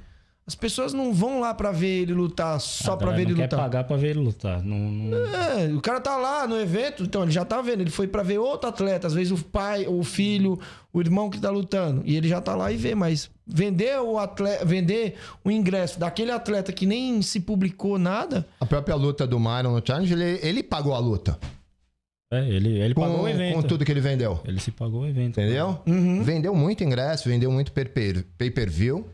as 0.48 0.56
pessoas 0.56 0.92
não 0.92 1.14
vão 1.14 1.40
lá 1.40 1.54
pra 1.54 1.72
ver 1.72 2.02
ele 2.02 2.14
lutar 2.16 2.60
só 2.60 2.94
a 2.94 2.98
pra 2.98 3.12
galera 3.12 3.18
ver 3.26 3.30
ele 3.32 3.36
quer 3.38 3.44
lutar. 3.44 3.60
pagar 3.60 3.84
pra 3.84 3.96
ver 3.96 4.08
ele 4.10 4.20
lutar. 4.22 4.64
Não, 4.64 4.76
não- 4.76 5.18
É, 5.36 5.68
o 5.72 5.80
cara 5.82 6.02
tá 6.02 6.18
lá 6.18 6.48
no 6.48 6.60
evento, 6.60 7.04
então 7.04 7.22
ele 7.22 7.32
já 7.32 7.46
tá 7.46 7.62
vendo, 7.62 7.82
ele 7.82 7.92
foi 7.92 8.08
pra 8.08 8.24
ver 8.24 8.40
outro 8.40 8.68
atleta, 8.68 9.06
às 9.06 9.14
vezes 9.14 9.32
o 9.32 9.44
pai, 9.46 9.86
o 9.88 10.04
filho, 10.04 10.60
o 10.92 11.00
irmão 11.00 11.30
que 11.30 11.40
tá 11.40 11.52
lutando, 11.52 12.02
e 12.06 12.18
ele 12.18 12.28
já 12.28 12.42
tá 12.42 12.56
lá 12.56 12.72
e 12.72 12.76
vê, 12.76 12.96
mas 12.96 13.30
vender 13.54 14.00
o 14.00 14.18
atleta, 14.18 14.66
vender 14.66 15.16
o 15.44 15.52
ingresso 15.52 16.00
daquele 16.00 16.32
atleta 16.32 16.72
que 16.72 16.86
nem 16.86 17.22
se 17.22 17.40
publicou 17.40 17.98
nada, 18.00 18.46
A 18.60 18.66
própria 18.66 18.96
luta 18.96 19.26
do 19.28 19.40
Myron 19.40 19.72
no 19.74 19.82
Challenge, 19.86 20.14
ele, 20.14 20.40
ele 20.42 20.64
pagou 20.64 20.94
a 20.94 21.00
luta. 21.00 21.38
É, 22.34 22.48
ele, 22.48 22.80
ele 22.80 22.94
Com, 22.94 23.02
pagou 23.02 23.24
o 23.24 23.28
evento. 23.28 23.56
com 23.56 23.62
tudo 23.64 23.84
que 23.84 23.92
ele 23.92 24.00
vendeu. 24.00 24.40
Ele 24.46 24.60
se 24.60 24.72
pagou 24.72 25.02
o 25.02 25.06
evento. 25.06 25.40
Entendeu? 25.40 25.80
Uhum. 25.86 26.24
Vendeu 26.24 26.56
muito 26.56 26.82
ingresso, 26.84 27.28
vendeu 27.28 27.52
muito 27.52 27.74
per- 27.74 27.90
per- 27.90 28.24
pay-per-view. 28.38 29.06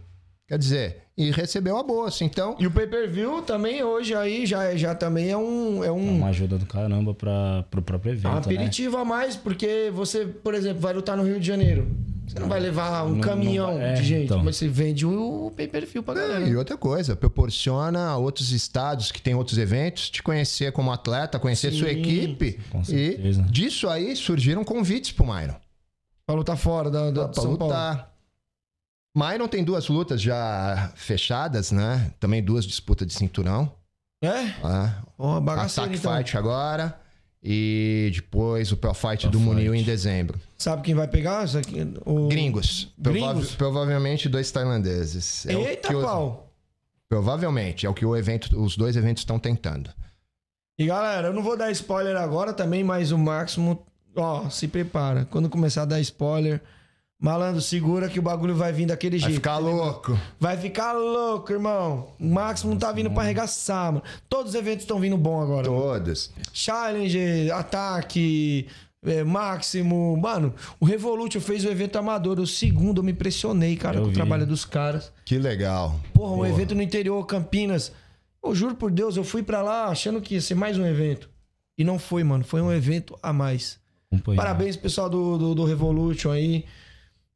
Quer 0.48 0.59
dizer, 0.59 0.98
e 1.17 1.32
recebeu 1.32 1.77
a 1.77 1.83
bolsa. 1.83 2.24
Então, 2.24 2.56
E 2.59 2.67
o 2.67 2.72
pay-per-view 2.72 3.41
também 3.41 3.83
hoje 3.83 4.14
aí 4.14 4.45
já, 4.45 4.74
já 4.75 4.93
também 4.93 5.30
é 5.30 5.35
um 5.38 5.83
é 5.83 5.88
É 5.88 5.91
um, 5.91 6.17
uma 6.19 6.27
ajuda 6.27 6.57
do 6.59 6.66
caramba 6.67 7.14
pra, 7.14 7.66
pro 7.72 7.82
próprio 7.82 8.11
é 8.11 8.14
evento, 8.14 8.27
um 8.32 8.35
né? 8.35 8.40
aperitivo 8.40 8.98
a 8.98 9.03
mais, 9.03 9.35
porque 9.35 9.91
você, 9.93 10.25
por 10.25 10.53
exemplo, 10.53 10.80
vai 10.80 10.93
lutar 10.93 11.17
no 11.17 11.24
Rio 11.24 11.40
de 11.40 11.45
Janeiro. 11.48 11.88
Você 12.27 12.39
não 12.39 12.49
vai 12.49 12.59
levar 12.59 13.03
um 13.03 13.09
Não- 13.09 13.15
não 13.15 13.22
caminhão 13.22 13.73
vai- 13.75 13.91
é, 13.91 13.93
de 13.93 14.03
gente, 14.03 14.25
então. 14.25 14.43
mas 14.43 14.57
você 14.57 14.67
vende 14.67 15.06
o 15.06 15.51
pay-per-view 15.56 16.03
pra 16.03 16.14
galera. 16.14 16.47
e 16.47 16.56
outra 16.57 16.77
coisa, 16.77 17.15
proporciona 17.15 18.09
a 18.09 18.17
outros 18.17 18.51
estados 18.51 19.11
que 19.11 19.22
tem 19.22 19.33
outros 19.33 19.57
eventos 19.57 20.09
te 20.09 20.22
conhecer 20.22 20.72
como 20.73 20.91
atleta, 20.91 21.39
conhecer 21.39 21.72
Sim, 21.72 21.80
sua 21.80 21.91
equipe. 21.91 22.59
com 22.69 22.81
e 22.81 22.85
certeza. 22.85 23.41
disso 23.43 23.88
aí 23.88 24.15
surgiram 24.15 24.64
convites 24.64 25.11
pro 25.14 25.25
Myron. 25.25 25.56
Pra 26.25 26.35
lutar 26.35 26.57
fora 26.57 26.91
da, 26.91 27.09
da 27.11 27.30
Pra 27.30 27.41
São 27.41 27.56
Paulo. 27.56 27.73
lutar. 27.73 28.14
Myron 29.15 29.47
tem 29.47 29.64
duas 29.64 29.88
lutas 29.88 30.22
já 30.22 30.91
fechadas, 30.95 31.72
né? 31.72 32.11
Também 32.19 32.43
duas 32.43 32.65
disputas 32.65 33.07
de 33.07 33.14
cinturão. 33.14 33.72
É? 34.22 34.51
Ó, 35.17 35.39
bagaceiro, 35.39 35.89
Attack 35.91 35.99
então. 35.99 36.17
Fight 36.17 36.38
agora. 36.38 36.99
E 37.43 38.11
depois 38.14 38.72
o 38.72 38.77
Pro 38.77 38.93
Fight 38.93 39.22
Pro 39.22 39.30
do 39.32 39.40
Munil 39.40 39.74
em 39.75 39.83
dezembro. 39.83 40.40
Sabe 40.57 40.82
quem 40.82 40.95
vai 40.95 41.07
pegar 41.07 41.45
isso 41.45 41.57
aqui? 41.57 41.77
O... 42.06 42.27
Gringos. 42.27 42.85
Prova- 43.01 43.17
Gringos? 43.33 43.56
provavelmente 43.56 44.27
dois 44.27 44.51
tailandeses. 44.51 45.45
É 45.45 45.53
Eita, 45.53 45.88
que 45.90 45.95
o- 45.95 46.01
pau! 46.01 46.51
Provavelmente. 47.07 47.85
É 47.85 47.90
o 47.90 47.93
que 47.93 48.06
o 48.06 48.16
evento, 48.17 48.59
os 48.61 48.75
dois 48.75 48.95
eventos 48.98 49.22
estão 49.22 49.40
tentando. 49.40 49.90
E 50.77 50.85
galera, 50.88 51.30
eu 51.30 51.33
não 51.33 51.41
vou 51.41 51.56
dar 51.57 51.72
spoiler 51.72 52.16
agora 52.17 52.53
também, 52.53 52.83
mas 52.83 53.11
o 53.11 53.17
Máximo, 53.17 53.85
ó, 54.16 54.49
se 54.49 54.67
prepara. 54.67 55.25
Quando 55.25 55.49
começar 55.49 55.83
a 55.83 55.85
dar 55.85 55.99
spoiler, 56.01 56.61
malandro, 57.19 57.61
segura 57.61 58.07
que 58.09 58.19
o 58.19 58.21
bagulho 58.21 58.55
vai 58.55 58.71
vir 58.71 58.85
daquele 58.85 59.17
Vai 59.17 59.29
jeito. 59.29 59.35
ficar 59.35 59.57
louco. 59.57 60.17
Vai 60.39 60.55
ficar 60.57 60.93
louco, 60.93 61.51
irmão. 61.51 62.13
O 62.19 62.27
Máximo 62.27 62.75
tá 62.77 62.91
vindo 62.91 63.09
pra 63.11 63.23
arregaçar, 63.23 63.91
mano. 63.93 64.03
Todos 64.29 64.49
os 64.53 64.55
eventos 64.55 64.83
estão 64.83 64.99
vindo 64.99 65.17
bom 65.17 65.41
agora. 65.41 65.65
Todos. 65.65 66.31
Challenge, 66.53 67.49
ataque, 67.51 68.67
é, 69.03 69.23
Máximo. 69.23 70.15
Mano, 70.17 70.53
o 70.79 70.85
Revolution 70.85 71.39
fez 71.41 71.65
o 71.65 71.69
evento 71.69 71.97
amador. 71.97 72.39
O 72.39 72.45
segundo, 72.47 72.99
eu 72.99 73.03
me 73.03 73.11
impressionei, 73.11 73.75
cara, 73.75 73.97
Eu 73.97 74.01
com 74.03 74.07
o 74.07 74.11
vi. 74.11 74.15
trabalho 74.15 74.45
dos 74.45 74.63
caras. 74.65 75.11
Que 75.25 75.37
legal. 75.37 75.99
Porra, 76.13 76.33
um 76.35 76.45
evento 76.45 76.75
no 76.75 76.81
interior, 76.81 77.25
Campinas. 77.25 77.91
Eu 78.43 78.53
juro 78.55 78.75
por 78.75 78.91
Deus, 78.91 79.17
eu 79.17 79.23
fui 79.23 79.41
pra 79.43 79.61
lá 79.61 79.85
achando 79.87 80.21
que 80.21 80.35
ia 80.35 80.41
ser 80.41 80.55
mais 80.55 80.77
um 80.77 80.85
evento. 80.85 81.29
E 81.77 81.83
não 81.83 81.99
foi, 81.99 82.23
mano. 82.23 82.43
Foi 82.43 82.61
um 82.61 82.71
evento 82.71 83.17
a 83.21 83.33
mais. 83.33 83.79
Parabéns, 84.35 84.75
pessoal 84.77 85.09
do, 85.09 85.37
do, 85.37 85.55
do 85.55 85.65
Revolution 85.65 86.31
aí. 86.31 86.63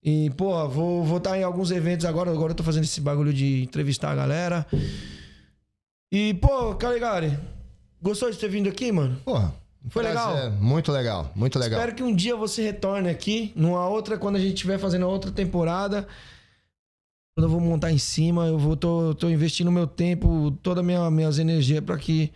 E, 0.03 0.31
porra, 0.31 0.67
vou 0.67 1.03
vou 1.03 1.17
estar 1.17 1.38
em 1.38 1.43
alguns 1.43 1.69
eventos 1.69 2.05
agora. 2.05 2.31
Agora 2.31 2.51
eu 2.51 2.55
tô 2.55 2.63
fazendo 2.63 2.83
esse 2.85 2.99
bagulho 2.99 3.31
de 3.31 3.63
entrevistar 3.63 4.11
a 4.11 4.15
galera. 4.15 4.65
E, 6.11 6.33
pô, 6.35 6.75
Caligari, 6.75 7.38
gostou 8.01 8.30
de 8.31 8.38
ter 8.38 8.49
vindo 8.49 8.67
aqui, 8.67 8.91
mano? 8.91 9.17
Porra, 9.23 9.53
Foi 9.89 10.03
legal? 10.03 10.33
Prazer. 10.33 10.51
Muito 10.59 10.91
legal, 10.91 11.31
muito 11.35 11.59
legal. 11.59 11.80
Espero 11.80 11.95
que 11.95 12.03
um 12.03 12.13
dia 12.15 12.35
você 12.35 12.63
retorne 12.63 13.09
aqui, 13.09 13.51
numa 13.55 13.88
outra, 13.88 14.17
quando 14.17 14.35
a 14.35 14.39
gente 14.39 14.55
estiver 14.55 14.77
fazendo 14.80 15.07
outra 15.07 15.31
temporada. 15.31 16.07
Quando 17.35 17.45
eu 17.45 17.49
vou 17.49 17.61
montar 17.61 17.91
em 17.91 17.97
cima, 17.97 18.47
eu 18.47 18.57
vou 18.57 18.75
tô, 18.75 19.15
tô 19.15 19.30
investindo 19.30 19.71
meu 19.71 19.88
tempo, 19.88 20.51
todas 20.61 20.83
minha, 20.83 21.09
minhas 21.09 21.39
energias 21.39 21.81
pra 21.81 21.97
que 21.97 22.31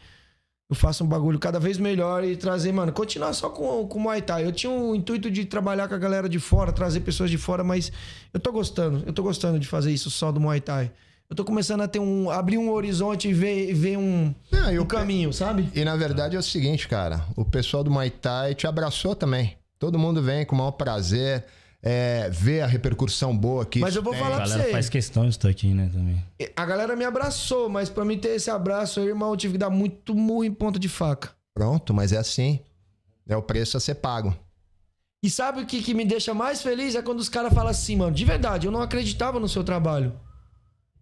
eu 0.69 0.75
faça 0.75 1.03
um 1.03 1.07
bagulho 1.07 1.37
cada 1.37 1.59
vez 1.59 1.77
melhor 1.77 2.23
e 2.23 2.35
trazer, 2.35 2.71
mano, 2.71 2.91
continuar 2.91 3.33
só 3.33 3.49
com, 3.49 3.87
com 3.87 3.99
o 3.99 4.01
Muay 4.01 4.21
Thai. 4.21 4.45
Eu 4.45 4.51
tinha 4.51 4.71
o 4.71 4.95
intuito 4.95 5.29
de 5.29 5.45
trabalhar 5.45 5.87
com 5.87 5.93
a 5.93 5.97
galera 5.97 6.27
de 6.27 6.39
fora, 6.39 6.71
trazer 6.71 7.01
pessoas 7.01 7.29
de 7.29 7.37
fora, 7.37 7.63
mas 7.63 7.91
eu 8.33 8.39
tô 8.39 8.51
gostando, 8.51 9.03
eu 9.05 9.13
tô 9.13 9.21
gostando 9.21 9.59
de 9.59 9.67
fazer 9.67 9.91
isso 9.91 10.09
só 10.09 10.31
do 10.31 10.39
Muay 10.39 10.59
Thai. 10.61 10.91
Eu 11.29 11.35
tô 11.35 11.43
começando 11.43 11.81
a 11.81 11.87
ter 11.87 11.97
um. 11.99 12.29
abrir 12.29 12.57
um 12.59 12.71
horizonte 12.71 13.27
e 13.27 13.33
ver, 13.33 13.73
ver 13.73 13.97
um, 13.97 14.33
Não, 14.51 14.71
e 14.71 14.77
um 14.77 14.83
o 14.83 14.85
pe- 14.85 14.95
caminho, 14.95 15.33
sabe? 15.33 15.69
E 15.73 15.83
na 15.83 15.95
verdade 15.95 16.35
é 16.35 16.39
o 16.39 16.43
seguinte, 16.43 16.87
cara. 16.87 17.25
O 17.35 17.43
pessoal 17.43 17.83
do 17.83 17.89
Muay 17.89 18.09
Thai 18.11 18.53
te 18.53 18.67
abraçou 18.67 19.15
também. 19.15 19.57
Todo 19.79 19.97
mundo 19.99 20.21
vem 20.21 20.45
com 20.45 20.55
o 20.55 20.57
maior 20.59 20.71
prazer. 20.71 21.43
É, 21.87 22.29
ver 22.31 22.61
a 22.61 22.65
repercussão 22.65 23.37
boa 23.37 23.63
que 23.63 23.79
Mas 23.79 23.89
isso 23.91 23.99
eu 23.99 24.03
vou 24.03 24.11
tem. 24.13 24.19
falar 24.23 24.37
A 24.37 24.39
pra 24.39 24.47
galera 24.47 24.63
você. 24.63 24.71
faz 24.71 24.89
questão 24.89 25.23
de 25.23 25.29
estar 25.29 25.49
aqui, 25.49 25.67
né, 25.67 25.87
também. 25.93 26.19
A 26.55 26.65
galera 26.65 26.95
me 26.95 27.05
abraçou, 27.05 27.69
mas 27.69 27.89
pra 27.89 28.03
mim 28.03 28.17
ter 28.17 28.29
esse 28.29 28.49
abraço 28.49 28.99
aí, 28.99 29.05
irmão, 29.07 29.29
eu 29.29 29.37
tive 29.37 29.53
que 29.53 29.59
dar 29.59 29.69
muito 29.69 30.15
murro 30.15 30.43
em 30.43 30.51
ponta 30.51 30.79
de 30.79 30.89
faca. 30.89 31.29
Pronto, 31.53 31.93
mas 31.93 32.11
é 32.11 32.17
assim. 32.17 32.59
É 33.27 33.37
o 33.37 33.41
preço 33.43 33.77
a 33.77 33.79
ser 33.79 33.95
pago. 33.95 34.35
E 35.23 35.29
sabe 35.29 35.61
o 35.61 35.65
que, 35.65 35.81
que 35.83 35.93
me 35.93 36.05
deixa 36.05 36.33
mais 36.33 36.61
feliz? 36.63 36.95
É 36.95 37.01
quando 37.03 37.19
os 37.19 37.29
caras 37.29 37.53
falam 37.53 37.69
assim, 37.69 37.95
mano, 37.95 38.15
de 38.15 38.25
verdade, 38.25 38.65
eu 38.67 38.71
não 38.71 38.81
acreditava 38.81 39.39
no 39.39 39.47
seu 39.47 39.63
trabalho. 39.63 40.11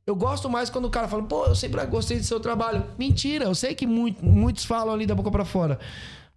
Eu 0.06 0.16
gosto 0.18 0.50
mais 0.50 0.70
quando 0.70 0.86
o 0.86 0.90
cara 0.90 1.08
fala, 1.08 1.24
pô, 1.24 1.46
eu 1.46 1.56
sempre 1.56 1.84
gostei 1.86 2.18
do 2.18 2.26
seu 2.26 2.40
trabalho. 2.42 2.86
Mentira, 3.00 3.46
eu 3.46 3.56
sei 3.56 3.74
que 3.74 3.88
muito- 3.88 4.24
muitos 4.24 4.66
falam 4.66 4.94
ali 4.94 5.06
da 5.06 5.16
boca 5.16 5.32
pra 5.32 5.46
fora. 5.46 5.80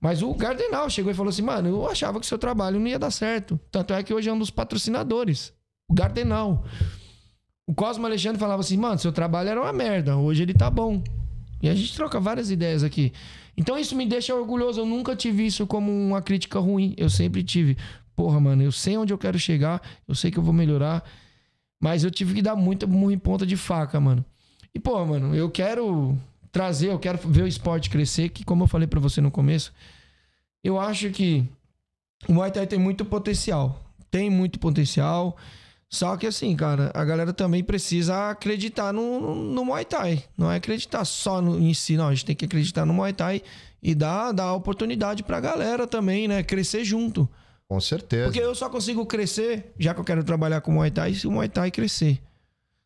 Mas 0.06 0.22
o 0.22 0.32
Gardenal 0.34 0.88
chegou 0.88 1.10
e 1.10 1.14
falou 1.16 1.30
assim, 1.30 1.42
mano, 1.42 1.68
eu 1.68 1.90
achava 1.90 2.20
que 2.20 2.24
o 2.24 2.28
seu 2.28 2.38
trabalho 2.38 2.78
não 2.78 2.86
ia 2.86 2.96
dar 2.96 3.10
certo. 3.10 3.58
Tanto 3.72 3.92
é 3.92 4.04
que 4.04 4.14
hoje 4.14 4.28
é 4.28 4.32
um 4.32 4.38
dos 4.38 4.50
patrocinadores. 4.50 5.52
O 5.88 5.94
Gardenal. 5.94 6.64
O 7.66 7.74
Cosmo 7.74 8.06
Alexandre 8.06 8.38
falava 8.38 8.60
assim, 8.60 8.76
mano, 8.76 9.00
seu 9.00 9.10
trabalho 9.10 9.48
era 9.48 9.60
uma 9.60 9.72
merda, 9.72 10.16
hoje 10.16 10.44
ele 10.44 10.54
tá 10.54 10.70
bom. 10.70 11.02
E 11.60 11.68
a 11.68 11.74
gente 11.74 11.92
troca 11.92 12.20
várias 12.20 12.52
ideias 12.52 12.84
aqui. 12.84 13.12
Então 13.56 13.76
isso 13.76 13.96
me 13.96 14.06
deixa 14.06 14.32
orgulhoso. 14.32 14.80
Eu 14.80 14.86
nunca 14.86 15.16
tive 15.16 15.44
isso 15.44 15.66
como 15.66 15.90
uma 15.90 16.22
crítica 16.22 16.60
ruim. 16.60 16.94
Eu 16.96 17.10
sempre 17.10 17.42
tive. 17.42 17.76
Porra, 18.14 18.38
mano, 18.38 18.62
eu 18.62 18.70
sei 18.70 18.96
onde 18.96 19.12
eu 19.12 19.18
quero 19.18 19.40
chegar, 19.40 19.82
eu 20.06 20.14
sei 20.14 20.30
que 20.30 20.38
eu 20.38 20.42
vou 20.44 20.54
melhorar. 20.54 21.02
Mas 21.80 22.04
eu 22.04 22.12
tive 22.12 22.32
que 22.32 22.42
dar 22.42 22.54
muita 22.54 22.86
murro 22.86 23.10
em 23.10 23.18
ponta 23.18 23.44
de 23.44 23.56
faca, 23.56 23.98
mano. 23.98 24.24
E, 24.72 24.78
pô, 24.78 25.04
mano, 25.04 25.34
eu 25.34 25.50
quero 25.50 26.16
trazer, 26.52 26.92
eu 26.92 26.98
quero 27.00 27.18
ver 27.28 27.42
o 27.42 27.48
esporte 27.48 27.90
crescer, 27.90 28.28
que 28.28 28.44
como 28.44 28.62
eu 28.62 28.68
falei 28.68 28.86
pra 28.86 29.00
você 29.00 29.20
no 29.20 29.32
começo, 29.32 29.72
eu 30.66 30.80
acho 30.80 31.10
que 31.10 31.48
o 32.28 32.32
Muay 32.32 32.50
Thai 32.50 32.66
tem 32.66 32.78
muito 32.78 33.04
potencial. 33.04 33.80
Tem 34.10 34.28
muito 34.28 34.58
potencial. 34.58 35.36
Só 35.88 36.16
que 36.16 36.26
assim, 36.26 36.56
cara, 36.56 36.90
a 36.92 37.04
galera 37.04 37.32
também 37.32 37.62
precisa 37.62 38.30
acreditar 38.30 38.92
no, 38.92 39.20
no, 39.20 39.34
no 39.36 39.64
Muay 39.64 39.84
Thai. 39.84 40.24
Não 40.36 40.50
é 40.50 40.56
acreditar 40.56 41.04
só 41.04 41.40
no, 41.40 41.56
em 41.56 41.72
si, 41.72 41.96
não. 41.96 42.08
A 42.08 42.14
gente 42.14 42.24
tem 42.24 42.34
que 42.34 42.44
acreditar 42.44 42.84
no 42.84 42.92
Muay 42.92 43.12
Thai 43.12 43.42
e 43.80 43.94
dar, 43.94 44.32
dar 44.32 44.54
oportunidade 44.54 45.22
pra 45.22 45.38
galera 45.38 45.86
também, 45.86 46.26
né? 46.26 46.42
Crescer 46.42 46.84
junto. 46.84 47.28
Com 47.68 47.80
certeza. 47.80 48.24
Porque 48.24 48.40
eu 48.40 48.54
só 48.54 48.68
consigo 48.68 49.06
crescer, 49.06 49.72
já 49.78 49.94
que 49.94 50.00
eu 50.00 50.04
quero 50.04 50.24
trabalhar 50.24 50.60
com 50.62 50.72
Muay 50.72 50.90
Thai, 50.90 51.14
se 51.14 51.28
o 51.28 51.30
Muay 51.30 51.48
Thai 51.48 51.70
crescer. 51.70 52.20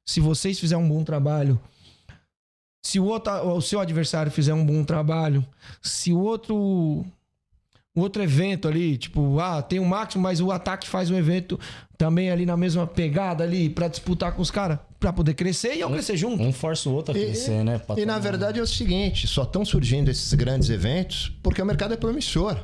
Se 0.04 0.20
vocês 0.20 0.60
fizerem 0.60 0.84
um 0.84 0.88
bom 0.88 1.02
trabalho, 1.02 1.58
se 2.82 3.00
o, 3.00 3.04
outro, 3.04 3.32
o 3.54 3.62
seu 3.62 3.80
adversário 3.80 4.30
fizer 4.30 4.52
um 4.52 4.66
bom 4.66 4.84
trabalho, 4.84 5.46
se 5.80 6.12
o 6.12 6.20
outro 6.20 6.56
o 6.56 7.06
outro 8.00 8.22
evento 8.22 8.66
ali, 8.66 8.96
tipo, 8.96 9.38
ah, 9.38 9.62
tem 9.62 9.78
o 9.78 9.84
máximo, 9.84 10.22
mas 10.22 10.40
o 10.40 10.50
ataque 10.50 10.88
faz 10.88 11.10
um 11.10 11.16
evento 11.16 11.58
também 11.96 12.30
ali 12.30 12.46
na 12.46 12.56
mesma 12.56 12.86
pegada 12.86 13.44
ali 13.44 13.68
pra 13.68 13.86
disputar 13.88 14.32
com 14.32 14.40
os 14.40 14.50
caras, 14.50 14.78
pra 14.98 15.12
poder 15.12 15.34
crescer 15.34 15.74
e 15.76 15.80
eu 15.80 15.90
crescer 15.90 16.16
junto. 16.16 16.42
Um 16.42 16.52
força 16.52 16.88
o 16.88 16.94
outro 16.94 17.12
a 17.12 17.18
crescer, 17.18 17.62
né? 17.62 17.78
Pra 17.78 17.98
E 18.00 18.06
na 18.06 18.18
verdade 18.18 18.58
é 18.58 18.62
o 18.62 18.66
seguinte, 18.66 19.26
só 19.26 19.42
estão 19.42 19.64
surgindo 19.64 20.10
esses 20.10 20.32
grandes 20.34 20.70
eventos 20.70 21.32
porque 21.42 21.60
o 21.60 21.66
mercado 21.66 21.94
é 21.94 21.96
promissor. 21.96 22.56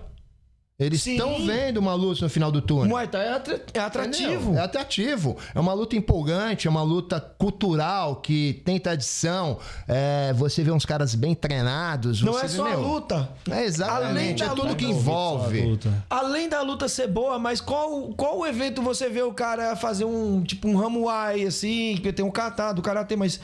Eles 0.79 1.07
estão 1.07 1.39
vendo 1.47 1.79
uma 1.79 1.95
luz 1.95 2.21
no 2.21 2.29
final 2.29 2.53
do 2.53 2.61
túnel. 2.61 2.89
Muay 2.89 3.09
Thai 3.09 3.29
é 3.29 3.31
é 3.73 3.81
atrativo. 3.81 4.33
Entendeu? 4.35 4.59
É 4.59 4.61
atrativo. 4.61 5.37
É 5.55 5.59
uma 5.59 5.73
luta 5.73 5.97
empolgante, 5.97 6.67
é 6.67 6.71
uma 6.71 6.83
luta 6.83 7.19
cultural 7.19 8.17
que 8.17 8.61
tem 8.63 8.79
tradição. 8.79 9.59
É, 9.89 10.35
você 10.35 10.63
vê 10.63 10.71
uns 10.71 10.85
caras 10.85 11.15
bem 11.15 11.35
treinados. 11.35 12.21
Não 12.21 12.35
você 12.35 12.45
é 12.45 12.49
vê, 12.49 12.57
só 12.57 12.67
a 12.67 12.71
meu, 12.71 12.83
luta. 12.83 13.31
É 13.49 13.53
Além 13.53 13.65
exatamente. 13.65 14.43
É 14.43 14.49
tudo 14.51 14.63
luta. 14.65 14.75
que 14.75 14.85
a 14.85 14.89
envolve. 14.91 15.79
Além 16.11 16.47
da 16.47 16.61
luta 16.61 16.89
ser 16.89 17.07
boa, 17.07 17.39
mas 17.39 17.59
qual, 17.59 18.09
qual 18.15 18.47
evento 18.47 18.83
você 18.83 19.09
vê 19.09 19.23
o 19.23 19.33
cara 19.33 19.75
fazer 19.77 20.05
um, 20.05 20.43
tipo, 20.45 20.69
um 20.69 20.77
Ramuai, 20.77 21.45
assim, 21.45 21.97
que 22.03 22.13
tem 22.13 22.23
um 22.23 22.31
kata 22.31 22.75
do 22.75 22.83
karatê, 22.83 23.17
mas 23.17 23.41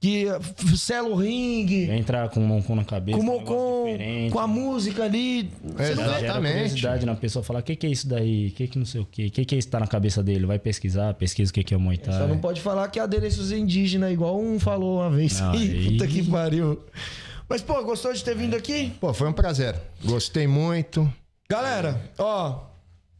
que 0.00 0.26
f- 0.28 0.76
sela 0.76 1.08
o 1.08 1.14
ringue, 1.14 1.90
Entrar 1.90 2.28
com 2.28 2.40
o 2.40 2.42
Moncon 2.46 2.74
na 2.76 2.84
cabeça. 2.84 3.18
com 3.18 3.24
o 3.26 3.84
diferente. 3.92 4.32
com 4.32 4.38
a 4.38 4.46
música 4.46 5.04
ali. 5.04 5.50
Você 5.62 5.94
não 5.94 6.04
vê. 6.04 6.08
Gera 6.10 6.18
Exatamente. 6.20 6.52
curiosidade 6.54 7.06
na 7.06 7.14
pessoa 7.14 7.42
falar, 7.42 7.60
o 7.60 7.62
que, 7.62 7.74
que 7.76 7.86
é 7.86 7.90
isso 7.90 8.08
daí? 8.08 8.48
O 8.48 8.50
que, 8.52 8.68
que 8.68 8.78
não 8.78 8.86
sei 8.86 9.00
o 9.00 9.06
quê? 9.10 9.26
O 9.26 9.30
que, 9.30 9.44
que 9.44 9.54
é 9.54 9.58
isso 9.58 9.68
que 9.68 9.72
tá 9.72 9.80
na 9.80 9.86
cabeça 9.86 10.22
dele? 10.22 10.46
Vai 10.46 10.58
pesquisar, 10.58 11.14
pesquisa 11.14 11.50
o 11.50 11.54
que, 11.54 11.64
que 11.64 11.74
é 11.74 11.76
o 11.76 11.80
Muay 11.80 11.96
Thai. 11.98 12.14
Só 12.18 12.26
não 12.26 12.38
pode 12.38 12.60
falar 12.60 12.88
que 12.88 12.98
é 12.98 13.02
adereços 13.02 13.52
indígenas, 13.52 14.12
igual 14.12 14.40
um 14.40 14.58
falou 14.60 14.98
uma 15.00 15.10
vez. 15.10 15.40
Aí- 15.42 15.92
Puta 15.92 16.06
que 16.06 16.22
pariu. 16.22 16.80
Mas, 17.48 17.62
pô, 17.62 17.82
gostou 17.84 18.12
de 18.12 18.22
ter 18.24 18.34
vindo 18.36 18.54
aqui? 18.56 18.92
Pô, 19.00 19.14
foi 19.14 19.28
um 19.28 19.32
prazer. 19.32 19.76
Gostei 20.04 20.46
muito. 20.46 21.10
Galera, 21.48 22.00
ó, 22.18 22.60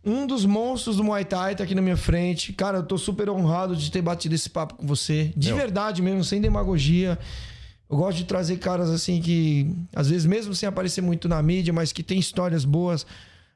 um 0.06 0.24
dos 0.24 0.46
monstros 0.46 0.96
do 0.96 1.04
Muay 1.04 1.24
Thai 1.24 1.56
tá 1.56 1.64
aqui 1.64 1.74
na 1.74 1.82
minha 1.82 1.96
frente. 1.96 2.52
Cara, 2.52 2.78
eu 2.78 2.82
tô 2.84 2.96
super 2.96 3.28
honrado 3.28 3.74
de 3.74 3.90
ter 3.90 4.00
batido 4.00 4.36
esse 4.36 4.48
papo 4.48 4.74
com 4.74 4.86
você. 4.86 5.32
De 5.36 5.52
verdade 5.52 6.00
mesmo, 6.00 6.22
sem 6.22 6.40
demagogia. 6.40 7.18
Eu 7.90 7.96
gosto 7.96 8.18
de 8.18 8.24
trazer 8.24 8.56
caras 8.58 8.88
assim 8.88 9.20
que, 9.20 9.68
às 9.94 10.08
vezes, 10.08 10.24
mesmo 10.24 10.54
sem 10.54 10.68
aparecer 10.68 11.00
muito 11.00 11.28
na 11.28 11.42
mídia, 11.42 11.72
mas 11.72 11.92
que 11.92 12.04
tem 12.04 12.20
histórias 12.20 12.64
boas. 12.64 13.04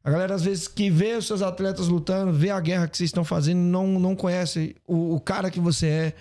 A 0.03 0.11
galera, 0.11 0.35
às 0.35 0.43
vezes, 0.43 0.67
que 0.67 0.91
vê 0.91 1.15
os 1.15 1.27
seus 1.27 1.41
atletas 1.41 1.87
lutando, 1.87 2.33
vê 2.33 2.51
a 2.51 2.59
guerra 2.59 2.89
que 2.89 2.97
vocês 2.97 3.09
estão 3.09 3.25
fazendo, 3.25 3.59
não, 3.59 3.87
não 3.87 4.17
conhece 4.17 4.75
o, 4.87 5.15
o 5.15 5.21
cara 5.21 5.51
que 5.51 5.61
você 5.61 5.87
é. 5.87 6.15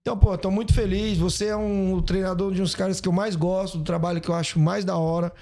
Então, 0.00 0.16
pô, 0.16 0.36
tô 0.38 0.50
muito 0.50 0.72
feliz. 0.72 1.18
Você 1.18 1.46
é 1.46 1.56
um 1.56 2.00
treinador 2.00 2.52
de 2.52 2.62
uns 2.62 2.74
caras 2.74 3.00
que 3.00 3.08
eu 3.08 3.12
mais 3.12 3.36
gosto, 3.36 3.78
do 3.78 3.84
trabalho 3.84 4.20
que 4.20 4.28
eu 4.28 4.34
acho 4.34 4.58
mais 4.58 4.84
da 4.84 4.96
hora. 4.96 5.32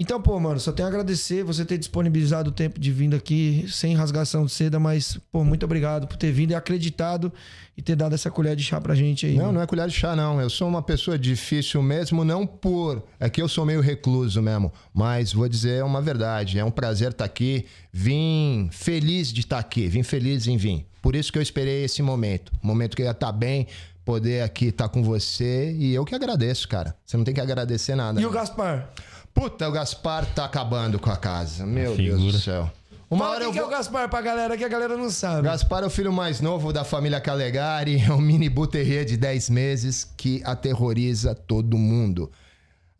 Então, 0.00 0.22
pô, 0.22 0.38
mano, 0.38 0.60
só 0.60 0.70
tenho 0.70 0.86
a 0.86 0.90
agradecer 0.90 1.42
você 1.42 1.64
ter 1.64 1.76
disponibilizado 1.76 2.50
o 2.50 2.52
tempo 2.52 2.78
de 2.78 2.92
vindo 2.92 3.16
aqui, 3.16 3.66
sem 3.68 3.96
rasgação 3.96 4.46
de 4.46 4.52
seda, 4.52 4.78
mas, 4.78 5.18
pô, 5.32 5.42
muito 5.42 5.64
obrigado 5.64 6.06
por 6.06 6.16
ter 6.16 6.30
vindo 6.30 6.52
e 6.52 6.54
acreditado 6.54 7.32
e 7.76 7.82
ter 7.82 7.96
dado 7.96 8.14
essa 8.14 8.30
colher 8.30 8.54
de 8.54 8.62
chá 8.62 8.80
pra 8.80 8.94
gente 8.94 9.26
aí. 9.26 9.34
Não, 9.34 9.50
não 9.50 9.60
é 9.60 9.66
colher 9.66 9.88
de 9.88 9.94
chá, 9.94 10.14
não. 10.14 10.40
Eu 10.40 10.48
sou 10.48 10.68
uma 10.68 10.82
pessoa 10.82 11.18
difícil 11.18 11.82
mesmo, 11.82 12.24
não 12.24 12.46
por. 12.46 13.02
É 13.18 13.28
que 13.28 13.42
eu 13.42 13.48
sou 13.48 13.66
meio 13.66 13.80
recluso 13.80 14.40
mesmo. 14.40 14.72
Mas 14.94 15.32
vou 15.32 15.48
dizer 15.48 15.82
uma 15.82 16.00
verdade. 16.00 16.60
É 16.60 16.64
um 16.64 16.70
prazer 16.70 17.10
estar 17.10 17.24
aqui. 17.24 17.66
Vim 17.92 18.68
feliz 18.70 19.32
de 19.32 19.40
estar 19.40 19.58
aqui. 19.58 19.88
Vim 19.88 20.04
feliz 20.04 20.46
em 20.46 20.56
vir. 20.56 20.86
Por 21.02 21.16
isso 21.16 21.32
que 21.32 21.38
eu 21.38 21.42
esperei 21.42 21.82
esse 21.82 22.02
momento. 22.02 22.52
O 22.62 22.66
momento 22.68 22.94
que 22.94 23.02
eu 23.02 23.06
ia 23.06 23.10
estar 23.10 23.32
bem, 23.32 23.66
poder 24.04 24.42
aqui 24.42 24.66
estar 24.66 24.88
com 24.88 25.02
você. 25.02 25.72
E 25.76 25.92
eu 25.92 26.04
que 26.04 26.14
agradeço, 26.14 26.68
cara. 26.68 26.96
Você 27.04 27.16
não 27.16 27.24
tem 27.24 27.34
que 27.34 27.40
agradecer 27.40 27.96
nada. 27.96 28.20
E 28.20 28.26
o 28.26 28.30
Gaspar? 28.30 28.92
Puta, 29.38 29.68
o 29.68 29.72
Gaspar 29.72 30.26
tá 30.26 30.44
acabando 30.44 30.98
com 30.98 31.10
a 31.10 31.16
casa. 31.16 31.64
Meu 31.64 31.94
Figura. 31.94 32.16
Deus 32.18 32.32
do 32.32 32.38
céu. 32.40 32.70
Uma 33.10 33.24
Fala 33.24 33.36
hora 33.36 33.44
eu 33.44 33.52
que 33.52 33.58
é 33.58 33.62
vou. 33.62 33.70
o 33.70 33.72
Gaspar 33.72 34.08
pra 34.08 34.20
galera 34.20 34.56
que 34.56 34.64
a 34.64 34.68
galera 34.68 34.96
não 34.96 35.08
sabe. 35.10 35.42
Gaspar 35.42 35.82
é 35.84 35.86
o 35.86 35.90
filho 35.90 36.12
mais 36.12 36.40
novo 36.40 36.72
da 36.72 36.82
família 36.84 37.20
Calegari, 37.20 38.02
é 38.06 38.12
um 38.12 38.20
mini 38.20 38.48
buterrier 38.48 39.04
de 39.04 39.16
10 39.16 39.48
meses 39.50 40.04
que 40.16 40.42
aterroriza 40.44 41.34
todo 41.34 41.78
mundo. 41.78 42.30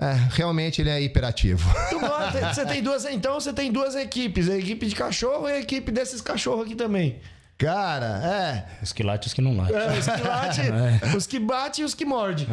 É, 0.00 0.12
realmente 0.30 0.80
ele 0.80 0.90
é 0.90 1.02
hiperativo. 1.02 1.68
Gosta- 1.98 2.54
você 2.54 2.64
tem 2.64 2.82
duas, 2.82 3.04
então 3.04 3.34
você 3.34 3.52
tem 3.52 3.72
duas 3.72 3.96
equipes, 3.96 4.48
a 4.48 4.56
equipe 4.56 4.86
de 4.86 4.94
cachorro 4.94 5.48
e 5.48 5.52
a 5.54 5.58
equipe 5.58 5.90
desses 5.90 6.20
cachorros 6.22 6.66
aqui 6.66 6.76
também. 6.76 7.18
Cara, 7.58 8.06
é, 8.24 8.82
Os 8.82 8.92
que 8.92 9.02
late 9.02 9.24
e 9.24 9.26
os 9.26 9.34
que 9.34 9.40
não 9.42 9.56
late. 9.56 9.72
É, 9.74 9.98
os 9.98 10.06
que 10.06 10.22
late, 10.22 10.60
os 11.16 11.26
que 11.26 11.38
bate 11.40 11.82
e 11.82 11.84
os 11.84 11.94
que 11.94 12.04
morde. 12.04 12.46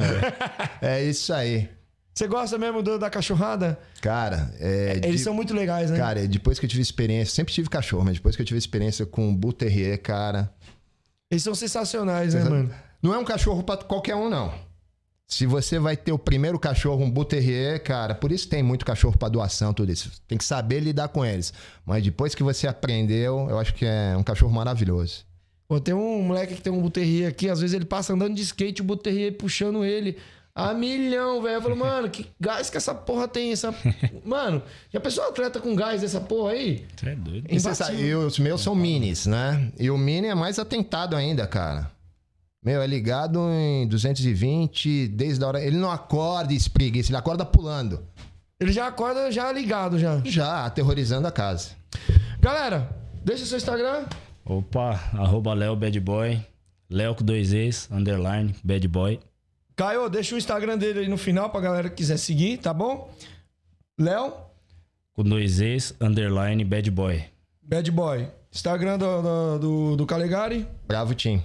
é 0.82 1.04
isso 1.04 1.32
aí. 1.32 1.70
Você 2.16 2.28
gosta 2.28 2.58
mesmo 2.58 2.82
do- 2.82 2.98
da 2.98 3.10
cachorrada? 3.10 3.78
Cara, 4.02 4.54
é, 4.60 5.02
Eles 5.04 5.18
de- 5.18 5.24
são 5.26 5.34
muito 5.34 5.54
legais, 5.54 5.92
né? 5.92 5.98
Cara, 5.98 6.26
depois 6.26 6.58
que 6.58 6.66
eu 6.66 6.70
tive 6.70 6.82
experiência, 6.82 7.36
sempre 7.36 7.54
tive 7.54 7.68
cachorro, 7.70 8.06
mas 8.06 8.14
depois 8.16 8.38
que 8.38 8.42
eu 8.42 8.46
tive 8.46 8.58
experiência 8.58 9.06
com 9.06 9.30
o 9.30 9.36
buterrier, 9.36 10.02
cara, 10.02 10.50
Eles 11.30 11.44
são 11.44 11.54
sensacionais, 11.54 12.34
né, 12.34 12.44
mano? 12.46 12.72
não 13.02 13.14
é 13.14 13.18
um 13.18 13.26
cachorro 13.26 13.62
pra 13.64 13.76
qualquer 13.78 14.16
um 14.16 14.30
não. 14.30 14.54
Se 15.28 15.46
você 15.48 15.78
vai 15.80 15.98
ter 15.98 16.12
o 16.12 16.20
primeiro 16.20 16.58
cachorro, 16.60 17.04
um 17.04 17.10
buterrier, 17.12 17.84
cara, 17.84 18.14
por 18.16 18.32
isso 18.32 18.48
tem 18.48 18.62
muito 18.64 18.86
cachorro 18.86 19.18
pra 19.18 19.28
doação, 19.28 19.74
tudo 19.74 19.92
isso. 19.92 20.12
Tem 20.28 20.38
que 20.38 20.46
saber 20.46 20.80
lidar 20.80 21.08
com 21.10 21.26
eles. 21.26 21.52
Mas 21.84 22.04
depois 22.04 22.34
que 22.36 22.44
você 22.44 22.68
aprendeu, 22.68 23.48
eu 23.50 23.58
acho 23.60 23.74
que 23.74 23.86
é 23.86 24.16
um 24.16 24.22
cachorro 24.24 24.54
maravilhoso. 24.54 25.26
Pô, 25.68 25.80
tem 25.80 25.96
um 25.96 26.22
moleque 26.22 26.54
que 26.54 26.62
tem 26.62 26.72
um 26.72 26.80
buterrier 26.80 27.28
aqui, 27.28 27.50
às 27.50 27.60
vezes 27.60 27.74
ele 27.74 27.86
passa 27.86 28.14
andando 28.14 28.36
de 28.36 28.42
skate, 28.44 28.82
o 28.84 28.86
buterrier 28.86 29.36
puxando 29.36 29.84
ele. 29.84 30.16
A 30.56 30.74
milhão, 30.74 31.42
velho. 31.42 31.56
Eu 31.56 31.62
falo, 31.62 31.76
mano, 31.76 32.10
que 32.10 32.28
gás 32.40 32.70
que 32.70 32.78
essa 32.78 32.96
porra 32.96 33.28
tem? 33.28 33.52
Essa... 33.52 33.76
Mano, 34.24 34.64
já 34.90 35.02
pensou 35.02 35.26
atleta 35.26 35.60
com 35.60 35.76
gás 35.76 36.00
dessa 36.00 36.22
porra 36.22 36.54
aí? 36.54 36.86
Você 36.96 37.10
é 37.10 37.16
doido. 37.16 37.48
E, 37.50 37.60
você 37.60 37.76
sabe, 37.76 38.02
e 38.02 38.16
os 38.16 38.40
meus 38.40 38.62
são 38.62 38.74
minis, 38.74 39.26
né? 39.26 39.70
E 39.78 39.92
o 39.92 39.98
mini 39.98 40.28
é 40.28 40.34
mais 40.34 40.58
atentado 40.58 41.14
ainda, 41.14 41.46
cara. 41.46 41.92
Meu, 42.64 42.82
é 42.82 42.88
ligado 42.88 43.40
em 43.52 43.86
220 43.88 45.10
desde 45.10 45.44
a 45.44 45.48
hora. 45.48 45.62
Ele 45.62 45.76
não 45.76 45.92
acorda 45.92 46.54
e 46.54 46.56
espreguiça, 46.56 47.12
ele 47.12 47.18
acorda 47.18 47.46
pulando. 47.46 48.02
Ele 48.58 48.72
já 48.72 48.88
acorda 48.88 49.30
já 49.34 49.52
ligado 49.52 50.00
já. 50.00 50.22
Já, 50.24 50.66
aterrorizando 50.66 51.28
a 51.28 51.32
casa. 51.32 51.72
Galera, 52.40 52.90
deixa 53.26 53.46
seu 53.46 53.58
Instagram. 53.58 54.06
Opa, 54.46 54.92
arroba 55.14 55.54
Léo 55.54 55.76
Bad 55.76 56.00
Boy. 56.00 56.40
Léo 56.90 57.14
com 57.14 57.26
dois 57.26 57.52
E's, 57.52 57.90
underline, 57.92 58.56
Bad 58.64 58.88
Boy. 58.88 59.20
Caio, 59.76 60.10
deixa 60.10 60.36
o 60.36 60.38
Instagram 60.38 60.78
dele 60.78 61.00
aí 61.00 61.08
no 61.08 61.18
final 61.18 61.50
pra 61.50 61.60
galera 61.60 61.90
que 61.90 61.96
quiser 61.98 62.18
seguir, 62.18 62.58
tá 62.58 62.74
bom? 62.74 63.12
Léo, 64.00 64.34
Com 65.16 65.24
dois 65.24 65.60
E's, 65.60 65.94
underline, 66.00 66.64
Bad 66.64 66.90
Boy. 66.92 67.24
Bad 67.62 67.90
Boy. 67.92 68.28
Instagram 68.54 68.98
do, 68.98 69.22
do, 69.22 69.60
do, 69.60 69.96
do 69.98 70.06
Calegari. 70.06 70.66
Bravo 70.88 71.14
Tim. 71.14 71.44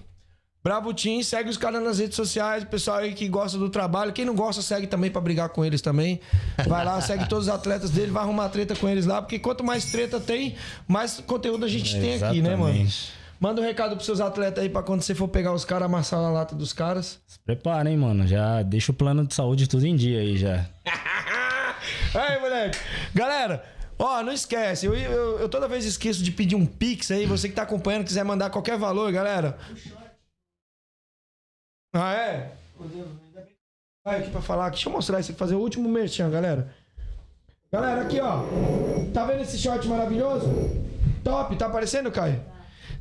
Bravo 0.63 0.93
Team, 0.93 1.23
segue 1.23 1.49
os 1.49 1.57
caras 1.57 1.83
nas 1.83 1.99
redes 1.99 2.15
sociais, 2.15 2.63
o 2.65 2.67
pessoal 2.67 2.99
aí 2.99 3.15
que 3.15 3.27
gosta 3.29 3.57
do 3.57 3.71
trabalho. 3.71 4.13
Quem 4.13 4.27
não 4.27 4.35
gosta, 4.35 4.61
segue 4.61 4.87
também 4.87 5.11
pra 5.11 5.19
brigar 5.21 5.49
com 5.49 5.65
eles 5.65 5.81
também. 5.81 6.21
Vai 6.69 6.85
lá, 6.85 7.01
segue 7.01 7.27
todos 7.27 7.47
os 7.47 7.53
atletas 7.53 7.91
dele, 7.91 8.11
vai 8.11 8.23
arrumar 8.23 8.51
treta 8.51 8.77
com 8.77 8.87
eles 8.87 9.07
lá, 9.07 9.23
porque 9.23 9.39
quanto 9.39 9.65
mais 9.65 9.87
treta 9.87 10.21
tem, 10.21 10.57
mais 10.87 11.19
conteúdo 11.27 11.65
a 11.65 11.69
gente 11.69 11.99
tem 11.99 12.23
aqui, 12.23 12.43
né, 12.43 12.55
mano? 12.57 12.87
Manda 13.41 13.63
um 13.63 13.65
recado 13.65 13.95
pros 13.95 14.05
seus 14.05 14.21
atletas 14.21 14.63
aí 14.63 14.69
pra 14.69 14.83
quando 14.83 15.01
você 15.01 15.15
for 15.15 15.27
pegar 15.27 15.55
os 15.55 15.65
caras, 15.65 15.87
amassar 15.87 16.21
a 16.21 16.31
lata 16.31 16.55
dos 16.55 16.75
caras. 16.75 17.19
Se 17.27 17.39
prepara, 17.39 17.89
hein, 17.89 17.97
mano. 17.97 18.27
Já 18.27 18.63
deixa 18.63 18.93
o 18.93 18.95
plano 18.95 19.27
de 19.27 19.35
saúde 19.35 19.67
tudo 19.67 19.87
em 19.87 19.97
dia 19.97 20.21
aí 20.21 20.37
já. 20.37 20.69
Aí, 22.15 22.39
moleque. 22.39 22.79
Galera, 23.15 23.65
ó, 23.99 24.23
não 24.23 24.33
esquece. 24.33 24.85
Eu, 24.85 24.95
eu, 24.95 25.39
eu 25.39 25.49
toda 25.49 25.67
vez 25.69 25.87
esqueço 25.87 26.23
de 26.23 26.31
pedir 26.31 26.57
um 26.57 26.67
pix 26.67 27.11
aí. 27.11 27.25
Você 27.25 27.49
que 27.49 27.55
tá 27.55 27.63
acompanhando, 27.63 28.05
quiser 28.05 28.25
mandar 28.25 28.51
qualquer 28.51 28.77
valor, 28.77 29.11
galera. 29.11 29.57
Ah, 31.95 32.13
é? 32.13 32.53
Vai 34.05 34.21
aqui 34.21 34.31
pra 34.31 34.43
falar. 34.43 34.71
Deixa 34.71 34.89
eu 34.89 34.93
mostrar 34.93 35.21
isso 35.21 35.31
aqui, 35.31 35.39
fazer 35.39 35.55
o 35.55 35.61
último 35.61 35.89
merchan, 35.89 36.29
galera. 36.31 36.75
Galera, 37.73 38.03
aqui, 38.03 38.21
ó. 38.21 38.43
Tá 39.15 39.25
vendo 39.25 39.43
esse 39.43 39.57
short 39.57 39.87
maravilhoso? 39.89 40.47
Top, 41.25 41.57
tá 41.57 41.67
aparecendo, 41.67 42.11
Caio? 42.11 42.43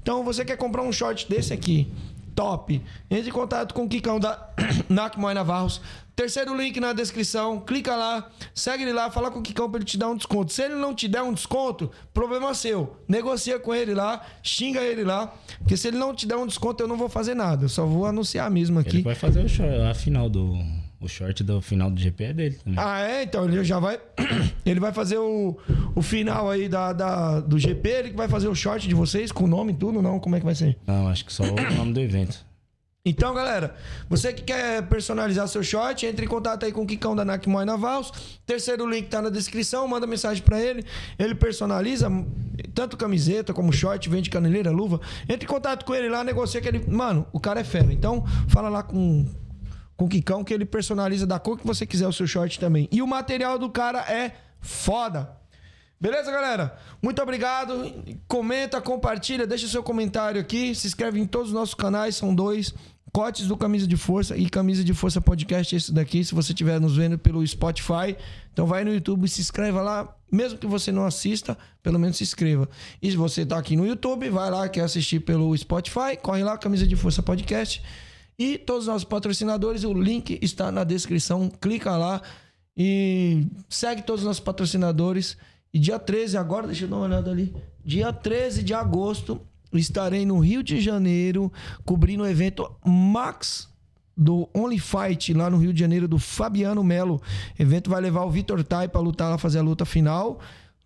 Então, 0.01 0.23
você 0.23 0.43
quer 0.45 0.57
comprar 0.57 0.83
um 0.83 0.91
short 0.91 1.29
desse 1.29 1.53
aqui? 1.53 1.91
Top. 2.35 2.81
Entre 3.09 3.29
em 3.29 3.33
contato 3.33 3.73
com 3.73 3.83
o 3.83 3.89
Kikão 3.89 4.19
da 4.19 4.49
NAC 4.87 5.19
Moy 5.19 5.33
Navarros. 5.33 5.81
Terceiro 6.15 6.53
link 6.55 6.79
na 6.81 6.91
descrição. 6.91 7.61
Clica 7.61 7.95
lá, 7.95 8.29
segue 8.53 8.83
ele 8.83 8.91
lá, 8.91 9.09
fala 9.09 9.31
com 9.31 9.39
o 9.39 9.41
Kikão 9.41 9.69
pra 9.69 9.77
ele 9.77 9.85
te 9.85 9.97
dar 9.97 10.09
um 10.09 10.17
desconto. 10.17 10.51
Se 10.51 10.63
ele 10.63 10.75
não 10.75 10.93
te 10.93 11.07
der 11.07 11.21
um 11.21 11.33
desconto, 11.33 11.89
problema 12.13 12.53
seu. 12.53 12.97
Negocia 13.07 13.57
com 13.57 13.73
ele 13.73 13.93
lá, 13.93 14.25
xinga 14.43 14.81
ele 14.81 15.05
lá. 15.05 15.33
Porque 15.59 15.77
se 15.77 15.87
ele 15.87 15.97
não 15.97 16.13
te 16.13 16.27
der 16.27 16.35
um 16.35 16.45
desconto, 16.45 16.83
eu 16.83 16.87
não 16.89 16.97
vou 16.97 17.07
fazer 17.07 17.35
nada. 17.35 17.65
Eu 17.65 17.69
só 17.69 17.85
vou 17.85 18.05
anunciar 18.05 18.51
mesmo 18.51 18.79
aqui. 18.79 18.97
Ele 18.97 19.03
vai 19.03 19.15
fazer 19.15 19.45
o 19.45 19.47
short, 19.47 19.73
a 19.81 19.93
final 19.93 20.29
do. 20.29 20.57
O 21.01 21.07
short 21.07 21.43
do 21.43 21.61
final 21.61 21.89
do 21.89 21.99
GP 21.99 22.23
é 22.25 22.33
dele 22.33 22.55
também. 22.63 22.77
Ah, 22.77 22.99
é? 23.01 23.23
Então 23.23 23.45
ele 23.45 23.63
já 23.63 23.79
vai. 23.79 23.97
ele 24.65 24.79
vai 24.81 24.91
fazer 24.91 25.17
o, 25.17 25.57
o 25.95 26.01
final 26.01 26.49
aí 26.49 26.67
da, 26.67 26.91
da- 26.91 27.39
do 27.39 27.57
GP, 27.57 27.87
ele 27.89 28.09
que 28.09 28.17
vai 28.17 28.27
fazer 28.27 28.49
o 28.49 28.55
short 28.55 28.85
de 28.87 28.93
vocês, 28.93 29.31
com 29.31 29.45
o 29.45 29.47
nome 29.47 29.71
e 29.71 29.75
tudo, 29.75 30.01
não? 30.01 30.19
Como 30.19 30.35
é 30.35 30.39
que 30.39 30.45
vai 30.45 30.55
ser? 30.55 30.77
Não, 30.85 31.07
acho 31.07 31.23
que 31.25 31.31
só 31.31 31.43
o 31.43 31.55
nome 31.77 31.93
do 31.93 31.99
evento. 32.01 32.45
Então, 33.05 33.33
galera, 33.33 33.75
você 34.09 34.33
que 34.33 34.43
quer 34.43 34.83
personalizar 34.87 35.47
seu 35.47 35.63
short, 35.63 36.05
entre 36.05 36.25
em 36.25 36.27
contato 36.27 36.65
aí 36.65 36.71
com 36.73 36.81
o 36.81 36.85
Kikão 36.85 37.15
da 37.15 37.23
Nakmoy 37.23 37.63
Navals. 37.63 38.11
Terceiro 38.45 38.85
link 38.87 39.07
tá 39.07 39.21
na 39.21 39.29
descrição, 39.29 39.87
manda 39.87 40.05
mensagem 40.05 40.43
pra 40.43 40.59
ele. 40.61 40.83
Ele 41.17 41.33
personaliza 41.33 42.11
tanto 42.75 42.97
camiseta 42.97 43.53
como 43.53 43.71
short, 43.71 44.07
vende 44.09 44.29
caneleira, 44.29 44.69
luva. 44.69 44.99
Entre 45.29 45.45
em 45.45 45.47
contato 45.47 45.85
com 45.85 45.95
ele 45.95 46.09
lá, 46.09 46.25
negocia 46.25 46.59
que 46.59 46.67
ele. 46.67 46.83
Mano, 46.91 47.25
o 47.31 47.39
cara 47.39 47.61
é 47.61 47.63
fera. 47.63 47.91
Então, 47.91 48.23
fala 48.49 48.67
lá 48.67 48.83
com, 48.83 49.25
com 49.99 50.05
o 50.05 50.09
Kikão 50.09 50.45
que 50.45 50.53
ele 50.53 50.63
personaliza 50.63 51.27
da 51.27 51.37
cor 51.37 51.57
que 51.57 51.67
você 51.67 51.85
quiser 51.85 52.07
o 52.07 52.13
seu 52.13 52.25
short 52.25 52.57
também. 52.57 52.87
E 52.89 53.01
o 53.01 53.07
material 53.07 53.59
do 53.59 53.69
cara 53.69 53.99
é 54.09 54.31
foda. 54.61 55.29
Beleza, 55.99 56.31
galera? 56.31 56.77
Muito 57.01 57.21
obrigado. 57.21 57.93
Comenta, 58.25 58.79
compartilha, 58.79 59.45
deixa 59.45 59.67
seu 59.67 59.83
comentário 59.83 60.39
aqui. 60.39 60.73
Se 60.73 60.87
inscreve 60.87 61.19
em 61.19 61.25
todos 61.27 61.49
os 61.49 61.53
nossos 61.53 61.75
canais, 61.75 62.15
são 62.15 62.33
dois. 62.33 62.73
Cotes 63.11 63.47
do 63.47 63.57
Camisa 63.57 63.85
de 63.85 63.97
Força 63.97 64.37
e 64.37 64.49
Camisa 64.49 64.85
de 64.85 64.93
Força 64.93 65.19
Podcast, 65.19 65.75
esse 65.75 65.91
daqui, 65.91 66.23
se 66.23 66.33
você 66.33 66.53
estiver 66.53 66.79
nos 66.79 66.95
vendo 66.95 67.17
pelo 67.17 67.45
Spotify. 67.45 68.15
Então 68.53 68.65
vai 68.65 68.85
no 68.85 68.93
YouTube 68.93 69.27
se 69.27 69.41
inscreva 69.41 69.81
lá. 69.81 70.15
Mesmo 70.31 70.57
que 70.57 70.67
você 70.67 70.93
não 70.93 71.05
assista, 71.05 71.57
pelo 71.83 71.99
menos 71.99 72.15
se 72.15 72.23
inscreva. 72.23 72.69
E 73.01 73.11
se 73.11 73.17
você 73.17 73.45
tá 73.45 73.57
aqui 73.57 73.75
no 73.75 73.85
YouTube, 73.85 74.29
vai 74.29 74.49
lá, 74.49 74.69
quer 74.69 74.81
assistir 74.81 75.19
pelo 75.19 75.57
Spotify, 75.57 76.15
corre 76.21 76.41
lá, 76.41 76.57
Camisa 76.57 76.87
de 76.87 76.95
Força 76.95 77.21
Podcast. 77.21 77.83
E 78.39 78.57
todos 78.57 78.83
os 78.83 78.87
nossos 78.87 79.03
patrocinadores, 79.03 79.83
o 79.83 79.93
link 79.93 80.39
está 80.41 80.71
na 80.71 80.85
descrição. 80.85 81.49
Clica 81.49 81.97
lá 81.97 82.21
e 82.75 83.45
segue 83.67 84.01
todos 84.01 84.21
os 84.21 84.27
nossos 84.27 84.39
patrocinadores. 84.39 85.37
E 85.73 85.77
dia 85.77 85.99
13, 85.99 86.37
agora, 86.37 86.65
deixa 86.65 86.85
eu 86.85 86.89
dar 86.89 86.95
uma 86.95 87.05
olhada 87.05 87.29
ali. 87.29 87.53
Dia 87.83 88.13
13 88.13 88.63
de 88.63 88.73
agosto, 88.73 89.41
estarei 89.73 90.25
no 90.25 90.39
Rio 90.39 90.63
de 90.63 90.79
Janeiro, 90.79 91.51
cobrindo 91.83 92.23
o 92.23 92.27
evento 92.27 92.71
Max 92.85 93.67
do 94.15 94.49
Only 94.53 94.79
Fight, 94.79 95.33
lá 95.33 95.49
no 95.49 95.57
Rio 95.57 95.73
de 95.73 95.79
Janeiro, 95.81 96.07
do 96.07 96.17
Fabiano 96.17 96.81
Melo. 96.81 97.21
O 97.59 97.61
evento 97.61 97.89
vai 97.89 97.99
levar 97.99 98.23
o 98.23 98.31
Vitor 98.31 98.63
Tai 98.63 98.87
pra 98.87 99.01
lutar 99.01 99.29
lá, 99.29 99.37
fazer 99.37 99.59
a 99.59 99.63
luta 99.63 99.83
final. 99.83 100.39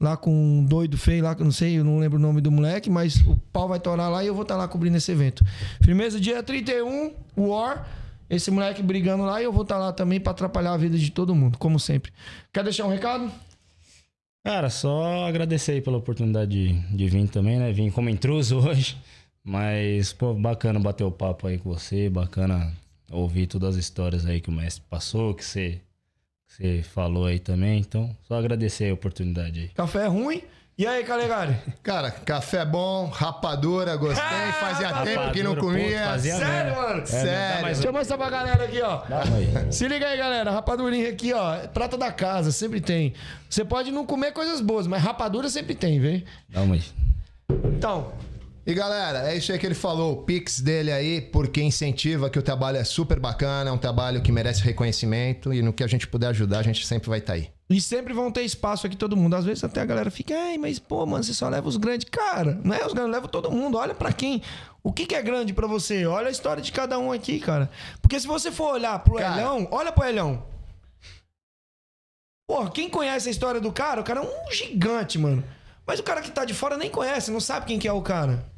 Lá 0.04 0.18
com 0.18 0.34
um 0.34 0.66
doido 0.66 0.98
feio 0.98 1.24
lá, 1.24 1.34
que 1.34 1.42
eu 1.42 1.46
não 1.46 1.52
sei, 1.54 1.80
eu 1.80 1.84
não 1.86 1.98
lembro 1.98 2.20
o 2.20 2.22
nome 2.22 2.42
do 2.42 2.52
moleque, 2.52 2.90
mas 2.90 3.16
o 3.26 3.38
pau 3.54 3.70
vai 3.70 3.80
torar 3.80 4.12
lá 4.12 4.22
e 4.22 4.28
eu 4.28 4.34
vou 4.34 4.42
estar 4.42 4.58
lá 4.58 4.68
cobrindo 4.68 4.98
esse 4.98 5.10
evento. 5.10 5.46
Firmeza, 5.82 6.20
dia 6.20 6.44
31, 6.44 7.14
War. 7.38 7.88
Esse 8.30 8.52
moleque 8.52 8.84
brigando 8.84 9.24
lá 9.24 9.40
e 9.40 9.46
eu 9.46 9.54
vou 9.54 9.62
estar 9.62 9.78
lá 9.78 9.94
também 9.94 10.20
pra 10.20 10.32
atrapalhar 10.32 10.74
a 10.74 10.78
vida 10.78 10.98
de 10.98 11.10
todo 11.10 11.34
mundo, 11.34 11.58
como 11.58 11.80
sempre. 11.80 12.12
Quer 12.52 12.66
deixar 12.66 12.86
um 12.86 12.90
recado? 12.90 13.32
Cara, 14.46 14.70
só 14.70 15.26
agradecer 15.26 15.72
aí 15.72 15.82
pela 15.82 16.00
oportunidade 16.00 16.52
de, 16.52 16.74
de 16.98 17.08
vir 17.08 17.30
também, 17.30 17.58
né? 17.58 17.72
Vim 17.72 17.90
como 17.90 18.10
intruso 18.10 18.58
hoje. 18.68 18.98
Mas, 19.42 20.12
pô, 20.12 20.34
bacana 20.34 20.82
bater 20.82 21.06
o 21.06 21.12
papo 21.12 21.48
aí 21.48 21.58
com 21.58 21.70
você, 21.70 22.10
bacana 22.10 22.74
ouvir 23.10 23.48
todas 23.48 23.76
as 23.76 23.86
histórias 23.86 24.26
aí 24.26 24.42
que 24.42 24.50
o 24.50 24.54
mestre 24.54 24.84
passou, 24.90 25.34
que 25.34 25.46
você, 25.46 25.80
você 26.58 26.84
falou 26.84 27.26
aí 27.26 27.40
também. 27.40 27.80
Então, 27.80 28.16
só 28.28 28.36
agradecer 28.36 28.90
a 28.90 28.94
oportunidade 28.94 29.60
aí. 29.60 29.68
Café 29.70 30.04
é 30.04 30.08
ruim. 30.08 30.42
E 30.76 30.88
aí, 30.88 31.04
Calegari? 31.04 31.56
Cara, 31.84 32.10
café 32.10 32.66
bom, 32.66 33.06
rapadura, 33.08 33.96
gostei. 33.96 34.52
Fazia 34.60 34.92
tempo 35.04 35.32
que 35.32 35.44
não 35.44 35.54
Rapadura, 35.54 35.62
pô, 35.62 35.68
comia. 35.68 36.04
fazia 36.06 36.36
Sério, 36.36 36.72
mesmo. 36.72 36.82
mano? 36.82 37.02
É, 37.02 37.06
Sério. 37.06 37.56
dá 37.56 37.62
mais 37.62 37.78
Deixa 37.78 37.90
eu 37.90 37.94
mostrar 37.94 38.18
pra 38.18 38.30
galera 38.32 38.64
aqui, 38.64 38.82
ó. 38.82 38.98
Dá 39.08 39.22
aí. 39.22 39.72
Se 39.72 39.88
liga 39.88 40.08
aí, 40.08 40.18
galera. 40.18 40.50
Rapadurinha 40.50 41.10
aqui, 41.10 41.32
ó. 41.32 41.54
é 41.54 41.68
Prata 41.68 41.96
da 41.96 42.12
casa, 42.12 42.52
sempre 42.52 42.82
tem. 42.82 43.14
Você 43.48 43.64
pode 43.64 43.92
não 43.92 44.04
comer 44.04 44.32
coisas 44.32 44.62
boas, 44.62 44.88
mas 44.88 45.02
rapadura 45.04 45.48
sempre 45.48 45.76
tem, 45.76 46.00
vem? 46.00 46.24
Dá 46.50 46.62
uma 46.62 46.74
aí. 46.74 46.84
Então, 47.66 48.12
E 48.66 48.74
galera, 48.74 49.30
é 49.30 49.36
isso 49.36 49.52
aí 49.52 49.60
que 49.60 49.66
ele 49.66 49.76
falou, 49.76 50.14
o 50.14 50.24
Pix 50.24 50.62
dele 50.62 50.90
aí, 50.90 51.20
porque 51.20 51.62
incentiva 51.62 52.30
que 52.30 52.40
o 52.40 52.42
trabalho 52.42 52.78
é 52.78 52.84
super 52.86 53.20
bacana, 53.20 53.70
é 53.70 53.74
um 53.74 53.78
trabalho 53.78 54.22
que 54.22 54.32
merece 54.32 54.62
reconhecimento 54.64 55.54
e 55.54 55.62
no 55.62 55.74
que 55.74 55.84
a 55.84 55.88
gente 55.88 56.08
puder 56.08 56.28
ajudar, 56.28 56.60
a 56.60 56.64
gente 56.64 56.88
sempre 56.88 57.10
vai 57.10 57.20
estar 57.20 57.34
aí. 57.34 57.50
e 57.70 57.82
sempre 57.82 58.14
vão 58.14 58.32
ter 58.32 58.44
espaço 58.44 58.88
aqui 58.88 58.96
todo 58.96 59.18
mundo. 59.18 59.36
Às 59.36 59.44
vezes 59.44 59.66
até 59.66 59.82
a 59.82 59.86
galera 59.86 60.10
fica, 60.10 60.34
ai, 60.34 60.58
mas 60.58 60.80
pô, 60.80 61.06
mano, 61.06 61.22
você 61.24 61.34
só 61.34 61.50
leva 61.50 61.68
os 61.68 61.76
grandes. 61.76 62.08
Cara, 62.10 62.58
não 62.64 62.74
é 62.74 62.86
os 62.86 62.94
grandes, 62.94 63.12
leva 63.12 63.28
todo 63.28 63.52
mundo. 63.52 63.78
Olha 63.78 63.94
pra 63.94 64.14
quem. 64.14 64.42
O 64.82 64.94
que, 64.94 65.06
que 65.06 65.16
é 65.16 65.22
grande 65.22 65.54
pra 65.54 65.68
você? 65.68 66.06
Olha 66.06 66.30
a 66.30 66.32
história 66.32 66.64
de 66.64 66.72
cada 66.72 66.98
um 66.98 67.12
aqui, 67.12 67.40
cara. 67.40 67.70
Porque 68.02 68.18
se 68.18 68.28
você 68.28 68.50
for 68.50 68.74
olhar 68.76 68.98
pro 69.00 69.16
Cara. 69.16 69.42
Elhão, 69.42 69.68
olha 69.72 69.92
pro 69.92 70.06
Elhão. 70.06 70.46
Porra, 72.48 72.70
quem 72.70 72.90
conhece 72.90 73.28
a 73.28 73.32
história 73.32 73.60
do 73.60 73.72
cara, 73.74 74.02
o 74.02 74.04
cara 74.04 74.22
é 74.22 74.24
um 74.24 74.52
gigante, 74.52 75.18
mano. 75.18 75.44
Mas 75.86 76.00
o 76.00 76.04
cara 76.04 76.22
que 76.22 76.32
tá 76.32 76.46
de 76.46 76.54
fora 76.54 76.78
nem 76.78 76.90
conhece, 76.90 77.32
não 77.32 77.40
sabe 77.40 77.66
quem 77.66 77.80
que 77.80 77.88
é 77.88 77.94
o 77.94 78.02
cara. 78.02 78.53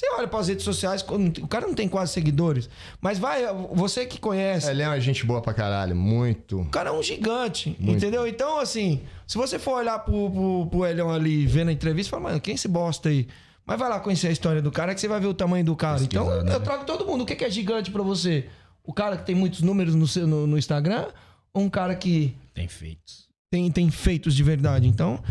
Você 0.00 0.10
olha 0.14 0.26
pras 0.26 0.48
redes 0.48 0.64
sociais, 0.64 1.04
o 1.42 1.46
cara 1.46 1.66
não 1.66 1.74
tem 1.74 1.86
quase 1.86 2.14
seguidores. 2.14 2.70
Mas 3.02 3.18
vai, 3.18 3.42
você 3.70 4.06
que 4.06 4.18
conhece. 4.18 4.70
Ele 4.70 4.80
é 4.80 4.88
uma 4.88 4.98
gente 4.98 5.26
boa 5.26 5.42
pra 5.42 5.52
caralho, 5.52 5.94
muito. 5.94 6.62
O 6.62 6.70
cara 6.70 6.88
é 6.88 6.92
um 6.92 7.02
gigante, 7.02 7.76
entendeu? 7.78 8.26
Então, 8.26 8.58
assim, 8.58 9.02
se 9.26 9.36
você 9.36 9.58
for 9.58 9.72
olhar 9.72 9.98
pro, 9.98 10.30
pro, 10.30 10.66
pro 10.70 10.86
Elhão 10.86 11.10
ali 11.10 11.46
vendo 11.46 11.68
a 11.68 11.72
entrevista, 11.72 12.08
fala, 12.12 12.22
mano, 12.22 12.40
quem 12.40 12.52
é 12.52 12.54
esse 12.54 12.66
bosta 12.66 13.10
aí? 13.10 13.28
Mas 13.66 13.78
vai 13.78 13.90
lá 13.90 14.00
conhecer 14.00 14.28
a 14.28 14.30
história 14.30 14.62
do 14.62 14.72
cara 14.72 14.94
que 14.94 15.02
você 15.02 15.06
vai 15.06 15.20
ver 15.20 15.26
o 15.26 15.34
tamanho 15.34 15.66
do 15.66 15.76
cara. 15.76 16.02
Então, 16.02 16.44
né? 16.44 16.54
eu 16.54 16.60
trago 16.60 16.86
todo 16.86 17.04
mundo. 17.04 17.24
O 17.24 17.26
que 17.26 17.44
é 17.44 17.50
gigante 17.50 17.90
pra 17.90 18.02
você? 18.02 18.48
O 18.82 18.94
cara 18.94 19.18
que 19.18 19.26
tem 19.26 19.34
muitos 19.34 19.60
números 19.60 19.94
no, 19.94 20.06
seu, 20.06 20.26
no, 20.26 20.46
no 20.46 20.56
Instagram 20.56 21.08
ou 21.52 21.62
um 21.62 21.68
cara 21.68 21.94
que 21.94 22.34
Tem 22.54 22.66
feitos. 22.66 23.28
tem, 23.50 23.70
tem 23.70 23.90
feitos 23.90 24.34
de 24.34 24.42
verdade? 24.42 24.88
Então, 24.88 25.22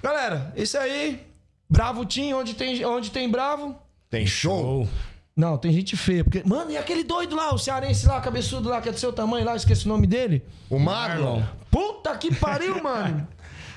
galera, 0.00 0.52
esse 0.54 0.76
aí, 0.76 1.26
Bravo 1.68 2.04
Team, 2.06 2.38
onde 2.38 2.54
tem, 2.54 2.84
onde 2.84 3.10
tem 3.10 3.28
Bravo, 3.30 3.74
Tem 4.10 4.26
show? 4.26 4.88
Não, 5.36 5.58
tem 5.58 5.72
gente 5.72 5.96
feia. 5.96 6.22
Porque, 6.22 6.42
mano, 6.46 6.70
e 6.70 6.76
aquele 6.76 7.02
doido 7.02 7.34
lá, 7.34 7.52
o 7.52 7.58
cearense 7.58 8.06
lá, 8.06 8.20
cabeçudo 8.20 8.68
lá, 8.68 8.80
que 8.80 8.88
é 8.88 8.92
do 8.92 8.98
seu 8.98 9.12
tamanho 9.12 9.44
lá, 9.44 9.56
esqueci 9.56 9.84
o 9.86 9.88
nome 9.88 10.06
dele? 10.06 10.44
O 10.70 10.78
Marlon. 10.78 11.42
Puta 11.70 12.16
que 12.16 12.32
pariu, 12.34 12.80
mano. 12.84 13.26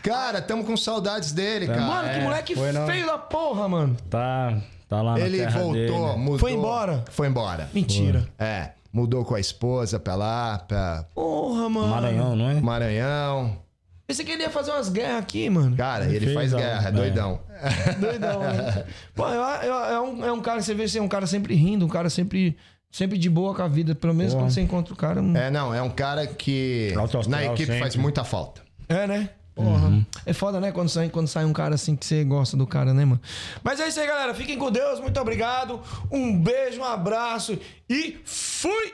Cara, 0.04 0.40
tamo 0.42 0.64
com 0.64 0.78
saudades 0.78 1.32
dele, 1.32 1.66
cara. 1.66 1.82
Mano, 1.82 2.10
que 2.10 2.16
É, 2.16 2.24
moleque 2.24 2.56
foi 2.56 2.72
não. 2.72 2.86
feio 2.86 3.08
da 3.08 3.18
porra, 3.18 3.68
mano. 3.68 3.98
Tá, 4.10 4.56
tá 4.88 5.02
lá 5.02 5.14
na 5.14 5.20
Ele 5.20 5.40
terra 5.40 5.60
voltou, 5.60 5.74
dele. 5.74 6.18
mudou. 6.18 6.38
Foi 6.40 6.52
embora? 6.54 7.04
Foi 7.10 7.28
embora. 7.28 7.70
Mentira. 7.74 8.28
É, 8.38 8.72
mudou 8.94 9.26
com 9.26 9.34
a 9.34 9.40
esposa 9.40 10.00
pra 10.00 10.14
lá, 10.16 10.60
pra 10.60 11.06
Porra, 11.16 11.68
mano. 11.68 11.88
Maranhão, 11.88 12.36
não 12.36 12.50
é? 12.52 12.62
Maranhão. 12.62 13.58
Pensei 14.08 14.24
que 14.26 14.32
ele 14.32 14.44
ia 14.44 14.50
fazer 14.50 14.72
umas 14.72 14.88
guerras 14.88 15.20
aqui, 15.20 15.50
mano. 15.50 15.76
Cara, 15.76 16.06
ele 16.06 16.22
Fez, 16.22 16.34
faz 16.34 16.54
guerra, 16.54 16.88
é. 16.88 16.92
doidão. 16.94 17.42
Doidão, 18.00 18.40
né? 18.40 18.86
Pô, 19.14 19.28
eu, 19.28 19.42
eu- 19.42 19.84
é, 19.86 20.00
um, 20.00 20.26
é 20.26 20.32
um 20.32 20.42
cara, 20.42 20.62
você 20.62 20.74
vê 20.74 20.84
assim, 20.84 21.00
é 21.00 21.02
um 21.02 21.08
cara 21.10 21.28
sempre 21.28 21.54
rindo, 21.56 21.86
um 21.86 21.90
cara 21.90 22.10
sempre, 22.10 22.56
sempre 22.90 23.18
de 23.18 23.30
boa 23.30 23.54
com 23.54 23.62
a 23.64 23.68
vida. 23.68 23.94
Pelo 23.96 24.14
menos 24.14 24.32
Porra. 24.34 24.46
quando 24.46 24.54
você 24.54 24.62
encontra 24.62 24.94
o 24.94 24.98
cara. 24.98 25.22
não- 25.22 25.36
É, 25.38 25.52
não, 25.52 25.74
é 25.74 25.82
um 25.82 25.90
cara 25.90 26.26
que 26.26 26.94
Alto 26.96 27.18
astral 27.18 27.38
na 27.42 27.46
equipe 27.48 27.66
sempre. 27.66 27.80
faz 27.80 27.96
muita 27.98 28.24
falta. 28.24 28.62
É, 28.88 29.06
né? 29.06 29.30
Porra. 29.54 30.06
É 30.26 30.32
foda, 30.34 30.60
né? 30.62 30.72
Quando 30.72 30.88
sai, 30.88 31.10
quando 31.10 31.28
sai 31.28 31.44
um 31.44 31.52
cara 31.52 31.76
assim 31.76 31.96
que 31.96 32.06
você 32.06 32.24
gosta 32.24 32.56
do 32.56 32.66
cara, 32.68 32.94
né, 32.94 33.04
mano? 33.04 33.20
Mas 33.64 33.80
é 33.82 33.88
isso 33.90 34.00
aí, 34.00 34.08
galera. 34.08 34.34
Fiquem 34.34 34.58
com 34.58 34.72
Deus. 34.72 35.00
Muito 35.02 35.20
obrigado. 35.20 35.82
Um 36.12 36.40
beijo, 36.40 36.80
um 36.80 36.86
abraço 36.86 37.58
e 37.90 38.18
fui! 38.24 38.94